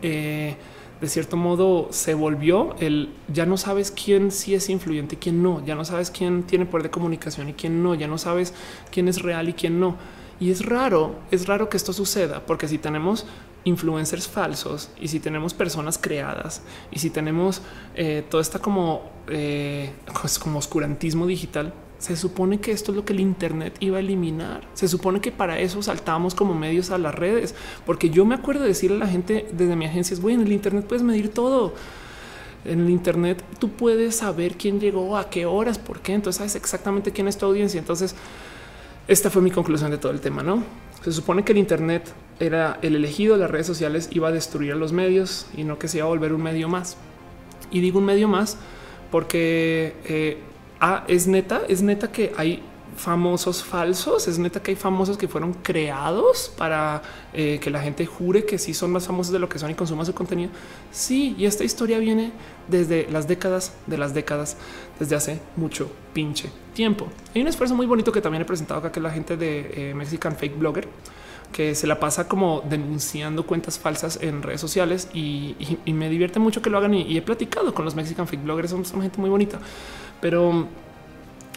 eh, 0.03 0.57
de 1.01 1.09
cierto 1.09 1.37
modo 1.37 1.89
se 1.91 2.15
volvió 2.15 2.77
el 2.79 3.11
ya 3.33 3.47
no 3.47 3.57
sabes 3.57 3.91
quién 3.91 4.31
sí 4.31 4.55
es 4.55 4.69
influyente 4.69 5.17
quién 5.17 5.43
no, 5.43 5.65
ya 5.65 5.75
no 5.75 5.85
sabes 5.85 6.11
quién 6.11 6.43
tiene 6.43 6.67
poder 6.67 6.85
de 6.85 6.91
comunicación 6.91 7.49
y 7.49 7.55
quién 7.55 7.83
no, 7.83 7.95
ya 7.95 8.07
no 8.07 8.19
sabes 8.19 8.55
quién 8.91 9.09
es 9.09 9.23
real 9.23 9.49
y 9.49 9.55
quién 9.55 9.81
no. 9.81 9.97
Y 10.39 10.51
es 10.51 10.65
raro, 10.65 11.17
es 11.31 11.47
raro 11.47 11.69
que 11.69 11.77
esto 11.77 11.93
suceda, 11.93 12.47
porque 12.47 12.67
si 12.67 12.79
tenemos 12.79 13.27
influencers 13.65 14.27
falsos 14.27 14.91
y 14.99 15.09
si 15.09 15.21
tenemos 15.21 15.53
personas 15.53 15.99
creadas 15.99 16.63
y 16.91 16.99
si 16.99 17.11
tenemos 17.11 17.61
eh, 17.95 18.25
toda 18.29 18.43
esta 18.43 18.59
como, 18.59 19.03
eh, 19.29 19.93
pues 20.21 20.39
como 20.39 20.59
oscurantismo 20.59 21.27
digital, 21.27 21.75
se 22.01 22.17
supone 22.17 22.61
que 22.61 22.73
esto 22.73 22.91
es 22.91 22.97
lo 22.97 23.05
que 23.05 23.13
el 23.13 23.21
Internet 23.21 23.77
iba 23.79 23.99
a 23.99 24.01
eliminar. 24.01 24.63
Se 24.75 24.89
supone 24.89 25.21
que 25.21 25.31
para 25.31 25.61
eso 25.61 25.83
saltamos 25.83 26.35
como 26.35 26.55
medios 26.55 26.91
a 26.91 26.99
las 26.99 27.15
redes, 27.15 27.55
porque 27.87 28.11
yo 28.11 28.25
me 28.25 28.35
acuerdo 28.35 28.63
de 28.63 28.69
decirle 28.69 28.97
a 28.97 29.01
la 29.01 29.07
gente 29.07 29.47
desde 29.53 29.77
mi 29.77 29.85
agencia, 29.85 30.15
es 30.15 30.21
bueno, 30.21 30.41
en 30.41 30.49
el 30.49 30.53
Internet 30.55 30.87
puedes 30.89 31.03
medir 31.05 31.29
todo. 31.29 31.75
En 32.65 32.81
el 32.81 32.91
Internet 32.91 33.45
tú 33.59 33.71
puedes 33.71 34.17
saber 34.17 34.57
quién 34.57 34.81
llegó 34.81 35.17
a 35.17 35.31
qué 35.31 35.47
horas, 35.47 35.79
por 35.79 36.01
qué. 36.01 36.15
Entonces 36.15 36.39
sabes 36.39 36.57
exactamente 36.57 37.13
quién 37.13 37.29
es 37.29 37.39
tu 37.39 37.47
audiencia. 37.47 37.79
Entonces, 37.79 38.15
esta 39.07 39.31
fue 39.31 39.43
mi 39.43 39.51
conclusión 39.51 39.91
de 39.91 39.99
todo 39.99 40.11
el 40.11 40.21
tema. 40.21 40.43
No 40.43 40.65
se 41.03 41.13
supone 41.13 41.45
que 41.45 41.53
el 41.53 41.59
Internet 41.59 42.13
era 42.39 42.79
el 42.83 42.95
elegido 42.97 43.37
las 43.37 43.51
redes 43.51 43.67
sociales, 43.67 44.09
iba 44.13 44.29
a 44.29 44.33
destruir 44.33 44.73
a 44.73 44.75
los 44.75 44.93
medios 44.93 45.47
y 45.57 45.65
no 45.65 45.79
que 45.79 45.89
se 45.89 45.99
iba 45.99 46.07
a 46.07 46.11
volver 46.11 46.33
un 46.33 46.43
medio 46.43 46.69
más. 46.69 46.97
Y 47.71 47.81
digo 47.81 47.99
un 47.99 48.05
medio 48.05 48.29
más 48.29 48.59
porque 49.11 49.95
eh, 50.05 50.39
ah, 50.81 51.05
es 51.09 51.27
neta, 51.27 51.63
es 51.69 51.83
neta 51.83 52.11
que 52.11 52.33
hay 52.37 52.63
famosos 52.97 53.65
falsos. 53.65 54.29
Es 54.29 54.39
neta 54.39 54.63
que 54.63 54.73
hay 54.73 54.77
famosos 54.77 55.17
que 55.17 55.27
fueron 55.27 55.55
creados 55.55 56.53
para 56.57 57.03
eh, 57.33 57.59
que 57.61 57.71
la 57.71 57.81
gente 57.81 58.07
jure 58.07 58.45
que 58.45 58.59
sí 58.59 58.75
son 58.75 58.93
más 58.93 59.07
famosos 59.07 59.33
de 59.33 59.39
lo 59.39 59.49
que 59.49 59.59
son 59.59 59.71
y 59.71 59.75
consuman 59.75 60.07
su 60.07 60.15
contenido. 60.15 60.51
Sí, 60.91 61.35
y 61.39 61.47
esta 61.47 61.65
historia 61.65 61.99
viene 61.99 62.33
desde 62.69 63.09
las 63.11 63.27
décadas 63.27 63.73
de 63.87 63.99
las 63.99 64.15
décadas, 64.15 64.57
desde 64.99 65.17
hace 65.17 65.41
mucho 65.57 65.91
pinche 66.13 66.51
tiempo. 66.75 67.09
Hay 67.35 67.43
un 67.43 67.49
esfuerzo 67.49 67.75
muy 67.75 67.87
bonito 67.87 68.13
que 68.13 68.21
también 68.21 68.43
he 68.43 68.45
presentado 68.47 68.81
acá 68.81 68.93
que 68.93 69.01
la 69.01 69.11
gente 69.11 69.37
de 69.37 69.91
eh, 69.91 69.95
Mexican 69.95 70.37
Fake 70.37 70.59
Blogger 70.59 70.89
que 71.53 71.75
se 71.75 71.89
la 71.89 71.99
pasa 71.99 72.29
como 72.29 72.63
denunciando 72.69 73.45
cuentas 73.45 73.77
falsas 73.77 74.21
en 74.23 74.41
redes 74.41 74.61
sociales 74.61 75.09
y, 75.13 75.57
me 75.87 76.09
divierte 76.09 76.39
mucho 76.39 76.63
que 76.63 76.71
lo 76.71 76.79
hagan 76.79 76.95
y, 76.95 77.17
he 77.17 77.23
platicado 77.23 77.75
con 77.75 77.85
los 77.85 77.97
Mexican 77.97 78.29
Fake 78.29 78.45
Bloggers, 78.45 78.71
son 78.71 78.85
gente 78.85 79.19
muy 79.19 79.31
bonita, 79.31 79.59
pero 80.21 80.67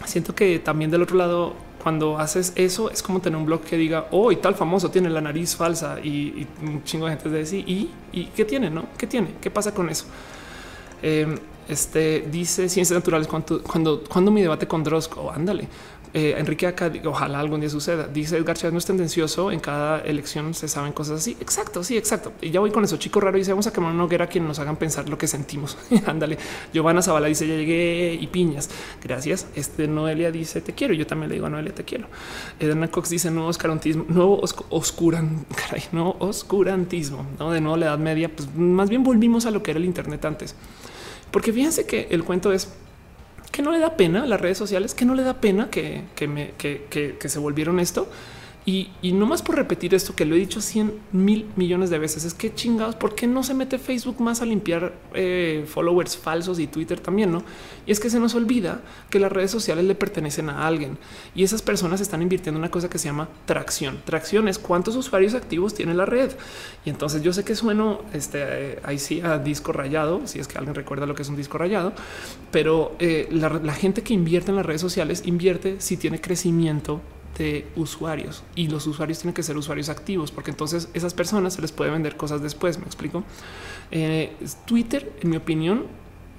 siento 0.04 0.34
que 0.34 0.58
también 0.58 0.90
del 0.90 1.02
otro 1.02 1.16
lado, 1.16 1.54
cuando 1.82 2.18
haces 2.18 2.52
eso 2.56 2.90
es 2.90 3.02
como 3.02 3.20
tener 3.20 3.38
un 3.38 3.44
blog 3.44 3.60
que 3.60 3.76
diga 3.76 4.06
hoy 4.10 4.36
oh, 4.36 4.38
tal 4.38 4.54
famoso 4.54 4.90
tiene 4.90 5.10
la 5.10 5.20
nariz 5.20 5.54
falsa 5.54 5.98
y, 6.02 6.46
un 6.62 6.82
chingo 6.82 7.06
de 7.06 7.12
gente 7.12 7.28
de 7.28 7.38
decir 7.38 7.68
y, 7.68 7.90
y 8.12 8.26
qué 8.26 8.44
tiene, 8.44 8.70
no? 8.70 8.86
¿Qué 8.96 9.06
tiene? 9.06 9.34
¿Qué 9.40 9.50
pasa 9.50 9.74
con 9.74 9.90
eso? 9.90 10.06
Em, 11.02 11.38
este 11.68 12.26
dice 12.30 12.68
ciencias 12.68 12.96
naturales 12.96 13.26
cuando, 13.26 13.62
cuando, 13.62 14.02
cuando 14.04 14.30
mi 14.30 14.40
debate 14.40 14.66
con 14.66 14.82
Drosco, 14.82 15.30
ándale. 15.30 15.68
Eh, 16.16 16.36
Enrique 16.38 16.68
acá, 16.68 16.92
ojalá 17.06 17.40
algún 17.40 17.58
día 17.58 17.68
suceda. 17.68 18.06
Dice 18.06 18.36
Edgar 18.36 18.56
Chávez, 18.56 18.72
no 18.72 18.78
es 18.78 18.86
tendencioso. 18.86 19.50
En 19.50 19.58
cada 19.58 19.98
elección 20.02 20.54
se 20.54 20.68
saben 20.68 20.92
cosas 20.92 21.18
así. 21.18 21.36
Exacto, 21.40 21.82
sí, 21.82 21.96
exacto. 21.96 22.32
Y 22.40 22.52
ya 22.52 22.60
voy 22.60 22.70
con 22.70 22.84
eso. 22.84 22.96
Chico 22.98 23.18
raro 23.18 23.36
dice, 23.36 23.50
vamos 23.50 23.66
a 23.66 23.72
quemar 23.72 23.92
una 23.92 24.04
hoguera 24.04 24.28
quien 24.28 24.46
nos 24.46 24.60
hagan 24.60 24.76
pensar 24.76 25.08
lo 25.08 25.18
que 25.18 25.26
sentimos. 25.26 25.76
Ándale. 26.06 26.38
Giovanna 26.72 27.02
Zavala 27.02 27.26
dice, 27.26 27.48
ya 27.48 27.56
llegué 27.56 28.16
y 28.20 28.28
piñas. 28.28 28.70
Gracias. 29.02 29.48
Este 29.56 29.88
Noelia 29.88 30.30
dice, 30.30 30.60
te 30.60 30.72
quiero. 30.72 30.94
Yo 30.94 31.04
también 31.04 31.30
le 31.30 31.34
digo 31.34 31.46
a 31.46 31.50
Noelia, 31.50 31.74
te 31.74 31.82
quiero. 31.82 32.06
Edna 32.60 32.88
Cox 32.88 33.10
dice, 33.10 33.32
nuevo 33.32 33.48
oscurantismo, 33.48 34.04
nuevo 34.08 34.40
caray, 35.56 35.82
no 35.90 36.14
oscurantismo, 36.20 37.26
no 37.40 37.50
de 37.50 37.60
nuevo 37.60 37.76
la 37.76 37.86
edad 37.86 37.98
media. 37.98 38.28
Pues 38.28 38.54
más 38.54 38.88
bien 38.88 39.02
volvimos 39.02 39.46
a 39.46 39.50
lo 39.50 39.64
que 39.64 39.72
era 39.72 39.80
el 39.80 39.84
Internet 39.84 40.24
antes. 40.24 40.54
Porque 41.32 41.52
fíjense 41.52 41.86
que 41.86 42.06
el 42.12 42.22
cuento 42.22 42.52
es 42.52 42.68
que 43.54 43.62
no 43.62 43.70
le 43.70 43.78
da 43.78 43.96
pena 43.96 44.26
las 44.26 44.40
redes 44.40 44.58
sociales, 44.58 44.96
que 44.96 45.04
no 45.04 45.14
le 45.14 45.22
da 45.22 45.34
pena 45.34 45.70
que, 45.70 46.02
que 46.16 47.28
se 47.28 47.38
volvieron 47.38 47.78
esto. 47.78 48.08
Y, 48.66 48.88
no 49.12 49.26
más 49.26 49.42
por 49.42 49.56
repetir 49.56 49.94
esto 49.94 50.16
que 50.16 50.24
lo 50.24 50.34
he 50.34 50.38
dicho 50.38 50.62
100 50.62 50.94
mil 51.12 51.46
millones 51.54 51.90
de 51.90 51.98
veces, 51.98 52.24
es 52.24 52.32
que 52.32 52.54
chingados, 52.54 52.96
¿por 52.96 53.14
qué 53.14 53.26
no 53.26 53.42
se 53.42 53.52
mete 53.52 53.78
Facebook 53.78 54.22
más 54.22 54.40
a 54.40 54.46
limpiar 54.46 54.94
eh, 55.12 55.66
followers 55.68 56.16
falsos 56.16 56.58
y 56.58 56.66
Twitter 56.66 56.98
también? 56.98 57.30
No, 57.30 57.44
y 57.86 57.92
es 57.92 58.00
que 58.00 58.08
se 58.08 58.18
nos 58.18 58.34
olvida 58.34 58.80
que 59.10 59.18
las 59.18 59.30
redes 59.30 59.50
sociales 59.50 59.84
le 59.84 59.94
pertenecen 59.94 60.48
a 60.48 60.66
alguien 60.66 60.96
y 61.34 61.44
esas 61.44 61.60
personas 61.60 62.00
están 62.00 62.22
invirtiendo 62.22 62.56
en 62.56 62.62
una 62.62 62.70
cosa 62.70 62.88
que 62.88 62.98
se 62.98 63.08
llama 63.08 63.28
tracción. 63.44 64.00
Tracción 64.06 64.48
es 64.48 64.58
cuántos 64.58 64.96
usuarios 64.96 65.34
activos 65.34 65.74
tiene 65.74 65.92
la 65.92 66.06
red. 66.06 66.32
Y 66.86 66.90
entonces 66.90 67.20
yo 67.22 67.34
sé 67.34 67.44
que 67.44 67.54
sueno 67.54 68.00
este, 68.14 68.78
ahí 68.82 68.98
sí 68.98 69.20
a 69.20 69.38
disco 69.38 69.72
rayado, 69.72 70.26
si 70.26 70.38
es 70.38 70.48
que 70.48 70.56
alguien 70.56 70.74
recuerda 70.74 71.04
lo 71.04 71.14
que 71.14 71.22
es 71.22 71.28
un 71.28 71.36
disco 71.36 71.58
rayado, 71.58 71.92
pero 72.50 72.96
eh, 72.98 73.28
la 73.30 73.74
gente 73.74 74.02
que 74.02 74.14
invierte 74.14 74.50
en 74.52 74.56
las 74.56 74.64
redes 74.64 74.80
sociales 74.80 75.22
invierte 75.26 75.80
si 75.80 75.98
tiene 75.98 76.18
crecimiento 76.20 77.02
de 77.38 77.66
usuarios 77.76 78.42
y 78.54 78.68
los 78.68 78.86
usuarios 78.86 79.18
tienen 79.18 79.34
que 79.34 79.42
ser 79.42 79.56
usuarios 79.56 79.88
activos 79.88 80.30
porque 80.30 80.50
entonces 80.50 80.88
esas 80.94 81.14
personas 81.14 81.54
se 81.54 81.62
les 81.62 81.72
puede 81.72 81.90
vender 81.90 82.16
cosas 82.16 82.42
después. 82.42 82.78
Me 82.78 82.84
explico. 82.84 83.24
Eh, 83.90 84.32
Twitter, 84.66 85.12
en 85.20 85.30
mi 85.30 85.36
opinión, 85.36 85.86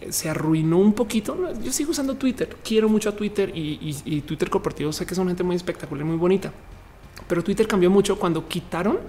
se 0.10 0.30
arruinó 0.30 0.78
un 0.78 0.94
poquito. 0.94 1.38
Yo 1.62 1.72
sigo 1.72 1.92
usando 1.92 2.16
Twitter, 2.16 2.58
quiero 2.64 2.90
mucho 2.90 3.10
a 3.10 3.16
Twitter 3.16 3.52
y, 3.56 3.96
y 4.06 4.22
Twitter 4.22 4.50
corporativo. 4.50 4.92
Sé 4.92 5.06
que 5.06 5.16
son 5.16 5.28
gente 5.28 5.44
muy 5.44 5.56
espectacular, 5.56 6.06
muy 6.06 6.18
bonita, 6.18 6.52
pero 7.28 7.44
Twitter 7.44 7.68
cambió 7.68 7.90
mucho 7.90 8.20
cuando 8.20 8.48
quitaron 8.48 9.00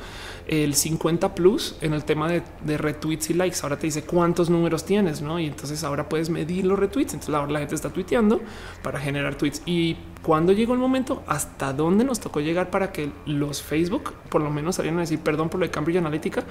el 0.47 0.75
50 0.75 1.35
plus 1.35 1.77
en 1.81 1.93
el 1.93 2.05
tema 2.05 2.29
de, 2.29 2.79
retweets 2.79 3.31
y 3.31 3.35
likes. 3.35 3.59
Ahora 3.63 3.79
te 3.79 3.87
dice 3.87 4.05
cuántos 4.05 4.49
números 4.49 4.85
tienes, 4.85 5.21
no? 5.21 5.41
Y 5.41 5.47
entonces 5.47 5.83
ahora 5.83 6.09
puedes 6.09 6.31
medir 6.31 6.65
los 6.65 6.79
retweets. 6.79 7.15
Entonces 7.15 7.35
ahora 7.35 7.53
la 7.53 7.59
gente 7.59 7.75
está 7.75 7.91
tuiteando 7.91 8.41
para 8.83 9.01
generar 9.01 9.35
tweets. 9.35 9.63
Y 9.67 9.97
cuando 10.23 10.53
llegó 10.53 10.73
el 10.73 10.79
momento, 10.79 11.23
hasta 11.27 11.73
dónde 11.73 12.05
nos 12.05 12.21
tocó 12.21 12.41
llegar 12.41 12.71
para 12.71 12.93
que 12.93 13.11
los 13.27 13.63
Facebook 13.63 14.15
por 14.31 14.41
lo 14.41 14.51
menos 14.51 14.77
salieran 14.77 14.99
a 14.99 15.03
decir 15.03 15.19
perdón 15.21 15.49
por 15.49 15.61
lo 15.61 15.67
de 15.67 15.71
Cambridge 15.71 15.99
Analytica, 15.99 16.45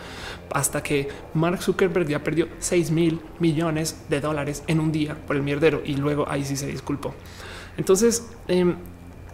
hasta 0.52 0.84
que 0.84 1.08
Mark 1.34 1.62
Zuckerberg 1.62 2.08
ya 2.08 2.24
perdió 2.24 2.48
6 2.60 2.92
mil 2.92 3.22
millones 3.40 4.04
de 4.10 4.20
dólares 4.20 4.64
en 4.68 4.80
un 4.80 4.92
día 4.92 5.18
por 5.26 5.36
el 5.36 5.42
mierdero 5.42 5.82
y 5.84 5.96
luego 5.96 6.30
ahí 6.30 6.44
sí 6.44 6.58
se 6.58 6.68
disculpó. 6.68 7.14
Entonces 7.78 8.30
em, 8.48 8.76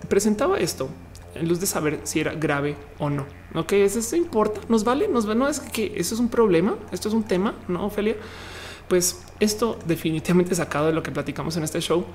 presentaba 0.07 0.57
esto 0.57 0.89
en 1.35 1.47
luz 1.47 1.59
de 1.59 1.65
saber 1.65 2.01
si 2.03 2.19
era 2.19 2.33
grave 2.33 2.75
o 2.99 3.09
no. 3.09 3.25
Ok, 3.53 3.73
eso 3.73 4.15
importa, 4.15 4.61
nos 4.69 4.83
vale, 4.83 5.07
nos 5.07 5.27
va. 5.29 5.35
No 5.35 5.47
es 5.47 5.59
que 5.59 5.93
eso 5.95 6.15
es 6.15 6.19
un 6.19 6.29
problema, 6.29 6.75
esto 6.91 7.07
es 7.07 7.13
un 7.13 7.23
tema, 7.23 7.55
no, 7.67 7.85
Ophelia. 7.85 8.15
Pues 8.87 9.23
esto 9.39 9.79
definitivamente 9.85 10.53
sacado 10.55 10.87
de 10.87 10.93
lo 10.93 11.03
que 11.03 11.11
platicamos 11.11 11.55
en 11.57 11.63
este 11.63 11.79
show 11.79 12.05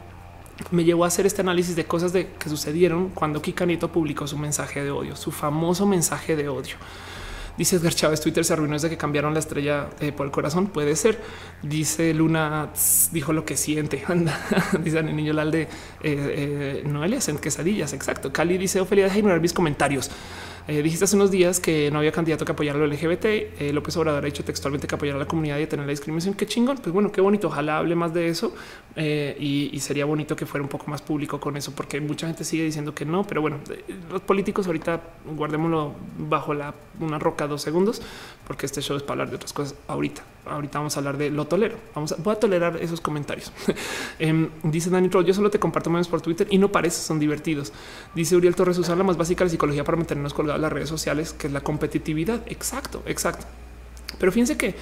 me 0.70 0.84
llevó 0.84 1.04
a 1.04 1.08
hacer 1.08 1.26
este 1.26 1.42
análisis 1.42 1.76
de 1.76 1.84
cosas 1.84 2.12
de 2.12 2.32
que 2.32 2.48
sucedieron 2.48 3.10
cuando 3.10 3.42
Kikanito 3.42 3.92
publicó 3.92 4.26
su 4.26 4.38
mensaje 4.38 4.82
de 4.82 4.90
odio, 4.90 5.16
su 5.16 5.30
famoso 5.30 5.86
mensaje 5.86 6.36
de 6.36 6.48
odio. 6.48 6.76
Dice 7.56 7.76
Edgar 7.76 7.94
Chávez, 7.94 8.20
Twitter 8.20 8.44
se 8.44 8.52
arruinó 8.52 8.74
desde 8.74 8.90
que 8.90 8.96
cambiaron 8.96 9.32
la 9.32 9.40
estrella 9.40 9.88
eh, 10.00 10.12
por 10.12 10.26
el 10.26 10.32
corazón. 10.32 10.66
Puede 10.68 10.94
ser. 10.96 11.18
Dice 11.62 12.12
Luna, 12.12 12.70
dijo 13.12 13.32
lo 13.32 13.44
que 13.44 13.56
siente. 13.56 14.02
Anda, 14.08 14.38
dice 14.82 14.98
el 14.98 15.14
niño 15.16 15.32
Lalde, 15.32 15.62
eh, 15.62 15.68
eh, 16.02 16.82
Noelia 16.86 17.18
en 17.26 17.38
quesadillas. 17.38 17.92
Exacto. 17.92 18.32
Cali 18.32 18.58
dice, 18.58 18.80
Ofelia, 18.80 19.04
deja 19.04 19.18
ignorar 19.18 19.40
mis 19.40 19.52
comentarios. 19.52 20.10
Eh, 20.68 20.82
dijiste 20.82 21.04
hace 21.04 21.14
unos 21.14 21.30
días 21.30 21.60
que 21.60 21.90
no 21.92 21.98
había 21.98 22.10
candidato 22.10 22.44
que 22.44 22.52
apoyar 22.52 22.74
lo 22.74 22.86
LGBT. 22.86 23.24
Eh, 23.24 23.70
López 23.72 23.96
Obrador 23.96 24.24
ha 24.24 24.26
dicho 24.26 24.44
textualmente 24.44 24.88
que 24.88 24.96
apoyar 24.96 25.14
a 25.14 25.18
la 25.20 25.26
comunidad 25.26 25.58
y 25.58 25.66
tener 25.66 25.86
la 25.86 25.90
discriminación. 25.90 26.34
Qué 26.34 26.46
chingón. 26.46 26.78
Pues 26.78 26.92
bueno, 26.92 27.12
qué 27.12 27.20
bonito. 27.20 27.46
Ojalá 27.46 27.78
hable 27.78 27.94
más 27.94 28.12
de 28.12 28.28
eso 28.28 28.52
eh, 28.96 29.36
y, 29.38 29.78
sería 29.78 30.04
bonito 30.04 30.34
que 30.34 30.44
fuera 30.44 30.64
un 30.64 30.68
poco 30.68 30.90
más 30.90 31.02
público 31.02 31.38
con 31.38 31.56
eso, 31.56 31.72
porque 31.72 32.00
mucha 32.00 32.26
gente 32.26 32.42
sigue 32.42 32.64
diciendo 32.64 32.94
que 32.94 33.04
no. 33.04 33.24
Pero 33.24 33.40
bueno, 33.40 33.60
los 34.10 34.22
políticos 34.22 34.66
ahorita 34.66 35.00
guardémoslo 35.36 35.94
bajo 36.18 36.52
la, 36.52 36.74
una 36.98 37.18
roca 37.20 37.46
dos 37.46 37.62
segundos, 37.62 38.02
porque 38.46 38.66
este 38.66 38.80
show 38.80 38.96
es 38.96 39.04
para 39.04 39.12
hablar 39.12 39.30
de 39.30 39.36
otras 39.36 39.52
cosas 39.52 39.76
ahorita. 39.86 40.24
Ahorita 40.48 40.78
vamos 40.78 40.96
a 40.96 41.00
hablar 41.00 41.16
de 41.16 41.30
lo 41.30 41.46
tolero. 41.46 41.76
Vamos 41.94 42.12
a, 42.12 42.16
voy 42.16 42.34
a 42.34 42.40
tolerar 42.40 42.76
esos 42.80 43.00
comentarios. 43.00 43.52
Em, 44.18 44.48
dice 44.62 44.88
Dani 44.88 45.08
Troll, 45.08 45.24
yo 45.24 45.34
solo 45.34 45.50
te 45.50 45.58
comparto 45.58 45.90
memes 45.90 46.08
por 46.08 46.20
Twitter 46.20 46.46
y 46.50 46.58
no 46.58 46.72
parece, 46.72 47.02
son 47.02 47.18
divertidos. 47.18 47.72
Dice 48.14 48.36
Uriel 48.36 48.54
Torres, 48.54 48.78
usar 48.78 48.96
la 48.96 49.04
más 49.04 49.16
básica 49.16 49.44
de 49.44 49.50
psicología 49.50 49.84
para 49.84 49.96
mantenernos 49.96 50.32
colgados 50.32 50.60
las 50.60 50.72
redes 50.72 50.88
sociales, 50.88 51.32
que 51.32 51.48
es 51.48 51.52
la 51.52 51.60
competitividad. 51.60 52.40
Exacto, 52.46 53.02
exacto. 53.06 53.44
Pero 54.18 54.32
fíjense 54.32 54.56
que 54.56 54.74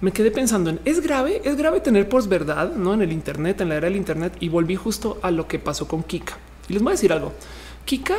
me 0.00 0.12
quedé 0.12 0.30
pensando 0.30 0.70
en 0.70 0.80
es 0.84 1.00
grave, 1.00 1.40
es 1.44 1.56
grave 1.56 1.80
tener 1.80 2.08
posverdad 2.08 2.72
no 2.72 2.94
en 2.94 3.02
el 3.02 3.12
Internet, 3.12 3.60
en 3.60 3.70
la 3.70 3.76
era 3.76 3.86
del 3.86 3.96
Internet. 3.96 4.36
Y 4.40 4.48
volví 4.48 4.76
justo 4.76 5.18
a 5.22 5.30
lo 5.30 5.48
que 5.48 5.58
pasó 5.58 5.88
con 5.88 6.02
Kika. 6.02 6.36
Y 6.68 6.74
les 6.74 6.82
voy 6.82 6.90
a 6.90 6.92
decir 6.92 7.12
algo. 7.12 7.32
Kika 7.84 8.16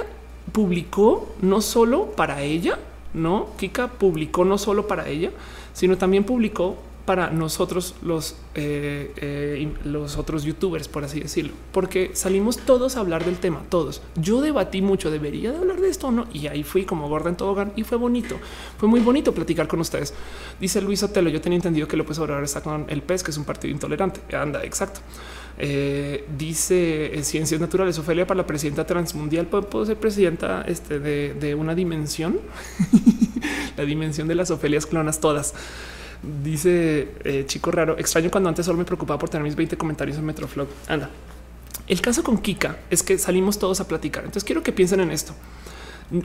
publicó 0.51 1.35
no 1.41 1.61
solo 1.61 2.11
para 2.11 2.41
ella, 2.41 2.79
no 3.13 3.49
Kika 3.57 3.87
publicó 3.89 4.45
no 4.45 4.57
solo 4.57 4.87
para 4.87 5.07
ella, 5.07 5.31
sino 5.77 5.95
también 5.95 6.23
publicó 6.23 6.75
para 7.05 7.29
nosotros 7.29 7.93
los, 8.01 8.35
eh, 8.55 9.13
eh, 9.17 9.73
los 9.83 10.17
otros 10.17 10.43
youtubers, 10.43 10.87
por 10.87 11.03
así 11.03 11.19
decirlo, 11.19 11.53
porque 11.71 12.09
salimos 12.15 12.57
todos 12.57 12.97
a 12.97 12.99
hablar 12.99 13.23
del 13.25 13.37
tema, 13.37 13.61
todos. 13.69 14.01
Yo 14.15 14.41
debatí 14.41 14.81
mucho, 14.81 15.11
debería 15.11 15.51
de 15.51 15.57
hablar 15.59 15.79
de 15.79 15.87
esto 15.87 16.11
no, 16.11 16.25
y 16.33 16.47
ahí 16.47 16.63
fui 16.63 16.83
como 16.83 17.07
gorda 17.07 17.29
en 17.29 17.37
tobogán 17.37 17.73
y 17.75 17.83
fue 17.83 17.99
bonito, 17.99 18.37
fue 18.79 18.89
muy 18.89 19.01
bonito 19.01 19.35
platicar 19.35 19.67
con 19.67 19.79
ustedes. 19.79 20.15
Dice 20.59 20.81
Luis 20.81 21.03
Otelo, 21.03 21.29
yo 21.29 21.41
tenía 21.41 21.57
entendido 21.57 21.87
que 21.87 21.95
López 21.95 22.17
Obrador 22.17 22.43
está 22.43 22.61
con 22.61 22.87
el 22.89 23.03
PES, 23.03 23.23
que 23.23 23.31
es 23.31 23.37
un 23.37 23.45
partido 23.45 23.71
intolerante. 23.71 24.35
Anda, 24.35 24.63
exacto. 24.63 25.01
Eh, 25.59 26.25
dice 26.37 27.19
Ciencias 27.23 27.59
Naturales, 27.59 27.97
Ofelia 27.97 28.27
para 28.27 28.39
la 28.39 28.47
presidenta 28.47 28.85
transmundial, 28.85 29.47
¿puedo, 29.47 29.85
ser 29.85 29.97
presidenta 29.97 30.63
este, 30.67 30.99
de, 30.99 31.33
de 31.33 31.55
una 31.55 31.73
dimensión? 31.73 32.39
la 33.77 33.85
dimensión 33.85 34.27
de 34.27 34.35
las 34.35 34.51
Ofelias 34.51 34.85
clonas 34.85 35.19
todas. 35.19 35.53
Dice 36.43 37.09
eh, 37.23 37.43
chico 37.45 37.71
raro, 37.71 37.97
extraño 37.97 38.31
cuando 38.31 38.49
antes 38.49 38.65
solo 38.65 38.77
me 38.77 38.85
preocupaba 38.85 39.19
por 39.19 39.29
tener 39.29 39.43
mis 39.43 39.55
20 39.55 39.77
comentarios 39.77 40.17
en 40.17 40.25
Metroflog. 40.25 40.67
Anda. 40.87 41.09
El 41.87 42.01
caso 42.01 42.23
con 42.23 42.39
Kika 42.39 42.77
es 42.89 43.03
que 43.03 43.17
salimos 43.17 43.59
todos 43.59 43.79
a 43.79 43.87
platicar. 43.87 44.23
Entonces 44.23 44.43
quiero 44.43 44.63
que 44.63 44.71
piensen 44.71 44.99
en 44.99 45.11
esto. 45.11 45.33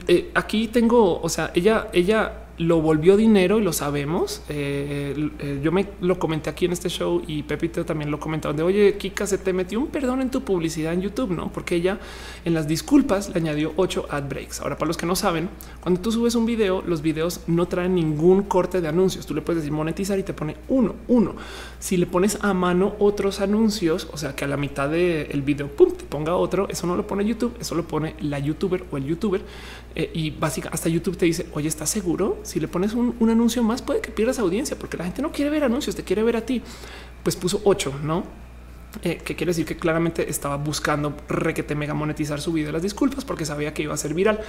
Eh, 0.07 0.31
aquí 0.33 0.67
tengo, 0.67 1.21
o 1.21 1.29
sea, 1.29 1.51
ella, 1.53 1.89
ella 1.93 2.42
lo 2.57 2.81
volvió 2.81 3.17
dinero 3.17 3.59
y 3.59 3.63
lo 3.63 3.73
sabemos. 3.73 4.41
Eh, 4.49 5.31
eh, 5.39 5.59
yo 5.63 5.71
me 5.71 5.87
lo 6.01 6.19
comenté 6.19 6.49
aquí 6.49 6.65
en 6.65 6.73
este 6.73 6.89
show 6.89 7.21
y 7.25 7.43
Pepito 7.43 7.85
también 7.85 8.11
lo 8.11 8.19
comentaba 8.19 8.53
de 8.53 8.63
oye, 8.63 8.97
Kika 8.97 9.25
se 9.25 9.37
te 9.37 9.53
metió 9.53 9.79
un 9.79 9.87
perdón 9.87 10.21
en 10.21 10.29
tu 10.29 10.41
publicidad 10.41 10.93
en 10.93 11.01
YouTube, 11.01 11.31
no? 11.31 11.51
Porque 11.51 11.75
ella 11.75 11.99
en 12.45 12.53
las 12.53 12.67
disculpas 12.67 13.29
le 13.29 13.39
añadió 13.39 13.73
ocho 13.75 14.05
ad 14.09 14.23
breaks. 14.23 14.61
Ahora, 14.61 14.77
para 14.77 14.87
los 14.87 14.97
que 14.97 15.05
no 15.05 15.15
saben, 15.15 15.49
cuando 15.81 16.01
tú 16.01 16.11
subes 16.11 16.35
un 16.35 16.45
video, 16.45 16.83
los 16.85 17.01
videos 17.01 17.41
no 17.47 17.67
traen 17.67 17.95
ningún 17.95 18.43
corte 18.43 18.81
de 18.81 18.87
anuncios. 18.87 19.25
Tú 19.25 19.33
le 19.33 19.41
puedes 19.41 19.63
decir 19.63 19.73
monetizar 19.73 20.19
y 20.19 20.23
te 20.23 20.33
pone 20.33 20.55
uno, 20.67 20.95
uno. 21.07 21.35
Si 21.79 21.97
le 21.97 22.05
pones 22.05 22.37
a 22.41 22.53
mano 22.53 22.95
otros 22.99 23.41
anuncios, 23.41 24.07
o 24.11 24.17
sea 24.17 24.35
que 24.35 24.45
a 24.45 24.47
la 24.47 24.57
mitad 24.57 24.89
del 24.89 25.41
video 25.41 25.67
pum, 25.67 25.91
te 25.91 26.03
ponga 26.05 26.35
otro, 26.35 26.67
eso 26.69 26.85
no 26.85 26.95
lo 26.95 27.07
pone 27.07 27.25
YouTube, 27.25 27.55
eso 27.59 27.75
lo 27.75 27.87
pone 27.87 28.15
la 28.21 28.39
youtuber 28.39 28.85
o 28.91 28.97
el 28.97 29.05
youtuber. 29.05 29.41
Eh, 29.95 30.09
y 30.13 30.31
básicamente 30.31 30.75
hasta 30.75 30.89
YouTube 30.89 31.17
te 31.17 31.25
dice, 31.25 31.45
oye, 31.53 31.67
¿estás 31.67 31.89
seguro? 31.89 32.39
si 32.43 32.59
le 32.59 32.67
pones 32.67 32.93
un, 32.93 33.15
anuncio 33.29 33.63
más, 33.63 33.81
puede 33.81 34.01
que 34.01 34.11
pierdas 34.11 34.39
audiencia 34.39 34.77
porque 34.77 34.97
la 34.97 35.05
gente 35.05 35.21
no 35.21 35.31
quiere 35.31 35.51
ver 35.51 35.63
anuncios, 35.63 35.95
te 35.95 36.03
quiere 36.03 36.23
ver 36.23 36.37
a 36.37 36.45
ti. 36.45 36.61
Pues 37.23 37.35
puso 37.35 37.61
ocho, 37.63 37.93
no? 38.03 38.23
Eh, 39.01 39.17
que 39.17 39.35
quiere 39.35 39.49
decir 39.49 39.65
que 39.65 39.75
claramente 39.75 40.29
estaba 40.29 40.55
buscando 40.57 41.17
requete 41.27 41.73
mega 41.73 41.95
monetizar 41.95 42.39
su 42.39 42.53
video 42.53 42.71
las 42.71 42.83
disculpas 42.83 43.25
porque 43.25 43.43
sabía 43.43 43.73
que 43.73 43.81
iba 43.81 43.93
a 43.93 43.97
ser 43.97 44.13
viral. 44.13 44.39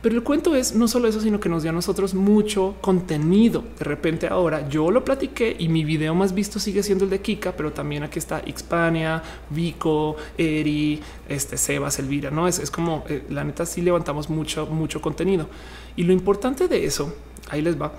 Pero 0.00 0.16
el 0.16 0.22
cuento 0.22 0.56
es 0.56 0.74
no 0.74 0.88
solo 0.88 1.06
eso, 1.08 1.20
sino 1.20 1.38
que 1.38 1.48
nos 1.48 1.62
dio 1.62 1.70
a 1.70 1.74
nosotros 1.74 2.14
mucho 2.14 2.74
contenido. 2.80 3.62
De 3.78 3.84
repente 3.84 4.26
ahora 4.26 4.68
yo 4.68 4.90
lo 4.90 5.04
platiqué 5.04 5.54
y 5.58 5.68
mi 5.68 5.84
video 5.84 6.14
más 6.14 6.34
visto 6.34 6.58
sigue 6.58 6.82
siendo 6.82 7.04
el 7.04 7.10
de 7.10 7.20
Kika, 7.20 7.52
pero 7.52 7.72
también 7.72 8.02
aquí 8.02 8.18
está 8.18 8.42
Xpania, 8.44 9.22
Vico, 9.50 10.16
Eri, 10.36 11.00
este 11.28 11.56
Sebas, 11.56 11.98
Elvira. 11.98 12.30
No 12.30 12.48
es, 12.48 12.58
es 12.58 12.70
como 12.70 13.04
eh, 13.08 13.24
la 13.28 13.44
neta, 13.44 13.66
sí 13.66 13.82
levantamos 13.82 14.30
mucho, 14.30 14.66
mucho 14.66 15.00
contenido. 15.00 15.48
Y 15.94 16.04
lo 16.04 16.12
importante 16.12 16.66
de 16.66 16.84
eso, 16.84 17.14
ahí 17.50 17.62
les 17.62 17.80
va, 17.80 17.92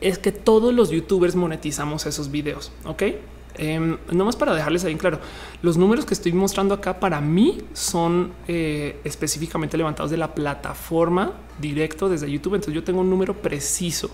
es 0.00 0.18
que 0.18 0.32
todos 0.32 0.72
los 0.72 0.90
youtubers 0.90 1.34
monetizamos 1.34 2.06
esos 2.06 2.30
videos. 2.30 2.70
Ok, 2.84 3.02
eh, 3.56 3.96
no 4.10 4.24
más 4.24 4.36
para 4.36 4.54
dejarles 4.54 4.84
ahí 4.84 4.92
en 4.92 4.98
claro, 4.98 5.20
los 5.62 5.76
números 5.76 6.04
que 6.04 6.14
estoy 6.14 6.32
mostrando 6.32 6.74
acá 6.74 6.98
para 7.00 7.20
mí 7.20 7.58
son 7.72 8.32
eh, 8.48 9.00
específicamente 9.04 9.76
levantados 9.76 10.10
de 10.10 10.16
la 10.16 10.34
plataforma 10.34 11.32
directo 11.58 12.08
desde 12.08 12.30
YouTube. 12.30 12.54
Entonces 12.54 12.74
yo 12.74 12.84
tengo 12.84 13.00
un 13.00 13.10
número 13.10 13.40
preciso, 13.40 14.10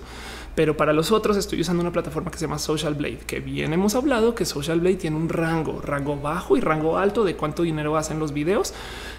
pero 0.59 0.76
para 0.76 0.93
los 0.93 1.12
otros 1.12 1.36
estoy 1.36 1.60
usando 1.60 1.82
una 1.82 1.93
plataforma 1.93 2.32
que 2.32 2.39
se 2.39 2.47
llama 2.47 2.59
Social 2.59 2.97
Blade, 2.97 3.18
que 3.18 3.39
bien 3.39 3.72
hemos 3.72 3.94
hablado 3.94 4.35
que 4.35 4.44
Social 4.44 4.80
Blade 4.80 4.97
tiene 4.97 5.16
un 5.16 5.28
rango, 5.28 5.80
rango 5.80 6.16
bajo 6.16 6.56
y 6.56 6.60
rango 6.60 6.98
alto 6.98 7.22
de 7.22 7.36
cuánto 7.36 7.62
dinero 7.62 7.97
hacen 7.97 8.18
los 8.18 8.32
videos 8.32 8.74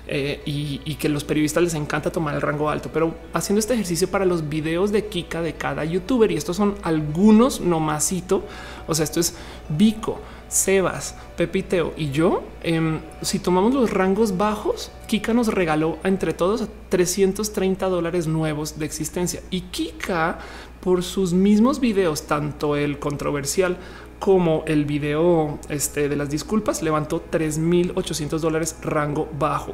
eh, 0.05 0.41
y, 0.45 0.81
y, 0.83 0.95
que 0.95 1.07
los 1.07 1.23
periodistas 1.23 1.63
les 1.63 1.75
encanta 1.75 2.11
tomar 2.11 2.35
el 2.35 2.41
rango 2.41 2.69
alto. 2.69 2.89
Pero 2.91 3.15
haciendo 3.31 3.59
este 3.59 3.73
ejercicio 3.73 4.09
para 4.11 4.25
los 4.25 4.49
videos 4.49 4.91
de 4.91 5.05
Kika 5.05 5.41
de 5.41 5.53
cada 5.53 5.85
youtuber 5.85 6.29
y 6.29 6.35
estos 6.35 6.57
son 6.57 6.75
algunos 6.83 7.61
nomasito 7.61 8.43
o 8.89 8.95
sea, 8.95 9.03
esto 9.03 9.19
es 9.19 9.35
Vico, 9.69 10.19
Sebas, 10.47 11.15
Pepiteo 11.37 11.93
y 11.95 12.09
yo. 12.09 12.41
Eh, 12.63 12.99
si 13.21 13.37
tomamos 13.37 13.71
los 13.75 13.91
rangos 13.91 14.35
bajos, 14.35 14.91
Kika 15.05 15.31
nos 15.31 15.47
regaló 15.49 15.99
entre 16.03 16.33
todos 16.33 16.67
330 16.89 17.87
dólares 17.87 18.25
nuevos 18.25 18.79
de 18.79 18.85
existencia 18.87 19.43
y 19.51 19.61
Kika 19.61 20.39
por 20.81 21.03
sus 21.03 21.33
mismos 21.33 21.79
videos, 21.79 22.23
tanto 22.23 22.75
el 22.75 22.99
controversial 22.99 23.77
como 24.19 24.63
el 24.67 24.85
video 24.85 25.59
este, 25.69 26.09
de 26.09 26.15
las 26.15 26.29
disculpas, 26.29 26.81
levantó 26.81 27.23
3.800 27.31 28.39
dólares 28.39 28.75
rango 28.81 29.29
bajo. 29.37 29.73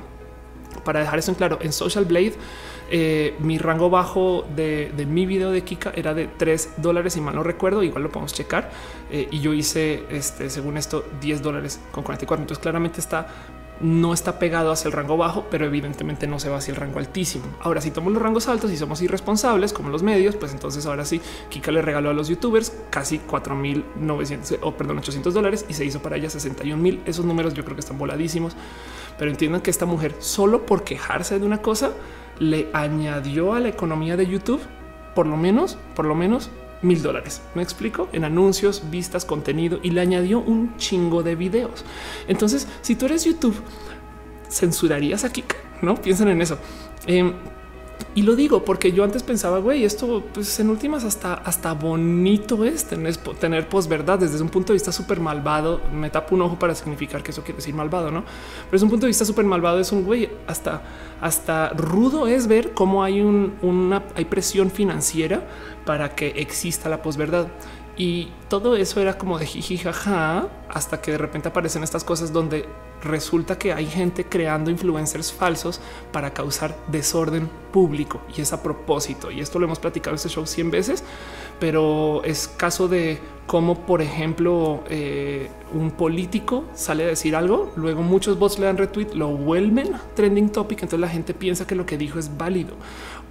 Para 0.84 0.99
dejar 0.99 1.19
eso 1.19 1.32
en 1.32 1.36
claro, 1.36 1.57
en 1.61 1.72
Social 1.72 2.06
Blade 2.06 2.34
eh, 2.91 3.34
mi 3.40 3.57
rango 3.57 3.90
bajo 3.90 4.45
de, 4.56 4.91
mi 5.07 5.26
video 5.26 5.49
de 5.49 5.64
Kika 5.64 5.91
era 5.95 6.14
de 6.14 6.27
3 6.27 6.73
dólares 6.77 7.18
y 7.18 7.22
mal 7.22 7.36
no 7.36 7.41
recuerdo, 7.41 7.82
igual 7.82 8.03
lo 8.03 8.10
podemos 8.10 8.34
checar. 8.34 8.69
Eh, 9.11 9.27
y 9.32 9.40
yo 9.40 9.53
hice, 9.53 10.03
este, 10.10 10.49
según 10.49 10.77
esto, 10.77 11.03
10 11.22 11.41
dólares 11.41 11.80
con 11.91 12.03
44. 12.03 12.44
Entonces 12.44 12.61
claramente 12.61 12.99
está 12.99 13.27
no 13.82 14.14
está 14.14 14.40
pegado 14.40 14.72
hacia 14.72 14.88
el 14.88 14.94
rango 14.94 15.18
bajo, 15.18 15.46
pero 15.50 15.66
evidentemente 15.66 16.28
no 16.28 16.40
se 16.40 16.50
va 16.50 16.58
hacia 16.58 16.72
el 16.72 16.78
rango 16.78 17.00
altísimo. 17.00 17.46
Ahora, 17.62 17.82
si 17.82 17.92
tomamos 17.92 18.14
los 18.14 18.24
rangos 18.24 18.48
altos 18.48 18.72
y 18.72 18.78
somos 18.78 19.02
irresponsables 19.02 19.74
como 19.74 19.90
los 19.90 20.04
medios, 20.04 20.36
pues 20.36 20.52
entonces 20.54 20.86
ahora 20.86 21.06
sí, 21.06 21.22
Kika 21.50 21.72
le 21.72 21.82
regaló 21.82 22.10
a 22.10 22.14
los 22.14 22.28
youtubers 22.28 22.74
casi 22.90 23.20
4.900 23.20 24.60
o 24.62 24.76
perdón, 24.76 25.00
800 25.00 25.34
dólares 25.34 25.66
y 25.68 25.74
se 25.74 25.86
hizo 25.86 26.02
para 26.02 26.18
ella 26.18 26.30
61 26.30 26.82
mil. 26.82 27.02
Esos 27.06 27.26
números 27.26 27.54
yo 27.54 27.64
creo 27.64 27.76
que 27.76 27.82
están 27.82 27.98
voladísimos, 27.98 28.56
pero 29.18 29.30
entiendan 29.32 29.62
que 29.62 29.72
esta 29.72 29.86
mujer 29.86 30.16
solo 30.20 30.66
por 30.66 30.84
quejarse 30.84 31.40
de 31.40 31.46
una 31.46 31.62
cosa 31.62 31.92
le 32.40 32.70
añadió 32.74 33.54
a 33.54 33.60
la 33.60 33.70
economía 33.70 34.18
de 34.18 34.28
YouTube 34.28 34.62
por 35.16 35.26
lo 35.26 35.38
menos, 35.38 35.78
por 35.96 36.06
lo 36.06 36.14
menos 36.14 36.52
mil 36.82 37.02
dólares. 37.02 37.42
Me 37.56 37.64
explico 37.64 38.10
en 38.14 38.24
anuncios, 38.24 38.84
vistas, 38.90 39.26
contenido 39.26 39.80
y 39.82 39.92
le 39.92 40.02
añadió 40.02 40.40
un 40.40 40.78
chingo 40.78 41.24
de 41.24 41.36
videos. 41.36 41.86
Entonces, 42.28 42.68
si 42.82 42.96
tú 42.96 43.06
eres 43.06 43.26
YouTube, 43.26 43.56
censurarías 44.50 45.24
aquí, 45.24 45.44
no 45.82 45.96
piensen 45.96 46.30
en 46.30 46.42
eso. 46.42 46.58
Eh, 47.08 47.34
y 48.16 48.22
lo 48.22 48.38
digo 48.38 48.64
porque 48.64 48.94
yo 48.94 49.04
antes 49.04 49.24
pensaba, 49.24 49.60
güey, 49.60 49.84
esto 49.84 50.24
pues 50.34 50.58
en 50.62 50.70
últimas 50.70 51.04
hasta, 51.04 51.34
hasta 51.34 51.74
bonito 51.74 52.64
es 52.64 52.86
tener, 52.86 53.18
tener 53.18 53.68
posverdad 53.68 54.20
desde 54.20 54.42
un 54.42 54.48
punto 54.48 54.72
de 54.72 54.76
vista 54.76 54.94
súper 54.94 55.20
malvado. 55.20 55.82
Me 55.92 56.10
tapo 56.10 56.34
un 56.34 56.42
ojo 56.42 56.58
para 56.58 56.74
significar 56.76 57.24
que 57.24 57.32
eso 57.32 57.44
quiere 57.44 57.58
decir 57.58 57.76
malvado, 57.76 58.12
no? 58.12 58.22
Pero 58.22 58.72
desde 58.72 58.86
un 58.86 58.90
punto 58.90 59.06
de 59.06 59.10
vista 59.10 59.26
súper 59.26 59.44
malvado 59.44 59.82
es 59.82 59.92
un 59.92 60.06
güey 60.06 60.30
hasta, 60.48 60.82
hasta 61.20 61.70
rudo 61.70 62.28
es 62.28 62.48
ver 62.48 62.74
cómo 62.74 63.04
hay 63.04 63.20
un, 63.20 63.56
una 63.62 64.04
hay 64.16 64.24
presión 64.24 64.72
financiera 64.72 65.46
para 65.86 66.16
que 66.16 66.28
exista 66.38 66.88
la 66.88 67.02
posverdad. 67.02 67.48
Y 67.98 68.30
todo 68.50 68.78
eso 68.78 69.02
era 69.02 69.18
como 69.18 69.40
de 69.40 69.46
jiji 69.46 69.78
jaja 69.78 70.48
hasta 70.70 71.02
que 71.02 71.12
de 71.12 71.18
repente 71.18 71.50
aparecen 71.50 71.84
estas 71.84 72.06
cosas 72.06 72.32
donde 72.32 72.66
resulta 73.06 73.57
que 73.57 73.72
hay 73.72 73.86
gente 73.86 74.26
creando 74.26 74.69
influencers 74.69 75.32
falsos 75.32 75.80
para 76.11 76.34
causar 76.34 76.76
desorden 76.91 77.49
público 77.72 78.22
y 78.36 78.41
es 78.41 78.53
a 78.53 78.64
propósito. 78.64 79.32
Y 79.32 79.41
esto 79.41 79.60
lo 79.60 79.65
hemos 79.65 79.80
platicado 79.80 80.11
en 80.11 80.15
este 80.15 80.30
show 80.30 80.45
100 80.45 80.72
veces, 80.72 81.03
pero 81.60 82.23
es 82.23 82.48
caso 82.48 82.88
de 82.88 83.19
cómo, 83.48 83.86
por 83.86 84.02
ejemplo, 84.02 84.84
eh, 84.90 85.49
un 85.73 85.91
político 85.91 86.65
sale 86.73 87.03
a 87.03 87.07
decir 87.07 87.36
algo, 87.36 87.72
luego 87.76 88.02
muchos 88.02 88.40
bots 88.40 88.60
le 88.60 88.65
dan 88.65 88.77
retweet, 88.77 89.14
lo 89.14 89.30
vuelven 89.30 89.91
trending 90.15 90.49
topic, 90.49 90.80
entonces 90.84 90.99
la 90.99 91.10
gente 91.10 91.34
piensa 91.34 91.68
que 91.68 91.76
lo 91.76 91.86
que 91.86 91.98
dijo 91.98 92.18
es 92.18 92.38
válido. 92.38 92.76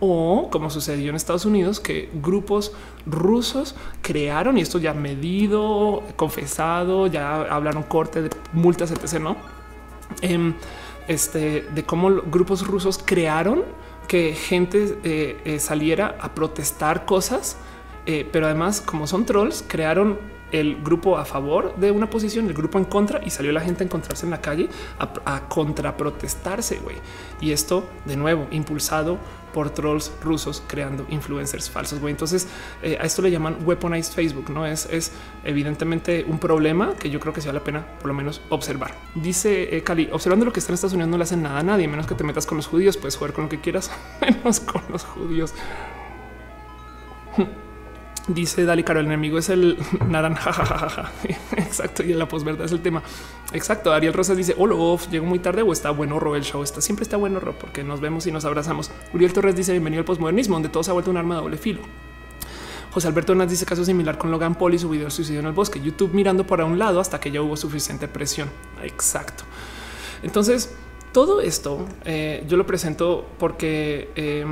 O 0.01 0.49
como 0.51 0.71
sucedió 0.71 1.11
en 1.11 1.17
Estados 1.17 1.47
Unidos, 1.47 1.81
que 1.81 2.11
grupos 2.15 2.73
rusos 3.07 3.75
crearon, 4.03 4.59
y 4.59 4.61
esto 4.61 4.79
ya 4.79 4.93
medido, 4.93 6.03
confesado, 6.17 7.07
ya 7.07 7.43
hablaron 7.43 7.83
corte 7.83 8.23
de 8.23 8.31
multas, 8.53 8.91
etc. 8.91 9.21
No 9.21 9.64
Em, 10.21 10.55
este, 11.09 11.63
de 11.63 11.85
cómo 11.85 12.23
grupos 12.23 12.67
rusos 12.67 12.99
crearon 12.99 13.65
que 14.09 14.35
gente 14.35 14.99
eh, 15.05 15.41
eh, 15.45 15.59
saliera 15.59 16.17
a 16.21 16.35
protestar 16.35 17.05
cosas, 17.05 17.57
eh, 18.07 18.29
pero 18.31 18.47
además 18.47 18.81
como 18.81 19.07
son 19.07 19.25
trolls, 19.25 19.65
crearon 19.67 20.19
el 20.55 20.83
grupo 20.83 21.19
a 21.19 21.25
favor 21.25 21.75
de 21.77 21.91
una 21.91 22.09
posición, 22.09 22.47
el 22.47 22.55
grupo 22.55 22.79
en 22.79 22.85
contra 22.85 23.21
y 23.25 23.31
salió 23.31 23.51
la 23.51 23.61
gente 23.61 23.83
a 23.83 23.87
encontrarse 23.87 24.25
en 24.25 24.31
la 24.31 24.41
calle 24.41 24.69
a, 24.99 25.37
a 25.37 25.49
contraprotestarse. 25.49 26.81
Y 27.41 27.51
esto 27.51 27.85
de 28.05 28.17
nuevo 28.17 28.47
impulsado 28.51 29.19
por 29.53 29.71
trolls 29.71 30.13
rusos 30.23 30.63
creando 30.67 31.07
influencers 31.09 31.71
falsos. 31.71 32.01
Güey. 32.01 32.13
Entonces 32.13 32.49
eh, 32.83 32.99
a 33.01 33.05
esto 33.05 33.23
le 33.23 33.31
llaman 33.31 33.57
weaponized 33.65 34.13
Facebook. 34.13 34.51
No 34.51 34.67
es, 34.67 34.87
es 34.91 35.13
evidentemente 35.45 36.25
un 36.29 36.39
problema 36.39 36.95
que 36.99 37.11
yo 37.11 37.21
creo 37.21 37.33
que 37.33 37.41
se 37.41 37.49
vale 37.49 37.61
la 37.61 37.65
pena 37.65 37.87
por 37.99 38.09
lo 38.09 38.15
menos 38.15 38.43
observar. 38.51 38.95
Dice 39.15 39.77
eh, 39.77 39.83
Cali, 39.83 40.09
observando 40.13 40.45
lo 40.45 40.53
que 40.53 40.61
está 40.61 40.73
en 40.73 40.75
Estados 40.75 40.95
Unidos 40.95 41.11
no 41.11 41.17
le 41.17 41.25
hacen 41.25 41.43
nada 41.43 41.61
a 41.61 41.63
nadie, 41.63 41.89
menos 41.89 42.07
que 42.07 42.15
te 42.15 42.25
metas 42.25 42.47
con 42.47 42.57
los 42.57 42.67
judíos, 42.67 42.97
puedes 42.97 43.17
jugar 43.17 43.33
con 43.33 43.45
lo 43.45 43.51
que 43.51 43.61
quieras, 43.61 43.91
menos 44.21 44.61
con 44.61 44.83
los 44.91 45.05
judíos. 45.05 45.55
Dice 48.27 48.65
Dali 48.65 48.83
Caro, 48.83 49.01
el 49.01 49.07
enemigo 49.07 49.39
es 49.39 49.51
el 49.51 49.77
naranja. 50.09 51.13
Exacto. 51.57 52.03
Y 52.03 52.13
en 52.13 52.19
la 52.19 52.27
posverdad 52.27 52.65
es 52.65 52.73
el 52.73 52.81
tema. 52.81 53.03
Exacto. 53.53 53.93
Ariel 53.93 54.15
Rosas 54.15 54.37
dice: 54.37 54.55
Hola, 54.57 54.75
off, 54.77 55.09
llego 55.11 55.27
muy 55.27 55.39
tarde 55.39 55.63
o 55.63 55.73
está 55.73 55.91
bueno 55.91 56.19
Ro 56.19 56.35
el 56.35 56.43
show. 56.43 56.63
Está 56.63 56.81
siempre 56.81 57.03
está 57.03 57.19
bueno 57.19 57.39
Ro 57.39 57.55
porque 57.59 57.85
nos 57.85 58.01
vemos 58.01 58.27
y 58.27 58.33
nos 58.33 58.45
abrazamos. 58.47 58.91
Uriel 59.13 59.33
Torres 59.33 59.57
dice: 59.57 59.73
Bienvenido 59.73 60.01
al 60.01 60.07
posmodernismo, 60.07 60.55
donde 60.57 60.71
todo 60.71 60.83
se 60.83 60.91
ha 60.91 60.95
vuelto 60.95 61.11
un 61.11 61.19
arma 61.19 61.35
de 61.35 61.41
doble 61.43 61.59
filo. 61.59 61.83
José 62.93 63.09
Alberto 63.09 63.35
Nas 63.35 63.51
dice 63.51 63.67
caso 63.67 63.85
similar 63.85 64.17
con 64.17 64.31
Logan 64.31 64.55
Paul 64.55 64.73
y 64.73 64.79
su 64.79 64.89
video 64.89 65.11
suicidio 65.11 65.41
en 65.41 65.47
el 65.47 65.53
bosque. 65.53 65.81
YouTube 65.81 66.15
mirando 66.15 66.47
para 66.47 66.65
un 66.65 66.79
lado 66.79 67.01
hasta 67.01 67.21
que 67.21 67.31
ya 67.31 67.43
hubo 67.43 67.57
suficiente 67.57 68.09
presión. 68.09 68.49
Exacto. 68.83 69.45
Entonces, 70.23 70.73
todo 71.13 71.41
esto 71.41 71.87
eh, 72.05 72.45
yo 72.49 72.57
lo 72.57 72.67
presento 72.67 73.27
porque 73.39 74.11
eh, 74.15 74.47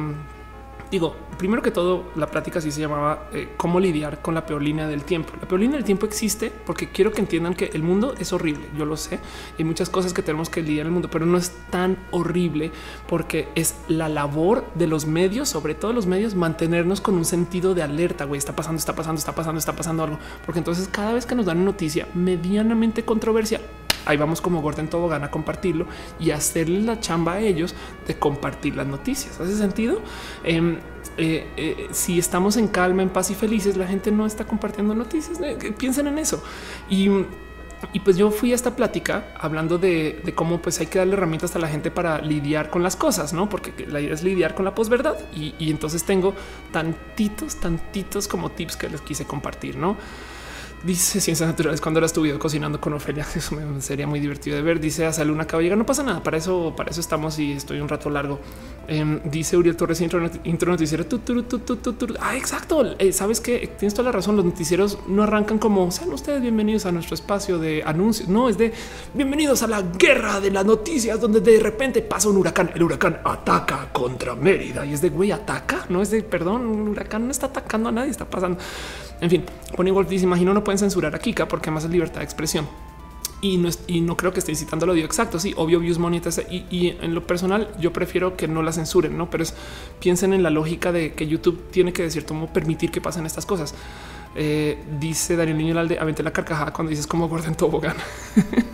digo, 0.93 1.17
primero 1.39 1.63
que 1.63 1.71
todo, 1.71 2.05
la 2.17 2.27
práctica 2.27 2.61
sí 2.61 2.71
se 2.71 2.83
llamaba 2.83 3.31
eh, 3.33 3.55
cómo 3.57 3.81
lidiar 3.81 4.21
con 4.21 4.35
la 4.35 4.45
peor 4.45 4.63
línea 4.63 4.87
del 4.87 5.05
tiempo. 5.05 5.33
La 5.41 5.49
peor 5.49 5.63
línea 5.63 5.77
del 5.77 5.85
tiempo 5.85 6.05
existe 6.05 6.53
porque 6.67 6.91
quiero 6.91 7.13
que 7.13 7.21
entiendan 7.23 7.55
que 7.55 7.71
el 7.73 7.83
mundo 7.83 8.15
es 8.19 8.33
horrible. 8.35 8.67
Yo 8.77 8.85
lo 8.85 8.99
sé. 8.99 9.19
Hay 9.59 9.65
muchas 9.65 9.89
cosas 9.89 10.13
que 10.13 10.23
tenemos 10.23 10.51
que 10.51 10.61
lidiar 10.61 10.83
en 10.83 10.89
el 10.89 10.93
mundo, 10.93 11.09
pero 11.11 11.25
no 11.25 11.39
es 11.39 11.51
tan 11.71 11.97
horrible 12.11 12.73
porque 13.09 13.49
es 13.55 13.75
la 13.89 14.11
labor 14.11 14.67
de 14.75 14.87
los 14.87 15.07
medios, 15.07 15.49
sobre 15.49 15.75
todo 15.75 15.95
los 15.95 16.07
medios, 16.07 16.35
mantenernos 16.35 17.01
con 17.01 17.15
un 17.15 17.25
sentido 17.25 17.75
de 17.75 17.83
alerta. 17.83 18.27
Güey, 18.27 18.39
está 18.39 18.55
pasando, 18.55 18.79
está 18.79 18.95
pasando, 18.95 19.19
está 19.19 19.35
pasando, 19.35 19.59
está 19.59 19.75
pasando 19.75 20.05
algo. 20.05 20.19
Porque 20.45 20.59
entonces 20.59 20.89
cada 20.89 21.15
vez 21.15 21.25
que 21.25 21.35
nos 21.35 21.47
dan 21.47 21.57
una 21.57 21.67
noticia 21.67 22.07
medianamente 22.13 23.03
controversia, 23.03 23.63
ahí 24.07 24.17
vamos 24.17 24.41
como 24.41 24.61
Gordon 24.63 24.89
Tobogán 24.89 25.25
a 25.25 25.31
compartirlo 25.31 25.87
y 26.19 26.31
hacerle 26.31 26.83
la 26.83 27.01
chamba 27.01 27.35
a 27.35 27.41
ellos 27.41 27.75
de 28.07 28.19
compartir 28.19 28.77
las 28.77 28.87
noticias. 28.87 29.41
¿Hace 29.41 29.57
sentido? 29.57 30.01
Em, 30.45 30.79
eh, 31.17 31.47
eh, 31.57 31.89
si 31.93 32.19
estamos 32.19 32.57
en 32.57 32.69
calma, 32.69 33.03
en 33.03 33.11
paz 33.11 33.31
y 33.31 33.35
felices, 33.35 33.77
la 33.77 33.87
gente 33.87 34.11
no 34.11 34.27
está 34.27 34.45
compartiendo 34.45 34.95
noticias. 34.95 35.39
Eh, 35.41 35.75
piensen 35.77 36.07
en 36.07 36.19
eso. 36.19 36.43
Y, 36.89 37.09
pues 38.05 38.17
yo 38.17 38.31
fui 38.31 38.53
a 38.53 38.55
esta 38.55 38.77
plática 38.77 39.35
hablando 39.37 39.77
de, 39.77 40.23
cómo 40.37 40.63
pues 40.63 40.79
hay 40.79 40.87
que 40.87 41.01
darle 41.01 41.15
herramientas 41.15 41.57
a 41.57 41.59
la 41.59 41.67
gente 41.67 41.91
para 41.91 42.21
lidiar 42.21 42.71
con 42.71 42.85
las 42.85 42.95
cosas, 42.95 43.33
no? 43.33 43.49
Porque 43.49 43.87
la 43.87 44.01
idea 44.01 44.15
es 44.15 44.23
lidiar 44.23 44.55
con 44.55 44.65
la 44.65 44.75
posverdad. 44.75 45.17
Y, 45.35 45.55
y 45.59 45.71
entonces 45.71 46.05
tengo 46.05 46.35
tantitos, 46.71 47.57
tantitos 47.57 48.29
como 48.29 48.51
tips 48.53 48.77
que 48.77 48.89
les 48.89 49.01
quise 49.01 49.25
compartir, 49.25 49.77
no? 49.77 49.97
Dice 50.85 51.21
Ciencias 51.21 51.49
Naturales 51.49 51.81
cuando 51.81 52.05
tu 52.13 52.23
video 52.23 52.41
cocinando 52.41 52.81
con 52.81 52.93
Ofelia. 52.93 53.25
Eso 53.37 53.55
me 53.55 53.81
sería 53.81 54.09
muy 54.09 54.19
divertido 54.19 54.57
de 54.57 54.63
ver. 54.63 54.81
Dice 54.81 55.07
a 55.07 55.13
de 55.13 55.63
llegar. 55.63 55.79
No 55.79 55.87
pasa 55.87 56.03
nada. 56.03 56.21
Para 56.25 56.39
eso, 56.39 56.75
para 56.77 56.91
eso 56.91 57.01
estamos 57.01 57.39
y 57.39 57.53
estoy 57.53 57.81
un 57.81 57.89
rato 57.89 58.11
largo. 58.11 58.41
Em, 58.89 59.21
dice 59.25 59.57
Uriel 59.57 59.77
Torres, 59.77 60.01
intro, 60.01 60.19
noticiero. 60.21 61.05
ah, 62.21 62.37
exacto. 62.37 62.97
Eh, 62.99 63.13
Sabes 63.13 63.41
que 63.41 63.69
tienes 63.79 63.95
toda 63.95 64.07
la 64.07 64.13
razón. 64.13 64.35
Los 64.35 64.45
noticieros 64.45 64.99
no 65.07 65.23
arrancan 65.23 65.59
como 65.59 65.89
sean 65.93 66.13
ustedes 66.13 66.43
bienvenidos 66.43 66.85
a 66.85 66.91
nuestro 66.91 67.15
espacio 67.15 67.59
de 67.61 67.85
anuncios. 67.87 68.29
No 68.29 68.49
es 68.49 68.59
de 68.59 68.73
bienvenidos 69.15 69.63
a 69.63 69.69
la 69.69 69.83
guerra 69.83 70.41
de 70.41 70.51
las 70.51 70.65
noticias, 70.65 71.21
donde 71.21 71.41
de 71.41 71.61
repente 71.61 72.03
pasa 72.03 72.29
un 72.29 72.39
huracán. 72.39 72.73
El 72.75 72.83
huracán 72.83 73.21
ataca 73.25 73.89
contra 73.93 74.35
Mérida 74.35 74.85
y 74.85 74.95
es 74.95 75.01
de 75.01 75.11
güey, 75.11 75.31
ataca. 75.31 75.87
No 75.89 76.03
es 76.03 76.11
de 76.11 76.25
perdón. 76.25 76.67
Un 76.67 76.89
huracán 76.89 77.27
no 77.27 77.31
está 77.31 77.47
atacando 77.47 77.89
a 77.89 77.93
nadie, 77.93 78.11
está 78.11 78.25
pasando. 78.25 78.59
En 79.23 79.31
fin, 79.31 79.45
Pony 79.77 79.91
Wolf 79.93 80.09
dice: 80.09 80.25
Imagino 80.25 80.53
no 80.53 80.63
pueden 80.63 80.79
censurar 80.79 81.15
a 81.15 81.19
Kika 81.19 81.49
porque 81.49 81.71
más 81.71 81.85
es 81.85 81.91
libertad 81.91 82.19
de 82.19 82.25
expresión. 82.25 82.67
Y 83.41 83.57
no, 83.57 83.71
y 83.87 84.01
no 84.01 84.17
creo 84.17 84.33
que 84.33 84.41
esté 84.41 84.53
incitando 84.53 84.85
lo 84.85 84.95
exacto. 84.97 85.39
Sí, 85.39 85.55
obvio, 85.57 85.81
views 85.81 85.99
money. 85.99 86.21
Y, 86.51 86.65
y, 86.71 86.97
en 87.01 87.15
lo 87.15 87.27
personal, 87.27 87.69
yo 87.81 87.93
prefiero 87.93 88.37
que 88.37 88.47
no 88.47 88.63
la 88.63 88.73
censuren, 88.73 89.17
no? 89.17 89.31
Pero 89.31 89.45
es 89.45 89.55
piensen 90.01 90.33
en 90.33 90.43
la 90.43 90.51
lógica 90.51 90.93
de 90.93 91.15
que 91.15 91.27
YouTube 91.27 91.71
tiene 91.71 91.93
que 91.93 92.03
de 92.03 92.11
cierto 92.11 92.35
modo 92.35 92.53
permitir 92.53 92.91
que 92.91 93.01
pasen 93.01 93.25
estas 93.25 93.47
cosas. 93.47 93.75
Eh, 94.35 94.79
dice 94.99 95.37
Daniel 95.37 95.59
Niño 95.59 95.79
Alde, 95.79 95.99
avente 95.99 96.23
la 96.23 96.33
carcajada 96.33 96.73
cuando 96.73 96.91
dices 96.91 97.07
como 97.07 97.29
gorda 97.29 97.49
en 97.49 97.55
tobogán. 97.55 97.97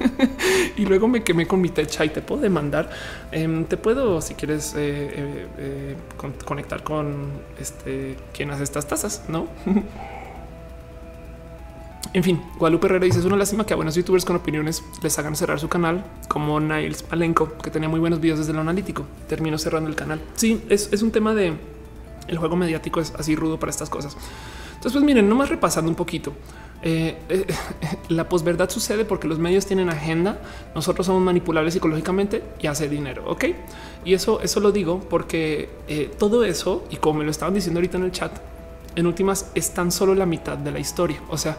y 0.77 0.87
luego 0.87 1.09
me 1.09 1.23
quemé 1.23 1.47
con 1.47 1.61
mi 1.61 1.69
techa 1.69 2.05
y 2.05 2.11
te 2.11 2.23
puedo 2.23 2.43
demandar. 2.43 2.91
Em, 3.33 3.65
te 3.65 3.77
puedo, 3.77 4.21
si 4.21 4.35
quieres, 4.35 4.75
eh, 4.77 5.47
eh, 5.59 5.97
conectar 6.45 6.83
con 6.83 7.31
este 7.59 8.17
quien 8.33 8.51
hace 8.51 8.65
estas 8.65 8.87
tazas, 8.87 9.25
no? 9.29 9.49
En 12.15 12.25
fin, 12.25 12.43
Guadalupe 12.59 12.87
Herrera 12.87 13.05
dice 13.05 13.19
es 13.19 13.25
una 13.27 13.37
lástima 13.37 13.67
que 13.67 13.75
a 13.75 13.77
buenos 13.77 13.95
youtubers 13.95 14.25
con 14.25 14.37
opiniones 14.37 14.83
les 15.03 15.19
hagan 15.19 15.37
cerrar 15.37 15.61
su 15.61 15.69
canal, 15.69 16.05
como 16.27 16.59
Niles 16.59 17.03
Palenco, 17.03 17.53
que 17.63 17.71
tenía 17.71 17.89
muy 17.89 18.01
buenos 18.01 18.21
videos 18.21 18.39
desde 18.39 18.55
lo 18.55 18.61
analítico. 18.61 19.05
Terminó 19.29 19.59
cerrando 19.59 19.91
el 19.91 19.97
canal. 19.97 20.21
Sí, 20.35 20.63
es, 20.71 21.03
un 21.03 21.11
tema 21.11 21.35
de 21.35 21.55
el 22.27 22.39
juego 22.39 22.57
mediático 22.57 23.01
es 23.01 23.13
así 23.19 23.37
rudo 23.37 23.61
para 23.61 23.71
estas 23.71 23.91
cosas. 23.91 24.17
Entonces, 24.69 24.93
pues 24.93 25.05
miren, 25.05 25.29
nomás 25.29 25.51
repasando 25.51 25.91
un 25.91 25.97
poquito. 25.97 26.33
Eh, 26.83 27.19
eh, 27.29 27.47
la 28.09 28.29
posverdad 28.29 28.71
sucede 28.71 29.05
porque 29.05 29.29
los 29.29 29.39
medios 29.39 29.67
tienen 29.67 29.91
agenda, 29.91 30.41
nosotros 30.75 31.07
somos 31.07 31.21
manipulables 31.21 31.75
psicológicamente 31.75 32.43
y 32.61 32.69
hace 32.69 32.89
dinero, 32.89 33.25
¿ok? 33.27 33.45
Y 34.05 34.15
eso, 34.15 34.41
eso 34.41 34.61
lo 34.61 34.73
digo 34.73 35.01
porque 35.01 35.69
eh, 35.89 36.11
todo 36.19 36.45
eso, 36.45 36.87
y 36.91 36.97
como 36.97 37.19
me 37.19 37.25
lo 37.25 37.33
estaban 37.33 37.55
diciendo 37.55 37.79
ahorita 37.79 37.99
en 37.99 38.05
el 38.05 38.13
chat, 38.13 38.33
en 38.95 39.07
últimas 39.07 39.51
es 39.55 39.73
tan 39.73 39.93
solo 39.93 40.15
la 40.15 40.27
mitad 40.27 40.57
de 40.59 40.73
la 40.73 40.79
historia. 40.79 41.21
O 41.29 41.39
sea, 41.39 41.57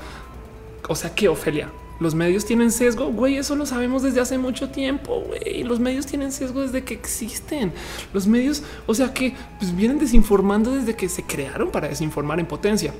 o 0.89 0.95
sea 0.95 1.15
que 1.15 1.29
Ofelia, 1.29 1.69
los 1.99 2.15
medios 2.15 2.45
tienen 2.45 2.71
sesgo, 2.71 3.07
güey, 3.07 3.37
eso 3.37 3.55
lo 3.55 3.65
sabemos 3.65 4.03
desde 4.03 4.21
hace 4.21 4.37
mucho 4.37 4.69
tiempo, 4.69 5.21
güey. 5.27 5.63
Los 5.63 5.79
medios 5.79 6.05
tienen 6.05 6.31
sesgo 6.31 6.61
desde 6.61 6.83
que 6.83 6.93
existen. 6.93 7.73
Los 8.13 8.25
medios, 8.25 8.63
o 8.87 8.93
sea 8.93 9.13
que 9.13 9.35
pues, 9.59 9.75
vienen 9.75 9.99
desinformando 9.99 10.73
desde 10.73 10.95
que 10.95 11.09
se 11.09 11.23
crearon 11.23 11.71
para 11.71 11.89
desinformar 11.89 12.39
en 12.39 12.45
potencia. 12.45 12.93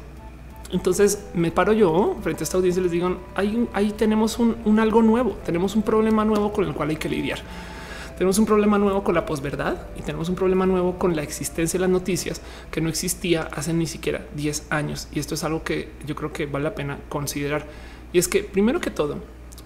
Entonces 0.72 1.26
me 1.34 1.50
paro 1.50 1.74
yo 1.74 2.18
frente 2.22 2.44
a 2.44 2.46
esta 2.46 2.58
audiencia 2.58 2.82
y 2.82 2.84
les 2.84 2.92
digo, 2.92 3.18
ahí, 3.36 3.68
ahí 3.74 3.92
tenemos 3.92 4.38
un, 4.38 4.80
algo 4.80 5.02
nuevo, 5.02 5.38
tenemos 5.46 5.76
un 5.76 5.82
problema 5.82 6.26
nuevo 6.26 6.52
con 6.52 6.66
el 6.66 6.74
cual 6.74 6.90
hay 6.90 6.98
que 6.98 7.10
lidiar. 7.10 7.40
Tenemos 8.20 8.38
un 8.38 8.46
problema 8.46 8.78
nuevo 8.78 9.02
con 9.02 9.16
la 9.16 9.26
posverdad 9.26 9.78
y 9.98 10.02
tenemos 10.02 10.28
un 10.28 10.36
problema 10.36 10.66
nuevo 10.66 11.00
con 11.00 11.16
la 11.16 11.24
existencia 11.24 11.78
de 11.78 11.84
las 11.84 11.90
noticias 11.90 12.42
que 12.70 12.82
no 12.82 12.90
existía 12.90 13.44
hace 13.44 13.72
ni 13.72 13.88
siquiera 13.88 14.26
10 14.36 14.68
años. 14.72 15.08
Y 15.14 15.20
esto 15.20 15.36
es 15.36 15.46
algo 15.46 15.64
que 15.64 15.94
yo 16.06 16.16
creo 16.18 16.34
que 16.34 16.46
vale 16.46 16.66
la 16.66 16.76
pena 16.76 17.00
considerar. 17.08 17.66
Y 18.12 18.20
es 18.20 18.28
que 18.28 18.44
primero 18.44 18.82
que 18.82 18.92
todo, 18.92 19.20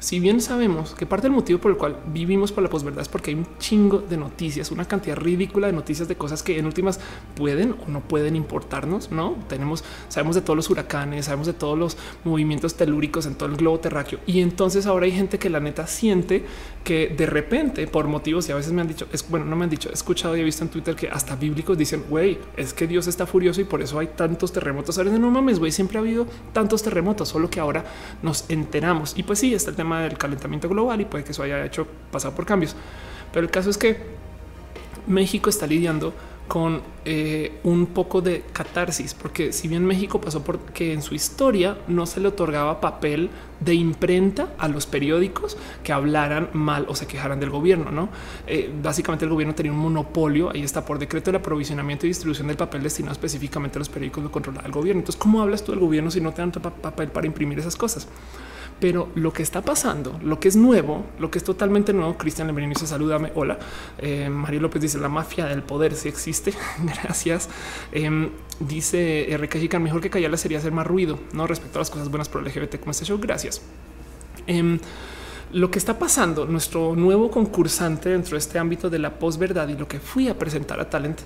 si 0.04 0.20
bien 0.20 0.42
sabemos 0.42 0.94
que 0.96 1.06
parte 1.06 1.28
del 1.28 1.32
motivo 1.32 1.60
por 1.60 1.72
el 1.72 1.78
cual 1.78 1.98
vivimos 2.08 2.52
por 2.52 2.62
la 2.62 2.70
posverdad 2.70 3.02
es 3.02 3.08
porque 3.08 3.32
hay 3.32 3.38
un 3.38 3.48
chingo 3.58 4.00
de 4.00 4.18
noticias, 4.18 4.70
una 4.70 4.84
cantidad 4.84 5.16
ridícula 5.16 5.68
de 5.68 5.74
noticias 5.74 6.10
de 6.10 6.18
cosas 6.18 6.44
que 6.44 6.60
en 6.60 6.66
últimas 6.66 7.00
pueden 7.36 7.72
o 7.72 7.90
no 7.90 8.02
pueden 8.02 8.36
importarnos. 8.36 9.12
No 9.12 9.38
tenemos, 9.48 9.84
sabemos 10.10 10.36
de 10.36 10.42
todos 10.42 10.58
los 10.58 10.70
huracanes, 10.70 11.26
sabemos 11.26 11.48
de 11.48 11.54
todos 11.54 11.80
los 11.80 11.98
movimientos 12.26 12.76
telúricos 12.76 13.26
en 13.26 13.36
todo 13.36 13.48
el 13.48 13.56
globo 13.56 13.80
terráqueo. 13.80 14.20
Y 14.28 14.42
entonces 14.42 14.88
ahora 14.88 15.06
hay 15.06 15.14
gente 15.14 15.40
que 15.40 15.50
la 15.50 15.62
neta 15.62 15.88
siente 15.88 16.46
que 16.84 17.08
de 17.08 17.26
repente, 17.26 17.88
por 17.88 18.08
motivos, 18.08 18.48
y 18.50 18.52
a 18.52 18.56
veces 18.56 18.74
me 18.74 18.82
han 18.82 18.88
dicho, 18.88 19.08
es 19.12 19.28
bueno, 19.30 19.46
no 19.46 19.56
me 19.56 19.64
han 19.64 19.70
dicho, 19.70 19.90
he 19.90 19.94
escuchado 19.94 20.36
y 20.36 20.42
he 20.42 20.44
visto 20.44 20.64
en 20.64 20.70
Twitter 20.70 20.96
que 20.96 21.10
hasta 21.10 21.36
bíblicos 21.36 21.78
dicen, 21.78 22.04
güey, 22.10 22.38
es 22.58 22.74
que 22.74 22.88
Dios 22.88 23.08
está 23.08 23.26
furioso 23.26 23.62
y 23.62 23.64
por 23.64 23.82
eso 23.82 24.00
hay 24.00 24.08
tantos 24.08 24.52
terremotos. 24.52 24.98
Ahora 24.98 25.12
no 25.12 25.32
mames, 25.32 25.60
güey, 25.60 25.72
siempre 25.72 25.98
ha 25.98 26.02
habido 26.02 26.28
tantos 26.52 26.84
terremotos, 26.84 27.30
solo 27.30 27.50
que 27.50 27.60
ahora 27.60 27.86
nos 28.22 28.50
enteramos. 28.50 29.14
Y 29.18 29.24
pues 29.24 29.40
sí, 29.40 29.54
está 29.54 29.70
el 29.70 29.78
tema 29.78 30.02
del 30.02 30.18
calentamiento 30.18 30.68
global 30.68 31.00
y 31.00 31.06
puede 31.06 31.24
que 31.24 31.32
eso 31.32 31.44
haya 31.44 31.66
hecho 31.66 31.88
pasar 32.12 32.34
por 32.34 32.46
cambios. 32.46 32.76
Pero 33.32 33.46
el 33.46 33.52
caso 33.52 33.70
es 33.70 33.78
que 33.78 33.98
México 35.08 35.50
está 35.50 35.66
lidiando 35.68 36.14
con 36.54 36.84
eh, 37.04 37.62
un 37.64 37.88
poco 37.88 38.22
de 38.22 38.44
catarsis, 38.54 39.16
porque 39.16 39.52
si 39.52 39.68
bien 39.68 39.84
México 39.84 40.22
pasó 40.22 40.44
por 40.44 40.60
que 40.60 40.94
en 40.94 41.02
su 41.02 41.16
historia 41.16 41.80
no 41.88 42.06
se 42.06 42.20
le 42.20 42.28
otorgaba 42.28 42.80
papel 42.80 43.32
de 43.60 43.74
imprenta 43.74 44.50
a 44.60 44.68
los 44.68 44.86
periódicos 44.86 45.58
que 45.84 45.92
hablaran 45.92 46.52
mal 46.54 46.86
o 46.88 46.96
se 46.96 47.08
quejaran 47.08 47.40
del 47.40 47.50
gobierno, 47.50 47.90
no? 47.90 48.10
Eh, 48.46 48.72
básicamente 48.84 49.26
el 49.26 49.32
gobierno 49.32 49.56
tenía 49.56 49.72
un 49.72 49.80
monopolio. 49.80 50.52
Ahí 50.52 50.62
está 50.62 50.86
por 50.86 51.00
decreto 51.00 51.32
el 51.32 51.38
aprovisionamiento 51.38 52.06
y 52.06 52.10
distribución 52.10 52.46
del 52.46 52.58
papel 52.58 52.84
destinado 52.84 53.14
específicamente 53.14 53.80
a 53.80 53.80
los 53.80 53.90
periódicos 53.90 54.24
lo 54.24 54.32
controlaba 54.32 54.68
el 54.68 54.74
gobierno. 54.74 55.00
Entonces, 55.00 55.20
¿cómo 55.20 55.42
hablas 55.42 55.64
tú 55.64 55.72
del 55.72 55.82
gobierno 55.82 56.12
si 56.12 56.22
no 56.22 56.34
te 56.34 56.44
dan 56.44 56.52
papel 56.52 57.08
para 57.08 57.26
imprimir 57.26 57.58
esas 57.58 57.76
cosas? 57.76 58.08
Pero 58.84 59.08
lo 59.16 59.32
que 59.32 59.44
está 59.44 59.62
pasando, 59.62 60.20
lo 60.22 60.42
que 60.42 60.50
es 60.50 60.58
nuevo, 60.58 61.06
lo 61.18 61.32
que 61.32 61.38
es 61.38 61.44
totalmente 61.46 61.94
nuevo, 61.94 62.18
Cristian 62.18 62.48
Lemerini 62.48 62.74
dice 62.74 62.86
salúdame. 62.86 63.32
Hola. 63.34 63.58
Eh, 63.98 64.28
Mario 64.30 64.60
López 64.60 64.82
dice 64.82 64.98
la 64.98 65.08
mafia 65.08 65.46
del 65.46 65.64
poder 65.64 65.96
si 65.96 66.10
existe. 66.10 66.54
Gracias. 67.02 67.48
Eh, 67.94 68.30
dice 68.60 69.40
Chica, 69.50 69.80
mejor 69.80 70.02
que 70.02 70.10
callarla 70.10 70.36
sería 70.36 70.58
hacer 70.58 70.74
más 70.74 70.86
ruido, 70.86 71.18
no 71.32 71.48
respecto 71.48 71.80
a 71.80 71.82
las 71.82 71.90
cosas 71.90 72.10
buenas 72.10 72.28
por 72.28 72.42
el 72.42 72.50
LGBT 72.50 72.78
como 72.82 72.92
este 72.92 73.06
show. 73.06 73.18
Gracias. 73.22 73.62
Eh, 74.48 74.78
lo 75.54 75.72
que 75.72 75.80
está 75.80 75.98
pasando, 75.98 76.46
nuestro 76.46 76.94
nuevo 76.94 77.32
concursante 77.32 78.10
dentro 78.10 78.32
de 78.32 78.40
este 78.40 78.60
ámbito 78.60 78.90
de 78.90 79.00
la 79.00 79.18
posverdad 79.18 79.70
y 79.70 79.78
lo 79.78 79.88
que 79.88 80.02
fui 80.02 80.28
a 80.28 80.38
presentar 80.38 80.82
a 80.82 80.90
Talent 80.90 81.22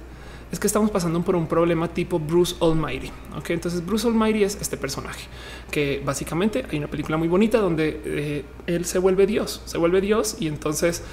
es 0.52 0.60
que 0.60 0.68
estamos 0.68 0.90
pasando 0.92 1.22
por 1.22 1.36
un 1.36 1.48
problema 1.48 1.88
tipo 1.90 2.20
Bruce 2.20 2.56
Almighty. 2.62 3.12
Ok, 3.38 3.50
entonces 3.52 3.86
Bruce 3.86 4.08
Almighty 4.08 4.44
es 4.44 4.58
este 4.62 4.78
personaje 4.78 5.28
que 5.72 6.02
básicamente 6.06 6.66
hay 6.70 6.78
una 6.78 6.88
película 6.88 7.18
muy 7.18 7.28
bonita 7.28 7.60
donde 7.60 8.02
eh, 8.06 8.46
él 8.66 8.86
se 8.86 9.00
vuelve 9.00 9.28
Dios, 9.28 9.62
se 9.66 9.78
vuelve 9.78 10.02
Dios 10.02 10.38
y 10.40 10.48
entonces 10.48 11.04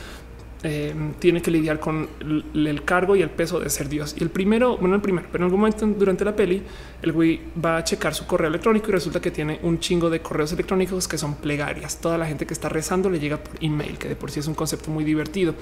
eh, 0.67 0.95
tiene 1.19 1.43
que 1.43 1.51
lidiar 1.51 1.79
con 1.79 2.09
el 2.55 2.85
cargo 2.85 3.15
y 3.17 3.21
el 3.21 3.29
peso 3.29 3.61
de 3.61 3.69
ser 3.69 3.89
Dios. 3.89 4.15
Y 4.19 4.23
el 4.23 4.31
primero, 4.31 4.79
bueno, 4.79 4.95
el 4.95 5.03
primero, 5.03 5.29
pero 5.31 5.45
en 5.45 5.47
algún 5.47 5.61
momento 5.61 5.87
durante 5.87 6.25
la 6.25 6.35
peli, 6.35 6.63
el 7.03 7.13
güey 7.13 7.39
va 7.63 7.77
a 7.77 7.85
checar 7.85 8.15
su 8.15 8.27
correo 8.27 8.49
electrónico 8.49 8.89
y 8.89 8.93
resulta 8.93 9.21
que 9.21 9.31
tiene 9.31 9.61
un 9.63 9.79
chingo 9.79 10.09
de 10.09 10.21
correos 10.21 10.53
electrónicos 10.53 11.07
que 11.07 11.19
son 11.19 11.35
plegarias. 11.35 12.01
Toda 12.01 12.17
la 12.17 12.25
gente 12.25 12.47
que 12.47 12.55
está 12.55 12.71
rezando 12.71 13.11
le 13.11 13.21
llega 13.21 13.37
por 13.37 13.63
email, 13.63 13.99
que 13.99 14.09
de 14.09 14.17
por 14.17 14.31
sí 14.31 14.41
es 14.41 14.47
un 14.47 14.55
concepto 14.55 14.91
muy 14.91 15.05
divertido. 15.05 15.55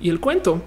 Y 0.00 0.08
el 0.08 0.18
cuento 0.18 0.62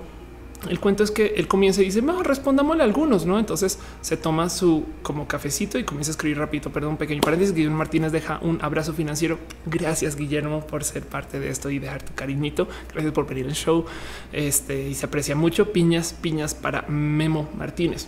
el 0.69 0.79
cuento 0.79 1.03
es 1.03 1.11
que 1.11 1.33
él 1.37 1.47
comienza 1.47 1.81
y 1.81 1.85
dice, 1.85 2.01
mejor 2.01 2.27
respondámosle 2.27 2.83
a 2.83 2.85
algunos, 2.85 3.25
¿no? 3.25 3.39
Entonces 3.39 3.79
se 4.01 4.17
toma 4.17 4.49
su 4.49 4.85
como 5.03 5.27
cafecito 5.27 5.77
y 5.77 5.83
comienza 5.83 6.11
a 6.11 6.13
escribir 6.13 6.37
rapidito, 6.37 6.71
perdón, 6.71 6.91
un 6.91 6.97
pequeño 6.97 7.21
paréntesis. 7.21 7.53
Guillermo 7.53 7.77
Martínez 7.77 8.11
deja 8.11 8.39
un 8.41 8.59
abrazo 8.61 8.93
financiero. 8.93 9.39
Gracias, 9.65 10.15
Guillermo, 10.15 10.65
por 10.65 10.83
ser 10.83 11.03
parte 11.03 11.39
de 11.39 11.49
esto 11.49 11.69
y 11.69 11.79
dejar 11.79 12.03
tu 12.03 12.13
cariñito. 12.13 12.67
Gracias 12.91 13.13
por 13.13 13.27
venir 13.27 13.45
al 13.45 13.53
show. 13.53 13.85
Este 14.31 14.89
y 14.89 14.95
se 14.95 15.05
aprecia 15.05 15.35
mucho. 15.35 15.71
Piñas, 15.71 16.13
piñas 16.13 16.55
para 16.55 16.83
Memo 16.87 17.49
Martínez. 17.57 18.07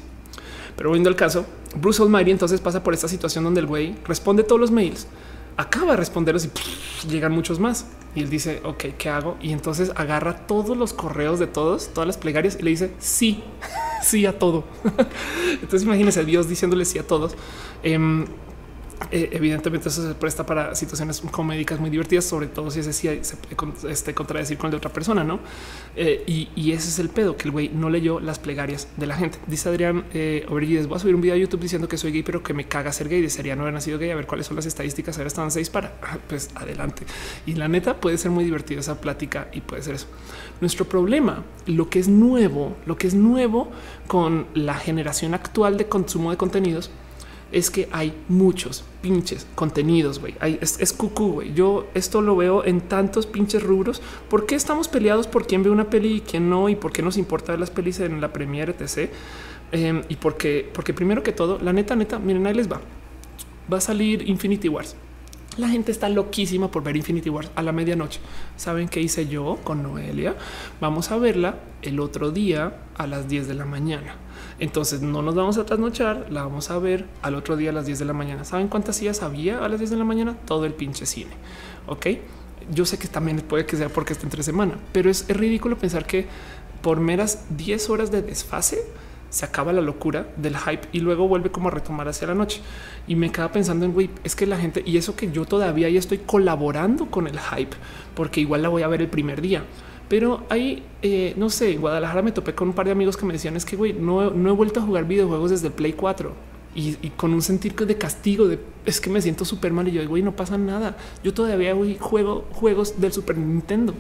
Pero 0.75 0.89
volviendo 0.89 1.09
al 1.09 1.15
caso, 1.15 1.45
Bruce 1.75 2.01
Almighty 2.01 2.31
entonces 2.31 2.61
pasa 2.61 2.84
por 2.84 2.93
esta 2.93 3.07
situación 3.07 3.43
donde 3.43 3.61
el 3.61 3.65
güey 3.65 3.95
responde 4.05 4.43
todos 4.43 4.61
los 4.61 4.71
mails 4.71 5.07
acaba 5.57 5.91
de 5.91 5.97
responderlos 5.97 6.45
y 6.45 7.07
llegan 7.07 7.31
muchos 7.31 7.59
más. 7.59 7.88
Y 8.15 8.21
él 8.21 8.29
dice, 8.29 8.61
ok, 8.63 8.85
¿qué 8.97 9.09
hago? 9.09 9.38
Y 9.41 9.51
entonces 9.51 9.91
agarra 9.95 10.47
todos 10.47 10.77
los 10.77 10.93
correos 10.93 11.39
de 11.39 11.47
todos, 11.47 11.89
todas 11.93 12.07
las 12.07 12.17
plegarias 12.17 12.57
y 12.59 12.63
le 12.63 12.71
dice 12.71 12.93
sí, 12.99 13.43
sí 14.01 14.25
a 14.25 14.39
todo. 14.39 14.63
entonces 15.51 15.84
imagínense 15.84 16.23
Dios 16.25 16.47
diciéndole 16.47 16.85
sí 16.85 16.97
a 16.99 17.05
todos. 17.05 17.35
Em, 17.84 18.25
eh, 19.11 19.30
evidentemente 19.32 19.90
eso 19.90 20.06
se 20.06 20.15
presta 20.15 20.45
para 20.45 20.76
situaciones 20.76 21.22
comédicas 21.32 21.80
muy 21.80 21.90
divertidas, 21.90 22.26
sobre 22.26 22.48
todo 22.48 22.72
si 22.72 22.80
ese 22.80 22.94
sí 22.94 23.07
se 23.22 23.38
puede 23.38 23.91
este, 23.91 24.14
contradecir 24.14 24.57
con 24.57 24.68
el 24.68 24.72
de 24.72 24.78
otra 24.78 24.91
persona, 24.91 25.24
¿no? 25.24 25.40
Eh, 25.95 26.24
y, 26.26 26.72
ese 26.72 26.90
es 26.90 26.99
el 26.99 27.10
pedo, 27.10 27.38
que 27.38 27.45
el 27.45 27.52
güey 27.52 27.69
no 27.69 27.90
leyó 27.90 28.19
las 28.19 28.40
plegarias 28.40 28.88
de 28.98 29.07
la 29.07 29.15
gente. 29.15 29.40
Dice 29.48 29.69
Adrián 29.69 30.06
eh, 30.14 30.45
voy 30.49 30.78
a 30.78 30.99
subir 30.99 31.15
un 31.15 31.22
video 31.22 31.36
a 31.36 31.38
YouTube 31.38 31.61
diciendo 31.61 31.88
que 31.88 31.98
soy 31.98 32.11
gay, 32.11 32.24
pero 32.24 32.44
que 32.44 32.53
me 32.53 32.68
caga 32.68 32.91
ser 32.91 33.07
gay, 33.07 33.22
desearía 33.22 33.56
no 33.56 33.61
haber 33.61 33.74
nacido 33.74 33.98
gay, 33.98 34.10
a 34.10 34.15
ver 34.15 34.28
cuáles 34.28 34.48
son 34.48 34.56
las 34.56 34.65
estadísticas, 34.65 35.18
ahora 35.18 35.28
estaban 35.28 35.52
seis 35.52 35.69
para, 35.69 35.94
pues 36.28 36.49
adelante. 36.56 37.03
Y 37.45 37.53
la 37.53 37.68
neta 37.68 37.98
puede 38.02 38.18
ser 38.18 38.32
muy 38.32 38.44
divertida 38.44 38.80
esa 38.80 38.99
plática 38.99 39.48
y 39.53 39.61
puede 39.61 39.84
ser 39.84 39.95
eso. 39.95 40.07
Nuestro 40.60 40.86
problema, 40.86 41.44
lo 41.68 41.90
que 41.90 41.99
es 41.99 42.07
nuevo, 42.07 42.76
lo 42.86 42.98
que 42.98 43.07
es 43.07 43.14
nuevo 43.14 43.72
con 44.07 44.48
la 44.53 44.74
generación 44.76 45.34
actual 45.34 45.78
de 45.78 45.88
consumo 45.88 46.32
de 46.32 46.38
contenidos, 46.38 46.91
es 47.52 47.72
que 47.72 47.88
hay 47.91 48.14
muchos 48.28 48.84
pinches 49.02 49.48
contenidos, 49.56 50.19
güey. 50.19 50.36
Es, 50.61 50.80
es 50.80 50.98
güey. 50.98 51.53
Yo 51.53 51.88
esto 51.94 52.22
lo 52.22 52.36
veo 52.36 52.65
en 52.65 52.82
tantos 52.82 53.26
pinches 53.26 53.64
rubros. 53.64 54.02
¿Por 54.30 54.45
qué 54.45 54.56
estamos 54.56 54.88
peleados 54.88 55.28
por 55.28 55.48
quién 55.48 55.64
ve 55.64 55.69
una 55.69 55.90
peli 55.90 56.15
y 56.15 56.22
quién 56.22 56.49
no? 56.49 56.69
¿Y 56.69 56.76
por 56.76 56.91
qué 56.91 57.02
nos 57.02 57.18
importa 57.18 57.56
las 57.57 57.69
pelis 57.69 57.99
en 57.99 58.19
la 58.22 58.34
Premiere, 58.34 58.76
etc.? 58.78 59.10
Em, 59.72 60.03
y 60.10 60.15
porque, 60.15 60.69
porque 60.74 60.94
primero 60.94 61.24
que 61.24 61.32
todo, 61.32 61.60
la 61.61 61.74
neta, 61.74 61.95
neta, 61.95 62.19
miren, 62.19 62.45
ahí 62.48 62.53
les 62.53 62.72
va. 62.72 62.82
Va 63.72 63.78
a 63.78 63.82
salir 63.82 64.28
Infinity 64.28 64.69
Wars. 64.69 64.95
La 65.57 65.68
gente 65.68 65.91
está 65.91 66.07
loquísima 66.07 66.69
por 66.69 66.84
ver 66.84 66.95
Infinity 66.95 67.30
Wars 67.30 67.49
a 67.56 67.64
la 67.64 67.72
medianoche. 67.72 68.19
¿Saben 68.56 68.88
qué 68.88 69.02
hice 69.02 69.28
yo 69.28 69.57
con 69.64 69.82
Noelia? 69.82 70.36
Vamos 70.80 71.11
a 71.11 71.18
verla 71.18 71.57
el 71.82 71.99
otro 71.99 72.32
día 72.32 72.78
a 72.95 73.07
las 73.07 73.28
10 73.28 73.48
de 73.48 73.56
la 73.56 73.65
mañana. 73.65 74.15
Entonces 74.59 75.01
no 75.01 75.21
nos 75.21 75.35
vamos 75.35 75.57
a 75.57 75.65
trasnochar, 75.65 76.27
la 76.31 76.43
vamos 76.43 76.71
a 76.71 76.79
ver 76.79 77.05
al 77.21 77.35
otro 77.35 77.57
día 77.57 77.69
a 77.69 77.73
las 77.73 77.85
10 77.85 77.99
de 77.99 78.05
la 78.05 78.13
mañana. 78.13 78.43
¿Saben 78.43 78.67
cuántas 78.67 78.95
sillas 78.95 79.21
había 79.21 79.63
a 79.63 79.69
las 79.69 79.79
10 79.79 79.91
de 79.91 79.97
la 79.97 80.03
mañana? 80.03 80.35
Todo 80.45 80.65
el 80.65 80.73
pinche 80.73 81.05
cine. 81.05 81.31
Ok. 81.85 82.07
Yo 82.71 82.85
sé 82.85 82.97
que 82.97 83.07
también 83.07 83.39
puede 83.41 83.65
que 83.65 83.77
sea 83.77 83.88
porque 83.89 84.13
está 84.13 84.25
entre 84.25 84.43
semana, 84.43 84.73
pero 84.91 85.09
es, 85.09 85.25
ridículo 85.29 85.77
pensar 85.77 86.05
que 86.05 86.25
por 86.81 86.99
meras 86.99 87.45
10 87.55 87.89
horas 87.89 88.11
de 88.11 88.21
desfase, 88.21 88.79
se 89.29 89.45
acaba 89.45 89.73
la 89.73 89.81
locura 89.81 90.27
del 90.38 90.57
hype 90.57 90.88
y 90.91 91.01
luego 91.01 91.27
vuelve 91.27 91.51
como 91.51 91.67
a 91.67 91.71
retomar 91.71 92.07
hacia 92.07 92.27
la 92.27 92.34
noche. 92.34 92.61
Y 93.07 93.15
me 93.15 93.31
queda 93.31 93.51
pensando 93.51 93.85
en, 93.85 93.93
güey, 93.93 94.09
es 94.23 94.35
que 94.35 94.45
la 94.45 94.57
gente, 94.57 94.84
y 94.85 94.97
eso 94.97 95.15
que 95.15 95.31
yo 95.31 95.45
todavía 95.45 95.89
ya 95.89 95.99
estoy 95.99 96.19
colaborando 96.19 97.07
con 97.07 97.27
el 97.27 97.39
hype, 97.39 97.75
porque 98.15 98.41
igual 98.41 98.61
la 98.61 98.69
voy 98.69 98.84
a 98.84 98.88
ver 98.88 99.01
el 99.01 99.09
primer 99.09 99.41
día. 99.41 99.63
Pero 100.09 100.45
ahí, 100.49 100.84
eh, 101.01 101.34
no 101.38 101.49
sé, 101.49 101.75
Guadalajara 101.77 102.21
me 102.21 102.31
topé 102.31 102.55
con 102.55 102.69
un 102.69 102.73
par 102.73 102.85
de 102.85 102.91
amigos 102.93 103.17
que 103.17 103.25
me 103.25 103.34
decían, 103.34 103.55
es 103.55 103.65
que, 103.65 103.75
güey, 103.75 103.93
no, 103.93 104.31
no 104.31 104.49
he 104.49 104.53
vuelto 104.53 104.79
a 104.79 104.84
jugar 104.84 105.05
videojuegos 105.05 105.51
desde 105.51 105.67
el 105.67 105.73
Play 105.73 105.93
4. 105.93 106.57
Y, 106.75 106.93
con 107.15 107.34
un 107.34 107.41
sentir 107.41 107.73
de 107.73 107.97
castigo 107.97 108.47
de 108.47 108.59
es 108.85 109.01
que 109.01 109.09
me 109.09 109.19
siento 109.19 109.45
súper 109.45 109.73
mal 109.73 109.88
y 109.88 109.93
yo 109.93 110.07
güey 110.07 110.21
no 110.21 110.35
pasa 110.35 110.59
nada 110.59 110.95
yo 111.23 111.34
todavía 111.34 111.75
juego 111.99 112.45
juegos 112.51 113.01
del 113.01 113.11
Super 113.11 113.35
Nintendo 113.35 113.95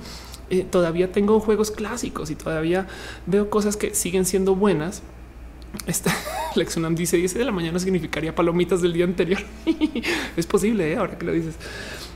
eh, 0.51 0.63
todavía 0.69 1.11
tengo 1.11 1.39
juegos 1.39 1.71
clásicos 1.71 2.29
y 2.29 2.35
todavía 2.35 2.85
veo 3.25 3.49
cosas 3.49 3.77
que 3.77 3.95
siguen 3.95 4.25
siendo 4.25 4.53
buenas 4.53 5.01
esta 5.85 6.13
lección 6.55 6.95
dice 6.95 7.17
10 7.17 7.33
de 7.33 7.45
la 7.45 7.51
mañana 7.51 7.79
significaría 7.79 8.33
palomitas 8.33 8.81
del 8.81 8.93
día 8.93 9.05
anterior. 9.05 9.39
es 10.37 10.45
posible 10.45 10.91
¿eh? 10.91 10.97
ahora 10.97 11.17
que 11.17 11.25
lo 11.25 11.33
dices. 11.33 11.55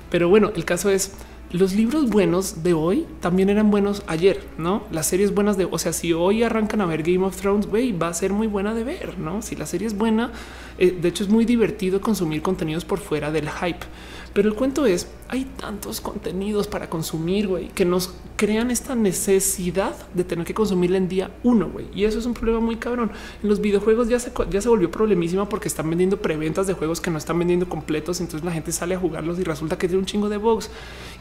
Pero 0.10 0.30
bueno, 0.30 0.52
el 0.56 0.66
caso 0.66 0.90
es 0.90 1.12
los 1.52 1.74
libros 1.74 2.10
buenos 2.10 2.64
de 2.64 2.74
hoy 2.74 3.06
también 3.20 3.50
eran 3.50 3.72
buenos 3.72 4.04
ayer, 4.08 4.42
no? 4.58 4.84
Las 4.92 5.08
series 5.08 5.34
buenas 5.34 5.58
de, 5.58 5.66
o 5.66 5.78
sea, 5.78 5.92
si 5.92 6.14
hoy 6.14 6.44
arrancan 6.44 6.82
a 6.82 6.86
ver 6.86 7.04
Game 7.04 7.26
of 7.26 7.36
Thrones, 7.36 7.68
güey, 7.68 7.92
va 7.92 8.08
a 8.08 8.14
ser 8.14 8.32
muy 8.32 8.48
buena 8.48 8.74
de 8.74 8.84
ver, 8.84 9.18
no? 9.20 9.42
Si 9.42 9.56
la 9.56 9.66
serie 9.66 9.88
es 9.88 9.98
buena, 9.98 10.32
eh, 10.78 10.98
de 11.00 11.10
hecho 11.10 11.24
es 11.24 11.30
muy 11.30 11.46
divertido 11.46 12.00
consumir 12.00 12.42
contenidos 12.42 12.86
por 12.86 13.00
fuera 13.00 13.32
del 13.32 13.50
hype. 13.50 13.86
Pero 14.34 14.48
el 14.48 14.56
cuento 14.56 14.86
es, 14.86 15.08
hay 15.28 15.46
tantos 15.46 16.00
contenidos 16.00 16.68
para 16.68 16.90
consumir, 16.90 17.48
güey, 17.48 17.68
que 17.70 17.84
nos 17.84 18.14
crean 18.38 18.72
esta 18.72 18.96
necesidad 18.96 19.94
de 20.14 20.24
tener 20.24 20.46
que 20.46 20.54
consumirla 20.54 20.98
en 20.98 21.10
día 21.10 21.32
uno, 21.44 21.70
güey. 21.70 21.88
Y 21.94 22.06
eso 22.06 22.18
es 22.18 22.26
un 22.26 22.34
problema 22.34 22.62
muy 22.62 22.78
cabrón. 22.78 23.12
En 23.44 23.50
los 23.50 23.60
videojuegos 23.60 24.08
ya 24.08 24.20
se, 24.20 24.32
ya 24.50 24.62
se 24.62 24.70
volvió 24.70 24.90
problemísima 24.90 25.50
porque 25.50 25.68
están 25.68 25.90
vendiendo 25.90 26.18
preventas 26.18 26.66
de 26.66 26.74
juegos 26.74 27.02
que 27.02 27.12
no 27.12 27.18
están 27.18 27.38
vendiendo 27.40 27.68
completos. 27.68 28.22
Entonces 28.22 28.46
la 28.46 28.54
gente 28.54 28.72
sale 28.72 28.96
a 28.96 29.00
jugarlos 29.00 29.38
y 29.38 29.44
resulta 29.44 29.78
que 29.78 29.88
tiene 29.88 30.00
un 30.00 30.06
chingo 30.06 30.30
de 30.30 30.38
bugs 30.38 30.70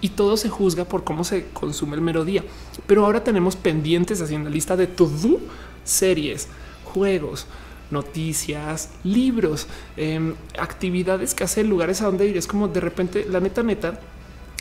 y 0.01 0.11
todo 0.11 0.37
se 0.37 0.49
juzga 0.49 0.85
por 0.85 1.03
cómo 1.03 1.25
se 1.25 1.47
consume 1.53 1.97
el 1.97 2.03
mero 2.03 2.25
día. 2.25 2.45
Pero 2.87 3.05
ahora 3.05 3.25
tenemos 3.25 3.57
pendientes 3.57 4.21
haciendo 4.23 4.51
lista 4.51 4.77
de 4.77 4.87
todo 4.87 5.41
series, 5.85 6.49
juegos, 6.85 7.47
noticias, 7.91 8.91
libros, 9.05 9.67
em, 9.97 10.35
actividades 10.59 11.35
que 11.35 11.45
hacer, 11.45 11.67
lugares 11.67 12.03
a 12.03 12.07
donde 12.07 12.27
ir. 12.27 12.37
Es 12.37 12.47
como 12.47 12.69
de 12.69 12.81
repente, 12.81 13.27
la 13.29 13.41
neta, 13.41 13.63
neta, 13.63 14.01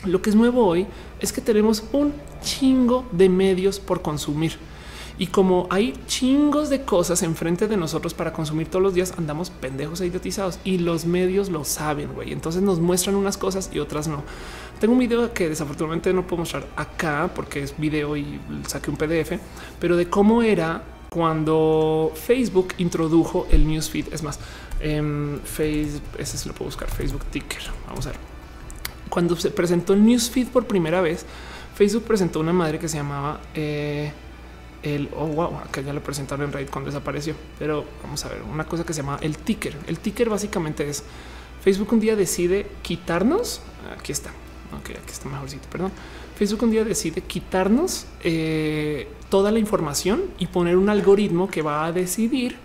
lo 0.04 0.22
que 0.22 0.30
es 0.30 0.36
nuevo 0.36 0.66
hoy 0.66 0.86
es 1.20 1.32
que 1.32 1.40
tenemos 1.40 1.84
un 1.92 2.12
chingo 2.42 3.06
de 3.12 3.28
medios 3.28 3.78
por 3.78 4.02
consumir. 4.02 4.56
Y 5.18 5.26
como 5.26 5.66
hay 5.68 5.92
chingos 6.06 6.70
de 6.70 6.86
cosas 6.86 7.22
enfrente 7.22 7.68
de 7.68 7.76
nosotros 7.76 8.14
para 8.14 8.32
consumir 8.32 8.68
todos 8.68 8.82
los 8.82 8.94
días, 8.94 9.12
andamos 9.18 9.50
pendejos 9.50 10.00
e 10.00 10.06
idiotizados 10.06 10.58
y 10.64 10.78
los 10.78 11.04
medios 11.04 11.50
lo 11.50 11.62
saben, 11.64 12.14
güey. 12.14 12.32
Entonces 12.32 12.62
nos 12.62 12.80
muestran 12.80 13.16
unas 13.16 13.36
cosas 13.36 13.68
y 13.70 13.80
otras 13.80 14.08
no. 14.08 14.22
Tengo 14.80 14.94
un 14.94 14.98
video 14.98 15.34
que 15.34 15.50
desafortunadamente 15.50 16.10
no 16.14 16.26
puedo 16.26 16.40
mostrar 16.40 16.66
acá 16.74 17.30
porque 17.34 17.62
es 17.62 17.74
video 17.76 18.16
y 18.16 18.40
saqué 18.66 18.90
un 18.90 18.96
PDF, 18.96 19.38
pero 19.78 19.98
de 19.98 20.08
cómo 20.08 20.42
era 20.42 20.84
cuando 21.10 22.12
Facebook 22.14 22.74
introdujo 22.78 23.46
el 23.50 23.66
newsfeed. 23.66 24.14
Es 24.14 24.22
más, 24.22 24.38
en 24.80 25.40
Facebook, 25.44 26.02
ese 26.18 26.38
se 26.38 26.48
lo 26.48 26.54
puedo 26.54 26.66
buscar, 26.66 26.88
Facebook 26.88 27.24
Ticker. 27.26 27.62
Vamos 27.86 28.06
a 28.06 28.10
ver. 28.10 28.18
Cuando 29.10 29.36
se 29.36 29.50
presentó 29.50 29.92
el 29.92 30.04
newsfeed 30.04 30.48
por 30.48 30.66
primera 30.66 31.00
vez, 31.00 31.26
Facebook 31.74 32.04
presentó 32.04 32.40
una 32.40 32.52
madre 32.52 32.78
que 32.78 32.88
se 32.88 32.96
llamaba 32.96 33.40
eh, 33.54 34.12
el 34.82 35.10
oh 35.16 35.26
wow, 35.26 35.58
acá 35.58 35.80
ya 35.82 35.92
lo 35.92 36.02
presentaron 36.02 36.46
en 36.46 36.52
Reddit 36.52 36.70
cuando 36.70 36.90
desapareció, 36.90 37.34
pero 37.58 37.84
vamos 38.02 38.24
a 38.24 38.28
ver 38.28 38.42
una 38.42 38.64
cosa 38.64 38.84
que 38.84 38.94
se 38.94 39.02
llama 39.02 39.18
el 39.20 39.36
ticker. 39.36 39.76
El 39.86 39.98
ticker 39.98 40.30
básicamente 40.30 40.88
es 40.88 41.02
Facebook 41.62 41.92
un 41.92 42.00
día 42.00 42.16
decide 42.16 42.66
quitarnos. 42.82 43.60
Aquí 43.98 44.12
está. 44.12 44.30
Ok, 44.78 44.90
aquí 44.90 45.10
está 45.10 45.28
mejorcito. 45.28 45.68
Perdón. 45.70 45.92
Facebook 46.36 46.62
un 46.62 46.70
día 46.70 46.84
decide 46.84 47.20
quitarnos 47.20 48.06
eh, 48.22 49.08
toda 49.30 49.50
la 49.50 49.58
información 49.58 50.24
y 50.38 50.46
poner 50.46 50.76
un 50.76 50.90
algoritmo 50.90 51.48
que 51.48 51.62
va 51.62 51.86
a 51.86 51.92
decidir 51.92 52.56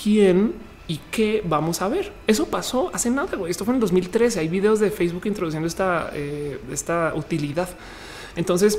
quién 0.00 0.52
y 0.86 1.00
qué 1.10 1.42
vamos 1.44 1.82
a 1.82 1.88
ver. 1.88 2.12
Eso 2.26 2.46
pasó 2.46 2.90
hace 2.92 3.10
nada. 3.10 3.36
Güey. 3.36 3.50
Esto 3.50 3.64
fue 3.64 3.74
en 3.74 3.80
2013. 3.80 4.40
Hay 4.40 4.48
videos 4.48 4.80
de 4.80 4.90
Facebook 4.90 5.22
introduciendo 5.26 5.66
esta, 5.66 6.10
eh, 6.12 6.60
esta 6.70 7.12
utilidad. 7.16 7.68
Entonces, 8.36 8.78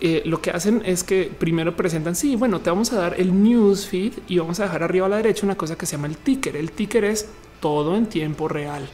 eh, 0.00 0.22
lo 0.26 0.42
que 0.42 0.50
hacen 0.50 0.82
es 0.84 1.02
que 1.02 1.32
primero 1.38 1.74
presentan, 1.74 2.14
sí, 2.14 2.36
bueno, 2.36 2.60
te 2.60 2.68
vamos 2.68 2.92
a 2.92 2.96
dar 2.96 3.18
el 3.18 3.42
news 3.42 3.86
feed 3.86 4.12
y 4.28 4.38
vamos 4.38 4.60
a 4.60 4.64
dejar 4.64 4.82
arriba 4.82 5.06
a 5.06 5.08
la 5.08 5.16
derecha 5.16 5.46
una 5.46 5.56
cosa 5.56 5.76
que 5.76 5.86
se 5.86 5.92
llama 5.92 6.08
el 6.08 6.18
ticker. 6.18 6.56
El 6.56 6.70
ticker 6.72 7.04
es 7.04 7.28
todo 7.60 7.96
en 7.96 8.06
tiempo 8.06 8.48
real 8.48 8.86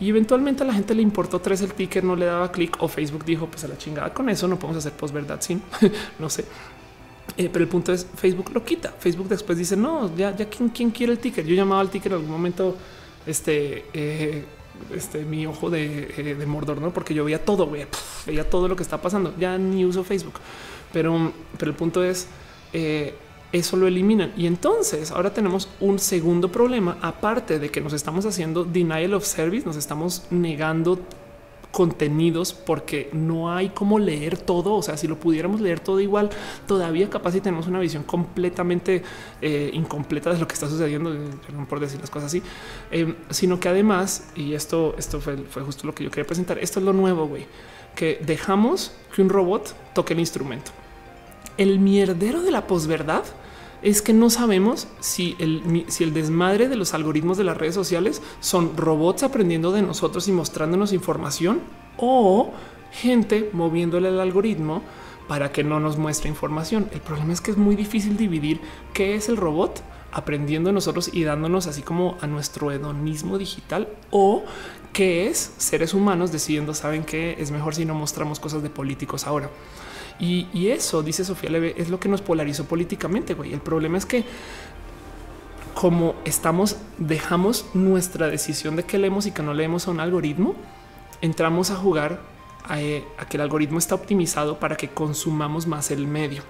y 0.00 0.08
eventualmente 0.08 0.62
a 0.62 0.66
la 0.66 0.72
gente 0.72 0.94
le 0.94 1.02
importó 1.02 1.40
tres 1.40 1.60
el 1.60 1.74
ticket, 1.74 2.02
no 2.02 2.16
le 2.16 2.24
daba 2.24 2.50
clic 2.50 2.76
o 2.80 2.88
Facebook 2.88 3.24
dijo 3.24 3.46
pues 3.46 3.64
a 3.64 3.68
la 3.68 3.76
chingada 3.76 4.12
con 4.14 4.30
eso 4.30 4.48
no 4.48 4.58
podemos 4.58 4.78
hacer 4.78 4.92
post 4.92 5.12
verdad 5.12 5.40
sin 5.40 5.62
no 6.18 6.30
sé. 6.30 6.44
Eh, 7.40 7.48
pero 7.50 7.62
el 7.62 7.70
punto 7.70 7.90
es 7.90 8.06
Facebook 8.16 8.50
lo 8.52 8.62
quita. 8.62 8.92
Facebook 8.98 9.28
después 9.28 9.56
dice 9.56 9.74
no, 9.74 10.14
ya, 10.14 10.36
ya 10.36 10.50
quién, 10.50 10.68
quién 10.68 10.90
quiere 10.90 11.12
el 11.12 11.18
ticket. 11.18 11.46
Yo 11.46 11.54
llamaba 11.54 11.80
al 11.80 11.88
ticket 11.88 12.08
en 12.08 12.18
algún 12.18 12.30
momento 12.30 12.76
este, 13.26 13.86
eh, 13.94 14.44
este 14.94 15.24
mi 15.24 15.46
ojo 15.46 15.70
de, 15.70 16.12
eh, 16.18 16.34
de, 16.34 16.46
Mordor, 16.46 16.82
no? 16.82 16.92
Porque 16.92 17.14
yo 17.14 17.24
veía 17.24 17.42
todo, 17.42 17.66
veía 18.26 18.50
todo 18.50 18.68
lo 18.68 18.76
que 18.76 18.82
está 18.82 19.00
pasando. 19.00 19.32
Ya 19.38 19.56
ni 19.56 19.86
uso 19.86 20.04
Facebook, 20.04 20.34
pero, 20.92 21.32
pero 21.56 21.70
el 21.70 21.76
punto 21.78 22.04
es 22.04 22.28
eso 23.52 23.76
lo 23.78 23.86
eliminan. 23.86 24.34
Y 24.36 24.46
entonces 24.46 25.10
ahora 25.10 25.32
tenemos 25.32 25.70
un 25.80 25.98
segundo 25.98 26.52
problema, 26.52 26.98
aparte 27.00 27.58
de 27.58 27.70
que 27.70 27.80
nos 27.80 27.94
estamos 27.94 28.26
haciendo 28.26 28.64
denial 28.64 29.14
of 29.14 29.24
service, 29.24 29.64
nos 29.64 29.76
estamos 29.76 30.24
negando 30.30 31.00
contenidos 31.70 32.52
porque 32.52 33.08
no 33.12 33.52
hay 33.52 33.70
cómo 33.70 33.98
leer 33.98 34.36
todo. 34.36 34.74
O 34.74 34.82
sea, 34.82 34.96
si 34.96 35.06
lo 35.06 35.18
pudiéramos 35.18 35.60
leer 35.60 35.80
todo 35.80 36.00
igual, 36.00 36.30
todavía 36.66 37.08
capaz 37.08 37.32
si 37.32 37.40
tenemos 37.40 37.66
una 37.66 37.78
visión 37.80 38.02
completamente 38.02 39.02
eh, 39.40 39.70
incompleta 39.72 40.32
de 40.32 40.38
lo 40.38 40.48
que 40.48 40.54
está 40.54 40.68
sucediendo, 40.68 41.14
por 41.68 41.80
decir 41.80 42.00
las 42.00 42.10
cosas 42.10 42.26
así, 42.28 42.42
eh, 42.90 43.14
sino 43.30 43.60
que 43.60 43.68
además, 43.68 44.28
y 44.34 44.54
esto, 44.54 44.94
esto 44.98 45.20
fue, 45.20 45.36
fue 45.36 45.62
justo 45.62 45.86
lo 45.86 45.94
que 45.94 46.04
yo 46.04 46.10
quería 46.10 46.26
presentar. 46.26 46.58
Esto 46.58 46.80
es 46.80 46.86
lo 46.86 46.92
nuevo, 46.92 47.26
güey, 47.26 47.46
que 47.94 48.20
dejamos 48.24 48.92
que 49.14 49.22
un 49.22 49.28
robot 49.28 49.74
toque 49.94 50.14
el 50.14 50.20
instrumento. 50.20 50.72
El 51.56 51.78
mierdero 51.78 52.42
de 52.42 52.50
la 52.50 52.66
posverdad 52.66 53.24
es 53.82 54.02
que 54.02 54.12
no 54.12 54.30
sabemos 54.30 54.88
si 55.00 55.36
el, 55.38 56.12
desmadre 56.12 56.68
de 56.68 56.76
los 56.76 56.94
algoritmos 56.94 57.38
de 57.38 57.44
las 57.44 57.56
redes 57.56 57.74
sociales 57.74 58.22
son 58.40 58.76
robots 58.76 59.22
aprendiendo 59.22 59.72
de 59.72 59.82
nosotros 59.82 60.28
y 60.28 60.32
mostrándonos 60.32 60.92
información 60.92 61.60
o 61.96 62.52
gente 62.92 63.50
moviéndole 63.52 64.08
el 64.08 64.20
algoritmo 64.20 64.82
para 65.28 65.52
que 65.52 65.64
no 65.64 65.80
nos 65.80 65.96
muestre 65.96 66.28
información. 66.28 66.88
El 66.92 67.00
problema 67.00 67.32
es 67.32 67.40
que 67.40 67.52
es 67.52 67.56
muy 67.56 67.76
difícil 67.76 68.16
dividir 68.16 68.60
qué 68.92 69.14
es 69.14 69.28
el 69.28 69.36
robot 69.36 69.82
aprendiendo 70.12 70.68
de 70.68 70.74
nosotros 70.74 71.10
y 71.12 71.22
dándonos 71.22 71.66
así 71.68 71.82
como 71.82 72.18
a 72.20 72.26
nuestro 72.26 72.72
hedonismo 72.72 73.38
digital 73.38 73.88
o 74.10 74.42
qué 74.92 75.28
es 75.28 75.54
seres 75.56 75.94
humanos 75.94 76.32
decidiendo 76.32 76.74
saben 76.74 77.04
que 77.04 77.36
es 77.38 77.52
mejor 77.52 77.76
si 77.76 77.84
no 77.84 77.94
mostramos 77.94 78.40
cosas 78.40 78.62
de 78.62 78.70
políticos 78.70 79.26
ahora. 79.26 79.50
Y, 80.20 80.68
eso, 80.68 81.02
dice 81.02 81.24
Sofía 81.24 81.48
Leve, 81.48 81.74
es 81.78 81.88
lo 81.88 81.98
que 81.98 82.08
nos 82.08 82.20
polarizó 82.20 82.66
políticamente. 82.66 83.34
Güey. 83.34 83.54
El 83.54 83.60
problema 83.60 83.96
es 83.96 84.04
que 84.04 84.24
como 85.74 86.14
estamos, 86.24 86.76
dejamos 86.98 87.64
nuestra 87.72 88.28
decisión 88.28 88.76
de 88.76 88.82
que 88.84 88.98
leemos 88.98 89.26
y 89.26 89.30
que 89.30 89.42
no 89.42 89.54
leemos 89.54 89.88
a 89.88 89.92
un 89.92 90.00
algoritmo, 90.00 90.54
entramos 91.22 91.70
a 91.70 91.76
jugar 91.76 92.20
a, 92.64 92.74
a, 92.74 93.28
que 93.28 93.36
el 93.38 93.40
algoritmo 93.40 93.78
está 93.78 93.94
optimizado 93.94 94.58
para 94.58 94.76
que 94.76 94.90
consumamos 94.90 95.66
más 95.66 95.90
el 95.90 96.06
medio. 96.06 96.42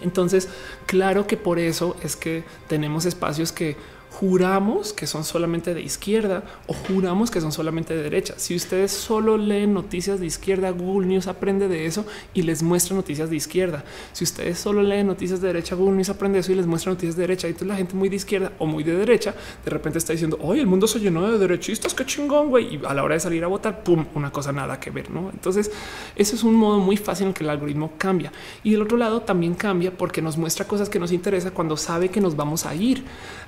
Entonces, 0.00 0.48
claro 0.86 1.26
que 1.26 1.36
por 1.36 1.58
eso 1.58 1.96
es 2.02 2.16
que 2.16 2.44
tenemos 2.68 3.04
espacios 3.04 3.52
que 3.52 3.76
juramos 4.20 4.92
que 4.92 5.06
son 5.06 5.24
solamente 5.24 5.74
de 5.74 5.82
izquierda 5.82 6.44
o 6.68 6.72
juramos 6.72 7.30
que 7.30 7.40
son 7.40 7.50
solamente 7.50 7.96
de 7.96 8.02
derecha. 8.02 8.34
Si 8.36 8.54
ustedes 8.54 8.92
solo 8.92 9.36
leen 9.36 9.74
noticias 9.74 10.20
de 10.20 10.26
izquierda, 10.26 10.70
Google 10.70 11.08
News 11.08 11.26
aprende 11.26 11.66
de 11.66 11.86
eso 11.86 12.06
y 12.32 12.42
les 12.42 12.62
muestra 12.62 12.94
noticias 12.94 13.28
de 13.28 13.36
izquierda. 13.36 13.84
Si 14.12 14.22
ustedes 14.22 14.58
solo 14.58 14.82
leen 14.82 15.08
noticias 15.08 15.40
de 15.40 15.48
derecha, 15.48 15.74
Google 15.74 15.96
News 15.96 16.10
aprende 16.10 16.38
eso 16.38 16.52
y 16.52 16.54
les 16.54 16.66
muestra 16.66 16.92
noticias 16.92 17.16
de 17.16 17.22
derecha. 17.22 17.48
Y 17.48 17.50
entonces 17.50 17.68
la 17.68 17.76
gente 17.76 17.94
muy 17.94 18.08
de 18.08 18.16
izquierda 18.16 18.52
o 18.58 18.66
muy 18.66 18.84
de 18.84 18.96
derecha 18.96 19.34
de 19.64 19.70
repente 19.70 19.98
está 19.98 20.12
diciendo, 20.12 20.38
hoy 20.40 20.60
el 20.60 20.66
mundo 20.66 20.86
se 20.86 21.00
llenó 21.00 21.30
de 21.30 21.38
derechistas, 21.38 21.92
qué 21.92 22.06
chingón, 22.06 22.50
güey. 22.50 22.76
Y 22.76 22.80
a 22.86 22.94
la 22.94 23.02
hora 23.02 23.14
de 23.14 23.20
salir 23.20 23.42
a 23.42 23.48
votar, 23.48 23.82
pum, 23.82 24.06
una 24.14 24.30
cosa 24.30 24.52
nada 24.52 24.78
que 24.78 24.90
ver, 24.90 25.10
¿no? 25.10 25.30
Entonces, 25.30 25.70
eso 26.14 26.36
es 26.36 26.42
un 26.44 26.54
modo 26.54 26.78
muy 26.78 26.96
fácil 26.96 27.28
en 27.28 27.34
que 27.34 27.42
el 27.42 27.50
algoritmo 27.50 27.92
cambia. 27.98 28.32
Y 28.62 28.72
del 28.72 28.82
otro 28.82 28.96
lado 28.96 29.22
también 29.22 29.54
cambia 29.54 29.90
porque 29.96 30.22
nos 30.22 30.36
muestra 30.36 30.66
cosas 30.66 30.88
que 30.88 30.98
nos 31.00 31.10
interesa 31.10 31.50
cuando 31.50 31.76
sabe 31.76 32.10
que 32.10 32.20
nos 32.20 32.36
vamos 32.36 32.66
a 32.66 32.74
ir. 32.74 33.04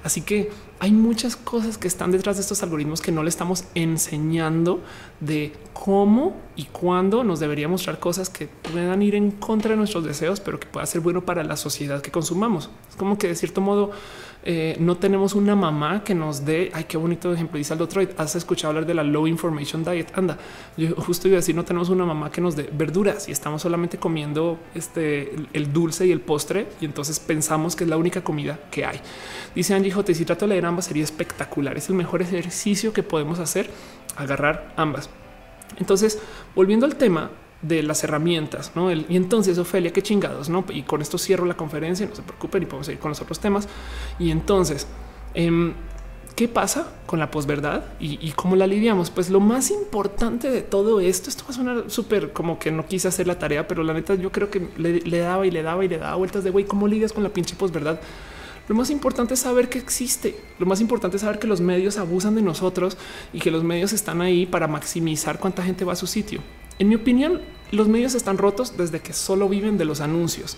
Así 0.06 0.20
que 0.20 0.50
hay 0.78 0.92
muchas 0.92 1.34
cosas 1.34 1.78
que 1.78 1.88
están 1.88 2.12
detrás 2.12 2.36
de 2.36 2.42
estos 2.42 2.62
algoritmos 2.62 3.00
que 3.00 3.10
no 3.10 3.24
le 3.24 3.28
estamos 3.28 3.64
enseñando 3.74 4.80
de 5.18 5.52
cómo 5.72 6.36
y 6.54 6.66
cuándo 6.66 7.24
nos 7.24 7.40
debería 7.40 7.66
mostrar 7.66 7.98
cosas 7.98 8.30
que 8.30 8.46
puedan 8.46 9.02
ir 9.02 9.16
en 9.16 9.32
contra 9.32 9.72
de 9.72 9.76
nuestros 9.76 10.04
deseos, 10.04 10.38
pero 10.38 10.60
que 10.60 10.68
pueda 10.68 10.86
ser 10.86 11.00
bueno 11.00 11.24
para 11.24 11.42
la 11.42 11.56
sociedad 11.56 12.02
que 12.02 12.12
consumamos. 12.12 12.70
Es 12.88 12.94
como 12.94 13.18
que 13.18 13.26
de 13.26 13.34
cierto 13.34 13.60
modo 13.60 13.90
eh, 14.44 14.76
no 14.78 14.96
tenemos 14.96 15.34
una 15.34 15.56
mamá 15.56 16.04
que 16.04 16.14
nos 16.14 16.44
dé. 16.44 16.70
Ay, 16.72 16.84
qué 16.84 16.96
bonito 16.96 17.32
ejemplo. 17.32 17.58
Dice 17.58 17.72
Aldo 17.72 17.88
Troy. 17.88 18.08
Has 18.16 18.36
escuchado 18.36 18.70
hablar 18.70 18.86
de 18.86 18.94
la 18.94 19.02
low 19.02 19.26
information 19.26 19.84
diet. 19.84 20.12
Anda, 20.14 20.38
yo 20.76 20.94
justo 20.96 21.28
iba 21.28 21.36
a 21.36 21.40
decir, 21.40 21.54
no 21.54 21.64
tenemos 21.64 21.88
una 21.88 22.04
mamá 22.04 22.30
que 22.30 22.40
nos 22.40 22.54
dé 22.54 22.70
verduras 22.72 23.28
y 23.28 23.32
estamos 23.32 23.62
solamente 23.62 23.98
comiendo 23.98 24.58
este 24.74 25.34
el 25.52 25.72
dulce 25.72 26.06
y 26.06 26.12
el 26.12 26.20
postre. 26.20 26.68
Y 26.80 26.84
entonces 26.84 27.18
pensamos 27.18 27.74
que 27.74 27.84
es 27.84 27.90
la 27.90 27.96
única 27.96 28.22
comida 28.22 28.58
que 28.70 28.84
hay. 28.84 29.00
Dice 29.54 29.74
Angie 29.74 29.90
J. 29.90 30.14
Si 30.14 30.24
trato 30.24 30.46
de 30.46 30.50
leer 30.50 30.66
ambas 30.66 30.84
sería 30.84 31.04
espectacular. 31.04 31.76
Es 31.76 31.88
el 31.88 31.96
mejor 31.96 32.22
ejercicio 32.22 32.92
que 32.92 33.02
podemos 33.02 33.38
hacer, 33.38 33.68
agarrar 34.16 34.72
ambas. 34.76 35.10
Entonces, 35.78 36.20
volviendo 36.54 36.86
al 36.86 36.96
tema, 36.96 37.30
de 37.62 37.82
las 37.82 38.04
herramientas, 38.04 38.72
¿no? 38.74 38.92
y 38.92 39.16
entonces, 39.16 39.58
Ofelia, 39.58 39.92
qué 39.92 40.02
chingados, 40.02 40.48
¿no? 40.48 40.64
Y 40.68 40.82
con 40.82 41.00
esto 41.02 41.18
cierro 41.18 41.46
la 41.46 41.56
conferencia, 41.56 42.06
no 42.06 42.14
se 42.14 42.22
preocupen 42.22 42.62
y 42.62 42.66
podemos 42.66 42.86
seguir 42.86 43.00
con 43.00 43.10
los 43.10 43.20
otros 43.20 43.40
temas. 43.40 43.66
Y 44.18 44.30
entonces, 44.30 44.86
em, 45.34 45.72
¿qué 46.36 46.48
pasa 46.48 46.92
con 47.06 47.18
la 47.18 47.30
posverdad 47.30 47.84
y, 47.98 48.30
cómo 48.32 48.56
la 48.56 48.66
lidiamos? 48.66 49.10
Pues 49.10 49.30
lo 49.30 49.40
más 49.40 49.70
importante 49.70 50.50
de 50.50 50.62
todo 50.62 51.00
esto, 51.00 51.30
esto 51.30 51.44
va 51.44 51.50
a 51.50 51.54
sonar 51.54 51.84
súper 51.88 52.32
como 52.32 52.58
que 52.58 52.70
no 52.70 52.86
quise 52.86 53.08
hacer 53.08 53.26
la 53.26 53.38
tarea, 53.38 53.66
pero 53.66 53.82
la 53.82 53.94
neta 53.94 54.14
yo 54.14 54.30
creo 54.30 54.50
que 54.50 54.68
le, 54.76 55.00
le 55.00 55.18
daba 55.18 55.46
y 55.46 55.50
le 55.50 55.62
daba 55.62 55.84
y 55.84 55.88
le 55.88 55.98
daba 55.98 56.16
vueltas 56.16 56.44
de, 56.44 56.50
güey, 56.50 56.66
¿cómo 56.66 56.86
lidias 56.86 57.12
con 57.12 57.22
la 57.22 57.30
pinche 57.30 57.56
posverdad? 57.56 57.98
Lo 58.68 58.74
más 58.74 58.90
importante 58.90 59.34
es 59.34 59.40
saber 59.40 59.68
que 59.68 59.78
existe. 59.78 60.36
Lo 60.58 60.66
más 60.66 60.80
importante 60.80 61.16
es 61.16 61.22
saber 61.22 61.38
que 61.38 61.46
los 61.46 61.60
medios 61.60 61.98
abusan 61.98 62.34
de 62.34 62.42
nosotros 62.42 62.98
y 63.32 63.38
que 63.38 63.50
los 63.50 63.62
medios 63.62 63.92
están 63.92 64.20
ahí 64.20 64.44
para 64.44 64.66
maximizar 64.66 65.38
cuánta 65.38 65.62
gente 65.62 65.84
va 65.84 65.92
a 65.92 65.96
su 65.96 66.06
sitio. 66.06 66.40
En 66.78 66.88
mi 66.88 66.94
opinión, 66.94 67.40
los 67.70 67.88
medios 67.88 68.14
están 68.14 68.38
rotos 68.38 68.76
desde 68.76 69.00
que 69.00 69.12
solo 69.12 69.48
viven 69.48 69.78
de 69.78 69.84
los 69.84 70.00
anuncios. 70.00 70.56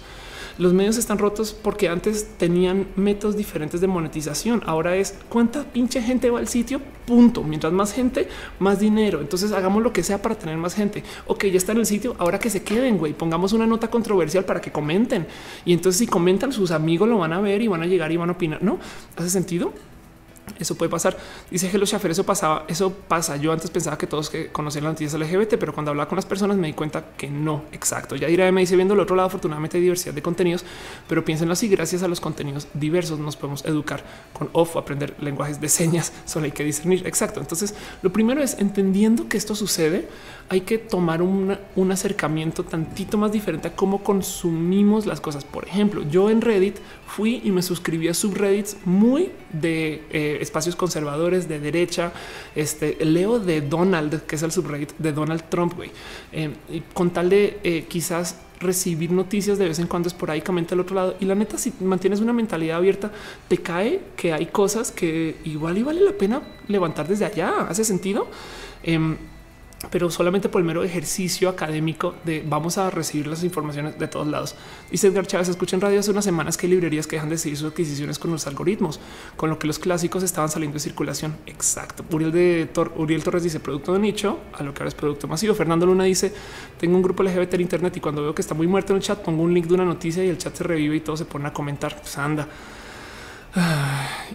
Los 0.58 0.72
medios 0.72 0.96
están 0.96 1.18
rotos 1.18 1.52
porque 1.52 1.88
antes 1.88 2.36
tenían 2.36 2.88
métodos 2.96 3.36
diferentes 3.36 3.80
de 3.80 3.86
monetización. 3.86 4.60
Ahora 4.66 4.96
es 4.96 5.14
cuánta 5.28 5.62
pinche 5.62 6.02
gente 6.02 6.30
va 6.30 6.40
al 6.40 6.48
sitio. 6.48 6.80
Punto. 7.06 7.44
Mientras 7.44 7.72
más 7.72 7.92
gente, 7.92 8.26
más 8.58 8.80
dinero. 8.80 9.20
Entonces 9.20 9.52
hagamos 9.52 9.84
lo 9.84 9.92
que 9.92 10.02
sea 10.02 10.20
para 10.20 10.34
tener 10.34 10.56
más 10.56 10.74
gente. 10.74 11.04
Ok, 11.28 11.44
ya 11.44 11.58
está 11.58 11.72
en 11.72 11.78
el 11.78 11.86
sitio. 11.86 12.16
Ahora 12.18 12.40
que 12.40 12.50
se 12.50 12.64
queden, 12.64 12.98
güey. 12.98 13.12
Pongamos 13.12 13.52
una 13.52 13.68
nota 13.68 13.88
controversial 13.88 14.44
para 14.44 14.60
que 14.60 14.72
comenten. 14.72 15.28
Y 15.64 15.72
entonces, 15.72 16.00
si 16.00 16.08
comentan, 16.08 16.52
sus 16.52 16.72
amigos 16.72 17.08
lo 17.08 17.18
van 17.18 17.32
a 17.32 17.40
ver 17.40 17.62
y 17.62 17.68
van 17.68 17.82
a 17.82 17.86
llegar 17.86 18.10
y 18.10 18.16
van 18.16 18.30
a 18.30 18.32
opinar. 18.32 18.60
No 18.60 18.80
hace 19.16 19.30
sentido. 19.30 19.72
Eso 20.58 20.74
puede 20.74 20.90
pasar. 20.90 21.16
Dice 21.50 21.70
Hello 21.72 21.86
Schaffer, 21.86 22.10
eso 22.10 22.24
pasaba, 22.24 22.64
eso 22.68 22.92
pasa. 22.92 23.36
Yo 23.36 23.52
antes 23.52 23.70
pensaba 23.70 23.96
que 23.96 24.06
todos 24.06 24.28
que 24.30 24.48
conocían 24.48 24.84
las 24.84 24.94
noticias 24.94 25.20
LGBT, 25.20 25.56
pero 25.58 25.72
cuando 25.72 25.90
hablaba 25.90 26.08
con 26.08 26.16
las 26.16 26.26
personas 26.26 26.56
me 26.56 26.66
di 26.66 26.72
cuenta 26.72 27.04
que 27.16 27.28
no. 27.28 27.64
Exacto. 27.72 28.16
Ya 28.16 28.26
diré, 28.26 28.50
me 28.52 28.60
dice 28.60 28.76
viendo 28.76 28.94
el 28.94 29.00
otro 29.00 29.16
lado, 29.16 29.28
afortunadamente 29.28 29.76
hay 29.76 29.82
diversidad 29.82 30.14
de 30.14 30.22
contenidos, 30.22 30.64
pero 31.08 31.24
piénsenlo 31.24 31.52
así, 31.52 31.68
gracias 31.68 32.02
a 32.02 32.08
los 32.08 32.20
contenidos 32.20 32.68
diversos 32.74 33.18
nos 33.18 33.36
podemos 33.36 33.64
educar 33.64 34.02
con 34.32 34.48
off 34.52 34.76
aprender 34.76 35.14
lenguajes 35.20 35.60
de 35.60 35.68
señas, 35.68 36.12
solo 36.24 36.46
hay 36.46 36.52
que 36.52 36.64
discernir. 36.64 37.06
Exacto. 37.06 37.40
Entonces, 37.40 37.74
lo 38.02 38.12
primero 38.12 38.42
es 38.42 38.58
entendiendo 38.58 39.28
que 39.28 39.36
esto 39.36 39.54
sucede, 39.54 40.08
hay 40.50 40.62
que 40.62 40.78
tomar 40.78 41.20
un 41.20 41.92
acercamiento 41.92 42.64
tantito 42.64 43.18
más 43.18 43.32
diferente 43.32 43.68
a 43.68 43.76
cómo 43.76 44.02
consumimos 44.02 45.04
las 45.04 45.20
cosas. 45.20 45.44
Por 45.44 45.66
ejemplo, 45.66 46.02
yo 46.08 46.30
en 46.30 46.40
Reddit 46.40 46.76
fui 47.06 47.42
y 47.44 47.50
me 47.50 47.62
suscribí 47.62 48.08
a 48.08 48.14
subreddits 48.14 48.76
muy 48.84 49.30
de 49.52 50.02
eh, 50.10 50.38
espacios 50.40 50.74
conservadores 50.76 51.48
de 51.48 51.60
derecha. 51.60 52.12
Este 52.54 52.96
leo 53.04 53.38
de 53.38 53.60
Donald, 53.60 54.22
que 54.22 54.36
es 54.36 54.42
el 54.42 54.52
subreddit 54.52 54.92
de 54.98 55.12
Donald 55.12 55.42
Trump, 55.50 55.74
güey, 55.74 55.90
eh, 56.32 56.50
y 56.70 56.80
con 56.94 57.10
tal 57.10 57.28
de 57.28 57.58
eh, 57.62 57.86
quizás 57.88 58.40
recibir 58.60 59.12
noticias 59.12 59.58
de 59.58 59.68
vez 59.68 59.78
en 59.78 59.86
cuando 59.86 60.08
esporádicamente 60.08 60.74
al 60.74 60.80
otro 60.80 60.96
lado. 60.96 61.16
Y 61.20 61.26
la 61.26 61.34
neta, 61.34 61.58
si 61.58 61.72
mantienes 61.80 62.20
una 62.20 62.32
mentalidad 62.32 62.78
abierta, 62.78 63.12
te 63.48 63.58
cae 63.58 64.00
que 64.16 64.32
hay 64.32 64.46
cosas 64.46 64.92
que 64.92 65.36
igual 65.44 65.76
y 65.78 65.82
vale 65.82 66.00
la 66.00 66.12
pena 66.12 66.42
levantar 66.68 67.06
desde 67.06 67.26
allá. 67.26 67.66
Hace 67.68 67.84
sentido. 67.84 68.28
Em, 68.82 69.16
pero 69.90 70.10
solamente 70.10 70.48
por 70.48 70.60
el 70.60 70.66
mero 70.66 70.82
ejercicio 70.82 71.48
académico 71.48 72.14
de 72.24 72.44
vamos 72.46 72.78
a 72.78 72.90
recibir 72.90 73.26
las 73.26 73.44
informaciones 73.44 73.98
de 73.98 74.08
todos 74.08 74.26
lados. 74.26 74.56
Dice 74.90 75.06
Edgar 75.06 75.26
Chávez, 75.26 75.48
escuché 75.48 75.76
en 75.76 75.80
radio 75.80 76.00
hace 76.00 76.10
unas 76.10 76.24
semanas 76.24 76.56
que 76.56 76.66
hay 76.66 76.72
librerías 76.72 77.06
que 77.06 77.16
dejan 77.16 77.28
de 77.28 77.38
seguir 77.38 77.58
sus 77.58 77.70
adquisiciones 77.70 78.18
con 78.18 78.30
los 78.30 78.46
algoritmos, 78.46 78.98
con 79.36 79.50
lo 79.50 79.58
que 79.58 79.66
los 79.66 79.78
clásicos 79.78 80.22
estaban 80.22 80.50
saliendo 80.50 80.74
de 80.74 80.80
circulación. 80.80 81.36
Exacto. 81.46 82.04
Uriel, 82.10 82.32
de 82.32 82.68
Uriel 82.96 83.22
Torres 83.22 83.44
dice 83.44 83.60
producto 83.60 83.92
de 83.92 84.00
nicho, 84.00 84.40
a 84.52 84.62
lo 84.62 84.74
que 84.74 84.80
ahora 84.80 84.88
es 84.88 84.94
producto 84.94 85.28
masivo. 85.28 85.54
Fernando 85.54 85.86
Luna 85.86 86.04
dice, 86.04 86.32
tengo 86.78 86.96
un 86.96 87.02
grupo 87.02 87.22
LGBT 87.22 87.54
en 87.54 87.60
internet 87.60 87.96
y 87.96 88.00
cuando 88.00 88.22
veo 88.22 88.34
que 88.34 88.42
está 88.42 88.54
muy 88.54 88.66
muerto 88.66 88.92
en 88.92 88.98
el 88.98 89.02
chat, 89.02 89.20
pongo 89.20 89.42
un 89.42 89.54
link 89.54 89.66
de 89.66 89.74
una 89.74 89.84
noticia 89.84 90.24
y 90.24 90.28
el 90.28 90.38
chat 90.38 90.54
se 90.56 90.64
revive 90.64 90.96
y 90.96 91.00
todo 91.00 91.16
se 91.16 91.24
pone 91.24 91.46
a 91.48 91.52
comentar. 91.52 91.96
Pues 92.00 92.18
anda. 92.18 92.48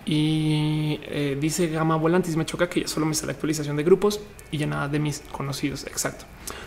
Y 0.05 0.99
eh, 1.03 1.37
dice 1.39 1.67
Gama 1.67 1.95
Volantis, 1.95 2.35
me 2.35 2.45
choca 2.45 2.67
que 2.69 2.81
ya 2.81 2.87
solo 2.87 3.05
me 3.05 3.13
sale 3.13 3.31
actualización 3.31 3.77
de 3.77 3.83
grupos 3.83 4.19
y 4.51 4.57
ya 4.57 4.67
nada 4.67 4.87
de 4.87 4.99
mis 4.99 5.21
conocidos. 5.31 5.85
Exacto. 5.87 6.25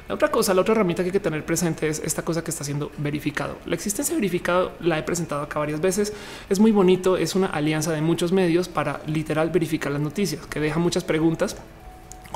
La 0.09 0.15
otra 0.15 0.31
cosa, 0.31 0.55
la 0.55 0.63
otra 0.63 0.73
herramienta 0.73 1.03
que 1.03 1.09
hay 1.09 1.13
que 1.13 1.21
tener 1.21 1.45
presente 1.45 1.89
es 1.89 2.01
esta 2.05 2.23
cosa 2.23 2.43
que 2.43 2.51
está 2.51 2.65
siendo 2.65 2.91
verificado. 2.99 3.59
La 3.67 3.75
existencia 3.75 4.15
verificado 4.15 4.73
la 4.81 4.99
he 4.99 5.03
presentado 5.03 5.43
acá 5.43 5.59
varias 5.59 5.81
veces. 5.81 6.13
Es 6.49 6.61
muy 6.61 6.71
bonito. 6.71 7.17
Es 7.17 7.35
una 7.35 7.49
alianza 7.49 7.93
de 7.93 8.01
muchos 8.01 8.33
medios 8.33 8.69
para 8.69 9.01
literal 9.07 9.51
verificar 9.51 9.93
las 9.93 10.01
noticias 10.01 10.47
que 10.47 10.61
deja 10.61 10.79
muchas 10.79 11.05
preguntas 11.05 11.57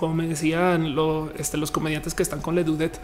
como 0.00 0.14
me 0.14 0.26
decían 0.26 0.96
este, 1.36 1.58
los 1.58 1.70
comediantes 1.70 2.14
que 2.14 2.22
están 2.22 2.40
con 2.40 2.54
Ledudet, 2.54 2.98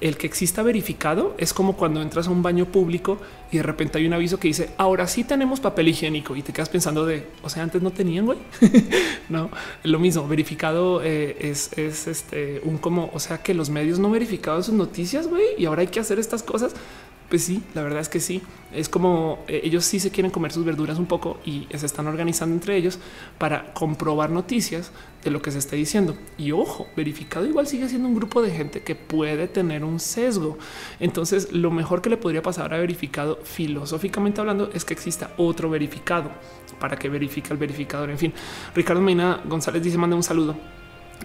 el 0.00 0.16
que 0.16 0.26
exista 0.26 0.62
verificado 0.62 1.34
es 1.38 1.52
como 1.52 1.76
cuando 1.76 2.00
entras 2.00 2.26
a 2.26 2.30
un 2.30 2.42
baño 2.42 2.66
público 2.66 3.18
y 3.52 3.58
de 3.58 3.62
repente 3.62 3.98
hay 3.98 4.06
un 4.06 4.12
aviso 4.12 4.38
que 4.38 4.48
dice 4.48 4.70
ahora 4.78 5.06
sí 5.06 5.24
tenemos 5.24 5.60
papel 5.60 5.88
higiénico 5.88 6.36
y 6.36 6.42
te 6.42 6.52
quedas 6.52 6.68
pensando 6.68 7.04
de 7.04 7.26
o 7.42 7.50
sea, 7.50 7.62
antes 7.62 7.82
no 7.82 7.90
tenían 7.90 8.26
güey. 8.26 8.38
no, 9.28 9.50
lo 9.84 9.98
mismo 9.98 10.26
verificado 10.26 11.02
eh, 11.02 11.36
es, 11.40 11.76
este 11.76 12.60
un 12.64 12.78
como 12.78 13.10
o 13.12 13.20
sea 13.20 13.38
que 13.38 13.54
los 13.54 13.70
medios 13.70 13.98
no 13.98 14.10
verificaban 14.10 14.62
sus 14.62 14.74
noticias 14.74 15.26
güey 15.26 15.44
y 15.58 15.66
ahora 15.66 15.82
hay 15.82 15.88
que 15.88 16.00
hacer 16.00 16.18
estas 16.18 16.42
cosas. 16.42 16.74
Pues 17.30 17.44
sí, 17.44 17.62
la 17.74 17.84
verdad 17.84 18.00
es 18.00 18.08
que 18.08 18.18
sí. 18.18 18.42
Es 18.74 18.88
como 18.88 19.44
eh, 19.46 19.60
ellos 19.62 19.84
sí 19.84 20.00
se 20.00 20.10
quieren 20.10 20.32
comer 20.32 20.50
sus 20.50 20.64
verduras 20.64 20.98
un 20.98 21.06
poco 21.06 21.38
y 21.44 21.68
se 21.72 21.86
están 21.86 22.08
organizando 22.08 22.56
entre 22.56 22.76
ellos 22.76 22.98
para 23.38 23.72
comprobar 23.72 24.30
noticias 24.30 24.90
de 25.22 25.30
lo 25.30 25.40
que 25.40 25.52
se 25.52 25.58
está 25.58 25.76
diciendo. 25.76 26.16
Y 26.36 26.50
ojo, 26.50 26.88
verificado 26.96 27.46
igual 27.46 27.68
sigue 27.68 27.88
siendo 27.88 28.08
un 28.08 28.16
grupo 28.16 28.42
de 28.42 28.50
gente 28.50 28.82
que 28.82 28.96
puede 28.96 29.46
tener 29.46 29.84
un 29.84 30.00
sesgo. 30.00 30.58
Entonces, 30.98 31.52
lo 31.52 31.70
mejor 31.70 32.02
que 32.02 32.10
le 32.10 32.16
podría 32.16 32.42
pasar 32.42 32.74
a 32.74 32.78
verificado 32.78 33.38
filosóficamente 33.44 34.40
hablando 34.40 34.68
es 34.74 34.84
que 34.84 34.94
exista 34.94 35.30
otro 35.36 35.70
verificado 35.70 36.32
para 36.80 36.96
que 36.96 37.08
verifique 37.08 37.52
el 37.52 37.58
verificador. 37.58 38.10
En 38.10 38.18
fin, 38.18 38.32
Ricardo 38.74 39.00
Medina 39.00 39.40
González 39.44 39.84
dice: 39.84 39.98
manda 39.98 40.16
un 40.16 40.24
saludo. 40.24 40.79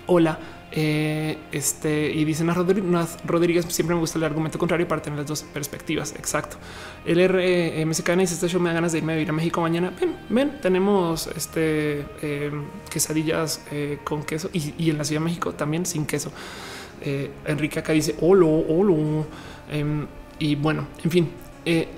Hola, 0.08 0.40
eh, 0.72 1.38
este 1.54 2.12
y 2.12 2.26
dicen 2.26 2.50
a 2.50 2.54
Rodríguez, 2.54 3.18
Rodríguez 3.26 3.66
siempre 3.70 3.96
me 3.96 4.02
gusta 4.02 4.18
el 4.18 4.26
argumento 4.26 4.60
contrario 4.60 4.86
para 4.88 5.02
tener 5.02 5.20
las 5.20 5.28
dos 5.28 5.44
perspectivas. 5.44 6.14
Exacto. 6.16 6.58
El 7.06 7.26
RMSK 7.28 8.10
dice 8.18 8.34
este 8.34 8.50
show 8.50 8.60
me 8.60 8.70
da 8.70 8.76
ganas 8.76 8.92
de 8.92 8.98
irme 8.98 9.14
a 9.14 9.16
vivir 9.16 9.30
a 9.30 9.34
México 9.34 9.62
mañana. 9.62 9.94
Ven, 10.00 10.16
ven, 10.30 10.60
tenemos 10.62 11.28
este 11.28 12.06
eh, 12.22 12.52
quesadillas 12.90 13.64
eh, 13.72 14.00
con 14.04 14.24
queso 14.24 14.50
y, 14.52 14.90
en 14.90 14.98
la 14.98 15.06
Ciudad 15.06 15.22
de 15.22 15.26
México 15.26 15.54
también 15.54 15.86
sin 15.86 16.06
queso. 16.06 16.32
Enrique 17.46 17.80
acá 17.80 17.94
dice 17.94 18.16
hola, 18.20 18.46
hola. 18.46 19.24
Em, 19.72 20.08
y 20.40 20.56
bueno, 20.56 20.88
en 21.04 21.12
fin, 21.12 21.32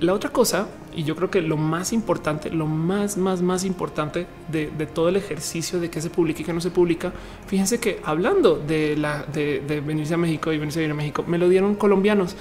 la 0.00 0.12
otra 0.12 0.30
cosa 0.30 0.68
y 0.98 1.04
yo 1.04 1.14
creo 1.14 1.30
que 1.30 1.40
lo 1.40 1.56
más 1.56 1.92
importante, 1.92 2.50
lo 2.50 2.66
más, 2.66 3.16
más, 3.16 3.40
más 3.40 3.62
importante 3.62 4.26
de, 4.48 4.66
todo 4.92 5.08
el 5.08 5.14
ejercicio 5.14 5.78
de 5.78 5.90
que 5.90 6.00
se 6.00 6.10
publica 6.10 6.42
y 6.42 6.44
que 6.44 6.52
no 6.52 6.60
se 6.60 6.72
publica, 6.72 7.12
fíjense 7.46 7.78
que 7.78 8.00
hablando 8.04 8.56
de 8.56 8.96
la 8.96 9.22
de, 9.22 9.80
venirse 9.86 10.14
a 10.14 10.16
México 10.16 10.52
y 10.52 10.58
venirse 10.58 10.80
a 10.80 10.82
ir 10.82 10.90
a 10.90 10.94
México, 10.94 11.24
me 11.24 11.38
lo 11.38 11.48
dieron 11.48 11.76
colombianos, 11.76 12.34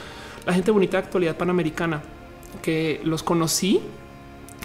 la 0.44 0.54
gente 0.54 0.72
bonita 0.72 0.98
de 0.98 1.04
actualidad 1.04 1.38
panamericana, 1.38 2.02
que 2.64 3.00
los 3.04 3.22
conocí 3.22 3.80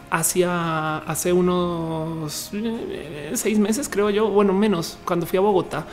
hacia 0.08 0.96
hace 0.96 1.34
unos 1.34 2.48
eh, 2.54 3.32
seis 3.34 3.58
meses, 3.58 3.90
creo 3.90 4.08
yo, 4.08 4.30
bueno, 4.30 4.54
menos 4.54 4.96
cuando 5.04 5.26
fui 5.26 5.36
a 5.36 5.42
Bogotá 5.42 5.86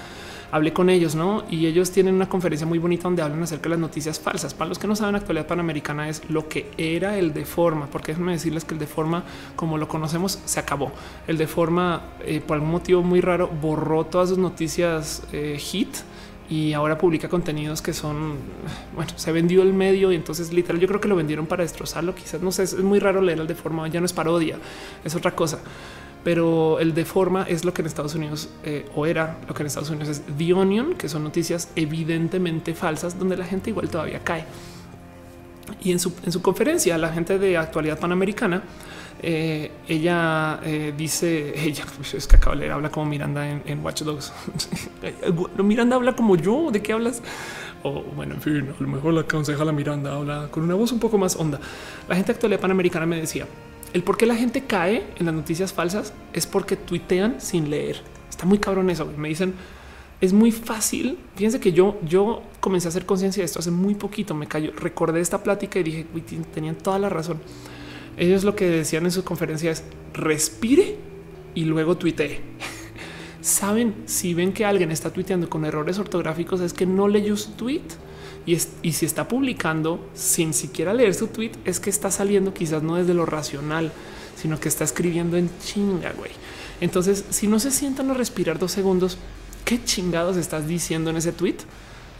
hablé 0.51 0.73
con 0.73 0.89
ellos, 0.89 1.15
¿no? 1.15 1.43
Y 1.49 1.65
ellos 1.65 1.91
tienen 1.91 2.15
una 2.15 2.27
conferencia 2.27 2.65
muy 2.65 2.79
bonita 2.79 3.03
donde 3.03 3.21
hablan 3.21 3.43
acerca 3.43 3.63
de 3.63 3.69
las 3.69 3.79
noticias 3.79 4.19
falsas. 4.19 4.53
Para 4.53 4.69
los 4.69 4.79
que 4.79 4.87
no 4.87 4.95
saben, 4.95 5.15
actualidad 5.15 5.47
panamericana 5.47 6.09
es 6.09 6.21
lo 6.29 6.47
que 6.47 6.71
era 6.77 7.17
el 7.17 7.33
de 7.33 7.45
forma, 7.45 7.87
porque 7.87 8.11
déjenme 8.11 8.33
decirles 8.33 8.65
que 8.65 8.73
el 8.73 8.79
de 8.79 8.87
forma, 8.87 9.23
como 9.55 9.77
lo 9.77 9.87
conocemos, 9.87 10.39
se 10.45 10.59
acabó. 10.59 10.91
El 11.27 11.37
de 11.37 11.47
forma, 11.47 12.01
eh, 12.25 12.41
por 12.45 12.55
algún 12.55 12.71
motivo 12.71 13.03
muy 13.03 13.21
raro, 13.21 13.47
borró 13.47 14.05
todas 14.05 14.29
sus 14.29 14.37
noticias 14.37 15.23
eh, 15.31 15.57
hit 15.59 15.89
y 16.49 16.73
ahora 16.73 16.97
publica 16.97 17.29
contenidos 17.29 17.81
que 17.81 17.93
son, 17.93 18.33
bueno, 18.95 19.11
se 19.15 19.31
vendió 19.31 19.61
el 19.61 19.71
medio 19.71 20.11
y 20.11 20.15
entonces 20.15 20.51
literal 20.51 20.81
yo 20.81 20.87
creo 20.87 20.99
que 20.99 21.07
lo 21.07 21.15
vendieron 21.15 21.45
para 21.45 21.63
destrozarlo. 21.63 22.15
Quizás 22.15 22.41
no 22.41 22.51
sé, 22.51 22.63
es 22.63 22.79
muy 22.79 22.99
raro 22.99 23.21
leer 23.21 23.39
el 23.39 23.47
de 23.47 23.55
forma, 23.55 23.87
ya 23.87 23.99
no 23.99 24.07
es 24.07 24.13
parodia, 24.13 24.57
es 25.03 25.13
otra 25.15 25.35
cosa 25.35 25.59
pero 26.23 26.79
el 26.79 26.93
de 26.93 27.05
forma 27.05 27.43
es 27.43 27.63
lo 27.63 27.73
que 27.73 27.81
en 27.81 27.87
Estados 27.87 28.15
Unidos 28.15 28.49
eh, 28.63 28.87
o 28.95 29.05
era 29.05 29.37
lo 29.47 29.53
que 29.53 29.63
en 29.63 29.67
Estados 29.67 29.89
Unidos 29.89 30.09
es 30.09 30.23
The 30.37 30.53
Onion, 30.53 30.95
que 30.95 31.07
son 31.07 31.23
noticias 31.23 31.69
evidentemente 31.75 32.73
falsas, 32.73 33.17
donde 33.17 33.37
la 33.37 33.45
gente 33.45 33.69
igual 33.69 33.89
todavía 33.89 34.19
cae. 34.23 34.45
Y 35.81 35.91
en 35.91 35.99
su, 35.99 36.13
en 36.25 36.31
su 36.31 36.41
conferencia, 36.41 36.97
la 36.97 37.09
gente 37.09 37.39
de 37.39 37.57
actualidad 37.57 37.99
panamericana, 37.99 38.63
eh, 39.21 39.71
ella 39.87 40.59
eh, 40.63 40.93
dice, 40.95 41.53
ella 41.65 41.85
es 42.13 42.27
que 42.27 42.35
acaba 42.35 42.55
de 42.55 42.61
leer, 42.61 42.71
habla 42.73 42.89
como 42.89 43.05
Miranda 43.05 43.47
en, 43.47 43.83
Watch 43.83 44.03
Dogs. 44.03 44.33
Miranda 45.63 45.95
habla 45.95 46.15
como 46.15 46.35
yo. 46.35 46.69
¿De 46.71 46.81
qué 46.81 46.93
hablas? 46.93 47.21
O 47.83 48.01
bueno, 48.01 48.35
en 48.35 48.41
fin, 48.41 48.73
a 48.77 48.81
lo 48.81 48.87
mejor 48.87 49.13
la 49.13 49.23
conseja 49.23 49.63
la 49.63 49.71
Miranda 49.71 50.15
habla 50.15 50.47
con 50.51 50.63
una 50.63 50.75
voz 50.75 50.91
un 50.91 50.99
poco 50.99 51.17
más 51.17 51.35
honda. 51.37 51.59
La 52.07 52.15
gente 52.15 52.33
de 52.33 52.35
actualidad 52.35 52.59
panamericana 52.59 53.05
me 53.05 53.17
decía, 53.17 53.47
el 53.93 54.03
por 54.03 54.17
qué 54.17 54.25
la 54.25 54.35
gente 54.35 54.63
cae 54.63 55.03
en 55.17 55.25
las 55.25 55.35
noticias 55.35 55.73
falsas 55.73 56.13
es 56.33 56.45
porque 56.45 56.75
tuitean 56.75 57.41
sin 57.41 57.69
leer. 57.69 58.01
Está 58.29 58.45
muy 58.45 58.59
cabrón 58.59 58.89
eso. 58.89 59.05
Me 59.17 59.29
dicen 59.29 59.53
es 60.21 60.33
muy 60.33 60.51
fácil. 60.51 61.17
Fíjense 61.35 61.59
que 61.59 61.71
yo, 61.71 61.97
yo 62.05 62.43
comencé 62.59 62.87
a 62.87 62.89
hacer 62.89 63.05
conciencia 63.05 63.41
de 63.41 63.45
esto 63.45 63.59
hace 63.59 63.71
muy 63.71 63.95
poquito. 63.95 64.35
Me 64.35 64.47
cayó, 64.47 64.71
recordé 64.75 65.21
esta 65.21 65.43
plática 65.43 65.79
y 65.79 65.83
dije, 65.83 66.05
tenían 66.53 66.75
toda 66.75 66.99
la 66.99 67.09
razón. 67.09 67.39
Ellos 68.17 68.43
lo 68.43 68.55
que 68.55 68.67
decían 68.67 69.05
en 69.05 69.11
sus 69.11 69.23
conferencias 69.23 69.79
es 69.79 69.85
respire 70.13 70.97
y 71.55 71.65
luego 71.65 71.97
tuitee. 71.97 72.41
Saben, 73.41 73.95
si 74.05 74.33
ven 74.33 74.51
que 74.51 74.65
alguien 74.65 74.91
está 74.91 75.11
tuiteando 75.13 75.49
con 75.49 75.63
errores 75.63 75.97
ortográficos, 75.99 76.59
es 76.59 76.73
que 76.73 76.85
no 76.85 77.07
leyó 77.07 77.37
su 77.37 77.51
tweet 77.51 77.83
y, 78.81 78.93
si 78.93 79.05
está 79.05 79.27
publicando 79.27 80.09
sin 80.13 80.53
siquiera 80.53 80.93
leer 80.93 81.13
su 81.13 81.27
tweet, 81.27 81.51
es 81.65 81.79
que 81.79 81.89
está 81.89 82.09
saliendo 82.09 82.53
quizás 82.53 82.81
no 82.81 82.95
desde 82.95 83.13
lo 83.13 83.25
racional, 83.25 83.91
sino 84.35 84.59
que 84.59 84.69
está 84.69 84.83
escribiendo 84.83 85.37
en 85.37 85.49
chinga, 85.63 86.13
güey. 86.13 86.31
Entonces, 86.81 87.25
si 87.29 87.47
no 87.47 87.59
se 87.59 87.71
sientan 87.71 88.09
a 88.09 88.13
respirar 88.13 88.57
dos 88.57 88.71
segundos, 88.71 89.17
¿qué 89.65 89.83
chingados 89.83 90.37
estás 90.37 90.67
diciendo 90.67 91.09
en 91.09 91.17
ese 91.17 91.31
tweet? 91.31 91.57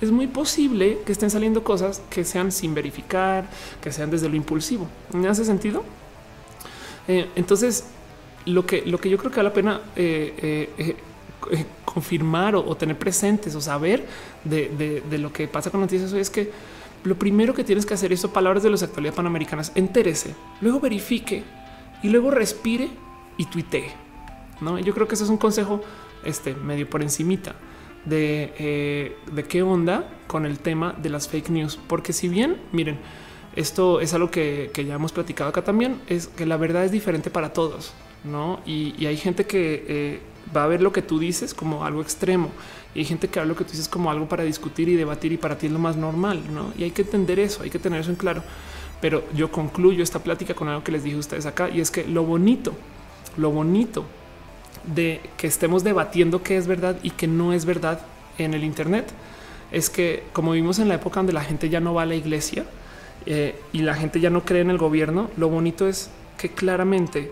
Es 0.01 0.11
muy 0.11 0.27
posible 0.27 0.99
que 1.06 1.11
estén 1.11 1.30
saliendo 1.30 1.64
cosas 1.64 2.01
que 2.10 2.23
sean 2.23 2.51
sin 2.51 2.73
verificar, 2.73 3.49
que 3.81 3.91
sean 3.91 4.11
desde 4.11 4.30
lo 4.30 4.35
impulsivo. 4.35 4.88
¿Me 5.14 5.27
hace 5.27 5.45
sentido? 5.45 5.84
Eh, 7.07 7.27
entonces, 7.35 7.85
lo 8.45 8.65
que, 8.65 8.84
lo 8.85 8.97
que 8.99 9.10
yo 9.10 9.18
creo 9.18 9.31
que 9.31 9.38
vale 9.38 9.49
la 9.49 9.53
pena 9.53 9.81
eh, 9.95 10.69
eh, 10.77 10.95
eh, 11.52 11.66
confirmar 11.86 12.56
o, 12.56 12.76
tener 12.76 12.98
presentes 12.98 13.56
o 13.56 13.61
saber 13.61 14.06
de, 14.44 15.03
lo 15.18 15.32
que 15.32 15.48
pasa 15.48 15.72
con 15.72 15.82
noticias 15.82 16.11
hoy 16.14 16.20
es 16.20 16.30
que 16.30 16.52
lo 17.03 17.16
primero 17.16 17.53
que 17.53 17.64
tienes 17.64 17.86
que 17.86 17.94
hacer 17.94 18.11
es 18.11 18.26
palabras 18.28 18.64
de 18.64 18.70
las 18.70 18.84
actualidades 18.84 19.16
panamericanas. 19.16 19.72
Entérese, 19.76 20.36
luego 20.61 20.80
verifique 20.80 21.44
y 22.03 22.10
luego 22.10 22.32
respire 22.32 22.90
y 23.38 23.45
tuitee. 23.45 23.91
No, 24.61 24.78
yo 24.80 24.94
creo 24.94 25.07
que 25.07 25.16
ese 25.16 25.24
es 25.24 25.30
un 25.30 25.38
consejo 25.38 25.82
este 26.26 26.53
medio 26.53 26.90
por 26.90 27.02
encimita 27.02 27.56
de, 28.06 28.53
eh, 28.57 29.18
de 29.32 29.44
qué 29.44 29.64
onda 29.64 30.10
con 30.28 30.45
el 30.45 30.60
tema 30.60 30.94
de 31.02 31.10
las 31.10 31.28
fake 31.28 31.49
news, 31.49 31.80
porque 31.88 32.11
si 32.11 32.28
bien 32.28 32.57
miren, 32.72 32.99
esto 33.56 33.99
es 33.99 34.14
algo 34.14 34.30
que, 34.30 34.72
ya 34.76 34.95
hemos 34.95 35.11
platicado 35.11 35.49
acá 35.49 35.64
también, 35.64 35.99
es 36.07 36.28
que 36.28 36.45
la 36.45 36.57
verdad 36.57 36.86
es 36.86 36.91
diferente 36.91 37.30
para 37.30 37.52
todos, 37.52 37.94
no? 38.24 38.61
Y, 38.66 39.06
hay 39.06 39.18
gente 39.18 39.45
que 39.45 39.86
eh, 39.88 40.20
va 40.55 40.63
a 40.63 40.67
ver 40.67 40.81
lo 40.81 40.91
que 40.91 41.01
tú 41.01 41.19
dices 41.19 41.53
como 41.53 41.85
algo 41.85 42.01
extremo 42.01 42.49
y 42.95 42.99
hay 42.99 43.05
gente 43.05 43.27
que 43.27 43.39
habla 43.39 43.49
lo 43.49 43.55
que 43.55 43.63
tú 43.63 43.71
dices 43.71 43.88
como 43.88 44.09
algo 44.09 44.27
para 44.27 44.43
discutir 44.43 44.89
y 44.89 44.95
debatir 44.95 45.31
y 45.31 45.38
para 45.38 45.57
ti 45.57 45.67
es 45.67 45.71
lo 45.71 45.80
más 45.80 45.95
normal, 45.95 46.41
¿no? 46.51 46.73
Y 46.77 46.84
hay 46.84 46.91
que 46.91 47.03
entender 47.03 47.39
eso, 47.39 47.63
hay 47.63 47.69
que 47.69 47.80
tener 47.80 48.01
eso 48.01 48.09
en 48.09 48.15
claro. 48.15 48.43
Pero 48.99 49.23
yo 49.34 49.51
concluyo 49.51 50.03
esta 50.03 50.19
plática 50.19 50.53
con 50.53 50.67
algo 50.67 50.84
que 50.84 50.91
les 50.91 51.03
dije 51.03 51.15
a 51.15 51.19
ustedes 51.19 51.45
acá 51.45 51.69
y 51.69 51.81
es 51.81 51.91
que 51.91 52.05
lo 52.05 52.23
bonito, 52.23 52.73
lo 53.38 53.51
bonito 53.51 54.05
de 54.84 55.21
que 55.38 55.47
estemos 55.47 55.84
debatiendo 55.84 56.41
qué 56.41 56.57
es 56.57 56.67
verdad 56.67 56.97
y 57.03 57.11
qué 57.11 57.27
no 57.27 57.53
es 57.53 57.65
verdad 57.65 58.01
en 58.38 58.53
el 58.53 58.63
Internet 58.63 59.11
es 59.71 59.89
que 59.89 60.23
como 60.34 60.51
vimos 60.53 60.80
en 60.80 60.88
la 60.88 60.95
época 60.95 61.19
donde 61.19 61.34
la 61.34 61.43
gente 61.43 61.69
ya 61.69 61.80
no 61.80 61.93
va 61.93 62.03
a 62.03 62.05
la 62.05 62.15
iglesia 62.15 62.65
eh, 63.26 63.59
y 63.71 63.84
la 63.84 63.93
gente 63.93 64.19
ya 64.19 64.30
no 64.30 64.43
cree 64.43 64.61
en 64.61 64.69
el 64.69 64.77
gobierno, 64.77 65.30
lo 65.38 65.49
bonito 65.49 65.88
es 65.88 66.09
que 66.38 66.49
claramente 66.49 67.31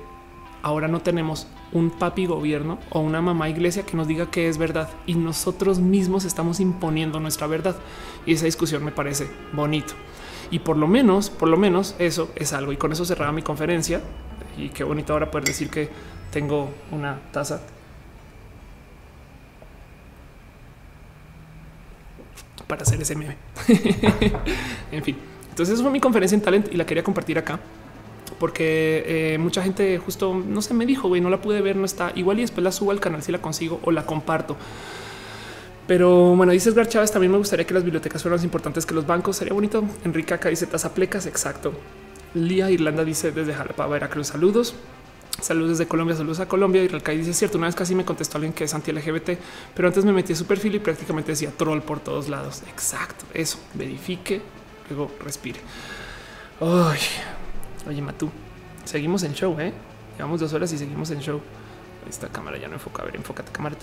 ahora 0.61 0.87
no 0.87 1.01
tenemos 1.01 1.47
un 1.73 1.89
papi 1.89 2.25
gobierno 2.25 2.79
o 2.89 2.99
una 2.99 3.21
mamá 3.21 3.49
iglesia 3.49 3.83
que 3.83 3.97
nos 3.97 4.07
diga 4.07 4.31
que 4.31 4.47
es 4.47 4.57
verdad 4.57 4.89
y 5.05 5.15
nosotros 5.15 5.79
mismos 5.79 6.25
estamos 6.25 6.59
imponiendo 6.59 7.19
nuestra 7.19 7.47
verdad. 7.47 7.75
Y 8.25 8.33
esa 8.33 8.45
discusión 8.45 8.83
me 8.83 8.91
parece 8.91 9.29
bonito. 9.53 9.93
Y 10.49 10.59
por 10.59 10.77
lo 10.77 10.87
menos, 10.87 11.29
por 11.29 11.49
lo 11.49 11.57
menos 11.57 11.95
eso 11.99 12.31
es 12.35 12.53
algo. 12.53 12.71
Y 12.71 12.77
con 12.77 12.91
eso 12.91 13.05
cerraba 13.05 13.31
mi 13.31 13.41
conferencia. 13.41 14.01
Y 14.57 14.69
qué 14.69 14.83
bonito 14.83 15.13
ahora 15.13 15.29
poder 15.29 15.45
decir 15.45 15.69
que 15.69 15.89
tengo 16.31 16.69
una 16.91 17.19
taza 17.31 17.61
para 22.67 22.81
hacer 22.81 23.01
ese 23.01 23.15
meme. 23.15 23.37
en 24.91 25.03
fin, 25.03 25.17
entonces 25.49 25.81
fue 25.81 25.91
mi 25.91 25.99
conferencia 25.99 26.35
en 26.35 26.41
Talent 26.41 26.73
y 26.73 26.77
la 26.77 26.85
quería 26.85 27.03
compartir 27.03 27.37
acá 27.37 27.59
porque 28.39 29.03
eh, 29.05 29.37
mucha 29.37 29.61
gente 29.63 29.97
justo 29.97 30.33
no 30.33 30.61
se 30.61 30.73
me 30.73 30.85
dijo, 30.85 31.07
güey, 31.07 31.21
no 31.21 31.29
la 31.29 31.41
pude 31.41 31.61
ver, 31.61 31.75
no 31.75 31.85
está 31.85 32.11
igual 32.15 32.39
y 32.39 32.41
después 32.41 32.63
la 32.63 32.71
subo 32.71 32.91
al 32.91 32.99
canal 32.99 33.23
si 33.23 33.31
la 33.31 33.41
consigo 33.41 33.79
o 33.83 33.91
la 33.91 34.05
comparto. 34.05 34.57
Pero 35.87 36.35
bueno, 36.35 36.51
dices 36.51 36.73
Gar 36.73 36.89
Chávez, 36.89 37.11
también 37.11 37.31
me 37.31 37.37
gustaría 37.37 37.65
que 37.65 37.73
las 37.73 37.83
bibliotecas 37.83 38.21
fueran 38.21 38.37
más 38.37 38.43
importantes 38.43 38.85
que 38.85 38.93
los 38.93 39.07
bancos. 39.07 39.37
Sería 39.37 39.53
bonito. 39.53 39.85
Enrique 40.03 40.33
acá 40.33 40.49
dice 40.49 40.67
Tazaplecas, 40.67 41.25
exacto. 41.25 41.73
Lía 42.33 42.69
Irlanda 42.69 43.05
dice 43.05 43.31
desde 43.31 43.53
Jalapa, 43.53 43.87
Veracruz, 43.87 44.27
saludos. 44.27 44.75
Saludos 45.41 45.77
desde 45.77 45.87
Colombia, 45.87 46.15
saludos 46.15 46.41
a 46.41 46.47
Colombia. 46.47 46.83
Y 46.83 46.89
Ralcay 46.89 47.17
dice 47.17 47.33
cierto. 47.33 47.57
Una 47.57 47.67
vez 47.67 47.75
casi 47.75 47.95
me 47.95 48.03
contestó 48.03 48.37
alguien 48.37 48.53
que 48.53 48.65
es 48.65 48.73
anti 48.73 48.91
LGBT, 48.91 49.39
pero 49.73 49.87
antes 49.87 50.03
me 50.03 50.11
metí 50.11 50.33
a 50.33 50.35
su 50.35 50.45
perfil 50.45 50.75
y 50.75 50.79
prácticamente 50.79 51.31
decía 51.31 51.51
troll 51.55 51.79
por 51.79 52.01
todos 52.01 52.27
lados. 52.27 52.63
Exacto. 52.67 53.23
Eso 53.33 53.57
verifique, 53.73 54.41
luego 54.89 55.09
respire. 55.23 55.59
Ay, 56.59 56.99
Oye, 57.87 58.01
Matú, 58.01 58.29
seguimos 58.83 59.23
en 59.23 59.33
show, 59.33 59.57
¿eh? 59.59 59.73
Llevamos 60.17 60.39
dos 60.39 60.53
horas 60.53 60.71
y 60.73 60.77
seguimos 60.77 61.11
en 61.11 61.19
show. 61.19 61.41
Esta 62.09 62.27
cámara 62.27 62.57
ya 62.57 62.67
no 62.67 62.73
enfoca. 62.73 63.03
A 63.03 63.05
ver, 63.05 63.15
enfócate 63.15 63.51
cámara. 63.51 63.75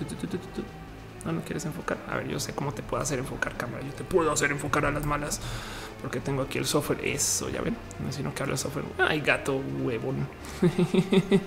no, 1.25 1.33
no 1.33 1.41
quieres 1.43 1.65
enfocar. 1.65 1.99
A 2.11 2.17
ver, 2.17 2.29
yo 2.29 2.41
sé 2.41 2.55
cómo 2.55 2.73
te 2.73 2.83
puedo 2.83 3.03
hacer 3.03 3.19
enfocar 3.19 3.57
cámara. 3.57 3.83
Yo 3.85 3.93
te 3.93 4.05
puedo 4.05 4.31
hacer 4.31 4.51
enfocar 4.51 4.85
a 4.85 4.91
las 4.91 5.07
malas 5.07 5.41
porque 6.03 6.21
tengo 6.21 6.43
aquí 6.43 6.59
el 6.59 6.67
software. 6.67 7.01
Eso 7.05 7.49
ya 7.49 7.63
ven, 7.63 7.77
no 8.05 8.13
sino 8.13 8.35
que 8.35 8.43
habla 8.43 8.55
el 8.55 8.59
software. 8.59 8.85
Ay, 8.99 9.21
gato 9.21 9.61
huevón. 9.83 10.27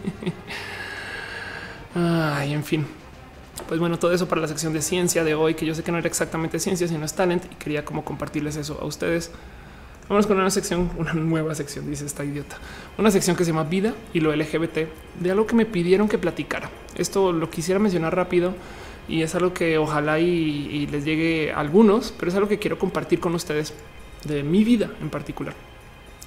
Ay, 1.96 2.54
en 2.54 2.64
fin. 2.64 2.88
Pues 3.68 3.80
bueno, 3.80 4.00
todo 4.00 4.14
eso 4.14 4.28
para 4.28 4.42
la 4.42 4.48
sección 4.48 4.74
de 4.74 4.82
ciencia 4.82 5.24
de 5.24 5.36
hoy, 5.36 5.56
que 5.56 5.66
yo 5.66 5.76
sé 5.76 5.84
que 5.84 5.92
no 5.92 5.98
era 5.98 6.08
exactamente 6.08 6.60
ciencia, 6.60 6.88
sino 6.88 7.06
es 7.06 7.14
talent 7.14 7.46
y 7.52 7.56
quería 7.56 7.84
como 7.84 8.06
compartirles 8.06 8.56
eso 8.56 8.80
a 8.82 8.86
ustedes. 8.86 9.32
Vamos 10.10 10.26
con 10.26 10.38
una 10.38 10.50
sección, 10.50 10.90
una 10.98 11.14
nueva 11.14 11.54
sección, 11.54 11.90
dice 11.90 12.06
esta 12.06 12.24
idiota. 12.24 12.58
Una 12.98 13.12
sección 13.12 13.36
que 13.36 13.44
se 13.44 13.52
llama 13.52 13.66
vida 13.66 13.94
y 14.14 14.22
lo 14.22 14.34
LGBT, 14.34 14.88
de 15.20 15.32
algo 15.32 15.46
que 15.46 15.54
me 15.54 15.66
pidieron 15.66 16.08
que 16.08 16.18
platicara. 16.18 16.70
Esto 16.96 17.34
lo 17.34 17.50
quisiera 17.50 17.78
mencionar 17.78 18.16
rápido 18.16 18.54
y 19.10 19.22
es 19.22 19.36
algo 19.36 19.54
que 19.54 19.78
ojalá 19.78 20.18
y, 20.20 20.88
les 20.88 21.04
llegue 21.04 21.52
a 21.52 21.60
algunos, 21.60 22.14
pero 22.18 22.30
es 22.30 22.36
algo 22.36 22.48
que 22.48 22.58
quiero 22.58 22.80
compartir 22.80 23.20
con 23.20 23.36
ustedes 23.36 23.74
de 24.24 24.44
mi 24.44 24.64
vida 24.64 24.90
en 25.02 25.10
particular. 25.10 25.54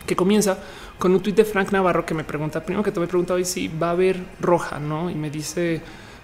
Que 0.06 0.14
comienza 0.14 0.58
con 0.98 1.12
un 1.12 1.20
tuit 1.20 1.36
de 1.36 1.46
Frank 1.46 1.72
Navarro 1.72 2.04
que 2.04 2.12
me 2.12 2.24
pregunta, 2.24 2.62
primero 2.62 2.82
que 2.82 2.92
te 2.92 3.00
me 3.00 3.06
preguntado 3.06 3.38
hoy 3.38 3.46
si 3.46 3.68
va 3.68 3.88
a 3.88 3.92
haber 3.92 4.22
roja, 4.40 4.78
¿no? 4.78 5.08
Y 5.08 5.14
me 5.14 5.30
dice, 5.30 5.80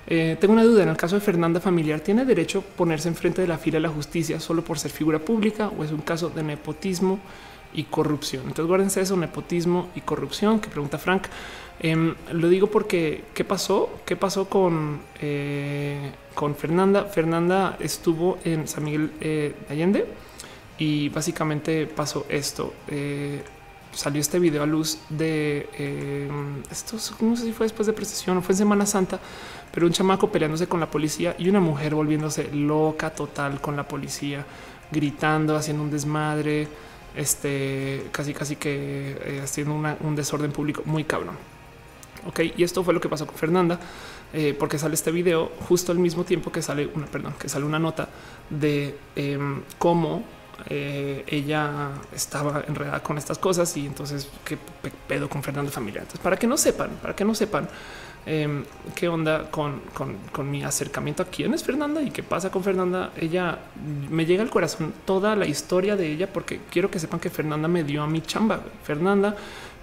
eh, 0.07 0.37
tengo 0.39 0.53
una 0.53 0.65
duda, 0.65 0.83
en 0.83 0.91
el 0.91 0.97
caso 0.99 1.15
de 1.15 1.23
Fernanda 1.23 1.59
Familiar, 1.61 2.01
¿tiene 2.01 2.27
derecho 2.27 2.59
a 2.59 2.77
ponerse 2.77 3.09
enfrente 3.09 3.41
de 3.41 3.49
la 3.49 3.57
fila 3.57 3.77
de 3.77 3.83
la 3.83 3.89
justicia 3.89 4.41
solo 4.41 4.62
por 4.62 4.78
ser 4.78 4.91
figura 4.91 5.19
pública 5.19 5.69
o 5.69 5.85
es 5.85 5.91
un 5.91 6.03
caso 6.03 6.28
de 6.28 6.43
nepotismo? 6.43 7.19
Y 7.74 7.84
corrupción. 7.84 8.43
Entonces 8.43 8.66
guárdense 8.66 9.01
eso, 9.01 9.16
nepotismo 9.16 9.88
y 9.94 10.01
corrupción, 10.01 10.60
que 10.60 10.68
pregunta 10.68 10.98
Frank. 10.98 11.24
Em, 11.78 12.14
lo 12.32 12.48
digo 12.48 12.68
porque 12.68 13.24
¿qué 13.34 13.44
pasó? 13.44 13.90
¿Qué 14.06 14.16
pasó 14.16 14.48
con, 14.48 15.01
eh, 15.20 16.12
con 16.34 16.55
Fernanda? 16.55 17.05
Fernanda 17.05 17.76
estuvo 17.80 18.38
en 18.44 18.66
San 18.66 18.84
Miguel 18.84 19.12
eh, 19.20 19.55
Allende 19.68 20.06
y 20.78 21.09
básicamente 21.10 21.86
pasó 21.86 22.26
esto. 22.28 22.72
Eh, 22.88 23.43
salió 23.97 24.20
este 24.20 24.38
video 24.38 24.62
a 24.62 24.66
luz 24.66 24.98
de 25.09 25.68
eh, 25.78 26.28
esto, 26.70 26.98
no 27.20 27.34
sé 27.34 27.44
si 27.44 27.52
fue 27.52 27.64
después 27.64 27.86
de 27.86 27.94
precisión 27.94 28.36
o 28.36 28.43
fue 28.43 28.52
en 28.52 28.59
Semana 28.59 28.84
Santa, 28.84 29.18
pero 29.72 29.86
un 29.86 29.93
chamaco 29.93 30.30
peleándose 30.30 30.68
con 30.68 30.80
la 30.80 30.90
policía 30.90 31.34
y 31.38 31.48
una 31.48 31.60
mujer 31.60 31.94
volviéndose 31.94 32.51
loca 32.52 33.10
total 33.10 33.60
con 33.60 33.74
la 33.74 33.88
policía, 33.88 34.44
gritando, 34.90 35.56
haciendo 35.56 35.82
un 35.82 35.90
desmadre, 35.90 36.68
este 37.16 38.06
casi 38.12 38.34
casi 38.34 38.56
que 38.56 39.16
eh, 39.24 39.40
haciendo 39.43 39.74
un 39.74 40.16
desorden 40.16 40.52
público 40.52 40.82
muy 40.84 41.05
cabrón. 41.05 41.36
Ok, 42.26 42.40
y 42.56 42.64
esto 42.64 42.82
fue 42.82 42.93
lo 42.93 43.01
que 43.01 43.09
pasó 43.09 43.26
con 43.26 43.36
Fernanda, 43.36 43.78
eh, 44.32 44.55
porque 44.59 44.78
sale 44.78 44.94
este 44.94 45.12
video 45.12 45.52
justo 45.68 45.93
al 45.93 45.98
mismo 45.98 46.24
tiempo 46.24 46.51
que 46.51 46.60
sale 46.60 46.88
una, 46.93 47.06
perdón, 47.06 47.34
que 47.38 47.48
sale 47.48 47.64
una 47.64 47.78
nota 47.78 48.09
de 48.51 48.98
em, 49.14 49.62
cómo 49.78 50.24
eh, 50.68 51.24
ella 51.28 51.90
estaba 52.12 52.64
enredada 52.66 53.01
con 53.02 53.18
estas 53.18 53.38
cosas 53.38 53.76
y 53.76 53.86
entonces 53.86 54.28
qué 54.44 54.59
pedo 55.06 55.28
con 55.28 55.43
Fernanda 55.43 55.70
familiar. 55.70 56.02
Entonces, 56.02 56.20
para 56.20 56.36
que 56.36 56.47
no 56.47 56.56
sepan, 56.56 56.90
para 57.01 57.14
que 57.14 57.24
no 57.24 57.34
sepan 57.34 57.68
em, 58.27 58.65
qué 58.94 59.09
onda 59.09 59.51
con, 59.51 59.81
con, 60.32 60.51
mi 60.51 60.62
acercamiento 60.62 61.23
a 61.23 61.27
quién 61.27 61.55
es 61.55 61.65
Fernanda 61.65 62.03
y 62.03 62.11
qué 62.11 62.23
pasa 62.23 62.51
con 62.51 62.62
Fernanda, 62.62 63.12
ella 63.16 63.59
me 64.11 64.27
llega 64.27 64.43
al 64.43 64.51
corazón 64.51 64.93
toda 65.05 65.36
la 65.36 65.47
historia 65.47 65.97
de 65.97 66.11
ella 66.11 66.32
porque 66.32 66.61
quiero 66.70 66.90
que 66.90 66.98
sepan 66.98 67.20
que 67.20 67.31
Fernanda 67.31 67.69
me 67.69 67.85
dio 67.85 68.03
a 68.03 68.07
mi 68.07 68.20
chamba. 68.20 68.61
Fernanda 68.82 69.36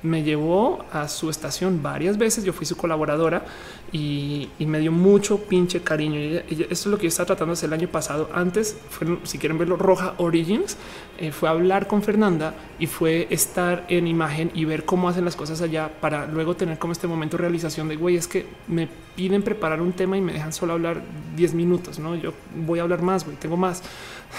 me 0.03 0.21
llevó 0.21 0.85
a 0.91 1.07
su 1.07 1.30
estación 1.30 1.81
varias 1.81 2.17
veces. 2.17 2.43
Yo 2.43 2.53
fui 2.53 2.65
su 2.65 2.77
colaboradora 2.77 3.45
y, 3.91 4.49
me 4.59 4.80
dio 4.80 4.91
mucho 4.91 5.38
pinche 5.38 5.81
cariño. 5.81 6.19
Y 6.19 6.35
esto 6.35 6.67
es 6.69 6.85
lo 6.88 6.97
que 6.97 7.03
yo 7.03 7.09
estaba 7.09 7.27
tratando 7.27 7.51
de 7.51 7.53
hacer 7.53 7.67
el 7.67 7.73
año 7.73 7.88
pasado. 7.88 8.30
Antes, 8.34 8.77
fue, 8.89 9.17
si 9.23 9.38
quieren 9.38 9.57
verlo, 9.57 9.77
Roja 9.77 10.15
Origins 10.17 10.77
eh, 11.17 11.31
fue 11.31 11.47
hablar 11.47 11.88
con 11.88 12.01
Fernanda 12.01 12.53
y 12.80 12.88
fue 12.88 13.27
estar 13.30 13.85
en 13.88 14.07
imagen 14.07 14.51
y 14.53 14.65
ver 14.65 14.84
cómo 14.84 15.09
hacen 15.09 15.25
las 15.25 15.35
cosas 15.35 15.61
allá 15.61 15.91
para 16.01 16.25
luego 16.25 16.55
tener 16.55 16.80
como 16.80 16.91
este 16.91 17.07
momento 17.07 17.38
de 17.38 17.43
realización 17.43 17.88
de 17.88 17.95
güey, 17.95 18.15
es 18.15 18.27
que 18.27 18.45
me 18.67 18.88
piden 19.15 19.43
preparar 19.43 19.81
un 19.81 19.93
tema 19.93 20.17
y 20.17 20.21
me 20.21 20.34
dejan 20.34 20.51
solo 20.51 20.73
hablar 20.73 21.01
10 21.35 21.53
minutos. 21.53 21.99
No, 21.99 22.15
yo 22.15 22.34
voy 22.65 22.80
a 22.80 22.81
hablar 22.81 23.01
más, 23.01 23.25
güey, 23.25 23.38
tengo 23.38 23.57
más. 23.57 23.84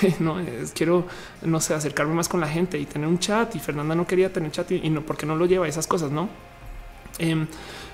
no 0.21 0.39
quiero, 0.75 1.07
no 1.43 1.61
sé, 1.61 1.75
acercarme 1.75 2.15
más 2.15 2.29
con 2.29 2.41
la 2.41 2.49
gente 2.49 2.79
y 2.79 2.87
tener 2.87 3.09
un 3.09 3.19
chat. 3.19 3.55
Y 3.55 3.59
Fernanda 3.59 3.95
no 3.95 4.07
quería 4.07 4.33
tener 4.33 4.51
chat 4.51 4.71
y, 4.73 4.91
no, 4.91 5.03
porque 5.03 5.27
no 5.27 5.37
lo 5.37 5.47
lleva 5.47 5.69
esas 5.69 5.87
cosas, 5.87 6.11
no? 6.11 6.29
Em, 7.19 7.47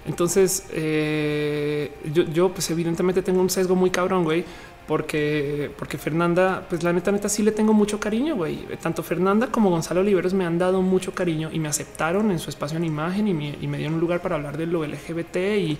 entonces, 0.07 0.67
eh, 0.73 1.93
yo, 2.13 2.23
yo, 2.25 2.51
pues 2.51 2.71
evidentemente 2.71 3.23
tengo 3.23 3.41
un 3.41 3.51
sesgo 3.51 3.75
muy 3.75 3.91
cabrón, 3.91 4.25
güey, 4.25 4.45
porque, 4.87 5.71
porque 5.79 5.99
Fernanda, 5.99 6.67
pues 6.69 6.83
la 6.83 6.93
neta, 6.93 7.13
neta, 7.13 7.29
sí 7.29 7.43
le 7.43 7.53
tengo 7.53 7.73
mucho 7.73 8.01
cariño, 8.01 8.35
güey. 8.35 8.67
Tanto 8.83 9.03
Fernanda 9.03 9.49
como 9.49 9.71
Gonzalo 9.71 10.01
Oliveros 10.01 10.35
me 10.35 10.47
han 10.47 10.59
dado 10.59 10.83
mucho 10.83 11.13
cariño 11.13 11.51
y 11.53 11.59
me 11.59 11.69
aceptaron 11.69 12.31
en 12.31 12.39
su 12.39 12.51
espacio 12.51 12.79
en 12.79 12.85
imagen 12.85 13.29
y 13.29 13.35
me, 13.35 13.57
y 13.61 13.67
me 13.69 13.79
dieron 13.79 13.95
un 13.95 14.01
lugar 14.01 14.21
para 14.21 14.37
hablar 14.37 14.57
de 14.57 14.67
lo 14.67 14.85
LGBT 14.85 15.37
y, 15.37 15.79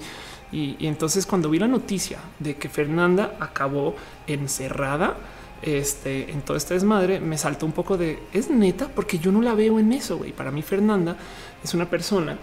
y 0.53 0.87
entonces 0.87 1.27
cuando 1.27 1.49
vi 1.51 1.59
la 1.59 1.69
noticia 1.69 2.19
de 2.39 2.57
que 2.57 2.69
Fernanda 2.69 3.37
acabó 3.41 3.97
encerrada, 4.27 5.17
este, 5.63 6.31
en 6.31 6.43
todo 6.43 6.57
este 6.57 6.75
desmadre, 6.75 7.21
me 7.21 7.37
saltó 7.37 7.67
un 7.67 7.73
poco 7.73 7.97
de 7.97 8.19
es 8.33 8.51
neta, 8.51 8.89
porque 8.89 9.19
yo 9.19 9.33
no 9.33 9.43
la 9.43 9.55
veo 9.55 9.79
en 9.79 9.93
eso. 9.93 10.19
Güey. 10.19 10.33
Para 10.33 10.51
mí, 10.51 10.63
Fernanda 10.63 11.17
es 11.63 11.75
una 11.75 11.89
persona 11.89 12.39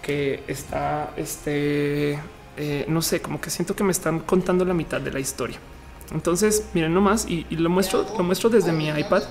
que 0.00 0.42
está, 0.48 1.12
este, 1.16 2.18
eh, 2.56 2.84
no 2.88 3.02
sé, 3.02 3.20
como 3.20 3.40
que 3.40 3.50
siento 3.50 3.76
que 3.76 3.84
me 3.84 3.92
están 3.92 4.20
contando 4.20 4.64
la 4.64 4.74
mitad 4.74 5.00
de 5.00 5.12
la 5.12 5.20
historia. 5.20 5.58
Entonces, 6.12 6.68
miren 6.74 6.92
nomás 6.92 7.26
y, 7.28 7.46
y 7.48 7.56
lo 7.56 7.70
muestro, 7.70 8.06
lo 8.16 8.24
muestro 8.24 8.50
desde 8.50 8.72
mi 8.72 8.88
iPad 8.88 9.22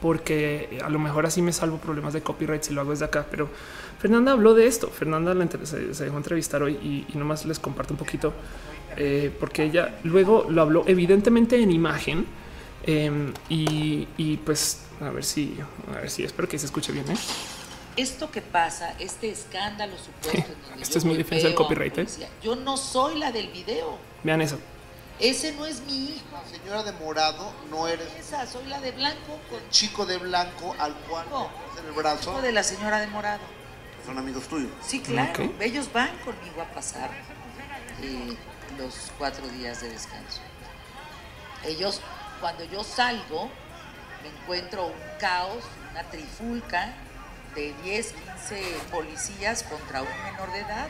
porque 0.00 0.78
a 0.84 0.88
lo 0.88 0.98
mejor 0.98 1.26
así 1.26 1.42
me 1.42 1.52
salvo 1.52 1.78
problemas 1.78 2.12
de 2.12 2.20
copyright 2.20 2.62
si 2.62 2.72
lo 2.72 2.80
hago 2.80 2.90
desde 2.90 3.04
acá. 3.04 3.26
Pero 3.30 3.48
Fernanda 3.98 4.32
habló 4.32 4.54
de 4.54 4.66
esto. 4.66 4.88
Fernanda 4.88 5.34
se, 5.64 5.94
se 5.94 6.04
dejó 6.04 6.16
entrevistar 6.16 6.62
hoy 6.62 6.74
y, 6.74 7.12
y, 7.12 7.18
nomás 7.18 7.44
les 7.46 7.58
comparto 7.58 7.94
un 7.94 7.98
poquito 7.98 8.32
eh, 8.96 9.32
porque 9.38 9.64
ella 9.64 9.98
luego 10.04 10.46
lo 10.48 10.62
habló 10.62 10.84
evidentemente 10.86 11.60
en 11.60 11.70
imagen 11.70 12.26
Em, 12.90 13.34
y, 13.50 14.38
pues 14.46 14.78
a 15.02 15.10
ver 15.10 15.22
si, 15.22 15.58
a 15.94 16.00
ver 16.00 16.10
si 16.10 16.24
espero 16.24 16.48
que 16.48 16.58
se 16.58 16.64
escuche 16.64 16.90
bien. 16.90 17.04
¿eh? 17.10 17.16
Esto 17.98 18.30
que 18.30 18.40
pasa, 18.40 18.94
este 18.98 19.28
escándalo 19.30 19.92
supuesto. 19.98 20.54
Esto 20.80 20.96
es 20.96 21.04
mi 21.04 21.14
defensa 21.14 21.48
del 21.48 21.54
copyright. 21.54 21.98
¿eh? 21.98 22.06
Yo 22.42 22.56
no 22.56 22.78
soy 22.78 23.18
la 23.18 23.30
del 23.30 23.48
video. 23.48 23.98
Vean 24.24 24.40
eso. 24.40 24.58
Ese 25.20 25.52
no 25.52 25.66
es 25.66 25.82
mi 25.82 26.12
hijo. 26.12 26.24
La 26.32 26.48
señora 26.48 26.82
de 26.82 26.92
morado 26.92 27.52
no 27.70 27.86
eres. 27.88 28.08
Esa, 28.18 28.46
soy 28.46 28.64
la 28.68 28.80
de 28.80 28.92
blanco. 28.92 29.38
Con... 29.50 29.60
chico 29.68 30.06
de 30.06 30.16
blanco 30.16 30.74
al 30.78 30.94
cual 30.94 31.26
no, 31.30 31.50
en 31.78 31.88
el 31.88 31.92
brazo. 31.92 32.30
Hijo 32.30 32.40
de 32.40 32.52
la 32.52 32.62
señora 32.62 33.00
de 33.00 33.08
morado. 33.08 33.42
Son 34.06 34.16
amigos 34.16 34.44
tuyos. 34.48 34.70
Sí, 34.80 35.00
claro. 35.00 35.52
Ellos 35.60 35.92
van 35.92 36.16
conmigo 36.24 36.62
a 36.62 36.72
pasar 36.72 37.10
eh, 38.00 38.34
los 38.78 39.12
cuatro 39.18 39.46
días 39.48 39.82
de 39.82 39.90
descanso. 39.90 40.40
Ellos 41.66 42.00
cuando 42.40 42.64
yo 42.64 42.84
salgo, 42.84 43.50
me 44.22 44.28
encuentro 44.28 44.86
un 44.86 45.18
caos, 45.18 45.64
una 45.90 46.02
trifulca 46.04 46.92
de 47.54 47.74
10, 47.82 48.12
15 48.12 48.62
policías 48.90 49.62
contra 49.64 50.02
un 50.02 50.22
menor 50.24 50.52
de 50.52 50.60
edad, 50.60 50.88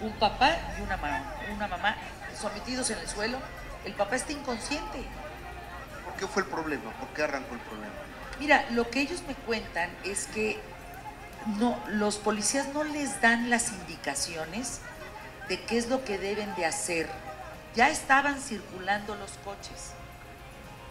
un 0.00 0.12
papá 0.12 0.56
y 0.78 0.82
una 0.82 0.96
mamá, 0.96 1.34
una 1.54 1.68
mamá 1.68 1.96
sometidos 2.38 2.90
en 2.90 2.98
el 2.98 3.08
suelo. 3.08 3.38
El 3.84 3.94
papá 3.94 4.16
está 4.16 4.32
inconsciente. 4.32 5.04
¿Por 6.04 6.14
qué 6.14 6.26
fue 6.26 6.42
el 6.42 6.48
problema? 6.48 6.90
¿Por 6.98 7.08
qué 7.10 7.22
arrancó 7.22 7.54
el 7.54 7.60
problema? 7.60 7.92
Mira, 8.38 8.64
lo 8.70 8.90
que 8.90 9.00
ellos 9.00 9.22
me 9.26 9.34
cuentan 9.34 9.90
es 10.04 10.26
que 10.26 10.60
no, 11.58 11.78
los 11.88 12.16
policías 12.16 12.68
no 12.74 12.84
les 12.84 13.20
dan 13.20 13.50
las 13.50 13.72
indicaciones 13.72 14.80
de 15.48 15.60
qué 15.62 15.78
es 15.78 15.88
lo 15.88 16.04
que 16.04 16.18
deben 16.18 16.54
de 16.54 16.66
hacer. 16.66 17.08
Ya 17.74 17.88
estaban 17.88 18.40
circulando 18.40 19.14
los 19.16 19.32
coches. 19.44 19.92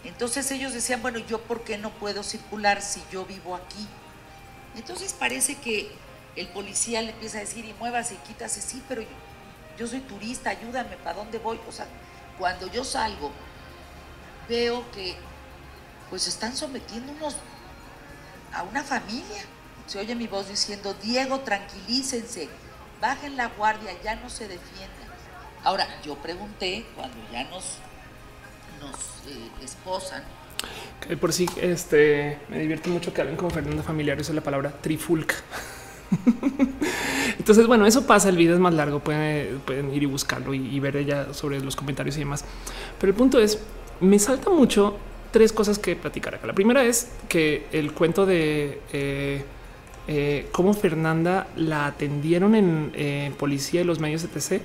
Entonces 0.03 0.49
ellos 0.51 0.73
decían, 0.73 1.01
bueno, 1.01 1.19
¿yo 1.19 1.41
por 1.41 1.63
qué 1.63 1.77
no 1.77 1.91
puedo 1.91 2.23
circular 2.23 2.81
si 2.81 3.01
yo 3.11 3.25
vivo 3.25 3.55
aquí? 3.55 3.87
Entonces 4.75 5.13
parece 5.13 5.55
que 5.55 5.91
el 6.35 6.47
policía 6.49 7.01
le 7.01 7.11
empieza 7.11 7.37
a 7.37 7.41
decir, 7.41 7.65
y 7.65 7.73
muévase 7.73 8.13
y 8.13 8.17
quítase, 8.17 8.61
sí, 8.61 8.81
pero 8.87 9.01
yo, 9.77 9.87
soy 9.87 9.99
turista, 10.01 10.51
ayúdame, 10.51 10.97
¿para 10.97 11.17
dónde 11.17 11.39
voy? 11.39 11.59
O 11.67 11.71
sea, 11.71 11.87
cuando 12.37 12.71
yo 12.71 12.83
salgo, 12.83 13.31
veo 14.47 14.89
que 14.91 15.15
pues 16.09 16.27
están 16.27 16.55
sometiendo 16.55 17.11
unos 17.11 17.35
a 18.53 18.63
una 18.63 18.83
familia. 18.83 19.43
Se 19.87 19.99
oye 19.99 20.15
mi 20.15 20.27
voz 20.27 20.47
diciendo, 20.47 20.93
Diego, 20.95 21.39
tranquilícense, 21.41 22.49
bajen 23.01 23.35
la 23.35 23.47
guardia, 23.47 23.91
ya 24.03 24.15
no 24.15 24.29
se 24.29 24.47
defienden. 24.47 25.07
Ahora, 25.63 25.87
yo 26.01 26.15
pregunté, 26.17 26.85
cuando 26.95 27.17
ya 27.31 27.43
nos 27.45 27.77
nos 28.79 28.95
eh, 29.27 29.49
esposan. 29.63 30.23
Que 31.05 31.15
por 31.15 31.31
sí, 31.31 31.47
este 31.61 32.39
me 32.49 32.59
divierte 32.59 32.89
mucho 32.89 33.13
que 33.13 33.21
hablen 33.21 33.35
con 33.35 33.51
Fernanda 33.51 33.83
Familiar, 33.83 34.19
es 34.19 34.29
la 34.29 34.41
palabra 34.41 34.71
trifulca. 34.81 35.35
Entonces, 37.37 37.67
bueno, 37.67 37.85
eso 37.85 38.05
pasa. 38.07 38.29
El 38.29 38.37
video 38.37 38.55
es 38.55 38.59
más 38.59 38.73
largo. 38.73 38.99
Pueden, 38.99 39.59
pueden 39.59 39.93
ir 39.93 40.03
y 40.03 40.05
buscarlo 40.05 40.53
y, 40.53 40.79
ver 40.79 40.97
ella 40.97 41.33
sobre 41.33 41.59
los 41.59 41.75
comentarios 41.75 42.15
y 42.17 42.19
demás. 42.19 42.45
Pero 42.99 43.11
el 43.11 43.15
punto 43.15 43.39
es, 43.39 43.59
me 43.99 44.17
salta 44.19 44.49
mucho 44.49 44.97
tres 45.31 45.53
cosas 45.53 45.77
que 45.77 45.95
platicar 45.95 46.35
acá. 46.35 46.47
La 46.47 46.53
primera 46.53 46.83
es 46.83 47.09
que 47.29 47.67
el 47.71 47.93
cuento 47.93 48.25
de 48.25 48.81
eh, 48.91 49.43
eh, 50.07 50.47
cómo 50.51 50.73
Fernanda 50.73 51.47
la 51.55 51.85
atendieron 51.85 52.55
en 52.55 53.33
policía 53.37 53.81
y 53.81 53.83
los 53.83 53.99
medios 53.99 54.23
etc 54.23 54.61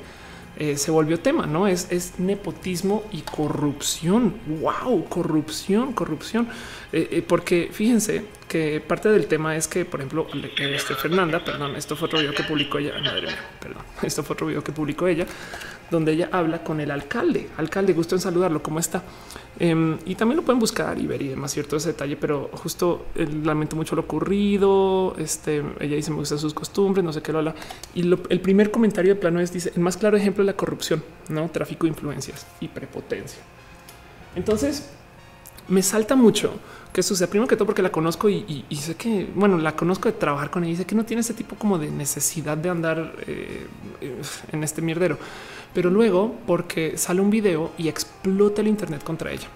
eh, 0.58 0.76
se 0.76 0.90
volvió 0.90 1.18
tema, 1.18 1.46
¿no? 1.46 1.66
Es, 1.66 1.90
es 1.90 2.18
nepotismo 2.18 3.04
y 3.10 3.22
corrupción. 3.22 4.34
¡Wow! 4.46 5.06
Corrupción, 5.08 5.92
corrupción. 5.92 6.48
Eh, 6.92 7.08
eh, 7.10 7.22
porque 7.26 7.70
fíjense 7.72 8.26
que 8.48 8.80
parte 8.80 9.08
del 9.08 9.26
tema 9.26 9.56
es 9.56 9.66
que, 9.66 9.86
por 9.86 10.00
ejemplo, 10.00 10.26
este 10.58 10.94
Fernanda, 10.94 11.42
perdón, 11.42 11.74
esto 11.74 11.96
fue 11.96 12.06
otro 12.06 12.18
video 12.18 12.34
que 12.34 12.42
publicó 12.42 12.78
ella, 12.78 12.92
madre 13.02 13.22
mía, 13.22 13.38
perdón, 13.58 13.82
esto 14.02 14.22
fue 14.22 14.34
otro 14.34 14.46
video 14.46 14.62
que 14.62 14.72
publicó 14.72 15.08
ella, 15.08 15.26
donde 15.90 16.12
ella 16.12 16.28
habla 16.30 16.62
con 16.62 16.80
el 16.80 16.90
alcalde. 16.90 17.48
Alcalde, 17.56 17.94
gusto 17.94 18.14
en 18.14 18.20
saludarlo, 18.20 18.62
¿cómo 18.62 18.78
está? 18.78 19.02
Em, 19.58 19.98
y 20.06 20.14
también 20.14 20.38
lo 20.38 20.42
pueden 20.42 20.58
buscar 20.58 20.98
y 20.98 21.06
ver 21.06 21.20
y 21.20 21.28
demás 21.28 21.52
cierto 21.52 21.76
ese 21.76 21.88
detalle, 21.88 22.16
pero 22.16 22.50
justo 22.54 23.06
lamento 23.44 23.76
mucho 23.76 23.94
lo 23.94 24.02
ocurrido. 24.02 25.14
Este, 25.18 25.62
ella 25.78 25.96
dice 25.96 26.10
me 26.10 26.16
gustan 26.16 26.38
sus 26.38 26.54
costumbres, 26.54 27.04
no 27.04 27.12
sé 27.12 27.22
qué 27.22 27.32
lo 27.32 27.38
habla. 27.38 27.54
Y 27.94 28.00
el 28.02 28.40
primer 28.40 28.70
comentario 28.70 29.14
de 29.14 29.20
plano 29.20 29.40
es 29.40 29.52
dice 29.52 29.72
el 29.74 29.82
más 29.82 29.96
claro 29.96 30.16
ejemplo 30.16 30.42
es 30.42 30.46
la 30.46 30.56
corrupción, 30.56 31.02
no 31.28 31.48
tráfico 31.50 31.84
de 31.84 31.90
influencias 31.90 32.46
y 32.60 32.68
prepotencia. 32.68 33.42
Entonces 34.34 34.90
me 35.68 35.82
salta 35.82 36.16
mucho 36.16 36.54
que 36.92 37.02
sucede 37.02 37.28
primero 37.28 37.48
que 37.48 37.56
todo 37.56 37.66
porque 37.66 37.82
la 37.82 37.92
conozco 37.92 38.28
y, 38.28 38.64
sé 38.72 38.96
que, 38.96 39.26
bueno, 39.34 39.56
la 39.56 39.74
conozco 39.74 40.10
de 40.10 40.18
trabajar 40.18 40.50
con 40.50 40.64
ella 40.64 40.72
y 40.72 40.76
sé 40.76 40.84
que 40.84 40.94
no 40.94 41.04
tiene 41.04 41.20
ese 41.20 41.32
tipo 41.32 41.56
como 41.56 41.78
de 41.78 41.90
necesidad 41.90 42.56
de 42.56 42.68
andar 42.68 43.14
eh, 43.26 43.66
en 44.50 44.64
este 44.64 44.82
mierdero 44.82 45.18
pero 45.74 45.90
luego 45.90 46.34
porque 46.46 46.96
sale 46.96 47.20
un 47.20 47.30
video 47.30 47.72
y 47.78 47.88
explota 47.88 48.60
el 48.60 48.68
Internet 48.68 49.02
contra 49.02 49.32
ella. 49.32 49.48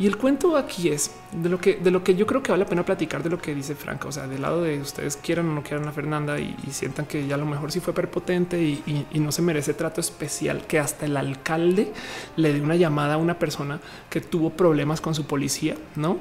Y 0.00 0.06
el 0.06 0.16
cuento 0.16 0.56
aquí 0.56 0.90
es 0.90 1.10
de 1.32 1.48
lo 1.48 1.60
que 1.60 1.74
de 1.74 1.90
lo 1.90 2.04
que 2.04 2.14
yo 2.14 2.24
creo 2.24 2.40
que 2.40 2.52
vale 2.52 2.62
la 2.62 2.70
pena 2.70 2.84
platicar 2.84 3.20
de 3.22 3.30
lo 3.30 3.38
que 3.38 3.52
dice 3.52 3.74
Franca. 3.74 4.06
O 4.06 4.12
sea, 4.12 4.28
del 4.28 4.42
lado 4.42 4.62
de 4.62 4.80
ustedes 4.80 5.16
quieran 5.16 5.48
o 5.48 5.54
no 5.54 5.62
quieran 5.64 5.88
a 5.88 5.92
Fernanda 5.92 6.38
y, 6.38 6.54
sientan 6.70 7.06
que 7.06 7.26
ya 7.26 7.34
a 7.34 7.38
lo 7.38 7.46
mejor 7.46 7.72
sí 7.72 7.80
fue 7.80 7.92
prepotente 7.92 8.62
y, 8.62 9.04
no 9.14 9.32
se 9.32 9.42
merece 9.42 9.74
trato 9.74 10.00
especial, 10.00 10.64
que 10.66 10.78
hasta 10.78 11.06
el 11.06 11.16
alcalde 11.16 11.92
le 12.36 12.52
dé 12.52 12.60
una 12.60 12.76
llamada 12.76 13.14
a 13.14 13.16
una 13.16 13.38
persona 13.38 13.80
que 14.08 14.20
tuvo 14.20 14.50
problemas 14.50 15.00
con 15.00 15.14
su 15.14 15.26
policía, 15.26 15.74
no? 15.96 16.18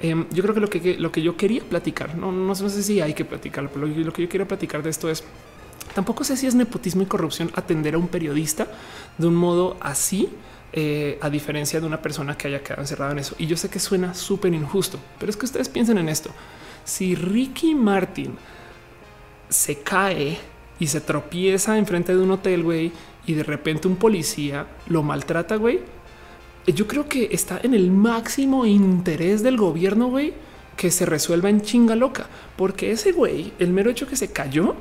Em, 0.00 0.26
yo 0.30 0.42
creo 0.42 0.54
que 0.54 0.60
lo 0.60 0.68
que 0.68 0.96
lo 0.98 1.12
que 1.12 1.22
yo 1.22 1.36
quería 1.36 1.62
platicar, 1.62 2.16
no, 2.16 2.32
no, 2.32 2.54
sé 2.54 2.82
si 2.82 3.00
hay 3.00 3.14
que 3.14 3.24
platicar, 3.24 3.68
pero 3.72 3.86
lo, 3.86 4.12
que 4.12 4.22
yo 4.22 4.28
quiero 4.28 4.46
platicar 4.46 4.82
de 4.82 4.90
esto 4.90 5.08
es 5.08 5.24
tampoco 5.94 6.24
sé 6.24 6.36
si 6.36 6.46
es 6.46 6.54
nepotismo 6.54 7.02
y 7.02 7.06
corrupción 7.06 7.50
atender 7.54 7.94
a 7.94 7.98
un 7.98 8.08
periodista 8.08 8.68
de 9.16 9.26
un 9.26 9.34
modo 9.34 9.76
así 9.80 10.28
eh, 10.72 11.18
a 11.22 11.30
diferencia 11.30 11.80
de 11.80 11.86
una 11.86 12.02
persona 12.02 12.36
que 12.36 12.48
haya 12.48 12.62
quedado 12.62 12.82
encerrada 12.82 13.12
en 13.12 13.18
eso. 13.20 13.34
Y 13.38 13.46
yo 13.46 13.56
sé 13.56 13.70
que 13.70 13.80
suena 13.80 14.14
súper 14.14 14.52
injusto, 14.52 14.98
pero 15.18 15.30
es 15.30 15.36
que 15.36 15.46
ustedes 15.46 15.68
piensen 15.68 15.98
en 15.98 16.08
esto. 16.08 16.30
Si 16.84 17.14
Ricky 17.14 17.74
Martin 17.74 18.36
se 19.48 19.80
cae 19.80 20.38
y 20.78 20.86
se 20.86 21.00
tropieza 21.00 21.78
enfrente 21.78 22.14
de 22.14 22.22
un 22.22 22.30
hotel, 22.30 22.62
güey, 22.62 22.92
y 23.26 23.34
de 23.34 23.42
repente 23.42 23.88
un 23.88 23.96
policía 23.96 24.66
lo 24.88 25.02
maltrata, 25.02 25.56
güey, 25.56 25.80
yo 26.66 26.86
creo 26.86 27.08
que 27.08 27.30
está 27.32 27.60
en 27.62 27.72
el 27.72 27.90
máximo 27.90 28.66
interés 28.66 29.42
del 29.42 29.56
gobierno, 29.56 30.08
güey, 30.08 30.34
que 30.76 30.90
se 30.90 31.06
resuelva 31.06 31.48
en 31.48 31.62
chinga 31.62 31.96
loca, 31.96 32.26
porque 32.56 32.90
ese 32.92 33.12
güey, 33.12 33.52
el 33.58 33.72
mero 33.72 33.90
hecho 33.90 34.06
que 34.06 34.16
se 34.16 34.32
cayó, 34.32 34.76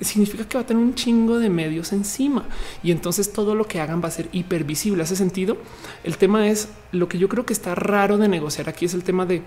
significa 0.00 0.46
que 0.46 0.58
va 0.58 0.62
a 0.62 0.66
tener 0.66 0.82
un 0.82 0.94
chingo 0.94 1.38
de 1.38 1.48
medios 1.48 1.92
encima 1.92 2.44
y 2.82 2.90
entonces 2.90 3.32
todo 3.32 3.54
lo 3.54 3.66
que 3.66 3.80
hagan 3.80 4.02
va 4.02 4.08
a 4.08 4.12
ser 4.12 4.28
hipervisible. 4.32 5.02
Hace 5.02 5.16
sentido. 5.16 5.56
El 6.04 6.16
tema 6.16 6.48
es 6.48 6.68
lo 6.92 7.08
que 7.08 7.18
yo 7.18 7.28
creo 7.28 7.46
que 7.46 7.52
está 7.52 7.74
raro 7.74 8.18
de 8.18 8.28
negociar 8.28 8.68
aquí 8.68 8.84
es 8.84 8.94
el 8.94 9.04
tema 9.04 9.26
de 9.26 9.42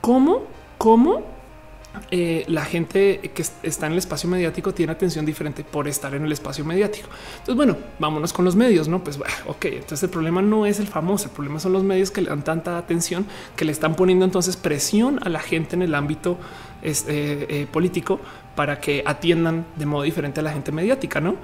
cómo, 0.00 0.44
cómo 0.78 1.39
eh, 2.12 2.44
la 2.48 2.64
gente 2.64 3.20
que 3.34 3.42
está 3.62 3.86
en 3.86 3.92
el 3.92 3.98
espacio 3.98 4.28
mediático 4.28 4.72
tiene 4.72 4.92
atención 4.92 5.26
diferente 5.26 5.64
por 5.64 5.88
estar 5.88 6.14
en 6.14 6.24
el 6.24 6.32
espacio 6.32 6.64
mediático. 6.64 7.08
Entonces, 7.32 7.56
bueno, 7.56 7.76
vámonos 7.98 8.32
con 8.32 8.44
los 8.44 8.56
medios, 8.56 8.88
no? 8.88 9.02
Pues 9.02 9.18
ok, 9.46 9.64
entonces 9.64 10.04
el 10.04 10.10
problema 10.10 10.42
no 10.42 10.66
es 10.66 10.80
el 10.80 10.86
famoso, 10.86 11.26
el 11.26 11.32
problema 11.32 11.58
son 11.58 11.72
los 11.72 11.82
medios 11.82 12.10
que 12.10 12.22
le 12.22 12.30
dan 12.30 12.42
tanta 12.42 12.78
atención 12.78 13.26
que 13.56 13.64
le 13.64 13.72
están 13.72 13.94
poniendo 13.94 14.24
entonces 14.24 14.56
presión 14.56 15.18
a 15.22 15.28
la 15.28 15.40
gente 15.40 15.76
en 15.76 15.82
el 15.82 15.94
ámbito 15.94 16.38
este, 16.82 17.62
eh, 17.62 17.66
político 17.66 18.20
para 18.54 18.80
que 18.80 19.02
atiendan 19.06 19.66
de 19.76 19.86
modo 19.86 20.02
diferente 20.02 20.40
a 20.40 20.42
la 20.42 20.52
gente 20.52 20.72
mediática, 20.72 21.20
no? 21.20 21.36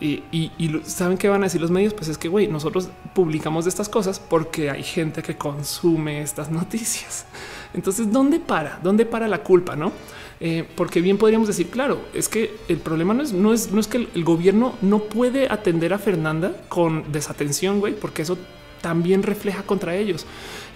Y, 0.00 0.50
saben 0.84 1.16
qué 1.16 1.28
van 1.28 1.42
a 1.42 1.46
decir 1.46 1.60
los 1.60 1.70
medios, 1.70 1.94
pues 1.94 2.08
es 2.08 2.18
que 2.18 2.28
güey, 2.28 2.46
nosotros 2.46 2.90
publicamos 3.14 3.64
de 3.64 3.70
estas 3.70 3.88
cosas 3.88 4.18
porque 4.18 4.68
hay 4.68 4.82
gente 4.82 5.22
que 5.22 5.36
consume 5.36 6.20
estas 6.20 6.50
noticias. 6.50 7.26
Entonces, 7.74 8.10
¿dónde 8.10 8.40
para? 8.40 8.78
¿Dónde 8.82 9.04
para 9.04 9.28
la 9.28 9.42
culpa? 9.42 9.76
No? 9.76 9.92
Eh, 10.40 10.66
porque 10.76 11.00
bien 11.00 11.16
podríamos 11.16 11.48
decir, 11.48 11.68
claro, 11.68 12.00
es 12.12 12.28
que 12.28 12.54
el 12.68 12.78
problema 12.78 13.14
no 13.14 13.22
es, 13.22 13.32
no 13.32 13.52
es, 13.52 13.70
no 13.70 13.80
es 13.80 13.86
que 13.86 14.08
el, 14.14 14.24
gobierno 14.24 14.74
no 14.82 15.00
puede 15.00 15.50
atender 15.50 15.94
a 15.94 15.98
Fernanda 15.98 16.52
con 16.68 17.12
desatención, 17.12 17.80
güey, 17.80 17.94
porque 17.94 18.22
eso 18.22 18.36
también 18.80 19.22
refleja 19.22 19.62
contra 19.62 19.94
ellos. 19.96 20.26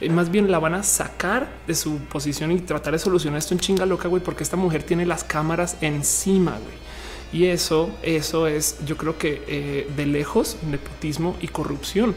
Eh, 0.00 0.08
más 0.10 0.30
bien 0.30 0.50
la 0.50 0.58
van 0.58 0.74
a 0.74 0.82
sacar 0.82 1.52
de 1.66 1.74
su 1.74 1.98
posición 1.98 2.52
y 2.52 2.60
tratar 2.60 2.92
de 2.92 2.98
solucionar 2.98 3.38
esto 3.38 3.54
en 3.54 3.60
chinga 3.60 3.84
loca, 3.84 4.08
güey, 4.08 4.22
porque 4.22 4.42
esta 4.42 4.56
mujer 4.56 4.82
tiene 4.84 5.04
las 5.04 5.24
cámaras 5.24 5.76
encima, 5.80 6.52
güey. 6.52 6.88
Y 7.30 7.46
eso, 7.50 7.90
eso 8.02 8.46
es, 8.46 8.78
yo 8.86 8.96
creo 8.96 9.18
que 9.18 9.42
eh, 9.46 9.90
de 9.96 10.06
lejos, 10.06 10.56
nepotismo 10.70 11.36
y 11.42 11.48
corrupción. 11.48 12.14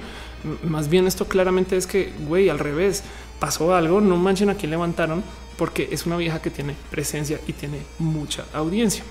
más 0.63 0.89
bien 0.89 1.05
esto 1.05 1.25
claramente 1.25 1.75
es 1.75 1.85
que, 1.85 2.13
güey, 2.27 2.47
al 2.47 2.59
revés, 2.59 3.03
pasó 3.41 3.73
algo, 3.73 3.99
no 4.01 4.17
manchen 4.17 4.51
a 4.51 4.55
quién 4.55 4.69
levantaron, 4.69 5.23
porque 5.57 5.89
es 5.91 6.05
una 6.05 6.15
vieja 6.15 6.39
que 6.43 6.51
tiene 6.51 6.75
presencia 6.91 7.41
y 7.47 7.53
tiene 7.53 7.79
mucha 7.97 8.45
audiencia. 8.53 9.03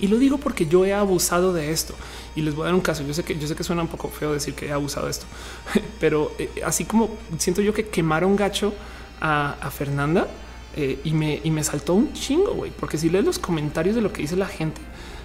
Y 0.00 0.08
lo 0.08 0.18
digo 0.18 0.38
porque 0.38 0.66
yo 0.66 0.86
he 0.86 0.94
abusado 0.94 1.52
de 1.52 1.70
esto 1.70 1.94
y 2.34 2.40
les 2.40 2.54
voy 2.54 2.62
a 2.62 2.66
dar 2.66 2.74
un 2.74 2.80
caso. 2.80 3.02
Yo 3.06 3.12
sé 3.12 3.24
que 3.24 3.38
yo 3.38 3.46
sé 3.46 3.54
que 3.54 3.62
suena 3.62 3.82
un 3.82 3.88
poco 3.88 4.08
feo 4.08 4.32
decir 4.32 4.54
que 4.54 4.68
he 4.68 4.72
abusado 4.72 5.04
de 5.04 5.10
esto, 5.12 5.26
pero 6.00 6.32
eh, 6.38 6.62
así 6.64 6.86
como 6.86 7.10
siento 7.36 7.60
yo 7.60 7.74
que 7.74 7.88
quemaron 7.88 8.36
gacho 8.36 8.72
a, 9.20 9.70
Fernanda 9.70 10.28
eh, 10.74 10.98
y, 11.04 11.12
me, 11.12 11.40
y 11.44 11.50
me 11.50 11.62
saltó 11.62 11.92
un 11.92 12.14
chingo, 12.14 12.54
güey, 12.54 12.70
porque 12.70 12.96
si 12.96 13.10
lees 13.10 13.26
los 13.26 13.38
comentarios 13.38 13.94
de 13.96 14.00
lo 14.00 14.12
que 14.14 14.22
dice 14.22 14.36
la 14.36 14.46
gente, 14.46 14.80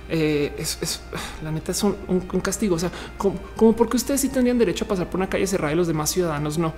eh, 0.10 0.54
es, 0.58 1.02
la 1.44 1.52
neta 1.52 1.72
es 1.72 1.82
un, 1.84 1.96
castigo. 2.42 2.76
O 2.76 2.80
sea, 2.80 2.92
como, 3.18 3.40
como, 3.56 3.76
porque 3.76 3.98
ustedes 3.98 4.22
sí 4.22 4.30
tendrían 4.30 4.58
derecho 4.58 4.86
a 4.86 4.88
pasar 4.88 5.10
por 5.10 5.20
una 5.20 5.30
calle 5.30 5.48
cerrada 5.48 5.74
y 5.74 5.76
los 5.76 5.88
demás 5.88 6.12
ciudadanos 6.12 6.58
no. 6.58 6.74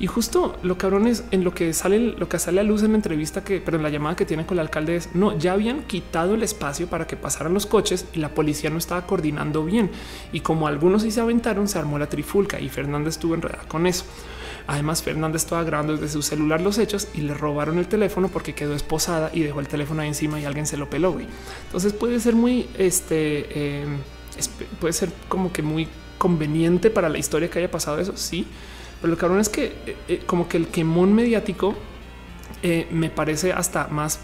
Y 0.00 0.06
justo 0.06 0.56
lo 0.62 0.78
cabrón 0.78 1.06
es 1.06 1.24
en 1.32 1.42
lo 1.42 1.52
que 1.52 1.72
sale, 1.72 1.98
lo 1.98 2.28
que 2.28 2.38
sale 2.38 2.60
a 2.60 2.62
luz 2.62 2.82
en 2.82 2.92
la 2.92 2.98
entrevista 2.98 3.42
que, 3.42 3.60
pero 3.60 3.76
en 3.76 3.82
la 3.82 3.88
llamada 3.88 4.14
que 4.14 4.24
tienen 4.24 4.46
con 4.46 4.56
el 4.56 4.60
alcalde 4.60 4.96
es 4.96 5.14
no, 5.14 5.36
ya 5.36 5.54
habían 5.54 5.82
quitado 5.82 6.34
el 6.34 6.42
espacio 6.42 6.86
para 6.86 7.06
que 7.06 7.16
pasaran 7.16 7.52
los 7.52 7.66
coches 7.66 8.06
y 8.12 8.20
la 8.20 8.28
policía 8.28 8.70
no 8.70 8.78
estaba 8.78 9.06
coordinando 9.06 9.64
bien. 9.64 9.90
Y 10.32 10.40
como 10.40 10.68
algunos 10.68 11.02
sí 11.02 11.10
se 11.10 11.20
aventaron, 11.20 11.66
se 11.66 11.78
armó 11.78 11.98
la 11.98 12.08
trifulca 12.08 12.60
y 12.60 12.68
Fernández 12.68 13.14
estuvo 13.14 13.34
enredada 13.34 13.66
con 13.66 13.86
eso. 13.86 14.04
Además, 14.68 15.02
Fernández 15.02 15.42
estaba 15.42 15.64
grabando 15.64 15.94
desde 15.94 16.10
su 16.10 16.20
celular 16.20 16.60
los 16.60 16.78
hechos 16.78 17.08
y 17.14 17.22
le 17.22 17.32
robaron 17.32 17.78
el 17.78 17.88
teléfono 17.88 18.28
porque 18.28 18.54
quedó 18.54 18.74
esposada 18.74 19.30
y 19.32 19.40
dejó 19.40 19.60
el 19.60 19.66
teléfono 19.66 20.02
ahí 20.02 20.08
encima 20.08 20.38
y 20.38 20.44
alguien 20.44 20.66
se 20.66 20.76
lo 20.76 20.90
peló. 20.90 21.16
Entonces 21.66 21.94
puede 21.94 22.20
ser 22.20 22.34
muy, 22.34 22.68
este, 22.76 23.80
em, 23.80 23.96
puede 24.78 24.92
ser 24.92 25.10
como 25.28 25.52
que 25.52 25.62
muy 25.62 25.88
conveniente 26.18 26.90
para 26.90 27.08
la 27.08 27.16
historia 27.16 27.48
que 27.48 27.60
haya 27.60 27.70
pasado 27.70 27.98
eso. 27.98 28.12
Sí, 28.16 28.46
pero 29.00 29.12
lo 29.12 29.18
cabrón 29.18 29.40
es 29.40 29.48
que 29.48 29.64
eh, 29.86 29.96
eh, 30.08 30.22
como 30.26 30.48
que 30.48 30.56
el 30.56 30.68
quemón 30.68 31.12
mediático 31.14 31.74
eh, 32.62 32.86
me 32.90 33.10
parece 33.10 33.52
hasta 33.52 33.88
más 33.88 34.20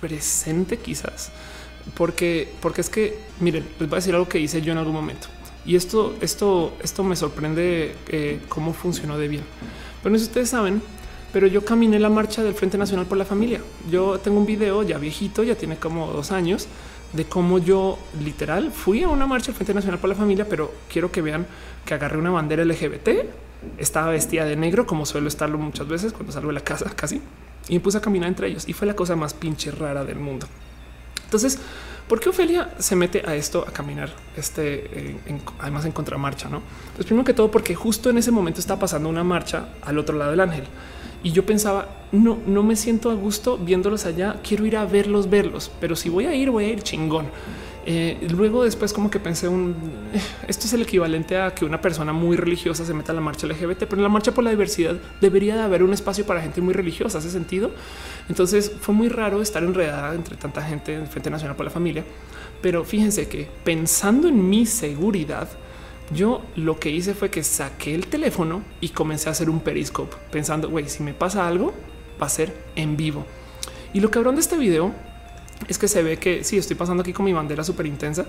presente 0.00 0.76
quizás 0.78 1.32
porque, 1.94 2.48
porque 2.60 2.80
es 2.80 2.90
que 2.90 3.18
miren, 3.40 3.64
les 3.78 3.88
voy 3.88 3.96
a 3.96 4.00
decir 4.00 4.14
algo 4.14 4.28
que 4.28 4.38
hice 4.38 4.62
yo 4.62 4.72
en 4.72 4.78
algún 4.78 4.94
momento. 4.94 5.28
Y 5.64 5.76
esto, 5.76 6.14
esto, 6.20 6.72
esto 6.82 7.04
me 7.04 7.16
sorprende 7.16 7.94
eh, 8.08 8.40
cómo 8.48 8.72
funcionó 8.72 9.18
de 9.18 9.28
bien. 9.28 9.42
Pero 10.02 10.12
no 10.12 10.18
sé 10.18 10.24
si 10.24 10.30
ustedes 10.30 10.50
saben, 10.50 10.80
pero 11.32 11.46
yo 11.46 11.64
caminé 11.64 11.98
la 11.98 12.08
marcha 12.08 12.42
del 12.42 12.54
Frente 12.54 12.78
Nacional 12.78 13.06
por 13.06 13.18
la 13.18 13.24
Familia. 13.24 13.60
Yo 13.90 14.18
tengo 14.18 14.38
un 14.38 14.46
video 14.46 14.82
ya 14.82 14.98
viejito, 14.98 15.42
ya 15.42 15.56
tiene 15.56 15.76
como 15.76 16.06
dos 16.12 16.30
años, 16.30 16.68
de 17.12 17.24
cómo 17.24 17.58
yo 17.58 17.98
literal 18.22 18.70
fui 18.70 19.02
a 19.02 19.08
una 19.08 19.26
marcha 19.26 19.46
del 19.46 19.56
Frente 19.56 19.74
Nacional 19.74 19.98
por 19.98 20.08
la 20.08 20.16
Familia, 20.16 20.46
pero 20.48 20.72
quiero 20.90 21.10
que 21.10 21.20
vean 21.20 21.46
que 21.84 21.94
agarré 21.94 22.18
una 22.18 22.30
bandera 22.30 22.64
LGBT, 22.64 23.08
estaba 23.78 24.10
vestida 24.10 24.44
de 24.44 24.56
negro, 24.56 24.86
como 24.86 25.06
suelo 25.06 25.28
estarlo 25.28 25.58
muchas 25.58 25.88
veces 25.88 26.12
cuando 26.12 26.32
salgo 26.32 26.48
de 26.48 26.54
la 26.54 26.60
casa, 26.60 26.90
casi, 26.94 27.20
y 27.68 27.74
me 27.74 27.80
puse 27.80 27.98
a 27.98 28.00
caminar 28.00 28.28
entre 28.28 28.48
ellos. 28.48 28.68
Y 28.68 28.72
fue 28.72 28.86
la 28.86 28.94
cosa 28.94 29.16
más 29.16 29.34
pinche 29.34 29.70
rara 29.70 30.04
del 30.04 30.18
mundo. 30.18 30.46
Entonces, 31.24 31.58
¿Por 32.08 32.20
qué 32.20 32.30
Ofelia 32.30 32.70
se 32.78 32.96
mete 32.96 33.22
a 33.26 33.34
esto 33.34 33.66
a 33.68 33.70
caminar? 33.70 34.08
Este 34.34 35.18
además 35.58 35.84
en 35.84 35.92
contramarcha, 35.92 36.48
no? 36.48 36.62
Pues 36.96 37.04
primero 37.04 37.22
que 37.22 37.34
todo, 37.34 37.50
porque 37.50 37.74
justo 37.74 38.08
en 38.08 38.16
ese 38.16 38.30
momento 38.30 38.60
está 38.60 38.78
pasando 38.78 39.10
una 39.10 39.22
marcha 39.24 39.74
al 39.82 39.98
otro 39.98 40.16
lado 40.16 40.30
del 40.30 40.40
ángel 40.40 40.64
y 41.22 41.32
yo 41.32 41.44
pensaba, 41.44 41.88
no, 42.12 42.38
no 42.46 42.62
me 42.62 42.76
siento 42.76 43.10
a 43.10 43.14
gusto 43.14 43.58
viéndolos 43.58 44.06
allá. 44.06 44.40
Quiero 44.42 44.64
ir 44.64 44.78
a 44.78 44.86
verlos, 44.86 45.28
verlos, 45.28 45.70
pero 45.80 45.96
si 45.96 46.08
voy 46.08 46.24
a 46.24 46.34
ir, 46.34 46.50
voy 46.50 46.64
a 46.64 46.68
ir 46.68 46.82
chingón. 46.82 47.26
Eh, 47.90 48.18
luego 48.36 48.64
después 48.64 48.92
como 48.92 49.10
que 49.10 49.18
pensé 49.18 49.48
un 49.48 49.74
esto 50.46 50.66
es 50.66 50.74
el 50.74 50.82
equivalente 50.82 51.40
a 51.40 51.54
que 51.54 51.64
una 51.64 51.80
persona 51.80 52.12
muy 52.12 52.36
religiosa 52.36 52.84
se 52.84 52.92
meta 52.92 53.12
a 53.12 53.14
la 53.14 53.22
marcha 53.22 53.46
LGBT, 53.46 53.84
pero 53.84 53.96
en 53.96 54.02
la 54.02 54.10
marcha 54.10 54.32
por 54.32 54.44
la 54.44 54.50
diversidad 54.50 54.96
debería 55.22 55.56
de 55.56 55.62
haber 55.62 55.82
un 55.82 55.94
espacio 55.94 56.26
para 56.26 56.42
gente 56.42 56.60
muy 56.60 56.74
religiosa. 56.74 57.16
Hace 57.16 57.30
sentido. 57.30 57.70
Entonces 58.28 58.70
fue 58.78 58.94
muy 58.94 59.08
raro 59.08 59.40
estar 59.40 59.64
enredada 59.64 60.14
entre 60.14 60.36
tanta 60.36 60.60
gente 60.60 60.92
en 60.96 61.06
Frente 61.06 61.30
Nacional 61.30 61.56
por 61.56 61.64
la 61.64 61.70
Familia. 61.70 62.04
Pero 62.60 62.84
fíjense 62.84 63.26
que 63.26 63.48
pensando 63.64 64.28
en 64.28 64.50
mi 64.50 64.66
seguridad, 64.66 65.48
yo 66.14 66.42
lo 66.56 66.78
que 66.78 66.90
hice 66.90 67.14
fue 67.14 67.30
que 67.30 67.42
saqué 67.42 67.94
el 67.94 68.08
teléfono 68.08 68.64
y 68.82 68.90
comencé 68.90 69.30
a 69.30 69.32
hacer 69.32 69.48
un 69.48 69.60
periscope 69.60 70.14
pensando, 70.30 70.68
güey, 70.68 70.90
si 70.90 71.02
me 71.02 71.14
pasa 71.14 71.48
algo, 71.48 71.72
va 72.20 72.26
a 72.26 72.30
ser 72.30 72.54
en 72.76 72.98
vivo. 72.98 73.24
Y 73.94 74.00
lo 74.00 74.10
cabrón 74.10 74.34
de 74.34 74.42
este 74.42 74.58
video 74.58 74.92
es 75.66 75.78
que 75.78 75.88
se 75.88 76.02
ve 76.02 76.18
que 76.18 76.44
sí 76.44 76.56
estoy 76.56 76.76
pasando 76.76 77.00
aquí 77.00 77.12
con 77.12 77.24
mi 77.24 77.32
bandera 77.32 77.64
súper 77.64 77.86
intensa, 77.86 78.26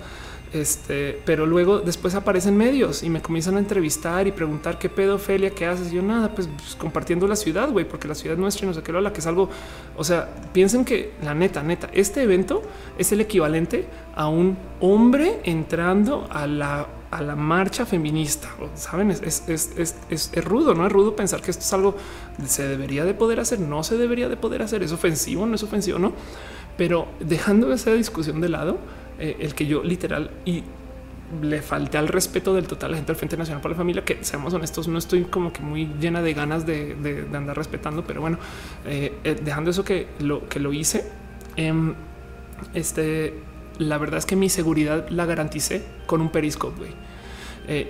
este, 0.51 1.21
pero 1.25 1.45
luego 1.45 1.79
después 1.79 2.15
aparecen 2.15 2.57
medios 2.57 3.03
y 3.03 3.09
me 3.09 3.21
comienzan 3.21 3.55
a 3.57 3.59
entrevistar 3.59 4.25
y 4.25 4.31
preguntar 4.31 4.79
qué 4.79 4.89
pedofilia, 4.89 5.51
qué 5.51 5.67
haces. 5.67 5.91
Yo 5.91 6.01
nada, 6.01 6.33
pues, 6.33 6.47
pues, 6.57 6.75
compartiendo 6.75 7.27
la 7.27 7.35
ciudad, 7.35 7.69
güey, 7.69 7.87
porque 7.87 8.07
la 8.07 8.15
ciudad 8.15 8.35
nuestra 8.35 8.65
y 8.65 8.69
no 8.69 8.73
sé 8.73 8.81
qué, 8.81 8.91
la 8.93 9.13
que 9.13 9.19
es 9.19 9.27
algo. 9.27 9.49
O 9.95 10.03
sea, 10.03 10.29
piensen 10.53 10.85
que 10.85 11.11
la 11.21 11.35
neta, 11.35 11.61
neta, 11.61 11.89
este 11.93 12.23
evento 12.23 12.63
es 12.97 13.11
el 13.11 13.21
equivalente 13.21 13.85
a 14.15 14.27
un 14.27 14.57
hombre 14.79 15.39
entrando 15.43 16.27
a 16.31 16.47
la 16.47 16.87
a 17.11 17.21
la 17.21 17.35
marcha 17.35 17.85
feminista. 17.85 18.49
Saben, 18.75 19.11
es, 19.11 19.21
es, 19.47 19.71
es, 19.77 19.95
es, 20.09 20.45
rudo, 20.45 20.75
no 20.75 20.85
es 20.85 20.91
rudo 20.91 21.15
pensar 21.15 21.41
que 21.41 21.51
esto 21.51 21.63
es 21.63 21.73
algo 21.73 21.95
que 22.37 22.47
se 22.47 22.67
debería 22.67 23.03
de 23.03 23.13
poder 23.13 23.39
hacer, 23.39 23.59
no 23.59 23.83
se 23.83 23.97
debería 23.97 24.29
de 24.29 24.37
poder 24.37 24.61
hacer. 24.61 24.83
Es 24.83 24.91
ofensivo, 24.91 25.45
no 25.45 25.55
es 25.55 25.63
ofensivo, 25.63 25.97
no? 25.97 26.13
Pero 26.79 27.09
dejando 27.19 27.73
esa 27.73 27.91
discusión 27.91 28.39
de 28.39 28.47
lado, 28.47 28.77
eh, 29.19 29.35
el 29.41 29.53
que 29.53 29.67
yo 29.67 29.83
literal 29.83 30.31
y 30.45 30.63
le 31.41 31.61
falté 31.61 31.97
al 31.97 32.07
respeto 32.07 32.53
del 32.53 32.67
total 32.67 32.91
la 32.91 32.97
gente 32.97 33.11
del 33.11 33.17
Frente 33.17 33.35
Nacional 33.35 33.61
para 33.61 33.73
la 33.73 33.77
Familia, 33.77 34.05
que 34.05 34.23
seamos 34.23 34.53
honestos, 34.53 34.87
no 34.87 34.97
estoy 34.97 35.25
como 35.25 35.51
que 35.51 35.59
muy 35.59 35.89
llena 35.99 36.21
de 36.21 36.33
ganas 36.33 36.65
de, 36.65 37.27
andar 37.33 37.57
respetando, 37.57 38.05
pero 38.05 38.21
bueno, 38.21 38.37
eh, 38.85 39.13
eh, 39.25 39.35
dejando 39.43 39.71
eso 39.71 39.83
que 39.83 40.07
lo 40.19 40.47
que 40.47 40.61
lo 40.61 40.71
hice, 40.71 41.03
em, 41.57 41.95
este, 42.73 43.33
la 43.77 43.97
verdad 43.97 44.19
es 44.19 44.25
que 44.25 44.37
mi 44.37 44.47
seguridad 44.47 45.09
la 45.09 45.25
garanticé 45.25 45.83
con 46.07 46.21
un 46.21 46.29
periscope. 46.29 46.93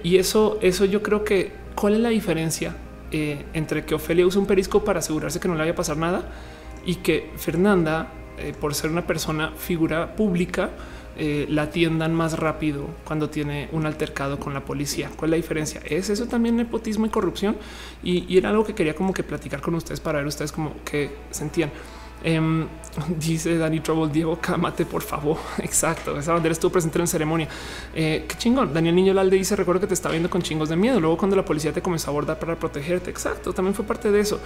Y 0.03 0.18
eso, 0.18 0.57
eso 0.61 0.84
yo 0.84 1.03
creo 1.03 1.24
que 1.24 1.53
cuál 1.76 1.94
es 1.94 1.99
la 1.99 2.10
diferencia 2.10 2.76
entre 3.11 3.86
que 3.86 3.95
Ofelia 3.95 4.26
use 4.26 4.38
un 4.38 4.45
periscope 4.45 4.86
para 4.86 4.99
asegurarse 4.99 5.40
que 5.40 5.48
no 5.48 5.53
le 5.53 5.60
vaya 5.60 5.72
a 5.72 5.76
pasar 5.76 5.95
nada 5.95 6.24
y 6.86 6.95
que 6.95 7.32
Fernanda, 7.38 8.11
por 8.60 8.76
ser 8.76 8.91
una 8.91 9.06
persona 9.06 9.52
figura 9.57 10.16
pública, 10.16 10.70
eh, 11.22 11.48
la 11.49 11.64
atiendan 11.64 12.14
más 12.14 12.40
rápido 12.40 12.88
cuando 13.03 13.30
tiene 13.30 13.68
un 13.74 13.86
altercado 13.86 14.40
con 14.40 14.53
la 14.53 14.64
policía. 14.64 15.11
¿Cuál 15.18 15.28
es 15.28 15.32
la 15.32 15.36
diferencia? 15.36 15.82
¿Es 15.84 16.10
eso 16.10 16.28
también 16.28 16.56
nepotismo 16.56 17.06
y 17.06 17.10
corrupción? 17.10 17.57
Y, 18.02 18.38
era 18.38 18.52
algo 18.52 18.64
que 18.64 18.74
quería 18.74 18.95
como 18.95 19.14
que 19.14 19.24
platicar 19.24 19.60
con 19.60 19.76
ustedes 19.76 19.99
para 19.99 20.20
ver 20.20 20.28
ustedes 20.28 20.53
como 20.53 20.76
que 20.86 21.11
sentían. 21.30 21.72
Em, 22.24 22.68
dice 23.20 23.58
Dani 23.58 23.80
Trouble, 23.80 24.12
Diego, 24.12 24.38
cámate, 24.40 24.86
por 24.86 25.02
favor. 25.02 25.38
Exacto. 25.60 26.18
Esa 26.18 26.34
bandera 26.34 26.54
estuvo 26.54 26.72
presente 26.72 26.98
en 26.98 27.04
la 27.04 27.08
ceremonia. 27.08 27.48
Eh, 27.94 28.26
qué 28.28 28.38
chingón. 28.38 28.74
Daniel 28.74 28.96
Niño 28.96 29.14
Lalde 29.14 29.38
dice: 29.38 29.56
Recuerdo 29.56 29.82
que 29.82 29.88
te 29.88 29.94
estaba 29.94 30.12
viendo 30.14 30.30
con 30.30 30.41
chingos 30.41 30.70
de 30.70 30.76
miedo. 30.76 31.00
Luego, 31.00 31.18
cuando 31.18 31.36
la 31.36 31.46
policía 31.46 31.72
te 31.72 31.82
comenzó 31.82 32.08
a 32.08 32.12
abordar 32.12 32.40
para 32.40 32.58
protegerte. 32.58 33.10
Exacto. 33.10 33.54
También 33.54 33.74
fue 33.74 33.86
parte 33.86 34.12
de 34.12 34.20
eso. 34.20 34.40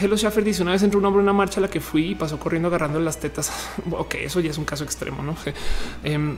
Hello 0.00 0.16
Schaffer 0.16 0.44
dice: 0.44 0.62
Una 0.62 0.72
vez 0.72 0.82
entró 0.82 0.98
un 0.98 1.06
hombre 1.06 1.20
en 1.20 1.24
una 1.24 1.32
marcha 1.32 1.60
a 1.60 1.62
la 1.62 1.68
que 1.68 1.80
fui 1.80 2.10
y 2.10 2.14
pasó 2.14 2.38
corriendo 2.38 2.68
agarrando 2.68 3.00
las 3.00 3.18
tetas. 3.18 3.52
ok, 3.90 4.14
eso 4.16 4.40
ya 4.40 4.50
es 4.50 4.58
un 4.58 4.64
caso 4.64 4.84
extremo, 4.84 5.22
no? 5.22 5.36
Em, 6.04 6.36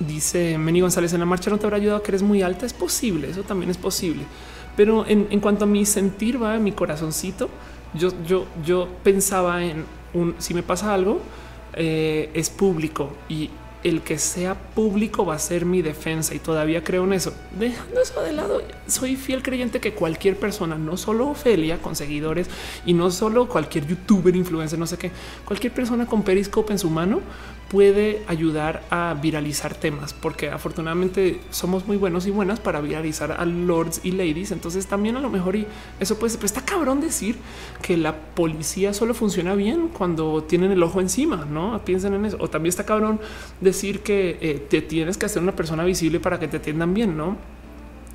dice 0.00 0.58
Meni 0.58 0.80
González: 0.80 1.12
En 1.12 1.20
la 1.20 1.26
marcha 1.26 1.50
no 1.50 1.58
te 1.58 1.66
habrá 1.66 1.76
ayudado 1.76 2.02
que 2.02 2.10
eres 2.10 2.22
muy 2.22 2.42
alta. 2.42 2.66
Es 2.66 2.72
posible. 2.72 3.30
Eso 3.30 3.42
también 3.42 3.70
es 3.70 3.78
posible. 3.78 4.24
Pero 4.74 5.06
en, 5.06 5.26
en 5.30 5.40
cuanto 5.40 5.64
a 5.64 5.68
mi 5.68 5.84
sentir, 5.84 6.42
va 6.42 6.58
mi 6.58 6.72
corazoncito 6.72 7.50
yo, 7.94 8.10
yo, 8.26 8.46
yo 8.64 8.88
pensaba 9.02 9.64
en 9.64 9.84
un 10.14 10.34
si 10.38 10.54
me 10.54 10.62
pasa 10.62 10.92
algo, 10.94 11.20
eh, 11.74 12.30
es 12.34 12.50
público 12.50 13.10
y 13.28 13.50
el 13.82 14.02
que 14.02 14.18
sea 14.18 14.54
público 14.54 15.26
va 15.26 15.34
a 15.34 15.38
ser 15.38 15.64
mi 15.64 15.82
defensa 15.82 16.34
y 16.34 16.38
todavía 16.38 16.84
creo 16.84 17.04
en 17.04 17.14
eso. 17.14 17.34
Dejando 17.58 18.00
eso 18.00 18.22
de 18.22 18.32
lado, 18.32 18.62
soy 18.86 19.16
fiel 19.16 19.42
creyente 19.42 19.80
que 19.80 19.92
cualquier 19.92 20.36
persona, 20.36 20.76
no 20.76 20.96
solo 20.96 21.28
Ofelia 21.28 21.78
con 21.78 21.96
seguidores 21.96 22.48
y 22.86 22.92
no 22.92 23.10
solo 23.10 23.48
cualquier 23.48 23.86
youtuber, 23.86 24.36
influencer, 24.36 24.78
no 24.78 24.86
sé 24.86 24.98
qué, 24.98 25.10
cualquier 25.44 25.72
persona 25.72 26.06
con 26.06 26.22
Periscope 26.22 26.72
en 26.72 26.78
su 26.78 26.90
mano 26.90 27.20
puede 27.72 28.22
ayudar 28.28 28.82
a 28.90 29.16
viralizar 29.20 29.74
temas, 29.74 30.12
porque 30.12 30.50
afortunadamente 30.50 31.40
somos 31.50 31.86
muy 31.86 31.96
buenos 31.96 32.26
y 32.26 32.30
buenas 32.30 32.60
para 32.60 32.82
viralizar 32.82 33.32
a 33.32 33.46
lords 33.46 34.02
y 34.04 34.12
ladies. 34.12 34.52
Entonces 34.52 34.86
también 34.86 35.16
a 35.16 35.20
lo 35.20 35.30
mejor 35.30 35.56
y 35.56 35.66
eso 35.98 36.18
puede 36.18 36.30
ser, 36.30 36.38
pero 36.38 36.46
está 36.46 36.60
cabrón 36.66 37.00
decir 37.00 37.36
que 37.80 37.96
la 37.96 38.14
policía 38.14 38.92
solo 38.92 39.14
funciona 39.14 39.54
bien 39.54 39.88
cuando 39.88 40.44
tienen 40.44 40.70
el 40.70 40.82
ojo 40.82 41.00
encima, 41.00 41.46
no 41.50 41.80
piensen 41.82 42.12
en 42.12 42.26
eso. 42.26 42.36
O 42.40 42.50
también 42.50 42.68
está 42.68 42.84
cabrón 42.84 43.18
decir 43.62 44.00
que 44.00 44.36
eh, 44.42 44.66
te 44.68 44.82
tienes 44.82 45.16
que 45.16 45.24
hacer 45.24 45.42
una 45.42 45.56
persona 45.56 45.82
visible 45.82 46.20
para 46.20 46.38
que 46.38 46.48
te 46.48 46.58
atiendan 46.58 46.92
bien, 46.92 47.16
no? 47.16 47.38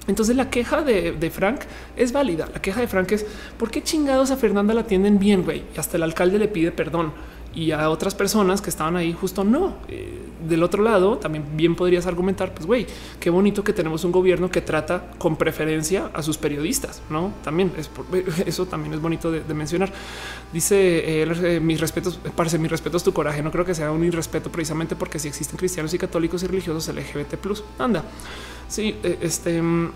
Entonces 0.07 0.35
la 0.35 0.51
queja 0.51 0.83
de, 0.83 1.31
Frank 1.33 1.61
es 1.95 2.11
válida. 2.11 2.47
La 2.53 2.61
queja 2.61 2.79
de 2.79 2.87
Frank 2.87 3.11
es 3.11 3.25
por 3.57 3.71
qué 3.71 3.81
chingados 3.81 4.29
a 4.29 4.37
Fernanda 4.37 4.75
la 4.75 4.81
atienden 4.81 5.17
bien, 5.17 5.43
güey. 5.43 5.63
Y 5.75 5.79
hasta 5.79 5.97
el 5.97 6.03
alcalde 6.03 6.37
le 6.37 6.47
pide 6.47 6.71
perdón 6.71 7.11
y 7.57 7.71
a 7.71 7.89
otras 7.89 8.13
personas 8.13 8.61
que 8.61 8.69
estaban 8.69 8.95
ahí 8.95 9.13
justo 9.19 9.43
no. 9.43 9.77
Eh, 9.87 10.21
del 10.47 10.61
otro 10.61 10.83
lado, 10.83 11.17
también 11.17 11.43
bien 11.57 11.75
podrías 11.75 12.05
argumentar, 12.05 12.53
pues 12.53 12.67
güey, 12.67 12.85
qué 13.19 13.31
bonito 13.31 13.63
que 13.63 13.73
tenemos 13.73 14.03
un 14.03 14.11
gobierno 14.11 14.51
que 14.51 14.61
trata 14.61 15.09
con 15.17 15.37
preferencia 15.37 16.11
a 16.13 16.21
sus 16.21 16.37
periodistas, 16.37 17.01
¿no? 17.09 17.33
También 17.43 17.73
es 17.75 17.89
eso 18.45 18.67
también 18.67 18.93
es 18.93 19.01
bonito 19.01 19.31
de, 19.31 19.41
mencionar. 19.55 19.91
Dice 20.53 21.23
eh, 21.23 21.59
mis 21.59 21.81
respetos, 21.81 22.19
parece 22.35 22.59
mis 22.59 22.69
respetos 22.69 23.03
tu 23.03 23.11
coraje, 23.11 23.41
no 23.41 23.49
creo 23.49 23.65
que 23.65 23.73
sea 23.73 23.91
un 23.91 24.03
irrespeto 24.03 24.51
precisamente 24.51 24.95
porque 24.95 25.17
si 25.17 25.27
existen 25.27 25.57
cristianos 25.57 25.91
y 25.95 25.97
católicos 25.97 26.43
y 26.43 26.47
religiosos 26.47 26.87
LGBT+, 26.93 27.39
anda. 27.79 28.03
Sí, 28.67 28.95
eh, 29.01 29.17
este 29.21 29.59
mm, 29.63 29.91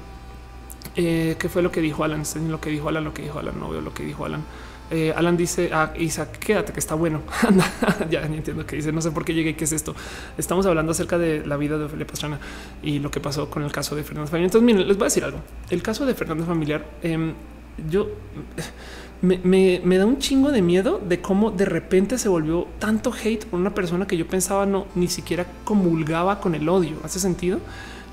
¿qué 0.95 1.47
fue 1.47 1.61
lo 1.61 1.71
que 1.71 1.81
dijo 1.81 2.03
Alan? 2.03 2.23
Lo 2.49 2.59
que 2.59 2.71
dijo 2.71 2.89
Alan, 2.89 3.03
lo 3.03 3.13
que 3.13 3.21
dijo 3.21 3.37
Alan, 3.37 3.59
no 3.59 3.69
veo 3.69 3.81
lo 3.81 3.93
que 3.93 4.03
dijo 4.03 4.25
Alan. 4.25 4.43
Eh, 4.91 5.13
Alan 5.15 5.37
dice 5.37 5.73
a 5.73 5.83
ah, 5.83 5.93
Isaac, 5.97 6.37
quédate 6.37 6.73
que 6.73 6.79
está 6.79 6.95
bueno. 6.95 7.21
ya 8.09 8.27
ni 8.27 8.37
entiendo 8.37 8.65
qué 8.65 8.75
dice. 8.75 8.91
No 8.91 9.01
sé 9.01 9.11
por 9.11 9.23
qué 9.25 9.33
llegué. 9.33 9.55
¿Qué 9.55 9.63
es 9.63 9.71
esto? 9.71 9.95
Estamos 10.37 10.65
hablando 10.65 10.91
acerca 10.91 11.17
de 11.17 11.45
la 11.45 11.57
vida 11.57 11.77
de 11.77 11.85
Ofelia 11.85 12.05
Pastrana 12.05 12.39
y 12.83 12.99
lo 12.99 13.09
que 13.09 13.19
pasó 13.19 13.49
con 13.49 13.63
el 13.63 13.71
caso 13.71 13.95
de 13.95 14.03
Fernando 14.03 14.29
Familiar. 14.29 14.47
Entonces, 14.47 14.65
miren, 14.65 14.87
les 14.87 14.97
voy 14.97 15.05
a 15.05 15.07
decir 15.07 15.23
algo. 15.23 15.39
El 15.69 15.81
caso 15.81 16.05
de 16.05 16.13
Fernando 16.13 16.45
Familiar, 16.45 16.85
em, 17.01 17.33
yo 17.89 18.09
me, 19.21 19.97
da 19.97 20.05
un 20.05 20.17
chingo 20.17 20.51
de 20.51 20.61
miedo 20.61 20.99
de 20.99 21.21
cómo 21.21 21.51
de 21.51 21.65
repente 21.65 22.17
se 22.17 22.27
volvió 22.27 22.67
tanto 22.79 23.13
hate 23.13 23.45
por 23.45 23.59
una 23.59 23.73
persona 23.73 24.07
que 24.07 24.17
yo 24.17 24.27
pensaba 24.27 24.65
no 24.65 24.87
ni 24.95 25.07
siquiera 25.07 25.45
comulgaba 25.63 26.39
con 26.39 26.55
el 26.55 26.67
odio. 26.67 26.97
¿Hace 27.03 27.19
sentido? 27.19 27.59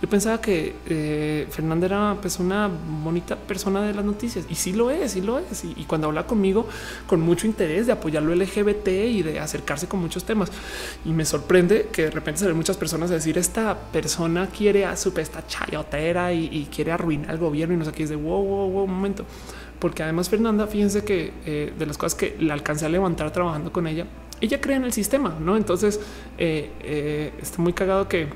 Yo 0.01 0.09
pensaba 0.09 0.41
que 0.41 0.77
eh, 0.87 1.49
Fernanda 1.51 1.87
era 1.87 2.17
pues 2.21 2.39
una 2.39 2.71
bonita 3.03 3.35
persona 3.35 3.83
de 3.83 3.93
las 3.93 4.05
noticias 4.05 4.45
y 4.49 4.55
sí 4.55 4.73
lo 4.73 4.93
es, 4.93 5.13
sí 5.13 5.21
lo 5.21 5.41
es. 5.41 5.65
Y, 5.65 5.85
cuando 5.85 6.07
habla 6.07 6.25
conmigo 6.25 6.69
con 7.07 7.21
mucho 7.21 7.47
interés 7.47 7.87
de 7.87 7.93
apoyar 7.93 8.23
lo 8.23 8.33
LGBT 8.35 8.89
y 8.89 9.23
de 9.23 9.41
acercarse 9.41 9.89
con 9.89 10.01
muchos 10.01 10.23
temas. 10.25 10.53
Y 11.05 11.11
me 11.11 11.25
sorprende 11.25 11.89
que 11.93 12.05
de 12.05 12.11
repente 12.13 12.41
se 12.41 12.47
ven 12.47 12.57
muchas 12.57 12.77
personas 12.77 13.11
decir 13.11 13.39
esta 13.39 13.77
persona 13.77 14.47
quiere 14.47 14.85
a 14.85 14.97
su 14.97 15.13
esta 15.19 15.45
chayotera 15.45 16.33
y, 16.33 16.69
quiere 16.73 16.93
arruinar 16.93 17.31
el 17.31 17.39
gobierno 17.39 17.75
y 17.75 17.79
no 17.79 17.85
sé 17.85 17.91
qué 17.91 18.05
es 18.05 18.11
de 18.11 18.17
wow, 18.17 18.45
wow, 18.45 18.71
wow, 18.71 18.87
momento. 18.87 19.25
Porque 19.81 20.05
además 20.05 20.29
Fernanda, 20.29 20.69
fíjense 20.69 21.03
que 21.03 21.33
eh, 21.45 21.73
de 21.77 21.87
las 21.87 21.99
cosas 21.99 22.17
que 22.17 22.37
la 22.39 22.55
alcancé 22.55 22.87
a 22.87 22.89
levantar 22.89 23.33
trabajando 23.33 23.73
con 23.73 23.87
ella, 23.89 24.07
ella 24.41 24.61
cree 24.61 24.77
en 24.77 24.85
el 24.85 24.93
sistema, 24.93 25.37
¿no? 25.41 25.57
Entonces 25.57 25.99
eh, 26.37 27.33
está 27.41 27.61
muy 27.61 27.73
cagado 27.73 28.09
que 28.09 28.29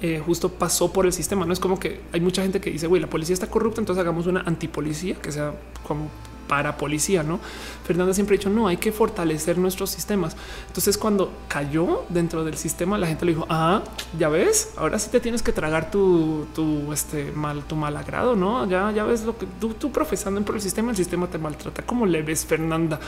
eh, 0.00 0.22
justo 0.24 0.50
pasó 0.50 0.92
por 0.92 1.06
el 1.06 1.12
sistema. 1.12 1.44
No 1.44 1.52
es 1.52 1.60
como 1.60 1.78
que 1.78 2.00
hay 2.12 2.20
mucha 2.20 2.42
gente 2.42 2.60
que 2.60 2.70
dice, 2.70 2.86
güey, 2.86 3.00
la 3.00 3.10
policía 3.10 3.34
está 3.34 3.48
corrupta, 3.48 3.80
entonces 3.80 4.00
hagamos 4.00 4.26
una 4.26 4.40
antipolicía 4.40 5.16
que 5.16 5.32
sea 5.32 5.54
como 5.86 6.08
para 6.48 6.76
policía, 6.76 7.22
¿no? 7.22 7.38
Fernanda 7.84 8.14
siempre 8.14 8.34
ha 8.34 8.38
dicho, 8.38 8.50
no, 8.50 8.66
hay 8.66 8.78
que 8.78 8.90
fortalecer 8.90 9.58
nuestros 9.58 9.90
sistemas. 9.90 10.34
Entonces 10.66 10.98
cuando 10.98 11.30
cayó 11.46 12.06
dentro 12.08 12.42
del 12.42 12.56
sistema, 12.56 12.98
la 12.98 13.06
gente 13.06 13.26
le 13.26 13.32
dijo, 13.32 13.46
ah, 13.50 13.82
ya 14.18 14.28
ves, 14.28 14.72
ahora 14.76 14.98
sí 14.98 15.10
te 15.10 15.20
tienes 15.20 15.42
que 15.42 15.52
tragar 15.52 15.90
tu, 15.90 16.46
tu, 16.54 16.92
este, 16.92 17.30
mal, 17.32 17.62
tu 17.64 17.76
mal 17.76 17.96
agrado, 17.96 18.34
¿no? 18.34 18.66
Ya, 18.66 18.90
ya 18.90 19.04
ves 19.04 19.24
lo 19.24 19.36
que 19.36 19.46
tú, 19.60 19.74
tú 19.74 19.92
profesando 19.92 20.40
por 20.42 20.56
el 20.56 20.62
sistema, 20.62 20.90
el 20.90 20.96
sistema 20.96 21.28
te 21.28 21.38
maltrata. 21.38 21.82
¿Cómo 21.82 22.06
le 22.06 22.22
ves, 22.22 22.46
Fernanda? 22.46 22.98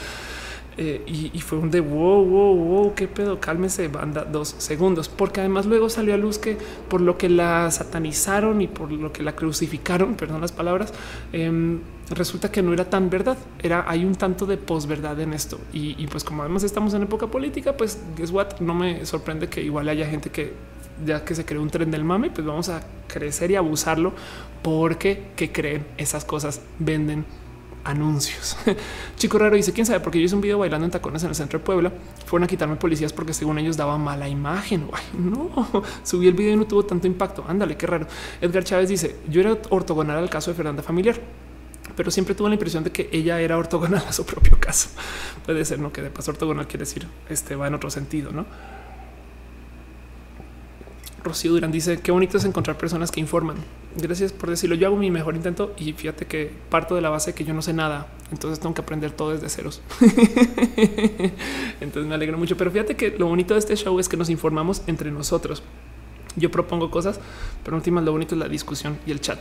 Eh, 0.77 1.03
y, 1.07 1.41
fue 1.41 1.59
un 1.59 1.71
de 1.71 1.81
wow, 1.81 2.25
wow, 2.25 2.55
wow, 2.55 2.95
qué 2.95 3.09
pedo, 3.09 3.41
cálmese, 3.41 3.89
banda, 3.89 4.25
dos 4.25 4.55
segundos, 4.59 5.09
porque 5.09 5.41
además 5.41 5.67
luego 5.67 5.91
salió 5.91 6.15
a 6.15 6.17
luz 6.17 6.39
que 6.39 6.57
por 6.89 7.01
lo 7.01 7.19
que 7.19 7.29
la 7.29 7.71
satanizaron 7.71 8.63
y 8.63 8.67
por 8.67 8.91
lo 8.93 9.13
que 9.13 9.23
la 9.23 9.35
crucificaron, 9.35 10.15
perdón 10.17 10.41
las 10.41 10.53
palabras, 10.53 10.95
em, 11.33 11.81
resulta 12.11 12.51
que 12.51 12.63
no 12.63 12.73
era 12.73 12.89
tan 12.89 13.11
verdad, 13.11 13.37
era 13.63 13.85
hay 13.89 14.05
un 14.05 14.15
tanto 14.15 14.47
de 14.47 14.57
posverdad 14.57 15.21
en 15.21 15.33
esto. 15.33 15.61
Y, 15.73 16.07
pues 16.07 16.25
como 16.25 16.43
además 16.43 16.63
estamos 16.63 16.95
en 16.95 17.03
época 17.03 17.27
política, 17.27 17.77
pues 17.77 18.01
es 18.19 18.31
what, 18.31 18.61
no 18.61 18.75
me 18.75 19.05
sorprende 19.07 19.49
que 19.49 19.63
igual 19.63 19.89
haya 19.89 20.07
gente 20.07 20.31
que 20.31 20.53
ya 21.05 21.25
que 21.25 21.35
se 21.35 21.45
creó 21.45 21.63
un 21.63 21.71
tren 21.71 21.91
del 21.91 22.05
mame, 22.05 22.31
pues 22.31 22.47
vamos 22.47 22.69
a 22.69 22.83
crecer 23.07 23.51
y 23.51 23.57
abusarlo 23.57 24.13
porque 24.63 25.29
que 25.37 25.51
creen 25.51 25.87
esas 25.97 26.25
cosas 26.25 26.61
venden 26.79 27.25
anuncios. 27.85 28.57
Chico 29.17 29.39
raro 29.39 29.57
dice 29.57 29.73
quién 29.73 29.87
sabe, 29.87 30.01
porque 30.01 30.19
yo 30.19 30.25
hice 30.25 30.35
un 30.35 30.41
video 30.41 30.59
bailando 30.59 30.85
en 30.85 30.91
tacones 30.91 31.23
en 31.23 31.31
el 31.31 31.35
centro 31.35 31.59
de 31.59 31.65
Puebla. 31.65 31.93
Fueron 32.27 32.45
a 32.45 32.47
quitarme 32.47 32.77
policías 32.77 33.13
porque 33.13 33.33
según 33.33 33.59
ellos 33.59 33.77
daba 33.77 33.99
mala 33.99 34.29
imagen. 34.29 34.89
no 35.19 35.51
subí 36.03 36.29
el 36.29 36.35
video 36.35 36.55
y 36.55 36.57
no 36.57 36.67
tuvo 36.67 36.85
tanto 36.85 37.07
impacto. 37.07 37.45
Ándale, 37.47 37.77
qué 37.77 37.87
raro. 37.87 38.07
Edgar 38.41 38.65
Chávez 38.65 38.89
dice 38.89 39.17
yo 39.29 39.41
era 39.41 39.57
ortogonal 39.71 40.19
al 40.19 40.31
caso 40.31 40.51
de 40.51 40.57
Fernanda 40.57 40.83
Familiar, 40.83 41.17
pero 41.97 42.11
siempre 42.11 42.35
tuve 42.35 42.49
la 42.49 42.55
impresión 42.55 42.85
de 42.85 42.93
que 42.93 43.09
ella 43.13 43.41
era 43.41 43.59
ortogonal 43.59 44.05
a 44.07 44.13
su 44.13 44.25
propio 44.25 44.59
caso. 44.59 44.91
Puede 45.47 45.65
ser, 45.65 45.79
no 45.79 45.93
que 45.93 46.03
de 46.03 46.11
paso 46.11 46.31
ortogonal 46.31 46.67
quiere 46.67 46.85
decir 46.85 47.07
este 47.29 47.57
va 47.57 47.67
en 47.67 47.75
otro 47.75 47.91
sentido, 47.91 48.33
no? 48.33 48.47
Rocío 51.23 51.53
Durán 51.53 51.71
dice 51.71 52.01
qué 52.01 52.13
bonito 52.13 52.39
es 52.39 52.45
encontrar 52.45 52.79
personas 52.79 53.11
que 53.11 53.21
informan. 53.21 53.57
Gracias 53.97 54.33
por 54.33 54.51
decirlo. 54.51 54.77
Yo 54.77 54.87
hago 54.87 54.97
mi 54.97 55.11
mejor 55.11 55.35
intento 55.35 55.75
y 55.77 55.93
fíjate 55.93 56.27
que 56.27 56.51
parto 56.69 56.95
de 56.95 57.01
la 57.01 57.11
base 57.11 57.35
que 57.35 57.45
yo 57.45 57.55
no 57.55 57.63
sé 57.63 57.73
nada. 57.73 58.07
Entonces 58.31 58.61
tengo 58.61 58.75
que 58.75 58.83
aprender 58.83 59.11
todo 59.11 59.31
desde 59.33 59.49
ceros. 59.49 59.83
entonces 61.81 62.07
me 62.07 62.15
alegro 62.15 62.39
mucho. 62.39 62.57
Pero 62.57 62.71
fíjate 62.71 62.97
que 62.97 63.11
lo 63.19 63.27
bonito 63.27 63.55
de 63.55 63.61
este 63.61 63.75
show 63.77 63.99
es 63.99 64.09
que 64.09 64.17
nos 64.17 64.31
informamos 64.31 64.83
entre 64.87 65.11
nosotros. 65.11 65.63
Yo 66.37 66.51
propongo 66.51 66.91
cosas, 66.91 67.19
pero 67.65 67.77
últimas 67.77 68.05
lo 68.05 68.13
bonito 68.13 68.37
es 68.37 68.39
la 68.39 68.49
discusión 68.49 68.99
y 69.07 69.11
el 69.11 69.21
chat. 69.21 69.41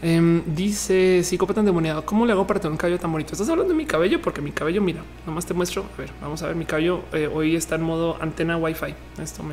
Em, 0.00 0.42
dice 0.46 1.22
psicópata 1.24 1.60
endemoniado. 1.60 2.04
¿Cómo 2.04 2.24
le 2.24 2.32
hago 2.32 2.46
para 2.46 2.60
tener 2.60 2.72
un 2.72 2.78
cabello 2.78 2.98
tan 3.00 3.10
bonito? 3.10 3.32
Estás 3.32 3.48
hablando 3.48 3.72
de 3.72 3.76
mi 3.76 3.86
cabello 3.86 4.22
porque 4.22 4.40
mi 4.40 4.52
cabello, 4.52 4.80
mira, 4.80 5.02
nomás 5.26 5.46
te 5.46 5.54
muestro. 5.54 5.84
A 5.96 6.00
ver, 6.00 6.10
vamos 6.20 6.42
a 6.42 6.46
ver. 6.46 6.56
Mi 6.56 6.64
cabello 6.64 7.02
eh, 7.12 7.28
hoy 7.32 7.56
está 7.56 7.76
en 7.76 7.82
modo 7.82 8.16
antena 8.20 8.56
Wi-Fi. 8.56 8.94
Esto 9.20 9.44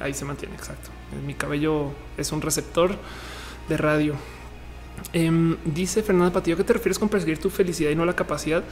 ahí 0.00 0.14
se 0.14 0.24
mantiene. 0.24 0.54
Exacto. 0.54 0.90
Mi 1.26 1.34
cabello 1.34 1.90
es 2.16 2.32
un 2.32 2.40
receptor 2.40 2.96
de 3.68 3.76
radio. 3.76 4.14
Em, 5.12 5.56
dice 5.64 6.02
Fernanda 6.02 6.32
Patillo 6.32 6.56
que 6.56 6.64
te 6.64 6.72
refieres 6.72 6.98
con 6.98 7.08
perseguir 7.08 7.38
tu 7.38 7.50
felicidad 7.50 7.90
y 7.90 7.94
no 7.94 8.04
la 8.04 8.14
capacidad. 8.14 8.62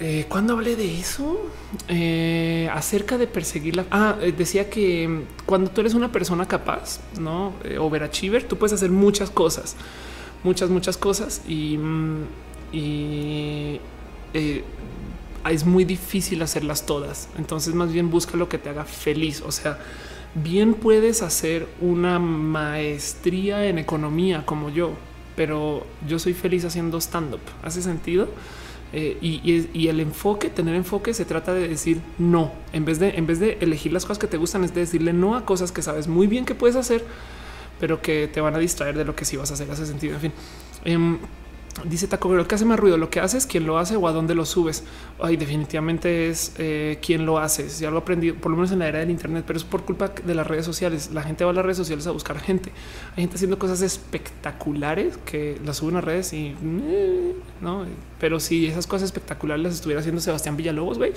Eh, 0.00 0.26
cuando 0.28 0.54
hablé 0.54 0.74
de 0.74 0.98
eso 0.98 1.48
eh, 1.86 2.68
acerca 2.72 3.18
de 3.18 3.26
perseguirla, 3.26 3.86
ah, 3.90 4.16
eh, 4.20 4.32
decía 4.36 4.68
que 4.68 5.06
mm, 5.06 5.22
cuando 5.46 5.70
tú 5.70 5.80
eres 5.80 5.94
una 5.94 6.10
persona 6.10 6.48
capaz, 6.48 7.00
no 7.20 7.52
overachiever, 7.78 8.48
tú 8.48 8.56
puedes 8.56 8.72
hacer 8.72 8.90
muchas 8.90 9.30
cosas, 9.30 9.76
muchas, 10.42 10.70
muchas 10.70 10.96
cosas 10.96 11.42
y, 11.46 11.78
mm, 11.78 12.24
es 15.50 15.66
muy 15.66 15.84
difícil 15.84 16.42
hacerlas 16.42 16.86
todas. 16.86 17.28
Entonces, 17.38 17.74
más 17.74 17.92
bien 17.92 18.10
busca 18.10 18.36
lo 18.36 18.48
que 18.48 18.58
te 18.58 18.70
haga 18.70 18.84
feliz. 18.84 19.42
O 19.46 19.52
sea, 19.52 19.78
bien 20.34 20.74
puedes 20.74 21.22
hacer 21.22 21.66
una 21.80 22.18
maestría 22.18 23.66
en 23.66 23.78
economía 23.78 24.44
como 24.46 24.70
yo, 24.70 24.92
pero 25.36 25.86
yo 26.08 26.18
soy 26.18 26.34
feliz 26.34 26.64
haciendo 26.64 27.00
stand 27.00 27.34
up. 27.34 27.40
¿Hace 27.62 27.82
sentido? 27.82 28.28
Eh, 28.94 29.16
y, 29.22 29.88
el 29.88 30.00
enfoque, 30.00 30.50
tener 30.50 30.74
enfoque, 30.74 31.14
se 31.14 31.24
trata 31.24 31.54
de 31.54 31.66
decir 31.66 32.02
no 32.18 32.52
en 32.74 32.84
vez 32.84 32.98
de 32.98 33.08
en 33.16 33.26
vez 33.26 33.40
de 33.40 33.56
elegir 33.62 33.90
las 33.90 34.04
cosas 34.04 34.18
que 34.18 34.26
te 34.26 34.36
gustan, 34.36 34.64
es 34.64 34.74
de 34.74 34.82
decirle 34.82 35.14
no 35.14 35.34
a 35.34 35.46
cosas 35.46 35.72
que 35.72 35.80
sabes 35.80 36.08
muy 36.08 36.26
bien 36.26 36.44
que 36.44 36.54
puedes 36.54 36.76
hacer, 36.76 37.02
pero 37.80 38.02
que 38.02 38.28
te 38.28 38.42
van 38.42 38.54
a 38.54 38.58
distraer 38.58 38.96
de 38.96 39.06
lo 39.06 39.16
que 39.16 39.24
sí 39.24 39.38
vas 39.38 39.50
a 39.50 39.54
hacer. 39.54 39.70
Hace 39.70 39.86
sentido. 39.86 40.14
En 40.16 40.20
fin, 40.20 40.32
em, 40.84 41.18
Dice 41.84 42.06
Taco 42.06 42.32
lo 42.32 42.46
que 42.46 42.54
hace 42.54 42.64
más 42.64 42.78
ruido, 42.78 42.98
lo 42.98 43.08
que 43.08 43.18
hace 43.18 43.38
es 43.38 43.46
quién 43.46 43.66
lo 43.66 43.78
hace 43.78 43.96
o 43.96 44.06
a 44.06 44.12
dónde 44.12 44.34
lo 44.34 44.44
subes. 44.44 44.84
Ay, 45.20 45.36
definitivamente 45.36 46.28
es 46.28 46.54
eh, 46.58 46.98
quién 47.02 47.24
lo 47.24 47.38
hace. 47.38 47.66
Ya 47.68 47.90
lo 47.90 47.98
aprendí, 47.98 48.32
por 48.32 48.50
lo 48.50 48.56
menos 48.56 48.72
en 48.72 48.80
la 48.80 48.88
era 48.88 48.98
del 48.98 49.10
Internet, 49.10 49.44
pero 49.46 49.56
es 49.56 49.64
por 49.64 49.84
culpa 49.84 50.08
de 50.08 50.34
las 50.34 50.46
redes 50.46 50.66
sociales. 50.66 51.10
La 51.12 51.22
gente 51.22 51.44
va 51.44 51.50
a 51.50 51.54
las 51.54 51.64
redes 51.64 51.78
sociales 51.78 52.06
a 52.06 52.10
buscar 52.10 52.38
gente. 52.38 52.70
Hay 53.16 53.22
gente 53.22 53.36
haciendo 53.36 53.58
cosas 53.58 53.80
espectaculares 53.80 55.16
que 55.24 55.58
las 55.64 55.78
suben 55.78 55.96
a 55.96 56.02
redes 56.02 56.32
y 56.34 56.54
eh, 56.62 57.34
no, 57.60 57.86
pero 58.20 58.38
si 58.38 58.66
esas 58.66 58.86
cosas 58.86 59.06
espectaculares 59.06 59.64
las 59.64 59.74
estuviera 59.74 60.00
haciendo 60.00 60.20
Sebastián 60.20 60.56
Villalobos, 60.56 60.98
güey, 60.98 61.12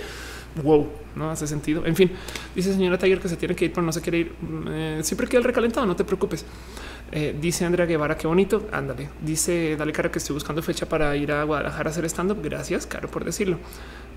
wow, 0.63 0.87
no 1.15 1.29
hace 1.29 1.47
sentido. 1.47 1.85
En 1.85 1.95
fin, 1.95 2.11
dice 2.55 2.73
señora 2.73 2.97
Tiger 2.97 3.19
que 3.19 3.27
se 3.27 3.37
tiene 3.37 3.55
que 3.55 3.65
ir, 3.65 3.73
pero 3.73 3.85
no 3.85 3.91
se 3.91 4.01
quiere 4.01 4.19
ir. 4.19 4.31
Eh, 4.69 4.99
siempre 5.03 5.27
queda 5.27 5.39
el 5.39 5.43
recalentado, 5.43 5.85
no 5.85 5.95
te 5.95 6.03
preocupes. 6.03 6.45
Eh, 7.11 7.35
dice 7.39 7.65
Andrea 7.65 7.85
Guevara, 7.85 8.17
qué 8.17 8.27
bonito. 8.27 8.67
Ándale. 8.71 9.09
Dice, 9.21 9.75
dale 9.77 9.91
cara 9.91 10.11
que 10.11 10.19
estoy 10.19 10.33
buscando 10.33 10.61
fecha 10.61 10.87
para 10.87 11.15
ir 11.15 11.31
a 11.31 11.43
Guadalajara 11.43 11.89
a 11.89 11.91
hacer 11.91 12.05
stand 12.05 12.31
up. 12.31 12.39
Gracias, 12.41 12.87
caro 12.87 13.09
por 13.09 13.23
decirlo. 13.23 13.57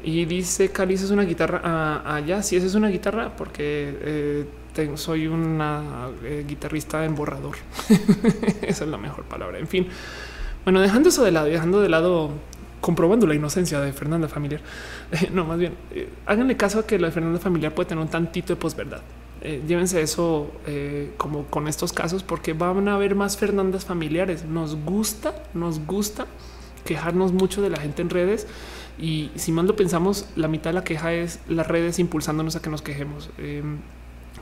Y 0.03 0.25
dice 0.27 0.71
Cali, 0.71 0.95
es 0.95 1.11
una 1.11 1.25
guitarra 1.25 1.61
ah, 1.65 2.15
allá. 2.17 2.43
Sí, 2.43 2.57
esa 2.57 2.67
es 2.67 2.75
una 2.75 2.89
guitarra 2.89 3.37
porque 3.37 3.97
eh, 4.01 4.47
soy 4.95 5.27
una 5.27 6.09
eh, 6.23 6.45
guitarrista 6.47 7.05
en 7.05 7.15
borrador. 7.15 7.57
Esa 8.63 8.85
es 8.85 8.91
la 8.91 8.99
mejor 8.99 9.25
palabra. 9.25 9.59
En 9.59 9.67
fin, 9.67 9.89
bueno, 10.65 10.81
dejando 10.81 11.09
eso 11.09 11.25
de 11.25 11.33
lado, 11.33 11.47
dejando 11.47 11.81
de 11.81 11.89
lado, 11.89 12.31
comprobando 12.81 13.27
la 13.27 13.35
inocencia 13.35 13.81
de 13.81 13.93
Fernanda 13.93 14.29
Familiar. 14.29 14.61
no, 15.33 15.45
más 15.45 15.59
bien, 15.59 15.75
háganle 16.27 16.57
caso 16.57 16.79
a 16.79 16.87
que 16.87 16.97
la 16.97 17.11
Fernanda 17.11 17.41
Familiar 17.41 17.75
puede 17.75 17.89
tener 17.89 18.05
un 18.05 18.11
tantito 18.11 18.53
de 18.53 18.57
posverdad. 18.57 19.03
Eh, 19.41 19.63
llévense 19.67 20.03
eso 20.03 20.51
eh, 20.67 21.13
como 21.17 21.45
con 21.45 21.69
estos 21.69 21.93
casos, 21.93 22.23
porque 22.23 22.53
van 22.53 22.89
a 22.89 22.95
haber 22.95 23.15
más 23.15 23.37
Fernandas 23.37 23.85
familiares. 23.85 24.45
Nos 24.45 24.77
gusta, 24.77 25.43
nos 25.55 25.85
gusta 25.87 26.27
quejarnos 26.85 27.33
mucho 27.33 27.63
de 27.63 27.71
la 27.71 27.79
gente 27.79 28.03
en 28.03 28.11
redes. 28.11 28.47
Y 28.99 29.31
si 29.37 29.53
más 29.53 29.65
lo 29.65 29.77
pensamos, 29.77 30.27
la 30.35 30.49
mitad 30.49 30.71
de 30.71 30.75
la 30.75 30.85
queja 30.85 31.13
es 31.13 31.39
las 31.49 31.69
redes 31.69 31.99
impulsándonos 31.99 32.57
a 32.57 32.63
que 32.63 32.71
nos 32.71 32.83
quejemos. 32.83 33.31
Eh, 33.39 33.63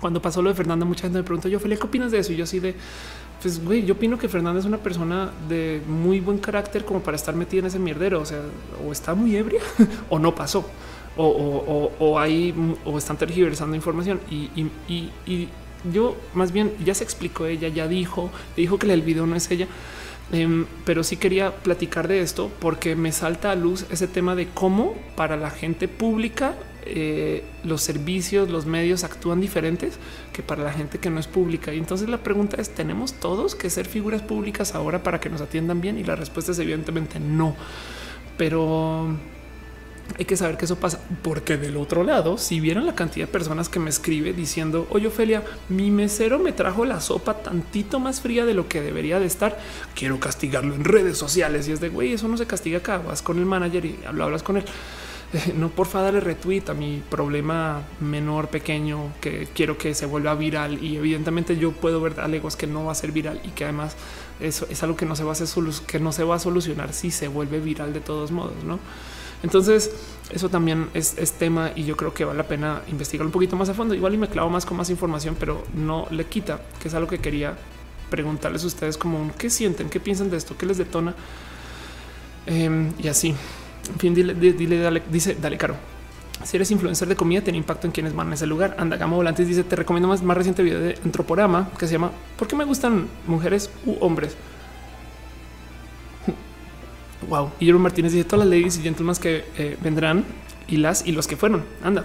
cuando 0.00 0.22
pasó 0.22 0.40
lo 0.42 0.50
de 0.50 0.54
Fernanda, 0.54 0.86
mucha 0.86 1.02
gente 1.02 1.18
me 1.18 1.24
preguntó, 1.24 1.48
yo, 1.48 1.58
Felipe, 1.58 1.80
¿qué 1.80 1.86
opinas 1.86 2.10
de 2.10 2.18
eso? 2.18 2.32
Y 2.32 2.36
yo 2.36 2.44
así 2.44 2.60
de, 2.60 2.74
pues, 3.42 3.62
güey, 3.62 3.84
yo 3.84 3.94
opino 3.94 4.18
que 4.18 4.28
Fernanda 4.28 4.60
es 4.60 4.66
una 4.66 4.78
persona 4.78 5.30
de 5.48 5.82
muy 5.86 6.20
buen 6.20 6.38
carácter 6.38 6.84
como 6.84 7.00
para 7.00 7.16
estar 7.16 7.34
metida 7.34 7.60
en 7.60 7.66
ese 7.66 7.78
mierdero. 7.78 8.20
O 8.20 8.24
sea, 8.24 8.40
o 8.86 8.92
está 8.92 9.14
muy 9.14 9.36
ebria 9.36 9.60
o 10.08 10.18
no 10.18 10.34
pasó 10.34 10.66
o, 11.16 11.92
o, 11.98 12.18
ahí 12.18 12.54
o 12.84 12.98
están 12.98 13.16
tergiversando 13.16 13.74
información 13.76 14.20
y, 14.30 14.68
yo 15.92 16.16
más 16.34 16.50
bien 16.50 16.72
ya 16.84 16.94
se 16.94 17.04
explicó 17.04 17.46
ella, 17.46 17.68
ya 17.68 17.86
dijo, 17.86 18.30
dijo 18.56 18.76
que 18.76 18.92
el 18.92 19.02
video 19.02 19.24
no 19.26 19.36
es 19.36 19.48
ella, 19.52 19.68
em, 20.32 20.66
pero 20.84 21.04
sí 21.04 21.16
quería 21.16 21.54
platicar 21.54 22.08
de 22.08 22.22
esto 22.22 22.50
porque 22.58 22.96
me 22.96 23.12
salta 23.12 23.52
a 23.52 23.54
luz 23.54 23.86
ese 23.90 24.08
tema 24.08 24.34
de 24.34 24.48
cómo 24.48 24.94
para 25.14 25.36
la 25.36 25.50
gente 25.50 25.86
pública 25.86 26.56
eh, 26.88 27.42
los 27.64 27.82
servicios, 27.82 28.48
los 28.48 28.64
medios 28.64 29.02
actúan 29.02 29.40
diferentes 29.40 29.98
que 30.32 30.42
para 30.42 30.62
la 30.62 30.72
gente 30.72 30.98
que 30.98 31.10
no 31.10 31.18
es 31.18 31.26
pública. 31.26 31.74
Y 31.74 31.78
entonces 31.78 32.08
la 32.08 32.18
pregunta 32.18 32.60
es, 32.60 32.70
¿tenemos 32.70 33.14
todos 33.14 33.56
que 33.56 33.70
ser 33.70 33.86
figuras 33.86 34.22
públicas 34.22 34.74
ahora 34.74 35.02
para 35.02 35.18
que 35.18 35.28
nos 35.28 35.40
atiendan 35.40 35.80
bien? 35.80 35.98
Y 35.98 36.04
la 36.04 36.14
respuesta 36.14 36.52
es 36.52 36.58
evidentemente 36.60 37.18
no. 37.18 37.56
Pero 38.36 39.16
hay 40.18 40.24
que 40.24 40.36
saber 40.36 40.56
que 40.56 40.64
eso 40.64 40.76
pasa, 40.76 41.00
porque 41.22 41.56
del 41.56 41.76
otro 41.76 42.04
lado, 42.04 42.38
si 42.38 42.60
vieron 42.60 42.86
la 42.86 42.94
cantidad 42.94 43.26
de 43.26 43.32
personas 43.32 43.68
que 43.68 43.78
me 43.78 43.90
escribe 43.90 44.32
diciendo, 44.32 44.86
oye 44.90 45.08
Ofelia, 45.08 45.42
mi 45.68 45.90
mesero 45.90 46.38
me 46.38 46.52
trajo 46.52 46.84
la 46.84 47.00
sopa 47.00 47.34
tantito 47.34 48.00
más 48.00 48.20
fría 48.20 48.44
de 48.44 48.54
lo 48.54 48.68
que 48.68 48.80
debería 48.80 49.20
de 49.20 49.26
estar, 49.26 49.58
quiero 49.94 50.18
castigarlo 50.20 50.74
en 50.74 50.84
redes 50.84 51.18
sociales 51.18 51.68
y 51.68 51.72
es 51.72 51.80
de, 51.80 51.88
güey, 51.88 52.12
eso 52.12 52.28
no 52.28 52.36
se 52.36 52.46
castiga 52.46 52.78
acá, 52.78 52.98
vas 52.98 53.22
con 53.22 53.38
el 53.38 53.46
manager 53.46 53.84
y 53.84 53.98
hablas 54.06 54.42
con 54.42 54.56
él. 54.56 54.64
no 55.56 55.70
porfa 55.70 56.02
darle 56.02 56.20
retweet 56.20 56.68
a 56.68 56.74
mi 56.74 57.02
problema 57.08 57.82
menor, 58.00 58.48
pequeño, 58.48 59.12
que 59.20 59.48
quiero 59.54 59.76
que 59.76 59.94
se 59.94 60.06
vuelva 60.06 60.34
viral 60.34 60.82
y 60.82 60.96
evidentemente 60.96 61.56
yo 61.56 61.72
puedo 61.72 62.00
ver 62.00 62.20
alegos 62.20 62.56
que 62.56 62.66
no 62.66 62.84
va 62.84 62.92
a 62.92 62.94
ser 62.94 63.12
viral 63.12 63.40
y 63.44 63.48
que 63.48 63.64
además 63.64 63.96
eso 64.40 64.66
es 64.70 64.82
algo 64.82 64.96
que 64.96 65.06
no 65.06 65.16
se 65.16 65.24
va 65.24 65.32
a 65.32 65.36
que 65.86 65.98
no 65.98 66.12
se 66.12 66.24
va 66.24 66.36
a 66.36 66.38
solucionar 66.38 66.92
si 66.92 67.10
se 67.10 67.28
vuelve 67.28 67.60
viral 67.60 67.92
de 67.92 68.00
todos 68.00 68.30
modos, 68.30 68.64
¿no? 68.64 68.78
Entonces, 69.42 69.90
eso 70.30 70.48
también 70.48 70.88
es, 70.94 71.14
tema 71.38 71.70
y 71.74 71.84
yo 71.84 71.96
creo 71.96 72.12
que 72.12 72.24
vale 72.24 72.38
la 72.38 72.48
pena 72.48 72.82
investigar 72.88 73.26
un 73.26 73.32
poquito 73.32 73.56
más 73.56 73.68
a 73.68 73.74
fondo. 73.74 73.94
Igual 73.94 74.14
y 74.14 74.18
me 74.18 74.28
clavo 74.28 74.50
más 74.50 74.66
con 74.66 74.76
más 74.76 74.90
información, 74.90 75.36
pero 75.38 75.64
no 75.74 76.06
le 76.10 76.24
quita, 76.24 76.60
que 76.80 76.88
es 76.88 76.94
algo 76.94 77.08
que 77.08 77.18
quería 77.18 77.56
preguntarles 78.10 78.64
a 78.64 78.66
ustedes 78.66 78.96
como 78.96 79.30
qué 79.36 79.50
sienten, 79.50 79.88
qué 79.88 80.00
piensan 80.00 80.30
de 80.30 80.36
esto, 80.36 80.56
qué 80.56 80.66
les 80.66 80.78
detona 80.78 81.14
em, 82.46 82.92
y 82.98 83.08
así. 83.08 83.34
En 83.88 83.98
fin, 83.98 84.14
dile, 84.14 84.34
dile, 84.34 84.80
dale, 84.80 85.02
dice, 85.10 85.36
dale 85.40 85.56
caro. 85.56 85.76
Si 86.44 86.56
eres 86.56 86.70
influencer 86.70 87.08
de 87.08 87.16
comida, 87.16 87.40
tiene 87.40 87.58
impacto 87.58 87.86
en 87.86 87.92
quienes 87.92 88.14
van 88.14 88.30
a 88.30 88.34
ese 88.34 88.46
lugar. 88.46 88.76
Anda, 88.78 88.96
Gama 88.96 89.16
Volantes 89.16 89.48
dice: 89.48 89.64
Te 89.64 89.76
recomiendo 89.76 90.08
más, 90.08 90.22
más 90.22 90.36
reciente 90.36 90.62
video 90.62 90.80
de 90.80 90.98
Antroporama 91.04 91.70
que 91.78 91.86
se 91.86 91.92
llama 91.92 92.10
¿Por 92.36 92.46
qué 92.46 92.56
me 92.56 92.64
gustan 92.64 93.08
mujeres 93.26 93.70
u 93.86 93.96
hombres? 94.00 94.36
Wow. 97.28 97.52
Y 97.58 97.66
Jerome 97.66 97.84
Martínez 97.84 98.12
dice 98.12 98.24
todas 98.24 98.46
las 98.46 98.56
ladies 98.56 98.78
y 98.78 98.82
gentlemen 98.82 99.14
que 99.16 99.44
eh, 99.58 99.76
vendrán 99.82 100.24
y 100.68 100.76
las 100.76 101.06
y 101.06 101.12
los 101.12 101.26
que 101.26 101.36
fueron. 101.36 101.64
Anda. 101.82 102.04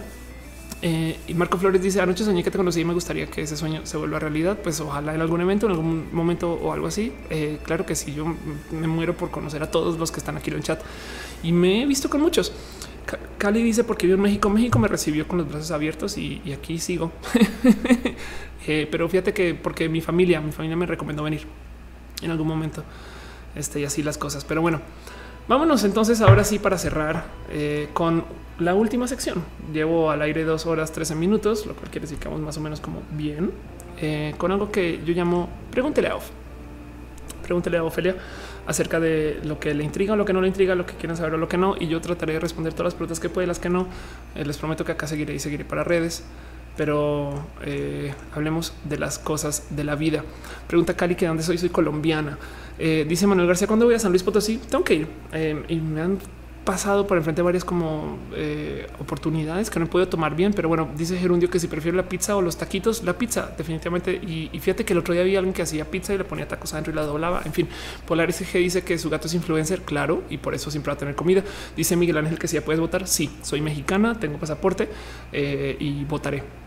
Eh, 0.83 1.19
y 1.27 1.35
Marco 1.35 1.59
Flores 1.59 1.79
dice 1.79 2.01
anoche 2.01 2.23
soñé 2.23 2.43
que 2.43 2.49
te 2.49 2.57
conocí 2.57 2.81
y 2.81 2.85
me 2.85 2.95
gustaría 2.95 3.27
que 3.27 3.43
ese 3.43 3.55
sueño 3.55 3.81
se 3.83 3.97
vuelva 3.97 4.19
realidad. 4.19 4.57
Pues 4.63 4.79
ojalá 4.79 5.13
en 5.13 5.21
algún 5.21 5.41
evento, 5.41 5.67
en 5.67 5.73
algún 5.73 6.07
momento 6.11 6.53
o 6.53 6.73
algo 6.73 6.87
así. 6.87 7.11
Eh, 7.29 7.59
claro 7.63 7.85
que 7.85 7.95
sí, 7.95 8.13
yo 8.13 8.25
me 8.71 8.87
muero 8.87 9.15
por 9.15 9.29
conocer 9.29 9.61
a 9.63 9.69
todos 9.69 9.99
los 9.99 10.11
que 10.11 10.19
están 10.19 10.37
aquí 10.37 10.49
en 10.49 10.57
el 10.57 10.63
chat 10.63 10.81
y 11.43 11.51
me 11.51 11.83
he 11.83 11.85
visto 11.85 12.09
con 12.09 12.21
muchos. 12.21 12.53
Cali 13.37 13.61
dice 13.61 13.83
porque 13.83 14.07
vivo 14.07 14.17
en 14.17 14.23
México. 14.23 14.49
México 14.49 14.79
me 14.79 14.87
recibió 14.87 15.27
con 15.27 15.39
los 15.39 15.49
brazos 15.49 15.71
abiertos 15.71 16.17
y, 16.17 16.41
aquí 16.53 16.79
sigo. 16.79 17.11
pero 18.65 19.09
fíjate 19.09 19.33
que 19.33 19.53
porque 19.53 19.89
mi 19.89 20.01
familia, 20.01 20.39
mi 20.39 20.51
familia 20.51 20.77
me 20.77 20.85
recomendó 20.85 21.23
venir 21.23 21.41
en 22.21 22.31
algún 22.31 22.47
momento 22.47 22.83
este, 23.55 23.79
y 23.79 23.85
así 23.85 24.03
las 24.03 24.17
cosas. 24.17 24.45
Pero 24.45 24.61
bueno, 24.61 24.81
vámonos 25.47 25.83
entonces 25.83 26.21
ahora 26.21 26.43
sí 26.43 26.59
para 26.59 26.77
cerrar 26.77 27.25
eh, 27.49 27.89
con 27.93 28.23
la 28.59 28.73
última 28.73 29.07
sección. 29.07 29.43
Llevo 29.73 30.11
al 30.11 30.21
aire 30.21 30.43
dos 30.43 30.65
horas 30.65 30.91
13 30.91 31.15
minutos, 31.15 31.65
lo 31.65 31.73
cual 31.73 31.89
quiere 31.89 32.01
decir 32.01 32.19
que 32.19 32.27
vamos 32.27 32.41
más 32.43 32.57
o 32.57 32.61
menos 32.61 32.79
como 32.79 33.01
bien 33.11 33.51
eh, 33.99 34.33
con 34.37 34.51
algo 34.51 34.71
que 34.71 34.99
yo 35.05 35.13
llamo 35.13 35.47
pregúntele 35.69 36.07
a 36.07 36.15
Of. 36.15 36.29
Pregúntele 37.43 37.77
a 37.77 37.83
Ofelia 37.83 38.15
acerca 38.65 38.99
de 38.99 39.39
lo 39.43 39.59
que 39.59 39.73
le 39.73 39.83
intriga 39.83 40.15
lo 40.15 40.25
que 40.25 40.33
no 40.33 40.41
le 40.41 40.47
intriga, 40.47 40.75
lo 40.75 40.85
que 40.85 40.93
quieren 40.93 41.17
saber 41.17 41.35
o 41.35 41.37
lo 41.37 41.47
que 41.47 41.57
no. 41.57 41.75
Y 41.79 41.87
yo 41.87 42.01
trataré 42.01 42.33
de 42.33 42.39
responder 42.39 42.73
todas 42.73 42.85
las 42.85 42.93
preguntas 42.95 43.19
que 43.19 43.29
puede, 43.29 43.47
las 43.47 43.59
que 43.59 43.69
no. 43.69 43.87
Eh, 44.35 44.45
les 44.45 44.57
prometo 44.57 44.85
que 44.85 44.91
acá 44.91 45.07
seguiré 45.07 45.33
y 45.33 45.39
seguiré 45.39 45.65
para 45.65 45.83
redes 45.83 46.23
pero 46.81 47.45
hablemos 48.33 48.73
de 48.85 48.97
las 48.97 49.19
cosas 49.19 49.67
de 49.69 49.83
la 49.83 49.93
vida. 49.93 50.23
Pregunta 50.65 50.95
Cali 50.95 51.13
que 51.13 51.27
dónde 51.27 51.43
soy, 51.43 51.59
soy 51.59 51.69
colombiana. 51.69 52.39
Eh, 52.79 53.05
dice 53.07 53.27
Manuel 53.27 53.47
García, 53.47 53.67
¿cuándo 53.67 53.85
voy 53.85 53.93
a 53.93 53.99
San 53.99 54.11
Luis 54.11 54.23
Potosí? 54.23 54.59
Tengo 54.67 54.83
que 54.83 54.95
ir. 54.95 55.07
Eh, 55.31 55.63
y 55.67 55.75
me 55.75 56.01
han 56.01 56.17
pasado 56.65 57.05
por 57.05 57.17
enfrente 57.17 57.43
varias 57.43 57.63
como 57.63 58.17
eh, 58.35 58.87
oportunidades 58.99 59.69
que 59.69 59.79
no 59.79 59.85
he 59.85 59.87
podido 59.87 60.07
tomar 60.07 60.35
bien, 60.35 60.53
pero 60.53 60.69
bueno, 60.69 60.89
dice 60.95 61.17
Gerundio 61.17 61.49
que 61.51 61.59
si 61.59 61.67
prefiero 61.67 61.97
la 61.97 62.07
pizza 62.07 62.35
o 62.35 62.41
los 62.41 62.57
taquitos, 62.57 63.03
la 63.03 63.13
pizza 63.17 63.51
definitivamente. 63.57 64.13
Y, 64.13 64.49
fíjate 64.59 64.85
que 64.85 64.93
el 64.93 64.99
otro 64.99 65.13
día 65.13 65.23
había 65.23 65.39
alguien 65.39 65.53
que 65.53 65.61
hacía 65.61 65.85
pizza 65.85 66.15
y 66.15 66.17
le 66.17 66.23
ponía 66.23 66.47
tacos 66.47 66.73
adentro 66.73 66.93
y 66.93 66.95
la 66.95 67.03
doblaba. 67.03 67.41
En 67.45 67.53
fin, 67.53 67.67
Polaris 68.07 68.41
G 68.41 68.59
dice 68.59 68.83
que 68.83 68.97
su 68.97 69.09
gato 69.09 69.27
es 69.27 69.33
influencer, 69.33 69.81
claro, 69.81 70.23
y 70.29 70.37
por 70.37 70.53
eso 70.53 70.71
siempre 70.71 70.91
va 70.91 70.95
a 70.95 70.97
tener 70.97 71.15
comida. 71.15 71.43
Dice 71.75 71.95
Miguel 71.95 72.17
Ángel 72.17 72.37
que 72.37 72.47
si 72.47 72.55
ya 72.55 72.65
puedes 72.65 72.79
votar, 72.79 73.07
sí, 73.07 73.29
soy 73.41 73.61
mexicana, 73.61 74.19
tengo 74.19 74.37
pasaporte 74.37 74.89
eh, 75.31 75.75
y 75.79 76.03
votaré. 76.05 76.60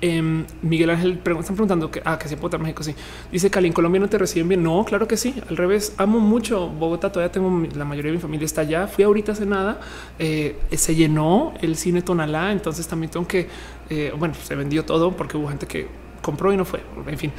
Em, 0.00 0.44
Miguel 0.62 0.90
Ángel 0.90 1.20
están 1.24 1.56
preguntando 1.56 1.90
que, 1.90 2.00
ah, 2.04 2.18
que 2.18 2.28
si 2.28 2.36
puedo 2.36 2.58
México. 2.58 2.82
Sí, 2.82 2.94
dice 3.30 3.50
Cali, 3.50 3.68
en 3.68 3.72
Colombia 3.72 4.00
no 4.00 4.08
te 4.08 4.18
reciben 4.18 4.48
bien. 4.48 4.62
No, 4.62 4.84
claro 4.84 5.06
que 5.06 5.16
sí. 5.16 5.34
Al 5.48 5.56
revés, 5.56 5.94
amo 5.98 6.20
mucho 6.20 6.68
Bogotá. 6.68 7.12
Todavía 7.12 7.32
tengo 7.32 7.66
la 7.74 7.84
mayoría 7.84 8.10
de 8.10 8.16
mi 8.16 8.22
familia 8.22 8.46
está 8.46 8.62
allá. 8.62 8.86
Fui 8.86 9.04
ahorita 9.04 9.32
hace 9.32 9.46
nada, 9.46 9.80
eh, 10.18 10.56
se 10.72 10.94
llenó 10.94 11.54
el 11.60 11.76
cine 11.76 12.02
Tonalá. 12.02 12.52
Entonces 12.52 12.86
también 12.88 13.10
tengo 13.10 13.26
que, 13.26 13.48
eh, 13.90 14.12
bueno, 14.18 14.34
se 14.34 14.54
vendió 14.54 14.84
todo 14.84 15.12
porque 15.12 15.36
hubo 15.36 15.48
gente 15.48 15.66
que 15.66 15.86
compró 16.22 16.52
y 16.52 16.56
no 16.56 16.64
fue. 16.64 16.80
En 17.06 17.18
fin, 17.18 17.32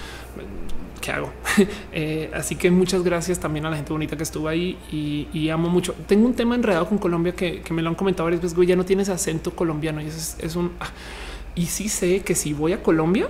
¿qué 1.01 1.11
hago? 1.11 1.31
Eh, 1.97 2.29
así 2.33 2.57
que 2.57 2.69
muchas 2.71 3.03
gracias 3.03 3.39
también 3.39 3.65
a 3.65 3.69
la 3.69 3.77
gente 3.77 3.93
bonita 3.93 4.17
que 4.17 4.23
estuvo 4.23 4.49
ahí 4.49 4.77
y, 4.91 5.49
amo 5.49 5.69
mucho. 5.69 5.95
Tengo 6.07 6.25
un 6.25 6.33
tema 6.33 6.55
enredado 6.55 6.87
con 6.87 6.97
Colombia 6.97 7.33
que, 7.33 7.63
me 7.71 7.81
lo 7.81 7.89
han 7.89 7.95
comentado 7.95 8.25
varias 8.25 8.41
veces. 8.41 8.67
Ya 8.67 8.75
no 8.75 8.83
tienes 8.85 9.09
acento 9.09 9.51
colombiano 9.55 10.01
y 10.01 10.07
es, 10.07 10.37
es 10.39 10.55
un. 10.55 10.71
Ah, 10.79 10.89
y 11.55 11.67
sí 11.67 11.89
sé 11.89 12.21
que 12.21 12.35
si 12.35 12.53
voy 12.53 12.73
a 12.73 12.83
Colombia 12.83 13.29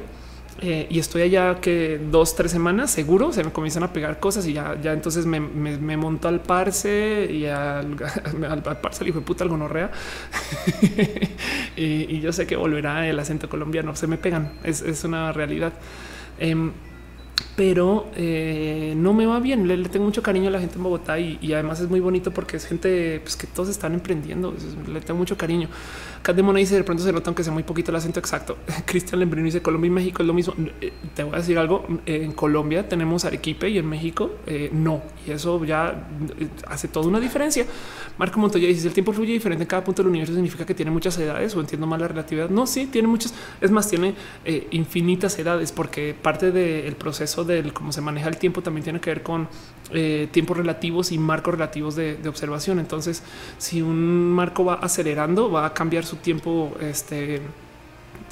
eh, 0.62 0.88
y 0.90 1.00
estoy 1.00 1.24
allá 1.24 1.60
que 1.60 2.00
dos, 2.12 2.34
tres 2.36 2.52
semanas, 2.52 2.90
seguro 2.90 3.34
se 3.34 3.44
me 3.44 3.52
comienzan 3.52 3.84
a 3.84 3.92
pegar 3.92 4.22
cosas 4.22 4.48
y 4.48 4.54
ya, 4.54 4.80
ya 4.82 4.94
entonces 4.94 5.26
me, 5.26 5.42
me, 5.42 5.98
monto 5.98 6.30
al 6.30 6.42
parse 6.42 7.28
y 7.30 7.46
al, 7.46 7.98
al, 8.50 8.64
parse 8.64 9.04
al 9.04 9.12
de 9.12 9.20
puta 9.20 9.44
al 9.44 9.50
gonorrea. 9.50 9.92
y, 11.76 12.20
yo 12.22 12.32
sé 12.32 12.48
que 12.48 12.56
volverá 12.56 13.08
el 13.08 13.20
acento 13.20 13.50
colombiano. 13.50 13.96
Se 13.98 14.08
me 14.08 14.18
pegan. 14.18 14.54
Es, 14.64 14.82
es 14.82 15.04
una 15.04 15.34
realidad. 15.34 15.74
Em, 16.40 16.72
pero 17.56 18.08
eh, 18.16 18.94
no 18.96 19.14
me 19.14 19.26
va 19.26 19.40
bien. 19.40 19.68
Le, 19.68 19.78
tengo 19.90 20.06
mucho 20.06 20.24
cariño 20.24 20.48
a 20.48 20.52
la 20.52 20.60
gente 20.60 20.76
en 20.78 20.84
Bogotá 20.84 21.20
y, 21.20 21.54
además 21.54 21.82
es 21.82 21.90
muy 21.90 22.00
bonito 22.00 22.32
porque 22.32 22.58
es 22.58 22.66
gente 22.66 23.20
pues, 23.22 23.36
que 23.36 23.48
todos 23.48 23.70
están 23.70 23.94
emprendiendo. 23.94 24.54
Le 24.88 25.02
tengo 25.02 25.18
mucho 25.18 25.38
cariño. 25.38 25.68
Cat 26.26 26.42
Mona 26.42 26.58
dice 26.58 26.74
de 26.74 26.84
pronto 26.84 27.04
se 27.04 27.14
nota 27.14 27.30
aunque 27.30 27.44
sea 27.44 27.54
muy 27.54 27.62
poquito 27.62 27.92
el 27.92 27.98
acento 27.98 28.20
exacto. 28.20 28.58
Cristian 28.86 29.20
Lembrino 29.20 29.46
dice 29.46 29.62
Colombia 29.62 29.90
y 29.90 29.92
México 29.92 30.24
es 30.24 30.28
lo 30.28 30.34
mismo. 30.34 30.56
Eh, 30.82 30.92
te 31.14 31.24
voy 31.24 31.36
a 31.36 31.38
decir 31.38 31.56
algo. 31.60 31.86
En 32.08 32.32
Colombia 32.32 32.90
tenemos 32.90 33.26
Arequipe 33.26 33.70
y 33.70 33.78
en 33.78 33.86
México 33.86 34.32
eh, 34.48 34.72
no. 34.74 35.04
Y 35.28 35.30
eso 35.30 35.64
ya 35.64 36.08
hace 36.68 36.88
toda 36.88 37.08
una 37.08 37.20
diferencia. 37.20 37.68
Marco 38.18 38.40
Montoya 38.40 38.68
dice 38.68 38.88
el 38.88 38.94
tiempo 38.96 39.14
fluye 39.14 39.34
diferente 39.34 39.66
en 39.66 39.68
cada 39.68 39.84
punto 39.84 40.02
del 40.02 40.10
universo 40.10 40.34
significa 40.34 40.66
que 40.66 40.74
tiene 40.74 40.90
muchas 40.90 41.16
edades 41.20 41.56
o 41.56 41.60
entiendo 41.60 41.86
mal 41.86 42.00
la 42.00 42.08
relatividad. 42.08 42.50
No, 42.50 42.66
sí, 42.66 42.88
tiene 42.88 43.08
muchas. 43.08 43.32
Es 43.62 43.70
más, 43.70 43.88
tiene 43.88 44.16
infinitas 44.72 45.38
edades 45.38 45.72
porque 45.72 46.16
parte 46.20 46.52
del 46.52 46.96
proceso 46.96 47.44
del 47.44 47.72
cómo 47.72 47.92
se 47.92 48.02
maneja 48.02 48.30
el 48.30 48.38
tiempo 48.38 48.64
también 48.64 48.84
tiene 48.84 49.00
que 49.00 49.12
ver 49.12 49.22
con 49.22 49.48
eh, 49.92 50.28
tiempos 50.32 50.58
relativos 50.58 51.12
y 51.12 51.20
marcos 51.20 51.54
relativos 51.54 51.96
de, 51.96 52.18
observación. 52.28 52.80
Entonces, 52.80 53.22
si 53.60 53.84
un 53.84 54.32
marco 54.32 54.66
va 54.66 54.76
acelerando, 54.76 55.52
va 55.52 55.68
a 55.68 55.74
cambiar 55.74 56.06
su 56.06 56.16
tiempo 56.16 56.76
este, 56.82 57.42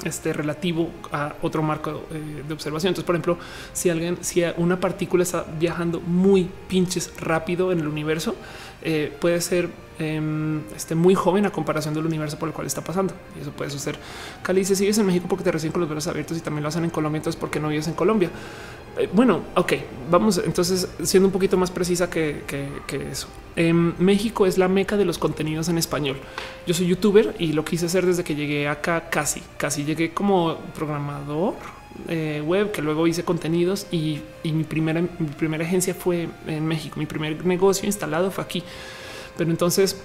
este 0.04 0.32
relativo 0.32 0.90
a 1.12 1.34
otro 1.42 1.62
marco 1.62 2.06
eh, 2.10 2.42
de 2.46 2.54
observación. 2.54 2.90
Entonces, 2.90 3.06
por 3.06 3.14
ejemplo, 3.14 3.38
si 3.72 3.88
alguien, 3.88 4.18
si 4.22 4.42
una 4.56 4.80
partícula 4.80 5.22
está 5.22 5.44
viajando 5.58 6.00
muy 6.00 6.50
pinches 6.66 7.12
rápido 7.20 7.70
en 7.70 7.78
el 7.78 7.86
universo, 7.86 8.34
eh, 8.82 9.12
puede 9.20 9.40
ser 9.40 9.70
em, 10.00 10.60
este, 10.74 10.96
muy 10.96 11.14
joven 11.14 11.46
a 11.46 11.50
comparación 11.50 11.94
del 11.94 12.04
universo 12.04 12.36
por 12.36 12.48
el 12.48 12.54
cual 12.54 12.66
está 12.66 12.82
pasando. 12.82 13.14
Y 13.38 13.42
eso 13.42 13.52
puede 13.52 13.70
suceder. 13.70 13.96
Cali 14.42 14.60
dice: 14.60 14.74
Si 14.74 14.82
vives 14.82 14.98
en 14.98 15.06
México 15.06 15.26
porque 15.28 15.44
te 15.44 15.52
reciben 15.52 15.70
con 15.70 15.82
los 15.82 15.88
brazos 15.88 16.08
abiertos 16.08 16.36
y 16.36 16.40
también 16.40 16.64
lo 16.64 16.68
hacen 16.68 16.82
en 16.82 16.90
Colombia, 16.90 17.18
entonces, 17.18 17.40
¿por 17.40 17.48
qué 17.48 17.60
no 17.60 17.68
vives 17.68 17.86
en 17.86 17.94
Colombia? 17.94 18.30
Eh, 18.96 19.08
bueno, 19.12 19.42
ok, 19.56 19.72
vamos 20.10 20.40
entonces 20.44 20.88
siendo 21.02 21.28
un 21.28 21.32
poquito 21.32 21.56
más 21.56 21.70
precisa 21.70 22.08
que, 22.08 22.42
eso. 23.10 23.28
En 23.56 23.94
México 24.04 24.46
es 24.46 24.58
la 24.58 24.68
meca 24.68 24.96
de 24.96 25.04
los 25.04 25.18
contenidos 25.18 25.68
en 25.68 25.78
español. 25.78 26.16
Yo 26.66 26.74
soy 26.74 26.86
youtuber 26.86 27.34
y 27.38 27.52
lo 27.52 27.64
quise 27.64 27.86
hacer 27.86 28.06
desde 28.06 28.24
que 28.24 28.34
llegué 28.34 28.68
acá 28.68 29.08
casi, 29.10 29.42
casi 29.56 29.84
llegué 29.84 30.12
como 30.12 30.56
programador 30.74 31.54
eh, 32.08 32.42
web, 32.44 32.72
que 32.72 32.82
luego 32.82 33.06
hice 33.06 33.24
contenidos 33.24 33.86
y, 33.90 34.20
mi, 34.44 34.64
primera, 34.64 35.00
mi 35.00 35.28
primera 35.36 35.64
agencia 35.64 35.94
fue 35.94 36.28
en 36.46 36.66
México. 36.66 36.98
Mi 36.98 37.06
primer 37.06 37.44
negocio 37.44 37.86
instalado 37.86 38.30
fue 38.30 38.44
aquí. 38.44 38.62
Pero 39.36 39.50
entonces 39.50 40.00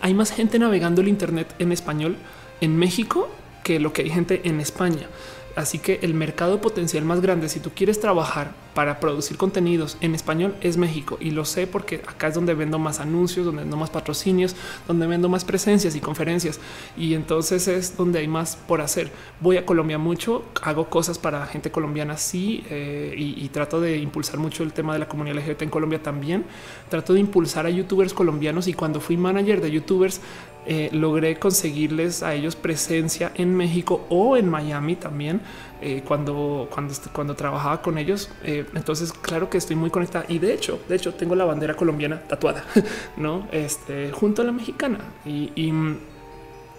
hay 0.00 0.14
más 0.14 0.30
gente 0.30 0.58
navegando 0.58 1.00
el 1.00 1.08
Internet 1.08 1.54
en 1.58 1.72
español 1.72 2.16
en 2.60 2.76
México 2.76 3.28
que 3.62 3.78
lo 3.78 3.92
que 3.92 4.02
hay 4.02 4.10
gente 4.10 4.42
en 4.44 4.60
España. 4.60 5.08
Así 5.56 5.78
que 5.78 5.98
el 6.02 6.14
mercado 6.14 6.60
potencial 6.60 7.04
más 7.04 7.20
grande, 7.20 7.48
si 7.48 7.60
tú 7.60 7.70
quieres 7.74 8.00
trabajar 8.00 8.52
para 8.74 9.00
producir 9.00 9.36
contenidos 9.36 9.98
en 10.00 10.14
español, 10.14 10.54
es 10.62 10.76
México. 10.76 11.18
Y 11.20 11.30
lo 11.30 11.44
sé 11.44 11.66
porque 11.66 11.96
acá 12.06 12.28
es 12.28 12.34
donde 12.34 12.54
vendo 12.54 12.78
más 12.78 13.00
anuncios, 13.00 13.44
donde 13.44 13.62
vendo 13.62 13.76
más 13.76 13.90
patrocinios, 13.90 14.56
donde 14.88 15.06
vendo 15.06 15.28
más 15.28 15.44
presencias 15.44 15.94
y 15.94 16.00
conferencias. 16.00 16.58
Y 16.96 17.14
entonces 17.14 17.68
es 17.68 17.96
donde 17.96 18.20
hay 18.20 18.28
más 18.28 18.56
por 18.56 18.80
hacer. 18.80 19.10
Voy 19.40 19.56
a 19.58 19.66
Colombia 19.66 19.98
mucho, 19.98 20.44
hago 20.62 20.88
cosas 20.88 21.18
para 21.18 21.46
gente 21.46 21.70
colombiana, 21.70 22.16
sí, 22.16 22.64
eh, 22.70 23.14
y, 23.16 23.48
trato 23.52 23.82
de 23.82 23.98
impulsar 23.98 24.38
mucho 24.38 24.62
el 24.62 24.72
tema 24.72 24.94
de 24.94 25.00
la 25.00 25.08
comunidad 25.08 25.36
LGBT 25.36 25.62
en 25.62 25.70
Colombia 25.70 26.02
también. 26.02 26.46
Trato 26.88 27.12
de 27.12 27.20
impulsar 27.20 27.66
a 27.66 27.70
youtubers 27.70 28.14
colombianos 28.14 28.66
y 28.66 28.72
cuando 28.72 28.98
fui 29.00 29.18
manager 29.18 29.60
de 29.60 29.70
youtubers, 29.70 30.22
eh, 30.64 30.90
logré 30.92 31.36
conseguirles 31.36 32.22
a 32.22 32.34
ellos 32.34 32.54
presencia 32.54 33.32
en 33.34 33.54
México 33.54 34.06
o 34.08 34.36
en 34.36 34.48
Miami 34.48 34.94
también 34.94 35.40
eh, 35.80 36.04
cuando, 36.06 36.68
cuando, 36.70 36.94
cuando 37.12 37.34
trabajaba 37.34 37.82
con 37.82 37.98
ellos. 37.98 38.30
Eh, 38.44 38.64
entonces, 38.74 39.12
claro 39.12 39.50
que 39.50 39.58
estoy 39.58 39.74
muy 39.74 39.90
conectada 39.90 40.24
y 40.28 40.38
de 40.38 40.54
hecho, 40.54 40.80
de 40.88 40.96
hecho, 40.96 41.14
tengo 41.14 41.34
la 41.34 41.44
bandera 41.44 41.74
colombiana 41.74 42.22
tatuada, 42.28 42.64
no 43.16 43.48
este, 43.50 44.12
junto 44.12 44.42
a 44.42 44.44
la 44.44 44.52
mexicana 44.52 45.00
y, 45.24 45.50
y 45.56 45.72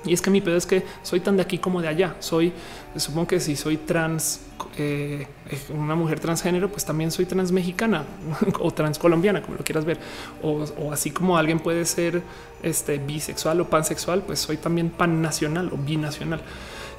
y 0.05 0.13
es 0.13 0.21
que 0.21 0.30
mi 0.30 0.41
pedo 0.41 0.57
es 0.57 0.65
que 0.65 0.84
soy 1.01 1.19
tan 1.19 1.38
de 1.38 1.43
aquí 1.43 1.57
como 1.57 1.81
de 1.81 1.88
allá. 1.88 2.15
Soy, 2.19 2.51
supongo 2.95 3.27
que 3.27 3.39
si 3.39 3.55
soy 3.55 3.77
trans, 3.77 4.41
eh, 4.77 5.27
una 5.73 5.95
mujer 5.95 6.19
transgénero, 6.19 6.69
pues 6.69 6.85
también 6.85 7.11
soy 7.11 7.25
trans 7.25 7.51
mexicana 7.51 8.05
o 8.59 8.71
trans 8.71 8.99
colombiana, 8.99 9.41
como 9.41 9.57
lo 9.57 9.63
quieras 9.63 9.85
ver. 9.85 9.99
O, 10.41 10.91
así 10.91 11.11
como 11.11 11.38
alguien 11.38 11.59
puede 11.59 11.85
ser 11.85 12.21
este, 12.61 12.97
bisexual 12.97 13.61
o 13.61 13.69
pansexual, 13.69 14.23
pues 14.23 14.39
soy 14.39 14.57
también 14.57 14.89
pan 14.89 15.21
nacional 15.21 15.69
o 15.71 15.77
binacional. 15.77 16.41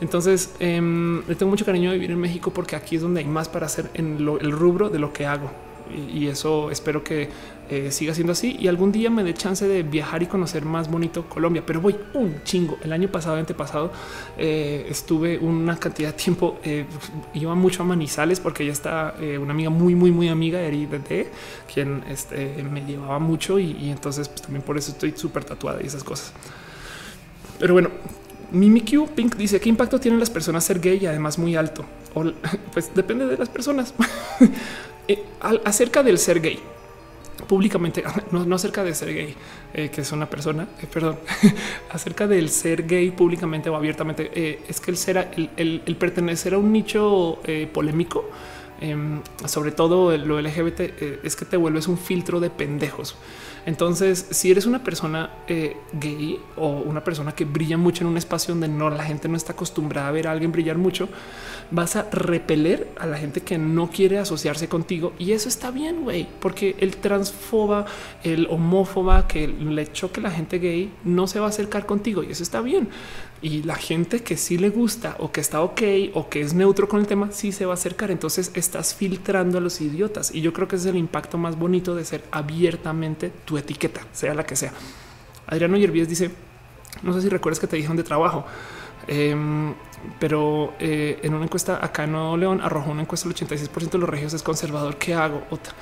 Entonces, 0.00 0.54
em, 0.58 1.26
le 1.28 1.34
tengo 1.34 1.50
mucho 1.50 1.64
cariño 1.64 1.90
de 1.90 1.96
vivir 1.96 2.10
en 2.10 2.20
México 2.20 2.52
porque 2.52 2.74
aquí 2.74 2.96
es 2.96 3.02
donde 3.02 3.20
hay 3.20 3.26
más 3.26 3.48
para 3.48 3.66
hacer 3.66 3.90
en 3.94 4.16
el 4.18 4.52
rubro 4.52 4.90
de 4.90 4.98
lo 4.98 5.12
que 5.12 5.26
hago 5.26 5.50
y, 5.92 6.28
eso 6.28 6.70
espero 6.70 7.04
que 7.04 7.28
eh, 7.70 7.90
siga 7.90 8.14
siendo 8.14 8.32
así 8.32 8.56
y 8.60 8.68
algún 8.68 8.92
día 8.92 9.08
me 9.08 9.24
dé 9.24 9.32
chance 9.32 9.66
de 9.66 9.82
viajar 9.82 10.22
y 10.22 10.26
conocer 10.26 10.64
más 10.66 10.90
bonito 10.90 11.28
Colombia, 11.28 11.62
pero 11.64 11.80
voy 11.80 11.96
un 12.12 12.42
chingo. 12.44 12.76
El 12.82 12.92
año 12.92 13.08
pasado, 13.08 13.36
antepasado, 13.36 13.90
eh, 14.36 14.86
estuve 14.90 15.38
una 15.38 15.78
cantidad 15.78 16.10
de 16.10 16.14
tiempo, 16.14 16.58
eh, 16.62 16.84
iba 17.32 17.54
mucho 17.54 17.82
a 17.82 17.86
Manizales 17.86 18.40
porque 18.40 18.66
ya 18.66 18.72
está 18.72 19.14
una 19.40 19.52
amiga 19.52 19.70
muy, 19.70 19.94
muy, 19.94 20.10
muy 20.10 20.28
amiga, 20.28 20.60
Eri 20.60 20.86
de 20.86 21.28
quien 21.72 22.04
este, 22.08 22.62
me 22.62 22.84
llevaba 22.84 23.18
mucho 23.18 23.58
y, 23.58 23.88
entonces 23.88 24.28
pues, 24.28 24.42
también 24.42 24.62
por 24.62 24.76
eso 24.76 24.92
estoy 24.92 25.12
súper 25.16 25.44
tatuada 25.44 25.82
y 25.82 25.86
esas 25.86 26.04
cosas. 26.04 26.32
Pero 27.58 27.72
bueno, 27.72 27.90
Mimikyu 28.52 29.08
Pink 29.08 29.36
dice 29.36 29.60
qué 29.60 29.68
impacto 29.68 29.98
tienen 29.98 30.20
las 30.20 30.30
personas 30.30 30.64
ser 30.64 30.80
gay 30.80 30.98
y 31.02 31.06
además 31.06 31.38
muy 31.38 31.56
alto. 31.56 31.84
pues 32.72 32.94
depende 32.94 33.26
de 33.26 33.36
las 33.36 33.48
personas. 33.48 33.94
Eh, 35.06 35.22
acerca 35.66 36.02
del 36.02 36.16
ser 36.16 36.40
gay 36.40 36.58
públicamente, 37.46 38.02
no, 38.30 38.54
acerca 38.54 38.84
de 38.84 38.94
ser 38.94 39.14
gay, 39.14 39.34
eh, 39.72 39.90
que 39.90 40.00
es 40.00 40.12
una 40.12 40.28
persona, 40.28 40.68
eh, 40.82 40.86
perdón, 40.92 41.18
acerca 41.90 42.26
del 42.26 42.48
ser 42.48 42.86
gay 42.86 43.10
públicamente 43.10 43.68
o 43.70 43.76
abiertamente, 43.76 44.60
es 44.68 44.80
que 44.80 44.90
el 44.90 44.96
ser, 44.96 45.28
el, 45.56 45.96
pertenecer 45.98 46.54
a 46.54 46.58
un 46.58 46.72
nicho 46.72 47.38
polémico, 47.72 48.28
em, 48.80 49.20
sobre 49.46 49.72
todo 49.72 50.16
lo 50.16 50.40
LGBT, 50.40 50.80
es 51.22 51.36
que 51.36 51.44
te 51.44 51.56
vuelves 51.56 51.88
un 51.88 51.98
filtro 51.98 52.40
de 52.40 52.50
pendejos. 52.50 53.16
Entonces, 53.66 54.26
si 54.30 54.50
eres 54.50 54.66
una 54.66 54.84
persona 54.84 55.30
gay 55.92 56.38
o 56.56 56.68
una 56.68 57.02
persona 57.02 57.32
que 57.32 57.44
brilla 57.44 57.76
mucho 57.76 58.04
en 58.04 58.10
un 58.10 58.16
espacio 58.16 58.54
donde 58.54 58.68
no 58.68 58.90
la 58.90 59.04
gente 59.04 59.28
no 59.28 59.36
está 59.36 59.52
acostumbrada 59.52 60.08
a 60.08 60.12
ver 60.12 60.28
a 60.28 60.32
alguien 60.32 60.52
brillar 60.52 60.76
mucho, 60.76 61.08
vas 61.70 61.96
a 61.96 62.08
repeler 62.10 62.88
a 62.98 63.06
la 63.06 63.16
gente 63.16 63.40
que 63.40 63.58
no 63.58 63.90
quiere 63.90 64.18
asociarse 64.18 64.68
contigo 64.68 65.12
y 65.18 65.32
eso 65.32 65.48
está 65.48 65.70
bien, 65.70 66.02
güey, 66.02 66.28
porque 66.40 66.76
el 66.78 66.96
transfoba, 66.96 67.86
el 68.22 68.46
homófoba 68.50 69.26
que 69.26 69.48
le 69.48 69.90
choque 69.92 70.20
la 70.20 70.30
gente 70.30 70.58
gay 70.58 70.92
no 71.04 71.26
se 71.26 71.40
va 71.40 71.46
a 71.46 71.48
acercar 71.48 71.86
contigo 71.86 72.22
y 72.22 72.30
eso 72.30 72.42
está 72.42 72.60
bien. 72.60 72.88
Y 73.44 73.62
la 73.62 73.74
gente 73.74 74.22
que 74.22 74.38
sí 74.38 74.56
le 74.56 74.70
gusta 74.70 75.16
o 75.18 75.30
que 75.30 75.42
está 75.42 75.60
ok 75.60 75.82
o 76.14 76.30
que 76.30 76.40
es 76.40 76.54
neutro 76.54 76.88
con 76.88 77.00
el 77.00 77.06
tema, 77.06 77.30
sí 77.30 77.52
se 77.52 77.66
va 77.66 77.72
a 77.72 77.74
acercar. 77.74 78.10
Entonces 78.10 78.50
estás 78.54 78.94
filtrando 78.94 79.58
a 79.58 79.60
los 79.60 79.82
idiotas 79.82 80.34
y 80.34 80.40
yo 80.40 80.54
creo 80.54 80.66
que 80.66 80.76
ese 80.76 80.88
es 80.88 80.94
el 80.94 80.98
impacto 80.98 81.36
más 81.36 81.58
bonito 81.58 81.94
de 81.94 82.06
ser 82.06 82.24
abiertamente 82.30 83.30
tu 83.44 83.58
etiqueta, 83.58 84.00
sea 84.12 84.32
la 84.32 84.46
que 84.46 84.56
sea. 84.56 84.72
Adriano 85.46 85.76
Yervíes 85.76 86.08
dice, 86.08 86.30
no 87.02 87.12
sé 87.12 87.20
si 87.20 87.28
recuerdas 87.28 87.60
que 87.60 87.66
te 87.66 87.76
dijeron 87.76 87.98
de 87.98 88.02
trabajo. 88.02 88.46
Em, 89.06 89.74
pero 90.18 90.72
eh, 90.78 91.20
en 91.22 91.34
una 91.34 91.44
encuesta 91.44 91.84
acá 91.84 92.04
en 92.04 92.12
Nuevo 92.12 92.38
León 92.38 92.62
arrojó 92.62 92.92
una 92.92 93.02
encuesta 93.02 93.28
el 93.28 93.34
86% 93.34 93.90
de 93.90 93.98
los 93.98 94.08
regios 94.08 94.32
es 94.32 94.42
conservador. 94.42 94.96
¿Qué 94.96 95.12
hago? 95.12 95.42
Otra. 95.50 95.74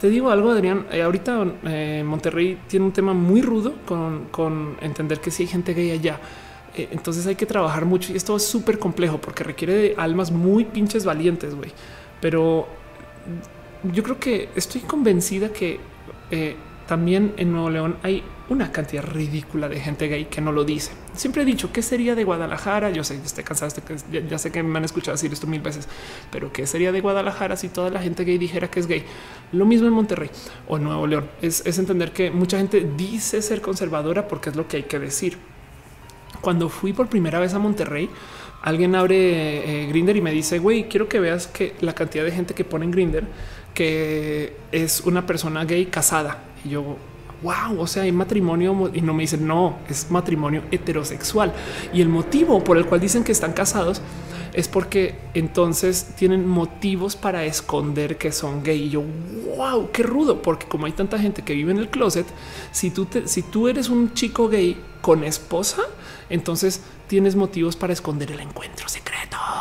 Te 0.00 0.08
digo 0.08 0.30
algo, 0.30 0.50
Adrián. 0.50 0.86
Eh, 0.92 1.02
ahorita 1.02 1.44
eh, 1.64 2.04
Monterrey 2.06 2.60
tiene 2.68 2.86
un 2.86 2.92
tema 2.92 3.14
muy 3.14 3.42
rudo 3.42 3.74
con, 3.84 4.76
entender 4.80 5.20
que 5.20 5.32
si 5.32 5.42
hay 5.42 5.48
gente 5.48 5.74
gay 5.74 5.90
allá. 5.90 6.20
Entonces 6.76 7.26
hay 7.26 7.36
que 7.36 7.46
trabajar 7.46 7.84
mucho 7.84 8.12
y 8.12 8.16
esto 8.16 8.36
es 8.36 8.44
súper 8.44 8.78
complejo 8.78 9.20
porque 9.20 9.44
requiere 9.44 9.74
de 9.74 9.94
almas 9.96 10.30
muy 10.30 10.64
pinches 10.64 11.04
valientes, 11.04 11.54
güey. 11.54 11.72
Pero 12.20 12.68
yo 13.92 14.02
creo 14.02 14.18
que 14.18 14.48
estoy 14.54 14.80
convencida 14.82 15.52
que 15.52 15.80
también 16.90 17.34
en 17.36 17.52
Nuevo 17.52 17.70
León 17.70 17.96
hay 18.02 18.24
una 18.48 18.72
cantidad 18.72 19.04
ridícula 19.04 19.68
de 19.68 19.78
gente 19.78 20.08
gay 20.08 20.24
que 20.24 20.40
no 20.40 20.50
lo 20.50 20.64
dice. 20.64 20.90
Siempre 21.14 21.42
he 21.42 21.44
dicho 21.44 21.72
qué 21.72 21.82
sería 21.82 22.16
de 22.16 22.24
Guadalajara. 22.24 22.90
Yo 22.90 23.04
sé, 23.04 23.14
estoy 23.14 23.44
cansado, 23.44 23.72
ya, 24.28 24.38
sé 24.38 24.50
que 24.50 24.60
me 24.64 24.76
han 24.76 24.84
escuchado 24.84 25.14
decir 25.14 25.32
esto 25.32 25.46
mil 25.46 25.60
veces, 25.60 25.86
pero 26.32 26.52
qué 26.52 26.66
sería 26.66 26.90
de 26.90 27.00
Guadalajara 27.00 27.56
si 27.56 27.68
toda 27.68 27.90
la 27.90 28.02
gente 28.02 28.24
gay 28.24 28.38
dijera 28.38 28.68
que 28.68 28.80
es 28.80 28.88
gay. 28.88 29.04
Lo 29.52 29.66
mismo 29.66 29.86
en 29.86 29.92
Monterrey 29.92 30.30
o 30.66 30.78
Nuevo 30.78 31.06
León 31.06 31.30
es, 31.40 31.64
entender 31.78 32.10
que 32.10 32.32
mucha 32.32 32.58
gente 32.58 32.84
dice 32.96 33.40
ser 33.40 33.60
conservadora 33.60 34.26
porque 34.26 34.50
es 34.50 34.56
lo 34.56 34.66
que 34.66 34.78
hay 34.78 34.82
que 34.82 34.98
decir. 34.98 35.38
Cuando 36.40 36.68
fui 36.68 36.92
por 36.92 37.08
primera 37.08 37.38
vez 37.38 37.54
a 37.54 37.58
Monterrey, 37.58 38.08
alguien 38.62 38.94
abre 38.94 39.84
eh, 39.84 39.86
Grinder 39.86 40.16
y 40.16 40.20
me 40.20 40.32
dice, 40.32 40.58
güey, 40.58 40.88
quiero 40.88 41.08
que 41.08 41.20
veas 41.20 41.46
que 41.46 41.74
la 41.80 41.94
cantidad 41.94 42.24
de 42.24 42.32
gente 42.32 42.54
que 42.54 42.64
pone 42.64 42.84
en 42.84 42.90
Grinder 42.90 43.24
que 43.74 44.56
es 44.72 45.00
una 45.00 45.26
persona 45.26 45.64
gay 45.64 45.86
casada. 45.86 46.38
Y 46.64 46.70
yo, 46.70 46.96
wow, 47.42 47.80
o 47.80 47.86
sea, 47.86 48.02
hay 48.02 48.12
matrimonio 48.12 48.90
y 48.92 49.00
no 49.00 49.14
me 49.14 49.22
dicen 49.22 49.46
no, 49.46 49.78
es 49.88 50.10
matrimonio 50.10 50.62
heterosexual. 50.70 51.52
Y 51.92 52.00
el 52.00 52.08
motivo 52.08 52.62
por 52.62 52.76
el 52.76 52.86
cual 52.86 53.00
dicen 53.00 53.24
que 53.24 53.32
están 53.32 53.52
casados 53.52 54.02
es 54.52 54.66
porque 54.66 55.14
entonces 55.34 56.14
tienen 56.16 56.46
motivos 56.46 57.14
para 57.14 57.44
esconder 57.44 58.16
que 58.18 58.32
son 58.32 58.62
gay. 58.62 58.84
Y 58.84 58.90
yo, 58.90 59.02
wow, 59.56 59.90
qué 59.92 60.02
rudo, 60.02 60.42
porque 60.42 60.66
como 60.66 60.86
hay 60.86 60.92
tanta 60.92 61.18
gente 61.18 61.42
que 61.42 61.54
vive 61.54 61.72
en 61.72 61.78
el 61.78 61.88
closet, 61.88 62.26
si 62.72 62.90
tú, 62.90 63.06
si 63.24 63.42
tú 63.42 63.68
eres 63.68 63.88
un 63.88 64.12
chico 64.12 64.48
gay 64.48 64.76
con 65.00 65.24
esposa, 65.24 65.82
entonces 66.30 66.80
tienes 67.08 67.36
motivos 67.36 67.76
para 67.76 67.92
esconder 67.92 68.30
el 68.30 68.40
encuentro 68.40 68.88
secreto 68.88 69.10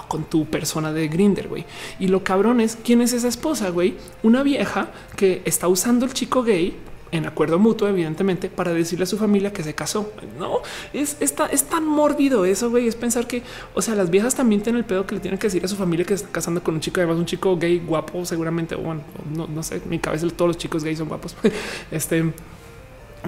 con 0.07 0.25
tu 0.25 0.45
persona 0.45 0.91
de 0.91 1.07
Grinder, 1.07 1.47
güey. 1.47 1.65
Y 1.99 2.07
lo 2.07 2.23
cabrón 2.23 2.59
es 2.59 2.77
quién 2.83 3.01
es 3.01 3.13
esa 3.13 3.29
esposa, 3.29 3.69
güey. 3.69 3.95
Una 4.23 4.43
vieja 4.43 4.91
que 5.15 5.41
está 5.45 5.69
usando 5.69 6.05
el 6.05 6.13
chico 6.13 6.43
gay 6.43 6.75
en 7.11 7.25
acuerdo 7.25 7.57
mutuo, 7.57 7.87
evidentemente, 7.87 8.49
para 8.49 8.71
decirle 8.71 9.03
a 9.03 9.07
su 9.07 9.17
familia 9.17 9.51
que 9.53 9.63
se 9.63 9.73
casó. 9.73 10.11
No 10.37 10.61
es, 10.93 11.17
es 11.19 11.63
tan 11.63 11.85
mórbido 11.85 12.45
eso, 12.45 12.69
güey. 12.69 12.87
Es 12.87 12.95
pensar 12.95 13.27
que, 13.27 13.41
o 13.73 13.81
sea, 13.81 13.95
las 13.95 14.09
viejas 14.09 14.35
también 14.35 14.61
tienen 14.61 14.79
el 14.79 14.85
pedo 14.85 15.07
que 15.07 15.15
le 15.15 15.21
tienen 15.21 15.39
que 15.39 15.47
decir 15.47 15.63
a 15.63 15.67
su 15.67 15.75
familia 15.75 16.05
que 16.05 16.13
está 16.13 16.29
casando 16.29 16.61
con 16.61 16.75
un 16.75 16.81
chico, 16.81 16.99
además, 16.99 17.17
un 17.17 17.25
chico 17.25 17.57
gay 17.57 17.79
guapo, 17.79 18.25
seguramente. 18.25 18.75
Bueno, 18.75 19.01
no, 19.33 19.47
no 19.47 19.63
sé, 19.63 19.81
mi 19.87 19.99
cabeza, 19.99 20.27
todos 20.35 20.49
los 20.49 20.57
chicos 20.57 20.83
gays 20.83 20.97
son 20.97 21.07
guapos. 21.07 21.35
Este 21.91 22.33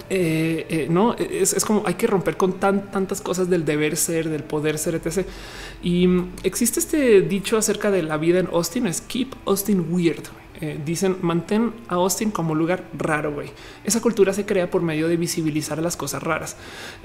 eh, 0.09 0.65
eh, 0.69 0.87
no 0.89 1.15
es, 1.15 1.53
es, 1.53 1.65
como 1.65 1.83
hay 1.85 1.95
que 1.95 2.07
romper 2.07 2.37
con 2.37 2.53
tan, 2.59 2.91
tantas 2.91 3.21
cosas 3.21 3.49
del 3.49 3.65
deber 3.65 3.97
ser, 3.97 4.29
del 4.29 4.43
poder 4.43 4.77
ser, 4.77 4.95
etc. 4.95 5.25
Y 5.83 6.07
mm, 6.07 6.33
existe 6.43 6.79
este 6.79 7.21
dicho 7.21 7.57
acerca 7.57 7.91
de 7.91 8.03
la 8.03 8.17
vida 8.17 8.39
en 8.39 8.47
Austin: 8.47 8.87
es 8.87 9.01
keep 9.01 9.35
Austin 9.45 9.87
weird. 9.89 10.23
Eh, 10.61 10.79
dicen 10.85 11.17
mantén 11.21 11.73
a 11.87 11.95
Austin 11.95 12.29
como 12.29 12.53
lugar 12.53 12.83
raro. 12.93 13.33
güey. 13.33 13.49
Esa 13.83 13.99
cultura 13.99 14.31
se 14.31 14.45
crea 14.45 14.69
por 14.69 14.83
medio 14.83 15.07
de 15.07 15.17
visibilizar 15.17 15.81
las 15.81 15.97
cosas 15.97 16.21
raras. 16.21 16.55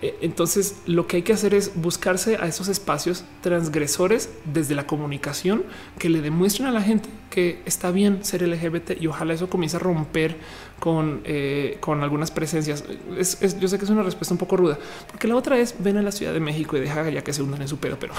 Eh, 0.02 0.18
entonces, 0.20 0.76
lo 0.84 1.06
que 1.06 1.16
hay 1.16 1.22
que 1.22 1.32
hacer 1.32 1.54
es 1.54 1.72
buscarse 1.74 2.36
a 2.36 2.46
esos 2.46 2.68
espacios 2.68 3.24
transgresores 3.40 4.28
desde 4.44 4.74
la 4.74 4.86
comunicación 4.86 5.64
que 5.98 6.10
le 6.10 6.20
demuestren 6.20 6.68
a 6.68 6.70
la 6.70 6.82
gente 6.82 7.08
que 7.30 7.62
está 7.64 7.90
bien 7.90 8.24
ser 8.26 8.46
LGBT 8.46 9.00
y 9.00 9.06
ojalá 9.06 9.32
eso 9.32 9.48
comience 9.48 9.76
a 9.76 9.80
romper 9.80 10.36
con, 10.78 11.22
eh, 11.24 11.78
con 11.80 12.02
algunas 12.02 12.30
presencias. 12.30 12.84
yo 12.86 13.68
sé 13.68 13.78
que 13.78 13.84
es 13.84 13.90
una 13.90 14.02
respuesta 14.02 14.34
un 14.34 14.38
poco 14.38 14.56
ruda, 14.56 14.78
porque 15.10 15.26
la 15.26 15.36
otra 15.36 15.58
es 15.58 15.74
ven 15.78 15.96
a 15.96 16.02
la 16.02 16.12
Ciudad 16.12 16.32
de 16.32 16.40
México 16.40 16.76
y 16.76 16.80
deja 16.80 17.08
ya 17.08 17.24
que 17.24 17.32
se 17.32 17.42
hundan 17.42 17.62
en 17.62 17.68
su 17.68 17.78
pedo, 17.78 17.96
pero 17.98 18.12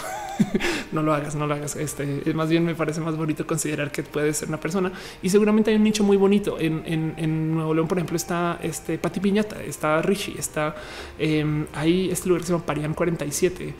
no 0.92 1.03
lo 1.03 1.14
hagas, 1.14 1.36
no 1.36 1.45
lo 1.48 1.53
hagas. 1.53 1.76
Este 1.76 2.34
más 2.34 2.50
bien 2.50 2.66
me 2.66 2.76
parece 2.76 3.00
más 3.02 3.16
bonito 3.16 3.45
considerar 3.45 3.92
que 3.92 4.03
puede 4.03 4.34
ser 4.34 4.50
una 4.50 4.60
persona 4.60 4.92
y 5.22 5.30
seguramente 5.30 5.72
hay 5.72 5.77
un 5.77 5.84
nicho 5.84 6.03
muy 6.03 6.18
bonito. 6.18 6.58
En, 6.60 6.84
en, 6.86 7.48
Nuevo 7.53 7.74
León, 7.74 7.88
por 7.88 7.98
ejemplo, 7.98 8.18
está 8.18 8.60
este 8.61 8.98
Pati 8.98 9.19
Piñata, 9.19 9.61
está 9.64 10.02
Richie, 10.02 10.38
está 10.38 10.76
eh, 11.19 11.66
ahí 11.74 12.10
este 12.11 12.27
lugar 12.27 12.42
que 12.42 12.48
se 12.48 12.53
llama 12.53 12.66
Parian 12.66 12.94
47, 12.94 13.74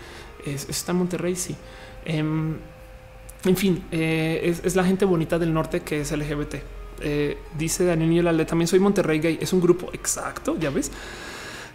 es, 0.46 0.70
está 0.70 0.94
Monterrey. 0.94 1.36
Sí. 1.36 1.56
Em, 2.06 2.56
en 3.44 3.56
fin, 3.56 3.84
eh, 3.92 4.42
es, 4.44 4.64
es 4.64 4.76
la 4.76 4.84
gente 4.84 5.06
bonita 5.06 5.38
del 5.40 5.54
norte 5.54 5.82
que 5.82 6.02
es 6.02 6.12
LGBT. 6.12 6.77
Eh, 7.02 7.38
dice 7.58 7.86
Daniel 7.86 8.46
también 8.46 8.68
soy 8.68 8.80
Monterrey 8.80 9.20
Gay. 9.20 9.38
Es 9.42 9.54
un 9.54 9.62
grupo 9.62 9.90
exacto, 9.94 10.58
ya 10.60 10.70
ves. 10.70 10.92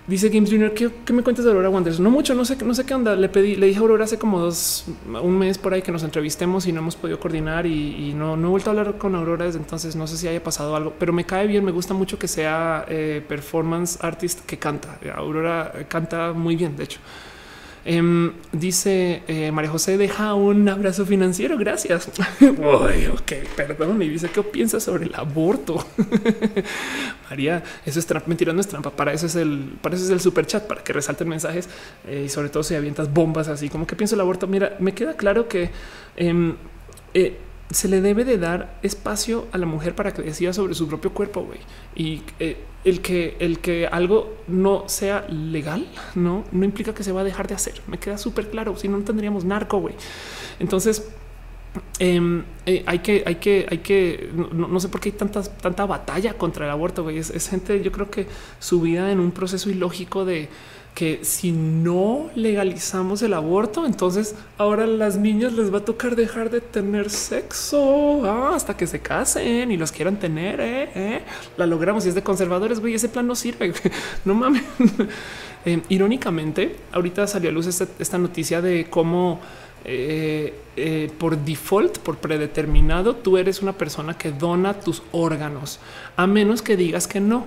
Dice 0.05 0.31
Games 0.31 0.51
Junior, 0.51 0.75
¿qué, 0.75 0.91
me 1.13 1.23
cuentas 1.23 1.45
de 1.45 1.53
Aurora 1.53 1.69
Wonders? 1.69 2.01
No 2.01 2.11
mucho, 2.11 2.35
no 2.35 2.45
sé, 2.45 2.57
no 2.65 2.75
sé 2.75 2.85
qué 2.85 2.93
onda. 2.93 3.15
Le 3.15 3.29
pedí, 3.29 3.55
le 3.55 3.69
dije 3.69 3.79
a 3.79 3.83
Aurora 3.83 4.05
hace 4.05 4.19
como 4.19 4.41
dos, 4.41 4.85
un 5.07 5.39
mes 5.39 5.59
por 5.59 5.75
ahí 5.75 5.83
que 5.83 5.93
nos 5.93 6.03
entrevistemos 6.03 6.67
y 6.67 6.73
no 6.73 6.81
hemos 6.81 6.97
podido 6.97 7.21
coordinar 7.21 7.67
y, 7.67 8.13
no, 8.13 8.37
no 8.37 8.49
he 8.49 8.51
vuelto 8.51 8.71
a 8.71 8.73
hablar 8.73 8.99
con 8.99 9.15
Aurora 9.15 9.45
desde 9.45 9.61
entonces. 9.61 9.95
No 9.95 10.09
sé 10.09 10.17
si 10.17 10.27
haya 10.27 10.43
pasado 10.43 10.75
algo, 10.75 10.93
pero 10.99 11.13
me 11.13 11.25
cae 11.25 11.47
bien. 11.47 11.65
Me 11.65 11.71
gusta 11.71 11.95
mucho 11.95 12.19
que 12.19 12.27
sea 12.27 12.85
eh, 12.89 13.25
performance 13.29 14.03
artist 14.03 14.41
que 14.45 14.59
canta. 14.59 14.99
Aurora 15.15 15.73
canta 15.89 16.33
muy 16.33 16.57
bien, 16.57 16.77
de 16.77 16.83
hecho. 16.83 16.99
Em, 17.85 18.33
dice 18.53 19.23
eh, 19.27 19.51
María 19.51 19.71
José, 19.71 19.97
deja 19.97 20.35
un 20.35 20.69
abrazo 20.69 21.05
financiero. 21.05 21.59
Gracias. 21.59 22.09
ok, 22.41 23.33
perdón. 23.57 24.01
Y 24.03 24.09
dice, 24.09 24.29
¿qué 24.31 24.43
piensas 24.43 24.85
sobre 24.85 25.07
el 25.07 25.15
aborto? 25.15 25.85
María, 27.31 27.63
eso 27.85 27.99
es 27.99 28.07
trampa. 28.07 28.29
Mentira, 28.29 28.53
no 28.53 28.61
es 28.61 28.69
trampa. 28.69 28.91
Para 28.91 29.13
eso 29.13 29.27
es 29.27 29.37
el, 29.37 29.75
para 29.81 29.97
eso 29.97 30.05
es 30.05 30.11
el 30.11 30.21
super 30.21 30.47
chat, 30.47 30.67
para 30.67 30.83
que 30.83 30.93
resalten 30.93 31.29
mensajes 31.29 31.69
eh, 32.07 32.25
y 32.27 32.29
sobre 32.29 32.49
todo 32.49 32.63
si 32.63 32.75
avientas 32.75 33.13
bombas 33.13 33.49
así 33.49 33.69
como 33.69 33.87
que 33.87 33.97
pienso 33.97 34.15
el 34.15 34.21
aborto. 34.21 34.47
Mira, 34.47 34.77
me 34.79 34.93
queda 34.93 35.15
claro 35.15 35.49
que 35.49 35.71
em, 36.17 36.55
eh, 37.15 37.37
se 37.71 37.89
le 37.89 38.01
debe 38.01 38.25
de 38.25 38.39
dar 38.39 38.79
espacio 38.83 39.49
a 39.53 39.59
la 39.59 39.67
mujer 39.67 39.95
para 39.95 40.13
que 40.13 40.23
decida 40.23 40.53
sobre 40.53 40.75
su 40.75 40.87
propio 40.89 41.13
cuerpo, 41.13 41.43
güey. 41.43 41.59
Y 41.95 42.23
eh, 42.39 42.59
el 42.85 43.01
que 43.01 43.37
el 43.39 43.61
que 43.61 43.87
algo 43.87 44.35
no 44.49 44.89
sea 44.89 45.27
legal, 45.29 45.87
no, 46.15 46.45
no 46.53 46.65
implica 46.65 46.95
que 46.95 47.05
se 47.05 47.13
va 47.13 47.21
a 47.21 47.25
dejar 47.25 47.47
de 47.49 47.55
hacer. 47.55 47.81
Me 47.87 47.99
queda 47.99 48.19
súper 48.19 48.51
claro. 48.51 48.77
Si 48.77 48.89
no, 48.89 48.99
tendríamos 49.01 49.45
narco, 49.45 49.79
güey. 49.79 49.95
Entonces 50.59 51.09
em, 51.99 52.45
eh, 52.67 52.83
hay 52.87 52.99
que, 52.99 53.23
hay 53.25 53.37
que, 53.37 53.67
hay 53.71 53.79
que, 53.79 54.31
no, 54.53 54.81
sé 54.81 54.89
por 54.89 55.01
qué 55.01 55.11
hay 55.11 55.17
tanta, 55.17 55.43
tanta 55.43 55.87
batalla 55.87 56.35
contra 56.35 56.65
el 56.65 56.71
aborto. 56.71 57.03
Güey. 57.05 57.19
es 57.19 57.49
gente, 57.49 57.83
yo 57.83 57.93
creo 57.93 58.11
que 58.11 58.27
su 58.59 58.81
vida 58.81 59.11
en 59.13 59.21
un 59.21 59.31
proceso 59.31 59.71
ilógico 59.71 60.25
de 60.25 60.49
que 60.95 61.25
si 61.25 61.53
no 61.53 62.31
legalizamos 62.35 63.23
el 63.23 63.33
aborto, 63.33 63.87
entonces 63.87 64.35
ahora 64.59 64.85
a 64.85 64.87
las 64.87 65.17
niñas 65.17 65.55
les 65.55 65.73
va 65.73 65.79
a 65.79 65.85
tocar 65.85 66.17
dejar 66.17 66.51
de 66.51 66.61
tener 66.61 67.09
sexo 67.09 68.27
ah, 68.27 68.53
hasta 68.55 68.77
que 68.77 68.87
se 68.87 69.01
casen 69.01 69.71
y 69.71 69.79
los 69.79 69.91
quieran 69.91 70.17
tener. 70.19 70.61
¿eh? 70.61 70.91
¿Eh? 70.95 71.21
La 71.57 71.65
logramos 71.65 72.05
y 72.05 72.11
es 72.11 72.15
de 72.15 72.23
conservadores. 72.23 72.81
Güey, 72.81 72.95
ese 72.95 73.09
plan 73.09 73.27
no 73.27 73.35
sirve. 73.35 73.73
no 74.25 74.35
mames. 74.35 74.63
Eh, 75.65 75.81
irónicamente, 75.91 76.75
ahorita 76.91 77.25
salió 77.29 77.49
a 77.49 77.53
luz 77.53 77.69
esta, 77.69 78.19
noticia 78.19 78.61
de 78.61 78.89
cómo 78.91 79.39
por 81.21 81.39
default, 81.39 81.99
por 81.99 82.17
predeterminado, 82.17 83.15
tú 83.15 83.39
eres 83.39 83.63
una 83.63 83.73
persona 83.73 84.19
que 84.19 84.33
dona 84.33 84.75
tus 84.81 85.05
órganos, 85.13 85.79
a 86.17 86.27
menos 86.27 86.63
que 86.63 86.77
digas 86.77 87.07
que 87.07 87.21
no. 87.21 87.47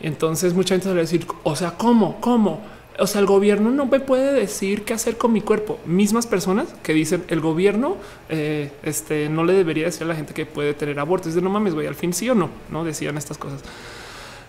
Entonces 0.00 0.54
mucha 0.54 0.74
gente 0.74 0.88
va 0.88 0.94
a 0.94 0.98
decir, 0.98 1.24
o 1.44 1.54
sea, 1.54 1.78
¿cómo? 1.78 2.20
¿Cómo? 2.20 2.60
O 2.98 3.06
sea, 3.06 3.20
el 3.20 3.26
gobierno 3.26 3.70
no 3.70 3.86
me 3.86 4.00
puede 4.00 4.32
decir 4.32 4.84
qué 4.84 4.94
hacer 4.94 5.16
con 5.16 5.32
mi 5.32 5.40
cuerpo. 5.40 5.78
Mismas 5.86 6.26
personas 6.26 6.68
que 6.82 6.92
dicen 6.92 7.24
el 7.28 7.40
gobierno 7.40 7.96
eh, 8.28 8.70
este, 8.82 9.28
no 9.28 9.44
le 9.44 9.54
debería 9.54 9.86
decir 9.86 10.02
a 10.02 10.06
la 10.06 10.14
gente 10.14 10.34
que 10.34 10.46
puede 10.46 10.74
tener 10.74 10.98
abortos. 10.98 11.34
De 11.34 11.40
no 11.40 11.50
mames, 11.50 11.74
güey, 11.74 11.86
al 11.86 11.94
fin 11.94 12.12
sí 12.12 12.28
o 12.28 12.34
no, 12.34 12.50
no 12.70 12.84
decían 12.84 13.16
estas 13.16 13.38
cosas. 13.38 13.62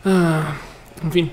Ah, 0.03 0.55
en 1.01 1.11
fin, 1.11 1.31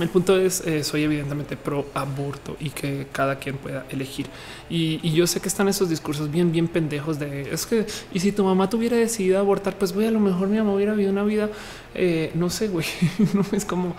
el 0.00 0.08
punto 0.08 0.38
es, 0.38 0.66
eh, 0.66 0.82
soy 0.82 1.04
evidentemente 1.04 1.56
pro 1.56 1.86
aborto 1.94 2.56
y 2.58 2.70
que 2.70 3.06
cada 3.12 3.38
quien 3.38 3.56
pueda 3.56 3.84
elegir. 3.90 4.26
Y, 4.70 5.12
yo 5.12 5.26
sé 5.26 5.40
que 5.40 5.48
están 5.48 5.68
esos 5.68 5.90
discursos 5.90 6.30
bien, 6.30 6.50
bien 6.50 6.66
pendejos 6.66 7.18
de 7.18 7.42
es 7.52 7.66
que, 7.66 7.86
y 8.12 8.20
si 8.20 8.32
tu 8.32 8.42
mamá 8.42 8.70
tuviera 8.70 8.96
decidido 8.96 9.38
abortar, 9.38 9.76
pues 9.76 9.92
voy 9.92 10.06
a 10.06 10.10
lo 10.10 10.18
mejor 10.18 10.48
mi 10.48 10.56
mamá 10.56 10.72
hubiera 10.74 10.92
vivido 10.92 11.12
una 11.12 11.24
vida, 11.24 11.50
eh, 11.94 12.30
no 12.34 12.48
sé, 12.48 12.68
güey, 12.68 12.86
no 13.34 13.44
es 13.52 13.64
como 13.64 13.94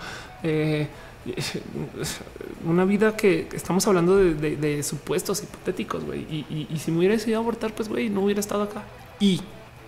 una 2.66 2.84
vida 2.84 3.16
que 3.16 3.48
estamos 3.52 3.86
hablando 3.86 4.16
de, 4.16 4.82
supuestos 4.82 5.42
hipotéticos, 5.42 6.04
güey. 6.04 6.20
Y, 6.20 6.78
si 6.78 6.90
me 6.90 6.98
hubiera 6.98 7.14
decidido 7.14 7.40
abortar, 7.40 7.74
pues, 7.74 7.88
güey, 7.88 8.08
no 8.10 8.22
hubiera 8.22 8.40
estado 8.40 8.62
acá. 8.62 8.84
Y, 9.20 9.40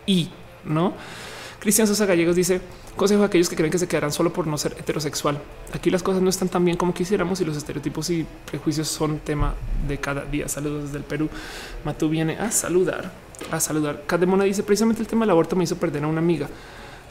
y, 0.07 0.31
¿no? 0.65 0.95
Cristian 1.61 1.87
Sosa 1.87 2.07
Gallegos 2.07 2.37
dice 2.37 2.61
consejo 2.97 3.23
a 3.23 3.27
aquellos 3.27 3.49
que 3.49 3.57
creen 3.57 3.71
que 3.71 3.79
se 3.79 3.89
quedarán 3.89 4.13
solo 4.13 4.33
por 4.33 4.47
no 4.47 4.57
ser 4.57 4.73
heterosexual. 4.79 5.39
Aquí 5.73 5.91
las 5.91 6.03
cosas 6.03 6.23
no 6.23 6.31
están 6.31 6.49
tan 6.49 6.65
bien 6.65 6.77
como 6.77 6.95
quisiéramos 6.95 7.41
y 7.41 7.45
los 7.45 7.57
estereotipos 7.57 8.09
y 8.11 8.27
prejuicios 8.51 8.89
son 8.89 9.19
tema 9.19 9.55
de 9.87 9.99
cada 9.99 10.25
día. 10.25 10.49
Saludos 10.49 10.85
desde 10.85 10.99
el 10.99 11.05
Perú. 11.05 11.29
Matú 11.85 12.09
viene 12.09 12.39
a 12.39 12.51
saludar, 12.51 13.13
a 13.51 13.61
saludar. 13.61 14.05
Cademona 14.07 14.45
dice 14.45 14.63
precisamente 14.63 15.03
el 15.03 15.09
tema 15.09 15.25
del 15.25 15.31
aborto 15.31 15.57
me 15.57 15.65
hizo 15.65 15.77
perder 15.77 16.05
a 16.05 16.07
una 16.07 16.21
amiga. 16.21 16.49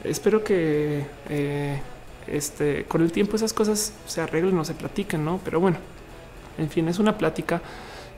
Espero 0.04 0.44
que 0.44 1.06
eh, 1.30 1.82
este, 2.28 2.86
con 2.86 3.02
el 3.02 3.12
tiempo 3.12 3.36
esas 3.36 3.54
cosas 3.54 3.94
se 4.06 4.22
arreglen 4.22 4.58
o 4.58 4.66
se 4.66 4.74
platiquen, 4.74 5.24
no? 5.24 5.40
Pero 5.44 5.60
bueno, 5.60 5.78
en 6.58 6.70
fin, 6.70 6.88
es 6.88 7.00
una 7.00 7.18
plática 7.18 7.62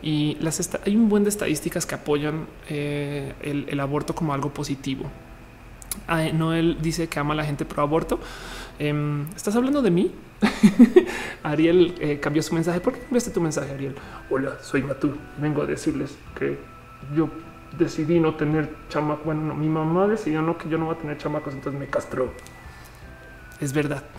y 0.01 0.37
las 0.39 0.77
hay 0.85 0.95
un 0.95 1.09
buen 1.09 1.23
de 1.23 1.29
estadísticas 1.29 1.85
que 1.85 1.95
apoyan 1.95 2.45
eh, 2.69 3.33
el, 3.41 3.79
aborto 3.79 4.13
como 4.13 4.33
algo 4.33 4.49
positivo. 4.53 5.05
Ah, 6.07 6.23
Noel 6.33 6.77
dice 6.81 7.07
que 7.07 7.19
ama 7.19 7.33
a 7.33 7.37
la 7.37 7.45
gente 7.45 7.65
pro 7.65 7.81
aborto. 7.81 8.19
Em, 8.77 9.27
¿Estás 9.35 9.55
hablando 9.55 9.81
de 9.81 9.89
mí? 9.89 10.11
Ariel 11.43 11.95
eh, 11.99 12.19
cambió 12.19 12.43
su 12.43 12.53
mensaje. 12.53 12.79
¿Por 12.79 12.93
qué 12.93 12.99
cambiaste 12.99 13.31
tu 13.31 13.41
mensaje, 13.41 13.73
Ariel? 13.73 13.95
Hola, 14.29 14.57
soy 14.61 14.83
Matú. 14.83 15.15
Vengo 15.39 15.63
a 15.63 15.65
decirles 15.65 16.15
que 16.37 16.59
yo 17.15 17.29
decidí 17.77 18.19
no 18.19 18.35
tener 18.35 18.69
chamacos. 18.89 19.25
Bueno, 19.25 19.55
mi 19.55 19.67
mamá 19.67 20.07
decidió 20.07 20.43
no 20.43 20.57
que 20.57 20.69
yo 20.69 20.77
no 20.77 20.85
voy 20.85 20.95
a 20.95 20.99
tener 20.99 21.17
chamacos, 21.17 21.55
entonces 21.55 21.79
me 21.79 21.87
castró. 21.87 22.31
Es 23.59 23.73
verdad. 23.73 24.03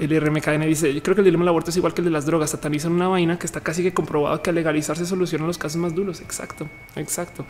El 0.00 0.18
RMKN 0.18 0.66
dice: 0.66 0.92
Yo 0.94 1.02
creo 1.02 1.14
que 1.14 1.20
el 1.20 1.26
dilema 1.26 1.42
del 1.42 1.50
aborto 1.50 1.70
es 1.70 1.76
igual 1.76 1.92
que 1.92 2.00
el 2.00 2.06
de 2.06 2.10
las 2.10 2.24
drogas. 2.24 2.50
Satanizan 2.50 2.92
una 2.92 3.08
vaina 3.08 3.38
que 3.38 3.46
está 3.46 3.60
casi 3.60 3.82
que 3.82 3.92
comprobado 3.92 4.42
que 4.42 4.50
al 4.50 4.56
legalizarse 4.56 5.04
solucionan 5.04 5.46
los 5.46 5.58
casos 5.58 5.76
más 5.76 5.94
duros. 5.94 6.20
Exacto, 6.22 6.66
exacto. 6.96 7.44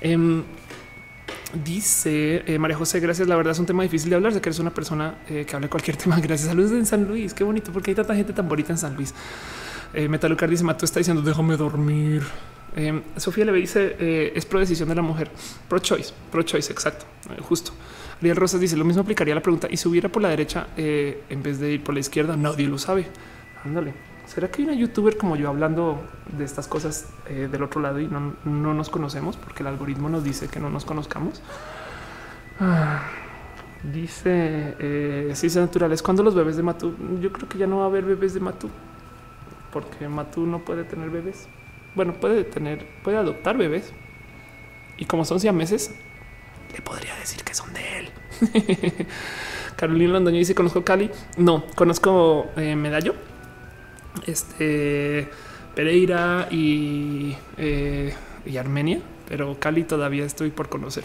Em, 0.00 0.42
dice 1.64 2.42
eh, 2.46 2.58
María 2.58 2.76
José, 2.76 2.98
gracias. 2.98 3.28
La 3.28 3.36
verdad 3.36 3.52
es 3.52 3.60
un 3.60 3.66
tema 3.66 3.84
difícil 3.84 4.10
de 4.10 4.16
hablar. 4.16 4.34
de 4.34 4.40
que 4.40 4.48
eres 4.48 4.58
una 4.58 4.74
persona 4.74 5.18
eh, 5.28 5.44
que 5.48 5.54
hable 5.54 5.68
cualquier 5.68 5.96
tema. 6.02 6.18
Gracias. 6.18 6.48
Saludos 6.48 6.72
en 6.72 6.84
San 6.84 7.04
Luis. 7.04 7.32
Qué 7.32 7.44
bonito, 7.44 7.72
porque 7.72 7.92
hay 7.92 7.94
tanta 7.94 8.14
gente 8.14 8.32
tan 8.32 8.48
bonita 8.48 8.72
en 8.72 8.78
San 8.78 8.96
Luis. 8.96 9.14
Eh, 9.92 10.08
Metalucar 10.08 10.50
dice: 10.50 10.64
Matú 10.64 10.84
está 10.84 10.98
diciendo, 10.98 11.22
déjame 11.22 11.56
dormir. 11.56 12.24
Em, 12.74 13.02
Sofía 13.16 13.44
le 13.44 13.52
dice: 13.52 14.32
es 14.34 14.44
pro 14.46 14.58
decisión 14.58 14.88
de 14.88 14.96
la 14.96 15.02
mujer, 15.02 15.30
pro 15.68 15.78
choice, 15.78 16.12
pro 16.32 16.42
choice. 16.42 16.72
Exacto, 16.72 17.06
justo. 17.42 17.72
Ariel 18.24 18.36
Rosas 18.36 18.58
dice 18.58 18.74
lo 18.76 18.86
mismo 18.86 19.02
aplicaría 19.02 19.34
la 19.34 19.42
pregunta 19.42 19.68
y 19.70 19.76
si 19.76 19.86
hubiera 19.86 20.08
por 20.08 20.22
la 20.22 20.30
derecha 20.30 20.68
eh, 20.78 21.24
en 21.28 21.42
vez 21.42 21.60
de 21.60 21.72
ir 21.72 21.84
por 21.84 21.94
la 21.94 22.00
izquierda, 22.00 22.36
nadie 22.36 22.66
lo 22.66 22.78
sabe. 22.78 23.06
Ándale. 23.64 23.92
¿Será 24.26 24.50
que 24.50 24.62
hay 24.62 24.68
una 24.68 24.74
youtuber 24.74 25.18
como 25.18 25.36
yo 25.36 25.50
hablando 25.50 26.02
de 26.36 26.44
estas 26.44 26.66
cosas 26.66 27.10
eh, 27.28 27.48
del 27.52 27.62
otro 27.62 27.82
lado 27.82 28.00
y 28.00 28.08
no, 28.08 28.34
nos 28.46 28.88
conocemos 28.88 29.36
porque 29.36 29.62
el 29.62 29.66
algoritmo 29.66 30.08
nos 30.08 30.24
dice 30.24 30.48
que 30.48 30.58
no 30.58 30.70
nos 30.70 30.86
conozcamos? 30.86 31.42
Ah, 32.58 33.02
dice 33.82 34.74
eh, 34.78 35.32
ciencias 35.34 35.62
naturales. 35.62 36.02
¿Cuándo 36.02 36.22
los 36.22 36.34
bebés 36.34 36.56
de 36.56 36.62
Matú? 36.62 36.94
Yo 37.20 37.30
creo 37.30 37.46
que 37.46 37.58
ya 37.58 37.66
no 37.66 37.78
va 37.78 37.84
a 37.84 37.86
haber 37.88 38.04
bebés 38.04 38.32
de 38.32 38.40
Matú 38.40 38.70
porque 39.70 40.08
Matú 40.08 40.46
no 40.46 40.60
puede 40.60 40.84
tener 40.84 41.10
bebés. 41.10 41.46
Bueno, 41.94 42.14
puede 42.14 42.44
tener, 42.44 42.86
puede 43.02 43.18
adoptar 43.18 43.58
bebés 43.58 43.92
y 44.96 45.04
como 45.04 45.26
son 45.26 45.38
meses 45.54 45.94
le 46.74 46.82
podría 46.82 47.14
decir 47.16 47.42
que 47.44 47.54
son 47.54 47.72
de 47.72 47.98
él. 47.98 48.08
Carolina 49.76 50.14
Londoño 50.14 50.38
dice: 50.38 50.54
Conozco 50.54 50.84
Cali. 50.84 51.10
No, 51.36 51.64
conozco 51.74 52.50
eh, 52.56 52.76
Medallo, 52.76 53.14
este 54.26 55.28
Pereira 55.74 56.48
y, 56.50 57.36
eh, 57.56 58.14
y 58.46 58.56
Armenia, 58.56 59.00
pero 59.28 59.58
Cali 59.58 59.84
todavía 59.84 60.24
estoy 60.24 60.50
por 60.50 60.68
conocer. 60.68 61.04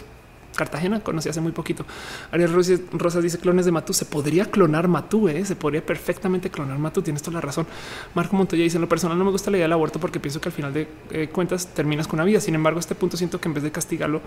Cartagena 0.54 1.00
conocí 1.00 1.28
hace 1.28 1.40
muy 1.40 1.52
poquito. 1.52 1.84
Ariel 2.30 2.52
Rosas 2.52 3.22
dice 3.22 3.38
clones 3.38 3.64
de 3.64 3.72
Matú. 3.72 3.92
Se 3.92 4.04
podría 4.04 4.46
clonar 4.46 4.88
Matú, 4.88 5.28
¿eh? 5.28 5.44
se 5.44 5.56
podría 5.56 5.84
perfectamente 5.84 6.50
clonar 6.50 6.78
Matú. 6.78 7.02
Tienes 7.02 7.22
toda 7.22 7.34
la 7.34 7.40
razón. 7.40 7.66
Marco 8.14 8.36
Montoya 8.36 8.62
dice 8.62 8.76
en 8.76 8.82
lo 8.82 8.88
personal 8.88 9.18
no 9.18 9.24
me 9.24 9.30
gusta 9.30 9.50
la 9.50 9.58
idea 9.58 9.64
del 9.64 9.72
aborto 9.72 10.00
porque 10.00 10.20
pienso 10.20 10.40
que 10.40 10.48
al 10.48 10.52
final 10.52 10.72
de 10.72 10.88
eh, 11.10 11.28
cuentas 11.28 11.68
terminas 11.68 12.06
con 12.06 12.18
una 12.18 12.24
vida. 12.24 12.40
Sin 12.40 12.54
embargo, 12.54 12.80
este 12.80 12.94
punto 12.94 13.16
siento 13.16 13.40
que 13.40 13.48
en 13.48 13.54
vez 13.54 13.62
de 13.62 13.70
castigarlo 13.70 14.20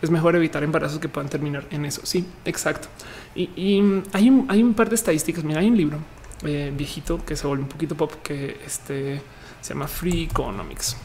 es 0.00 0.10
mejor 0.10 0.34
evitar 0.36 0.62
embarazos 0.62 0.98
que 0.98 1.08
puedan 1.08 1.28
terminar 1.28 1.66
en 1.70 1.84
eso. 1.84 2.00
Sí, 2.04 2.26
exacto. 2.44 2.88
Y, 3.34 3.80
hay, 4.12 4.30
un, 4.30 4.46
hay 4.48 4.64
par 4.72 4.88
de 4.88 4.94
estadísticas. 4.94 5.44
Mira, 5.44 5.60
hay 5.60 5.68
un 5.68 5.76
libro 5.76 5.98
eh, 6.44 6.72
viejito 6.76 7.24
que 7.24 7.36
se 7.36 7.46
vuelve 7.46 7.64
un 7.64 7.68
poquito 7.68 7.94
pop 7.94 8.12
que 8.22 8.60
este, 8.64 9.20
se 9.60 9.74
llama 9.74 9.88
Free 9.88 10.24
Economics. 10.24 10.96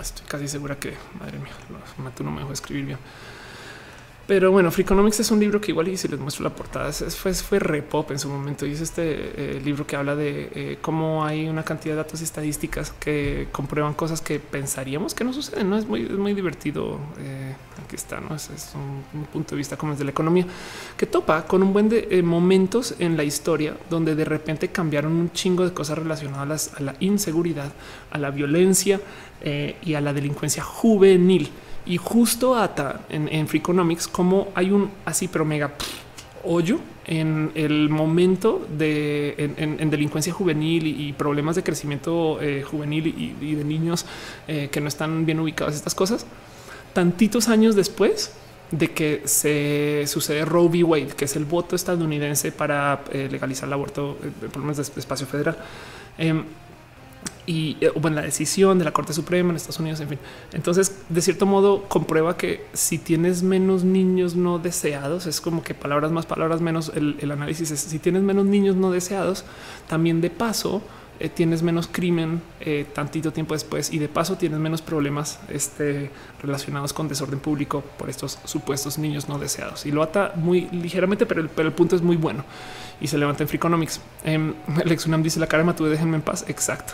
Estoy 0.00 0.26
casi 0.26 0.48
segura 0.48 0.78
que, 0.78 0.94
madre 1.18 1.38
mía, 1.38 1.52
Matú 1.98 2.24
no 2.24 2.30
me 2.30 2.40
dejó 2.40 2.52
escribir 2.52 2.86
bien. 2.86 2.98
Pero 4.26 4.52
bueno, 4.52 4.70
Freakonomics 4.70 5.20
es 5.20 5.30
un 5.32 5.40
libro 5.40 5.60
que 5.60 5.72
igual 5.72 5.88
y 5.88 5.96
si 5.96 6.06
les 6.06 6.20
muestro 6.20 6.44
la 6.44 6.50
portada 6.50 6.92
fue, 6.92 7.34
fue 7.34 7.58
re 7.58 7.82
pop 7.82 8.12
en 8.12 8.18
su 8.18 8.28
momento 8.28 8.64
y 8.64 8.72
es 8.72 8.80
este 8.80 9.02
eh, 9.56 9.60
libro 9.64 9.86
que 9.86 9.96
habla 9.96 10.14
de 10.14 10.50
eh, 10.54 10.78
cómo 10.80 11.24
hay 11.24 11.48
una 11.48 11.64
cantidad 11.64 11.94
de 11.94 12.02
datos 12.02 12.20
y 12.20 12.24
estadísticas 12.24 12.92
que 12.92 13.48
comprueban 13.50 13.94
cosas 13.94 14.20
que 14.20 14.38
pensaríamos 14.38 15.14
que 15.14 15.24
no 15.24 15.32
suceden. 15.32 15.68
No 15.68 15.76
es 15.76 15.86
muy, 15.86 16.04
muy 16.04 16.34
divertido. 16.34 17.00
Eh, 17.18 17.54
aquí 17.84 17.96
está, 17.96 18.20
no 18.20 18.36
es, 18.36 18.48
un, 18.74 19.24
punto 19.24 19.54
de 19.54 19.56
vista 19.56 19.76
como 19.76 19.94
es 19.94 19.98
de 19.98 20.04
la 20.04 20.12
economía 20.12 20.46
que 20.96 21.06
topa 21.06 21.46
con 21.46 21.62
un 21.62 21.72
buen 21.72 21.88
de 21.88 22.22
momentos 22.22 22.94
en 22.98 23.16
la 23.16 23.24
historia 23.24 23.76
donde 23.88 24.14
de 24.14 24.24
repente 24.24 24.68
cambiaron 24.68 25.12
un 25.12 25.32
chingo 25.32 25.64
de 25.64 25.72
cosas 25.72 25.98
relacionadas 25.98 26.72
a 26.76 26.82
la 26.82 26.94
inseguridad, 27.00 27.72
a 28.10 28.18
la 28.18 28.30
violencia 28.30 29.00
y 29.42 29.94
a 29.94 30.00
la 30.00 30.12
delincuencia 30.12 30.62
juvenil 30.62 31.50
y 31.86 31.96
justo 31.96 32.56
ata 32.56 33.00
en, 33.08 33.28
en 33.28 33.48
Freakonomics 33.48 34.08
como 34.08 34.48
hay 34.54 34.70
un 34.70 34.90
así, 35.04 35.28
pero 35.28 35.44
mega 35.44 35.72
hoyo 36.44 36.78
en 37.06 37.50
el 37.54 37.88
momento 37.88 38.66
de 38.70 39.34
en, 39.56 39.90
delincuencia 39.90 40.32
juvenil 40.32 40.86
y, 40.86 41.12
problemas 41.12 41.56
de 41.56 41.62
crecimiento 41.62 42.40
eh, 42.40 42.62
juvenil 42.62 43.34
y, 43.40 43.54
de 43.54 43.64
niños 43.64 44.06
eh, 44.46 44.68
que 44.70 44.80
no 44.80 44.88
están 44.88 45.26
bien 45.26 45.40
ubicados 45.40 45.74
estas 45.74 45.94
cosas 45.94 46.26
tantitos 46.92 47.48
años 47.48 47.74
después 47.74 48.32
de 48.70 48.92
que 48.92 49.22
se 49.24 50.04
sucede 50.06 50.44
Roe 50.44 50.68
v. 50.68 50.84
Wade, 50.84 51.08
que 51.08 51.24
es 51.24 51.34
el 51.34 51.44
voto 51.44 51.74
estadounidense 51.74 52.52
para 52.52 53.02
eh, 53.12 53.28
legalizar 53.30 53.66
el 53.66 53.72
aborto 53.72 54.16
por 54.52 54.62
lo 54.62 54.72
de 54.72 54.82
espacio 54.82 55.26
federal. 55.26 55.56
Y 57.46 57.76
eh, 57.80 57.90
bueno, 57.96 58.16
la 58.16 58.22
decisión 58.22 58.78
de 58.78 58.84
la 58.84 58.92
Corte 58.92 59.12
Suprema 59.12 59.50
en 59.50 59.56
Estados 59.56 59.80
Unidos, 59.80 60.00
en 60.00 60.08
fin. 60.08 60.18
Entonces, 60.52 61.00
de 61.08 61.20
cierto 61.20 61.46
modo, 61.46 61.82
comprueba 61.88 62.36
que 62.36 62.64
si 62.74 62.98
tienes 62.98 63.42
menos 63.42 63.82
niños 63.82 64.36
no 64.36 64.58
deseados, 64.58 65.26
es 65.26 65.40
como 65.40 65.62
que 65.64 65.74
palabras 65.74 66.12
más, 66.12 66.26
palabras 66.26 66.60
menos. 66.60 66.92
El, 66.94 67.30
análisis 67.30 67.70
es 67.70 67.80
si 67.80 67.98
tienes 67.98 68.22
menos 68.22 68.44
niños 68.44 68.76
no 68.76 68.90
deseados, 68.90 69.44
también 69.88 70.20
de 70.20 70.30
paso 70.30 70.82
eh, 71.18 71.28
tienes 71.28 71.62
menos 71.62 71.88
crimen 71.90 72.40
eh, 72.60 72.86
tantito 72.94 73.32
tiempo 73.32 73.54
después 73.54 73.92
y 73.92 73.98
de 73.98 74.08
paso 74.08 74.36
tienes 74.36 74.58
menos 74.58 74.80
problemas 74.80 75.40
este, 75.48 76.10
relacionados 76.42 76.92
con 76.92 77.08
desorden 77.08 77.40
público 77.40 77.82
por 77.98 78.08
estos 78.08 78.38
supuestos 78.44 78.96
niños 78.96 79.28
no 79.28 79.38
deseados. 79.38 79.86
Y 79.86 79.92
lo 79.92 80.02
ata 80.02 80.34
muy 80.36 80.68
ligeramente, 80.70 81.26
pero 81.26 81.48
pero 81.48 81.68
el 81.68 81.74
punto 81.74 81.96
es 81.96 82.02
muy 82.02 82.16
bueno 82.16 82.44
y 83.00 83.06
se 83.06 83.18
levanta 83.18 83.42
en 83.42 83.48
Freakonomics. 83.48 84.00
Eh, 84.22 84.52
Lex 84.84 85.06
Unam 85.06 85.22
dice 85.22 85.40
la 85.40 85.46
cara 85.46 85.64
de 85.64 85.88
déjenme 85.88 86.16
en 86.16 86.22
paz. 86.22 86.44
Exacto. 86.46 86.92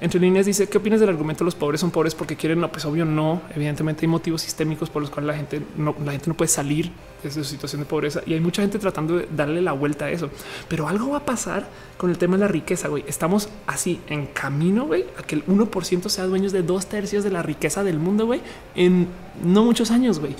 Entre 0.00 0.18
líneas 0.18 0.46
dice 0.46 0.66
qué 0.66 0.78
opinas 0.78 0.98
del 0.98 1.10
argumento 1.10 1.44
los 1.44 1.54
pobres 1.54 1.80
son 1.80 1.90
pobres 1.90 2.14
porque 2.14 2.34
quieren. 2.34 2.60
No, 2.60 2.72
pues 2.72 2.84
obvio 2.86 3.04
no. 3.04 3.42
Evidentemente 3.54 4.06
hay 4.06 4.08
motivos 4.08 4.40
sistémicos 4.40 4.88
por 4.88 5.02
los 5.02 5.10
cuales 5.10 5.26
la 5.26 5.34
gente 5.34 5.60
no, 5.76 5.94
la 6.04 6.12
gente 6.12 6.28
no 6.28 6.34
puede 6.34 6.48
salir 6.48 6.90
de 7.22 7.30
su 7.30 7.44
situación 7.44 7.82
de 7.82 7.86
pobreza 7.86 8.22
y 8.24 8.32
hay 8.32 8.40
mucha 8.40 8.62
gente 8.62 8.78
tratando 8.78 9.18
de 9.18 9.28
darle 9.36 9.60
la 9.60 9.72
vuelta 9.72 10.06
a 10.06 10.10
eso. 10.10 10.30
Pero 10.68 10.88
algo 10.88 11.10
va 11.10 11.18
a 11.18 11.26
pasar 11.26 11.68
con 11.98 12.08
el 12.08 12.16
tema 12.16 12.36
de 12.36 12.40
la 12.40 12.48
riqueza. 12.48 12.88
Güey, 12.88 13.04
estamos 13.06 13.50
así 13.66 14.00
en 14.08 14.26
camino 14.26 14.86
güey, 14.86 15.04
a 15.18 15.22
que 15.22 15.34
el 15.34 15.44
1% 15.46 16.08
sea 16.08 16.24
dueños 16.24 16.52
de 16.52 16.62
dos 16.62 16.86
tercios 16.86 17.22
de 17.22 17.30
la 17.30 17.42
riqueza 17.42 17.84
del 17.84 17.98
mundo 17.98 18.24
güey, 18.24 18.40
en 18.74 19.06
no 19.44 19.64
muchos 19.64 19.90
años. 19.90 20.18
Güey. 20.18 20.34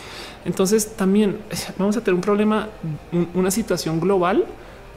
Entonces 0.46 0.96
también 0.96 1.38
vamos 1.78 1.98
a 1.98 2.00
tener 2.00 2.14
un 2.14 2.22
problema, 2.22 2.68
una 3.34 3.50
situación 3.50 4.00
global 4.00 4.46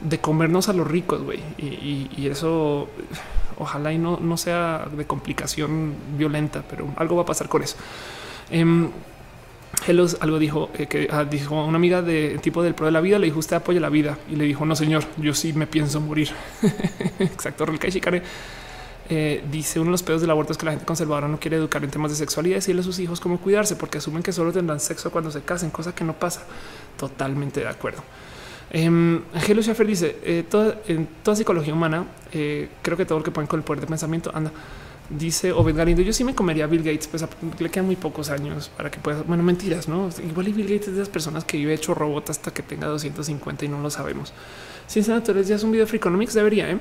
de 0.04 0.18
comernos 0.20 0.68
a 0.68 0.72
los 0.72 0.86
ricos, 0.86 1.22
güey. 1.22 1.40
Y, 1.58 2.28
eso 2.28 2.88
ojalá 3.58 3.92
y 3.92 3.98
no, 3.98 4.18
no 4.20 4.36
sea 4.36 4.86
de 4.96 5.04
complicación 5.06 5.94
violenta, 6.16 6.64
pero 6.68 6.92
algo 6.96 7.16
va 7.16 7.22
a 7.22 7.26
pasar 7.26 7.48
con 7.48 7.62
eso. 7.62 7.76
Eh, 8.50 8.64
algo 10.20 10.38
dijo 10.38 10.70
eh, 10.74 10.86
que 10.86 11.08
ah, 11.10 11.24
dijo 11.24 11.64
una 11.64 11.76
amiga 11.76 12.00
de 12.00 12.38
tipo 12.38 12.62
del 12.62 12.74
pro 12.74 12.86
de 12.86 12.92
la 12.92 13.00
vida. 13.00 13.18
Le 13.18 13.26
dijo 13.26 13.38
usted 13.38 13.56
apoya 13.56 13.80
la 13.80 13.88
vida 13.88 14.18
y 14.30 14.36
le 14.36 14.44
dijo 14.44 14.64
no, 14.64 14.76
señor, 14.76 15.04
yo 15.16 15.34
sí 15.34 15.52
me 15.52 15.66
pienso 15.66 16.00
morir. 16.00 16.30
Exacto. 17.18 17.66
Relkai 17.66 17.90
Shikare 17.90 18.22
eh, 19.10 19.44
dice 19.50 19.80
uno 19.80 19.88
de 19.88 19.92
los 19.92 20.02
pedos 20.02 20.22
del 20.22 20.30
aborto 20.30 20.52
es 20.52 20.58
que 20.58 20.64
la 20.64 20.72
gente 20.72 20.86
conservadora 20.86 21.28
no 21.28 21.38
quiere 21.38 21.56
educar 21.58 21.84
en 21.84 21.90
temas 21.90 22.10
de 22.10 22.16
sexualidad 22.16 22.54
y 22.54 22.60
decirle 22.60 22.80
a 22.80 22.84
sus 22.84 22.98
hijos 22.98 23.20
cómo 23.20 23.38
cuidarse 23.38 23.76
porque 23.76 23.98
asumen 23.98 24.22
que 24.22 24.32
solo 24.32 24.50
tendrán 24.52 24.80
sexo 24.80 25.10
cuando 25.10 25.30
se 25.30 25.42
casen, 25.42 25.70
cosa 25.70 25.94
que 25.94 26.04
no 26.04 26.14
pasa. 26.14 26.42
Totalmente 26.96 27.60
de 27.60 27.68
acuerdo. 27.68 28.02
Eh, 28.76 28.86
Angelo 28.86 29.62
dice 29.62 30.16
eh, 30.24 30.44
toda, 30.50 30.80
en 30.88 31.06
toda 31.22 31.36
psicología 31.36 31.72
humana, 31.72 32.06
eh, 32.32 32.68
creo 32.82 32.96
que 32.96 33.06
todo 33.06 33.18
lo 33.18 33.24
que 33.24 33.30
ponen 33.30 33.46
con 33.46 33.60
el 33.60 33.64
poder 33.64 33.80
de 33.80 33.86
pensamiento 33.86 34.32
anda. 34.34 34.50
Dice 35.08 35.52
Obed 35.52 35.76
Galindo, 35.76 36.02
yo 36.02 36.12
sí 36.12 36.24
me 36.24 36.34
comería 36.34 36.66
Bill 36.66 36.82
Gates, 36.82 37.06
pues 37.06 37.24
le 37.60 37.70
quedan 37.70 37.86
muy 37.86 37.94
pocos 37.94 38.30
años 38.30 38.72
para 38.76 38.90
que 38.90 38.98
pueda. 38.98 39.22
Bueno, 39.22 39.44
mentiras, 39.44 39.86
no? 39.86 40.08
Igual 40.28 40.48
y 40.48 40.52
Bill 40.52 40.66
Gates 40.66 40.88
es 40.88 40.94
de 40.94 41.00
las 41.00 41.08
personas 41.08 41.44
que 41.44 41.56
vive 41.56 41.72
hecho 41.72 41.94
robot 41.94 42.30
hasta 42.30 42.52
que 42.52 42.64
tenga 42.64 42.88
250 42.88 43.64
y 43.64 43.68
no 43.68 43.80
lo 43.80 43.90
sabemos. 43.90 44.32
Sin 44.88 45.04
senadores, 45.04 45.46
ya 45.46 45.54
es 45.54 45.62
un 45.62 45.70
video 45.70 45.84
de 45.84 45.88
Free 45.88 45.98
Economics, 45.98 46.34
debería, 46.34 46.68
¿eh? 46.68 46.78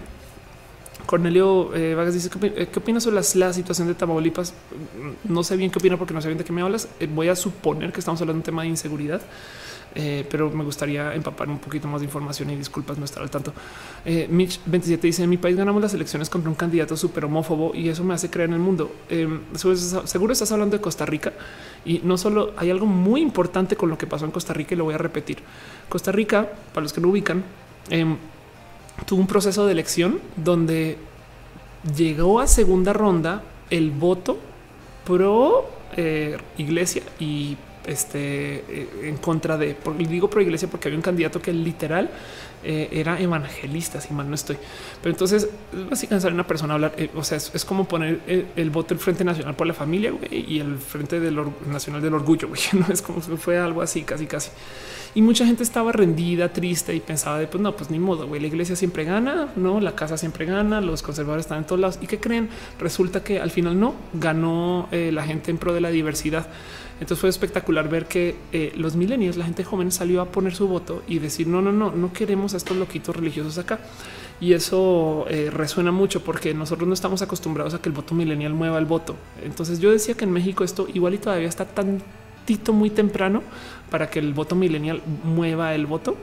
Cornelio 1.05 1.75
eh, 1.75 1.93
Vargas 1.93 2.13
dice 2.13 2.29
¿qué, 2.29 2.67
¿qué 2.67 2.79
opinas 2.79 3.03
sobre 3.03 3.17
la, 3.17 3.53
situación 3.53 3.87
de 3.87 3.93
Tamaulipas? 3.93 4.53
No 5.25 5.43
sé 5.43 5.57
bien 5.57 5.69
qué 5.69 5.77
opina 5.77 5.97
porque 5.97 6.13
no 6.13 6.21
sé 6.21 6.29
bien 6.29 6.37
de 6.37 6.43
qué 6.43 6.53
me 6.53 6.61
hablas. 6.61 6.87
Eh, 6.99 7.07
voy 7.13 7.27
a 7.27 7.35
suponer 7.35 7.91
que 7.91 7.99
estamos 7.99 8.19
hablando 8.21 8.37
de 8.37 8.39
un 8.39 8.43
tema 8.43 8.63
de 8.63 8.69
inseguridad. 8.69 9.21
Eh, 9.95 10.25
pero 10.29 10.49
me 10.49 10.63
gustaría 10.63 11.13
empapar 11.13 11.47
un 11.49 11.59
poquito 11.59 11.87
más 11.87 12.01
de 12.01 12.05
información 12.05 12.49
y 12.49 12.55
disculpas 12.55 12.97
no 12.97 13.05
estar 13.05 13.21
al 13.21 13.29
tanto. 13.29 13.53
Eh, 14.05 14.27
Mitch 14.29 14.59
27 14.65 15.05
dice 15.05 15.23
en 15.23 15.29
mi 15.29 15.37
país 15.37 15.55
ganamos 15.55 15.81
las 15.81 15.93
elecciones 15.93 16.29
contra 16.29 16.49
un 16.49 16.55
candidato 16.55 16.97
súper 16.97 17.25
homófobo 17.25 17.75
y 17.75 17.89
eso 17.89 18.03
me 18.03 18.13
hace 18.13 18.29
creer 18.29 18.49
en 18.49 18.55
el 18.55 18.59
mundo. 18.59 18.91
Eh, 19.09 19.27
seguro 19.55 20.33
estás 20.33 20.51
hablando 20.51 20.77
de 20.77 20.81
Costa 20.81 21.05
Rica 21.05 21.33
y 21.85 21.99
no 22.03 22.17
solo 22.17 22.53
hay 22.57 22.71
algo 22.71 22.85
muy 22.85 23.21
importante 23.21 23.75
con 23.75 23.89
lo 23.89 23.97
que 23.97 24.07
pasó 24.07 24.25
en 24.25 24.31
Costa 24.31 24.53
Rica 24.53 24.73
y 24.73 24.77
lo 24.77 24.85
voy 24.85 24.95
a 24.95 24.97
repetir. 24.97 25.37
Costa 25.89 26.11
Rica, 26.11 26.49
para 26.73 26.83
los 26.83 26.93
que 26.93 27.01
no 27.01 27.09
ubican, 27.09 27.43
em, 27.89 28.17
tuvo 29.05 29.21
un 29.21 29.27
proceso 29.27 29.65
de 29.65 29.73
elección 29.73 30.19
donde 30.35 30.97
llegó 31.95 32.39
a 32.39 32.47
segunda 32.47 32.93
ronda 32.93 33.43
el 33.69 33.91
voto 33.91 34.39
pro 35.05 35.69
iglesia 36.57 37.03
y 37.19 37.55
este, 37.85 38.63
eh, 38.67 38.89
en 39.03 39.17
contra 39.17 39.57
de, 39.57 39.75
digo 39.97 40.29
pro 40.29 40.41
iglesia 40.41 40.67
porque 40.69 40.87
había 40.87 40.97
un 40.97 41.03
candidato 41.03 41.41
que 41.41 41.51
literal 41.53 42.09
eh, 42.65 42.87
era 42.93 43.19
evangelista, 43.19 43.99
si 43.99 44.13
mal 44.13 44.29
no 44.29 44.35
estoy. 44.35 44.57
Pero 45.01 45.13
entonces, 45.13 45.49
básicamente 45.89 46.21
sale 46.21 46.33
una 46.33 46.47
persona 46.47 46.73
a 46.73 46.75
hablar, 46.75 46.93
eh, 46.97 47.09
o 47.13 47.23
sea, 47.23 47.37
es, 47.37 47.65
como 47.65 47.85
poner 47.85 48.21
el, 48.55 48.69
voto 48.69 48.89
del 48.89 48.99
Frente 48.99 49.25
Nacional 49.25 49.55
por 49.55 49.67
la 49.67 49.73
Familia 49.73 50.13
y 50.31 50.59
el 50.59 50.77
Frente 50.77 51.19
del 51.19 51.37
Nacional 51.67 52.01
del 52.01 52.13
Orgullo, 52.13 52.47
no 52.73 52.85
es 52.89 53.01
como 53.01 53.21
si 53.21 53.35
fue 53.35 53.57
algo 53.57 53.81
así, 53.81 54.03
casi, 54.03 54.27
casi. 54.27 54.51
Y 55.15 55.21
mucha 55.21 55.45
gente 55.45 55.61
estaba 55.61 55.91
rendida, 55.91 56.53
triste 56.53 56.95
y 56.95 57.01
pensaba 57.01 57.37
de, 57.37 57.47
pues 57.47 57.61
no, 57.61 57.75
pues 57.75 57.91
ni 57.91 57.99
modo, 57.99 58.27
güey, 58.27 58.39
la 58.39 58.47
iglesia 58.47 58.77
siempre 58.77 59.03
gana, 59.03 59.49
no, 59.57 59.81
la 59.81 59.93
casa 59.93 60.17
siempre 60.17 60.45
gana, 60.45 60.79
los 60.79 61.03
conservadores 61.03 61.45
están 61.45 61.59
en 61.59 61.65
todos 61.65 61.81
lados. 61.81 61.99
¿Y 62.01 62.07
qué 62.07 62.19
creen? 62.19 62.49
Resulta 62.79 63.23
que 63.23 63.39
al 63.39 63.51
final 63.51 63.77
no, 63.77 63.93
ganó 64.13 64.87
la 64.91 65.23
gente 65.23 65.51
en 65.51 65.57
pro 65.57 65.73
de 65.73 65.81
la 65.81 65.89
diversidad. 65.89 66.47
Entonces 66.99 67.19
fue 67.19 67.29
espectacular 67.29 67.89
ver 67.89 68.05
que 68.05 68.35
eh, 68.51 68.71
los 68.75 68.95
milenios, 68.95 69.35
la 69.35 69.45
gente 69.45 69.63
joven 69.63 69.91
salió 69.91 70.21
a 70.21 70.25
poner 70.25 70.55
su 70.55 70.67
voto 70.67 71.03
y 71.07 71.19
decir 71.19 71.47
no, 71.47 71.61
no, 71.61 71.71
no, 71.71 71.91
no 71.91 72.13
queremos 72.13 72.53
a 72.53 72.57
estos 72.57 72.77
loquitos 72.77 73.15
religiosos 73.15 73.57
acá. 73.57 73.79
Y 74.39 74.53
eso 74.53 75.25
eh, 75.29 75.49
resuena 75.51 75.91
mucho 75.91 76.23
porque 76.23 76.53
nosotros 76.53 76.87
no 76.87 76.93
estamos 76.93 77.21
acostumbrados 77.21 77.73
a 77.73 77.81
que 77.81 77.89
el 77.89 77.95
voto 77.95 78.15
milenial 78.15 78.53
mueva 78.53 78.77
el 78.77 78.85
voto. 78.85 79.15
Entonces 79.43 79.79
yo 79.79 79.91
decía 79.91 80.15
que 80.15 80.25
en 80.25 80.31
México 80.31 80.63
esto 80.63 80.87
igual 80.93 81.13
y 81.13 81.17
todavía 81.17 81.47
está 81.47 81.65
tantito 81.65 82.73
muy 82.73 82.89
temprano 82.89 83.41
para 83.89 84.09
que 84.09 84.19
el 84.19 84.33
voto 84.33 84.55
milenial 84.55 85.01
mueva 85.23 85.75
el 85.75 85.85
voto 85.85 86.17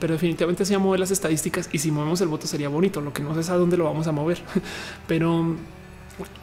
pero 0.00 0.14
definitivamente 0.14 0.64
se 0.64 0.76
mover 0.76 1.00
las 1.00 1.10
estadísticas 1.10 1.70
y 1.72 1.78
si 1.78 1.90
movemos 1.90 2.20
el 2.20 2.28
voto 2.28 2.46
sería 2.46 2.68
bonito. 2.68 3.00
Lo 3.00 3.12
que 3.12 3.22
no 3.22 3.32
sé 3.34 3.40
es 3.40 3.48
a 3.48 3.56
dónde 3.56 3.76
lo 3.76 3.84
vamos 3.84 4.06
a 4.06 4.12
mover, 4.12 4.38
pero 5.06 5.56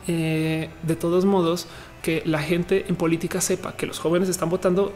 eh, 0.08 0.70
de 0.84 0.96
todos 0.96 1.26
modos, 1.26 1.68
que 2.02 2.24
la 2.26 2.40
gente 2.40 2.86
en 2.88 2.96
política 2.96 3.42
sepa 3.42 3.76
que 3.76 3.86
los 3.86 4.00
jóvenes 4.00 4.30
están 4.30 4.50
votando, 4.50 4.94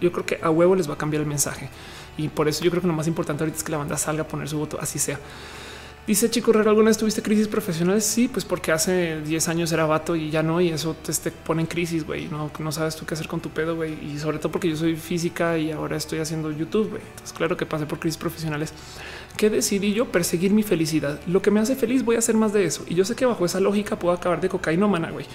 yo, 0.00 0.12
creo 0.12 0.26
que 0.26 0.38
a 0.42 0.50
huevo 0.50 0.74
les 0.74 0.88
va 0.88 0.94
a 0.94 0.98
cambiar 0.98 1.22
el 1.22 1.28
mensaje. 1.28 1.68
Y 2.16 2.28
por 2.28 2.48
eso 2.48 2.64
yo 2.64 2.70
creo 2.70 2.82
que 2.82 2.88
lo 2.88 2.94
más 2.94 3.06
importante 3.06 3.44
ahorita 3.44 3.58
es 3.58 3.64
que 3.64 3.72
la 3.72 3.78
banda 3.78 3.96
salga 3.96 4.22
a 4.22 4.28
poner 4.28 4.48
su 4.48 4.58
voto, 4.58 4.78
así 4.80 4.98
sea. 4.98 5.18
Dice 6.08 6.30
Chico 6.30 6.52
Herrera, 6.52 6.70
¿alguna 6.70 6.88
vez 6.88 6.96
tuviste 6.96 7.20
crisis 7.20 7.48
profesionales? 7.48 8.02
Sí, 8.02 8.28
pues 8.28 8.46
porque 8.46 8.72
hace 8.72 9.20
10 9.20 9.48
años 9.48 9.70
era 9.72 9.84
vato 9.84 10.16
y 10.16 10.30
ya 10.30 10.42
no, 10.42 10.58
y 10.58 10.70
eso 10.70 10.96
te, 10.96 11.30
pone 11.30 11.60
en 11.60 11.66
crisis, 11.66 12.06
güey. 12.06 12.28
No, 12.28 12.50
no 12.58 12.72
sabes 12.72 12.96
tú 12.96 13.04
qué 13.04 13.12
hacer 13.12 13.28
con 13.28 13.40
tu 13.40 13.50
pedo, 13.50 13.76
güey. 13.76 13.92
Y 14.02 14.18
sobre 14.18 14.38
todo 14.38 14.50
porque 14.50 14.70
yo 14.70 14.76
soy 14.76 14.96
física 14.96 15.58
y 15.58 15.70
ahora 15.70 15.98
estoy 15.98 16.20
haciendo 16.20 16.50
YouTube, 16.50 16.88
güey. 16.88 17.02
Entonces, 17.02 17.34
claro 17.36 17.58
que 17.58 17.66
pasé 17.66 17.84
por 17.84 17.98
crisis 17.98 18.16
profesionales. 18.16 18.72
¿Qué 19.38 19.50
decidí 19.50 19.94
yo? 19.94 20.06
Perseguir 20.06 20.50
mi 20.50 20.64
felicidad. 20.64 21.20
Lo 21.28 21.40
que 21.40 21.52
me 21.52 21.60
hace 21.60 21.76
feliz, 21.76 22.04
voy 22.04 22.16
a 22.16 22.18
hacer 22.18 22.34
más 22.34 22.52
de 22.52 22.64
eso. 22.64 22.84
Y 22.88 22.96
yo 22.96 23.04
sé 23.04 23.14
que 23.14 23.24
bajo 23.24 23.46
esa 23.46 23.60
lógica 23.60 23.96
puedo 23.96 24.12
acabar 24.12 24.40
de 24.40 24.48
cocaína, 24.48 24.86
güey. 25.12 25.26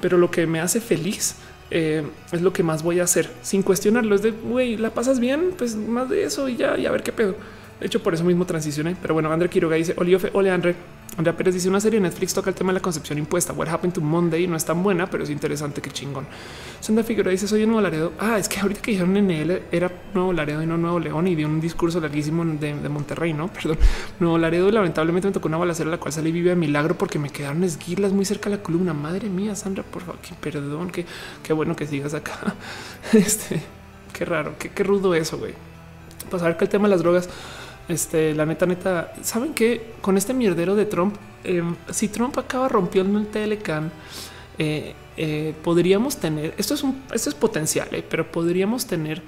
Pero 0.00 0.16
lo 0.16 0.30
que 0.30 0.46
me 0.46 0.60
hace 0.60 0.80
feliz 0.80 1.34
eh, 1.72 2.04
es 2.30 2.40
lo 2.40 2.52
que 2.52 2.62
más 2.62 2.84
voy 2.84 3.00
a 3.00 3.02
hacer 3.02 3.28
sin 3.42 3.64
cuestionarlo. 3.64 4.14
Es 4.14 4.22
de, 4.22 4.30
güey, 4.30 4.76
¿la 4.76 4.90
pasas 4.90 5.18
bien? 5.18 5.54
Pues 5.58 5.74
más 5.74 6.08
de 6.08 6.22
eso 6.22 6.48
y 6.48 6.54
ya, 6.54 6.78
y 6.78 6.86
a 6.86 6.92
ver 6.92 7.02
qué 7.02 7.10
pedo. 7.10 7.34
De 7.80 7.86
hecho, 7.86 8.02
por 8.02 8.14
eso 8.14 8.24
mismo 8.24 8.44
transicioné. 8.44 8.96
Pero 9.00 9.14
bueno, 9.14 9.32
André 9.32 9.48
Quiroga 9.48 9.76
dice: 9.76 9.94
Oliofe, 9.96 10.30
ole 10.32 10.50
André. 10.50 10.74
Andrea 11.18 11.36
Pérez 11.36 11.54
dice 11.54 11.68
una 11.68 11.80
serie 11.80 11.98
de 11.98 12.08
Netflix 12.08 12.32
toca 12.32 12.48
el 12.50 12.54
tema 12.54 12.70
de 12.70 12.74
la 12.74 12.82
concepción 12.82 13.18
impuesta. 13.18 13.52
What 13.52 13.68
happened 13.68 13.92
to 13.94 14.00
Monday 14.00 14.46
no 14.46 14.56
es 14.56 14.64
tan 14.64 14.84
buena, 14.84 15.10
pero 15.10 15.24
es 15.24 15.30
interesante 15.30 15.80
que 15.80 15.90
chingón. 15.90 16.28
Sandra 16.78 17.02
Figueroa 17.02 17.32
dice 17.32 17.48
soy 17.48 17.62
en 17.62 17.70
Nuevo 17.70 17.80
Laredo. 17.80 18.12
Ah, 18.20 18.38
es 18.38 18.48
que 18.48 18.60
ahorita 18.60 18.80
que 18.80 18.92
dijeron 18.92 19.14
NL 19.14 19.62
era 19.72 19.90
Nuevo 20.14 20.32
Laredo 20.32 20.62
y 20.62 20.66
no 20.66 20.78
Nuevo 20.78 21.00
León 21.00 21.26
y 21.26 21.34
dio 21.34 21.48
un 21.48 21.60
discurso 21.60 21.98
larguísimo 21.98 22.44
de, 22.44 22.88
Monterrey, 22.88 23.32
no 23.32 23.48
perdón. 23.52 23.78
Nuevo 24.20 24.38
Laredo 24.38 24.70
lamentablemente 24.70 25.26
me 25.26 25.32
tocó 25.32 25.48
una 25.48 25.56
balacera 25.56 25.90
la 25.90 25.98
cual 25.98 26.12
salí 26.12 26.30
vive 26.30 26.52
a 26.52 26.54
milagro 26.54 26.96
porque 26.96 27.18
me 27.18 27.30
quedaron 27.30 27.64
esguirlas 27.64 28.12
muy 28.12 28.24
cerca 28.24 28.48
de 28.48 28.58
la 28.58 28.62
columna. 28.62 28.94
Madre 28.94 29.28
mía, 29.28 29.56
Sandra, 29.56 29.82
por 29.82 30.02
favor, 30.02 30.20
perdón, 30.40 30.92
que 30.92 31.04
qué 31.42 31.52
bueno 31.52 31.74
que 31.74 31.86
sigas 31.88 32.14
acá. 32.14 32.54
Este 33.12 33.60
qué 34.12 34.24
raro, 34.24 34.54
qué, 34.56 34.70
qué 34.70 34.84
rudo 34.84 35.14
eso, 35.14 35.36
güey. 35.36 35.54
Pues 36.30 36.42
a 36.42 36.46
ver 36.46 36.56
que 36.56 36.64
el 36.64 36.70
tema 36.70 36.86
de 36.86 36.90
las 36.90 37.02
drogas 37.02 37.28
este, 37.88 38.34
la 38.34 38.44
neta, 38.46 38.66
neta, 38.66 39.12
saben 39.22 39.54
que 39.54 39.94
con 40.00 40.16
este 40.16 40.34
mierdero 40.34 40.76
de 40.76 40.84
Trump, 40.84 41.16
em, 41.44 41.74
si 41.90 42.08
Trump 42.08 42.36
acaba 42.38 42.68
rompiendo 42.68 43.18
el 43.18 43.26
Telecan, 43.28 43.90
eh, 44.58 44.94
eh, 45.16 45.54
podríamos 45.62 46.16
tener 46.16 46.54
esto 46.58 46.74
es 46.74 46.82
un, 46.82 47.02
esto 47.12 47.30
es 47.30 47.34
potencial, 47.34 47.88
eh, 47.92 48.04
pero 48.08 48.30
podríamos 48.30 48.86
tener 48.86 49.22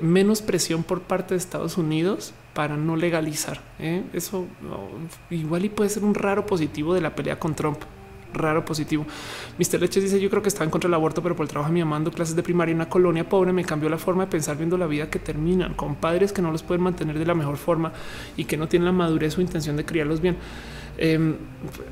menos 0.00 0.42
presión 0.42 0.82
por 0.82 1.00
parte 1.02 1.34
de 1.34 1.38
Estados 1.38 1.78
Unidos 1.78 2.32
para 2.54 2.76
no 2.76 2.96
legalizar. 2.96 3.60
Eso 4.12 4.46
igual 5.30 5.64
y 5.64 5.68
puede 5.68 5.90
ser 5.90 6.02
un 6.02 6.12
raro 6.12 6.44
positivo 6.44 6.92
de 6.92 7.00
la 7.00 7.14
pelea 7.14 7.38
con 7.38 7.54
Trump 7.54 7.78
raro 8.36 8.64
positivo. 8.64 9.06
Mr. 9.58 9.80
Leches 9.80 10.04
dice 10.04 10.20
yo 10.20 10.30
creo 10.30 10.42
que 10.42 10.48
estaba 10.48 10.64
en 10.64 10.70
contra 10.70 10.88
del 10.88 10.94
aborto, 10.94 11.22
pero 11.22 11.36
por 11.36 11.44
el 11.44 11.50
trabajo 11.50 11.70
de 11.70 11.74
mi 11.74 11.80
amando 11.80 12.10
clases 12.10 12.36
de 12.36 12.42
primaria 12.42 12.72
en 12.72 12.78
una 12.78 12.88
colonia 12.88 13.28
pobre 13.28 13.52
me 13.52 13.64
cambió 13.64 13.88
la 13.88 13.98
forma 13.98 14.24
de 14.24 14.30
pensar 14.30 14.56
viendo 14.56 14.76
la 14.76 14.86
vida 14.86 15.10
que 15.10 15.18
terminan 15.18 15.74
con 15.74 15.96
padres 15.96 16.32
que 16.32 16.42
no 16.42 16.50
los 16.50 16.62
pueden 16.62 16.82
mantener 16.82 17.18
de 17.18 17.26
la 17.26 17.34
mejor 17.34 17.56
forma 17.56 17.92
y 18.36 18.44
que 18.44 18.56
no 18.56 18.68
tienen 18.68 18.86
la 18.86 18.92
madurez 18.92 19.36
o 19.38 19.40
intención 19.40 19.76
de 19.76 19.84
criarlos 19.84 20.20
bien. 20.20 20.36
Em, 20.98 21.36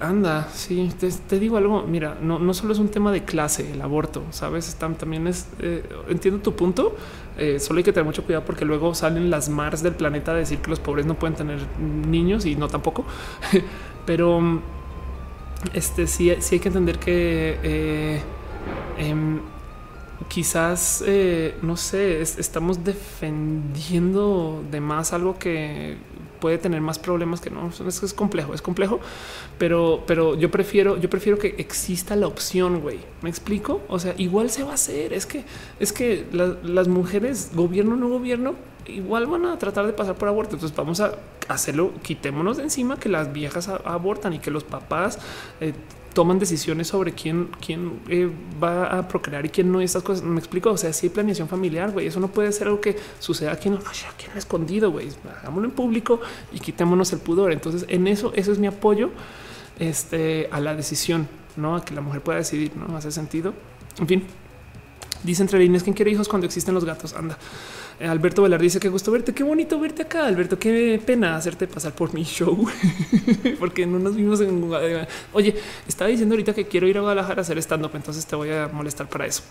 anda, 0.01 0.49
sí, 0.51 0.91
te, 0.99 1.39
digo 1.39 1.57
algo. 1.57 1.83
Mira, 1.83 2.17
no, 2.21 2.39
no 2.39 2.55
solo 2.55 2.73
es 2.73 2.79
un 2.79 2.89
tema 2.89 3.13
de 3.13 3.25
clase, 3.25 3.73
el 3.73 3.83
aborto, 3.83 4.23
sabes? 4.31 4.77
también 4.77 5.27
es, 5.27 5.49
eh, 5.61 5.83
entiendo 6.09 6.41
tu 6.41 6.55
punto. 6.55 6.97
Eh, 7.37 7.59
solo 7.59 7.79
hay 7.79 7.85
que 7.85 7.93
tener 7.93 8.07
mucho 8.07 8.25
cuidado 8.25 8.45
porque 8.45 8.65
luego 8.65 8.95
salen 8.95 9.29
las 9.29 9.49
mars 9.49 9.83
del 9.83 9.95
planeta 9.95 10.33
a 10.33 10.35
decir 10.35 10.59
que 10.59 10.71
los 10.71 10.81
pobres 10.81 11.05
no 11.05 11.15
pueden 11.15 11.37
tener 11.37 11.59
niños 11.79 12.47
y 12.47 12.57
no 12.57 12.69
tampoco. 12.69 13.05
Pero 14.07 14.63
este 15.73 16.07
sí, 16.07 16.33
sí 16.41 16.57
hay 16.57 16.61
que 16.61 16.69
entender 16.69 16.99
que 16.99 17.59
eh, 17.63 18.21
em, 18.99 19.41
quizás, 20.29 21.03
eh, 21.07 21.57
no 21.63 21.77
sé, 21.77 22.21
estamos 22.21 22.85
defendiendo 22.85 24.63
de 24.71 24.81
más 24.81 25.13
algo 25.13 25.39
que 25.39 25.97
puede 26.45 26.59
tener 26.59 26.83
más 26.83 26.99
problemas 26.99 27.41
que 27.41 27.49
no. 27.49 27.71
Es, 27.89 28.03
es 28.03 28.13
complejo, 28.13 28.53
es 28.53 28.61
complejo, 28.61 29.01
pero, 29.57 30.05
pero 30.07 30.35
yo 30.35 30.51
prefiero, 30.51 30.99
yo 30.99 31.09
prefiero 31.09 31.39
que 31.39 31.55
exista 31.57 32.17
la 32.17 32.27
opción, 32.27 32.83
güey. 32.83 32.99
¿Me 33.23 33.31
explico? 33.31 33.81
O 33.89 33.99
sea, 33.99 34.15
igual 34.19 34.51
se 34.51 34.63
va 34.63 34.73
a 34.73 34.75
hacer. 34.75 35.15
Es 35.15 35.25
que, 35.25 35.43
es 35.81 35.95
que 35.95 36.27
las 36.31 36.87
mujeres, 36.87 37.53
gobierno 37.55 37.97
no 37.97 38.11
gobierno, 38.11 38.57
igual 38.87 39.25
van 39.25 39.47
a 39.47 39.59
tratar 39.59 39.87
de 39.87 39.95
pasar 39.95 40.17
por 40.17 40.29
aborto. 40.29 40.57
Entonces 40.57 40.77
vamos 40.77 41.01
a 41.01 41.15
hacerlo, 41.49 41.93
quitémonos 42.03 42.59
de 42.59 42.65
encima 42.65 42.99
que 42.99 43.09
las 43.09 43.33
viejas 43.33 43.69
abortan 43.69 44.35
y 44.35 44.39
que 44.39 44.51
los 44.51 44.65
papás 44.65 45.19
eh, 45.63 45.73
toman 46.15 46.39
decisiones 46.39 46.89
sobre 46.89 47.13
quién, 47.13 47.49
quién 47.65 48.01
eh, 48.09 48.31
va 48.63 48.99
a 48.99 49.09
procrear 49.09 49.45
y 49.45 49.49
quién 49.51 49.71
no. 49.71 49.81
Estas 49.81 50.03
cosas 50.03 50.25
me 50.25 50.39
explico. 50.39 50.71
O 50.71 50.77
sea, 50.79 50.93
si 50.93 51.07
hay 51.07 51.11
planeación 51.11 51.49
familiar, 51.49 51.91
güey, 51.91 52.07
eso 52.07 52.21
no 52.21 52.29
puede 52.29 52.51
ser 52.53 52.69
algo 52.69 52.81
que 52.81 52.97
suceda 53.19 53.53
aquí, 53.53 53.69
no, 53.69 53.77
aquí 53.77 54.27
en 54.31 54.39
escondido, 54.39 54.91
güey. 54.91 55.09
Hagámoslo 55.41 55.69
en 55.69 55.75
público 55.75 56.21
y 56.53 56.61
quitémonos 56.61 57.13
el 57.13 57.19
pudor. 57.19 57.53
Entonces, 57.53 57.85
en 57.89 58.07
eso, 58.07 58.33
eso 58.35 58.53
es 58.53 58.59
mi 58.59 58.67
apoyo 58.67 59.11
este, 59.79 60.49
a 60.51 60.61
la 60.61 60.75
decisión, 60.75 61.29
no 61.57 61.77
a 61.77 61.85
que 61.85 61.95
la 61.95 62.01
mujer 62.01 62.23
pueda 62.23 62.39
decidir. 62.39 62.73
No 62.77 62.97
hace 62.97 63.11
sentido. 63.11 63.53
En 63.99 64.07
fin, 64.07 64.25
dice 65.23 65.43
entre 65.43 65.59
líneas: 65.59 65.83
¿Quién 65.83 65.95
quiere 65.95 66.11
hijos 66.11 66.29
cuando 66.29 66.47
existen 66.47 66.75
los 66.75 66.85
gatos? 66.85 67.13
Anda. 67.15 67.37
Eh, 68.01 68.07
Alberto 68.07 68.43
Velar 68.43 68.61
dice 68.61 68.81
que 68.81 68.89
gusto 68.89 69.13
verte. 69.13 69.33
Qué 69.33 69.43
bonito 69.45 69.79
verte 69.79 70.03
acá, 70.03 70.27
Alberto. 70.27 70.59
Qué 70.59 71.01
pena 71.05 71.37
hacerte 71.37 71.67
pasar 71.67 71.95
por 71.95 72.13
mi 72.13 72.25
show 72.25 72.67
porque 73.59 73.87
no 73.87 73.99
nos 73.99 74.17
vimos 74.17 74.41
en. 74.41 74.71
Oye, 75.33 75.55
estaba 75.87 76.09
diciendo 76.09 76.35
ahorita 76.35 76.55
que 76.55 76.67
quiero 76.67 76.89
ir 76.89 76.99
a 76.99 77.01
Guadalajara 77.03 77.41
a 77.41 77.43
hacer 77.43 77.59
stand 77.59 77.85
up, 77.85 77.93
entonces 77.95 78.27
te 78.27 78.37
voy 78.37 78.51
a 78.51 78.69
molestar 78.73 79.09
para 79.09 79.27
eso. 79.27 79.43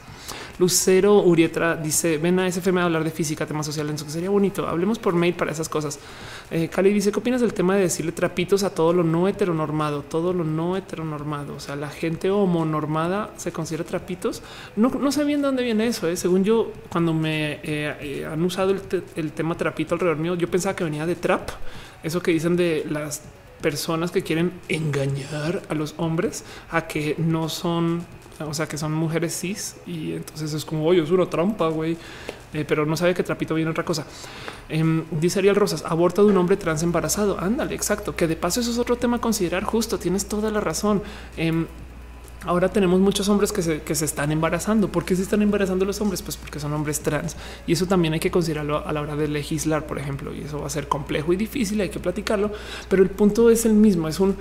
Lucero 0.59 1.21
Urietra 1.21 1.75
dice: 1.75 2.17
Ven 2.17 2.39
a 2.39 2.51
SFM 2.51 2.81
a 2.81 2.85
hablar 2.85 3.03
de 3.03 3.11
física, 3.11 3.45
temas 3.45 3.65
sociales. 3.65 4.03
Que 4.03 4.09
sería 4.09 4.29
bonito. 4.29 4.67
Hablemos 4.67 4.99
por 4.99 5.13
mail 5.13 5.33
para 5.33 5.51
esas 5.51 5.69
cosas. 5.69 5.99
Eh, 6.51 6.67
Cali 6.67 6.93
dice: 6.93 7.11
¿Qué 7.11 7.19
opinas 7.19 7.41
del 7.41 7.53
tema 7.53 7.75
de 7.75 7.83
decirle 7.83 8.11
trapitos 8.11 8.63
a 8.63 8.69
todo 8.71 8.93
lo 8.93 9.03
no 9.03 9.27
heteronormado? 9.27 10.01
Todo 10.01 10.33
lo 10.33 10.43
no 10.43 10.75
heteronormado. 10.75 11.55
O 11.55 11.59
sea, 11.59 11.75
la 11.75 11.89
gente 11.89 12.29
homonormada 12.29 13.31
se 13.37 13.51
considera 13.51 13.83
trapitos. 13.83 14.41
No, 14.75 14.89
no 14.89 15.11
sé 15.11 15.23
bien 15.23 15.41
de 15.41 15.47
dónde 15.47 15.63
viene 15.63 15.87
eso. 15.87 16.07
¿eh? 16.07 16.15
Según 16.15 16.43
yo, 16.43 16.71
cuando 16.89 17.13
me 17.13 17.53
eh, 17.63 17.95
eh, 18.01 18.25
han 18.33 18.43
usado 18.43 18.71
el, 18.71 18.81
te- 18.81 19.03
el 19.15 19.31
tema 19.31 19.55
trapito 19.55 19.95
alrededor 19.95 20.17
mío, 20.17 20.35
yo 20.35 20.49
pensaba 20.49 20.75
que 20.75 20.83
venía 20.83 21.05
de 21.05 21.15
trap. 21.15 21.49
Eso 22.03 22.21
que 22.21 22.31
dicen 22.31 22.55
de 22.57 22.85
las 22.89 23.21
personas 23.61 24.11
que 24.11 24.23
quieren 24.23 24.51
engañar 24.67 25.61
a 25.69 25.73
los 25.73 25.93
hombres 25.97 26.43
a 26.69 26.85
que 26.87 27.15
no 27.17 27.47
son, 27.47 28.03
o 28.39 28.53
sea, 28.53 28.67
que 28.67 28.77
son 28.77 28.91
mujeres 28.93 29.39
cis 29.39 29.77
y 29.87 30.13
entonces 30.13 30.53
es 30.53 30.65
como, 30.65 30.85
oye, 30.85 31.01
es 31.01 31.11
una 31.11 31.27
trampa, 31.29 31.69
güey. 31.69 31.97
Eh, 32.53 32.65
pero 32.67 32.85
no 32.85 32.95
sabe 32.95 33.15
que 33.15 33.23
trapito 33.23 33.55
viene 33.55 33.71
otra 33.71 33.83
cosa. 33.85 34.05
Em, 34.69 35.03
dice 35.11 35.39
Ariel 35.39 35.55
Rosas, 35.55 35.83
aborto 35.87 36.23
de 36.23 36.31
un 36.31 36.37
hombre 36.37 36.55
trans 36.55 36.83
embarazado. 36.83 37.39
Ándale, 37.39 37.73
exacto. 37.73 38.15
Que 38.15 38.27
de 38.27 38.35
paso 38.35 38.59
eso 38.59 38.69
es 38.69 38.77
otro 38.77 38.95
tema 38.95 39.17
a 39.17 39.21
considerar. 39.21 39.63
Justo, 39.63 39.97
tienes 39.97 40.27
toda 40.27 40.51
la 40.51 40.59
razón. 40.59 41.01
Em, 41.35 41.65
Ahora 42.45 42.69
tenemos 42.69 42.99
muchos 42.99 43.29
hombres 43.29 43.51
que 43.51 43.61
se, 43.61 43.81
que 43.81 43.95
se 43.95 44.05
están 44.05 44.31
embarazando. 44.31 44.89
¿Por 44.91 45.05
qué 45.05 45.15
se 45.15 45.21
están 45.21 45.41
embarazando 45.41 45.85
los 45.85 45.99
hombres? 46.01 46.21
Pues 46.21 46.37
porque 46.37 46.59
son 46.59 46.73
hombres 46.73 46.99
trans. 47.01 47.35
Y 47.67 47.73
eso 47.73 47.85
también 47.85 48.13
hay 48.13 48.19
que 48.19 48.31
considerarlo 48.31 48.85
a 48.85 48.91
la 48.91 49.01
hora 49.01 49.15
de 49.15 49.27
legislar, 49.27 49.85
por 49.87 49.97
ejemplo. 49.99 50.33
Y 50.33 50.41
eso 50.41 50.59
va 50.59 50.67
a 50.67 50.69
ser 50.69 50.87
complejo 50.87 51.31
y 51.33 51.35
difícil, 51.37 51.79
hay 51.81 51.89
que 51.89 51.99
platicarlo. 51.99 52.51
Pero 52.89 53.03
el 53.03 53.09
punto 53.09 53.49
es 53.49 53.65
el 53.65 53.73
mismo. 53.73 54.07
Es 54.07 54.19
un 54.19 54.35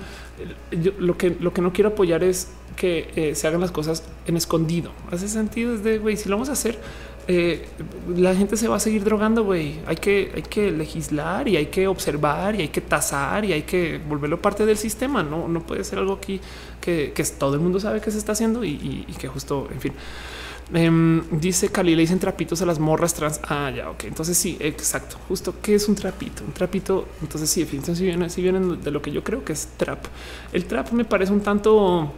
yo- 0.81 0.91
lo 0.99 1.17
que 1.17 1.35
lo 1.39 1.53
que 1.53 1.61
no 1.61 1.71
quiero 1.73 1.89
apoyar 1.91 2.23
es 2.23 2.49
que 2.75 3.11
eh, 3.15 3.35
se 3.35 3.47
hagan 3.47 3.61
las 3.61 3.71
cosas 3.71 4.03
en 4.25 4.35
escondido. 4.35 4.91
Hace 5.11 5.27
sentido 5.29 5.75
es 5.75 5.83
de 5.83 5.99
güey, 5.99 6.17
si 6.17 6.27
lo 6.29 6.35
vamos 6.35 6.49
a 6.49 6.53
hacer, 6.53 6.79
eh, 7.27 7.65
la 8.15 8.35
gente 8.35 8.57
se 8.57 8.67
va 8.67 8.75
a 8.75 8.79
seguir 8.79 9.03
drogando, 9.03 9.43
güey. 9.43 9.79
Hay 9.85 9.95
que, 9.95 10.31
hay 10.35 10.41
que 10.41 10.71
legislar 10.71 11.47
y 11.47 11.57
hay 11.57 11.67
que 11.67 11.87
observar 11.87 12.55
y 12.55 12.61
hay 12.61 12.67
que 12.69 12.81
tasar 12.81 13.45
y 13.45 13.53
hay 13.53 13.63
que 13.63 13.99
volverlo 14.07 14.41
parte 14.41 14.65
del 14.65 14.77
sistema. 14.77 15.23
No, 15.23 15.47
no 15.47 15.65
puede 15.65 15.83
ser 15.83 15.99
algo 15.99 16.13
aquí 16.13 16.39
que, 16.81 17.13
que 17.13 17.23
todo 17.23 17.55
el 17.55 17.61
mundo 17.61 17.79
sabe 17.79 18.01
que 18.01 18.11
se 18.11 18.17
está 18.17 18.33
haciendo 18.33 18.63
y 18.63 19.05
que 19.19 19.27
justo, 19.27 19.67
en 19.71 19.81
fin. 19.81 19.93
Em, 20.71 21.21
dice 21.39 21.69
Cali, 21.69 21.95
le 21.95 22.01
dicen 22.01 22.19
trapitos 22.19 22.61
a 22.61 22.65
las 22.65 22.79
morras 22.79 23.13
trans. 23.13 23.39
Ah, 23.43 23.71
ya, 23.75 23.89
ok. 23.89 24.05
Entonces 24.05 24.37
sí, 24.37 24.57
exacto. 24.59 25.17
Justo, 25.27 25.55
¿qué 25.61 25.75
es 25.75 25.87
un 25.87 25.95
trapito? 25.95 26.43
Un 26.43 26.53
trapito, 26.53 27.07
entonces 27.21 27.49
sí, 27.49 27.61
definitivamente 27.61 27.99
si 27.99 28.05
vienen, 28.05 28.29
si 28.29 28.41
vienen 28.41 28.83
de 28.83 28.91
lo 28.91 29.01
que 29.01 29.11
yo 29.11 29.23
creo 29.23 29.43
que 29.43 29.53
es 29.53 29.67
trap. 29.77 30.05
El 30.51 30.65
trap 30.65 30.91
me 30.91 31.05
parece 31.05 31.31
un 31.31 31.41
tanto 31.41 32.11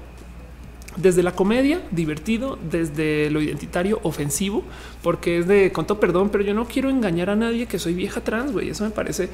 desde 0.96 1.24
la 1.24 1.34
comedia, 1.34 1.82
divertido, 1.92 2.58
desde 2.70 3.30
lo 3.30 3.42
identitario, 3.42 4.00
ofensivo, 4.04 4.64
porque 5.04 5.40
es 5.40 5.48
de 5.48 5.72
con 5.72 5.86
perdón, 5.86 6.30
pero 6.30 6.44
yo 6.44 6.54
no 6.54 6.66
quiero 6.66 6.90
engañar 6.90 7.30
a 7.30 7.36
nadie 7.36 7.68
que 7.68 7.80
soy 7.80 7.94
vieja 7.94 8.22
trans, 8.22 8.52
güey. 8.52 8.70
Eso 8.70 8.84
me 8.84 8.90
parece, 8.90 9.30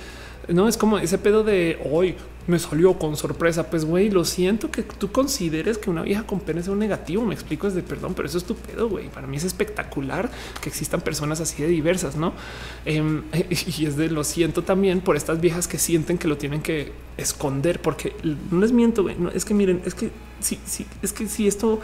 no 0.48 0.68
es 0.68 0.78
como 0.78 0.98
ese 0.98 1.18
pedo 1.18 1.44
de 1.44 1.80
hoy 1.90 2.16
me 2.48 2.60
salió 2.60 2.98
con 2.98 3.16
sorpresa. 3.16 3.70
Pues, 3.70 3.86
güey, 3.86 4.10
lo 4.10 4.26
siento 4.26 4.72
que 4.72 4.84
tú 4.84 5.12
consideres 5.12 5.78
que 5.78 5.90
una 5.90 6.02
vieja 6.02 6.24
con 6.24 6.40
pene 6.40 6.64
sea 6.64 6.74
un 6.74 6.80
negativo. 6.80 7.26
Me 7.26 7.34
explico, 7.34 7.68
es 7.68 7.76
de 7.76 7.84
perdón, 7.84 8.14
pero 8.16 8.28
eso 8.28 8.38
es 8.38 8.44
tu 8.44 8.56
pedo, 8.56 8.90
güey. 8.90 9.10
Para 9.10 9.28
mí 9.28 9.38
es 9.38 9.44
espectacular 9.44 10.30
que 10.62 10.70
existan 10.70 11.02
personas 11.02 11.40
así 11.42 11.62
de 11.62 11.70
diversas, 11.70 12.16
no? 12.16 12.34
Em, 12.86 13.24
y 13.78 13.86
es 13.86 13.98
de 13.98 14.10
lo 14.10 14.24
siento 14.24 14.64
también 14.64 15.02
por 15.02 15.16
estas 15.16 15.40
viejas 15.40 15.68
que 15.68 15.78
sienten 15.78 16.18
que 16.18 16.28
lo 16.28 16.38
tienen 16.38 16.62
que 16.62 16.92
esconder, 17.18 17.82
porque 17.82 18.16
no 18.52 18.60
les 18.60 18.72
miento, 18.72 19.04
güey. 19.04 19.16
No, 19.18 19.30
es 19.30 19.46
que 19.46 19.54
miren, 19.54 19.82
es 19.86 19.94
que 19.94 20.10
sí, 20.42 20.60
sí, 20.66 20.86
es 21.02 21.14
que 21.14 21.28
si 21.28 21.48
esto 21.48 21.80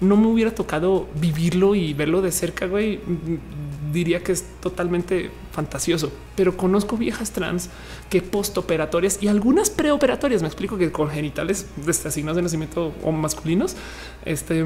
no 0.00 0.16
me 0.16 0.26
hubiera 0.26 0.54
tocado 0.54 1.08
vivirlo 1.20 1.74
y 1.74 1.94
verlo 1.94 2.22
de 2.22 2.32
cerca, 2.32 2.66
güey, 2.66 2.98
mm, 2.98 3.92
diría 3.92 4.22
que 4.22 4.32
es 4.32 4.44
totalmente 4.60 5.30
fantasioso. 5.52 6.12
Pero 6.36 6.56
conozco 6.56 6.96
viejas 6.96 7.32
trans 7.32 7.70
que 8.10 8.22
postoperatorias 8.22 9.22
y 9.22 9.28
algunas 9.28 9.70
preoperatorias, 9.70 10.42
me 10.42 10.48
explico 10.48 10.78
que 10.78 10.92
con 10.92 11.10
genitales 11.10 11.66
de 11.76 11.92
signos 11.92 12.36
de 12.36 12.42
nacimiento 12.42 12.92
o 13.02 13.12
masculinos, 13.12 13.76
este 14.24 14.64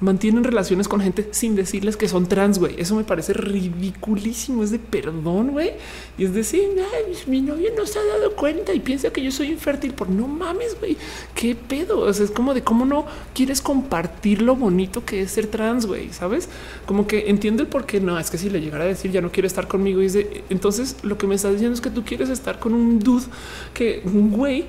mantienen 0.00 0.44
relaciones 0.44 0.86
con 0.86 1.00
gente 1.00 1.28
sin 1.32 1.56
decirles 1.56 1.96
que 1.96 2.08
son 2.08 2.26
trans, 2.28 2.58
güey. 2.58 2.74
Eso 2.78 2.94
me 2.94 3.04
parece 3.04 3.32
ridiculísimo. 3.32 4.62
Es 4.62 4.70
de 4.70 4.78
perdón, 4.78 5.48
güey. 5.52 5.72
Y 6.16 6.24
es 6.24 6.34
decir, 6.34 6.62
"Ay, 6.76 7.14
mi 7.26 7.40
novio 7.40 7.70
no 7.76 7.86
se 7.86 7.98
ha 7.98 8.04
dado 8.04 8.34
cuenta 8.36 8.72
y 8.74 8.80
piensa 8.80 9.10
que 9.10 9.22
yo 9.22 9.30
soy 9.30 9.48
infértil. 9.48 9.94
Por 9.94 10.08
no 10.08 10.28
mames, 10.28 10.78
güey. 10.78 10.96
Qué 11.34 11.54
pedo. 11.54 12.00
O 12.00 12.08
es 12.08 12.30
como 12.30 12.54
de 12.54 12.62
cómo 12.62 12.84
no 12.84 13.06
quieres 13.34 13.60
compartir 13.60 14.42
lo 14.42 14.56
bonito 14.56 15.04
que 15.04 15.22
es 15.22 15.32
ser 15.32 15.46
trans, 15.46 15.86
güey. 15.86 16.12
Sabes? 16.12 16.48
Como 16.86 17.06
que 17.06 17.28
entiendo 17.28 17.62
el 17.62 17.68
por 17.68 17.86
qué 17.86 18.00
no. 18.00 18.18
Es 18.18 18.30
que 18.30 18.38
si 18.38 18.50
le 18.50 18.60
llegara 18.60 18.84
a 18.84 18.88
decir 18.88 19.10
ya 19.10 19.20
no 19.20 19.32
quiere 19.32 19.46
estar 19.46 19.68
conmigo, 19.68 20.02
y 20.02 20.06
es 20.06 20.12
de, 20.12 20.44
entonces 20.50 20.96
lo 21.02 21.18
que 21.18 21.26
me 21.26 21.34
está 21.34 21.50
diciendo 21.50 21.74
es 21.74 21.80
que 21.80 21.90
tú 21.90 22.04
quieres 22.04 22.28
estar 22.28 22.58
con 22.58 22.74
un 22.74 22.98
dude 23.00 23.26
que 23.74 24.02
un 24.04 24.30
güey 24.30 24.64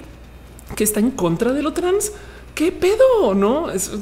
que 0.76 0.84
está 0.84 1.00
en 1.00 1.12
contra 1.12 1.54
de 1.54 1.62
lo 1.62 1.74
trans. 1.74 2.12
¿Qué 2.56 2.72
pedo? 2.72 3.34
No, 3.34 3.72
eso, 3.72 3.98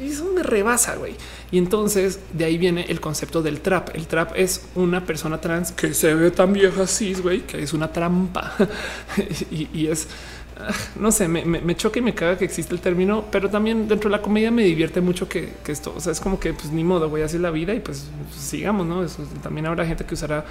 eso 0.00 0.24
me 0.34 0.42
rebasa, 0.42 0.96
güey. 0.96 1.14
Y 1.50 1.58
entonces 1.58 2.18
de 2.32 2.46
ahí 2.46 2.56
viene 2.56 2.86
el 2.88 3.00
concepto 3.00 3.42
del 3.42 3.60
trap. 3.60 3.94
El 3.94 4.06
trap 4.06 4.32
es 4.34 4.64
una 4.74 5.04
persona 5.04 5.40
trans 5.40 5.70
que 5.70 5.92
se 5.92 6.14
ve 6.14 6.30
tan 6.30 6.52
vieja 6.54 6.84
así, 6.84 7.14
güey, 7.14 7.42
que 7.42 7.62
es 7.62 7.74
una 7.74 7.92
trampa. 7.92 8.54
y, 9.50 9.86
es, 9.86 10.08
ah, 10.58 10.72
no 10.98 11.12
sé, 11.12 11.28
me, 11.28 11.44
me, 11.44 11.76
choca 11.76 11.98
y 11.98 12.02
me 12.02 12.14
caga 12.14 12.38
que 12.38 12.46
existe 12.46 12.74
el 12.74 12.80
término, 12.80 13.26
pero 13.30 13.50
también 13.50 13.86
dentro 13.86 14.08
de 14.08 14.16
la 14.16 14.22
comedia 14.22 14.50
me 14.50 14.64
divierte 14.64 15.02
mucho 15.02 15.28
que, 15.28 15.52
esto, 15.66 15.92
o 15.94 16.00
sea, 16.00 16.12
es 16.12 16.20
como 16.20 16.40
que 16.40 16.54
pues 16.54 16.72
ni 16.72 16.84
modo, 16.84 17.10
güey, 17.10 17.22
así 17.22 17.36
es 17.36 17.42
la 17.42 17.50
vida 17.50 17.74
y 17.74 17.80
pues, 17.80 18.06
sigamos, 18.34 18.86
¿no? 18.86 19.04
También 19.42 19.66
habrá 19.66 19.84
gente 19.84 20.06
que 20.06 20.14
usará 20.14 20.46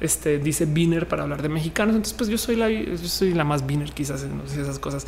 este 0.00 0.38
dice 0.38 0.66
Biner 0.66 1.06
para 1.06 1.22
hablar 1.22 1.42
de 1.42 1.48
mexicanos. 1.48 1.94
Entonces, 1.94 2.16
pues 2.16 2.30
yo 2.30 2.38
soy 2.38 2.56
la, 3.34 3.44
más 3.44 3.66
Biner, 3.66 3.92
quizás 3.92 4.20
sé 4.20 4.60
esas 4.60 4.78
cosas. 4.78 5.06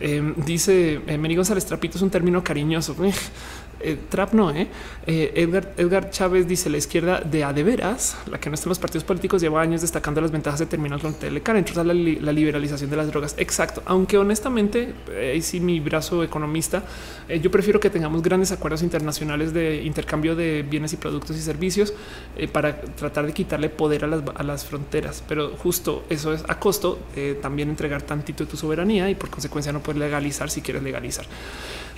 Eh, 0.00 0.34
dice 0.36 1.00
eh, 1.06 1.34
González 1.34 1.64
Trapito 1.64 1.96
es 1.96 2.02
un 2.02 2.10
término 2.10 2.42
cariñoso. 2.42 2.94
Eh, 3.82 3.98
trap 4.08 4.32
no, 4.32 4.50
eh? 4.50 4.68
Eh, 5.06 5.32
Edgar, 5.34 5.72
Edgar 5.76 6.10
Chávez 6.10 6.46
dice 6.46 6.70
la 6.70 6.78
izquierda 6.78 7.20
de 7.20 7.44
a 7.44 7.52
de 7.52 7.62
veras, 7.62 8.16
la 8.30 8.38
que 8.38 8.48
no 8.48 8.54
está 8.54 8.66
en 8.66 8.70
los 8.70 8.78
partidos 8.78 9.04
políticos, 9.04 9.42
lleva 9.42 9.60
años 9.60 9.80
destacando 9.80 10.20
las 10.20 10.30
ventajas 10.30 10.60
de 10.60 10.66
terminar 10.66 11.00
con 11.00 11.14
Telecar, 11.14 11.56
entonces 11.56 11.84
la, 11.84 11.92
la 11.94 12.32
liberalización 12.32 12.90
de 12.90 12.96
las 12.96 13.08
drogas. 13.08 13.34
Exacto. 13.38 13.82
Aunque 13.86 14.18
honestamente, 14.18 14.94
eh, 15.10 15.32
ahí 15.34 15.42
sí 15.42 15.60
mi 15.60 15.80
brazo 15.80 16.22
economista, 16.22 16.84
eh, 17.28 17.40
yo 17.40 17.50
prefiero 17.50 17.80
que 17.80 17.90
tengamos 17.90 18.22
grandes 18.22 18.52
acuerdos 18.52 18.82
internacionales 18.82 19.52
de 19.52 19.82
intercambio 19.82 20.36
de 20.36 20.62
bienes 20.62 20.92
y 20.92 20.96
productos 20.96 21.36
y 21.36 21.40
servicios 21.40 21.92
eh, 22.36 22.48
para 22.48 22.80
tratar 22.80 23.26
de 23.26 23.32
quitarle 23.32 23.68
poder 23.68 24.04
a 24.04 24.06
las, 24.06 24.22
a 24.34 24.42
las 24.42 24.64
fronteras. 24.64 25.22
Pero 25.28 25.56
justo 25.56 26.04
eso 26.08 26.32
es 26.32 26.44
a 26.48 26.58
costo 26.58 26.98
de 27.14 27.34
también 27.34 27.68
entregar 27.68 28.02
tantito 28.02 28.44
de 28.44 28.50
tu 28.50 28.56
soberanía 28.56 29.10
y 29.10 29.14
por 29.14 29.30
consecuencia 29.30 29.72
no 29.72 29.80
puedes 29.80 30.00
legalizar 30.00 30.50
si 30.50 30.60
quieres 30.60 30.82
legalizar. 30.82 31.26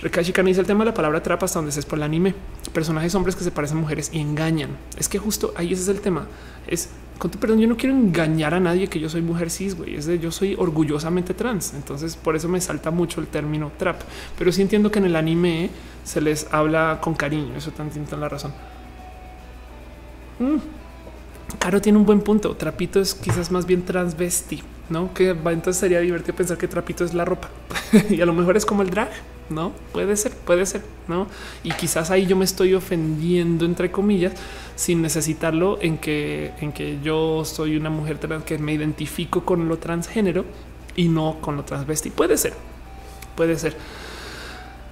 Rekai 0.01 0.25
Chicana 0.25 0.49
dice 0.49 0.61
el 0.61 0.67
tema 0.67 0.83
de 0.83 0.91
la 0.91 0.93
palabra 0.93 1.23
trap 1.23 1.43
hasta 1.43 1.59
donde 1.59 1.71
se 1.71 1.79
es 1.79 1.85
por 1.85 1.97
el 1.97 2.03
anime. 2.03 2.35
Personajes 2.73 3.15
hombres 3.15 3.35
que 3.35 3.43
se 3.43 3.51
parecen 3.51 3.77
mujeres 3.77 4.09
y 4.13 4.19
engañan. 4.19 4.71
Es 4.97 5.09
que 5.09 5.17
justo 5.17 5.53
ahí 5.55 5.73
ese 5.73 5.83
es 5.83 5.87
el 5.89 6.01
tema. 6.01 6.27
Es 6.67 6.89
con 7.17 7.31
tu 7.31 7.39
perdón, 7.39 7.59
yo 7.59 7.67
no 7.67 7.77
quiero 7.77 7.95
engañar 7.95 8.53
a 8.53 8.59
nadie 8.59 8.87
que 8.87 8.99
yo 8.99 9.09
soy 9.09 9.21
mujer 9.21 9.49
cis, 9.49 9.75
güey. 9.75 9.95
Es 9.95 10.05
de 10.05 10.19
yo 10.19 10.31
soy 10.31 10.55
orgullosamente 10.57 11.33
trans. 11.33 11.73
Entonces, 11.73 12.15
por 12.17 12.35
eso 12.35 12.49
me 12.49 12.59
salta 12.59 12.91
mucho 12.91 13.21
el 13.21 13.27
término 13.27 13.71
trap. 13.77 14.01
Pero 14.37 14.51
sí 14.51 14.61
entiendo 14.61 14.91
que 14.91 14.99
en 14.99 15.05
el 15.05 15.15
anime 15.15 15.69
se 16.03 16.19
les 16.19 16.47
habla 16.53 16.99
con 17.01 17.13
cariño. 17.13 17.55
Eso 17.55 17.71
también 17.71 18.05
tiene 18.05 18.21
la 18.21 18.29
razón. 18.29 18.53
Mm. 20.39 20.57
Caro 21.59 21.81
tiene 21.81 21.97
un 21.97 22.05
buen 22.05 22.21
punto. 22.21 22.55
Trapito 22.55 22.99
es 22.99 23.15
quizás 23.15 23.49
más 23.49 23.65
bien 23.65 23.85
transvesti, 23.85 24.61
no? 24.89 25.13
Que 25.13 25.29
entonces 25.29 25.77
sería 25.77 25.99
divertido 25.99 26.35
pensar 26.35 26.57
que 26.57 26.67
trapito 26.67 27.05
es 27.05 27.13
la 27.13 27.23
ropa 27.23 27.49
y 28.09 28.19
a 28.19 28.25
lo 28.25 28.33
mejor 28.33 28.57
es 28.57 28.65
como 28.65 28.81
el 28.81 28.89
drag, 28.89 29.09
no 29.49 29.71
puede 29.91 30.15
ser, 30.15 30.31
puede 30.31 30.65
ser, 30.65 30.81
no? 31.07 31.27
Y 31.63 31.71
quizás 31.71 32.11
ahí 32.11 32.25
yo 32.25 32.35
me 32.35 32.45
estoy 32.45 32.73
ofendiendo, 32.73 33.65
entre 33.65 33.91
comillas, 33.91 34.33
sin 34.75 35.01
necesitarlo 35.01 35.77
en 35.81 35.97
que, 35.97 36.53
en 36.59 36.71
que 36.71 36.99
yo 37.03 37.43
soy 37.45 37.77
una 37.77 37.89
mujer 37.89 38.17
trans 38.17 38.43
que 38.43 38.57
me 38.57 38.73
identifico 38.73 39.45
con 39.45 39.67
lo 39.67 39.77
transgénero 39.77 40.45
y 40.95 41.07
no 41.07 41.37
con 41.41 41.57
lo 41.57 41.63
transvesti. 41.63 42.09
Puede 42.09 42.37
ser, 42.37 42.53
puede 43.35 43.57
ser. 43.57 43.75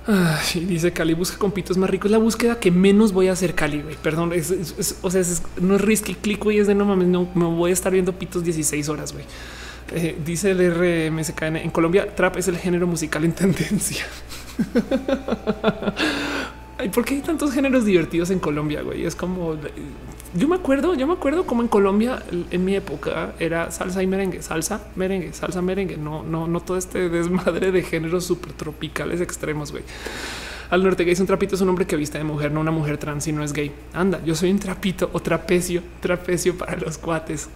Ay, 0.06 0.66
dice 0.66 0.92
Cali 0.92 1.14
busca 1.14 1.38
con 1.38 1.52
pitos 1.52 1.78
más 1.78 1.90
ricos. 1.90 2.12
La 2.12 2.18
búsqueda 2.18 2.60
que 2.60 2.72
menos 2.72 3.14
voy 3.14 3.30
a 3.30 3.32
hacer 3.32 3.56
Cali, 3.56 3.82
güey. 3.82 3.96
Perdón, 3.96 4.34
es, 4.34 4.98
o 5.02 5.10
sea, 5.10 5.22
no 5.62 5.76
es 5.76 5.82
risky 5.82 6.16
click, 6.16 6.44
güey. 6.44 6.60
Es 6.60 6.68
de 6.68 6.76
no 6.76 6.86
mames, 6.86 7.08
no 7.08 7.30
me 7.34 7.46
voy 7.46 7.72
a 7.72 7.74
estar 7.74 7.92
viendo 7.92 8.12
pitos 8.14 8.44
16 8.44 8.90
horas, 8.90 9.14
güey. 9.14 9.26
Eh, 9.92 10.18
dice 10.26 10.52
el 10.52 11.12
RMSKN 11.12 11.58
en 11.58 11.70
Colombia, 11.70 12.16
trap 12.16 12.38
es 12.38 12.48
el 12.48 12.58
género 12.58 12.88
musical 12.88 13.24
en 13.24 13.32
tendencia. 13.34 14.06
¿Por 16.94 17.06
qué 17.06 17.16
hay 17.16 17.22
tantos 17.22 17.54
géneros 17.54 17.86
divertidos 17.86 18.30
en 18.30 18.40
Colombia? 18.40 18.82
Güey, 18.82 19.06
es 19.06 19.16
como 19.16 19.56
yo 20.36 20.48
me 20.48 20.56
acuerdo, 20.56 20.96
yo 20.96 21.06
me 21.06 21.14
acuerdo 21.14 21.46
como 21.46 21.62
en 21.62 21.68
Colombia 21.68 22.24
en 22.50 22.66
mi 22.66 22.76
época 22.76 23.34
era 23.40 23.70
salsa 23.70 24.02
y 24.02 24.08
merengue, 24.08 24.42
salsa, 24.42 24.82
merengue, 24.96 25.32
salsa, 25.32 25.62
merengue. 25.62 25.98
No, 25.98 26.24
no, 26.24 26.48
no 26.48 26.60
todo 26.60 26.78
este 26.78 27.08
desmadre 27.10 27.72
de 27.72 27.84
géneros 27.84 28.26
súper 28.26 28.54
tropicales 28.54 29.22
extremos. 29.22 29.72
Güey. 29.72 29.84
Al 30.72 30.84
norte 30.84 31.04
gay 31.04 31.14
es 31.14 31.20
un 31.20 31.28
trapito, 31.28 31.54
es 31.54 31.62
un 31.62 31.70
hombre 31.70 31.86
que 31.86 31.96
viste 31.96 32.18
de 32.18 32.24
mujer, 32.24 32.52
no 32.52 32.62
una 32.62 32.72
mujer 32.72 32.98
trans 32.98 33.28
y 33.28 33.32
no 33.32 33.44
es 33.44 33.54
gay. 33.54 33.72
Anda, 33.94 34.24
yo 34.26 34.34
soy 34.34 34.50
un 34.50 34.58
trapito 34.58 35.12
o 35.14 35.20
trapecio, 35.20 35.84
trapecio 36.00 36.58
para 36.58 36.78
los 36.78 36.98
cuates. 36.98 37.48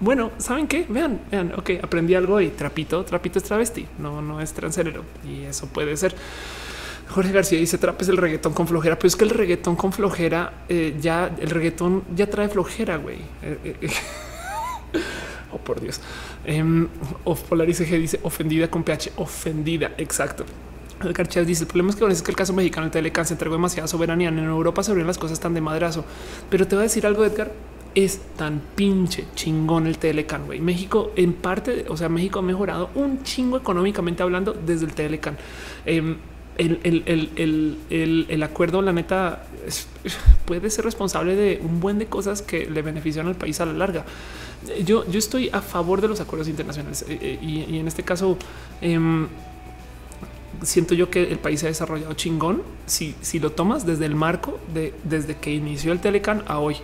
Bueno, 0.00 0.30
¿saben 0.38 0.66
qué? 0.66 0.86
Vean, 0.88 1.20
vean, 1.30 1.52
ok, 1.54 1.72
aprendí 1.82 2.14
algo 2.14 2.40
y 2.40 2.48
trapito, 2.48 3.04
trapito 3.04 3.38
es 3.38 3.44
travesti, 3.44 3.86
no, 3.98 4.22
no 4.22 4.40
es 4.40 4.52
transgénero 4.54 5.04
y 5.24 5.44
eso 5.44 5.66
puede 5.66 5.94
ser. 5.96 6.14
Jorge 7.10 7.32
García 7.32 7.58
dice 7.58 7.76
trapes 7.76 8.08
el 8.08 8.16
reggaetón 8.16 8.54
con 8.54 8.66
flojera, 8.66 8.96
pero 8.96 9.08
es 9.08 9.16
que 9.16 9.24
el 9.24 9.30
reggaetón 9.30 9.76
con 9.76 9.92
flojera 9.92 10.64
eh, 10.68 10.96
ya 11.00 11.30
el 11.38 11.50
reggaetón 11.50 12.04
ya 12.14 12.30
trae 12.30 12.48
flojera, 12.48 12.96
güey. 12.96 13.16
Eh, 13.42 13.76
eh, 13.82 13.90
oh, 15.52 15.58
por 15.58 15.80
Dios. 15.80 16.00
Um, 16.48 16.86
Polarice 17.48 17.86
G 17.86 17.98
dice 17.98 18.20
ofendida 18.22 18.70
con 18.70 18.84
PH, 18.84 19.12
ofendida. 19.16 19.92
Exacto. 19.98 20.46
El 21.02 21.14
Chávez 21.14 21.46
dice 21.46 21.64
el 21.64 21.68
problema 21.68 21.90
es 21.90 21.96
que, 21.96 22.06
es 22.06 22.22
que 22.22 22.30
el 22.30 22.36
caso 22.36 22.52
mexicano 22.52 22.86
el 22.86 22.92
Telecan 22.92 23.26
se 23.26 23.34
entregó 23.34 23.54
demasiada 23.54 23.88
soberanía. 23.88 24.28
En 24.28 24.38
Europa 24.38 24.82
se 24.82 24.90
abrieron 24.90 25.08
las 25.08 25.18
cosas 25.18 25.40
tan 25.40 25.52
de 25.52 25.60
madrazo. 25.60 26.04
Pero 26.48 26.66
te 26.66 26.76
voy 26.76 26.82
a 26.82 26.84
decir 26.84 27.06
algo, 27.06 27.24
Edgar. 27.24 27.50
Es 27.94 28.20
tan 28.36 28.60
pinche 28.74 29.26
chingón 29.34 29.86
el 29.86 29.98
Telecan, 29.98 30.46
güey. 30.46 30.60
México, 30.60 31.12
en 31.16 31.32
parte, 31.32 31.86
o 31.88 31.96
sea, 31.96 32.08
México 32.08 32.38
ha 32.38 32.42
mejorado 32.42 32.90
un 32.94 33.22
chingo 33.22 33.56
económicamente 33.56 34.22
hablando 34.22 34.52
desde 34.52 34.86
el 34.86 34.92
Telecan. 34.94 35.36
Eh, 35.86 36.16
el, 36.60 38.42
acuerdo, 38.42 38.82
la 38.82 38.92
neta, 38.92 39.44
puede 40.44 40.70
ser 40.70 40.84
responsable 40.84 41.34
de 41.34 41.60
un 41.62 41.80
buen 41.80 41.98
de 41.98 42.06
cosas 42.06 42.42
que 42.42 42.66
le 42.66 42.82
benefician 42.82 43.26
al 43.26 43.34
país 43.34 43.60
a 43.60 43.66
la 43.66 43.72
larga. 43.72 44.04
Yo, 44.84 45.10
yo 45.10 45.18
estoy 45.18 45.48
a 45.52 45.62
favor 45.62 46.00
de 46.00 46.08
los 46.08 46.20
acuerdos 46.20 46.48
internacionales 46.48 47.04
eh, 47.08 47.18
eh, 47.20 47.38
y, 47.40 47.78
en 47.78 47.88
este 47.88 48.02
caso 48.02 48.36
em, 48.82 49.26
siento 50.62 50.94
yo 50.94 51.08
que 51.08 51.22
el 51.22 51.38
país 51.38 51.60
se 51.60 51.66
ha 51.66 51.70
desarrollado 51.70 52.12
chingón 52.12 52.62
si, 52.84 53.14
si 53.22 53.40
lo 53.40 53.52
tomas 53.52 53.86
desde 53.86 54.04
el 54.04 54.14
marco 54.14 54.60
de 54.74 54.92
desde 55.04 55.36
que 55.36 55.54
inició 55.54 55.92
el 55.92 56.00
Telecan 56.00 56.44
a 56.46 56.58
hoy. 56.58 56.76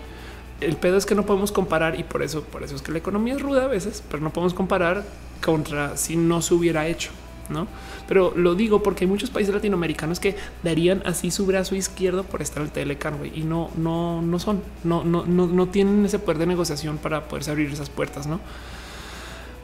El 0.60 0.76
pedo 0.76 0.96
es 0.96 1.06
que 1.06 1.14
no 1.14 1.26
podemos 1.26 1.52
comparar 1.52 1.98
y 1.98 2.02
por 2.02 2.22
eso, 2.22 2.42
por 2.42 2.62
eso 2.62 2.76
es 2.76 2.82
que 2.82 2.92
la 2.92 2.98
economía 2.98 3.34
es 3.34 3.42
ruda 3.42 3.64
a 3.64 3.68
veces, 3.68 4.02
pero 4.10 4.22
no 4.22 4.32
podemos 4.32 4.54
comparar 4.54 5.04
contra 5.44 5.96
si 5.96 6.16
no 6.16 6.40
se 6.42 6.54
hubiera 6.54 6.86
hecho. 6.86 7.10
¿no? 7.48 7.68
Pero 8.08 8.32
lo 8.36 8.54
digo 8.54 8.82
porque 8.82 9.04
hay 9.04 9.10
muchos 9.10 9.30
países 9.30 9.54
latinoamericanos 9.54 10.20
que 10.20 10.36
darían 10.62 11.02
así 11.04 11.30
su 11.30 11.46
brazo 11.46 11.74
izquierdo 11.74 12.24
por 12.24 12.42
estar 12.42 12.62
al 12.62 12.70
Telecan 12.70 13.18
y 13.34 13.42
no, 13.42 13.70
no, 13.76 14.22
no 14.22 14.38
son, 14.38 14.62
no, 14.84 15.04
no, 15.04 15.24
no, 15.26 15.46
no 15.46 15.68
tienen 15.68 16.04
ese 16.04 16.18
poder 16.18 16.38
de 16.38 16.46
negociación 16.46 16.98
para 16.98 17.28
poderse 17.28 17.50
abrir 17.50 17.70
esas 17.70 17.90
puertas, 17.90 18.26
¿no? 18.26 18.40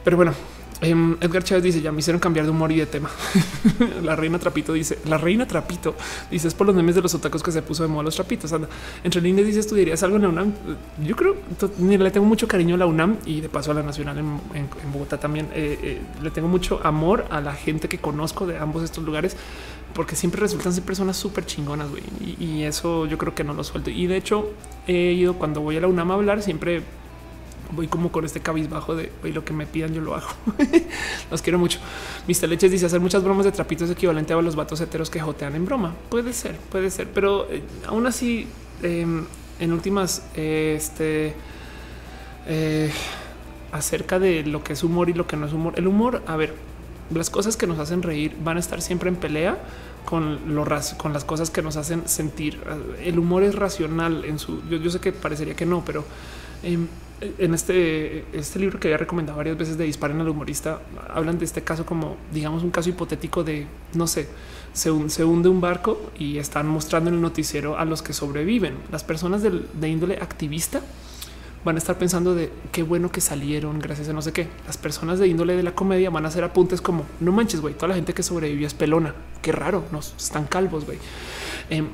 Pero 0.03 0.17
bueno, 0.17 0.33
Em, 0.83 1.15
Edgar 1.21 1.43
Chávez 1.43 1.63
dice: 1.63 1.81
Ya 1.81 1.91
me 1.91 1.99
hicieron 1.99 2.19
cambiar 2.19 2.45
de 2.45 2.51
humor 2.51 2.71
y 2.71 2.77
de 2.77 2.85
tema. 2.85 3.09
la 4.03 4.15
reina 4.15 4.37
Trapito 4.39 4.73
dice: 4.73 4.99
La 5.05 5.17
reina 5.17 5.47
Trapito 5.47 5.95
dice: 6.29 6.47
Es 6.47 6.53
por 6.53 6.67
los 6.67 6.75
memes 6.75 6.95
de 6.95 7.01
los 7.01 7.13
otacos 7.15 7.41
que 7.41 7.51
se 7.51 7.61
puso 7.61 7.83
de 7.83 7.89
moda 7.89 8.03
los 8.03 8.15
trapitos. 8.15 8.51
Anda 8.53 8.67
entre 9.03 9.21
líneas, 9.21 9.47
dice: 9.47 9.59
¿Estudiarías 9.59 10.03
algo 10.03 10.17
en 10.17 10.21
la 10.23 10.29
UNAM? 10.29 10.53
Yo 11.03 11.15
creo 11.15 11.35
que 11.35 11.97
le 11.97 12.11
tengo 12.11 12.25
mucho 12.25 12.47
cariño 12.47 12.75
a 12.75 12.77
la 12.77 12.85
UNAM 12.85 13.17
y 13.25 13.41
de 13.41 13.49
paso 13.49 13.71
a 13.71 13.73
la 13.73 13.83
Nacional 13.83 14.17
en, 14.17 14.39
Bogotá 14.91 15.19
también. 15.19 15.47
Eh, 15.53 15.79
eh, 15.81 16.01
le 16.21 16.31
tengo 16.31 16.47
mucho 16.47 16.79
amor 16.83 17.25
a 17.29 17.41
la 17.41 17.53
gente 17.53 17.87
que 17.87 17.97
conozco 17.97 18.45
de 18.45 18.57
ambos 18.57 18.83
estos 18.83 19.03
lugares 19.03 19.37
porque 19.93 20.15
siempre 20.15 20.41
resultan 20.41 20.73
ser 20.73 20.83
personas 20.83 21.17
súper 21.17 21.45
chingonas. 21.45 21.89
güey. 21.89 22.03
Y, 22.39 22.43
y 22.43 22.63
eso 22.63 23.05
yo 23.05 23.17
creo 23.17 23.33
que 23.33 23.43
no 23.43 23.53
lo 23.53 23.63
suelto. 23.63 23.89
Y 23.89 24.07
de 24.07 24.17
hecho, 24.17 24.51
he 24.87 25.13
ido 25.13 25.35
cuando 25.35 25.61
voy 25.61 25.77
a 25.77 25.81
la 25.81 25.87
UNAM 25.87 26.11
a 26.11 26.13
hablar, 26.15 26.41
siempre 26.41 26.83
voy 27.75 27.87
como 27.87 28.11
con 28.11 28.25
este 28.25 28.39
cabizbajo 28.39 28.95
de 28.95 29.11
hoy 29.23 29.31
lo 29.31 29.43
que 29.43 29.53
me 29.53 29.65
pidan 29.65 29.93
yo 29.93 30.01
lo 30.01 30.15
hago. 30.15 30.27
Los 31.31 31.41
quiero 31.41 31.59
mucho. 31.59 31.79
Mr. 32.27 32.49
Leches 32.49 32.71
dice 32.71 32.85
hacer 32.85 32.99
muchas 32.99 33.23
bromas 33.23 33.45
de 33.45 33.51
trapitos 33.51 33.89
equivalente 33.89 34.33
a 34.33 34.41
los 34.41 34.55
vatos 34.55 34.79
heteros 34.81 35.09
que 35.09 35.19
jotean 35.19 35.55
en 35.55 35.65
broma. 35.65 35.93
Puede 36.09 36.33
ser, 36.33 36.57
puede 36.71 36.89
ser, 36.91 37.07
pero 37.13 37.47
eh, 37.49 37.63
aún 37.87 38.05
así, 38.05 38.47
em, 38.81 39.25
en 39.59 39.73
últimas, 39.73 40.23
este 40.35 41.35
eh, 42.47 42.91
acerca 43.71 44.19
de 44.19 44.43
lo 44.43 44.63
que 44.63 44.73
es 44.73 44.83
humor 44.83 45.09
y 45.09 45.13
lo 45.13 45.25
que 45.25 45.35
no 45.35 45.47
es 45.47 45.53
humor. 45.53 45.73
El 45.77 45.87
humor, 45.87 46.21
a 46.27 46.35
ver, 46.35 46.53
las 47.13 47.29
cosas 47.29 47.57
que 47.57 47.67
nos 47.67 47.79
hacen 47.79 48.03
reír 48.03 48.35
van 48.43 48.57
a 48.57 48.59
estar 48.59 48.81
siempre 48.81 49.09
en 49.09 49.15
pelea 49.15 49.57
con 50.05 50.55
lo 50.55 50.65
con 50.97 51.13
las 51.13 51.23
cosas 51.23 51.49
que 51.49 51.61
nos 51.61 51.77
hacen 51.77 52.07
sentir. 52.07 52.59
El 53.01 53.17
humor 53.19 53.43
es 53.43 53.55
racional 53.55 54.25
en 54.25 54.39
su. 54.39 54.61
Yo, 54.69 54.89
sé 54.89 54.99
que 54.99 55.11
parecería 55.11 55.55
que 55.55 55.65
no, 55.65 55.83
pero 55.85 56.05
em, 56.61 56.87
en 57.37 57.53
este, 57.53 58.25
este 58.33 58.59
libro 58.59 58.79
que 58.79 58.87
había 58.87 58.97
recomendado 58.97 59.37
varias 59.37 59.57
veces 59.57 59.77
de 59.77 59.85
Disparen 59.85 60.19
al 60.21 60.29
humorista, 60.29 60.81
hablan 61.13 61.39
de 61.39 61.45
este 61.45 61.61
caso 61.61 61.85
como, 61.85 62.17
digamos, 62.33 62.63
un 62.63 62.71
caso 62.71 62.89
hipotético 62.89 63.43
de, 63.43 63.65
no 63.93 64.07
sé, 64.07 64.27
se, 64.73 64.91
hunde 64.91 65.49
un 65.49 65.61
barco 65.61 66.11
y 66.17 66.37
están 66.37 66.67
mostrando 66.67 67.09
en 67.09 67.15
el 67.15 67.21
noticiero 67.21 67.77
a 67.77 67.85
los 67.85 68.01
que 68.01 68.13
sobreviven. 68.13 68.75
Las 68.91 69.03
personas 69.03 69.41
de 69.43 69.89
índole 69.89 70.15
activista 70.15 70.81
van 71.63 71.75
a 71.75 71.79
estar 71.79 71.97
pensando 71.97 72.35
de 72.35 72.51
qué 72.71 72.83
bueno 72.83 73.11
que 73.11 73.21
salieron 73.21 73.79
gracias 73.79 74.09
a 74.09 74.13
no 74.13 74.21
sé 74.21 74.33
qué. 74.33 74.47
Las 74.67 74.77
personas 74.77 75.19
de 75.19 75.27
índole 75.27 75.55
de 75.55 75.63
la 75.63 75.73
comedia 75.73 76.09
van 76.09 76.25
a 76.25 76.27
hacer 76.27 76.43
apuntes 76.43 76.81
como 76.81 77.05
no 77.19 77.31
manches, 77.31 77.61
güey, 77.61 77.73
toda 77.73 77.89
la 77.89 77.95
gente 77.95 78.13
que 78.13 78.23
sobrevivió 78.23 78.67
es 78.67 78.73
pelona. 78.73 79.13
Qué 79.41 79.51
raro, 79.51 79.85
no 79.91 79.99
están 79.99 80.45
calvos, 80.45 80.85
güey. 80.85 80.97
Em, 81.69 81.87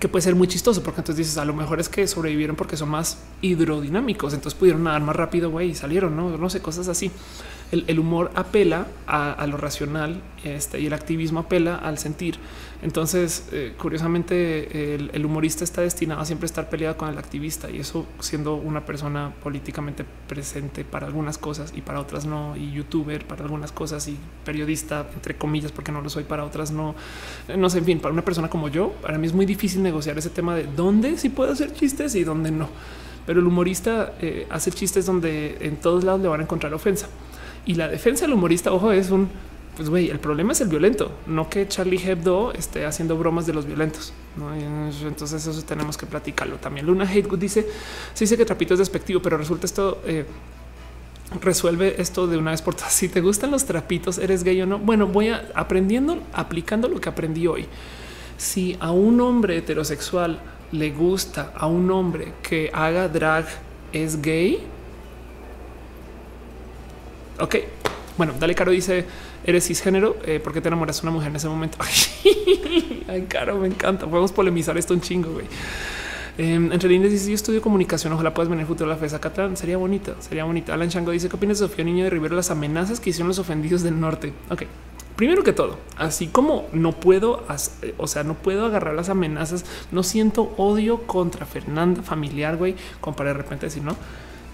que 0.00 0.08
puede 0.08 0.22
ser 0.22 0.34
muy 0.34 0.48
chistoso 0.48 0.82
porque 0.82 1.00
entonces 1.00 1.26
dices 1.26 1.38
a 1.38 1.44
lo 1.44 1.54
mejor 1.54 1.80
es 1.80 1.88
que 1.88 2.06
sobrevivieron 2.06 2.56
porque 2.56 2.76
son 2.76 2.88
más 2.88 3.18
hidrodinámicos, 3.42 4.34
entonces 4.34 4.58
pudieron 4.58 4.84
nadar 4.84 5.02
más 5.02 5.16
rápido 5.16 5.60
y 5.60 5.74
salieron, 5.74 6.16
no, 6.16 6.36
no 6.36 6.50
sé, 6.50 6.60
cosas 6.60 6.88
así. 6.88 7.10
El, 7.70 7.98
humor 7.98 8.30
apela 8.36 8.86
a, 9.06 9.44
lo 9.48 9.56
racional 9.56 10.20
este, 10.44 10.78
y 10.80 10.86
el 10.86 10.92
activismo 10.92 11.40
apela 11.40 11.74
al 11.76 11.98
sentir. 11.98 12.38
Entonces, 12.84 13.48
eh, 13.50 13.72
curiosamente, 13.78 14.94
el, 14.94 15.24
humorista 15.24 15.64
está 15.64 15.80
destinado 15.80 16.20
a 16.20 16.26
siempre 16.26 16.44
estar 16.44 16.68
peleado 16.68 16.98
con 16.98 17.08
el 17.08 17.16
activista 17.16 17.70
y 17.70 17.78
eso 17.78 18.04
siendo 18.20 18.56
una 18.56 18.84
persona 18.84 19.32
políticamente 19.42 20.04
presente 20.28 20.84
para 20.84 21.06
algunas 21.06 21.38
cosas 21.38 21.72
y 21.74 21.80
para 21.80 21.98
otras 21.98 22.26
no, 22.26 22.54
y 22.58 22.72
youtuber 22.72 23.26
para 23.26 23.42
algunas 23.44 23.72
cosas 23.72 24.06
y 24.08 24.18
periodista, 24.44 25.06
entre 25.14 25.34
comillas, 25.34 25.72
porque 25.72 25.92
no 25.92 26.02
lo 26.02 26.10
soy 26.10 26.24
para 26.24 26.44
otras 26.44 26.72
no. 26.72 26.94
No 27.56 27.70
sé, 27.70 27.78
en 27.78 27.86
fin, 27.86 28.00
para 28.00 28.12
una 28.12 28.22
persona 28.22 28.50
como 28.50 28.68
yo, 28.68 28.92
para 29.00 29.16
mí 29.16 29.26
es 29.26 29.32
muy 29.32 29.46
difícil 29.46 29.82
negociar 29.82 30.18
ese 30.18 30.28
tema 30.28 30.54
de 30.54 30.64
dónde 30.64 31.16
sí 31.16 31.30
puedo 31.30 31.52
hacer 31.52 31.72
chistes 31.72 32.14
y 32.16 32.22
dónde 32.22 32.50
no. 32.50 32.68
Pero 33.24 33.40
el 33.40 33.46
humorista 33.46 34.12
eh, 34.20 34.46
hace 34.50 34.70
chistes 34.70 35.06
donde 35.06 35.56
en 35.62 35.76
todos 35.76 36.04
lados 36.04 36.20
le 36.20 36.28
van 36.28 36.40
a 36.40 36.42
encontrar 36.42 36.74
ofensa. 36.74 37.08
Y 37.64 37.76
la 37.76 37.88
defensa 37.88 38.26
del 38.26 38.34
humorista, 38.34 38.74
ojo, 38.74 38.92
es 38.92 39.10
un 39.10 39.30
pues 39.76 39.88
güey, 39.88 40.08
el 40.10 40.20
problema 40.20 40.52
es 40.52 40.60
el 40.60 40.68
violento, 40.68 41.10
no 41.26 41.48
que 41.48 41.66
Charlie 41.66 42.00
Hebdo 42.02 42.52
esté 42.52 42.86
haciendo 42.86 43.16
bromas 43.16 43.46
de 43.46 43.54
los 43.54 43.66
violentos. 43.66 44.12
Entonces 45.04 45.46
eso 45.46 45.62
tenemos 45.62 45.96
que 45.96 46.06
platicarlo 46.06 46.56
también. 46.56 46.86
Luna 46.86 47.04
Hategood 47.04 47.38
dice, 47.38 47.66
se 48.14 48.24
dice 48.24 48.36
que 48.36 48.44
trapito 48.44 48.74
es 48.74 48.78
despectivo, 48.78 49.20
pero 49.20 49.36
resulta 49.36 49.66
esto... 49.66 50.00
Eh, 50.04 50.24
resuelve 51.40 52.00
esto 52.00 52.26
de 52.26 52.36
una 52.36 52.52
vez 52.52 52.62
por 52.62 52.74
todas. 52.74 52.92
Si 53.04 53.08
te 53.08 53.20
gustan 53.20 53.50
los 53.50 53.64
trapitos, 53.64 54.18
eres 54.18 54.44
gay 54.44 54.60
o 54.62 54.66
no. 54.66 54.78
Bueno, 54.78 55.06
voy 55.06 55.28
a 55.28 55.48
aprendiendo, 55.54 56.22
aplicando 56.32 56.88
lo 56.88 57.00
que 57.00 57.08
aprendí 57.08 57.46
hoy. 57.46 57.66
Si 58.36 58.76
a 58.80 58.90
un 58.90 59.20
hombre 59.20 59.56
heterosexual 59.56 60.40
le 60.72 60.90
gusta 60.90 61.52
a 61.56 61.66
un 61.66 61.90
hombre 61.90 62.32
que 62.42 62.70
haga 62.72 63.08
drag, 63.08 63.46
es 63.92 64.20
gay. 64.20 64.58
Ok, 67.40 67.56
bueno, 68.16 68.32
Dale 68.38 68.54
Caro 68.54 68.70
dice 68.70 69.04
eres 69.44 69.66
cisgénero, 69.66 70.16
eh, 70.24 70.40
¿por 70.40 70.52
qué 70.52 70.60
te 70.60 70.68
enamoras 70.68 71.00
de 71.00 71.06
una 71.06 71.12
mujer 71.12 71.30
en 71.30 71.36
ese 71.36 71.48
momento? 71.48 71.78
Ay, 73.08 73.22
caro, 73.28 73.58
me 73.58 73.68
encanta. 73.68 74.06
Podemos 74.06 74.32
polemizar 74.32 74.76
esto 74.76 74.94
un 74.94 75.00
chingo, 75.00 75.32
güey. 75.32 75.46
Eh, 76.36 76.54
entre 76.54 76.88
líneas 76.88 77.12
dice 77.12 77.28
yo 77.28 77.34
estudio 77.34 77.62
comunicación, 77.62 78.12
ojalá 78.12 78.34
puedas 78.34 78.50
venir 78.50 78.66
futuro 78.66 78.90
a 78.90 78.94
la 78.94 78.98
FESA 78.98 79.20
Catlán. 79.20 79.56
Sería 79.56 79.76
bonita, 79.76 80.14
sería 80.20 80.44
bonita. 80.44 80.74
Alan 80.74 80.88
Chango 80.88 81.12
dice, 81.12 81.28
¿qué 81.28 81.36
opinas 81.36 81.60
de 81.60 81.68
Sofía 81.68 81.84
Niño 81.84 82.04
de 82.04 82.10
Rivera 82.10 82.34
las 82.34 82.50
amenazas 82.50 82.98
que 82.98 83.10
hicieron 83.10 83.28
los 83.28 83.38
ofendidos 83.38 83.82
del 83.82 84.00
norte? 84.00 84.32
Ok, 84.50 84.62
primero 85.14 85.44
que 85.44 85.52
todo, 85.52 85.78
así 85.96 86.26
como 86.26 86.66
no 86.72 86.92
puedo, 86.92 87.44
o 87.98 88.06
sea, 88.08 88.24
no 88.24 88.34
puedo 88.34 88.66
agarrar 88.66 88.94
las 88.94 89.10
amenazas, 89.10 89.64
no 89.92 90.02
siento 90.02 90.54
odio 90.56 91.02
contra 91.02 91.46
Fernanda 91.46 92.02
familiar, 92.02 92.56
güey, 92.56 92.74
como 93.00 93.14
para 93.14 93.30
de 93.30 93.34
repente 93.34 93.66
decir, 93.66 93.84
no 93.84 93.96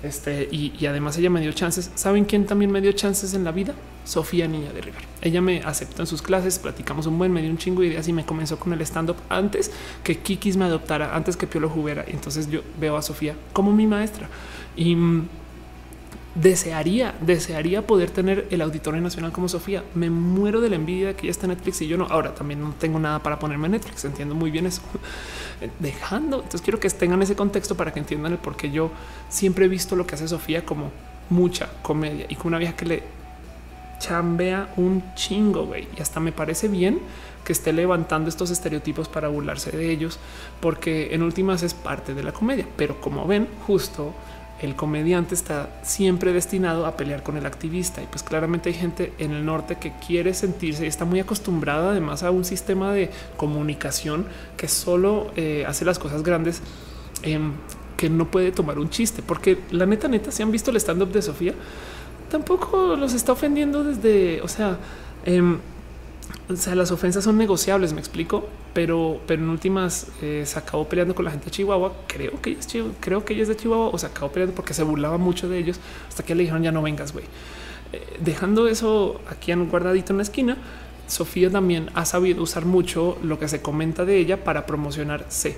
este, 0.03 0.49
y, 0.51 0.87
además 0.87 1.19
ella 1.19 1.31
me 1.31 1.41
dio 1.41 1.53
chances. 1.53 1.91
¿Saben 1.95 2.25
quién 2.25 2.47
también 2.47 2.71
me 2.71 2.81
dio 2.81 2.93
chances 2.93 3.35
en 3.35 3.45
la 3.45 3.53
vida? 3.53 3.75
Sofía 4.05 4.49
Niña 4.49 4.73
de 4.73 4.81
Rivera. 4.81 5.05
Ella 5.21 5.41
me 5.41 5.61
aceptó 5.61 6.03
en 6.03 6.07
sus 6.07 6.23
clases, 6.23 6.59
platicamos 6.59 7.07
un 7.07 7.19
buen, 7.19 7.33
me 7.33 7.43
dio 7.43 7.51
un 7.51 7.59
chingo 7.59 7.83
de 7.83 7.89
ideas 7.89 8.09
y 8.09 8.13
me 8.13 8.25
comenzó 8.25 8.59
con 8.59 8.73
el 8.73 8.81
stand-up 8.81 9.17
antes 9.29 9.71
que 10.03 10.19
Kikis 10.19 10.57
me 10.57 10.65
adoptara, 10.65 11.15
antes 11.15 11.37
que 11.37 11.47
Piolo 11.47 11.69
jugara. 11.69 12.05
Entonces 12.09 12.51
yo 12.51 12.63
veo 12.81 12.97
a 12.97 13.03
Sofía 13.03 13.37
como 13.53 13.73
mi 13.73 13.87
maestra. 13.87 14.29
Y 14.75 14.97
desearía, 16.35 17.15
desearía 17.21 17.87
poder 17.87 18.11
tener 18.11 18.47
el 18.51 18.61
Auditorio 18.63 19.01
Nacional 19.01 19.33
como 19.33 19.49
Sofía. 19.49 19.83
Me 19.95 20.11
muero 20.11 20.61
de 20.61 20.71
la 20.71 20.77
envidia 20.77 21.09
de 21.09 21.15
que 21.15 21.27
ya 21.27 21.31
está 21.31 21.47
Netflix 21.47 21.83
y 21.83 21.89
yo 21.89 21.97
no. 21.97 22.07
Ahora 22.07 22.35
también 22.35 22.61
no 22.61 22.75
tengo 22.79 22.99
nada 22.99 23.21
para 23.21 23.39
ponerme 23.39 23.67
en 23.67 23.73
Netflix. 23.73 24.05
Entiendo 24.05 24.35
muy 24.35 24.51
bien 24.51 24.67
eso. 24.67 24.83
Dejando. 25.79 26.37
Entonces 26.37 26.63
quiero 26.63 26.79
que 26.79 26.89
tengan 26.91 27.23
ese 27.23 27.35
contexto 27.35 27.77
para 27.77 27.93
que 27.93 28.01
entiendan 28.01 28.33
el 28.33 28.39
por 28.39 28.57
qué 28.57 28.71
yo 28.71 28.91
siempre 29.29 29.65
he 29.65 29.69
visto 29.69 29.97
lo 29.97 30.07
que 30.07 30.15
hace 30.15 30.29
Sofía 30.29 30.65
como 30.65 30.91
mucha 31.31 31.69
comedia 31.83 32.27
y 32.29 32.35
como 32.35 32.49
una 32.49 32.59
vieja 32.59 32.75
que 32.75 32.85
le 32.85 33.03
chambea 33.99 34.73
un 34.77 35.15
chingo, 35.15 35.67
güey. 35.67 35.87
Y 35.97 36.01
hasta 36.01 36.21
me 36.21 36.33
parece 36.33 36.69
bien 36.69 37.01
que 37.45 37.53
esté 37.53 37.73
levantando 37.73 38.29
estos 38.29 38.51
estereotipos 38.51 39.09
para 39.09 39.29
burlarse 39.29 39.71
de 39.71 39.91
ellos, 39.91 40.19
porque 40.61 41.15
en 41.15 41.23
últimas 41.23 41.63
es 41.63 41.75
parte 41.75 42.15
de 42.15 42.23
la 42.23 42.33
comedia. 42.33 42.67
Pero 42.77 43.01
como 43.01 43.27
ven, 43.27 43.49
justo 43.67 44.15
el 44.63 44.77
comediante 44.77 45.35
está 45.35 45.69
siempre 45.83 46.33
destinado 46.33 46.87
a 46.87 46.97
pelear 46.97 47.23
con 47.23 47.37
el 47.37 47.47
activista. 47.47 48.03
Y 48.03 48.07
pues 48.07 48.23
claramente 48.23 48.69
hay 48.69 48.75
gente 48.75 49.13
en 49.19 49.33
el 49.33 49.45
norte 49.45 49.77
que 49.77 49.93
quiere 50.07 50.35
sentirse 50.35 50.85
y 50.85 50.89
está 50.89 51.05
muy 51.05 51.21
acostumbrada 51.21 51.91
además 51.91 52.23
a 52.23 52.31
un 52.31 52.45
sistema 52.45 52.93
de 52.93 53.11
comunicación 53.37 54.27
que 54.57 54.69
solo 54.69 55.31
eh, 55.37 55.65
hace 55.67 55.85
las 55.85 55.99
cosas 55.99 56.23
grandes 56.23 56.61
em, 57.23 57.53
que 57.97 58.11
no 58.11 58.31
puede 58.31 58.53
tomar 58.53 58.79
un 58.79 58.91
chiste. 58.91 59.23
Porque 59.23 59.59
la 59.71 59.87
neta 59.87 60.09
neta 60.09 60.31
si 60.31 60.43
han 60.43 60.51
visto 60.51 60.71
el 60.71 60.77
stand 60.77 61.03
up 61.03 61.13
de 61.13 61.23
Sofía 61.23 61.55
tampoco 62.31 62.95
los 62.95 63.13
está 63.13 63.33
ofendiendo 63.33 63.83
desde 63.83 64.41
o 64.41 64.47
sea 64.47 64.79
em, 65.25 65.59
o 66.49 66.57
sea, 66.57 66.75
las 66.75 66.91
ofensas 66.91 67.25
son 67.25 67.37
negociables, 67.37 67.93
me 67.93 68.01
explico, 68.01 68.45
pero, 68.73 69.21
pero 69.27 69.43
en 69.43 69.49
últimas 69.49 70.09
eh, 70.23 70.45
se 70.47 70.59
acabó 70.59 70.89
peleando 70.89 71.15
con 71.15 71.25
la 71.25 71.31
gente 71.31 71.47
de 71.47 71.51
Chihuahua. 71.51 71.93
Creo 72.07 72.41
que 72.41 72.51
ella 72.51 72.61
es, 72.61 72.69
creo 73.01 73.25
que 73.25 73.35
ella 73.35 73.47
de 73.47 73.57
Chihuahua 73.57 73.89
o 73.89 73.99
se 73.99 74.07
acabó 74.07 74.31
peleando 74.31 74.55
porque 74.55 74.75
se 74.75 74.83
burlaba 74.83 75.19
mucho 75.19 75.49
de 75.49 75.59
ellos 75.59 75.81
hasta 76.09 76.23
que 76.23 76.35
le 76.35 76.43
dijeron 76.43 76.63
ya 76.63 76.73
no 76.73 76.83
vengas, 76.83 77.13
güey. 77.13 77.25
Eh, 77.93 78.19
dejando 78.21 78.69
eso 78.69 79.21
aquí 79.29 79.53
en 79.53 79.69
guardadito 79.69 80.13
en 80.13 80.19
la 80.19 80.23
esquina, 80.23 80.57
Sofía 81.09 81.51
también 81.51 81.91
ha 81.95 82.05
sabido 82.05 82.43
usar 82.43 82.65
mucho 82.65 83.19
lo 83.23 83.39
que 83.39 83.49
se 83.49 83.61
comenta 83.61 84.05
de 84.05 84.19
ella 84.19 84.45
para 84.45 84.67
promocionarse. 84.67 85.57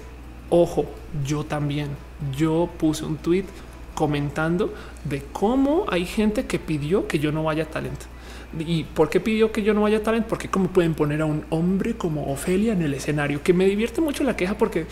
Ojo, 0.48 0.86
yo 1.24 1.44
también. 1.44 1.90
Yo 2.36 2.70
puse 2.78 3.04
un 3.04 3.16
tweet 3.16 3.44
comentando 3.94 4.72
de 5.04 5.22
cómo 5.32 5.84
hay 5.88 6.06
gente 6.06 6.46
que 6.46 6.58
pidió 6.58 7.06
que 7.06 7.18
yo 7.18 7.32
no 7.32 7.44
vaya 7.44 7.64
a 7.64 7.66
talento 7.66 8.06
¿Y 8.58 8.84
por 8.84 9.08
qué 9.08 9.20
pidió 9.20 9.52
que 9.52 9.62
yo 9.62 9.74
no 9.74 9.82
vaya 9.82 9.98
a 9.98 10.02
talent? 10.02 10.26
Porque 10.26 10.48
cómo 10.48 10.68
pueden 10.68 10.94
poner 10.94 11.22
a 11.22 11.24
un 11.24 11.44
hombre 11.50 11.94
como 11.94 12.30
Ofelia 12.32 12.72
en 12.72 12.82
el 12.82 12.94
escenario, 12.94 13.42
que 13.42 13.52
me 13.52 13.66
divierte 13.66 14.00
mucho 14.00 14.24
la 14.24 14.36
queja 14.36 14.58
porque, 14.58 14.86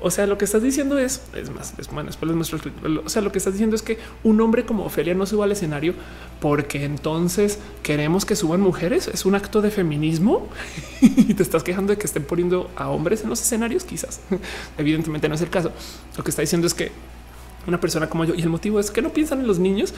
o 0.00 0.10
sea, 0.10 0.26
lo 0.26 0.36
que 0.36 0.44
estás 0.44 0.62
diciendo 0.62 0.98
es, 0.98 1.22
es 1.34 1.50
más, 1.50 1.74
es 1.78 1.88
bueno, 1.88 2.08
después 2.08 2.28
les 2.28 2.36
muestro, 2.36 2.60
o 3.04 3.08
sea, 3.08 3.22
lo 3.22 3.32
que 3.32 3.38
estás 3.38 3.54
diciendo 3.54 3.76
es 3.76 3.82
que 3.82 3.98
un 4.24 4.40
hombre 4.40 4.64
como 4.64 4.84
Ofelia 4.84 5.14
no 5.14 5.24
suba 5.24 5.46
al 5.46 5.52
escenario 5.52 5.94
porque 6.40 6.84
entonces 6.84 7.58
queremos 7.82 8.26
que 8.26 8.36
suban 8.36 8.60
mujeres, 8.60 9.08
es 9.08 9.24
un 9.24 9.34
acto 9.34 9.62
de 9.62 9.70
feminismo. 9.70 10.48
Y 11.02 11.34
te 11.34 11.42
estás 11.42 11.64
quejando 11.64 11.92
de 11.92 11.98
que 11.98 12.06
estén 12.06 12.24
poniendo 12.24 12.70
a 12.76 12.88
hombres 12.88 13.22
en 13.22 13.30
los 13.30 13.40
escenarios, 13.40 13.84
quizás, 13.84 14.20
evidentemente 14.78 15.28
no 15.28 15.34
es 15.34 15.40
el 15.40 15.50
caso. 15.50 15.72
Lo 16.16 16.22
que 16.22 16.30
está 16.30 16.42
diciendo 16.42 16.66
es 16.66 16.74
que 16.74 16.92
una 17.66 17.80
persona 17.80 18.08
como 18.08 18.24
yo. 18.24 18.34
Y 18.34 18.42
el 18.42 18.48
motivo 18.48 18.80
es 18.80 18.90
que 18.90 19.02
no 19.02 19.10
piensan 19.10 19.40
en 19.40 19.46
los 19.46 19.58
niños 19.58 19.94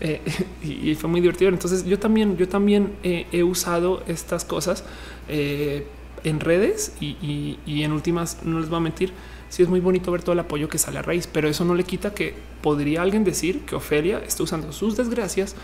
eh, 0.00 0.20
y, 0.62 0.94
fue 0.94 1.08
muy 1.08 1.20
divertido. 1.20 1.50
Entonces 1.50 1.84
yo 1.84 1.98
también, 1.98 2.36
yo 2.36 2.48
también 2.48 2.92
he 3.02 3.42
usado 3.42 4.02
estas 4.06 4.44
cosas 4.44 4.84
eh, 5.28 5.86
en 6.24 6.40
redes 6.40 6.92
y, 7.00 7.58
en 7.66 7.92
últimas 7.92 8.38
no 8.44 8.60
les 8.60 8.68
voy 8.68 8.78
a 8.78 8.80
mentir. 8.80 9.12
Sí 9.50 9.62
es 9.62 9.68
muy 9.68 9.78
bonito 9.78 10.10
ver 10.10 10.22
todo 10.22 10.32
el 10.32 10.40
apoyo 10.40 10.68
que 10.68 10.78
sale 10.78 10.98
a 10.98 11.02
raíz, 11.02 11.28
pero 11.28 11.48
eso 11.48 11.64
no 11.64 11.74
le 11.74 11.84
quita 11.84 12.12
que 12.12 12.34
podría 12.60 13.02
alguien 13.02 13.22
decir 13.22 13.60
que 13.60 13.76
Ofelia 13.76 14.18
está 14.18 14.42
usando 14.42 14.72
sus 14.72 14.96
desgracias 14.96 15.54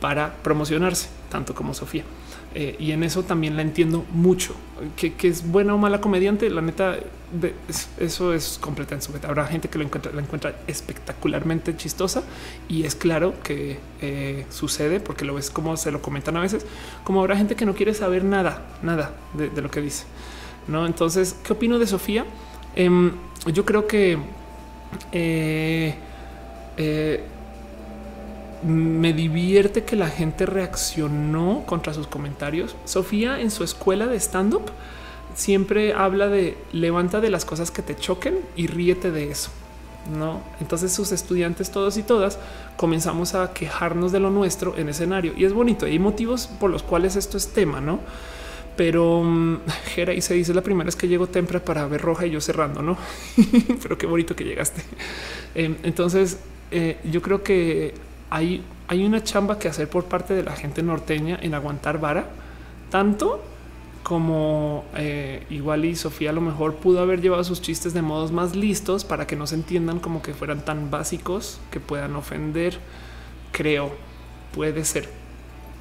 para 0.00 0.34
promocionarse, 0.42 1.08
tanto 1.30 1.54
como 1.54 1.74
Sofía. 1.74 2.04
Eh, 2.54 2.74
y 2.80 2.90
en 2.90 3.04
eso 3.04 3.22
también 3.22 3.56
la 3.56 3.62
entiendo 3.62 4.04
mucho. 4.12 4.54
Que, 4.96 5.14
es 5.22 5.48
buena 5.48 5.74
o 5.74 5.78
mala 5.78 6.00
comediante, 6.00 6.48
la 6.50 6.62
neta, 6.62 6.96
eso 7.98 8.34
es 8.34 8.58
completamente 8.60 9.06
sujeto. 9.06 9.28
Habrá 9.28 9.46
gente 9.46 9.68
que 9.68 9.78
lo 9.78 9.84
encuentra, 9.84 10.12
la 10.12 10.22
encuentra 10.22 10.56
espectacularmente 10.66 11.76
chistosa 11.76 12.22
y 12.68 12.84
es 12.84 12.94
claro 12.94 13.34
que 13.42 13.78
eh, 14.00 14.46
sucede 14.50 14.98
porque 14.98 15.24
lo 15.24 15.34
ves 15.34 15.50
como 15.50 15.76
se 15.76 15.92
lo 15.92 16.02
comentan 16.02 16.36
a 16.36 16.40
veces, 16.40 16.66
como 17.04 17.20
habrá 17.20 17.36
gente 17.36 17.56
que 17.56 17.66
no 17.66 17.74
quiere 17.74 17.94
saber 17.94 18.24
nada, 18.24 18.66
nada 18.82 19.14
de, 19.34 19.60
lo 19.60 19.70
que 19.70 19.80
dice. 19.80 20.04
No, 20.66 20.86
entonces, 20.86 21.36
¿qué 21.44 21.52
opino 21.52 21.78
de 21.78 21.86
Sofía? 21.86 22.24
Em, 22.74 23.12
yo 23.52 23.64
creo 23.64 23.86
que 23.86 24.18
eh, 25.12 25.94
me 28.62 29.12
divierte 29.12 29.84
que 29.84 29.96
la 29.96 30.08
gente 30.08 30.46
reaccionó 30.46 31.64
contra 31.66 31.94
sus 31.94 32.06
comentarios. 32.06 32.76
Sofía 32.84 33.40
en 33.40 33.50
su 33.50 33.64
escuela 33.64 34.06
de 34.06 34.16
stand 34.16 34.54
up 34.54 34.70
siempre 35.34 35.92
habla 35.94 36.28
de 36.28 36.56
levanta 36.72 37.20
de 37.20 37.30
las 37.30 37.44
cosas 37.44 37.70
que 37.70 37.82
te 37.82 37.96
choquen 37.96 38.38
y 38.56 38.66
ríete 38.66 39.10
de 39.10 39.30
eso. 39.30 39.50
No, 40.16 40.40
entonces 40.60 40.92
sus 40.92 41.12
estudiantes, 41.12 41.70
todos 41.70 41.96
y 41.98 42.02
todas, 42.02 42.38
comenzamos 42.76 43.34
a 43.34 43.52
quejarnos 43.52 44.12
de 44.12 44.20
lo 44.20 44.30
nuestro 44.30 44.76
en 44.76 44.88
escenario 44.88 45.34
y 45.36 45.44
es 45.44 45.52
bonito. 45.52 45.86
Hay 45.86 45.98
motivos 45.98 46.46
por 46.46 46.70
los 46.70 46.82
cuales 46.82 47.16
esto 47.16 47.36
es 47.36 47.48
tema, 47.48 47.80
no? 47.80 48.00
Pero 48.76 49.22
Jera 49.94 50.14
mm, 50.14 50.16
y 50.16 50.20
se 50.22 50.34
dice 50.34 50.54
la 50.54 50.62
primera 50.62 50.86
vez 50.86 50.96
que 50.96 51.06
llego 51.06 51.26
temprano 51.26 51.64
para 51.64 51.86
ver 51.86 52.00
roja 52.00 52.26
y 52.26 52.30
yo 52.30 52.40
cerrando, 52.40 52.82
no? 52.82 52.96
Pero 53.82 53.98
qué 53.98 54.06
bonito 54.06 54.34
que 54.34 54.44
llegaste. 54.44 54.82
Em, 55.54 55.76
entonces, 55.82 56.38
eh, 56.70 56.98
yo 57.04 57.20
creo 57.20 57.42
que 57.42 57.94
hay, 58.30 58.64
una 59.04 59.22
chamba 59.22 59.58
que 59.58 59.68
hacer 59.68 59.88
por 59.88 60.04
parte 60.04 60.34
de 60.34 60.42
la 60.42 60.52
gente 60.52 60.82
norteña 60.82 61.38
en 61.42 61.54
aguantar 61.54 62.00
vara, 62.00 62.28
tanto 62.90 63.42
como 64.02 64.84
eh, 64.96 65.44
igual 65.50 65.84
y 65.84 65.94
Sofía 65.94 66.30
a 66.30 66.32
lo 66.32 66.40
mejor 66.40 66.76
pudo 66.76 67.00
haber 67.00 67.20
llevado 67.20 67.44
sus 67.44 67.60
chistes 67.60 67.92
de 67.92 68.02
modos 68.02 68.32
más 68.32 68.56
listos 68.56 69.04
para 69.04 69.26
que 69.26 69.36
no 69.36 69.46
se 69.46 69.56
entiendan 69.56 70.00
como 70.00 70.22
que 70.22 70.32
fueran 70.32 70.64
tan 70.64 70.90
básicos 70.90 71.60
que 71.70 71.80
puedan 71.80 72.16
ofender. 72.16 72.78
Creo, 73.52 73.92
puede 74.54 74.84
ser. 74.84 75.08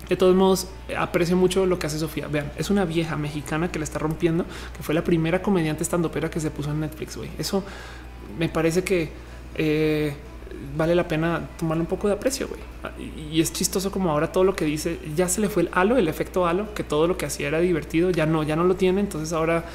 De 0.09 0.15
todos 0.15 0.35
modos, 0.35 0.67
aprecio 0.97 1.37
mucho 1.37 1.67
lo 1.67 1.77
que 1.77 1.85
hace 1.85 1.99
Sofía. 1.99 2.27
Vean, 2.27 2.51
es 2.57 2.71
una 2.71 2.83
vieja 2.83 3.15
mexicana 3.15 3.71
que 3.71 3.77
le 3.77 3.85
está 3.85 3.99
rompiendo, 3.99 4.43
que 4.75 4.81
fue 4.81 4.95
la 4.95 5.03
primera 5.03 5.41
comediante 5.41 5.83
estandopera 5.83 6.31
que 6.31 6.39
se 6.39 6.49
puso 6.49 6.71
en 6.71 6.79
Netflix. 6.79 7.15
Güey, 7.15 7.29
eso 7.37 7.63
me 8.37 8.49
parece 8.49 8.83
que 8.83 9.11
eh, 9.55 10.15
vale 10.77 10.95
la 10.95 11.07
pena 11.07 11.49
tomarle 11.57 11.81
un 11.81 11.87
poco 11.87 12.07
de 12.07 12.13
aprecio. 12.13 12.47
güey. 12.47 12.61
Y 13.31 13.41
es 13.41 13.51
chistoso 13.51 13.91
como 13.91 14.11
ahora 14.11 14.31
todo 14.31 14.43
lo 14.43 14.55
que 14.55 14.65
dice 14.65 14.99
ya 15.15 15.27
se 15.27 15.41
le 15.41 15.49
fue 15.49 15.63
el 15.63 15.69
halo, 15.73 15.97
el 15.97 16.07
efecto 16.07 16.47
halo, 16.47 16.73
que 16.73 16.83
todo 16.83 17.07
lo 17.07 17.17
que 17.17 17.25
hacía 17.25 17.47
era 17.47 17.59
divertido, 17.59 18.09
ya 18.09 18.25
no, 18.25 18.43
ya 18.43 18.55
no 18.55 18.63
lo 18.63 18.75
tiene. 18.75 19.01
Entonces 19.01 19.33
ahora 19.33 19.65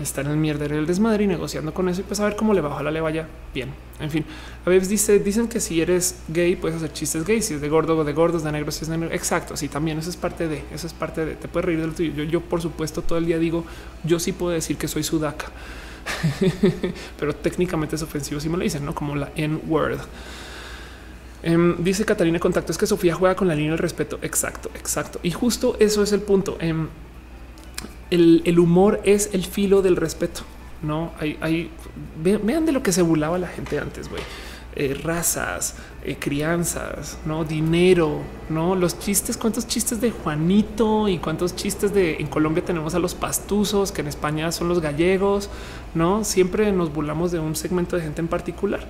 está 0.00 0.20
en 0.22 0.28
el 0.28 0.36
mierder 0.36 0.72
el 0.72 0.86
desmadre 0.86 1.24
y 1.24 1.26
negociando 1.26 1.74
con 1.74 1.88
eso 1.88 2.00
y 2.00 2.04
pues 2.04 2.20
a 2.20 2.24
ver 2.24 2.36
cómo 2.36 2.54
le 2.54 2.60
va. 2.60 2.70
Ojalá 2.70 2.90
le 2.90 3.00
vaya 3.00 3.26
bien. 3.52 3.70
En 3.98 4.10
fin, 4.10 4.24
a 4.64 4.70
veces 4.70 4.88
dice, 4.88 5.18
dicen 5.18 5.48
que 5.48 5.60
si 5.60 5.80
eres 5.80 6.16
gay 6.28 6.56
puedes 6.56 6.76
hacer 6.76 6.92
chistes 6.92 7.24
gay, 7.24 7.42
si 7.42 7.54
es 7.54 7.60
de 7.60 7.68
gordo 7.68 7.98
o 7.98 8.04
de 8.04 8.12
gordos, 8.12 8.42
de 8.42 8.52
negro, 8.52 8.70
si 8.70 8.84
es 8.84 8.88
de 8.88 8.96
negro. 8.96 9.14
Exacto. 9.14 9.56
Sí, 9.56 9.68
también 9.68 9.98
eso 9.98 10.10
es 10.10 10.16
parte 10.16 10.48
de 10.48 10.64
eso 10.72 10.86
es 10.86 10.92
parte 10.92 11.24
de 11.24 11.34
te 11.34 11.48
puedes 11.48 11.66
reír 11.66 11.80
del 11.80 11.92
tuyo. 11.92 12.12
Yo, 12.14 12.24
yo, 12.24 12.40
por 12.40 12.62
supuesto, 12.62 13.02
todo 13.02 13.18
el 13.18 13.26
día 13.26 13.38
digo, 13.38 13.64
yo 14.04 14.18
sí 14.18 14.32
puedo 14.32 14.52
decir 14.52 14.76
que 14.76 14.88
soy 14.88 15.02
sudaca 15.02 15.46
pero 17.18 17.34
técnicamente 17.34 17.96
es 17.96 18.02
ofensivo 18.02 18.40
si 18.40 18.48
me 18.48 18.56
lo 18.56 18.62
dicen, 18.62 18.84
no 18.84 18.94
como 18.94 19.14
la 19.16 19.30
N 19.36 19.60
word. 19.66 19.98
Em, 21.42 21.82
dice 21.82 22.04
Catalina 22.04 22.38
Contacto 22.38 22.72
es 22.72 22.78
que 22.78 22.86
Sofía 22.86 23.14
juega 23.14 23.34
con 23.34 23.48
la 23.48 23.54
línea 23.54 23.70
del 23.72 23.78
respeto. 23.78 24.18
Exacto, 24.22 24.70
exacto. 24.74 25.20
Y 25.22 25.30
justo 25.30 25.76
eso 25.78 26.02
es 26.02 26.12
el 26.12 26.20
punto. 26.20 26.58
Em, 26.60 26.88
el, 28.10 28.58
humor 28.58 29.00
es 29.04 29.30
el 29.32 29.44
filo 29.44 29.82
del 29.82 29.96
respeto. 29.96 30.42
No 30.82 31.12
hay, 31.18 31.70
vean 32.22 32.66
de 32.66 32.72
lo 32.72 32.82
que 32.82 32.92
se 32.92 33.02
burlaba 33.02 33.38
la 33.38 33.48
gente 33.48 33.78
antes, 33.78 34.08
güey. 34.08 34.22
Eh, 34.76 34.94
razas, 35.02 35.74
eh, 36.04 36.16
crianzas, 36.16 37.18
no 37.26 37.44
dinero, 37.44 38.20
no 38.48 38.76
los 38.76 39.00
chistes. 39.00 39.36
Cuántos 39.36 39.66
chistes 39.66 40.00
de 40.00 40.12
Juanito 40.12 41.08
y 41.08 41.18
cuántos 41.18 41.56
chistes 41.56 41.92
de 41.92 42.18
en 42.18 42.28
Colombia 42.28 42.64
tenemos 42.64 42.94
a 42.94 43.00
los 43.00 43.16
pastuzos, 43.16 43.90
que 43.90 44.02
en 44.02 44.06
España 44.06 44.52
son 44.52 44.68
los 44.68 44.80
gallegos. 44.80 45.50
No 45.94 46.22
siempre 46.22 46.70
nos 46.70 46.92
burlamos 46.92 47.32
de 47.32 47.40
un 47.40 47.56
segmento 47.56 47.96
de 47.96 48.02
gente 48.02 48.20
en 48.20 48.28
particular. 48.28 48.86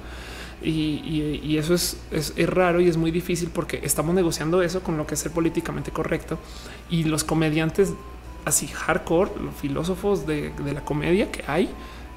Y, 0.62 1.56
eso 1.56 1.72
es, 1.72 1.96
raro 2.36 2.82
y 2.82 2.88
es 2.88 2.98
muy 2.98 3.10
difícil 3.10 3.48
porque 3.48 3.80
estamos 3.82 4.14
negociando 4.14 4.60
eso 4.60 4.82
con 4.82 4.98
lo 4.98 5.06
que 5.06 5.14
es 5.14 5.20
ser 5.20 5.32
políticamente 5.32 5.90
correcto. 5.90 6.38
Y 6.90 7.04
los 7.04 7.24
comediantes 7.24 7.94
así 8.44 8.66
hardcore, 8.66 9.30
los 9.42 9.54
filósofos 9.54 10.26
de 10.26 10.52
la 10.74 10.84
comedia 10.84 11.32
que 11.32 11.42
hay, 11.46 11.70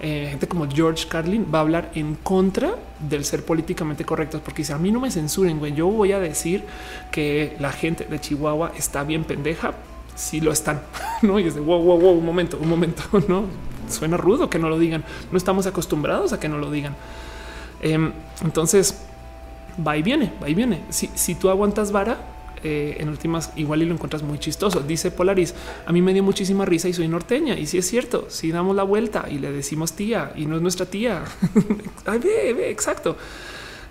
eh, 0.06 0.28
gente 0.30 0.50
como 0.50 0.70
George 0.70 1.08
Carlin 1.08 1.48
va 1.52 1.60
a 1.60 1.62
hablar 1.62 1.90
en 1.96 2.16
contra 2.16 2.76
del 3.00 3.24
ser 3.24 3.46
políticamente 3.46 4.04
correctos, 4.04 4.42
porque 4.44 4.66
si 4.66 4.74
a 4.74 4.78
mí 4.78 4.92
no 4.92 5.00
me 5.00 5.10
censuren, 5.10 5.60
güey, 5.60 5.74
yo 5.74 5.88
voy 5.88 6.12
a 6.12 6.20
decir 6.20 6.66
que 7.10 7.56
la 7.58 7.72
gente 7.72 8.04
de 8.04 8.20
Chihuahua 8.20 8.74
está 8.78 9.06
bien 9.06 9.24
pendeja. 9.24 9.76
Si 10.14 10.42
lo 10.42 10.52
están, 10.52 10.82
no? 11.22 11.40
Y 11.40 11.48
es 11.48 11.56
de 11.56 11.62
wow, 11.62 11.82
wow, 11.82 11.98
wow, 11.98 12.18
un 12.18 12.26
momento, 12.26 12.58
un 12.62 12.68
momento, 12.68 13.02
no 13.30 13.46
suena 13.88 14.18
rudo 14.18 14.50
que 14.50 14.60
no 14.60 14.68
lo 14.68 14.78
digan. 14.78 15.06
No 15.32 15.38
estamos 15.38 15.68
acostumbrados 15.68 16.34
a 16.34 16.40
que 16.40 16.50
no 16.50 16.58
lo 16.58 16.70
digan. 16.70 16.98
Em, 17.82 18.12
entonces, 18.44 19.06
va 19.88 19.96
y 19.96 20.04
viene, 20.04 20.34
va 20.44 20.50
y 20.50 20.54
viene. 20.54 20.82
Si, 20.90 21.10
si 21.16 21.34
tú 21.34 21.50
aguantas 21.50 21.94
vara, 21.94 22.18
eh, 22.64 22.98
en 23.00 23.10
últimas 23.10 23.52
igual 23.56 23.82
y 23.82 23.86
lo 23.86 23.94
encuentras 23.94 24.24
muy 24.24 24.40
chistoso. 24.40 24.80
Dice 24.82 25.12
Polaris, 25.12 25.54
a 25.86 25.92
mí 25.92 26.02
me 26.02 26.14
dio 26.14 26.24
muchísima 26.24 26.66
risa 26.66 26.88
y 26.88 26.94
soy 26.94 27.08
norteña. 27.08 27.58
Y 27.58 27.66
si 27.68 27.78
es 27.78 27.88
cierto, 27.88 28.28
si 28.30 28.52
damos 28.52 28.76
la 28.76 28.84
vuelta 28.84 29.26
y 29.30 29.40
le 29.40 29.52
decimos 29.52 29.94
tía 29.94 30.32
y 30.36 30.46
no 30.46 30.56
es 30.56 30.62
nuestra 30.62 30.86
tía. 30.86 31.24
Ay, 32.06 32.22
exacto. 32.64 33.18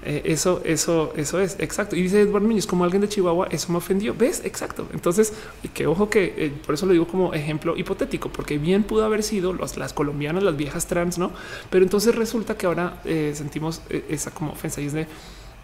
Eh, 0.04 0.22
eso, 0.24 0.60
eso, 0.64 1.12
eso 1.16 1.40
es 1.40 1.56
exacto. 1.60 1.94
Y 1.94 2.02
dice 2.02 2.20
Edward 2.20 2.42
Muñoz, 2.42 2.66
como 2.66 2.84
alguien 2.84 3.02
de 3.02 3.08
Chihuahua, 3.08 3.46
eso 3.50 3.70
me 3.70 3.78
ofendió. 3.78 4.14
Ves, 4.14 4.42
exacto. 4.44 4.88
Entonces, 4.92 5.32
que 5.74 5.86
ojo 5.86 6.10
que 6.10 6.34
eh, 6.36 6.52
por 6.64 6.74
eso 6.74 6.86
lo 6.86 6.92
digo 6.92 7.06
como 7.06 7.34
ejemplo 7.34 7.76
hipotético, 7.76 8.28
porque 8.28 8.58
bien 8.58 8.82
pudo 8.82 9.04
haber 9.04 9.22
sido 9.22 9.52
las 9.52 9.92
colombianas, 9.92 10.42
las 10.42 10.56
viejas 10.56 10.86
trans, 10.86 11.18
no? 11.18 11.32
Pero 11.70 11.84
entonces 11.84 12.14
resulta 12.14 12.56
que 12.56 12.66
ahora 12.66 13.00
sentimos 13.04 13.82
esa 14.08 14.30
como 14.32 14.52
ofensa 14.52 14.80
y 14.80 14.86
es 14.86 14.92
de 14.92 15.06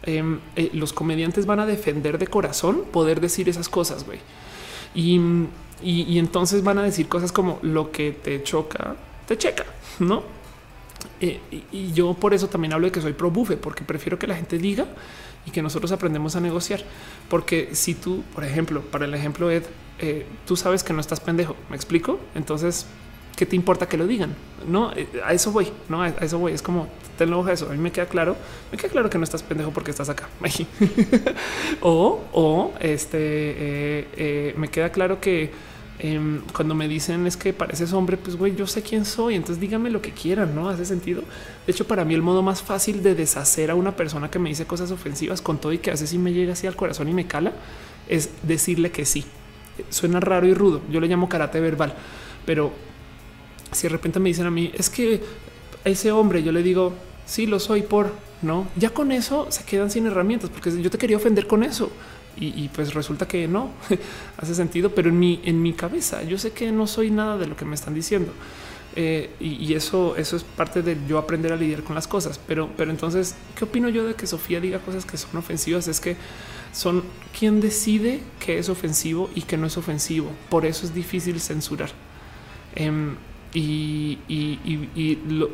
Em, 0.05 0.39
eh, 0.55 0.70
los 0.75 0.93
comediantes 0.93 1.44
van 1.44 1.59
a 1.59 1.67
defender 1.67 2.18
de 2.18 2.28
corazón 2.28 2.85
poder 2.93 3.20
decir 3.20 3.49
esas 3.49 3.68
cosas, 3.68 4.05
güey. 4.05 4.20
Y, 4.94 6.18
entonces 6.18 6.62
van 6.62 6.78
a 6.78 6.83
decir 6.83 7.09
cosas 7.09 7.33
como 7.33 7.59
lo 7.62 7.91
que 7.91 8.12
te 8.12 8.43
choca, 8.43 8.97
te 9.27 9.36
checa, 9.36 9.65
¿no? 9.99 10.23
Eh, 11.20 11.41
y, 11.73 11.93
yo 11.93 12.15
por 12.15 12.33
eso 12.33 12.49
también 12.49 12.73
hablo 12.73 12.86
de 12.86 12.93
que 12.93 13.01
soy 13.01 13.12
pro 13.12 13.31
bufe, 13.31 13.57
porque 13.57 13.85
prefiero 13.85 14.18
que 14.18 14.27
la 14.27 14.36
gente 14.36 14.59
diga 14.59 14.86
y 15.47 15.51
que 15.51 15.62
nosotros 15.62 15.91
aprendemos 15.93 16.36
a 16.36 16.41
negociar. 16.41 16.83
Porque 17.28 17.70
si 17.73 17.94
tú, 17.94 18.23
por 18.35 18.44
ejemplo, 18.44 18.83
para 18.83 19.05
el 19.05 19.15
ejemplo 19.15 19.51
Ed, 19.51 19.65
eh, 19.99 20.27
tú 20.47 20.57
sabes 20.57 20.85
que 20.85 20.93
no 20.93 21.01
estás 21.01 21.20
pendejo, 21.20 21.57
¿me 21.70 21.77
explico? 21.77 22.20
Entonces 22.35 22.86
¿qué 23.39 23.47
te 23.47 23.55
importa 23.55 23.86
que 23.86 23.97
lo 23.97 24.08
digan? 24.08 24.34
No, 24.67 24.91
eh, 24.97 25.07
a 25.25 25.33
eso 25.33 25.52
voy, 25.52 25.68
no, 25.89 26.02
a 26.02 26.08
eso 26.08 26.41
voy. 26.41 26.52
Es 26.52 26.60
como 26.60 26.89
tenlo 27.17 27.49
eso. 27.49 27.68
A 27.70 27.73
mí 27.73 27.78
me 27.78 27.92
queda 27.92 28.07
claro, 28.07 28.36
me 28.73 28.76
queda 28.76 28.91
claro 28.91 29.08
que 29.08 29.17
no 29.17 29.23
estás 29.23 29.44
pendejo 29.44 29.70
porque 29.70 29.92
estás 29.92 30.08
acá. 30.08 30.28
o, 31.81 32.20
o 32.33 32.73
este 32.81 33.18
eh, 33.20 34.08
eh, 34.17 34.55
me 34.57 34.67
queda 34.67 34.91
claro 34.91 35.20
que 35.20 35.52
em, 36.00 36.41
cuando 36.52 36.75
me 36.75 36.89
dicen 36.89 37.28
es 37.28 37.36
que 37.36 37.52
pareces 37.52 37.92
hombre, 37.92 38.17
pues 38.17 38.34
güey, 38.34 38.57
yo 38.57 38.67
sé 38.67 38.83
quién 38.83 39.05
soy. 39.05 39.36
Entonces 39.36 39.60
díganme 39.60 39.89
lo 39.91 40.02
que 40.02 40.10
quieran, 40.10 40.52
no 40.57 40.68
hace 40.68 40.84
sentido. 40.84 41.23
De 41.65 41.73
hecho, 41.73 41.86
para 41.86 42.05
mí 42.05 42.15
el 42.15 42.23
modo 42.23 42.42
más 42.42 42.60
fácil 42.60 43.05
de 43.05 43.15
deshacer 43.15 43.70
a 43.70 43.76
una 43.76 43.94
persona 43.94 44.28
que 44.33 44.41
me 44.41 44.49
dice 44.49 44.67
cosas 44.67 44.91
ofensivas 44.91 45.41
con 45.41 45.58
todo 45.58 45.73
y 45.73 45.78
que 45.78 45.92
hace 45.92 46.08
si 46.08 46.18
me 46.18 46.33
llega 46.33 46.55
así 46.55 46.67
al 46.67 46.75
corazón 46.75 47.08
y 47.08 47.15
me 47.15 47.28
cala 47.28 47.52
es 48.08 48.31
decirle 48.42 48.91
que 48.91 49.05
sí. 49.05 49.25
Suena 49.91 50.18
raro 50.18 50.49
y 50.49 50.55
rudo. 50.55 50.81
Yo 50.91 50.99
le 50.99 51.07
llamo 51.07 51.28
karate 51.28 51.60
verbal, 51.60 51.94
pero 52.44 52.88
si 53.73 53.85
de 53.85 53.89
repente 53.91 54.21
me 54.21 54.29
dicen 54.29 54.47
a 54.47 54.51
mí, 54.51 54.71
es 54.75 54.91
que 54.91 55.21
ese 55.85 56.13
hombre, 56.13 56.43
yo 56.43 56.53
le 56.53 56.63
digo, 56.63 56.93
sí, 57.27 57.47
lo 57.47 57.59
soy 57.61 57.83
por, 57.83 58.13
¿no? 58.43 58.69
Ya 58.77 58.91
con 58.91 59.13
eso 59.13 59.47
se 59.51 59.65
quedan 59.65 59.91
sin 59.91 60.07
herramientas, 60.07 60.51
porque 60.51 60.83
yo 60.83 60.91
te 60.91 60.99
quería 60.99 61.17
ofender 61.17 61.47
con 61.47 61.63
eso. 61.63 61.91
Y, 62.41 62.69
pues 62.69 62.95
resulta 62.95 63.27
que 63.27 63.49
no 63.49 63.71
hace 64.37 64.55
sentido, 64.55 64.91
pero 64.95 65.09
en 65.09 65.19
mi, 65.19 65.41
en 65.43 65.61
mi 65.61 65.73
cabeza 65.73 66.23
yo 66.23 66.39
sé 66.39 66.53
que 66.53 66.71
no 66.71 66.87
soy 66.87 67.11
nada 67.11 67.37
de 67.37 67.49
lo 67.49 67.57
que 67.57 67.65
me 67.65 67.75
están 67.75 67.95
diciendo. 67.95 68.33
Eh, 68.95 69.31
y, 69.41 69.75
eso, 69.75 70.17
eso 70.17 70.37
es 70.37 70.45
parte 70.45 70.83
de 70.83 70.97
yo 71.09 71.19
aprender 71.19 71.53
a 71.53 71.57
lidiar 71.57 71.83
con 71.83 71.95
las 71.95 72.07
cosas. 72.07 72.41
Pero, 72.47 72.71
pero 72.77 72.91
entonces, 72.91 73.35
¿qué 73.57 73.65
opino 73.65 73.89
yo 73.89 74.07
de 74.07 74.15
que 74.15 74.27
Sofía 74.27 74.61
diga 74.61 74.79
cosas 74.79 75.05
que 75.05 75.17
son 75.17 75.37
ofensivas? 75.37 75.89
Es 75.89 76.01
que 76.01 76.17
son 76.73 77.03
quien 77.37 77.61
decide 77.61 78.21
que 78.39 78.59
es 78.59 78.69
ofensivo 78.69 79.31
y 79.35 79.43
que 79.43 79.57
no 79.57 79.67
es 79.67 79.77
ofensivo. 79.77 80.31
Por 80.49 80.65
eso 80.65 80.87
es 80.87 80.95
difícil 80.95 81.41
censurar. 81.41 81.91
Em, 82.75 83.17
y, 83.55 84.18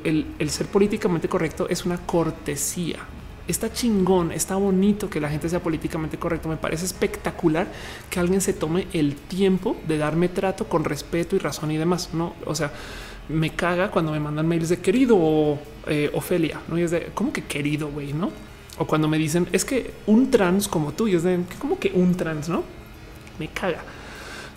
el, 0.05 0.51
ser 0.51 0.67
políticamente 0.67 1.29
correcto 1.29 1.69
es 1.69 1.85
una 1.85 1.99
cortesía. 1.99 2.99
Está 3.47 3.71
chingón, 3.73 4.33
está 4.33 4.57
bonito 4.57 5.11
que 5.11 5.21
la 5.21 5.29
gente 5.29 5.49
sea 5.49 5.63
políticamente 5.63 6.19
correcto. 6.19 6.49
Me 6.49 6.57
parece 6.57 6.87
espectacular 6.87 7.67
que 8.09 8.19
alguien 8.19 8.41
se 8.41 8.55
tome 8.55 8.87
el 8.93 9.15
tiempo 9.15 9.77
de 9.87 9.99
darme 9.99 10.29
trato 10.29 10.67
con 10.67 10.83
respeto 10.83 11.37
y 11.37 11.39
razón 11.39 11.71
y 11.71 11.77
demás. 11.77 12.11
No, 12.15 12.35
o 12.47 12.55
sea, 12.55 12.73
me 13.29 13.51
caga 13.51 13.91
cuando 13.91 14.13
me 14.13 14.21
mandan 14.21 14.49
mails 14.49 14.71
de 14.71 14.79
querido 14.79 15.59
eh, 15.87 16.11
Ofelia, 16.15 16.61
no 16.69 16.79
y 16.79 16.83
es 16.83 16.91
de 16.91 17.11
cómo 17.15 17.33
que 17.33 17.45
querido 17.45 17.89
güey, 17.89 18.13
no? 18.13 18.31
O 18.79 18.87
cuando 18.87 19.09
me 19.09 19.19
dicen 19.19 19.47
es 19.53 19.65
que 19.65 19.93
un 20.07 20.31
trans 20.31 20.67
como 20.67 20.93
tú 20.93 21.07
y 21.07 21.15
es 21.15 21.23
de 21.23 21.41
como 21.59 21.79
que 21.79 21.93
un 21.95 22.15
trans, 22.15 22.49
no 22.49 22.65
me 23.39 23.49
caga 23.49 23.83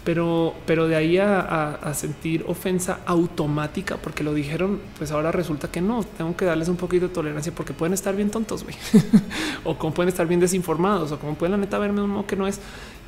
pero, 0.08 0.54
pero 0.66 0.88
de 0.88 0.96
ahí 0.96 1.18
a, 1.18 1.92
sentir 1.94 2.46
ofensa 2.48 3.02
automática 3.06 3.98
porque 3.98 4.24
lo 4.24 4.34
dijeron, 4.34 4.80
pues 4.98 5.12
ahora 5.12 5.34
resulta 5.34 5.70
que 5.70 5.82
no, 5.82 6.02
tengo 6.02 6.34
que 6.38 6.46
darles 6.46 6.70
un 6.70 6.78
poquito 6.78 7.10
de 7.10 7.14
tolerancia 7.14 7.52
porque 7.54 7.74
pueden 7.74 7.92
estar 7.92 8.16
bien 8.16 8.32
tontos, 8.32 8.64
güey, 8.64 8.74
o 9.66 9.78
como 9.78 9.94
pueden 9.94 10.08
estar 10.08 10.26
bien 10.26 10.40
desinformados, 10.40 11.12
o 11.12 11.20
como 11.20 11.36
pueden 11.36 11.52
la 11.52 11.58
neta 11.58 11.78
verme 11.78 12.02
un 12.02 12.12
modo 12.12 12.26
que 12.26 12.38
no 12.38 12.48
es. 12.48 12.62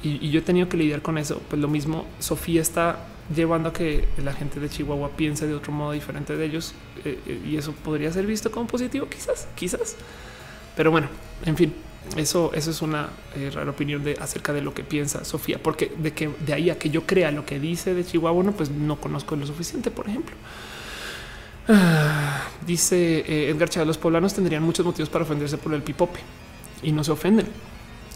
Y, 0.03 0.30
yo 0.30 0.40
he 0.40 0.42
tenido 0.42 0.68
que 0.68 0.76
lidiar 0.76 1.02
con 1.02 1.18
eso. 1.18 1.42
Pues 1.48 1.61
lo 1.61 1.69
mismo, 1.69 2.06
Sofía 2.19 2.61
está 2.61 3.06
llevando 3.34 3.69
a 3.69 3.74
que 3.74 4.06
la 4.22 4.34
gente 4.34 4.60
de 4.60 4.68
Chihuahua 4.68 5.11
piense 5.16 5.48
de 5.48 5.53
otro 5.53 5.72
modo 5.72 5.94
diferente 5.94 6.36
de 6.36 6.45
ellos, 6.45 6.74
eh, 7.06 7.18
eh, 7.26 7.42
y 7.50 7.56
eso 7.56 7.72
podría 7.72 8.11
ser 8.11 8.26
visto 8.26 8.52
como 8.52 8.68
positivo, 8.68 9.08
quizás, 9.08 9.48
quizás. 9.56 9.95
Pero 10.76 10.92
bueno, 10.92 11.08
en 11.45 11.56
fin, 11.56 11.74
eso, 12.16 12.52
eso 12.53 12.72
es 12.72 12.82
una 12.82 13.10
eh, 13.36 13.52
rara 13.53 13.69
opinión 13.69 14.03
de 14.03 14.18
acerca 14.19 14.52
de 14.52 14.61
lo 14.61 14.74
que 14.74 14.84
piensa 14.84 15.24
Sofía, 15.26 15.61
porque 15.61 15.92
de 15.98 16.11
que 16.11 16.30
de 16.45 16.53
ahí 16.53 16.69
a 16.69 16.80
que 16.80 16.90
yo 16.90 17.06
crea 17.06 17.32
lo 17.32 17.45
que 17.45 17.60
dice 17.60 17.94
de 17.94 18.03
Chihuahua, 18.03 18.32
bueno, 18.32 18.52
pues 18.53 18.72
no 18.72 19.00
conozco 19.00 19.36
lo 19.36 19.45
suficiente, 19.45 19.92
por 19.92 20.08
ejemplo. 20.08 20.36
Ah, 21.68 22.48
dice 22.66 23.19
eh, 23.28 23.50
Edgar 23.50 23.69
Chávez, 23.69 23.88
los 23.88 23.98
poblanos 23.98 24.34
tendrían 24.34 24.64
muchos 24.64 24.86
motivos 24.86 25.10
para 25.10 25.24
ofenderse 25.24 25.58
por 25.58 25.74
el 25.74 25.84
pipope 25.84 26.19
y 26.82 26.92
no 26.92 27.03
se 27.03 27.11
ofenden. 27.11 27.48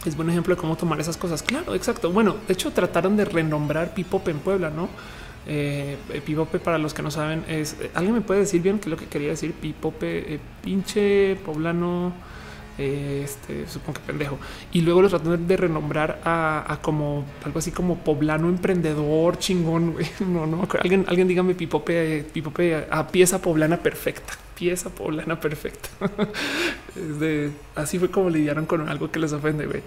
Es 0.06 0.18
buen 0.18 0.30
ejemplo 0.30 0.56
de 0.56 0.62
cómo 0.62 0.76
tomar 0.76 1.00
esas 1.00 1.16
cosas. 1.16 1.44
Claro, 1.44 1.76
exacto. 1.76 2.12
Bueno, 2.12 2.36
de 2.48 2.54
hecho 2.54 2.72
trataron 2.72 3.16
de 3.16 3.26
renombrar 3.26 3.94
pipope 3.94 4.32
en 4.32 4.40
Puebla, 4.40 4.70
¿no? 4.70 4.90
Eh, 5.46 5.98
pipope 6.26 6.58
para 6.60 6.78
los 6.78 6.94
que 6.94 7.02
no 7.02 7.12
saben 7.12 7.44
es 7.50 7.76
alguien 7.96 8.16
me 8.16 8.22
puede 8.22 8.40
decir 8.40 8.62
bien 8.62 8.80
qué 8.80 8.86
es 8.86 8.92
lo 8.92 8.96
que 8.96 9.08
quería 9.08 9.28
decir 9.28 9.52
pipope 9.52 10.40
pinche 10.64 11.36
poblano 11.44 12.14
este 12.78 13.68
supongo 13.68 14.00
que 14.00 14.08
pendejo. 14.08 14.40
Y 14.72 14.82
luego 14.82 15.02
lo 15.02 15.10
tratan 15.10 15.48
de 15.48 15.58
renombrar 15.58 16.22
a, 16.24 16.80
como 16.82 17.26
algo 17.44 17.60
así 17.60 17.72
como 17.72 18.00
poblano 18.00 18.50
emprendedor 18.50 19.38
chingón. 19.38 19.96
No, 20.20 20.48
no 20.48 20.68
Alguien, 20.82 21.06
alguien 21.08 21.28
dígame 21.28 21.54
pipope, 21.54 22.26
pipope 22.32 22.88
a, 22.90 23.08
pieza 23.08 23.42
poblana 23.42 23.78
perfecta, 23.78 24.34
pieza 24.58 24.90
poblana 24.90 25.40
perfecta. 25.40 25.90
así 27.76 28.00
fue 28.00 28.10
como 28.10 28.30
lidiaron 28.30 28.66
con 28.66 28.88
algo 28.88 29.12
que 29.12 29.20
les 29.20 29.34
ofende. 29.34 29.66
Güey. 29.66 29.82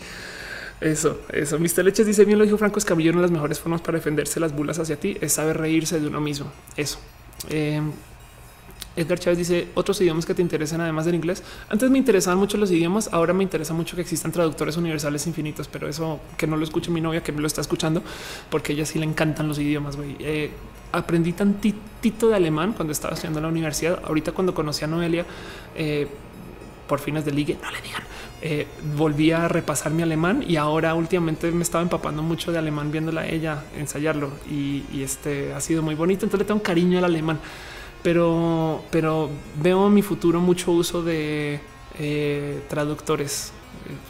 Eso, 0.81 1.23
eso. 1.33 1.59
Mr. 1.59 1.85
Leches 1.85 2.07
dice 2.07 2.25
bien 2.25 2.39
lo 2.39 2.45
dijo 2.45 2.59
Franco 2.59 2.79
Escamillo. 2.79 3.11
Una 3.11 3.21
de 3.21 3.27
las 3.27 3.31
mejores 3.31 3.59
formas 3.61 3.81
para 3.81 3.99
defenderse 3.99 4.39
las 4.41 4.55
bulas 4.55 4.79
hacia 4.79 4.97
ti 4.97 5.17
es 5.21 5.33
saber 5.33 5.59
reírse 5.59 5.99
de 5.99 6.07
uno 6.07 6.21
mismo. 6.21 6.53
Eso. 6.77 6.99
Eh, 7.49 7.81
Edgar 8.97 9.19
Chávez 9.19 9.39
dice 9.39 9.69
otros 9.75 10.01
idiomas 10.01 10.25
que 10.25 10.35
te 10.35 10.43
interesan 10.43 10.81
además 10.81 11.05
del 11.05 11.15
inglés. 11.15 11.43
Antes 11.69 11.91
me 11.91 11.99
interesaban 11.99 12.39
mucho 12.39 12.57
los 12.57 12.71
idiomas, 12.71 13.11
ahora 13.13 13.33
me 13.35 13.43
interesa 13.43 13.75
mucho 13.75 13.95
que 13.95 14.03
existan 14.03 14.33
traductores 14.33 14.77
universales 14.77 15.27
infinitos, 15.27 15.69
pero 15.69 15.89
eso 15.89 16.21
que 16.37 16.47
no 16.47 16.57
lo 16.57 16.65
escuche 16.65 16.91
mi 16.91 17.01
novia 17.01 17.23
que 17.23 17.33
me 17.33 17.41
lo 17.41 17.47
está 17.47 17.61
escuchando 17.61 18.03
porque 18.51 18.73
a 18.73 18.75
ella 18.75 18.87
sí 18.87 18.99
le 18.99 19.05
encantan 19.05 19.49
los 19.49 19.59
idiomas. 19.59 19.99
Eh, 20.19 20.51
aprendí 20.93 21.33
tantito 21.33 22.29
de 22.29 22.37
alemán 22.37 22.73
cuando 22.73 22.93
estaba 22.93 23.15
estudiando 23.15 23.39
en 23.41 23.45
la 23.45 23.51
universidad. 23.51 24.01
Ahorita 24.05 24.33
cuando 24.33 24.55
conocí 24.55 24.85
a 24.85 24.87
Noelia 24.87 25.27
eh, 25.75 26.09
por 26.89 26.99
fines 26.99 27.25
de 27.25 27.33
ligue, 27.33 27.59
no 27.63 27.71
le 27.71 27.81
digan. 27.83 28.03
Eh, 28.43 28.67
volví 28.97 29.31
a 29.31 29.49
repasar 29.49 29.93
mi 29.93 30.03
alemán 30.03 30.45
y 30.47 30.57
ahora 30.57 30.95
últimamente 30.95 31.51
me 31.51 31.63
estaba 31.63 31.83
empapando 31.83 32.23
mucho 32.23 32.53
de 32.53 32.59
alemán 32.59 32.93
viéndola 32.93 33.23
a 33.23 33.27
ella 33.27 33.65
ensayarlo 33.77 34.31
y, 34.49 34.85
y 34.93 35.03
este 35.03 35.53
ha 35.53 35.61
sido 35.61 35.83
muy 35.83 35.95
bonito. 35.95 36.25
Entonces 36.25 36.47
le 36.47 36.47
tengo 36.47 36.63
cariño 36.63 36.99
al 36.99 37.05
alemán 37.05 37.41
pero, 38.07 38.85
pero 38.93 39.29
veo 39.61 39.89
en 39.89 39.95
mi 39.95 40.01
futuro 40.01 40.39
mucho 40.39 40.71
uso 40.71 41.03
de 41.03 41.59
eh, 41.99 42.63
traductores, 42.69 43.51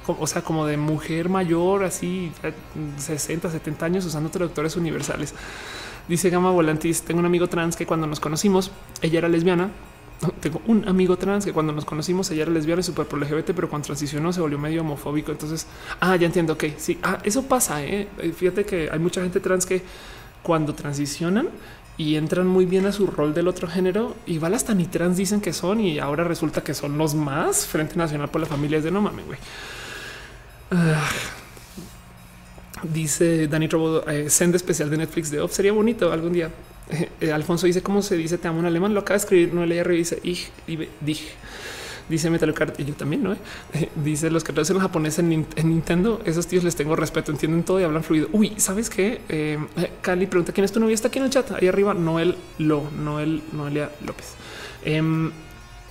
o 0.07 0.27
sea, 0.27 0.43
como 0.43 0.67
de 0.67 0.77
mujer 0.77 1.31
mayor, 1.31 1.83
así 1.83 2.31
60, 2.99 3.51
70 3.51 3.87
años 3.87 4.05
usando 4.05 4.29
traductores 4.29 4.77
universales. 4.77 5.33
Dice 6.09 6.29
Gama 6.29 6.51
Volantis, 6.51 7.01
tengo 7.05 7.21
un 7.21 7.25
amigo 7.25 7.49
trans 7.49 7.75
que 7.75 7.87
cuando 7.87 8.07
nos 8.07 8.21
conocimos, 8.21 8.71
ella 9.01 9.21
era 9.21 9.31
lesbiana. 9.31 9.71
Tengo 10.41 10.61
un 10.67 10.87
amigo 10.87 11.17
trans 11.17 11.47
que 11.47 11.55
cuando 11.55 11.73
nos 11.73 11.87
conocimos 11.87 12.31
ella 12.31 12.43
era 12.43 12.53
lesbiana 12.53 12.81
y 12.81 12.85
súper 12.85 13.07
pro 13.07 13.19
LGBT, 13.19 13.53
pero 13.55 13.71
cuando 13.71 13.87
transicionó 13.87 14.31
se 14.31 14.43
volvió 14.43 14.59
medio 14.59 14.83
homofóbico. 14.83 15.33
Entonces, 15.33 15.67
ah, 16.01 16.17
ya 16.17 16.27
entiendo. 16.27 16.53
Ok, 16.53 16.65
sí, 16.77 16.99
ah, 17.03 17.19
eso 17.25 17.45
pasa. 17.45 17.83
¿eh? 17.83 18.09
Fíjate 18.37 18.67
que 18.67 18.91
hay 18.93 18.99
mucha 18.99 19.23
gente 19.23 19.41
trans 19.41 19.65
que 19.65 19.81
cuando 20.43 20.75
transicionan 20.75 21.49
y 21.99 22.17
entran 22.17 22.47
muy 22.47 22.67
bien 22.67 22.87
a 22.87 22.93
su 22.93 23.07
rol 23.07 23.35
del 23.35 23.49
otro 23.49 23.69
género. 23.69 24.15
Igual 24.27 24.55
hasta 24.55 24.75
ni 24.75 24.87
trans 24.87 25.17
dicen 25.17 25.41
que 25.41 25.53
son 25.53 25.81
y 25.81 25.99
ahora 25.99 26.25
resulta 26.25 26.63
que 26.63 26.75
son 26.75 26.99
los 26.99 27.15
más 27.15 27.67
Frente 27.67 27.97
Nacional 27.97 28.29
por 28.29 28.41
las 28.41 28.51
familias 28.51 28.85
de 28.85 28.91
no 28.91 29.01
mames, 29.01 29.27
güey. 29.27 29.39
Ah. 30.71 31.09
dice 32.83 33.47
Dani 33.47 33.69
Robo, 33.69 34.07
eh, 34.09 34.29
send 34.29 34.55
especial 34.57 34.91
de 34.91 34.99
Netflix 34.99 35.31
de 35.31 35.41
Off. 35.41 35.53
Sería 35.53 35.73
bonito 35.73 36.13
algún 36.13 36.33
día. 36.33 36.51
Eh, 37.21 37.33
Alfonso 37.33 37.67
dice 37.67 37.83
cómo 37.83 38.01
se 38.01 38.17
dice 38.17 38.39
te 38.39 38.47
amo 38.47 38.61
en 38.61 38.67
alemán. 38.67 38.95
Lo 38.95 39.01
acaba 39.01 39.15
de 39.15 39.25
escribir, 39.25 39.53
no 39.53 39.67
leía, 39.67 39.83
revisa. 39.83 40.17
Ich, 40.23 40.51
dich. 41.01 41.23
Dice 42.09 42.31
Metal 42.31 42.53
Card 42.55 42.75
y 42.79 42.85
yo 42.85 42.95
también, 42.95 43.23
¿no? 43.23 43.37
dice 43.97 44.31
los 44.31 44.45
que 44.45 44.53
traducen 44.53 44.79
japonés 44.79 45.19
en, 45.19 45.33
en, 45.33 45.69
Nintendo, 45.69 46.21
esos 46.25 46.47
tíos 46.47 46.63
les 46.63 46.77
tengo 46.77 46.95
respeto, 46.95 47.33
entienden 47.33 47.65
todo 47.65 47.81
y 47.81 47.85
hablan 47.85 48.05
fluido. 48.05 48.29
Uy, 48.33 48.55
¿sabes 48.59 48.91
qué? 48.91 49.21
Eh, 49.29 49.59
Cali 50.03 50.27
pregunta 50.27 50.53
quién 50.53 50.65
es 50.65 50.73
tu 50.73 50.81
novia, 50.81 50.95
está 50.95 51.09
aquí 51.09 51.19
en 51.19 51.25
el 51.25 51.31
chat, 51.31 51.51
ahí 51.53 51.67
arriba, 51.69 51.95
Noel 51.95 52.37
Lo, 52.59 52.91
Noel, 52.91 53.43
Noelia 53.53 53.91
López. 54.05 54.35
Eh, 54.85 55.31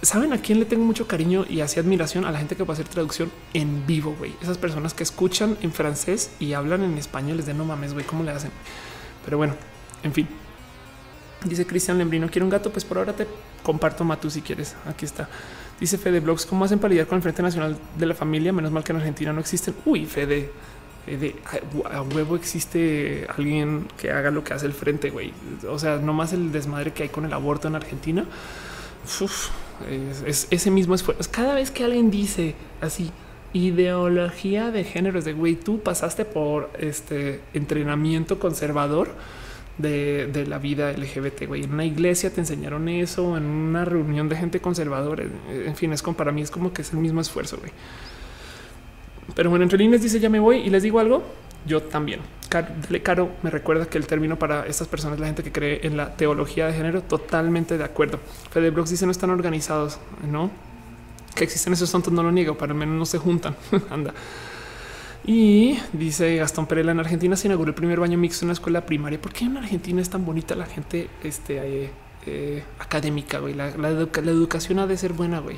¿Saben 0.06 0.34
a 0.34 0.38
quién 0.38 0.60
le 0.60 0.66
tengo 0.66 0.86
mucho 0.86 1.08
cariño 1.08 1.46
y 1.50 1.62
así 1.62 1.80
admiración? 1.80 2.26
A 2.26 2.32
la 2.32 2.38
gente 2.38 2.56
que 2.56 2.64
va 2.64 2.74
a 2.74 2.76
hacer 2.76 2.88
traducción 2.88 3.32
en 3.56 3.88
vivo, 3.88 4.16
güey. 4.16 4.34
Esas 4.40 4.60
personas 4.60 4.94
que 4.94 5.02
escuchan 5.02 5.58
en 5.62 5.72
francés 5.74 6.30
y 6.40 6.54
hablan 6.54 6.84
en 6.84 6.98
español, 7.00 7.38
les 7.38 7.48
de 7.48 7.56
no 7.56 7.66
mames, 7.66 7.94
güey, 7.94 8.06
¿cómo 8.06 8.24
le 8.24 8.30
hacen? 8.30 8.52
Pero 9.24 9.38
bueno, 9.38 9.56
en 10.04 10.14
fin. 10.14 10.28
Dice 11.44 11.66
Cristian 11.66 11.98
Lembrino, 11.98 12.30
quiero 12.30 12.46
un 12.46 12.52
gato, 12.52 12.72
pues 12.72 12.86
por 12.86 13.00
ahora 13.00 13.14
te 13.14 13.26
comparto 13.64 14.04
Matu 14.04 14.30
si 14.30 14.44
quieres. 14.44 14.76
Aquí 14.86 15.06
está. 15.06 15.28
Dice 15.80 15.98
Fede 15.98 16.22
Blogs, 16.22 16.46
¿cómo 16.46 16.64
hacen 16.66 16.80
para 16.80 16.90
lidiar 16.90 17.08
con 17.08 17.18
el 17.18 17.22
Frente 17.22 17.42
Nacional 17.42 17.78
de 17.98 18.06
la 18.06 18.14
Familia? 18.14 18.54
Menos 18.54 18.72
mal 18.72 18.84
que 18.84 18.94
en 18.94 18.98
Argentina 18.98 19.34
no 19.34 19.42
existen. 19.42 19.76
Uy, 19.86 20.06
Fede, 20.06 20.50
Fede, 21.06 21.36
a 21.92 22.02
huevo 22.02 22.38
existe 22.38 23.28
alguien 23.36 23.88
que 23.98 24.12
haga 24.12 24.32
lo 24.32 24.44
que 24.44 24.54
hace 24.54 24.66
el 24.68 24.74
Frente, 24.74 25.10
güey. 25.10 25.34
O 25.68 25.78
sea, 25.78 25.98
no 25.98 26.14
más 26.14 26.32
el 26.32 26.52
desmadre 26.54 26.94
que 26.94 27.04
hay 27.04 27.10
con 27.10 27.26
el 27.26 27.34
aborto 27.34 27.68
en 27.68 27.76
Argentina. 27.76 28.26
Uf, 29.22 29.50
es, 30.26 30.48
ese 30.50 30.72
mismo 30.72 30.96
esfuerzo. 30.96 31.30
Cada 31.30 31.54
vez 31.56 31.72
que 31.72 31.84
alguien 31.84 32.10
dice 32.10 32.56
así, 32.80 33.12
ideología 33.52 34.72
de 34.72 34.86
género, 34.86 35.20
es 35.20 35.26
de 35.26 35.34
güey, 35.34 35.56
tú 35.56 35.82
pasaste 35.82 36.24
por 36.24 36.72
este 36.80 37.42
entrenamiento 37.54 38.40
conservador 38.40 39.10
de, 39.78 40.46
la 40.48 40.58
vida 40.58 40.92
LGBT. 40.92 41.48
Güey, 41.48 41.64
en 41.64 41.74
una 41.74 41.86
iglesia 41.86 42.32
te 42.32 42.42
enseñaron 42.42 42.88
eso, 42.90 43.38
en 43.38 43.46
una 43.46 43.86
reunión 43.86 44.30
de 44.30 44.36
gente 44.36 44.60
conservadora. 44.60 45.24
En 45.50 45.76
fin, 45.76 45.94
es 45.94 46.02
como 46.02 46.18
para 46.18 46.32
mí, 46.32 46.42
es 46.42 46.52
como 46.52 46.74
que 46.74 46.82
es 46.82 46.92
el 46.94 47.00
mismo 47.00 47.22
esfuerzo. 47.22 47.58
Güey. 47.58 47.72
Pero 49.36 49.50
bueno, 49.50 49.64
entre 49.64 49.78
líneas 49.78 50.02
dice 50.02 50.20
ya 50.20 50.30
me 50.30 50.40
voy 50.40 50.58
y 50.58 50.70
les 50.70 50.84
digo 50.84 51.00
algo 51.00 51.24
yo 51.66 51.82
también. 51.82 52.22
Caro 53.04 53.32
me 53.42 53.50
recuerda 53.50 53.88
que 53.88 53.98
el 53.98 54.06
término 54.08 54.38
para 54.38 54.66
estas 54.68 54.88
personas, 54.88 55.20
la 55.20 55.26
gente 55.26 55.44
que 55.44 55.52
cree 55.52 55.80
en 55.84 55.98
la 55.98 56.16
teología 56.16 56.68
de 56.68 56.74
género, 56.74 57.02
totalmente 57.02 57.78
de 57.78 57.84
acuerdo. 57.84 58.20
Fede 58.52 58.70
Brooks 58.70 58.92
dice 58.92 59.06
no 59.06 59.12
están 59.12 59.32
organizados, 59.32 60.00
no 60.30 60.52
que 61.36 61.44
existen 61.44 61.74
esos 61.74 61.92
tontos, 61.92 62.14
no 62.14 62.24
lo 62.24 62.32
niego, 62.32 62.58
para 62.58 62.72
al 62.72 62.78
menos 62.78 62.96
no 62.96 63.06
se 63.06 63.18
juntan. 63.18 63.56
Anda. 63.90 64.14
Y 65.28 65.80
dice 65.92 66.36
Gastón 66.36 66.68
Perela 66.68 66.92
en 66.92 67.00
Argentina 67.00 67.36
se 67.36 67.48
inauguró 67.48 67.70
el 67.70 67.76
primer 67.76 68.00
baño 68.00 68.18
mixto 68.18 68.46
en 68.46 68.48
una 68.48 68.54
escuela 68.54 68.86
primaria. 68.86 69.20
¿Por 69.20 69.34
qué 69.34 69.46
en 69.46 69.58
Argentina 69.58 70.00
es 70.02 70.10
tan 70.10 70.24
bonita 70.24 70.54
la 70.54 70.68
gente 70.68 71.10
este, 71.24 71.58
eh, 71.86 71.90
eh, 72.28 72.64
académica? 72.78 73.40
Güey? 73.40 73.56
La, 73.56 73.76
la, 73.76 73.90
la 73.90 74.32
educación 74.32 74.78
ha 74.80 74.88
de 74.88 74.98
ser 74.98 75.14
buena, 75.14 75.40
güey 75.40 75.58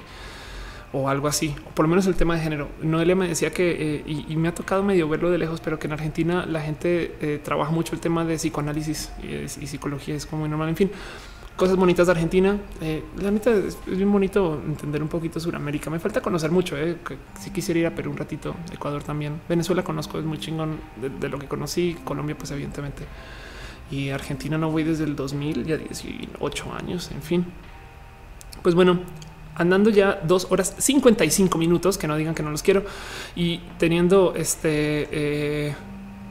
o 0.93 1.09
algo 1.09 1.27
así, 1.27 1.53
por 1.73 1.83
lo 1.83 1.89
menos 1.89 2.07
el 2.07 2.15
tema 2.15 2.35
de 2.35 2.41
género. 2.41 2.69
Noelia 2.81 3.13
me 3.13 3.27
decía 3.27 3.51
que, 3.51 3.97
eh, 3.97 4.03
y, 4.07 4.33
me 4.37 4.47
ha 4.47 4.55
tocado 4.55 4.83
medio 4.83 5.09
verlo 5.09 5.29
de 5.29 5.37
lejos, 5.37 5.59
pero 5.59 5.77
que 5.77 5.87
en 5.87 5.91
Argentina 5.91 6.45
la 6.45 6.61
gente 6.61 7.41
trabaja 7.43 7.71
mucho 7.71 7.93
el 7.93 7.99
tema 7.99 8.23
de 8.23 8.37
psicoanálisis 8.37 9.11
y, 9.21 9.67
psicología, 9.67 10.15
es 10.15 10.25
como 10.25 10.47
normal. 10.47 10.69
En 10.69 10.77
fin, 10.77 10.91
cosas 11.57 11.75
bonitas 11.75 12.07
de 12.07 12.11
Argentina. 12.13 12.57
Eh, 12.79 13.03
la 13.19 13.31
neta 13.31 13.51
es, 13.51 13.77
bien 13.85 14.11
bonito 14.11 14.61
entender 14.65 15.01
un 15.01 15.09
poquito 15.09 15.39
Sudamérica. 15.39 15.89
Me 15.89 15.99
falta 15.99 16.21
conocer 16.21 16.51
mucho. 16.51 16.77
si 17.41 17.49
quisiera 17.49 17.79
ir 17.79 17.87
a 17.87 17.95
Perú 17.95 18.11
un 18.11 18.17
ratito, 18.17 18.55
Ecuador 18.71 19.03
también. 19.03 19.41
Venezuela 19.49 19.83
conozco, 19.83 20.19
es 20.19 20.25
muy 20.25 20.37
chingón 20.37 20.79
de, 21.01 21.27
lo 21.27 21.39
que 21.39 21.47
conocí. 21.47 21.97
Colombia, 22.05 22.37
pues 22.37 22.51
evidentemente. 22.51 23.03
Y 23.91 24.09
Argentina 24.09 24.57
no 24.57 24.71
voy 24.71 24.83
desde 24.83 25.03
el 25.03 25.15
2000, 25.15 25.65
ya 25.65 25.77
18 25.77 26.73
años, 26.73 27.11
en 27.11 27.21
fin. 27.21 27.45
Pues 28.61 28.75
bueno, 28.75 28.99
andando 29.55 29.89
ya 29.89 30.21
dos 30.23 30.47
horas 30.51 30.75
55 30.77 31.57
minutos, 31.57 31.97
que 31.97 32.07
no 32.07 32.15
digan 32.15 32.35
que 32.35 32.43
no 32.43 32.51
los 32.51 32.61
quiero, 32.61 32.85
y 33.35 33.59
teniendo 33.79 34.33
este 34.35 35.07
eh, 35.11 35.75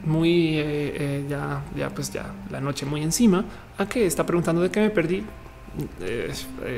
muy 0.05 0.57
eh, 0.57 0.63
eh, 0.99 1.25
ya, 1.29 1.63
ya, 1.75 1.89
pues 1.89 2.11
ya 2.11 2.33
la 2.49 2.61
noche 2.61 2.85
muy 2.85 3.03
encima, 3.03 3.45
a 3.77 3.87
que 3.87 4.05
está 4.05 4.25
preguntando 4.25 4.61
de 4.61 4.71
qué 4.71 4.79
me 4.79 4.89
perdí. 4.89 5.23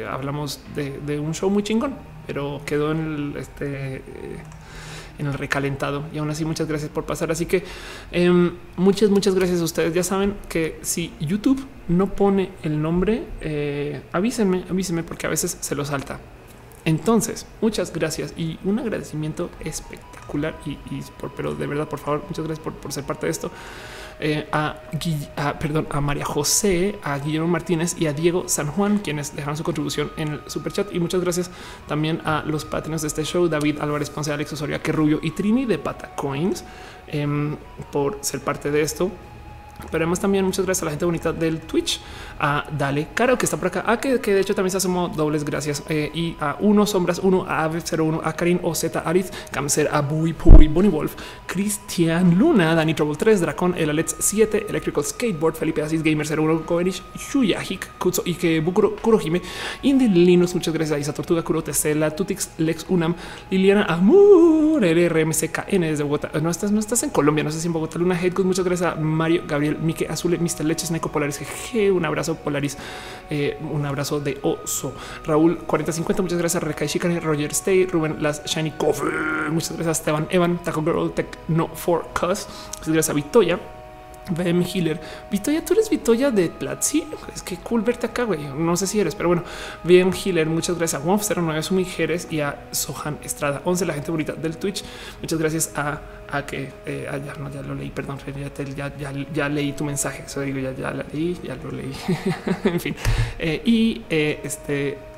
hablamos 0.09 0.61
de, 0.75 1.19
un 1.19 1.33
show 1.33 1.49
muy 1.49 1.63
chingón, 1.63 1.95
pero 2.27 2.61
quedó 2.65 2.91
en 2.91 2.99
el 2.99 3.37
este 3.37 4.03
en 5.17 5.27
el 5.27 5.33
recalentado 5.33 6.05
y 6.13 6.17
aún 6.17 6.29
así 6.29 6.45
muchas 6.45 6.67
gracias 6.67 6.89
por 6.89 7.05
pasar. 7.05 7.29
Así 7.29 7.45
que 7.45 7.63
em, 8.11 8.53
muchas, 8.77 9.09
muchas 9.09 9.35
gracias 9.35 9.59
a 9.59 9.65
ustedes. 9.65 9.93
Ya 9.93 10.03
saben 10.03 10.35
que 10.47 10.79
si 10.81 11.13
YouTube 11.19 11.65
no 11.89 12.13
pone 12.15 12.51
el 12.63 12.81
nombre, 12.81 13.23
avísenme, 14.13 14.63
avísenme 14.69 15.03
porque 15.03 15.27
a 15.27 15.29
veces 15.29 15.57
se 15.59 15.75
lo 15.75 15.83
salta. 15.83 16.19
Entonces, 16.85 17.45
muchas 17.61 17.91
gracias 17.91 18.33
y 18.37 18.57
un 18.63 18.79
agradecimiento 18.79 19.49
espectacular 19.59 20.57
y, 20.65 20.77
por, 21.19 21.31
pero 21.31 21.53
de 21.53 21.67
verdad, 21.67 21.87
por 21.87 21.99
favor, 21.99 22.23
muchas 22.27 22.45
gracias 22.45 22.65
por, 22.65 22.93
ser 22.93 23.03
parte 23.03 23.25
de 23.25 23.31
esto. 23.31 23.51
Eh, 24.21 24.47
a, 24.51 24.75
perdón, 25.59 25.87
a 25.89 26.01
María 26.01 26.25
José, 26.25 26.99
a 27.03 27.17
Guillermo 27.19 27.47
Martínez 27.47 27.95
y 27.97 28.07
a 28.07 28.13
Diego 28.13 28.45
San 28.47 28.67
Juan, 28.67 28.99
quienes 28.99 29.35
dejaron 29.35 29.55
su 29.55 29.63
contribución 29.63 30.11
en 30.17 30.33
el 30.33 30.41
super 30.47 30.73
chat. 30.73 30.93
Y 30.93 30.99
muchas 30.99 31.21
gracias 31.21 31.51
también 31.87 32.21
a 32.25 32.43
los 32.45 32.65
patrones 32.65 33.01
de 33.01 33.07
este 33.07 33.23
show, 33.23 33.47
David 33.47 33.79
Álvarez 33.79 34.09
Ponce, 34.09 34.31
Alex 34.31 34.53
Osoria, 34.53 34.81
que 34.81 34.91
Rubio 34.91 35.19
y 35.21 35.31
Trini 35.31 35.65
de 35.65 35.77
Patacoins 35.77 36.63
em, 37.07 37.55
por 37.91 38.17
ser 38.21 38.41
parte 38.41 38.71
de 38.71 38.81
esto. 38.81 39.09
Pero 39.91 40.03
además 40.03 40.19
también 40.19 40.45
muchas 40.45 40.65
gracias 40.65 40.83
a 40.83 40.85
la 40.85 40.91
gente 40.91 41.05
bonita 41.05 41.33
del 41.33 41.61
Twitch, 41.61 41.99
a 42.39 42.65
Dale 42.77 43.07
Caro 43.13 43.37
que 43.37 43.45
está 43.45 43.57
por 43.57 43.67
acá, 43.67 43.83
a 43.87 43.99
que, 43.99 44.17
de 44.19 44.39
hecho 44.39 44.53
también 44.53 44.71
se 44.71 44.79
sumó 44.79 45.09
dobles 45.09 45.43
gracias. 45.43 45.83
Eh, 45.89 46.11
y 46.13 46.35
a 46.39 46.57
uno 46.59 46.85
sombras 46.85 47.19
uno 47.19 47.45
a 47.47 47.63
Ave 47.63 47.79
01 47.79 48.21
a 48.23 48.33
Karin 48.33 48.59
OZ 48.61 48.95
Ariz 49.03 49.31
Camser 49.51 49.89
a 49.91 50.01
Bui 50.01 50.33
Pui 50.33 50.67
Bonnie 50.67 50.89
Wolf 50.89 51.15
Cristian 51.47 52.37
Luna 52.37 52.75
Dani 52.75 52.93
Trouble 52.93 53.15
3 53.15 53.41
Dracon 53.41 53.75
El 53.77 53.89
Alex 53.89 54.15
7 54.19 54.67
Electrical 54.69 55.03
Skateboard 55.03 55.55
Felipe 55.55 55.81
Asis 55.81 56.03
Gamer 56.03 56.27
01 56.27 56.65
Koenich 56.65 57.01
Shuya 57.15 57.61
Hik 57.61 57.97
Kutso 57.97 58.21
Ike 58.25 58.61
Bukuro 58.61 58.95
Kurohime 58.95 59.41
Indy 59.83 60.07
Linux 60.07 60.53
muchas 60.53 60.73
gracias 60.73 60.97
a 60.97 60.99
Isa 60.99 61.13
Tortuga 61.13 61.41
Kuro 61.41 61.63
Tesela 61.63 62.11
Tutix 62.11 62.51
Lex 62.57 62.85
Unam 62.89 63.15
Liliana 63.49 63.85
Amur 63.85 64.81
RRMCKN 64.81 65.81
desde 65.81 66.03
Bogotá. 66.03 66.31
No 66.39 66.49
estás 66.49 66.71
no 66.71 66.79
estás 66.79 67.03
en 67.03 67.09
Colombia 67.09 67.43
no 67.43 67.51
sé 67.51 67.59
si 67.59 67.67
en 67.67 67.73
Bogotá 67.73 67.97
Luna 67.99 68.19
Headgood 68.19 68.45
muchas 68.45 68.65
gracias 68.65 68.93
a 68.93 68.95
Mario 68.95 69.43
Gabriel 69.47 69.68
Mike 69.77 70.07
Azul 70.09 70.37
Mr. 70.39 70.63
Leches 70.63 70.91
Neko 70.91 71.11
Polaris 71.11 71.39
GG 71.39 71.91
un 71.91 72.05
abrazo 72.05 72.35
Polaris, 72.35 72.77
eh, 73.29 73.57
un 73.61 73.85
abrazo 73.85 74.19
de 74.19 74.37
oso. 74.41 74.93
Raúl 75.25 75.57
4050, 75.59 76.21
muchas 76.21 76.37
gracias. 76.37 76.63
Rekai 76.63 76.87
Shikari, 76.87 77.19
Roger 77.19 77.51
Stay, 77.51 77.85
Rubén 77.85 78.21
Las 78.21 78.43
Shiny 78.45 78.71
Coffee, 78.71 79.09
muchas 79.49 79.73
gracias. 79.73 79.99
Esteban 79.99 80.27
Evan, 80.29 80.57
Taco 80.63 80.81
Girl, 80.81 81.11
Tech 81.11 81.27
No 81.47 81.67
for 81.67 82.07
Cuz, 82.13 82.47
muchas 82.79 82.93
gracias 82.93 83.09
a 83.09 83.13
Victoria. 83.13 83.78
BM 84.29 84.63
Healer. 84.63 84.99
Vitoya, 85.31 85.63
tú 85.63 85.73
eres 85.73 85.89
Vitoya 85.89 86.31
de 86.31 86.49
Platzi. 86.49 87.05
Es 87.33 87.41
que 87.41 87.57
cool 87.57 87.81
verte 87.81 88.07
acá, 88.07 88.23
güey. 88.23 88.39
No 88.57 88.75
sé 88.75 88.87
si 88.87 88.99
eres, 88.99 89.15
pero 89.15 89.29
bueno. 89.29 89.43
BM 89.83 90.11
Healer, 90.13 90.47
muchas 90.47 90.77
gracias 90.77 91.01
a 91.01 91.05
Womf 91.05 91.29
09 91.29 91.63
Sumi 91.63 91.85
Jerez 91.85 92.27
y 92.29 92.41
a 92.41 92.67
Sohan 92.71 93.19
Estrada 93.23 93.61
11, 93.65 93.85
la 93.85 93.93
gente 93.93 94.11
bonita 94.11 94.33
del 94.33 94.57
Twitch. 94.57 94.83
Muchas 95.21 95.39
gracias 95.39 95.71
a, 95.75 96.01
a 96.31 96.45
que 96.45 96.71
eh, 96.85 97.07
ya, 97.25 97.33
no, 97.35 97.51
ya 97.51 97.61
lo 97.61 97.75
leí, 97.75 97.89
perdón, 97.89 98.17
ya, 98.75 98.91
ya, 99.33 99.49
leí 99.49 99.73
tu 99.73 99.83
mensaje. 99.83 100.23
Eso 100.25 100.41
digo, 100.41 100.59
ya, 100.59 100.73
ya 100.73 100.91
la 100.91 101.05
leí, 101.11 101.39
ya 101.43 101.55
lo 101.55 101.71
leí. 101.71 101.93
en 102.63 102.79
fin. 102.79 102.95
Eh, 103.37 103.61
y 103.65 104.03
eh, 104.09 104.39
este 104.43 105.09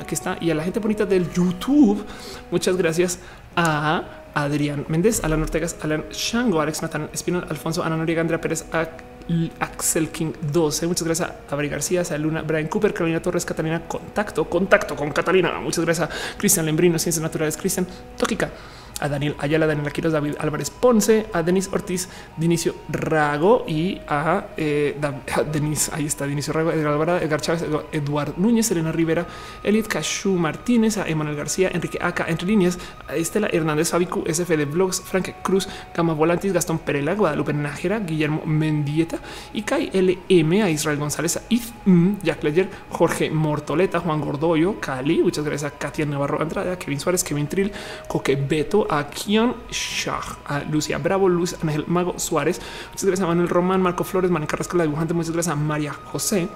aquí 0.00 0.14
está. 0.14 0.36
Y 0.40 0.50
a 0.50 0.54
la 0.54 0.62
gente 0.62 0.78
bonita 0.78 1.04
del 1.04 1.30
YouTube, 1.32 2.04
muchas 2.50 2.76
gracias 2.76 3.18
a 3.56 4.21
Adrián 4.34 4.84
Méndez, 4.88 5.22
Alan 5.24 5.42
Ortegas, 5.42 5.76
Alan 5.82 6.04
Shango, 6.10 6.60
Alex 6.60 6.82
Nathan 6.82 7.10
Espinal, 7.12 7.46
Alfonso, 7.48 7.82
Ana 7.82 7.96
Noriega, 7.96 8.20
Andrea 8.20 8.40
Pérez, 8.40 8.64
Axel 9.60 10.08
King 10.10 10.32
12. 10.52 10.86
Muchas 10.86 11.04
gracias 11.04 11.30
a 11.30 11.54
Abril 11.54 11.70
García, 11.70 12.02
a 12.08 12.18
Luna, 12.18 12.42
Brian 12.42 12.68
Cooper, 12.68 12.92
Carolina 12.92 13.20
Torres, 13.20 13.44
Catalina, 13.44 13.86
Contacto, 13.86 14.48
Contacto 14.48 14.96
con 14.96 15.10
Catalina. 15.10 15.58
Muchas 15.60 15.84
gracias 15.84 16.10
a 16.10 16.36
Cristian 16.38 16.66
Lembrino, 16.66 16.98
Ciencias 16.98 17.22
Naturales, 17.22 17.56
Cristian 17.56 17.86
Tóquica 18.16 18.50
a 19.02 19.08
Daniel 19.08 19.34
Ayala, 19.38 19.66
Daniel 19.66 19.88
Aquiles, 19.88 20.12
David 20.12 20.36
Álvarez 20.38 20.70
Ponce, 20.70 21.26
a 21.32 21.42
Denis 21.42 21.68
Ortiz, 21.72 22.08
Dinicio 22.36 22.74
Rago 22.88 23.64
y 23.66 24.00
a, 24.06 24.46
eh, 24.56 24.96
Denis, 25.52 25.90
ahí 25.92 26.06
está, 26.06 26.24
Dinicio 26.24 26.52
Rago, 26.52 26.70
Edgar 26.70 26.92
Alvarado, 26.92 27.18
Edgar 27.18 27.40
Chávez, 27.40 27.64
Eduardo 27.90 28.34
Núñez, 28.36 28.70
Elena 28.70 28.92
Rivera, 28.92 29.26
Elliot 29.64 29.88
Cashu 29.88 30.34
Martínez, 30.36 30.98
a 30.98 31.08
Emanuel 31.08 31.36
García, 31.36 31.70
Enrique 31.72 31.98
Aca, 32.00 32.26
entre 32.28 32.46
líneas, 32.46 32.78
a 33.08 33.16
Estela 33.16 33.48
Hernández, 33.52 33.90
Fabicu, 33.90 34.22
SF 34.24 34.56
de 34.56 34.64
Blogs, 34.66 35.00
Frank 35.00 35.30
Cruz, 35.42 35.68
Gama 35.94 36.14
Volantis, 36.14 36.52
Gastón 36.52 36.78
Perela, 36.78 37.14
Guadalupe 37.14 37.52
Nájera, 37.52 37.98
Guillermo 37.98 38.42
Mendieta, 38.46 39.18
y 39.52 39.62
Kai 39.62 39.90
LM, 39.92 40.62
a 40.62 40.70
Israel 40.70 40.98
González, 40.98 41.38
a 41.38 41.42
If, 41.48 41.72
Jack 42.22 42.44
Ledger, 42.44 42.68
Jorge 42.90 43.30
Mortoleta, 43.30 43.98
Juan 43.98 44.20
Gordoyo, 44.20 44.78
Cali, 44.78 45.22
muchas 45.22 45.44
gracias 45.44 45.72
a 45.72 45.76
Katia 45.76 46.06
Navarro 46.06 46.40
Andrade, 46.40 46.70
a 46.70 46.78
Kevin 46.78 47.00
Suárez, 47.00 47.24
Kevin 47.24 47.48
Trill, 47.48 47.72
Coque 48.06 48.36
Beto, 48.36 48.86
a 48.92 49.08
Kion 49.08 49.54
Shah, 49.70 50.20
a 50.44 50.60
Lucia 50.70 50.98
Bravo, 50.98 51.28
Luz 51.28 51.56
Ángel 51.62 51.84
Mago 51.86 52.18
Suárez, 52.18 52.60
muchas 52.90 53.04
gracias 53.04 53.24
a 53.24 53.26
Manuel 53.26 53.48
Román, 53.48 53.80
Marco 53.80 54.04
Flores, 54.04 54.30
Mani 54.30 54.46
Carrasco, 54.46 54.76
la 54.76 54.84
dibujante, 54.84 55.14
muchas 55.14 55.32
gracias 55.32 55.54
a 55.54 55.56
María 55.56 55.92
José. 55.92 56.48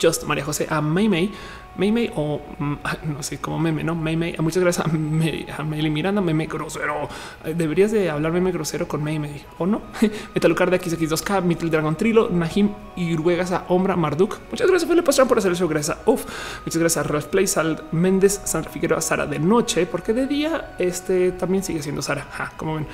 Just 0.00 0.24
María 0.24 0.44
José, 0.44 0.66
a 0.70 0.80
May 0.80 1.08
May, 1.08 1.32
May 1.76 2.10
o 2.14 2.40
mm, 2.58 2.74
no 3.14 3.22
sé 3.22 3.38
cómo 3.38 3.58
meme, 3.58 3.84
no 3.84 3.94
May 3.94 4.16
Muchas 4.38 4.62
gracias 4.62 4.86
a, 4.86 4.90
May, 4.90 5.46
a 5.56 5.62
Miranda, 5.62 6.20
meme 6.20 6.46
grosero. 6.46 7.08
Eh, 7.44 7.54
deberías 7.56 7.92
de 7.92 8.10
hablar 8.10 8.32
meme 8.32 8.52
grosero 8.52 8.86
con 8.88 9.02
May 9.02 9.44
o 9.58 9.66
no. 9.66 9.82
Metalucar 10.34 10.70
de 10.70 10.80
X2K, 10.80 11.42
Mittel 11.42 11.70
Dragon 11.70 11.96
Trilo, 11.96 12.28
Najim 12.30 12.70
y 12.96 13.16
Ruegas 13.16 13.52
a 13.52 13.64
Ombra 13.68 13.96
Marduk. 13.96 14.38
Muchas 14.50 14.68
gracias, 14.68 14.88
Felipe 14.88 15.06
Pastrán, 15.06 15.28
por 15.28 15.38
hacer 15.38 15.50
el 15.50 15.56
show. 15.56 15.68
Gracias 15.68 15.98
Uf. 16.06 16.24
Muchas 16.64 16.78
gracias 16.78 17.04
a 17.04 17.08
Ralph 17.08 17.26
Play, 17.26 17.46
Sal 17.46 17.84
Méndez, 17.92 18.40
Sandra 18.44 18.70
Figueroa, 18.70 19.00
Sara 19.00 19.26
de 19.26 19.38
noche, 19.38 19.86
porque 19.86 20.12
de 20.12 20.26
día 20.26 20.74
este 20.78 21.32
también 21.32 21.62
sigue 21.62 21.82
siendo 21.82 22.02
Sara. 22.02 22.26
como 22.56 22.76
ven. 22.76 22.86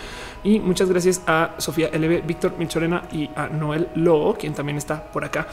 Y 0.43 0.59
muchas 0.59 0.89
gracias 0.89 1.23
a 1.27 1.55
Sofía 1.59 1.91
LB, 1.93 2.27
Víctor 2.27 2.55
Milchorena 2.59 3.02
y 3.12 3.28
a 3.36 3.49
Noel 3.49 3.89
Lobo, 3.94 4.35
quien 4.35 4.55
también 4.55 4.78
está 4.78 5.02
por 5.02 5.25
acá. 5.25 5.47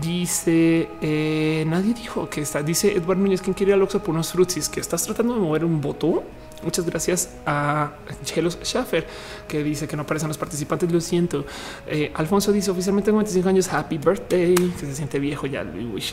Dice 0.00 0.88
eh, 1.00 1.64
nadie 1.66 1.94
dijo 1.94 2.28
que 2.28 2.40
está 2.40 2.62
Dice 2.62 2.92
Edward 2.92 3.18
Núñez, 3.18 3.40
quien 3.40 3.54
quiere 3.54 3.72
al 3.72 3.82
Oxxo 3.82 4.02
por 4.02 4.14
unos 4.14 4.32
frutsis, 4.32 4.68
que 4.68 4.80
estás 4.80 5.04
tratando 5.04 5.34
de 5.34 5.40
mover 5.40 5.64
un 5.64 5.80
voto. 5.80 6.24
Muchas 6.62 6.86
gracias 6.86 7.30
a 7.44 7.92
Chelos 8.24 8.58
Schaffer, 8.62 9.06
que 9.48 9.62
dice 9.62 9.86
que 9.86 9.96
no 9.96 10.02
aparecen 10.02 10.28
los 10.28 10.38
participantes. 10.38 10.90
Lo 10.90 11.00
siento. 11.00 11.44
Eh, 11.86 12.10
Alfonso 12.14 12.52
dice 12.52 12.70
oficialmente 12.70 13.10
25 13.10 13.48
años. 13.48 13.72
Happy 13.72 13.98
birthday, 13.98 14.54
que 14.54 14.86
se 14.86 14.94
siente 14.94 15.18
viejo 15.18 15.46
ya. 15.46 15.64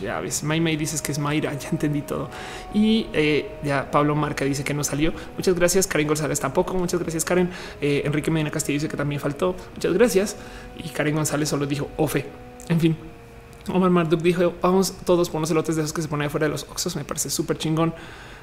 Ya 0.01 0.19
ves. 0.19 0.43
May 0.43 0.59
May 0.59 0.75
dices 0.75 1.01
que 1.01 1.11
es 1.11 1.19
Mayra. 1.19 1.51
Ya 1.61 1.69
entendí 1.69 2.01
todo. 2.01 2.29
Y 2.73 3.07
eh, 3.13 3.51
ya 3.63 3.91
Pablo 3.91 4.15
Marca 4.15 4.43
dice 4.45 4.63
que 4.63 4.73
no 4.73 4.83
salió. 4.83 5.13
Muchas 5.37 5.53
gracias. 5.53 5.85
Karen 5.85 6.07
González 6.07 6.39
tampoco. 6.39 6.73
Muchas 6.73 6.99
gracias, 6.99 7.23
Karen. 7.23 7.49
Eh, 7.79 8.01
Enrique 8.05 8.31
Medina 8.31 8.49
Castillo 8.49 8.77
dice 8.77 8.87
que 8.87 8.97
también 8.97 9.21
faltó. 9.21 9.55
Muchas 9.75 9.93
gracias. 9.93 10.35
Y 10.77 10.89
Karen 10.89 11.15
González 11.15 11.49
solo 11.49 11.65
dijo 11.65 11.89
Ofe. 11.97 12.25
En 12.67 12.79
fin, 12.79 12.97
Omar 13.69 13.89
Marduk 13.89 14.21
dijo 14.21 14.53
vamos 14.61 14.93
todos 15.05 15.29
por 15.29 15.39
unos 15.39 15.51
elotes 15.51 15.75
de 15.75 15.81
esos 15.81 15.93
que 15.93 16.01
se 16.01 16.07
ponen 16.07 16.29
fuera 16.29 16.47
de 16.47 16.51
los 16.51 16.63
oxos. 16.63 16.95
Me 16.95 17.03
parece 17.03 17.29
súper 17.29 17.57
chingón. 17.57 17.93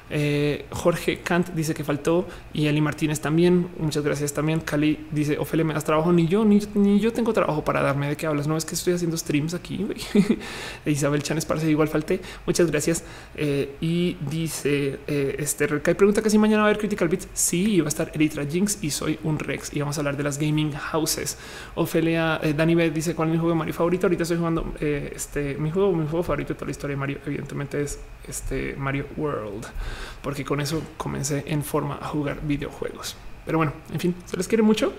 Eh, 0.09 0.65
Jorge 0.71 1.19
Kant 1.19 1.49
dice 1.49 1.73
que 1.73 1.83
faltó 1.83 2.27
y 2.53 2.67
Eli 2.67 2.81
Martínez 2.81 3.19
también. 3.19 3.69
Muchas 3.77 4.03
gracias 4.03 4.33
también. 4.33 4.59
Cali 4.59 5.07
dice 5.11 5.37
Ophelia, 5.37 5.65
me 5.65 5.73
das 5.73 5.83
trabajo. 5.83 6.11
Ni 6.11 6.27
yo, 6.27 6.45
ni, 6.45 6.99
yo 6.99 7.13
tengo 7.13 7.33
trabajo 7.33 7.63
para 7.63 7.81
darme 7.81 8.09
de 8.09 8.17
qué 8.17 8.27
hablas. 8.27 8.47
No 8.47 8.57
es 8.57 8.65
que 8.65 8.75
estoy 8.75 8.93
haciendo 8.93 9.17
streams 9.17 9.53
aquí. 9.53 9.85
Isabel 10.85 11.23
Chanes 11.23 11.45
parece 11.45 11.69
igual 11.69 11.87
falté. 11.87 12.21
Muchas 12.45 12.69
gracias. 12.69 13.03
Eh, 13.35 13.75
y 13.81 14.17
dice 14.29 14.99
eh, 15.07 15.35
este 15.39 15.67
Recae 15.67 15.95
pregunta 15.95 16.21
que 16.21 16.29
si 16.29 16.37
mañana 16.37 16.63
va 16.63 16.67
a 16.67 16.69
haber 16.69 16.79
Critical 16.79 17.07
Beats. 17.07 17.27
Sí, 17.33 17.79
va 17.81 17.87
a 17.87 17.89
estar 17.89 18.11
Eritra 18.13 18.45
Jinx 18.45 18.79
y 18.81 18.89
soy 18.89 19.19
un 19.23 19.37
Rex 19.39 19.73
y 19.73 19.79
vamos 19.79 19.97
a 19.97 20.01
hablar 20.01 20.17
de 20.17 20.23
las 20.23 20.37
gaming 20.39 20.71
houses. 20.73 21.37
Ofelia 21.75 22.39
Dani 22.55 22.75
B 22.75 22.91
dice 22.91 23.15
cuál 23.15 23.29
es 23.29 23.33
mi 23.33 23.39
juego 23.39 23.51
de 23.51 23.59
Mario 23.59 23.73
favorito. 23.73 24.07
Ahorita 24.07 24.23
estoy 24.23 24.37
jugando 24.37 24.73
este 24.79 25.55
mi 25.55 25.71
juego, 25.71 25.91
mi 25.91 26.07
juego 26.07 26.23
favorito 26.23 26.53
de 26.53 26.55
toda 26.55 26.67
la 26.67 26.71
historia 26.71 26.95
de 26.95 26.99
Mario. 26.99 27.17
Evidentemente 27.25 27.81
es 27.81 27.99
este 28.27 28.75
Mario 28.75 29.05
World 29.17 29.65
porque 30.21 30.45
con 30.45 30.61
eso 30.61 30.81
comencé 30.97 31.43
en 31.47 31.63
forma 31.63 31.99
a 32.01 32.07
jugar 32.07 32.41
videojuegos. 32.41 33.15
Pero 33.45 33.57
bueno, 33.57 33.73
en 33.91 33.99
fin, 33.99 34.15
se 34.25 34.37
les 34.37 34.47
quiere 34.47 34.63
mucho. 34.63 34.93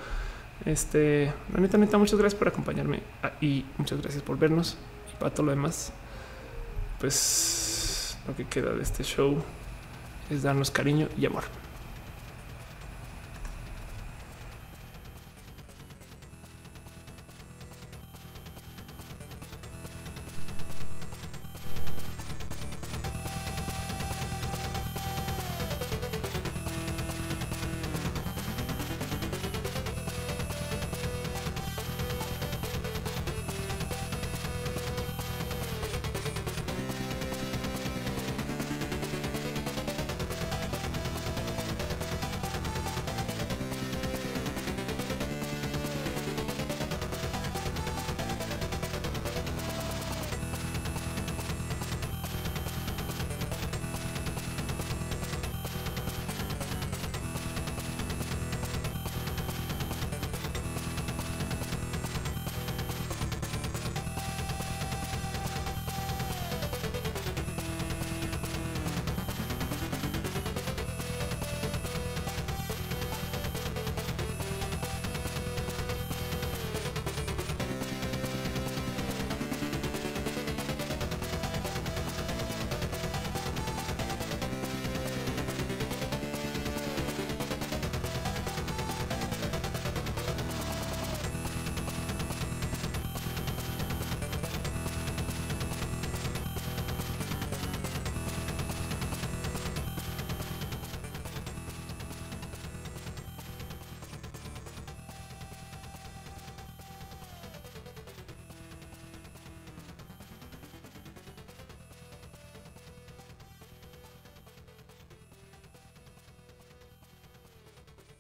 Este, 0.64 1.32
la 1.52 1.60
neta, 1.60 1.78
neta, 1.78 1.98
muchas 1.98 2.18
gracias 2.18 2.38
por 2.38 2.48
acompañarme 2.48 3.00
y 3.40 3.64
muchas 3.78 4.00
gracias 4.00 4.22
por 4.22 4.38
vernos. 4.38 4.76
Y 5.12 5.16
para 5.18 5.32
todo 5.32 5.46
lo 5.46 5.52
demás, 5.52 5.92
pues 6.98 8.18
lo 8.26 8.36
que 8.36 8.46
queda 8.46 8.72
de 8.72 8.82
este 8.82 9.04
show 9.04 9.42
es 10.30 10.42
darnos 10.42 10.70
cariño 10.70 11.08
y 11.18 11.26
amor. 11.26 11.44